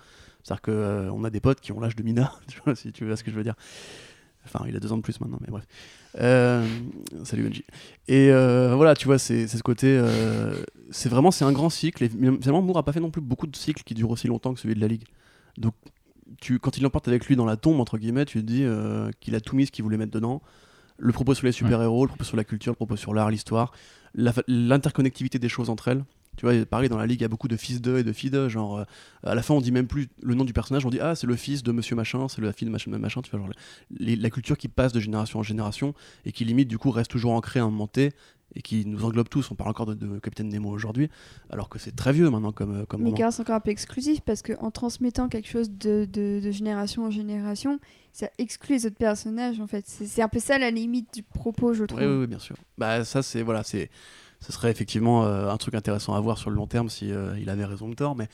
C'est-à-dire 0.44 0.62
qu'on 0.62 1.24
a 1.24 1.30
des 1.30 1.40
potes 1.40 1.60
qui 1.60 1.72
ont 1.72 1.80
l'âge 1.80 1.96
de 1.96 2.04
Mina, 2.04 2.32
si 2.76 2.92
tu 2.92 3.06
vois 3.06 3.16
ce 3.16 3.24
que 3.24 3.32
je 3.32 3.36
veux 3.36 3.42
dire. 3.42 3.56
Enfin, 4.46 4.64
il 4.68 4.76
a 4.76 4.80
deux 4.80 4.92
ans 4.92 4.96
de 4.96 5.02
plus 5.02 5.20
maintenant, 5.20 5.38
mais 5.40 5.48
bref. 5.48 5.66
Euh, 6.18 6.66
salut 7.24 7.42
Benji. 7.42 7.64
Et 8.08 8.30
euh, 8.30 8.74
voilà, 8.74 8.94
tu 8.94 9.06
vois, 9.06 9.18
c'est 9.18 9.46
ce 9.46 9.62
côté. 9.62 9.86
euh, 9.88 10.54
c'est 10.90 11.08
vraiment 11.08 11.30
c'est 11.30 11.44
un 11.44 11.52
grand 11.52 11.70
cycle. 11.70 12.04
Et 12.04 12.08
finalement, 12.08 12.62
Moore 12.62 12.78
a 12.78 12.82
pas 12.84 12.92
fait 12.92 13.00
non 13.00 13.10
plus 13.10 13.20
beaucoup 13.20 13.46
de 13.46 13.56
cycles 13.56 13.82
qui 13.82 13.94
durent 13.94 14.10
aussi 14.10 14.28
longtemps 14.28 14.54
que 14.54 14.60
celui 14.60 14.74
de 14.74 14.80
la 14.80 14.88
Ligue. 14.88 15.04
Donc, 15.58 15.74
quand 16.60 16.76
il 16.76 16.82
l'emporte 16.82 17.08
avec 17.08 17.26
lui 17.26 17.36
dans 17.36 17.44
la 17.44 17.56
tombe, 17.56 17.80
entre 17.80 17.98
guillemets, 17.98 18.24
tu 18.24 18.40
te 18.40 18.46
dis 18.46 18.64
qu'il 19.20 19.34
a 19.34 19.40
tout 19.40 19.56
mis 19.56 19.66
ce 19.66 19.72
qu'il 19.72 19.84
voulait 19.84 19.98
mettre 19.98 20.12
dedans. 20.12 20.42
Le 20.98 21.12
propos 21.12 21.34
sur 21.34 21.46
les 21.46 21.52
super-héros, 21.52 22.04
le 22.04 22.08
propos 22.08 22.24
sur 22.24 22.36
la 22.36 22.44
culture, 22.44 22.72
le 22.72 22.76
propos 22.76 22.96
sur 22.96 23.12
l'art, 23.12 23.30
l'histoire, 23.30 23.72
l'interconnectivité 24.48 25.38
des 25.38 25.48
choses 25.48 25.68
entre 25.70 25.88
elles. 25.88 26.04
Tu 26.36 26.44
vois, 26.46 26.66
pareil, 26.66 26.88
dans 26.88 26.98
la 26.98 27.06
Ligue, 27.06 27.20
il 27.20 27.22
y 27.22 27.24
a 27.24 27.28
beaucoup 27.28 27.48
de 27.48 27.56
fils 27.56 27.80
de 27.80 27.98
et 27.98 28.04
de 28.04 28.12
filles 28.12 28.30
de. 28.30 28.48
Genre, 28.48 28.78
euh, 28.78 28.84
à 29.22 29.34
la 29.34 29.42
fin, 29.42 29.54
on 29.54 29.60
dit 29.60 29.72
même 29.72 29.86
plus 29.86 30.08
le 30.22 30.34
nom 30.34 30.44
du 30.44 30.52
personnage, 30.52 30.84
on 30.86 30.90
dit 30.90 31.00
Ah, 31.00 31.14
c'est 31.14 31.26
le 31.26 31.36
fils 31.36 31.62
de 31.62 31.72
monsieur 31.72 31.96
machin, 31.96 32.28
c'est 32.28 32.40
la 32.42 32.52
fille 32.52 32.66
de 32.66 32.72
machin, 32.72 32.90
machin. 32.98 33.22
Tu 33.22 33.30
vois, 33.30 33.40
genre, 33.40 33.50
les- 33.98 34.16
la 34.16 34.30
culture 34.30 34.56
qui 34.58 34.68
passe 34.68 34.92
de 34.92 35.00
génération 35.00 35.38
en 35.38 35.42
génération 35.42 35.94
et 36.24 36.32
qui 36.32 36.44
limite 36.44 36.68
du 36.68 36.78
coup 36.78 36.90
reste 36.90 37.10
toujours 37.10 37.32
ancrée 37.32 37.60
à 37.60 37.64
un 37.64 37.70
moment 37.70 37.86
T 37.86 38.12
et 38.54 38.62
qui 38.62 38.86
nous 38.86 39.04
englobe 39.04 39.28
tous. 39.28 39.50
On 39.50 39.54
parle 39.54 39.70
encore 39.70 39.86
de, 39.86 39.94
de 39.94 40.18
Capitaine 40.20 40.48
Nemo 40.48 40.70
aujourd'hui, 40.70 41.10
alors 41.50 41.68
que 41.68 41.78
c'est 41.78 41.94
très 41.94 42.12
vieux 42.12 42.30
maintenant 42.30 42.52
comme, 42.52 42.82
euh, 42.82 42.84
comme 42.86 43.02
Mais 43.02 43.12
car 43.12 43.32
c'est 43.32 43.42
encore 43.42 43.56
un 43.56 43.60
peu 43.60 43.70
exclusif 43.70 44.20
parce 44.20 44.42
qu'en 44.42 44.70
transmettant 44.70 45.28
quelque 45.28 45.48
chose 45.48 45.70
de, 45.70 46.06
de- 46.10 46.40
de 46.42 46.50
génération 46.52 47.04
en 47.06 47.10
génération, 47.10 47.80
ça 48.12 48.30
exclut 48.38 48.76
les 48.76 48.86
autres 48.86 48.96
personnages 48.96 49.60
en 49.60 49.66
fait. 49.66 49.84
C'est 49.88 50.06
c'est 50.06 50.22
un 50.22 50.28
peu 50.28 50.38
ça 50.38 50.58
la 50.58 50.70
limite 50.70 51.12
du 51.12 51.22
propos, 51.22 51.74
je 51.74 51.84
trouve. 51.84 52.00
Oui, 52.00 52.06
oui, 52.06 52.16
oui, 52.20 52.26
bien 52.28 52.38
sûr. 52.38 52.56
Bah 52.78 53.04
ça 53.04 53.22
c'est 53.22 53.42
voilà, 53.42 53.62
c'est 53.64 53.90
ce 54.40 54.52
serait 54.52 54.70
effectivement 54.70 55.24
euh, 55.24 55.50
un 55.50 55.56
truc 55.56 55.74
intéressant 55.74 56.14
à 56.14 56.20
voir 56.20 56.38
sur 56.38 56.50
le 56.50 56.56
long 56.56 56.66
terme 56.66 56.88
si 56.88 57.12
euh, 57.12 57.38
il 57.40 57.50
avait 57.50 57.64
raison 57.64 57.88
ou 57.88 57.94
tort, 57.94 58.16
mais 58.16 58.28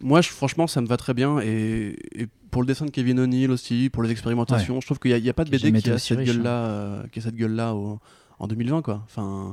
moi 0.00 0.20
je, 0.20 0.28
franchement 0.28 0.66
ça 0.66 0.80
me 0.80 0.86
va 0.86 0.96
très 0.96 1.14
bien 1.14 1.38
et, 1.40 1.96
et 2.14 2.26
pour 2.50 2.62
le 2.62 2.66
dessin 2.66 2.84
de 2.84 2.90
Kevin 2.90 3.18
O'Neill 3.20 3.50
aussi, 3.50 3.90
pour 3.90 4.02
les 4.02 4.10
expérimentations, 4.10 4.80
je 4.80 4.86
trouve 4.86 4.98
qu'il 4.98 5.20
n'y 5.20 5.28
a, 5.28 5.32
pas 5.32 5.44
de 5.44 5.50
BD 5.50 5.72
qui 5.80 5.90
a 5.90 5.94
aussi 5.94 6.08
cette 6.08 6.18
riche, 6.18 6.28
gueule 6.28 6.42
là, 6.42 7.02
qui 7.10 7.18
a 7.18 7.22
cette 7.22 7.34
gueule 7.34 7.54
là 7.54 7.74
en 7.74 8.46
2020 8.46 8.82
quoi. 8.82 9.02
Enfin 9.04 9.48
euh, 9.50 9.52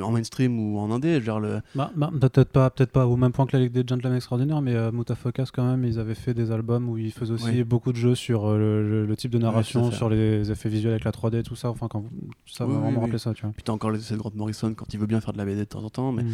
en 0.00 0.10
mainstream 0.12 0.58
ou 0.58 0.78
en 0.78 0.90
indé, 0.90 1.20
dire 1.20 1.40
le 1.40 1.60
Bah, 1.74 1.90
bah, 1.96 2.10
peut-être 2.20 2.50
pas, 2.50 2.70
peut-être 2.70 2.92
pas 2.92 3.06
au 3.06 3.16
même 3.16 3.32
point 3.32 3.46
que 3.46 3.56
la 3.56 3.62
Ligue 3.62 3.72
des 3.72 3.84
Gentlemen 3.86 4.16
Extraordinaires, 4.16 4.60
mais 4.60 4.74
euh, 4.74 4.92
Mutafocas 4.92 5.48
quand 5.52 5.64
même, 5.64 5.84
ils 5.84 5.98
avaient 5.98 6.14
fait 6.14 6.34
des 6.34 6.52
albums 6.52 6.88
où 6.88 6.96
ils 6.98 7.12
faisaient 7.12 7.32
aussi 7.34 7.44
Oui. 7.46 7.64
beaucoup 7.64 7.92
de 7.92 7.96
jeux 7.96 8.14
sur 8.14 8.46
euh, 8.48 9.06
le, 9.06 9.16
type 9.16 9.30
de 9.30 9.38
narration, 9.38 9.90
sur 9.90 10.08
les 10.08 10.50
effets 10.50 10.68
visuels 10.68 10.92
avec 10.92 11.04
la 11.04 11.10
3D, 11.12 11.42
tout 11.42 11.56
ça. 11.56 11.70
Enfin, 11.70 11.88
quand 11.88 12.00
vous- 12.00 12.10
ça 12.46 12.66
m'a 12.66 12.74
oui, 12.74 12.80
vraiment 12.80 12.98
oui. 12.98 13.04
rappelé 13.04 13.18
ça, 13.18 13.34
tu 13.34 13.42
vois. 13.42 13.52
Puis 13.52 13.62
t'as 13.64 13.72
encore 13.72 13.90
les 13.90 13.98
essais 14.00 14.14
de 14.14 14.18
Grant 14.20 14.30
Morrison 14.34 14.72
quand 14.74 14.92
il 14.94 15.00
veut 15.00 15.06
bien 15.06 15.20
faire 15.20 15.32
de 15.32 15.38
la 15.38 15.44
BD 15.44 15.60
de 15.60 15.64
temps 15.64 15.82
en 15.84 15.90
temps, 15.90 16.12
mais 16.12 16.22
Mm. 16.22 16.28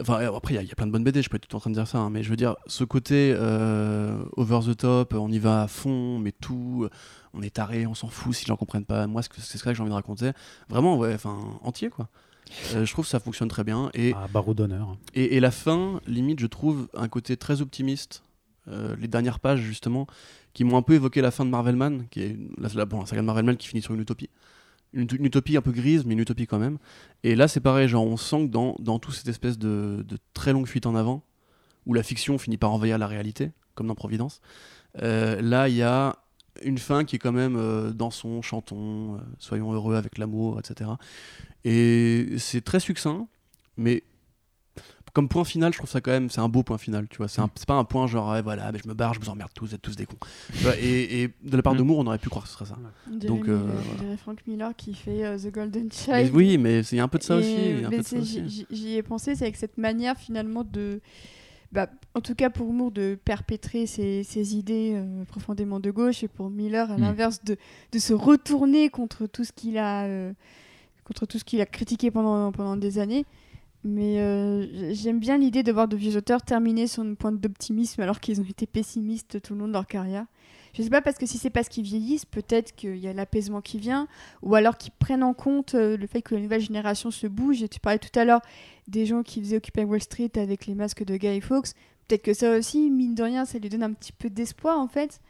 Enfin, 0.00 0.20
euh, 0.20 0.32
après, 0.36 0.54
il 0.54 0.56
y 0.56 0.58
a- 0.60 0.62
il 0.62 0.68
y, 0.68 0.70
a 0.70 0.74
plein 0.76 0.86
de 0.86 0.92
bonnes 0.92 1.02
BD, 1.02 1.20
je 1.20 1.28
peux 1.28 1.34
être 1.36 1.48
tout 1.48 1.56
en 1.56 1.58
train 1.58 1.70
de 1.70 1.74
dire 1.74 1.88
ça, 1.88 1.98
hein, 1.98 2.10
mais 2.10 2.22
je 2.22 2.30
veux 2.30 2.36
dire, 2.36 2.54
ce 2.68 2.84
côté 2.84 3.34
euh, 3.36 4.22
over 4.36 4.60
the 4.64 4.76
top, 4.76 5.14
on 5.14 5.28
y 5.32 5.40
va 5.40 5.62
à 5.62 5.66
fond, 5.66 6.20
mais 6.20 6.30
tout, 6.30 6.82
euh, 6.84 6.90
on 7.34 7.42
est 7.42 7.50
taré, 7.54 7.88
on 7.88 7.94
s'en 7.94 8.06
fout 8.06 8.32
si 8.32 8.44
les 8.44 8.48
gens 8.50 8.56
comprennent 8.56 8.84
pas. 8.84 9.08
Moi, 9.08 9.22
c'est 9.22 9.30
c'est 9.40 9.58
ça 9.58 9.70
que 9.72 9.76
j'ai 9.76 9.80
envie 9.82 9.90
de 9.90 9.94
raconter. 9.96 10.30
Vraiment, 10.68 10.96
ouais, 10.96 11.12
enfin, 11.14 11.36
entier, 11.64 11.90
quoi. 11.90 12.08
Euh, 12.74 12.84
je 12.84 12.92
trouve 12.92 13.04
que 13.04 13.10
ça 13.10 13.20
fonctionne 13.20 13.48
très 13.48 13.64
bien. 13.64 13.90
Et, 13.94 14.12
Ah, 14.16 14.26
barreau 14.32 14.54
d'honneur. 14.54 14.96
et, 15.14 15.36
et 15.36 15.40
la 15.40 15.50
fin, 15.50 16.00
limite, 16.06 16.40
je 16.40 16.46
trouve 16.46 16.88
un 16.94 17.08
côté 17.08 17.36
très 17.36 17.60
optimiste. 17.60 18.22
Euh, 18.68 18.94
les 19.00 19.08
dernières 19.08 19.40
pages, 19.40 19.60
justement, 19.60 20.06
qui 20.52 20.64
m'ont 20.64 20.76
un 20.76 20.82
peu 20.82 20.94
évoqué 20.94 21.20
la 21.22 21.30
fin 21.30 21.44
de 21.44 21.50
Marvelman, 21.50 22.04
qui 22.10 22.20
est 22.22 22.36
la, 22.58 22.68
la, 22.74 22.84
bon, 22.84 23.00
la 23.00 23.06
saga 23.06 23.22
de 23.22 23.26
Marvelman 23.26 23.56
qui 23.56 23.68
finit 23.68 23.82
sur 23.82 23.94
une 23.94 24.00
utopie. 24.00 24.28
Une, 24.92 25.06
une 25.18 25.24
utopie 25.24 25.56
un 25.56 25.62
peu 25.62 25.70
grise, 25.72 26.04
mais 26.04 26.14
une 26.14 26.20
utopie 26.20 26.46
quand 26.46 26.58
même. 26.58 26.78
Et 27.22 27.36
là, 27.36 27.48
c'est 27.48 27.60
pareil, 27.60 27.88
genre, 27.88 28.04
on 28.04 28.16
sent 28.16 28.46
que 28.46 28.50
dans, 28.50 28.76
dans 28.80 28.98
toute 28.98 29.14
cette 29.14 29.28
espèce 29.28 29.58
de, 29.58 30.04
de 30.06 30.18
très 30.34 30.52
longue 30.52 30.66
fuite 30.66 30.86
en 30.86 30.94
avant, 30.94 31.22
où 31.86 31.94
la 31.94 32.02
fiction 32.02 32.36
finit 32.38 32.58
par 32.58 32.72
envahir 32.72 32.98
la 32.98 33.06
réalité, 33.06 33.52
comme 33.74 33.86
dans 33.86 33.94
Providence, 33.94 34.40
euh, 35.02 35.40
là, 35.40 35.68
il 35.68 35.76
y 35.76 35.82
a 35.82 36.16
une 36.62 36.78
fin 36.78 37.04
qui 37.04 37.16
est 37.16 37.18
quand 37.20 37.32
même 37.32 37.56
euh, 37.56 37.92
dansons, 37.92 38.42
chantons, 38.42 39.14
euh, 39.14 39.18
soyons 39.38 39.72
heureux 39.72 39.94
avec 39.94 40.18
l'amour, 40.18 40.58
etc. 40.58 40.90
Et 41.64 42.26
c'est 42.38 42.62
très 42.62 42.80
succinct, 42.80 43.26
mais 43.76 44.02
comme 45.12 45.28
point 45.28 45.44
final, 45.44 45.72
je 45.72 45.78
trouve 45.78 45.90
ça 45.90 46.00
quand 46.00 46.12
même, 46.12 46.30
c'est 46.30 46.40
un 46.40 46.48
beau 46.48 46.62
point 46.62 46.78
final, 46.78 47.08
tu 47.08 47.16
vois. 47.18 47.26
C'est 47.26 47.42
c'est 47.56 47.66
pas 47.66 47.74
un 47.74 47.84
point 47.84 48.06
genre, 48.06 48.30
ouais, 48.30 48.42
voilà, 48.42 48.70
mais 48.70 48.78
je 48.82 48.88
me 48.88 48.94
barre, 48.94 49.12
je 49.14 49.20
vous 49.20 49.28
emmerde 49.28 49.50
tous, 49.52 49.66
vous 49.66 49.74
êtes 49.74 49.82
tous 49.82 49.96
des 49.96 50.06
cons. 50.06 50.16
Et, 50.80 51.22
et 51.22 51.28
de 51.42 51.56
la 51.56 51.62
part 51.62 51.74
de 51.74 51.82
Mm. 51.82 51.86
Moore, 51.86 51.98
on 51.98 52.06
aurait 52.06 52.18
pu 52.18 52.28
croire 52.28 52.44
que 52.44 52.48
ce 52.48 52.54
serait 52.54 52.66
ça. 52.66 52.78
Dirait, 53.08 53.26
Donc, 53.26 53.42
Miller- 53.48 53.60
euh, 53.60 53.80
voilà. 53.98 54.16
Frank 54.18 54.38
Miller 54.46 54.72
qui 54.76 54.94
fait 54.94 55.24
euh, 55.24 55.36
The 55.36 55.52
Golden 55.52 55.88
Mais 56.08 56.22
Child. 56.24 56.34
oui, 56.34 56.58
mais 56.58 56.82
c'est- 56.84 56.94
il 56.94 56.98
y 56.98 57.00
a 57.00 57.04
un 57.04 57.08
peu 57.08 57.18
de 57.18 57.24
ça 57.24 57.34
Et- 57.34 57.38
aussi. 57.40 57.56
mais 57.90 57.98
de 57.98 58.02
j'y- 58.04 58.16
aussi. 58.18 58.48
j'y 58.48 58.66
j'y 58.70 58.94
ai 58.96 59.02
pensé, 59.02 59.34
c'est 59.34 59.44
avec 59.44 59.56
cette 59.56 59.78
manière 59.78 60.16
finalement 60.16 60.62
de, 60.62 61.00
bah, 61.72 61.88
en 62.14 62.20
tout 62.20 62.36
cas 62.36 62.48
pour 62.48 62.72
Moore, 62.72 62.92
de 62.92 63.18
perpétrer 63.24 63.86
ses, 63.86 64.22
ses 64.22 64.54
idées 64.56 64.92
euh, 64.94 65.24
profondément 65.24 65.80
de 65.80 65.90
gauche, 65.90 66.22
et 66.22 66.28
pour 66.28 66.50
Miller, 66.50 66.88
à 66.88 66.96
Mm. 66.96 67.00
l'inverse, 67.00 67.42
de, 67.42 67.56
de 67.90 67.98
se 67.98 68.12
retourner 68.12 68.90
contre 68.90 69.26
tout 69.26 69.42
ce 69.42 69.50
qu'il 69.50 69.76
a, 69.76 70.04
euh, 70.04 70.32
contre 71.10 71.26
tout 71.26 71.40
ce 71.40 71.44
qu'il 71.44 71.60
a 71.60 71.66
critiqué 71.66 72.12
pendant, 72.12 72.52
pendant 72.52 72.76
des 72.76 72.98
années. 72.98 73.26
Mais 73.82 74.20
euh, 74.20 74.92
j'aime 74.92 75.18
bien 75.18 75.38
l'idée 75.38 75.64
de 75.64 75.72
voir 75.72 75.88
de 75.88 75.96
vieux 75.96 76.16
auteurs 76.16 76.42
terminer 76.42 76.86
sur 76.86 77.02
une 77.02 77.16
pointe 77.16 77.40
d'optimisme 77.40 78.00
alors 78.00 78.20
qu'ils 78.20 78.40
ont 78.40 78.44
été 78.44 78.64
pessimistes 78.66 79.42
tout 79.42 79.54
le 79.54 79.60
long 79.60 79.68
de 79.68 79.72
leur 79.72 79.88
carrière. 79.88 80.26
Je 80.72 80.82
sais 80.84 80.90
pas 80.90 81.02
parce 81.02 81.18
que 81.18 81.26
si 81.26 81.36
c'est 81.36 81.50
parce 81.50 81.68
qu'ils 81.68 81.82
vieillissent, 81.82 82.26
peut-être 82.26 82.76
qu'il 82.76 82.98
y 82.98 83.08
a 83.08 83.12
l'apaisement 83.12 83.60
qui 83.60 83.80
vient, 83.80 84.06
ou 84.42 84.54
alors 84.54 84.78
qu'ils 84.78 84.92
prennent 84.92 85.24
en 85.24 85.34
compte 85.34 85.74
euh, 85.74 85.96
le 85.96 86.06
fait 86.06 86.22
que 86.22 86.36
la 86.36 86.42
nouvelle 86.42 86.60
génération 86.60 87.10
se 87.10 87.26
bouge. 87.26 87.64
Et 87.64 87.68
tu 87.68 87.80
parlais 87.80 87.98
tout 87.98 88.16
à 88.16 88.24
l'heure 88.24 88.42
des 88.86 89.04
gens 89.04 89.24
qui 89.24 89.40
faisaient 89.40 89.56
Occupy 89.56 89.82
Wall 89.82 90.00
Street 90.00 90.30
avec 90.36 90.66
les 90.66 90.76
masques 90.76 91.02
de 91.02 91.16
Guy 91.16 91.40
Fawkes. 91.40 91.70
Peut-être 92.06 92.22
que 92.22 92.34
ça 92.34 92.56
aussi, 92.56 92.88
mine 92.88 93.16
de 93.16 93.24
rien, 93.24 93.44
ça 93.46 93.58
lui 93.58 93.68
donne 93.68 93.82
un 93.82 93.92
petit 93.92 94.12
peu 94.12 94.30
d'espoir 94.30 94.78
en 94.78 94.86
fait. 94.86 95.20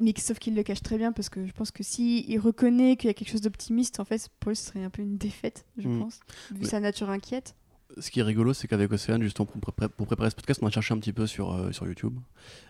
Mais 0.00 0.12
sauf 0.18 0.38
qu'il 0.38 0.54
le 0.54 0.62
cache 0.62 0.82
très 0.82 0.98
bien 0.98 1.12
parce 1.12 1.28
que 1.28 1.46
je 1.46 1.52
pense 1.52 1.70
que 1.70 1.82
si 1.82 2.24
il 2.28 2.38
reconnaît 2.38 2.96
qu'il 2.96 3.08
y 3.08 3.10
a 3.10 3.14
quelque 3.14 3.30
chose 3.30 3.40
d'optimiste, 3.42 4.00
en 4.00 4.04
fait, 4.04 4.28
pour 4.40 4.50
lui, 4.50 4.56
ce 4.56 4.66
serait 4.66 4.84
un 4.84 4.90
peu 4.90 5.02
une 5.02 5.16
défaite, 5.18 5.64
je 5.78 5.88
Mm. 5.88 5.98
pense, 6.00 6.20
vu 6.50 6.58
Mais- 6.62 6.66
sa 6.66 6.80
nature 6.80 7.10
inquiète. 7.10 7.54
Ce 7.98 8.10
qui 8.10 8.18
est 8.20 8.24
rigolo, 8.24 8.54
c'est 8.54 8.66
qu'avec 8.66 8.90
Océane, 8.92 9.22
justement, 9.22 9.46
pour, 9.46 9.72
pré- 9.72 9.88
pour 9.88 10.06
préparer 10.06 10.30
ce 10.30 10.34
podcast, 10.34 10.60
on 10.62 10.66
a 10.66 10.70
cherché 10.70 10.92
un 10.94 10.98
petit 10.98 11.12
peu 11.12 11.26
sur, 11.28 11.52
euh, 11.52 11.70
sur 11.70 11.86
YouTube, 11.86 12.18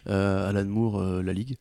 euh, 0.08 0.48
Alan 0.50 0.66
Moore, 0.66 1.00
euh, 1.00 1.22
La 1.22 1.32
Ligue. 1.32 1.56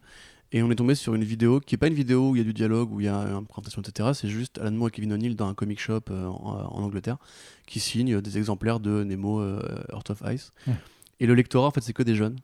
Et 0.52 0.62
on 0.62 0.70
est 0.70 0.76
tombé 0.76 0.94
sur 0.96 1.16
une 1.16 1.24
vidéo 1.24 1.60
qui 1.60 1.74
n'est 1.74 1.78
pas 1.80 1.88
une 1.88 1.94
vidéo 1.96 2.30
où 2.30 2.36
il 2.36 2.40
y 2.40 2.42
a 2.42 2.44
du 2.44 2.54
dialogue, 2.54 2.92
où 2.92 3.00
il 3.00 3.06
y 3.06 3.10
a 3.10 3.16
une 3.16 3.46
présentation, 3.46 3.82
etc. 3.82 4.10
C'est 4.14 4.28
juste 4.28 4.60
Alan 4.60 4.72
Moore 4.72 4.90
et 4.90 4.92
Kevin 4.92 5.14
O'Neill 5.14 5.36
dans 5.36 5.48
un 5.48 5.54
comic 5.56 5.80
shop 5.80 6.02
euh, 6.12 6.26
en, 6.28 6.76
en 6.78 6.84
Angleterre 6.84 7.18
qui 7.66 7.80
signent 7.80 8.22
des 8.22 8.38
exemplaires 8.38 8.80
de 8.80 9.04
Nemo 9.04 9.40
euh, 9.42 9.62
Earth 9.92 10.10
of 10.12 10.22
Ice. 10.32 10.52
Ouais. 10.68 10.74
Et 11.22 11.26
le 11.26 11.34
lectorat, 11.34 11.68
en 11.68 11.72
fait, 11.72 11.82
c'est 11.82 11.94
que 11.94 12.04
des 12.04 12.16
jeunes. 12.16 12.36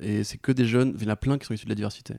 Et 0.00 0.22
c'est 0.24 0.36
que 0.38 0.52
des 0.52 0.66
jeunes, 0.66 0.94
il 0.98 1.04
y 1.04 1.06
en 1.06 1.12
a 1.12 1.16
plein 1.16 1.38
qui 1.38 1.46
sont 1.46 1.54
issus 1.54 1.64
de 1.64 1.70
la 1.70 1.74
diversité. 1.74 2.14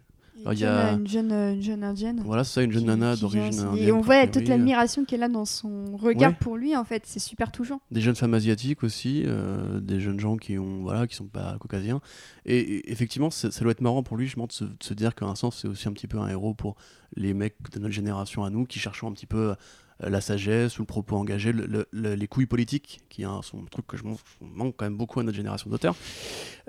Il 0.53 0.59
y 0.59 0.65
a- 0.65 0.91
une, 0.93 1.07
jeune, 1.07 1.31
euh, 1.31 1.53
une 1.53 1.61
jeune 1.61 1.83
indienne. 1.83 2.21
Voilà, 2.25 2.43
c'est 2.43 2.53
ça, 2.55 2.61
une 2.63 2.71
jeune 2.71 2.83
qui- 2.83 2.87
nana 2.87 3.15
d'origine 3.15 3.59
indienne. 3.59 3.87
Et 3.87 3.91
on 3.91 4.01
voit 4.01 4.25
toute 4.27 4.43
euh, 4.43 4.49
l'admiration 4.49 5.05
qu'elle 5.05 5.23
a 5.23 5.29
dans 5.29 5.45
son 5.45 5.95
regard 5.97 6.31
Ouais. 6.31 6.37
pour 6.39 6.57
lui, 6.57 6.75
en 6.75 6.83
fait. 6.83 7.03
C'est 7.05 7.19
super 7.19 7.51
touchant. 7.51 7.81
des 7.91 8.01
jeunes 8.01 8.15
femmes 8.15 8.33
asiatiques 8.33 8.83
aussi, 8.83 9.23
euh, 9.25 9.79
des 9.79 9.99
jeunes 9.99 10.19
gens 10.19 10.37
qui 10.37 10.57
ont 10.57 10.81
voilà 10.81 11.07
qui 11.07 11.15
sont 11.15 11.25
pas 11.27 11.57
caucasiens. 11.59 11.99
Et, 12.45 12.57
et 12.59 12.91
effectivement, 12.91 13.29
ça, 13.29 13.49
doit 13.61 13.71
être 13.71 13.81
marrant 13.81 14.03
pour 14.03 14.17
lui, 14.17 14.25
justement, 14.25 14.47
de 14.47 14.51
se, 14.51 14.63
de 14.63 14.75
se 14.81 14.93
dire 14.93 15.15
qu'à 15.15 15.25
un 15.25 15.35
sens, 15.35 15.59
c'est 15.61 15.67
aussi 15.67 15.87
un 15.87 15.93
petit 15.93 16.07
peu 16.07 16.17
un 16.19 16.27
héros 16.27 16.53
pour 16.53 16.75
les 17.15 17.33
mecs 17.33 17.55
de 17.73 17.79
notre 17.79 17.93
génération 17.93 18.43
à 18.43 18.49
nous, 18.49 18.65
qui 18.65 18.79
cherchons 18.79 19.07
un 19.07 19.11
petit 19.13 19.25
peu 19.25 19.49
euh, 19.51 19.55
la 19.99 20.21
sagesse 20.21 20.77
ou 20.77 20.83
le 20.83 20.85
propos 20.87 21.15
engagé, 21.15 21.51
le- 21.51 21.65
le- 21.65 21.87
le- 21.91 22.15
les 22.15 22.27
couilles 22.27 22.45
politiques, 22.45 23.01
qui 23.09 23.23
un, 23.23 23.41
sont 23.41 23.59
un 23.61 23.65
truc 23.65 23.87
que 23.87 23.97
je 23.97 24.03
manque, 24.41 24.75
quand 24.77 24.85
même 24.85 24.97
beaucoup 24.97 25.19
à 25.19 25.23
notre 25.23 25.35
génération 25.37 25.69
d'auteurs. 25.69 25.95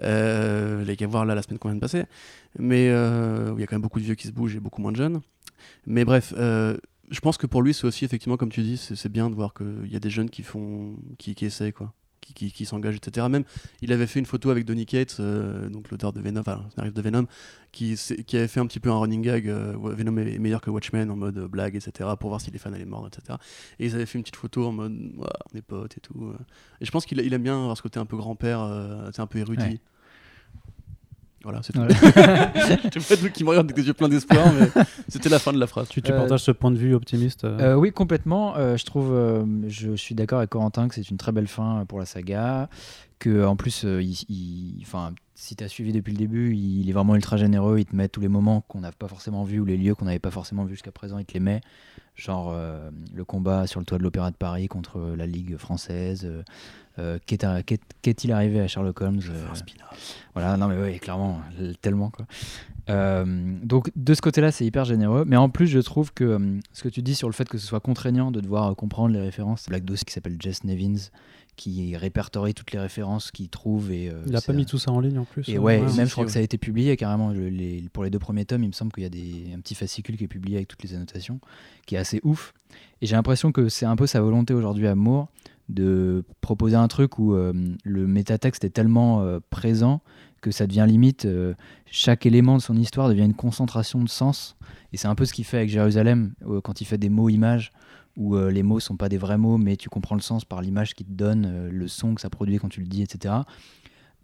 Euh, 0.02 0.84
les 0.84 0.96
voir 1.06 1.24
là 1.24 1.34
la 1.34 1.42
semaine 1.42 1.59
qu'on 1.59 1.68
vient 1.68 1.76
de 1.76 1.80
passer. 1.80 2.05
Mais 2.59 2.88
euh, 2.90 3.52
il 3.56 3.60
y 3.60 3.64
a 3.64 3.66
quand 3.66 3.76
même 3.76 3.82
beaucoup 3.82 4.00
de 4.00 4.05
vieux 4.05 4.14
qui 4.14 4.26
se 4.26 4.32
bougent 4.32 4.56
et 4.56 4.60
beaucoup 4.60 4.80
moins 4.80 4.92
de 4.92 4.96
jeunes. 4.96 5.20
Mais 5.86 6.05
bref, 6.05 6.32
euh, 6.36 6.76
je 7.10 7.20
pense 7.20 7.36
que 7.38 7.46
pour 7.46 7.62
lui, 7.62 7.74
c'est 7.74 7.86
aussi 7.86 8.05
effectivement, 8.05 8.36
comme 8.36 8.50
tu 8.50 8.62
dis, 8.62 8.76
c'est 8.76 9.09
bien 9.10 9.30
de 9.30 9.34
voir 9.34 9.55
qu'il 9.55 9.90
y 9.90 9.96
a 9.96 10.00
des 10.00 10.10
jeunes 10.10 10.30
qui 10.30 10.42
font, 10.42 10.96
qui, 11.18 11.34
qui 11.34 11.46
essayent 11.46 11.72
quoi, 11.72 11.92
qui, 12.34 12.64
s'engagent, 12.64 12.96
etc. 12.96 13.26
Même, 13.28 13.44
il 13.82 13.92
avait 13.92 14.06
fait 14.06 14.18
une 14.18 14.26
photo 14.26 14.50
avec 14.50 14.64
Donny 14.64 14.86
Cates, 14.86 15.16
euh, 15.20 15.68
donc 15.68 15.90
l'auteur 15.90 16.12
de 16.12 16.20
Venom, 16.20 16.42
de 16.42 17.02
Venom, 17.02 17.26
qui, 17.72 17.98
qui 18.26 18.36
avait 18.36 18.48
fait 18.48 18.60
un 18.60 18.66
petit 18.66 18.80
peu 18.80 18.90
un 18.90 18.98
running 18.98 19.22
gag, 19.22 19.48
euh, 19.48 19.74
Venom 19.76 20.16
est 20.18 20.38
meilleur 20.38 20.60
que 20.60 20.70
Watchmen 20.70 21.10
en 21.10 21.16
mode 21.16 21.38
blague, 21.46 21.76
etc. 21.76 22.10
Pour 22.18 22.30
voir 22.30 22.40
si 22.40 22.50
les 22.50 22.59
fans 22.59 22.72
allaient 22.72 22.84
mordre, 22.84 23.09
etc. 23.09 23.38
Et 23.78 23.86
ils 23.86 23.94
avaient 23.94 24.06
fait 24.06 24.18
une 24.18 24.24
petite 24.24 24.36
photo 24.36 24.66
en 24.66 24.72
mode, 24.72 24.96
on 25.18 25.56
est 25.56 25.62
potes 25.62 25.96
et 25.96 26.00
tout. 26.00 26.32
euh. 26.32 26.36
Et 26.80 26.84
je 26.84 26.90
pense 26.90 27.06
qu'il 27.06 27.18
il 27.18 27.32
aime 27.34 27.42
bien 27.42 27.56
avoir 27.59 27.76
ce 27.76 27.82
côté 27.82 27.98
un 27.98 28.06
peu 28.06 28.16
grand-père, 28.16 29.10
c'est 29.12 29.20
un 29.20 29.26
peu 29.26 29.38
érudit. 29.38 29.80
Voilà, 31.44 31.60
c'est 31.62 31.73
tout. 31.73 31.81
Ouais. 31.81 31.89
Je 32.94 32.98
sais 33.01 33.16
pas 33.16 33.23
d'où 33.23 33.31
qui 33.31 33.44
me 33.44 33.51
regarde 33.51 33.66
avec 33.66 33.77
des 33.77 33.86
yeux 33.86 33.94
pleins 33.94 34.09
d'espoir, 34.09 34.44
mais 34.59 34.69
c'était 35.09 35.28
la 35.28 35.39
fin 35.39 35.52
de 35.52 35.59
la 35.60 35.66
phrase. 35.69 35.89
Tu, 35.89 36.02
tu 36.02 36.12
Euh, 36.12 36.16
partages 36.19 36.40
ce 36.40 36.51
point 36.51 36.70
de 36.73 36.77
vue 36.77 36.94
optimiste 36.94 37.44
euh, 37.44 37.59
Euh, 37.60 37.74
oui, 37.77 37.93
complètement. 37.93 38.56
Euh, 38.56 38.77
je 38.77 38.85
trouve, 38.85 39.12
euh, 39.12 39.44
je 39.69 39.94
suis 39.94 40.15
d'accord 40.16 40.39
avec 40.39 40.51
Corentin 40.51 40.89
que 40.89 40.94
c'est 40.97 41.09
une 41.10 41.16
très 41.16 41.31
belle 41.32 41.47
fin 41.48 41.85
pour 41.86 41.98
la 42.01 42.06
saga, 42.06 42.69
que 43.18 43.44
en 43.44 43.56
plus, 43.56 43.84
euh, 43.84 44.02
il, 44.02 44.78
enfin, 44.82 45.12
si 45.34 45.54
tu 45.56 45.64
as 45.64 45.68
suivi 45.68 45.92
depuis 45.92 46.12
le 46.12 46.18
début, 46.18 46.54
il, 46.54 46.80
il 46.82 46.88
est 46.88 46.92
vraiment 46.92 47.14
ultra 47.14 47.36
généreux. 47.36 47.78
Il 47.78 47.84
te 47.86 47.94
met 47.96 48.08
tous 48.08 48.20
les 48.20 48.28
moments 48.28 48.62
qu'on 48.68 48.80
n'a 48.80 48.92
pas 48.92 49.08
forcément 49.08 49.44
vus 49.44 49.60
ou 49.60 49.64
les 49.64 49.76
lieux 49.76 49.94
qu'on 49.94 50.04
n'avait 50.06 50.18
pas 50.18 50.30
forcément 50.30 50.64
vus 50.64 50.74
jusqu'à 50.74 50.92
présent. 50.92 51.18
Il 51.18 51.24
te 51.24 51.34
les 51.34 51.40
met. 51.40 51.60
Genre 52.16 52.50
euh, 52.52 52.90
le 53.14 53.24
combat 53.24 53.66
sur 53.68 53.78
le 53.78 53.86
toit 53.86 53.98
de 53.98 54.02
l'Opéra 54.02 54.30
de 54.32 54.36
Paris 54.36 54.66
contre 54.66 55.14
la 55.16 55.26
Ligue 55.26 55.56
française. 55.56 56.28
euh, 56.98 57.18
qu'est- 57.26 57.46
qu'est- 57.64 57.80
Qu'est-il 58.02 58.32
arrivé 58.32 58.58
à 58.60 58.66
Sherlock 58.66 59.00
Holmes 59.02 59.20
voilà, 60.34 60.56
non 60.56 60.66
mais 60.66 60.76
oui, 60.82 60.98
clairement, 60.98 61.40
tellement 61.80 62.10
quoi. 62.10 62.26
Donc 63.64 63.90
de 63.94 64.14
ce 64.14 64.20
côté-là, 64.20 64.50
c'est 64.50 64.64
hyper 64.64 64.84
généreux. 64.84 65.24
Mais 65.26 65.36
en 65.36 65.48
plus, 65.48 65.66
je 65.66 65.78
trouve 65.78 66.12
que 66.12 66.58
ce 66.72 66.82
que 66.82 66.88
tu 66.88 67.02
dis 67.02 67.14
sur 67.14 67.28
le 67.28 67.32
fait 67.34 67.48
que 67.48 67.58
ce 67.58 67.66
soit 67.66 67.80
contraignant 67.80 68.30
de 68.30 68.40
devoir 68.40 68.74
comprendre 68.76 69.14
les 69.14 69.20
références, 69.20 69.66
Black 69.68 69.84
Dose 69.84 70.04
qui 70.04 70.12
s'appelle 70.12 70.36
Jess 70.40 70.64
Nevins, 70.64 71.10
qui 71.59 71.94
répertorie 71.97 72.55
toutes 72.55 72.72
les 72.72 72.78
références 72.78 73.30
qu'il 73.30 73.51
trouve 73.51 73.93
et 73.93 74.09
euh, 74.09 74.22
Il 74.26 74.35
a 74.35 74.40
c'est 74.40 74.47
pas 74.47 74.52
mis 74.55 74.64
tout 74.64 74.78
ça 74.78 74.90
en 74.93 75.01
ligne 75.01 75.18
en 75.18 75.24
plus. 75.24 75.47
et 75.48 75.56
euh, 75.56 75.60
ouais, 75.60 75.80
ouais. 75.82 75.93
même 75.97 76.06
je 76.06 76.12
crois 76.12 76.24
que 76.24 76.30
ça 76.30 76.39
a 76.39 76.43
été 76.43 76.56
publié 76.56 76.97
carrément. 76.97 77.30
les- 77.32 77.85
pour 77.93 78.05
les 78.05 78.10
deux 78.10 78.18
premiers 78.18 78.44
tomes, 78.47 78.62
il 78.64 78.68
me 78.68 78.72
semble 78.72 78.93
qu'il 78.93 79.02
y 79.02 79.06
a 79.06 79.10
des, 79.10 79.52
un 79.55 79.60
petit 79.60 79.74
fascicule 79.74 80.16
qui 80.16 80.24
est 80.24 80.28
publié 80.28 80.56
avec 80.56 80.68
toutes 80.68 80.82
les 80.85 80.94
annotations, 80.94 81.40
qui 81.86 81.97
est 81.97 81.98
assez 81.98 82.20
ouf. 82.24 82.55
Et 83.02 83.06
j'ai 83.06 83.16
l'impression 83.16 83.52
que 83.52 83.68
c'est 83.68 83.86
un 83.86 83.97
peu 83.97 84.06
sa 84.06 84.20
volonté 84.22 84.55
aujourd'hui 84.55 84.86
à 84.86 84.94
Moore 84.94 85.28
de 85.68 86.24
proposer 86.40 86.76
un 86.76 86.89
truc 86.89 87.18
où 87.18 87.35
euh, 87.35 87.52
le 87.85 88.06
métatexte 88.06 88.64
est 88.64 88.70
tellement 88.70 89.20
euh, 89.22 89.39
présent 89.51 90.01
que 90.40 90.51
ça 90.52 90.66
devient 90.68 90.86
limite, 90.89 91.24
euh, 91.24 91.52
chaque 91.90 92.24
élément 92.24 92.56
de 92.56 92.62
son 92.62 92.76
histoire 92.76 93.09
devient 93.09 93.24
une 93.24 93.35
concentration 93.35 94.02
de 94.02 94.09
sens. 94.09 94.56
Et 94.93 94.97
c'est 94.97 95.09
un 95.09 95.14
peu 95.16 95.24
ce 95.24 95.32
qu'il 95.35 95.44
fait 95.44 95.56
avec 95.59 95.68
Jérusalem, 95.68 96.32
quand 96.62 96.80
il 96.80 96.85
fait 96.85 96.97
des 96.97 97.09
mots-images, 97.10 97.72
où 98.18 98.36
euh, 98.36 98.50
les 98.50 98.62
mots 98.62 98.80
sont 98.80 98.96
pas 98.96 99.08
des 99.08 99.16
vrais 99.16 99.38
mots, 99.38 99.56
mais 99.56 99.76
tu 99.76 99.88
comprends 99.88 100.16
le 100.16 100.20
sens 100.20 100.44
par 100.44 100.60
l'image 100.60 100.94
qu'il 100.94 101.06
te 101.06 101.12
donne, 101.12 101.46
euh, 101.46 101.70
le 101.70 101.88
son 101.88 102.14
que 102.14 102.20
ça 102.20 102.28
produit 102.28 102.58
quand 102.58 102.68
tu 102.68 102.80
le 102.80 102.86
dis, 102.86 103.02
etc. 103.02 103.34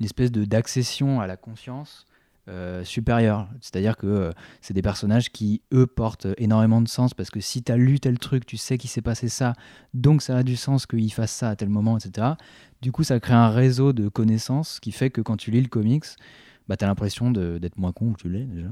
Une 0.01 0.05
espèce 0.05 0.33
de 0.33 0.45
d'accession 0.45 1.21
à 1.21 1.27
la 1.27 1.37
conscience 1.39 2.05
euh, 2.47 2.85
supérieure. 2.85 3.49
C'est-à-dire 3.63 3.97
que 3.97 4.07
euh, 4.07 4.33
c'est 4.61 4.75
des 4.75 4.83
personnages 4.83 5.31
qui, 5.31 5.63
eux, 5.73 5.87
portent 5.87 6.27
énormément 6.37 6.83
de 6.83 6.89
sens, 6.89 7.15
parce 7.15 7.31
que 7.31 7.41
si 7.41 7.63
tu 7.63 7.73
as 7.73 7.79
lu 7.79 8.01
tel 8.01 8.19
truc, 8.19 8.45
tu 8.45 8.59
sais 8.59 8.77
qu'il 8.77 8.91
s'est 8.91 9.01
passé 9.01 9.31
ça, 9.31 9.55
donc 9.95 10.21
ça 10.21 10.37
a 10.37 10.43
du 10.43 10.55
sens 10.55 10.85
qu'il 10.85 11.11
fasse 11.11 11.33
ça 11.33 11.49
à 11.49 11.57
tel 11.57 11.71
moment, 11.71 11.97
etc. 11.97 12.33
Du 12.83 12.93
coup, 12.93 13.03
ça 13.03 13.19
crée 13.19 13.33
un 13.33 13.49
réseau 13.49 13.95
de 13.95 14.09
connaissances 14.09 14.79
qui 14.79 14.93
fait 14.93 15.09
que 15.09 15.23
quand 15.23 15.39
tu 15.39 15.53
lis 15.53 15.63
le 15.63 15.69
comics, 15.69 16.05
bah, 16.69 16.77
tu 16.77 16.85
as 16.85 16.89
l'impression 16.89 17.31
de- 17.31 17.59
d'être 17.59 17.77
moins 17.77 17.93
con 17.93 18.13
que 18.13 18.23
tu 18.23 18.29
l'es 18.29 18.45
déjà. 18.45 18.69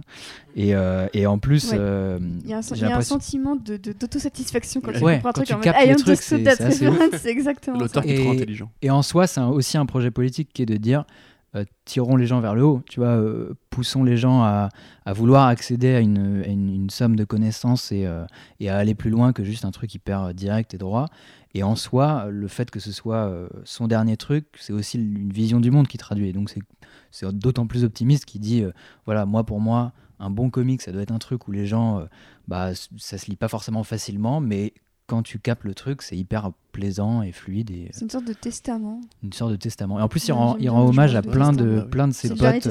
Et, 0.57 0.75
euh, 0.75 1.07
et 1.13 1.27
en 1.27 1.39
plus, 1.39 1.71
Ouais. 1.73 1.77
euh, 1.79 2.19
Il 2.45 2.51
y 2.51 2.55
a 2.55 2.59
un, 2.59 2.61
y 2.61 2.85
a 2.85 2.97
sentiment 3.03 3.57
de- 3.57 3.77
de- 3.77 3.93
d'autosatisfaction 3.93 4.81
quand 4.81 4.93
tu 4.93 5.03
Ouais, 5.03 5.15
comprends 5.17 5.29
un 5.29 5.33
quand 5.33 5.41
truc 5.41 5.47
tu 5.49 5.53
en 5.53 5.57
mode 5.57 5.65
captes 5.65 5.79
c'est- 7.23 7.31
exactement 7.31 7.77
ça. 7.79 7.83
L'auteur 7.85 8.03
qui 8.05 8.11
est 8.13 8.19
trop 8.23 8.33
Et- 8.33 8.37
intelligent. 8.37 8.71
Et 8.83 8.91
en 8.91 9.03
soi, 9.03 9.27
c'est 9.27 9.41
aussi 9.41 9.77
un 9.77 9.87
projet 9.87 10.11
politique 10.11 10.51
qui 10.53 10.63
est 10.63 10.67
de 10.67 10.77
dire 10.77 11.05
euh, 11.55 11.65
tirons 11.85 12.17
les 12.17 12.27
gens 12.27 12.41
vers 12.41 12.55
le 12.55 12.65
haut, 12.65 12.83
tu 12.89 13.01
vois, 13.01 13.11
euh, 13.11 13.55
poussons 13.71 14.05
les 14.05 14.17
gens 14.17 14.43
à, 14.43 14.69
à 15.05 15.13
vouloir 15.13 15.47
accéder 15.49 15.95
à 15.95 16.01
une, 16.01 16.43
une- 16.47 16.91
somme 16.91 17.17
de 17.17 17.25
connaissances 17.25 17.93
et, 17.93 18.07
euh, 18.07 18.25
et 18.61 18.69
à 18.71 18.77
aller 18.77 18.95
plus 18.95 19.11
loin 19.11 19.33
que 19.33 19.45
juste 19.45 19.65
un 19.65 19.71
truc 19.71 19.95
hyper 19.95 20.33
direct 20.35 20.75
et 20.75 20.79
droit. 20.79 21.07
Et 21.55 21.63
en 21.63 21.77
soi, 21.77 22.27
le 22.31 22.49
fait 22.49 22.71
que 22.71 22.81
ce 22.81 22.93
soit 22.93 23.31
son 23.65 23.87
dernier 23.87 24.17
truc, 24.17 24.47
c'est 24.59 24.73
aussi 24.73 24.97
une 24.99 25.31
vision 25.31 25.61
du 25.61 25.71
monde 25.71 25.87
qui 25.87 25.99
traduit. 25.99 26.33
Donc 26.33 26.49
c'est- 26.51 27.27
d'autant 27.33 27.67
plus 27.67 27.85
optimiste 27.85 28.25
qu'il 28.25 28.41
dit, 28.41 28.65
voilà, 29.05 29.27
moi 29.27 29.45
pour 29.45 29.61
moi, 29.61 29.93
un 30.19 30.31
bon 30.31 30.49
comic, 30.49 30.81
ça 30.81 30.93
doit 30.93 31.03
être 31.03 31.13
un 31.13 31.19
truc 31.19 31.49
où 31.49 31.53
les 31.53 31.67
gens, 31.67 32.07
bah, 32.49 32.71
ça 32.97 33.19
se 33.19 33.27
lit 33.27 33.37
pas 33.37 33.49
forcément 33.49 33.85
facilement, 33.85 34.41
mais 34.41 34.73
quand 35.07 35.23
tu 35.23 35.39
captes 35.39 35.65
le 35.65 35.75
truc, 35.75 36.03
c'est 36.03 36.17
hyper 36.17 36.53
plaisant 36.73 37.23
et 37.23 37.33
fluide 37.33 37.71
et 37.71 37.91
C'est 37.93 38.03
une 38.03 38.11
sorte 38.11 38.25
de 38.27 38.33
testament. 38.33 39.01
une 39.23 39.33
sorte 39.33 39.51
de 39.53 39.57
testament. 39.57 39.99
Et 39.99 40.03
en 40.03 40.09
plus, 40.09 40.27
il 40.29 40.33
rend, 40.33 40.57
il 40.59 40.71
hommage 40.71 41.15
à 41.15 41.23
plein 41.23 41.53
de, 41.53 41.81
plein 41.83 42.09
de 42.09 42.13
ses 42.13 42.31
potes, 42.31 42.69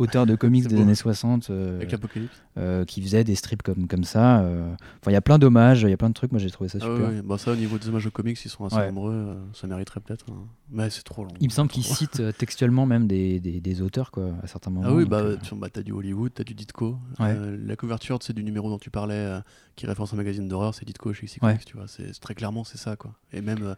auteurs 0.00 0.26
de 0.26 0.34
comics 0.34 0.66
des 0.66 0.74
beau. 0.76 0.82
années 0.82 0.94
60, 0.94 1.50
euh, 1.50 1.76
Avec 1.76 1.92
l'Apocalypse. 1.92 2.34
euh, 2.58 2.84
qui 2.84 3.02
faisaient 3.02 3.22
des 3.24 3.34
strips 3.34 3.62
comme, 3.62 3.86
comme 3.86 4.04
ça. 4.04 4.40
euh. 4.40 4.72
Enfin, 5.00 5.10
il 5.10 5.12
y 5.12 5.16
a 5.16 5.20
plein 5.20 5.38
d'hommages, 5.38 5.82
il 5.82 5.90
y 5.90 5.92
a 5.92 5.96
plein 5.96 6.08
de 6.08 6.14
trucs. 6.14 6.32
Moi, 6.32 6.40
j'ai 6.40 6.50
trouvé 6.50 6.68
ça 6.68 6.78
Ah 6.80 6.84
super. 6.86 7.08
ouais, 7.08 7.14
ouais. 7.16 7.22
Bah, 7.22 7.38
ça, 7.38 7.52
au 7.52 7.56
niveau 7.56 7.78
des 7.78 7.88
hommages 7.88 8.06
aux 8.06 8.10
comics, 8.10 8.38
ils 8.44 8.48
sont 8.48 8.64
assez 8.64 8.76
Ouais. 8.76 8.86
nombreux. 8.90 9.36
ça 9.52 9.66
mériterait 9.66 10.00
peut-être. 10.00 10.26
hein. 10.30 10.46
Mais 10.72 10.88
c'est 10.90 11.02
trop 11.02 11.24
long. 11.24 11.30
Il 11.40 11.48
me 11.48 11.52
semble 11.52 11.70
qu'il 11.70 11.82
Trop- 11.82 11.94
cite 11.94 12.20
euh, 12.20 12.30
textuellement 12.32 12.86
même 12.86 13.06
des, 13.08 13.40
des, 13.40 13.60
des 13.60 13.82
auteurs 13.82 14.10
quoi, 14.12 14.30
à 14.42 14.46
certains 14.46 14.70
moments. 14.70 14.86
Ah 14.88 14.94
oui, 14.94 15.04
bah, 15.04 15.36
tu- 15.42 15.54
bah, 15.56 15.68
t'as 15.72 15.82
du 15.82 15.92
Hollywood, 15.92 16.32
t'as 16.34 16.44
du 16.44 16.54
Ditko. 16.54 16.96
La 17.18 17.76
couverture, 17.76 18.18
c'est 18.22 18.32
du 18.32 18.44
numéro 18.44 18.68
dont 18.70 18.78
tu 18.78 18.90
parlais, 18.90 19.40
qui 19.76 19.86
référence 19.86 20.12
un 20.12 20.16
magazine 20.16 20.46
d'horreur, 20.48 20.74
c'est 20.74 20.84
Ditko 20.84 21.12
chez. 21.12 21.26
Comics, 21.40 21.64
tu 21.64 21.76
vois. 21.76 21.86
C'est 21.88 22.12
très 22.20 22.34
clairement, 22.34 22.64
c'est 22.64 22.78
ça, 22.78 22.96
quoi. 22.96 23.12
Et 23.32 23.40
même 23.40 23.74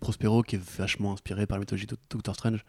Prospero, 0.00 0.42
qui 0.42 0.56
est 0.56 0.62
vachement 0.78 1.12
inspiré 1.12 1.46
par 1.46 1.58
la 1.58 1.60
mythologie 1.60 1.86
de 1.86 1.96
Doctor 2.10 2.34
Strange, 2.34 2.64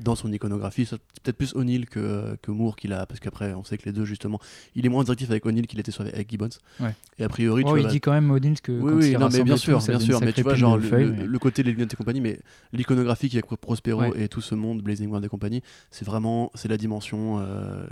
dans 0.00 0.14
son 0.14 0.32
iconographie. 0.32 0.84
C'est 0.86 0.98
peut-être 1.22 1.36
plus 1.36 1.54
O'Neill 1.54 1.86
que, 1.86 2.35
que 2.42 2.50
Moore 2.50 2.76
qu'il 2.76 2.92
a, 2.92 3.06
parce 3.06 3.20
qu'après, 3.20 3.54
on 3.54 3.64
sait 3.64 3.78
que 3.78 3.84
les 3.86 3.92
deux, 3.92 4.04
justement, 4.04 4.38
il 4.74 4.84
est 4.86 4.88
moins 4.88 5.04
directif 5.04 5.30
avec 5.30 5.44
O'Neill 5.46 5.66
qu'il 5.66 5.80
était 5.80 5.90
sur- 5.92 6.02
avec 6.02 6.28
Gibbons. 6.30 6.48
Ouais. 6.80 6.94
Et 7.18 7.24
a 7.24 7.28
priori, 7.28 7.62
tu 7.62 7.66
oh, 7.66 7.70
vois, 7.70 7.80
il 7.80 7.84
là- 7.84 7.90
dit 7.90 8.00
quand 8.00 8.12
même 8.12 8.30
Odin 8.30 8.54
que 8.62 8.72
oui, 8.72 8.78
quand 8.80 8.96
oui, 8.98 9.10
il 9.12 9.18
non, 9.18 9.28
mais 9.32 9.42
bien 9.42 9.54
tout, 9.54 9.60
sûr, 9.60 9.78
bien 9.78 9.98
sûr, 10.00 10.20
mais 10.20 10.32
tu 10.32 10.42
vois, 10.42 10.54
genre 10.54 10.76
le, 10.76 10.82
feuilles, 10.82 11.04
le- 11.04 11.12
mais- 11.12 11.24
le 11.26 11.38
côté 11.38 11.62
les 11.62 11.72
lunettes 11.72 11.94
et 11.94 11.96
compagnie, 11.96 12.20
mais 12.20 12.38
l'iconographie 12.72 13.28
qui 13.28 13.36
avec 13.36 13.46
Prospero 13.60 14.00
Ouais. 14.02 14.24
et 14.24 14.28
tout 14.28 14.40
ce 14.40 14.54
monde, 14.54 14.82
Blazing 14.82 15.08
World 15.08 15.24
et 15.24 15.28
compagnie, 15.28 15.62
c'est 15.90 16.04
vraiment, 16.04 16.50
c'est 16.54 16.68
la 16.68 16.76
dimension 16.76 17.38
euh, 17.40 17.86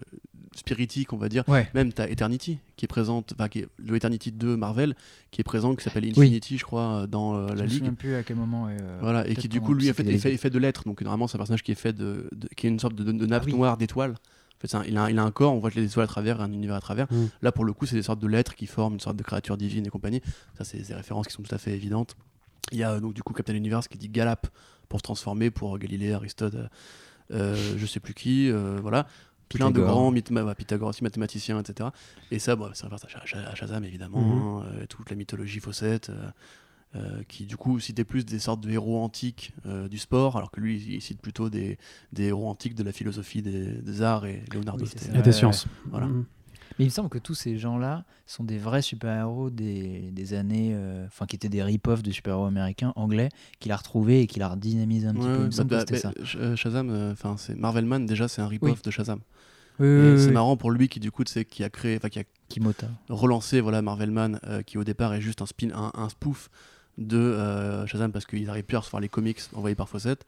spiritique, 0.57 1.13
on 1.13 1.17
va 1.17 1.29
dire. 1.29 1.45
Ouais. 1.49 1.69
Même 1.75 1.93
t'as 1.93 2.07
Eternity 2.09 2.59
qui 2.77 2.85
est 2.85 2.89
présente, 2.89 3.33
enfin 3.35 3.49
qui 3.49 3.61
est- 3.61 3.69
le 3.79 3.97
Eternity 3.97 4.31
2 4.33 4.57
Marvel 4.57 4.95
qui 5.31 5.41
est 5.41 5.45
présent, 5.45 5.75
qui 5.75 5.83
s'appelle 5.83 6.05
Infinity, 6.09 6.59
je 6.59 6.65
crois, 6.65 7.07
dans 7.09 7.35
euh, 7.35 7.49
Je 7.51 7.55
la 7.55 7.63
me 7.65 7.69
Ligue. 7.69 7.93
plus 7.95 8.15
à 8.15 8.23
quel 8.23 8.37
moment. 8.37 8.69
et, 8.69 8.77
euh, 8.81 8.99
Voilà, 9.01 9.27
et 9.29 9.35
qui 9.35 9.49
du 9.49 9.61
coup 9.61 9.75
lui 9.75 9.91
en 9.91 9.95
fait, 9.95 10.03
est 10.07 10.19
fait, 10.37 10.49
des- 10.51 10.51
de 10.51 10.59
lettres, 10.59 10.85
donc 10.85 11.01
normalement 11.03 11.27
c'est 11.27 11.37
un 11.37 11.39
personnage 11.39 11.63
qui 11.63 11.73
est 11.73 11.77
fait 11.77 11.93
de, 11.93 12.29
qui 12.57 12.67
est 12.67 12.71
une 12.71 12.79
sorte 12.79 12.95
de, 12.95 13.13
nappe 13.27 13.45
Ah 13.47 13.51
noire 13.51 13.77
d'étoiles. 13.77 14.15
Fait, 14.67 14.77
un- 14.77 14.85
il, 14.85 14.97
a, 14.97 15.05
un- 15.05 15.11
il 15.11 15.19
a 15.19 15.23
un 15.23 15.31
corps, 15.31 15.53
on 15.53 15.59
voit 15.59 15.71
les 15.75 15.85
étoiles 15.85 16.05
à 16.05 16.09
travers, 16.09 16.41
un 16.41 16.53
univers 16.53 16.77
à 16.77 16.81
travers. 16.81 17.07
Mm. 17.13 17.27
Là 17.43 17.53
pour 17.53 17.65
le 17.65 17.73
coup, 17.73 17.87
c'est 17.87 17.97
des 17.97 18.03
sortes 18.03 18.21
de 18.21 18.27
lettres 18.29 18.55
qui 18.55 18.67
forment 18.67 18.95
une 18.95 19.01
sorte 19.01 19.17
de 19.17 19.23
créature 19.23 19.57
divine 19.57 19.87
et 19.87 19.91
compagnie. 19.91 20.23
Ça, 20.57 20.65
c'est 20.65 20.79
des 20.79 20.95
références 20.95 21.27
qui 21.27 21.33
sont 21.35 21.43
tout 21.43 21.55
à 21.55 21.59
fait 21.59 21.73
évidentes. 21.73 22.17
Il 22.73 22.79
y 22.79 22.83
a 22.83 22.93
euh, 22.93 23.01
donc 23.01 23.13
du 23.15 23.23
coup 23.23 23.33
Captain 23.35 23.55
Universe 23.55 23.89
qui 23.89 23.99
dit 23.99 24.09
Galap 24.09 24.47
pour 24.89 25.01
se 25.01 25.03
transformer 25.05 25.51
pour 25.51 25.79
Galilée, 25.79 26.13
Aristote, 26.13 26.55
euh, 26.55 26.67
euh, 27.33 27.75
je 27.77 27.87
sais 27.87 28.01
plus 28.01 28.15
qui, 28.15 28.51
euh, 28.51 28.79
voilà. 28.81 29.07
Plein 29.51 29.71
de 29.71 29.81
grands 29.81 30.11
mythes, 30.11 30.33
bah, 30.33 30.55
Pythagore 30.55 30.89
aussi, 30.89 31.03
mathématiciens, 31.05 31.61
etc. 31.61 31.91
Et 32.31 32.39
ça, 32.39 32.57
bon, 32.57 32.71
c'est 32.75 32.85
référence 32.85 33.05
à, 33.05 33.25
Sha- 33.27 33.39
à 33.49 33.55
Shazam 33.55 33.85
évidemment, 33.85 34.21
Mhm. 34.21 34.67
hein, 34.83 34.87
toute 34.89 35.11
la 35.11 35.17
mythologie 35.17 35.61
faussette. 35.61 36.11
Euh, 36.95 36.99
euh, 37.19 37.23
qui 37.29 37.45
du 37.47 37.57
coup 37.57 37.81
citait 37.81 38.05
plus 38.05 38.25
des 38.25 38.39
sortes 38.39 38.61
de 38.61 38.71
héros 38.71 39.03
antiques 39.03 39.53
euh, 39.67 39.89
du 39.89 39.99
sport, 39.99 40.37
alors 40.37 40.51
que 40.51 40.61
lui 40.61 40.81
il 40.89 41.01
cite 41.03 41.21
plutôt 41.21 41.51
des, 41.51 41.77
des 42.13 42.25
héros 42.25 42.49
antiques 42.49 42.75
de 42.75 42.83
la 42.85 42.93
philosophie 42.93 43.43
des, 43.43 43.67
des 43.83 44.03
arts 44.03 44.27
et 44.27 44.43
Leonardo 44.53 44.85
Oui, 44.85 44.91
ça. 44.97 45.19
Et 45.19 45.23
des 45.23 45.33
sciences. 45.33 45.67
Voilà. 45.91 46.07
Mm. 46.07 46.25
Mais 46.79 46.87
il 46.87 46.89
me 46.89 46.93
semble 46.93 47.09
que 47.09 47.19
tous 47.19 47.35
ces 47.35 47.57
gens-là 47.57 48.05
sont 48.27 48.43
des 48.43 48.59
vrais 48.59 48.83
super-héros 48.83 49.49
des, 49.51 50.11
des 50.13 50.35
années. 50.35 50.71
euh, 50.75 51.07
Enfin, 51.07 51.27
qui 51.27 51.37
étaient 51.37 51.49
des 51.49 51.63
rip-off 51.63 52.03
de 52.03 52.11
super-héros 52.11 52.47
américains, 52.47 52.93
anglais, 52.97 53.29
qu'il 53.61 53.71
a 53.71 53.77
retrouvés 53.77 54.23
et 54.23 54.27
qu'il 54.27 54.43
a 54.43 54.49
redynamisé 54.49 55.07
un 55.07 55.15
petit 55.15 55.27
Ouais, 55.27 55.37
peu. 55.37 55.41
Il 55.41 55.45
me 55.45 55.51
bah, 55.51 55.53
semble 55.53 55.69
que 55.69 55.75
bah, 55.75 55.81
c'était 55.81 55.97
ça. 55.99 56.11
bah, 56.17 56.25
euh, 56.41 56.57
Shazam, 56.57 56.91
euh, 56.91 57.13
enfin 57.13 57.37
c'est 57.39 57.55
Marvelman 57.57 58.07
déjà 58.07 58.27
c'est 58.29 58.43
un 58.43 58.49
rip-off 58.49 58.71
Oui. 58.79 58.83
de 58.85 58.91
Shazam. 58.91 59.21
Oui, 59.81 59.87
c'est 60.19 60.27
oui, 60.29 60.33
marrant 60.33 60.57
pour 60.57 60.71
lui 60.71 60.89
qui 60.89 61.01
du 61.01 61.11
coup 61.11 61.25
tu 61.25 61.33
sais, 61.33 61.45
qui 61.45 61.65
a 61.65 61.71
créé, 61.71 61.97
enfin 61.97 62.09
qui 62.09 62.21
a 62.21 62.25
Kimota. 62.49 62.87
relancé 63.09 63.61
voilà 63.61 63.83
Marvelman 63.83 64.39
euh, 64.45 64.63
qui 64.63 64.79
au 64.79 64.85
départ 64.85 65.13
est 65.15 65.21
juste 65.21 65.43
un 65.43 65.47
spin, 65.47 65.71
un, 65.75 65.91
un 65.95 66.09
spoof 66.09 66.49
de 66.99 67.19
euh, 67.19 67.87
Shazam 67.87 68.13
parce 68.13 68.27
qu'ils 68.27 68.45
n'arrivent 68.47 68.65
plus 68.65 68.77
à 68.77 68.81
recevoir 68.81 69.01
les 69.01 69.09
comics 69.09 69.41
envoyés 69.55 69.75
par 69.77 69.89
Fawcett, 69.89 70.25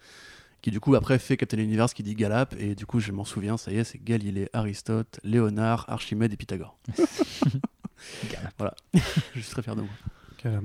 qui 0.62 0.70
du 0.70 0.80
coup 0.80 0.94
après 0.94 1.18
fait 1.18 1.36
Captain 1.36 1.59
Universe 1.59 1.94
qui 1.94 2.02
dit 2.02 2.14
Galap 2.14 2.55
et 2.59 2.74
du 2.74 2.86
coup 2.86 2.98
je 3.01 3.12
m'en 3.12 3.24
souviens, 3.24 3.56
ça 3.56 3.70
y 3.72 3.76
est, 3.78 3.84
c'est 3.84 4.02
Galilée, 4.02 4.48
Aristote, 4.52 5.20
Léonard, 5.24 5.84
Archimède 5.88 6.32
et 6.32 6.36
Pythagore. 6.36 6.78
voilà, 8.59 8.74
je 9.34 9.40
suis 9.40 9.51
très 9.51 9.62
fier 9.62 9.76
de 9.76 9.82
moi. 9.82 9.90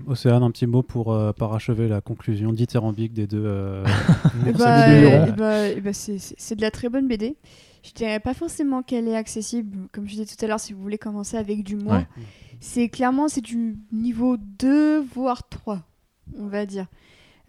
Océane, 0.06 0.44
un 0.44 0.52
petit 0.52 0.68
mot 0.68 0.84
pour 0.84 1.12
euh, 1.12 1.34
parachever 1.34 1.88
la 1.88 2.02
conclusion 2.02 2.54
dithyrambique 2.54 3.14
des 3.14 3.26
deux. 3.26 3.42
euh, 3.44 3.84
Eh 4.48 4.52
bah, 4.52 4.94
eh 5.28 5.32
bah, 5.32 5.68
eh 5.70 5.82
bah, 5.82 5.92
c'est- 5.94 6.56
de 6.56 6.62
la 6.62 6.70
très 6.70 6.88
bonne 6.88 7.08
BD. 7.08 7.36
Je 7.84 7.92
dirais 7.94 8.20
pas 8.20 8.36
forcément 8.36 8.84
qu'elle 8.84 9.08
est 9.08 9.16
accessible, 9.16 9.88
comme 9.92 10.06
je 10.08 10.12
disais 10.12 10.26
tout 10.26 10.46
à 10.46 10.48
l'heure, 10.48 10.60
si 10.60 10.74
vous 10.74 10.82
voulez 10.84 11.00
commencer 11.00 11.36
avec 11.36 11.64
du 11.64 11.78
moins. 11.78 12.00
Ouais. 12.00 12.08
C'est 12.60 12.90
clairement 12.90 13.28
c'est 13.28 13.42
du 13.42 13.76
niveau 13.92 14.38
2 14.38 15.02
voire 15.02 15.50
3, 15.50 15.82
on 16.38 16.48
va 16.48 16.66
dire. 16.66 16.88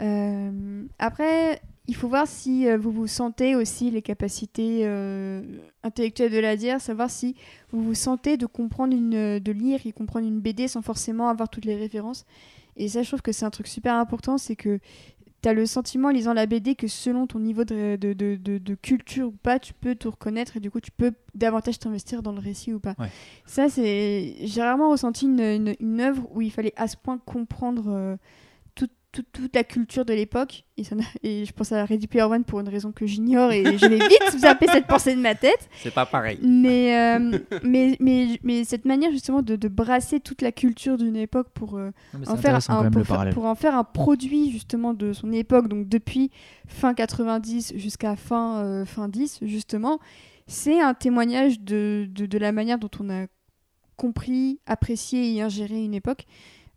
Euh, 0.00 0.84
après, 0.98 1.60
il 1.86 1.94
faut 1.96 2.08
voir 2.08 2.26
si 2.26 2.66
euh, 2.66 2.76
vous 2.76 2.90
vous 2.92 3.06
sentez 3.06 3.54
aussi 3.54 3.90
les 3.90 4.02
capacités 4.02 4.80
euh, 4.82 5.42
intellectuelles 5.82 6.32
de 6.32 6.38
la 6.38 6.56
dire, 6.56 6.80
savoir 6.80 7.10
si 7.10 7.34
vous 7.72 7.82
vous 7.82 7.94
sentez 7.94 8.36
de 8.36 8.46
comprendre 8.46 8.94
une, 8.96 9.38
de 9.38 9.52
lire 9.52 9.80
et 9.84 9.92
comprendre 9.92 10.26
une 10.26 10.40
BD 10.40 10.68
sans 10.68 10.82
forcément 10.82 11.28
avoir 11.28 11.48
toutes 11.48 11.64
les 11.64 11.76
références. 11.76 12.24
Et 12.76 12.88
ça, 12.88 13.02
je 13.02 13.08
trouve 13.08 13.22
que 13.22 13.32
c'est 13.32 13.44
un 13.44 13.50
truc 13.50 13.66
super 13.66 13.94
important, 13.94 14.38
c'est 14.38 14.56
que 14.56 14.78
tu 15.42 15.48
as 15.48 15.52
le 15.52 15.66
sentiment 15.66 16.08
en 16.08 16.12
lisant 16.12 16.32
la 16.34 16.46
BD 16.46 16.76
que 16.76 16.86
selon 16.86 17.26
ton 17.26 17.40
niveau 17.40 17.64
de, 17.64 17.96
de, 17.96 18.12
de- 18.12 18.74
culture 18.76 19.28
ou 19.28 19.32
pas, 19.32 19.58
tu 19.58 19.74
peux 19.74 19.96
te 19.96 20.06
reconnaître 20.06 20.56
et 20.56 20.60
du 20.60 20.70
coup 20.70 20.80
tu 20.80 20.92
peux 20.92 21.12
davantage 21.34 21.80
t'investir 21.80 22.22
dans 22.22 22.30
le 22.32 22.38
récit 22.38 22.72
ou 22.72 22.78
pas. 22.78 22.94
Ouais. 22.98 23.08
Ça, 23.44 23.68
c'est. 23.68 24.36
J'ai 24.42 24.62
rarement 24.62 24.90
ressenti 24.90 25.26
une, 25.26 25.40
une, 25.40 25.74
une 25.80 26.00
œuvre 26.00 26.28
où 26.32 26.40
il 26.40 26.52
fallait 26.52 26.72
à 26.76 26.86
ce 26.86 26.96
point 26.96 27.18
comprendre 27.18 28.16
toute, 29.12 29.30
toute 29.30 29.54
la 29.54 29.62
culture 29.62 30.04
de 30.04 30.12
l'époque. 30.14 30.64
Et, 30.76 30.84
ça 30.84 30.94
n'a- 30.96 31.04
et 31.22 31.44
je 31.44 31.52
pense 31.52 31.70
à 31.72 31.84
Ready 31.84 32.06
Player 32.06 32.24
One 32.24 32.44
pour 32.44 32.60
une 32.60 32.68
raison 32.68 32.90
que 32.92 33.06
j'ignore 33.06 33.52
et 33.52 33.62
je 33.78 33.86
vais 33.86 33.98
vite 33.98 34.22
zapper 34.38 34.66
cette 34.72 34.86
pensée 34.86 35.14
de 35.14 35.20
ma 35.20 35.34
tête. 35.34 35.68
C'est 35.82 35.92
pas 35.92 36.06
pareil. 36.06 36.38
Mais, 36.42 36.96
euh, 36.98 37.38
mais, 37.62 37.96
mais, 38.00 38.38
mais 38.42 38.64
cette 38.64 38.84
manière 38.86 39.10
justement 39.12 39.42
de, 39.42 39.54
de 39.56 39.68
brasser 39.68 40.18
toute 40.18 40.40
la 40.42 40.50
culture 40.50 40.96
d'une 40.96 41.16
époque 41.16 41.48
pour, 41.54 41.76
euh, 41.76 41.90
en 42.26 42.36
faire 42.36 42.58
un, 42.70 42.90
pour, 43.32 43.44
en 43.44 43.54
faire 43.54 43.76
un 43.76 43.84
produit 43.84 44.50
justement 44.50 44.94
de 44.94 45.12
son 45.12 45.30
époque, 45.32 45.68
donc 45.68 45.88
depuis 45.88 46.30
fin 46.66 46.94
90 46.94 47.74
jusqu'à 47.76 48.16
fin, 48.16 48.64
euh, 48.64 48.84
fin 48.86 49.08
10 49.08 49.40
justement, 49.42 49.98
c'est 50.46 50.80
un 50.80 50.94
témoignage 50.94 51.60
de, 51.60 52.08
de, 52.10 52.26
de 52.26 52.38
la 52.38 52.50
manière 52.52 52.78
dont 52.78 52.90
on 52.98 53.10
a 53.10 53.26
compris, 53.96 54.58
apprécié 54.66 55.34
et 55.34 55.42
ingéré 55.42 55.84
une 55.84 55.94
époque. 55.94 56.24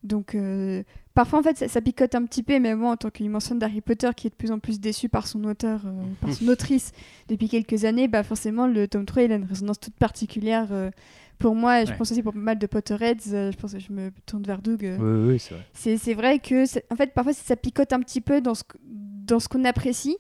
Donc 0.03 0.36
euh, 0.36 0.84
parfois 1.15 1.39
en 1.39 1.43
fait 1.43 1.57
ça, 1.57 1.67
ça 1.67 1.81
picote 1.81 2.13
un 2.13 2.23
petit 2.25 2.43
peu, 2.43 2.59
mais 2.59 2.75
moi 2.75 2.91
en 2.91 2.97
tant 2.97 3.09
qu'immense 3.09 3.47
fan 3.47 3.57
d'Harry 3.57 3.81
Potter 3.81 4.09
qui 4.15 4.27
est 4.27 4.29
de 4.29 4.35
plus 4.35 4.51
en 4.51 4.59
plus 4.59 4.79
déçu 4.79 5.09
par 5.09 5.25
son 5.25 5.43
auteur, 5.45 5.81
euh, 5.85 5.91
par 6.21 6.31
son 6.33 6.47
autrice 6.49 6.91
depuis 7.27 7.49
quelques 7.49 7.85
années, 7.85 8.07
bah 8.07 8.21
forcément 8.23 8.67
le 8.67 8.87
tome 8.87 9.05
3 9.05 9.23
il 9.23 9.31
a 9.31 9.35
une 9.35 9.45
résonance 9.45 9.79
toute 9.79 9.95
particulière 9.95 10.67
euh, 10.71 10.91
pour 11.39 11.53
moi, 11.55 11.81
et 11.81 11.85
je 11.85 11.91
pense 11.97 12.11
aussi 12.11 12.21
pour 12.23 12.31
pas 12.31 12.39
mal 12.39 12.57
de 12.59 12.65
Potterheads, 12.67 13.33
euh, 13.33 13.51
je 13.51 13.57
pense 13.57 13.73
que 13.73 13.79
je 13.79 13.91
me 13.91 14.11
tourne 14.25 14.43
vers 14.43 14.61
Doug. 14.61 14.81
Oui, 14.83 15.27
oui, 15.33 15.39
c'est 15.39 15.53
vrai. 15.55 15.65
c'est 15.73 15.97
c'est 15.97 16.13
vrai 16.13 16.39
que, 16.39 16.65
c'est- 16.65 16.85
en 16.91 16.95
fait, 16.95 17.13
parfois 17.13 17.33
ça 17.33 17.55
picote 17.57 17.91
un 17.91 17.99
petit 17.99 18.21
peu 18.21 18.39
dans 18.39 18.55
ce, 18.55 18.63
dans 18.83 19.41
ce 19.41 19.49
qu'on 19.49 19.65
apprécie, 19.65 20.15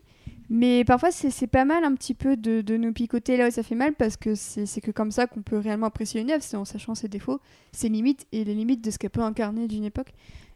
mais 0.49 0.83
parfois 0.83 1.11
c'est 1.11 1.29
c'est 1.31 1.47
pas 1.47 1.63
mal 1.65 1.83
un 1.85 1.95
petit 1.95 2.13
peu 2.13 2.35
de, 2.37 2.59
de 2.61 2.75
nous 2.77 2.91
picoter 2.93 3.37
là 3.37 3.47
où 3.47 3.51
ça 3.51 3.63
fait 3.63 3.75
mal 3.75 3.93
parce 3.93 4.17
que 4.17 4.35
c'est 4.35 4.65
c'est 4.65 4.81
que 4.81 4.91
comme 4.91 5.09
ça 5.11 5.25
qu'on 5.25 5.41
peut 5.41 5.57
réellement 5.57 5.87
apprécier 5.87 6.19
une 6.21 6.29
œuvre, 6.31 6.43
c'est 6.43 6.57
en 6.57 6.65
sachant 6.65 6.95
ses 6.95 7.07
défauts, 7.07 7.39
ses 7.71 7.87
limites 7.89 8.27
et 8.33 8.43
les 8.43 8.53
limites 8.53 8.83
de 8.83 8.91
ce 8.91 8.97
qu'elle 8.99 9.09
peut 9.09 9.21
incarner 9.21 9.67
d'une 9.69 9.85
époque. 9.85 10.11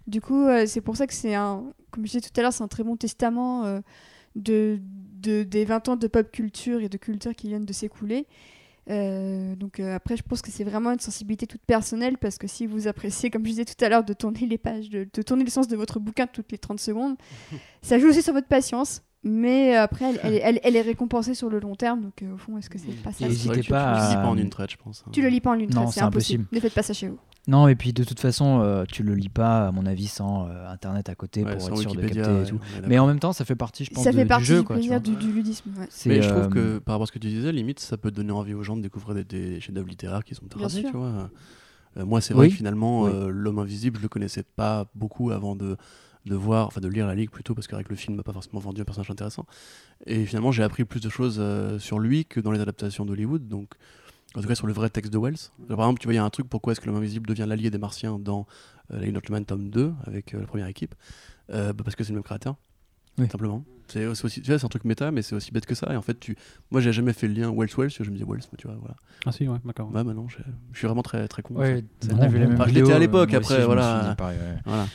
Du 0.09 0.21
coup, 0.21 0.45
euh, 0.47 0.65
c'est 0.65 0.81
pour 0.81 0.97
ça 0.97 1.07
que 1.07 1.13
c'est 1.13 1.35
un, 1.35 1.63
comme 1.91 2.05
je 2.05 2.11
disais 2.13 2.21
tout 2.21 2.37
à 2.39 2.41
l'heure, 2.43 2.53
c'est 2.53 2.63
un 2.63 2.67
très 2.67 2.83
bon 2.83 2.97
testament 2.97 3.65
euh, 3.65 3.79
de, 4.35 4.79
de- 5.21 5.43
des 5.43 5.65
20 5.65 5.87
ans 5.89 5.95
de 5.95 6.07
pop 6.07 6.31
culture 6.31 6.81
et 6.81 6.89
de 6.89 6.97
culture 6.97 7.35
qui 7.35 7.47
viennent 7.47 7.65
de 7.65 7.73
s'écouler. 7.73 8.27
Euh, 8.89 9.55
donc 9.55 9.79
après, 9.79 10.17
je 10.17 10.23
pense 10.23 10.41
que 10.41 10.49
c'est 10.51 10.63
vraiment 10.63 10.91
une 10.91 10.99
sensibilité 10.99 11.45
toute 11.45 11.61
personnelle 11.61 12.17
parce 12.17 12.39
que 12.39 12.47
si 12.47 12.65
vous 12.65 12.87
appréciez, 12.87 13.29
comme 13.29 13.43
je 13.45 13.51
disais 13.51 13.65
tout 13.65 13.85
à 13.85 13.89
l'heure, 13.89 14.03
de 14.03 14.13
tourner 14.13 14.47
les 14.47 14.57
pages, 14.57 14.89
de, 14.89 15.07
de 15.13 15.21
tourner 15.21 15.43
le 15.43 15.51
sens 15.51 15.67
de 15.67 15.75
votre 15.75 15.99
bouquin 15.99 16.25
toutes 16.27 16.51
les 16.51 16.57
30 16.57 16.79
secondes, 16.79 17.15
ça 17.83 17.99
joue 17.99 18.07
aussi 18.07 18.23
sur 18.23 18.33
votre 18.33 18.47
patience. 18.47 19.03
Mais 19.23 19.75
euh, 19.77 19.81
après, 19.83 20.05
elle, 20.05 20.19
elle, 20.23 20.41
elle- 20.43 20.59
elle 20.63 20.75
est 20.77 20.81
récompensée 20.81 21.33
sur 21.33 21.49
le 21.49 21.59
long 21.59 21.75
terme. 21.75 22.01
Donc 22.01 22.23
euh, 22.23 22.33
au 22.33 22.37
fond, 22.37 22.57
est-ce 22.57 22.69
que 22.69 22.77
c'est 22.79 22.87
pas 23.03 23.11
ça 23.11 23.25
le 23.25 23.31
n'hésitez 23.31 23.63
pas 23.63 23.63
Tu 23.63 23.69
le 23.69 23.75
à- 23.77 24.09
lis 24.09 24.15
pas 24.15 24.27
en 24.27 24.37
une 24.37 24.49
traite, 24.49 24.71
je 24.71 24.77
pense. 24.77 25.03
hein. 25.05 25.09
Tu 25.11 25.21
le 25.21 25.27
lis 25.27 25.41
pas 25.41 25.51
en 25.51 25.59
une 25.59 25.69
traite, 25.69 25.87
c'est 25.89 25.93
c'est 25.95 26.01
impossible. 26.01 26.41
impossible. 26.43 26.47
Ne 26.55 26.59
faites 26.61 26.73
pas 26.73 26.83
ça 26.83 26.93
chez 26.93 27.09
vous. 27.09 27.17
Non, 27.47 27.67
et 27.67 27.75
puis 27.75 27.93
de 27.93 28.03
toute 28.03 28.19
façon, 28.19 28.59
euh, 28.61 28.85
tu 28.89 29.01
le 29.01 29.15
lis 29.15 29.27
pas, 29.29 29.67
à 29.67 29.71
mon 29.71 29.85
avis, 29.87 30.07
sans 30.07 30.47
euh, 30.47 30.67
internet 30.69 31.09
à 31.09 31.15
côté 31.15 31.43
Ouais, 31.43 31.55
pour 31.57 31.67
être 31.67 31.77
sûr 31.81 31.91
de 31.93 31.97
Wikipédia, 31.97 32.23
capter 32.23 32.41
et 32.43 32.49
tout. 32.49 32.59
Mais 32.87 32.99
en 32.99 33.07
même 33.07 33.19
temps, 33.19 33.33
ça 33.33 33.43
fait 33.43 33.55
partie, 33.55 33.85
je 33.85 33.89
pense, 33.91 34.03
Ça 34.03 34.11
de- 34.11 34.17
fait 34.17 34.23
du 34.23 34.27
partie 34.27 34.45
jeu. 34.45 34.59
du 34.59 34.63
quoi, 34.65 34.75
tu 34.75 34.81
plaisir 34.87 35.01
vois. 35.01 35.19
du, 35.19 35.25
du 35.27 35.33
ludisme. 35.33 35.71
ouais. 35.79 35.87
Mais 36.05 36.21
je 36.21 36.29
trouve 36.29 36.43
euh, 36.43 36.47
que 36.49 36.77
par 36.79 36.93
rapport 36.95 37.03
à 37.03 37.07
ce 37.07 37.11
que 37.11 37.17
tu 37.19 37.27
disais, 37.27 37.51
limite, 37.51 37.79
ça 37.79 37.97
peut 37.97 38.11
donner 38.11 38.31
envie 38.31 38.53
aux 38.53 38.63
gens 38.63 38.77
de 38.77 38.81
découvrir 38.83 39.15
des, 39.15 39.23
des 39.23 39.59
chefs-d'œuvre 39.61 39.87
littéraires 39.89 40.23
qui 40.23 40.35
sont 40.35 40.45
sûr. 40.69 40.91
tu 40.91 40.95
vois. 40.97 41.29
Euh, 41.97 42.05
moi, 42.05 42.21
c'est 42.21 42.35
vrai 42.35 42.45
Oui. 42.47 42.51
que 42.51 42.57
finalement, 42.57 43.03
Oui. 43.03 43.11
euh, 43.13 43.29
L'homme 43.29 43.57
invisible, 43.59 43.97
je 43.97 44.03
le 44.03 44.09
connaissais 44.09 44.43
pas 44.43 44.85
beaucoup 44.93 45.31
avant 45.31 45.55
de, 45.55 45.75
de 46.25 46.35
voir, 46.35 46.67
enfin 46.67 46.81
de 46.81 46.87
lire 46.87 47.07
la 47.07 47.15
Ligue 47.15 47.29
plutôt, 47.29 47.55
parce 47.55 47.67
qu'avec 47.67 47.89
le 47.89 47.95
film, 47.95 48.17
m'a 48.17 48.23
pas 48.23 48.33
forcément 48.33 48.59
vendu 48.59 48.81
un 48.81 48.85
personnage 48.85 49.09
intéressant. 49.11 49.45
Et 50.05 50.25
finalement, 50.25 50.51
j'ai 50.51 50.63
appris 50.63 50.85
plus 50.85 50.99
de 51.01 51.09
choses 51.09 51.37
euh, 51.39 51.79
sur 51.79 51.99
lui 51.99 52.25
que 52.25 52.39
dans 52.39 52.51
les 52.51 52.59
adaptations 52.59 53.05
d'Hollywood, 53.05 53.47
donc 53.47 53.69
en 54.35 54.41
tout 54.41 54.47
cas 54.47 54.55
sur 54.55 54.67
le 54.67 54.73
vrai 54.73 54.89
texte 54.89 55.11
de 55.11 55.17
Wells. 55.17 55.37
Alors, 55.67 55.77
par 55.77 55.85
exemple, 55.87 56.01
tu 56.01 56.07
vois, 56.07 56.13
il 56.13 56.17
y 56.17 56.19
a 56.19 56.23
un 56.23 56.29
truc, 56.29 56.47
pourquoi 56.49 56.73
est-ce 56.73 56.81
que 56.81 56.85
l'homme 56.87 56.97
invisible 56.97 57.27
devient 57.27 57.45
l'allié 57.47 57.71
des 57.71 57.77
Martiens 57.79 58.19
dans 58.19 58.45
euh, 58.91 58.99
La 58.99 59.05
Ligue 59.05 59.15
Gentleman 59.15 59.45
tome 59.45 59.69
2 59.69 59.93
avec 60.05 60.33
euh, 60.35 60.41
la 60.41 60.45
première 60.47 60.67
équipe? 60.67 60.93
Euh, 61.51 61.73
bah, 61.73 61.83
Parce 61.83 61.95
que 61.95 62.03
c'est 62.03 62.11
le 62.11 62.15
même 62.17 62.23
créateur. 62.23 62.55
Oui. 63.17 63.27
Simplement. 63.29 63.63
C'est 63.87 64.05
aussi, 64.05 64.41
tu 64.41 64.51
vois, 64.51 64.59
c'est 64.59 64.65
un 64.65 64.69
truc 64.69 64.83
méta, 64.85 65.09
mais 65.09 65.23
c'est 65.23 65.33
aussi 65.35 65.51
bête 65.51 65.65
que 65.65 65.73
ça. 65.73 65.91
Et 65.91 65.95
en 65.95 66.03
fait, 66.03 66.19
tu, 66.19 66.35
moi, 66.69 66.79
j'ai 66.79 66.93
jamais 66.93 67.11
fait 67.11 67.27
le 67.27 67.33
lien 67.33 67.49
Wells 67.49 67.69
Wells. 67.75 67.87
parce 67.87 67.97
que 67.97 68.03
Je 68.03 68.11
me 68.11 68.15
dis 68.17 68.23
Wells, 68.23 68.43
mais 68.51 68.57
tu 68.57 68.67
vois, 68.67 68.75
voilà. 68.79 68.95
Ah 69.25 69.31
si, 69.31 69.47
ouais, 69.47 69.57
d'accord. 69.65 69.89
Bah, 69.89 70.03
maintenant, 70.03 70.27
je, 70.27 70.37
je 70.73 70.77
suis 70.77 70.85
vraiment 70.85 71.01
très 71.01 71.27
très 71.27 71.41
con. 71.41 71.55
en 71.55 71.59
Ouais, 71.59 71.83
fait. 72.01 72.13
on 72.13 72.19
a 72.19 72.27
vu 72.27 72.37
je 72.67 72.73
l'étais 72.75 72.93
à 72.93 72.99
l'époque, 72.99 73.29
aussi, 73.29 73.35
après, 73.37 73.55
je 73.55 73.59
me 73.61 73.65
voilà. 73.65 73.99
suis 74.01 74.09
dit 74.11 74.15
pareil, 74.15 74.37
ouais. 74.37 74.57
Voilà. 74.63 74.85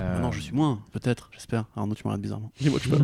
Euh, 0.00 0.12
Maintenant, 0.14 0.32
je 0.32 0.40
suis 0.40 0.52
moins, 0.54 0.82
peut-être, 0.92 1.30
j'espère. 1.32 1.64
Arnaud, 1.76 1.94
tu 1.94 2.02
me 2.04 2.08
regardes 2.08 2.22
bizarrement. 2.22 2.52
Dis-moi 2.60 2.78
que 2.78 2.84
je 2.86 2.90
peux. 2.90 3.02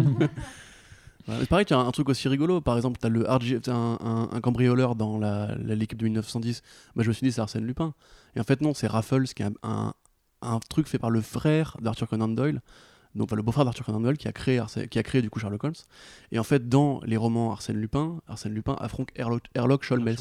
Ouais, 1.26 1.36
mais 1.40 1.46
pareil, 1.46 1.64
tu 1.64 1.72
as 1.72 1.78
un 1.78 1.90
truc 1.90 2.08
aussi 2.10 2.28
rigolo. 2.28 2.60
Par 2.60 2.76
exemple, 2.76 2.98
tu 3.00 3.06
as 3.06 3.08
le 3.08 3.22
RG 3.22 3.60
un, 3.68 3.98
un, 4.00 4.28
un 4.30 4.40
cambrioleur 4.40 4.94
dans 4.94 5.18
la- 5.18 5.54
la- 5.56 5.74
l'équipe 5.74 5.98
de 5.98 6.04
1910. 6.04 6.62
Moi, 6.94 7.02
je 7.02 7.08
me 7.08 7.14
suis 7.14 7.26
dit, 7.26 7.32
c'est 7.32 7.40
Arsène 7.40 7.64
Lupin. 7.64 7.94
Et 8.36 8.40
en 8.40 8.44
fait, 8.44 8.60
non, 8.60 8.74
c'est 8.74 8.86
Raffles, 8.86 9.24
qui 9.28 9.42
est 9.42 9.46
un, 9.62 9.94
truc 10.68 10.86
fait 10.86 10.98
par 10.98 11.08
le 11.08 11.22
frère 11.22 11.76
d'Arthur 11.80 12.08
Conan 12.08 12.28
Doyle. 12.28 12.60
Donc, 13.14 13.28
enfin, 13.28 13.36
le 13.36 13.42
beau-frère 13.42 13.64
d'Arthur 13.64 13.86
Conan 13.86 14.00
Doyle 14.00 14.18
qui 14.18 14.28
a, 14.28 14.32
créé 14.32 14.58
Arsène- 14.58 14.88
qui 14.88 14.98
a 14.98 15.02
créé 15.02 15.22
du 15.22 15.30
coup 15.30 15.38
Sherlock 15.38 15.64
Holmes. 15.64 15.74
Et 16.32 16.38
en 16.38 16.44
fait, 16.44 16.68
dans 16.68 17.00
les 17.04 17.16
romans 17.16 17.52
Arsène 17.52 17.76
Lupin, 17.78 18.20
Arsène 18.28 18.52
Lupin 18.52 18.76
affronte 18.78 19.08
Herlock, 19.14 19.44
Herlock 19.54 19.82
Sholmes. 19.84 20.14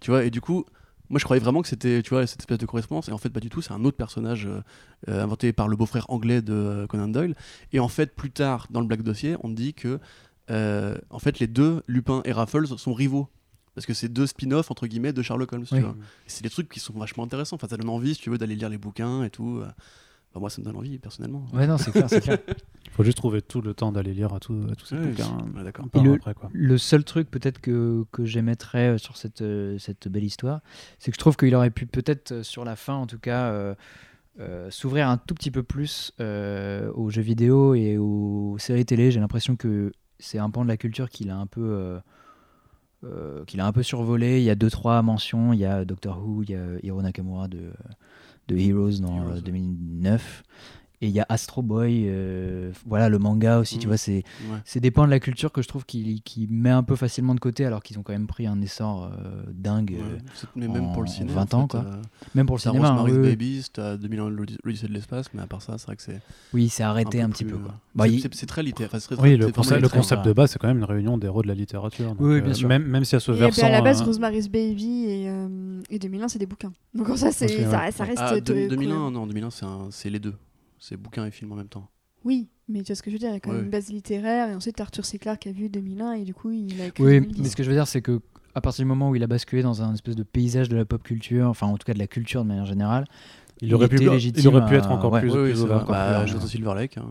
Tu 0.00 0.12
vois, 0.12 0.22
et 0.24 0.30
du 0.30 0.40
coup, 0.40 0.64
moi 1.10 1.18
je 1.18 1.24
croyais 1.24 1.40
vraiment 1.40 1.62
que 1.62 1.68
c'était 1.68 2.02
tu 2.02 2.10
vois, 2.10 2.26
cette 2.26 2.40
espèce 2.40 2.58
de 2.58 2.66
correspondance, 2.66 3.08
et 3.08 3.12
en 3.12 3.18
fait, 3.18 3.30
pas 3.30 3.40
du 3.40 3.50
tout, 3.50 3.62
c'est 3.62 3.72
un 3.72 3.84
autre 3.84 3.96
personnage 3.96 4.46
euh, 4.46 4.60
euh, 5.08 5.22
inventé 5.22 5.52
par 5.52 5.68
le 5.68 5.76
beau-frère 5.76 6.06
anglais 6.10 6.42
de 6.42 6.52
euh, 6.52 6.86
Conan 6.86 7.08
Doyle. 7.08 7.34
Et 7.72 7.80
en 7.80 7.88
fait, 7.88 8.14
plus 8.14 8.30
tard, 8.30 8.66
dans 8.70 8.80
le 8.80 8.86
Black 8.86 9.02
Dossier, 9.02 9.36
on 9.42 9.48
dit 9.48 9.74
que 9.74 10.00
euh, 10.50 10.96
en 11.10 11.18
fait, 11.18 11.38
les 11.38 11.46
deux, 11.46 11.82
Lupin 11.86 12.22
et 12.24 12.32
Raffles, 12.32 12.66
sont 12.66 12.94
rivaux. 12.94 13.28
Parce 13.74 13.86
que 13.86 13.94
c'est 13.94 14.08
deux 14.08 14.26
spin-offs, 14.26 14.70
entre 14.70 14.86
guillemets, 14.88 15.12
de 15.12 15.22
Sherlock 15.22 15.52
Holmes. 15.52 15.66
Oui. 15.70 15.80
c'est 16.26 16.42
des 16.42 16.50
trucs 16.50 16.68
qui 16.68 16.80
sont 16.80 16.94
vachement 16.94 17.22
intéressants. 17.22 17.56
Enfin, 17.56 17.68
ça 17.68 17.76
donne 17.76 17.90
envie, 17.90 18.14
si 18.14 18.20
tu 18.20 18.30
veux, 18.30 18.38
d'aller 18.38 18.56
lire 18.56 18.68
les 18.68 18.78
bouquins 18.78 19.22
et 19.22 19.30
tout. 19.30 19.62
Euh. 20.28 20.34
Enfin, 20.34 20.40
moi, 20.40 20.50
ça 20.50 20.60
me 20.60 20.64
donne 20.66 20.76
envie, 20.76 20.98
personnellement. 20.98 21.46
Ouais, 21.52 21.66
non, 21.66 21.78
c'est 21.78 21.90
clair, 21.90 22.08
c'est 22.08 22.20
clair. 22.20 22.38
faut 22.92 23.04
juste 23.04 23.16
trouver 23.18 23.42
tout 23.42 23.60
le 23.60 23.74
temps 23.74 23.92
d'aller 23.92 24.12
lire 24.14 24.34
à, 24.34 24.40
tout, 24.40 24.60
à 24.70 24.74
tous 24.74 24.86
ces 24.86 24.96
Ouais, 24.96 25.06
bouquins. 25.08 25.38
ouais, 25.56 25.64
d'accord. 25.64 25.84
On 25.86 25.88
part 25.88 26.02
le- 26.04 26.14
après, 26.14 26.34
quoi. 26.34 26.50
Le 26.52 26.78
seul 26.78 27.04
truc 27.04 27.30
peut-être 27.30 27.60
que, 27.60 28.04
que 28.12 28.24
j'émettrais 28.24 28.88
euh, 28.94 28.98
sur 28.98 29.16
cette, 29.16 29.42
euh, 29.42 29.78
cette 29.78 30.08
belle 30.08 30.24
histoire, 30.24 30.60
c'est 30.98 31.10
que 31.10 31.14
je 31.14 31.20
trouve 31.20 31.36
qu'il 31.36 31.54
aurait 31.54 31.70
pu 31.70 31.86
peut-être 31.86 32.32
euh, 32.32 32.42
sur 32.42 32.64
la 32.64 32.76
fin 32.76 32.94
en 32.94 33.06
tout 33.06 33.18
cas 33.18 33.50
euh, 33.52 33.74
euh, 34.40 34.70
s'ouvrir 34.70 35.08
un 35.08 35.16
tout 35.16 35.34
petit 35.34 35.50
peu 35.50 35.62
plus 35.62 36.12
euh, 36.20 36.90
aux 36.94 37.10
jeux 37.10 37.22
vidéo 37.22 37.74
et 37.74 37.96
aux 37.98 38.56
séries 38.58 38.84
télé. 38.86 39.10
J'ai 39.10 39.20
l'impression 39.20 39.56
que 39.56 39.92
c'est 40.18 40.38
un 40.38 40.50
pan 40.50 40.62
de 40.64 40.68
la 40.68 40.76
culture 40.76 41.08
qu'il 41.10 41.30
a 41.30 41.36
un 41.36 41.46
peu... 41.46 41.60
euh, 41.62 41.98
euh, 43.04 43.44
qu'il 43.44 43.60
a 43.60 43.66
un 43.66 43.72
peu 43.72 43.82
survolé. 43.84 44.40
Il 44.40 44.44
y 44.44 44.50
a 44.50 44.56
deux 44.56 44.70
trois 44.70 45.02
mentions. 45.02 45.52
Il 45.52 45.60
y 45.60 45.64
a 45.64 45.84
Doctor 45.84 46.18
Who, 46.20 46.42
il 46.42 46.50
y 46.50 46.54
a 46.56 46.64
Hiro 46.82 47.00
Nakamura 47.00 47.46
de, 47.48 47.70
de 48.48 48.56
Heroes 48.56 49.00
dans 49.00 49.16
Heroes, 49.16 49.30
euh, 49.30 49.34
ouais. 49.34 49.40
2009. 49.42 50.42
Et 51.00 51.06
il 51.06 51.12
y 51.12 51.20
a 51.20 51.26
Astro 51.28 51.62
Boy, 51.62 52.06
euh, 52.08 52.72
voilà 52.84 53.08
le 53.08 53.18
manga 53.20 53.58
aussi, 53.60 53.78
tu 53.78 53.86
Mhm. 53.86 53.90
vois, 53.90 53.96
c'est 53.98 54.24
Ouais. 54.82 54.90
pans 54.90 55.04
de 55.06 55.10
la 55.10 55.20
culture 55.20 55.52
que 55.52 55.62
je 55.62 55.68
trouve 55.68 55.84
qui, 55.86 56.20
qui 56.22 56.48
met 56.50 56.70
un 56.70 56.82
peu 56.82 56.96
facilement 56.96 57.36
de 57.36 57.40
côté 57.40 57.64
alors 57.64 57.84
qu'ils 57.84 58.00
ont 58.00 58.02
quand 58.02 58.12
même 58.12 58.26
pris 58.26 58.48
un 58.48 58.60
essor 58.60 59.04
euh, 59.04 59.42
dingue, 59.52 59.94
euh, 59.96 60.14
Ouais. 60.14 60.18
C'est- 60.34 60.48
Mais 60.56 60.66
même 60.66 60.92
pour 60.92 61.02
le 61.02 61.08
cinéma. 61.08 61.32
20 61.34 61.54
en 61.54 61.58
ans, 61.58 61.62
fait, 61.62 61.68
quoi. 61.68 61.80
euh, 61.86 62.02
même 62.34 62.46
pour 62.46 62.56
le 62.56 62.60
cinéma. 62.62 62.88
hein, 62.88 62.96
Rosemary's 62.96 63.16
oui. 63.16 63.28
Babies, 63.30 63.66
2000 64.00 64.20
ans 64.22 64.28
de 64.28 64.34
l'Odyssée 64.34 64.58
l'Odyssée 64.64 64.88
de 64.88 64.92
l'espace, 64.92 65.26
mais 65.34 65.42
à 65.42 65.46
part 65.46 65.62
ça, 65.62 65.78
c'est 65.78 65.86
vrai 65.86 65.94
que 65.94 66.02
c'est. 66.02 66.20
Oui, 66.52 66.68
c'est 66.68 66.82
arrêté 66.82 67.20
un, 67.22 67.30
petit 67.30 67.44
plus, 67.44 67.52
peu. 67.54 67.58
Quoi. 67.60 67.70
euh, 67.70 67.74
Bah, 67.94 68.04
c'est- 68.32 68.46
très 68.46 68.64
littéraire. 68.64 68.90
enfin, 68.92 69.16
Oui, 69.22 69.36
le 69.36 69.52
concept, 69.52 69.80
le 69.80 69.88
concept 69.88 70.24
de 70.24 70.32
base, 70.32 70.50
c'est 70.50 70.58
quand 70.58 70.66
même 70.68 70.78
une 70.78 70.84
réunion 70.84 71.16
des 71.16 71.26
héros 71.26 71.42
de 71.42 71.48
la 71.48 71.54
littérature. 71.54 72.08
Donc, 72.08 72.16
Oui, 72.20 72.40
bien 72.40 72.50
euh, 72.50 72.54
sûr. 72.54 72.68
Même, 72.68 72.82
même 72.84 73.04
si 73.04 73.14
à 73.14 73.20
ce 73.20 73.30
versant. 73.30 73.66
à 73.66 73.70
la 73.70 73.82
base, 73.82 74.02
euh, 74.02 74.04
Rosemary's 74.04 74.48
Baby 74.48 75.04
et, 75.06 75.28
euh, 75.30 75.80
et 75.90 75.98
2001, 76.00 76.26
c'est 76.28 76.40
des 76.40 76.46
bouquins. 76.46 76.72
Donc 76.92 77.06
ça, 77.16 77.30
ça, 77.30 77.46
reste. 77.46 78.18
Ah, 78.20 78.32
euh, 78.34 78.40
deux- 78.40 78.68
2001, 78.68 78.94
cohérent. 78.94 79.10
non, 79.12 79.26
2001, 79.28 79.50
c'est 79.50 79.64
un- 79.64 79.88
c'est 79.90 80.10
les 80.10 80.18
deux. 80.18 80.34
C'est 80.78 80.96
bouquin 80.96 81.24
et 81.26 81.30
film 81.30 81.52
en 81.52 81.56
même 81.56 81.68
temps. 81.68 81.88
Oui, 82.24 82.48
mais 82.68 82.80
tu 82.82 82.86
vois 82.92 82.96
ce 82.96 83.02
que 83.02 83.10
je 83.10 83.14
veux 83.14 83.18
dire, 83.20 83.30
il 83.30 83.34
y 83.34 83.36
a 83.36 83.40
quand 83.40 83.50
même 83.50 83.58
Ouais. 83.60 83.64
une 83.64 83.70
base 83.70 83.88
littéraire. 83.90 84.48
Et 84.50 84.54
ensuite, 84.54 84.80
Arthur 84.80 85.04
C. 85.04 85.18
Clarke 85.18 85.46
a 85.46 85.52
vu 85.52 85.68
2001 85.68 86.12
et 86.12 86.24
du 86.24 86.34
coup, 86.34 86.50
il 86.50 86.80
a 86.80 86.86
écrit 86.86 87.02
Oui, 87.04 87.20
2010. 87.20 87.42
mais 87.42 87.48
ce 87.48 87.56
que 87.56 87.62
je 87.62 87.68
veux 87.68 87.76
dire, 87.76 87.86
c'est 87.86 88.02
que 88.02 88.20
à 88.54 88.60
partir 88.60 88.82
du 88.84 88.88
moment 88.88 89.10
où 89.10 89.14
il 89.14 89.22
a 89.22 89.26
basculé 89.28 89.62
dans 89.62 89.82
un 89.82 89.94
espèce 89.94 90.16
de 90.16 90.24
paysage 90.24 90.68
de 90.68 90.76
la 90.76 90.84
pop 90.84 91.02
culture, 91.02 91.48
enfin 91.48 91.66
en 91.68 91.76
tout 91.76 91.84
cas 91.84 91.94
de 91.94 91.98
la 91.98 92.06
culture 92.08 92.42
de 92.42 92.48
manière 92.48 92.66
générale, 92.66 93.04
il 93.60 93.72
aurait, 93.74 93.86
il 93.86 93.88
pu, 93.90 94.02
il 94.36 94.48
aurait 94.48 94.66
pu 94.66 94.74
être 94.74 94.90
encore 94.90 95.12
ouais. 95.12 95.20
plus, 95.20 95.30
Oui, 95.32 95.38
oui, 95.38 95.50
plus 95.52 95.60
vrai. 95.60 95.74
encore 95.76 95.88
Bah, 95.90 96.24
plus 96.26 96.40
Silver 96.48 96.74
Lake. 96.74 96.98
hein. 96.98 97.06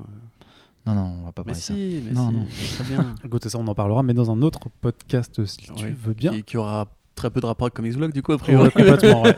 non, 0.85 0.95
non, 0.95 1.17
on 1.21 1.25
va 1.25 1.31
pas 1.31 1.43
Mais 1.45 1.53
parler 1.53 1.53
de 1.53 1.63
ça. 1.63 1.73
si, 1.73 2.01
mais 2.05 2.11
Non, 2.11 2.29
si, 2.29 2.35
non. 2.35 2.45
très 2.75 2.83
bien. 2.85 3.15
Écoutez, 3.25 3.49
ça, 3.49 3.59
on 3.59 3.67
en 3.67 3.75
parlera, 3.75 4.03
mais 4.03 4.13
dans 4.13 4.29
un 4.31 4.41
autre 4.41 4.59
podcast, 4.81 5.45
si 5.45 5.57
tu 5.57 5.71
Oui. 5.73 5.93
veux 5.97 6.13
bien. 6.13 6.31
Qui, 6.33 6.43
qui 6.43 6.57
aura 6.57 6.87
très 7.17 7.29
peu 7.29 7.41
de 7.41 7.45
rapport 7.45 7.65
avec 7.65 7.73
Comics 7.73 7.95
Blog, 7.97 8.13
du 8.13 8.21
coup, 8.21 8.31
a 8.31 8.35
Ouais, 8.35 8.39
priori. 8.39 8.71
complètement, 8.71 9.23
ouais. 9.23 9.35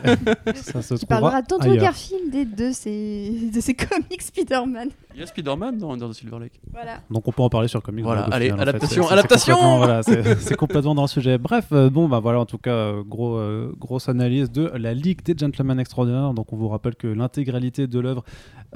ça 0.54 0.82
se 0.82 0.94
Tu 0.94 1.06
parleras 1.06 1.42
ailleurs. 1.72 1.82
Garfield 1.84 2.34
et 2.34 2.44
de 2.44 2.70
ses, 2.72 3.50
de 3.52 3.60
ses 3.60 3.74
comics 3.88 4.22
Spider-Man. 4.22 4.90
Il 5.14 5.20
y 5.20 5.22
a 5.22 5.26
Spider-Man 5.26 5.78
dans 5.78 5.92
Under 5.92 6.08
the 6.08 6.12
Silver 6.12 6.38
Lake. 6.38 6.60
Voilà. 6.72 7.00
Donc 7.10 7.26
on 7.26 7.32
peut 7.32 7.42
en 7.42 7.48
parler 7.50 7.68
sur 7.68 7.82
Comics 7.82 8.04
Voilà, 8.04 8.22
allez, 8.22 8.46
final, 8.50 8.60
en 8.60 8.62
fait. 8.64 8.68
adaptation, 8.68 9.02
C'est- 9.02 9.08
c'est 9.08 9.12
adaptation 9.14 9.54
complètement- 9.54 9.78
voilà, 9.78 10.02
c'est 10.02 10.34
c'est 10.40 10.56
complètement 10.56 10.94
dans 10.94 11.02
le 11.02 11.08
sujet. 11.08 11.36
Bref, 11.38 11.66
euh, 11.72 11.90
bon, 11.90 12.08
bah 12.08 12.20
voilà, 12.20 12.40
en 12.40 12.46
tout 12.46 12.58
cas, 12.58 12.70
euh, 12.70 13.02
gros, 13.02 13.36
euh, 13.36 13.72
grosse 13.78 14.08
analyse 14.08 14.50
de 14.52 14.70
la 14.76 14.94
Ligue 14.94 15.22
des 15.24 15.34
Gentlemen 15.36 15.80
Extraordinaires. 15.80 16.32
Donc 16.34 16.52
on 16.52 16.56
vous 16.56 16.68
rappelle 16.68 16.94
que 16.94 17.08
l'intégralité 17.08 17.86
de 17.86 17.98
l'œuvre 17.98 18.24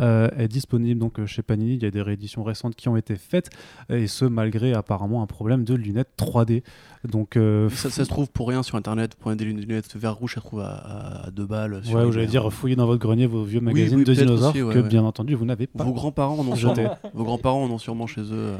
euh, 0.01 0.28
est 0.36 0.48
disponible 0.48 0.98
donc 1.01 1.24
chez 1.24 1.43
Panini. 1.43 1.74
Il 1.74 1.82
y 1.82 1.86
a 1.86 1.90
des 1.93 2.02
rééditions 2.02 2.43
récentes 2.43 2.74
qui 2.74 2.89
ont 2.89 2.97
été 2.97 3.15
faites, 3.15 3.51
et 3.89 4.09
ce 4.09 4.24
malgré 4.24 4.74
apparemment 4.74 5.23
un 5.23 5.27
problème 5.27 5.65
de 5.65 5.74
lunettes 5.74 6.11
3D. 6.19 6.62
Donc 7.05 7.36
euh, 7.36 7.69
Ça, 7.70 7.90
ça 7.90 8.02
se 8.05 8.09
trouve 8.09 8.28
pour 8.31 8.48
rien 8.48 8.62
sur 8.65 8.77
internet. 8.77 9.12
Vous 9.12 9.20
prenez 9.20 9.36
des 9.36 9.44
lunettes 9.44 9.94
vert 9.94 10.15
rouge, 10.16 10.35
ça 10.35 10.40
se 10.40 10.47
trouve 10.47 10.61
à, 10.61 11.28
deux 11.32 11.47
balles. 11.47 11.81
sur 11.85 11.94
Ouais, 11.97 12.11
j'allais 12.11 12.27
dire, 12.27 12.51
fouiller 12.52 12.74
dans 12.77 12.86
votre 12.86 13.01
grenier 13.01 13.27
vos 13.27 13.44
vieux 13.44 13.61
magazines 13.61 13.98
oui, 13.98 14.05
de 14.05 14.15
dinosaures 14.15 14.51
aussi, 14.51 14.62
ouais, 14.62 14.74
que 14.74 14.81
ouais. 14.81 14.89
bien 14.89 15.05
entendu 15.05 15.35
vous 15.35 15.44
n'avez 15.44 15.66
pas. 15.69 15.85
Vos 15.85 15.93
grands-parents 15.93 16.23
grands-parents 16.26 16.48
en 16.48 16.52
ont 16.52 16.55
Jeté. 16.56 16.74
sûrement. 16.82 16.98
Vos 17.14 17.24
grands-parents 17.24 17.64
en 17.64 17.70
ont 17.70 17.78
sûrement 17.78 18.06
chez 18.06 18.20
eux. 18.22 18.26
euh. 18.32 18.56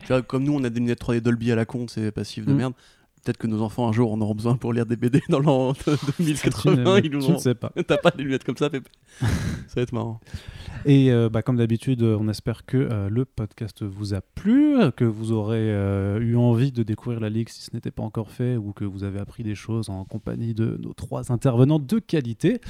Tu 0.00 0.08
vois, 0.08 0.22
comme 0.22 0.44
nous, 0.44 0.54
on 0.54 0.62
a 0.64 0.70
des 0.70 0.80
lunettes 0.80 1.00
3D 1.00 1.20
Dolby 1.20 1.50
à 1.52 1.56
la 1.56 1.64
con, 1.64 1.86
c'est 1.88 2.10
passif 2.10 2.44
de 2.46 2.52
Mm. 2.52 2.56
merde. 2.56 2.72
Peut-être 3.24 3.38
que 3.38 3.46
nos 3.46 3.62
enfants, 3.62 3.88
un 3.88 3.92
jour, 3.92 4.12
en 4.12 4.20
auront 4.20 4.34
besoin 4.34 4.56
pour 4.56 4.72
lire 4.72 4.84
des 4.86 4.96
BD 4.96 5.22
dans 5.30 5.40
l'an 5.40 5.72
Tu 5.72 5.90
ne- 5.90 5.96
2080. 6.18 6.98
Ils 7.04 7.10
nous 7.10 7.22
tu 7.24 7.32
ne 7.32 7.38
sais 7.38 7.54
pas. 7.54 7.72
T'as 7.86 7.96
pas 7.96 8.10
des 8.10 8.22
lunettes 8.22 8.44
comme 8.44 8.56
ça, 8.56 8.68
Pépé 8.70 8.88
Ça 9.20 9.26
va 9.76 9.82
être 9.82 9.92
marrant. 9.92 10.20
Et 10.86 11.10
euh, 11.10 11.30
bah, 11.30 11.40
comme 11.40 11.56
d'habitude, 11.56 12.02
euh, 12.02 12.18
on 12.20 12.28
espère 12.28 12.66
que 12.66 12.76
euh, 12.76 13.08
le 13.08 13.24
podcast 13.24 13.82
vous 13.82 14.12
a 14.12 14.20
plu, 14.20 14.76
que 14.96 15.04
vous 15.06 15.32
aurez 15.32 15.56
euh, 15.72 16.18
eu 16.20 16.36
envie 16.36 16.72
de 16.72 16.82
découvrir 16.82 17.20
la 17.20 17.30
Ligue 17.30 17.48
si 17.48 17.62
ce 17.62 17.70
n'était 17.72 17.90
pas 17.90 18.02
encore 18.02 18.30
fait, 18.30 18.56
ou 18.58 18.72
que 18.74 18.84
vous 18.84 19.02
avez 19.02 19.18
appris 19.18 19.42
des 19.42 19.54
choses 19.54 19.88
en 19.88 20.04
compagnie 20.04 20.52
de 20.52 20.78
nos 20.82 20.92
trois 20.92 21.32
intervenants 21.32 21.78
de 21.78 21.98
qualité. 21.98 22.60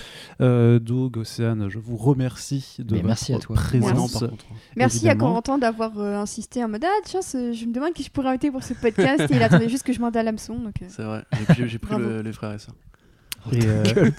Euh, 0.40 0.78
Doug, 0.78 1.16
Océane, 1.16 1.68
je 1.68 1.80
vous 1.80 1.96
remercie 1.96 2.76
de 2.78 2.84
Mais 2.92 2.98
votre 2.98 3.06
merci 3.08 3.34
à 3.34 3.38
toi. 3.40 3.56
présence. 3.56 4.12
Par 4.20 4.30
contre. 4.30 4.44
Merci 4.76 5.08
à. 5.08 5.16
Corentin 5.16 5.58
d'avoir 5.58 5.98
euh, 5.98 6.16
insisté 6.18 6.62
en 6.62 6.68
mode 6.68 6.84
Ah, 6.84 7.00
tiens, 7.04 7.20
je 7.32 7.66
me 7.66 7.72
demande 7.72 7.94
qui 7.94 8.04
je 8.04 8.10
pourrais 8.10 8.28
inviter 8.28 8.50
pour 8.52 8.62
ce 8.62 8.74
podcast. 8.74 9.22
et 9.28 9.34
il 9.34 9.42
attendait 9.42 9.68
juste 9.68 9.82
que 9.84 9.92
je 9.92 10.00
mande 10.00 10.16
à 10.16 10.22
Donc, 10.48 10.82
euh, 10.82 10.86
C'est 10.88 11.02
vrai, 11.02 11.24
j'ai 11.38 11.44
pris, 11.44 11.68
j'ai 11.68 11.78
pris 11.78 11.94
le- 11.96 12.20
les 12.22 12.32
frères 12.32 12.52
et 12.52 12.58
sœurs. 12.58 12.74
Et, 13.52 13.60
euh, 13.66 13.82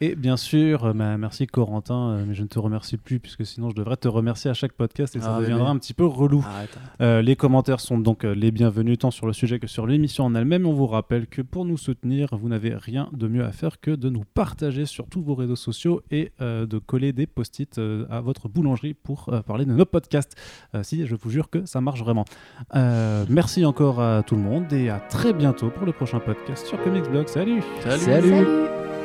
et 0.00 0.14
bien 0.14 0.36
sûr, 0.36 0.84
euh, 0.84 0.92
bah, 0.92 1.16
merci 1.18 1.46
Corentin, 1.46 2.10
euh, 2.10 2.24
mais 2.26 2.34
je 2.34 2.42
ne 2.42 2.48
te 2.48 2.58
remercie 2.58 2.96
plus 2.96 3.18
puisque 3.20 3.44
sinon 3.46 3.70
je 3.70 3.74
devrais 3.74 3.96
te 3.96 4.08
remercier 4.08 4.50
à 4.50 4.54
chaque 4.54 4.72
podcast 4.72 5.16
et 5.16 5.20
ça 5.20 5.36
Ah, 5.36 5.40
deviendra 5.40 5.70
un 5.70 5.78
petit 5.78 5.94
peu 5.94 6.04
relou. 6.04 6.44
Euh, 7.00 7.22
les 7.22 7.36
commentaires 7.36 7.80
sont 7.80 7.98
donc 7.98 8.24
les 8.24 8.50
bienvenus 8.50 8.98
tant 8.98 9.10
sur 9.10 9.26
le 9.26 9.32
sujet 9.32 9.58
que 9.58 9.66
sur 9.66 9.86
l'émission 9.86 10.24
en 10.24 10.34
elle-même. 10.34 10.66
On 10.66 10.72
vous 10.72 10.86
rappelle 10.86 11.26
que 11.26 11.42
pour 11.42 11.64
nous 11.64 11.76
soutenir, 11.76 12.28
vous 12.32 12.48
n'avez 12.48 12.74
rien 12.74 13.08
de 13.12 13.28
mieux 13.28 13.44
à 13.44 13.52
faire 13.52 13.80
que 13.80 13.90
de 13.90 14.08
nous 14.08 14.24
partager 14.34 14.86
sur 14.86 15.06
tous 15.08 15.22
vos 15.22 15.34
réseaux 15.34 15.56
sociaux 15.56 16.02
et 16.10 16.32
euh, 16.40 16.66
de 16.66 16.78
coller 16.78 17.12
des 17.12 17.26
post-it 17.26 17.78
euh, 17.78 18.06
à 18.10 18.20
votre 18.20 18.48
boulangerie 18.48 18.94
pour 18.94 19.28
euh, 19.32 19.40
parler 19.42 19.64
de 19.64 19.72
nos 19.72 19.84
podcasts. 19.86 20.36
Euh, 20.74 20.82
si, 20.82 21.06
je 21.06 21.14
vous 21.14 21.30
jure 21.30 21.50
que 21.50 21.64
ça 21.66 21.80
marche 21.80 22.00
vraiment. 22.00 22.24
Euh, 22.74 23.24
merci 23.28 23.64
encore 23.64 24.00
à 24.00 24.22
tout 24.22 24.36
le 24.36 24.42
monde 24.42 24.72
et 24.72 24.90
à 24.90 24.98
très 24.98 25.32
bientôt 25.32 25.70
pour 25.70 25.86
le 25.86 25.92
prochain 25.92 26.20
podcast 26.20 26.66
sur 26.66 26.82
Comics 26.82 27.08
Blog. 27.10 27.28
Salut 27.28 27.62
Salut. 27.82 27.98
Salut. 28.00 28.28
salut 28.30 28.95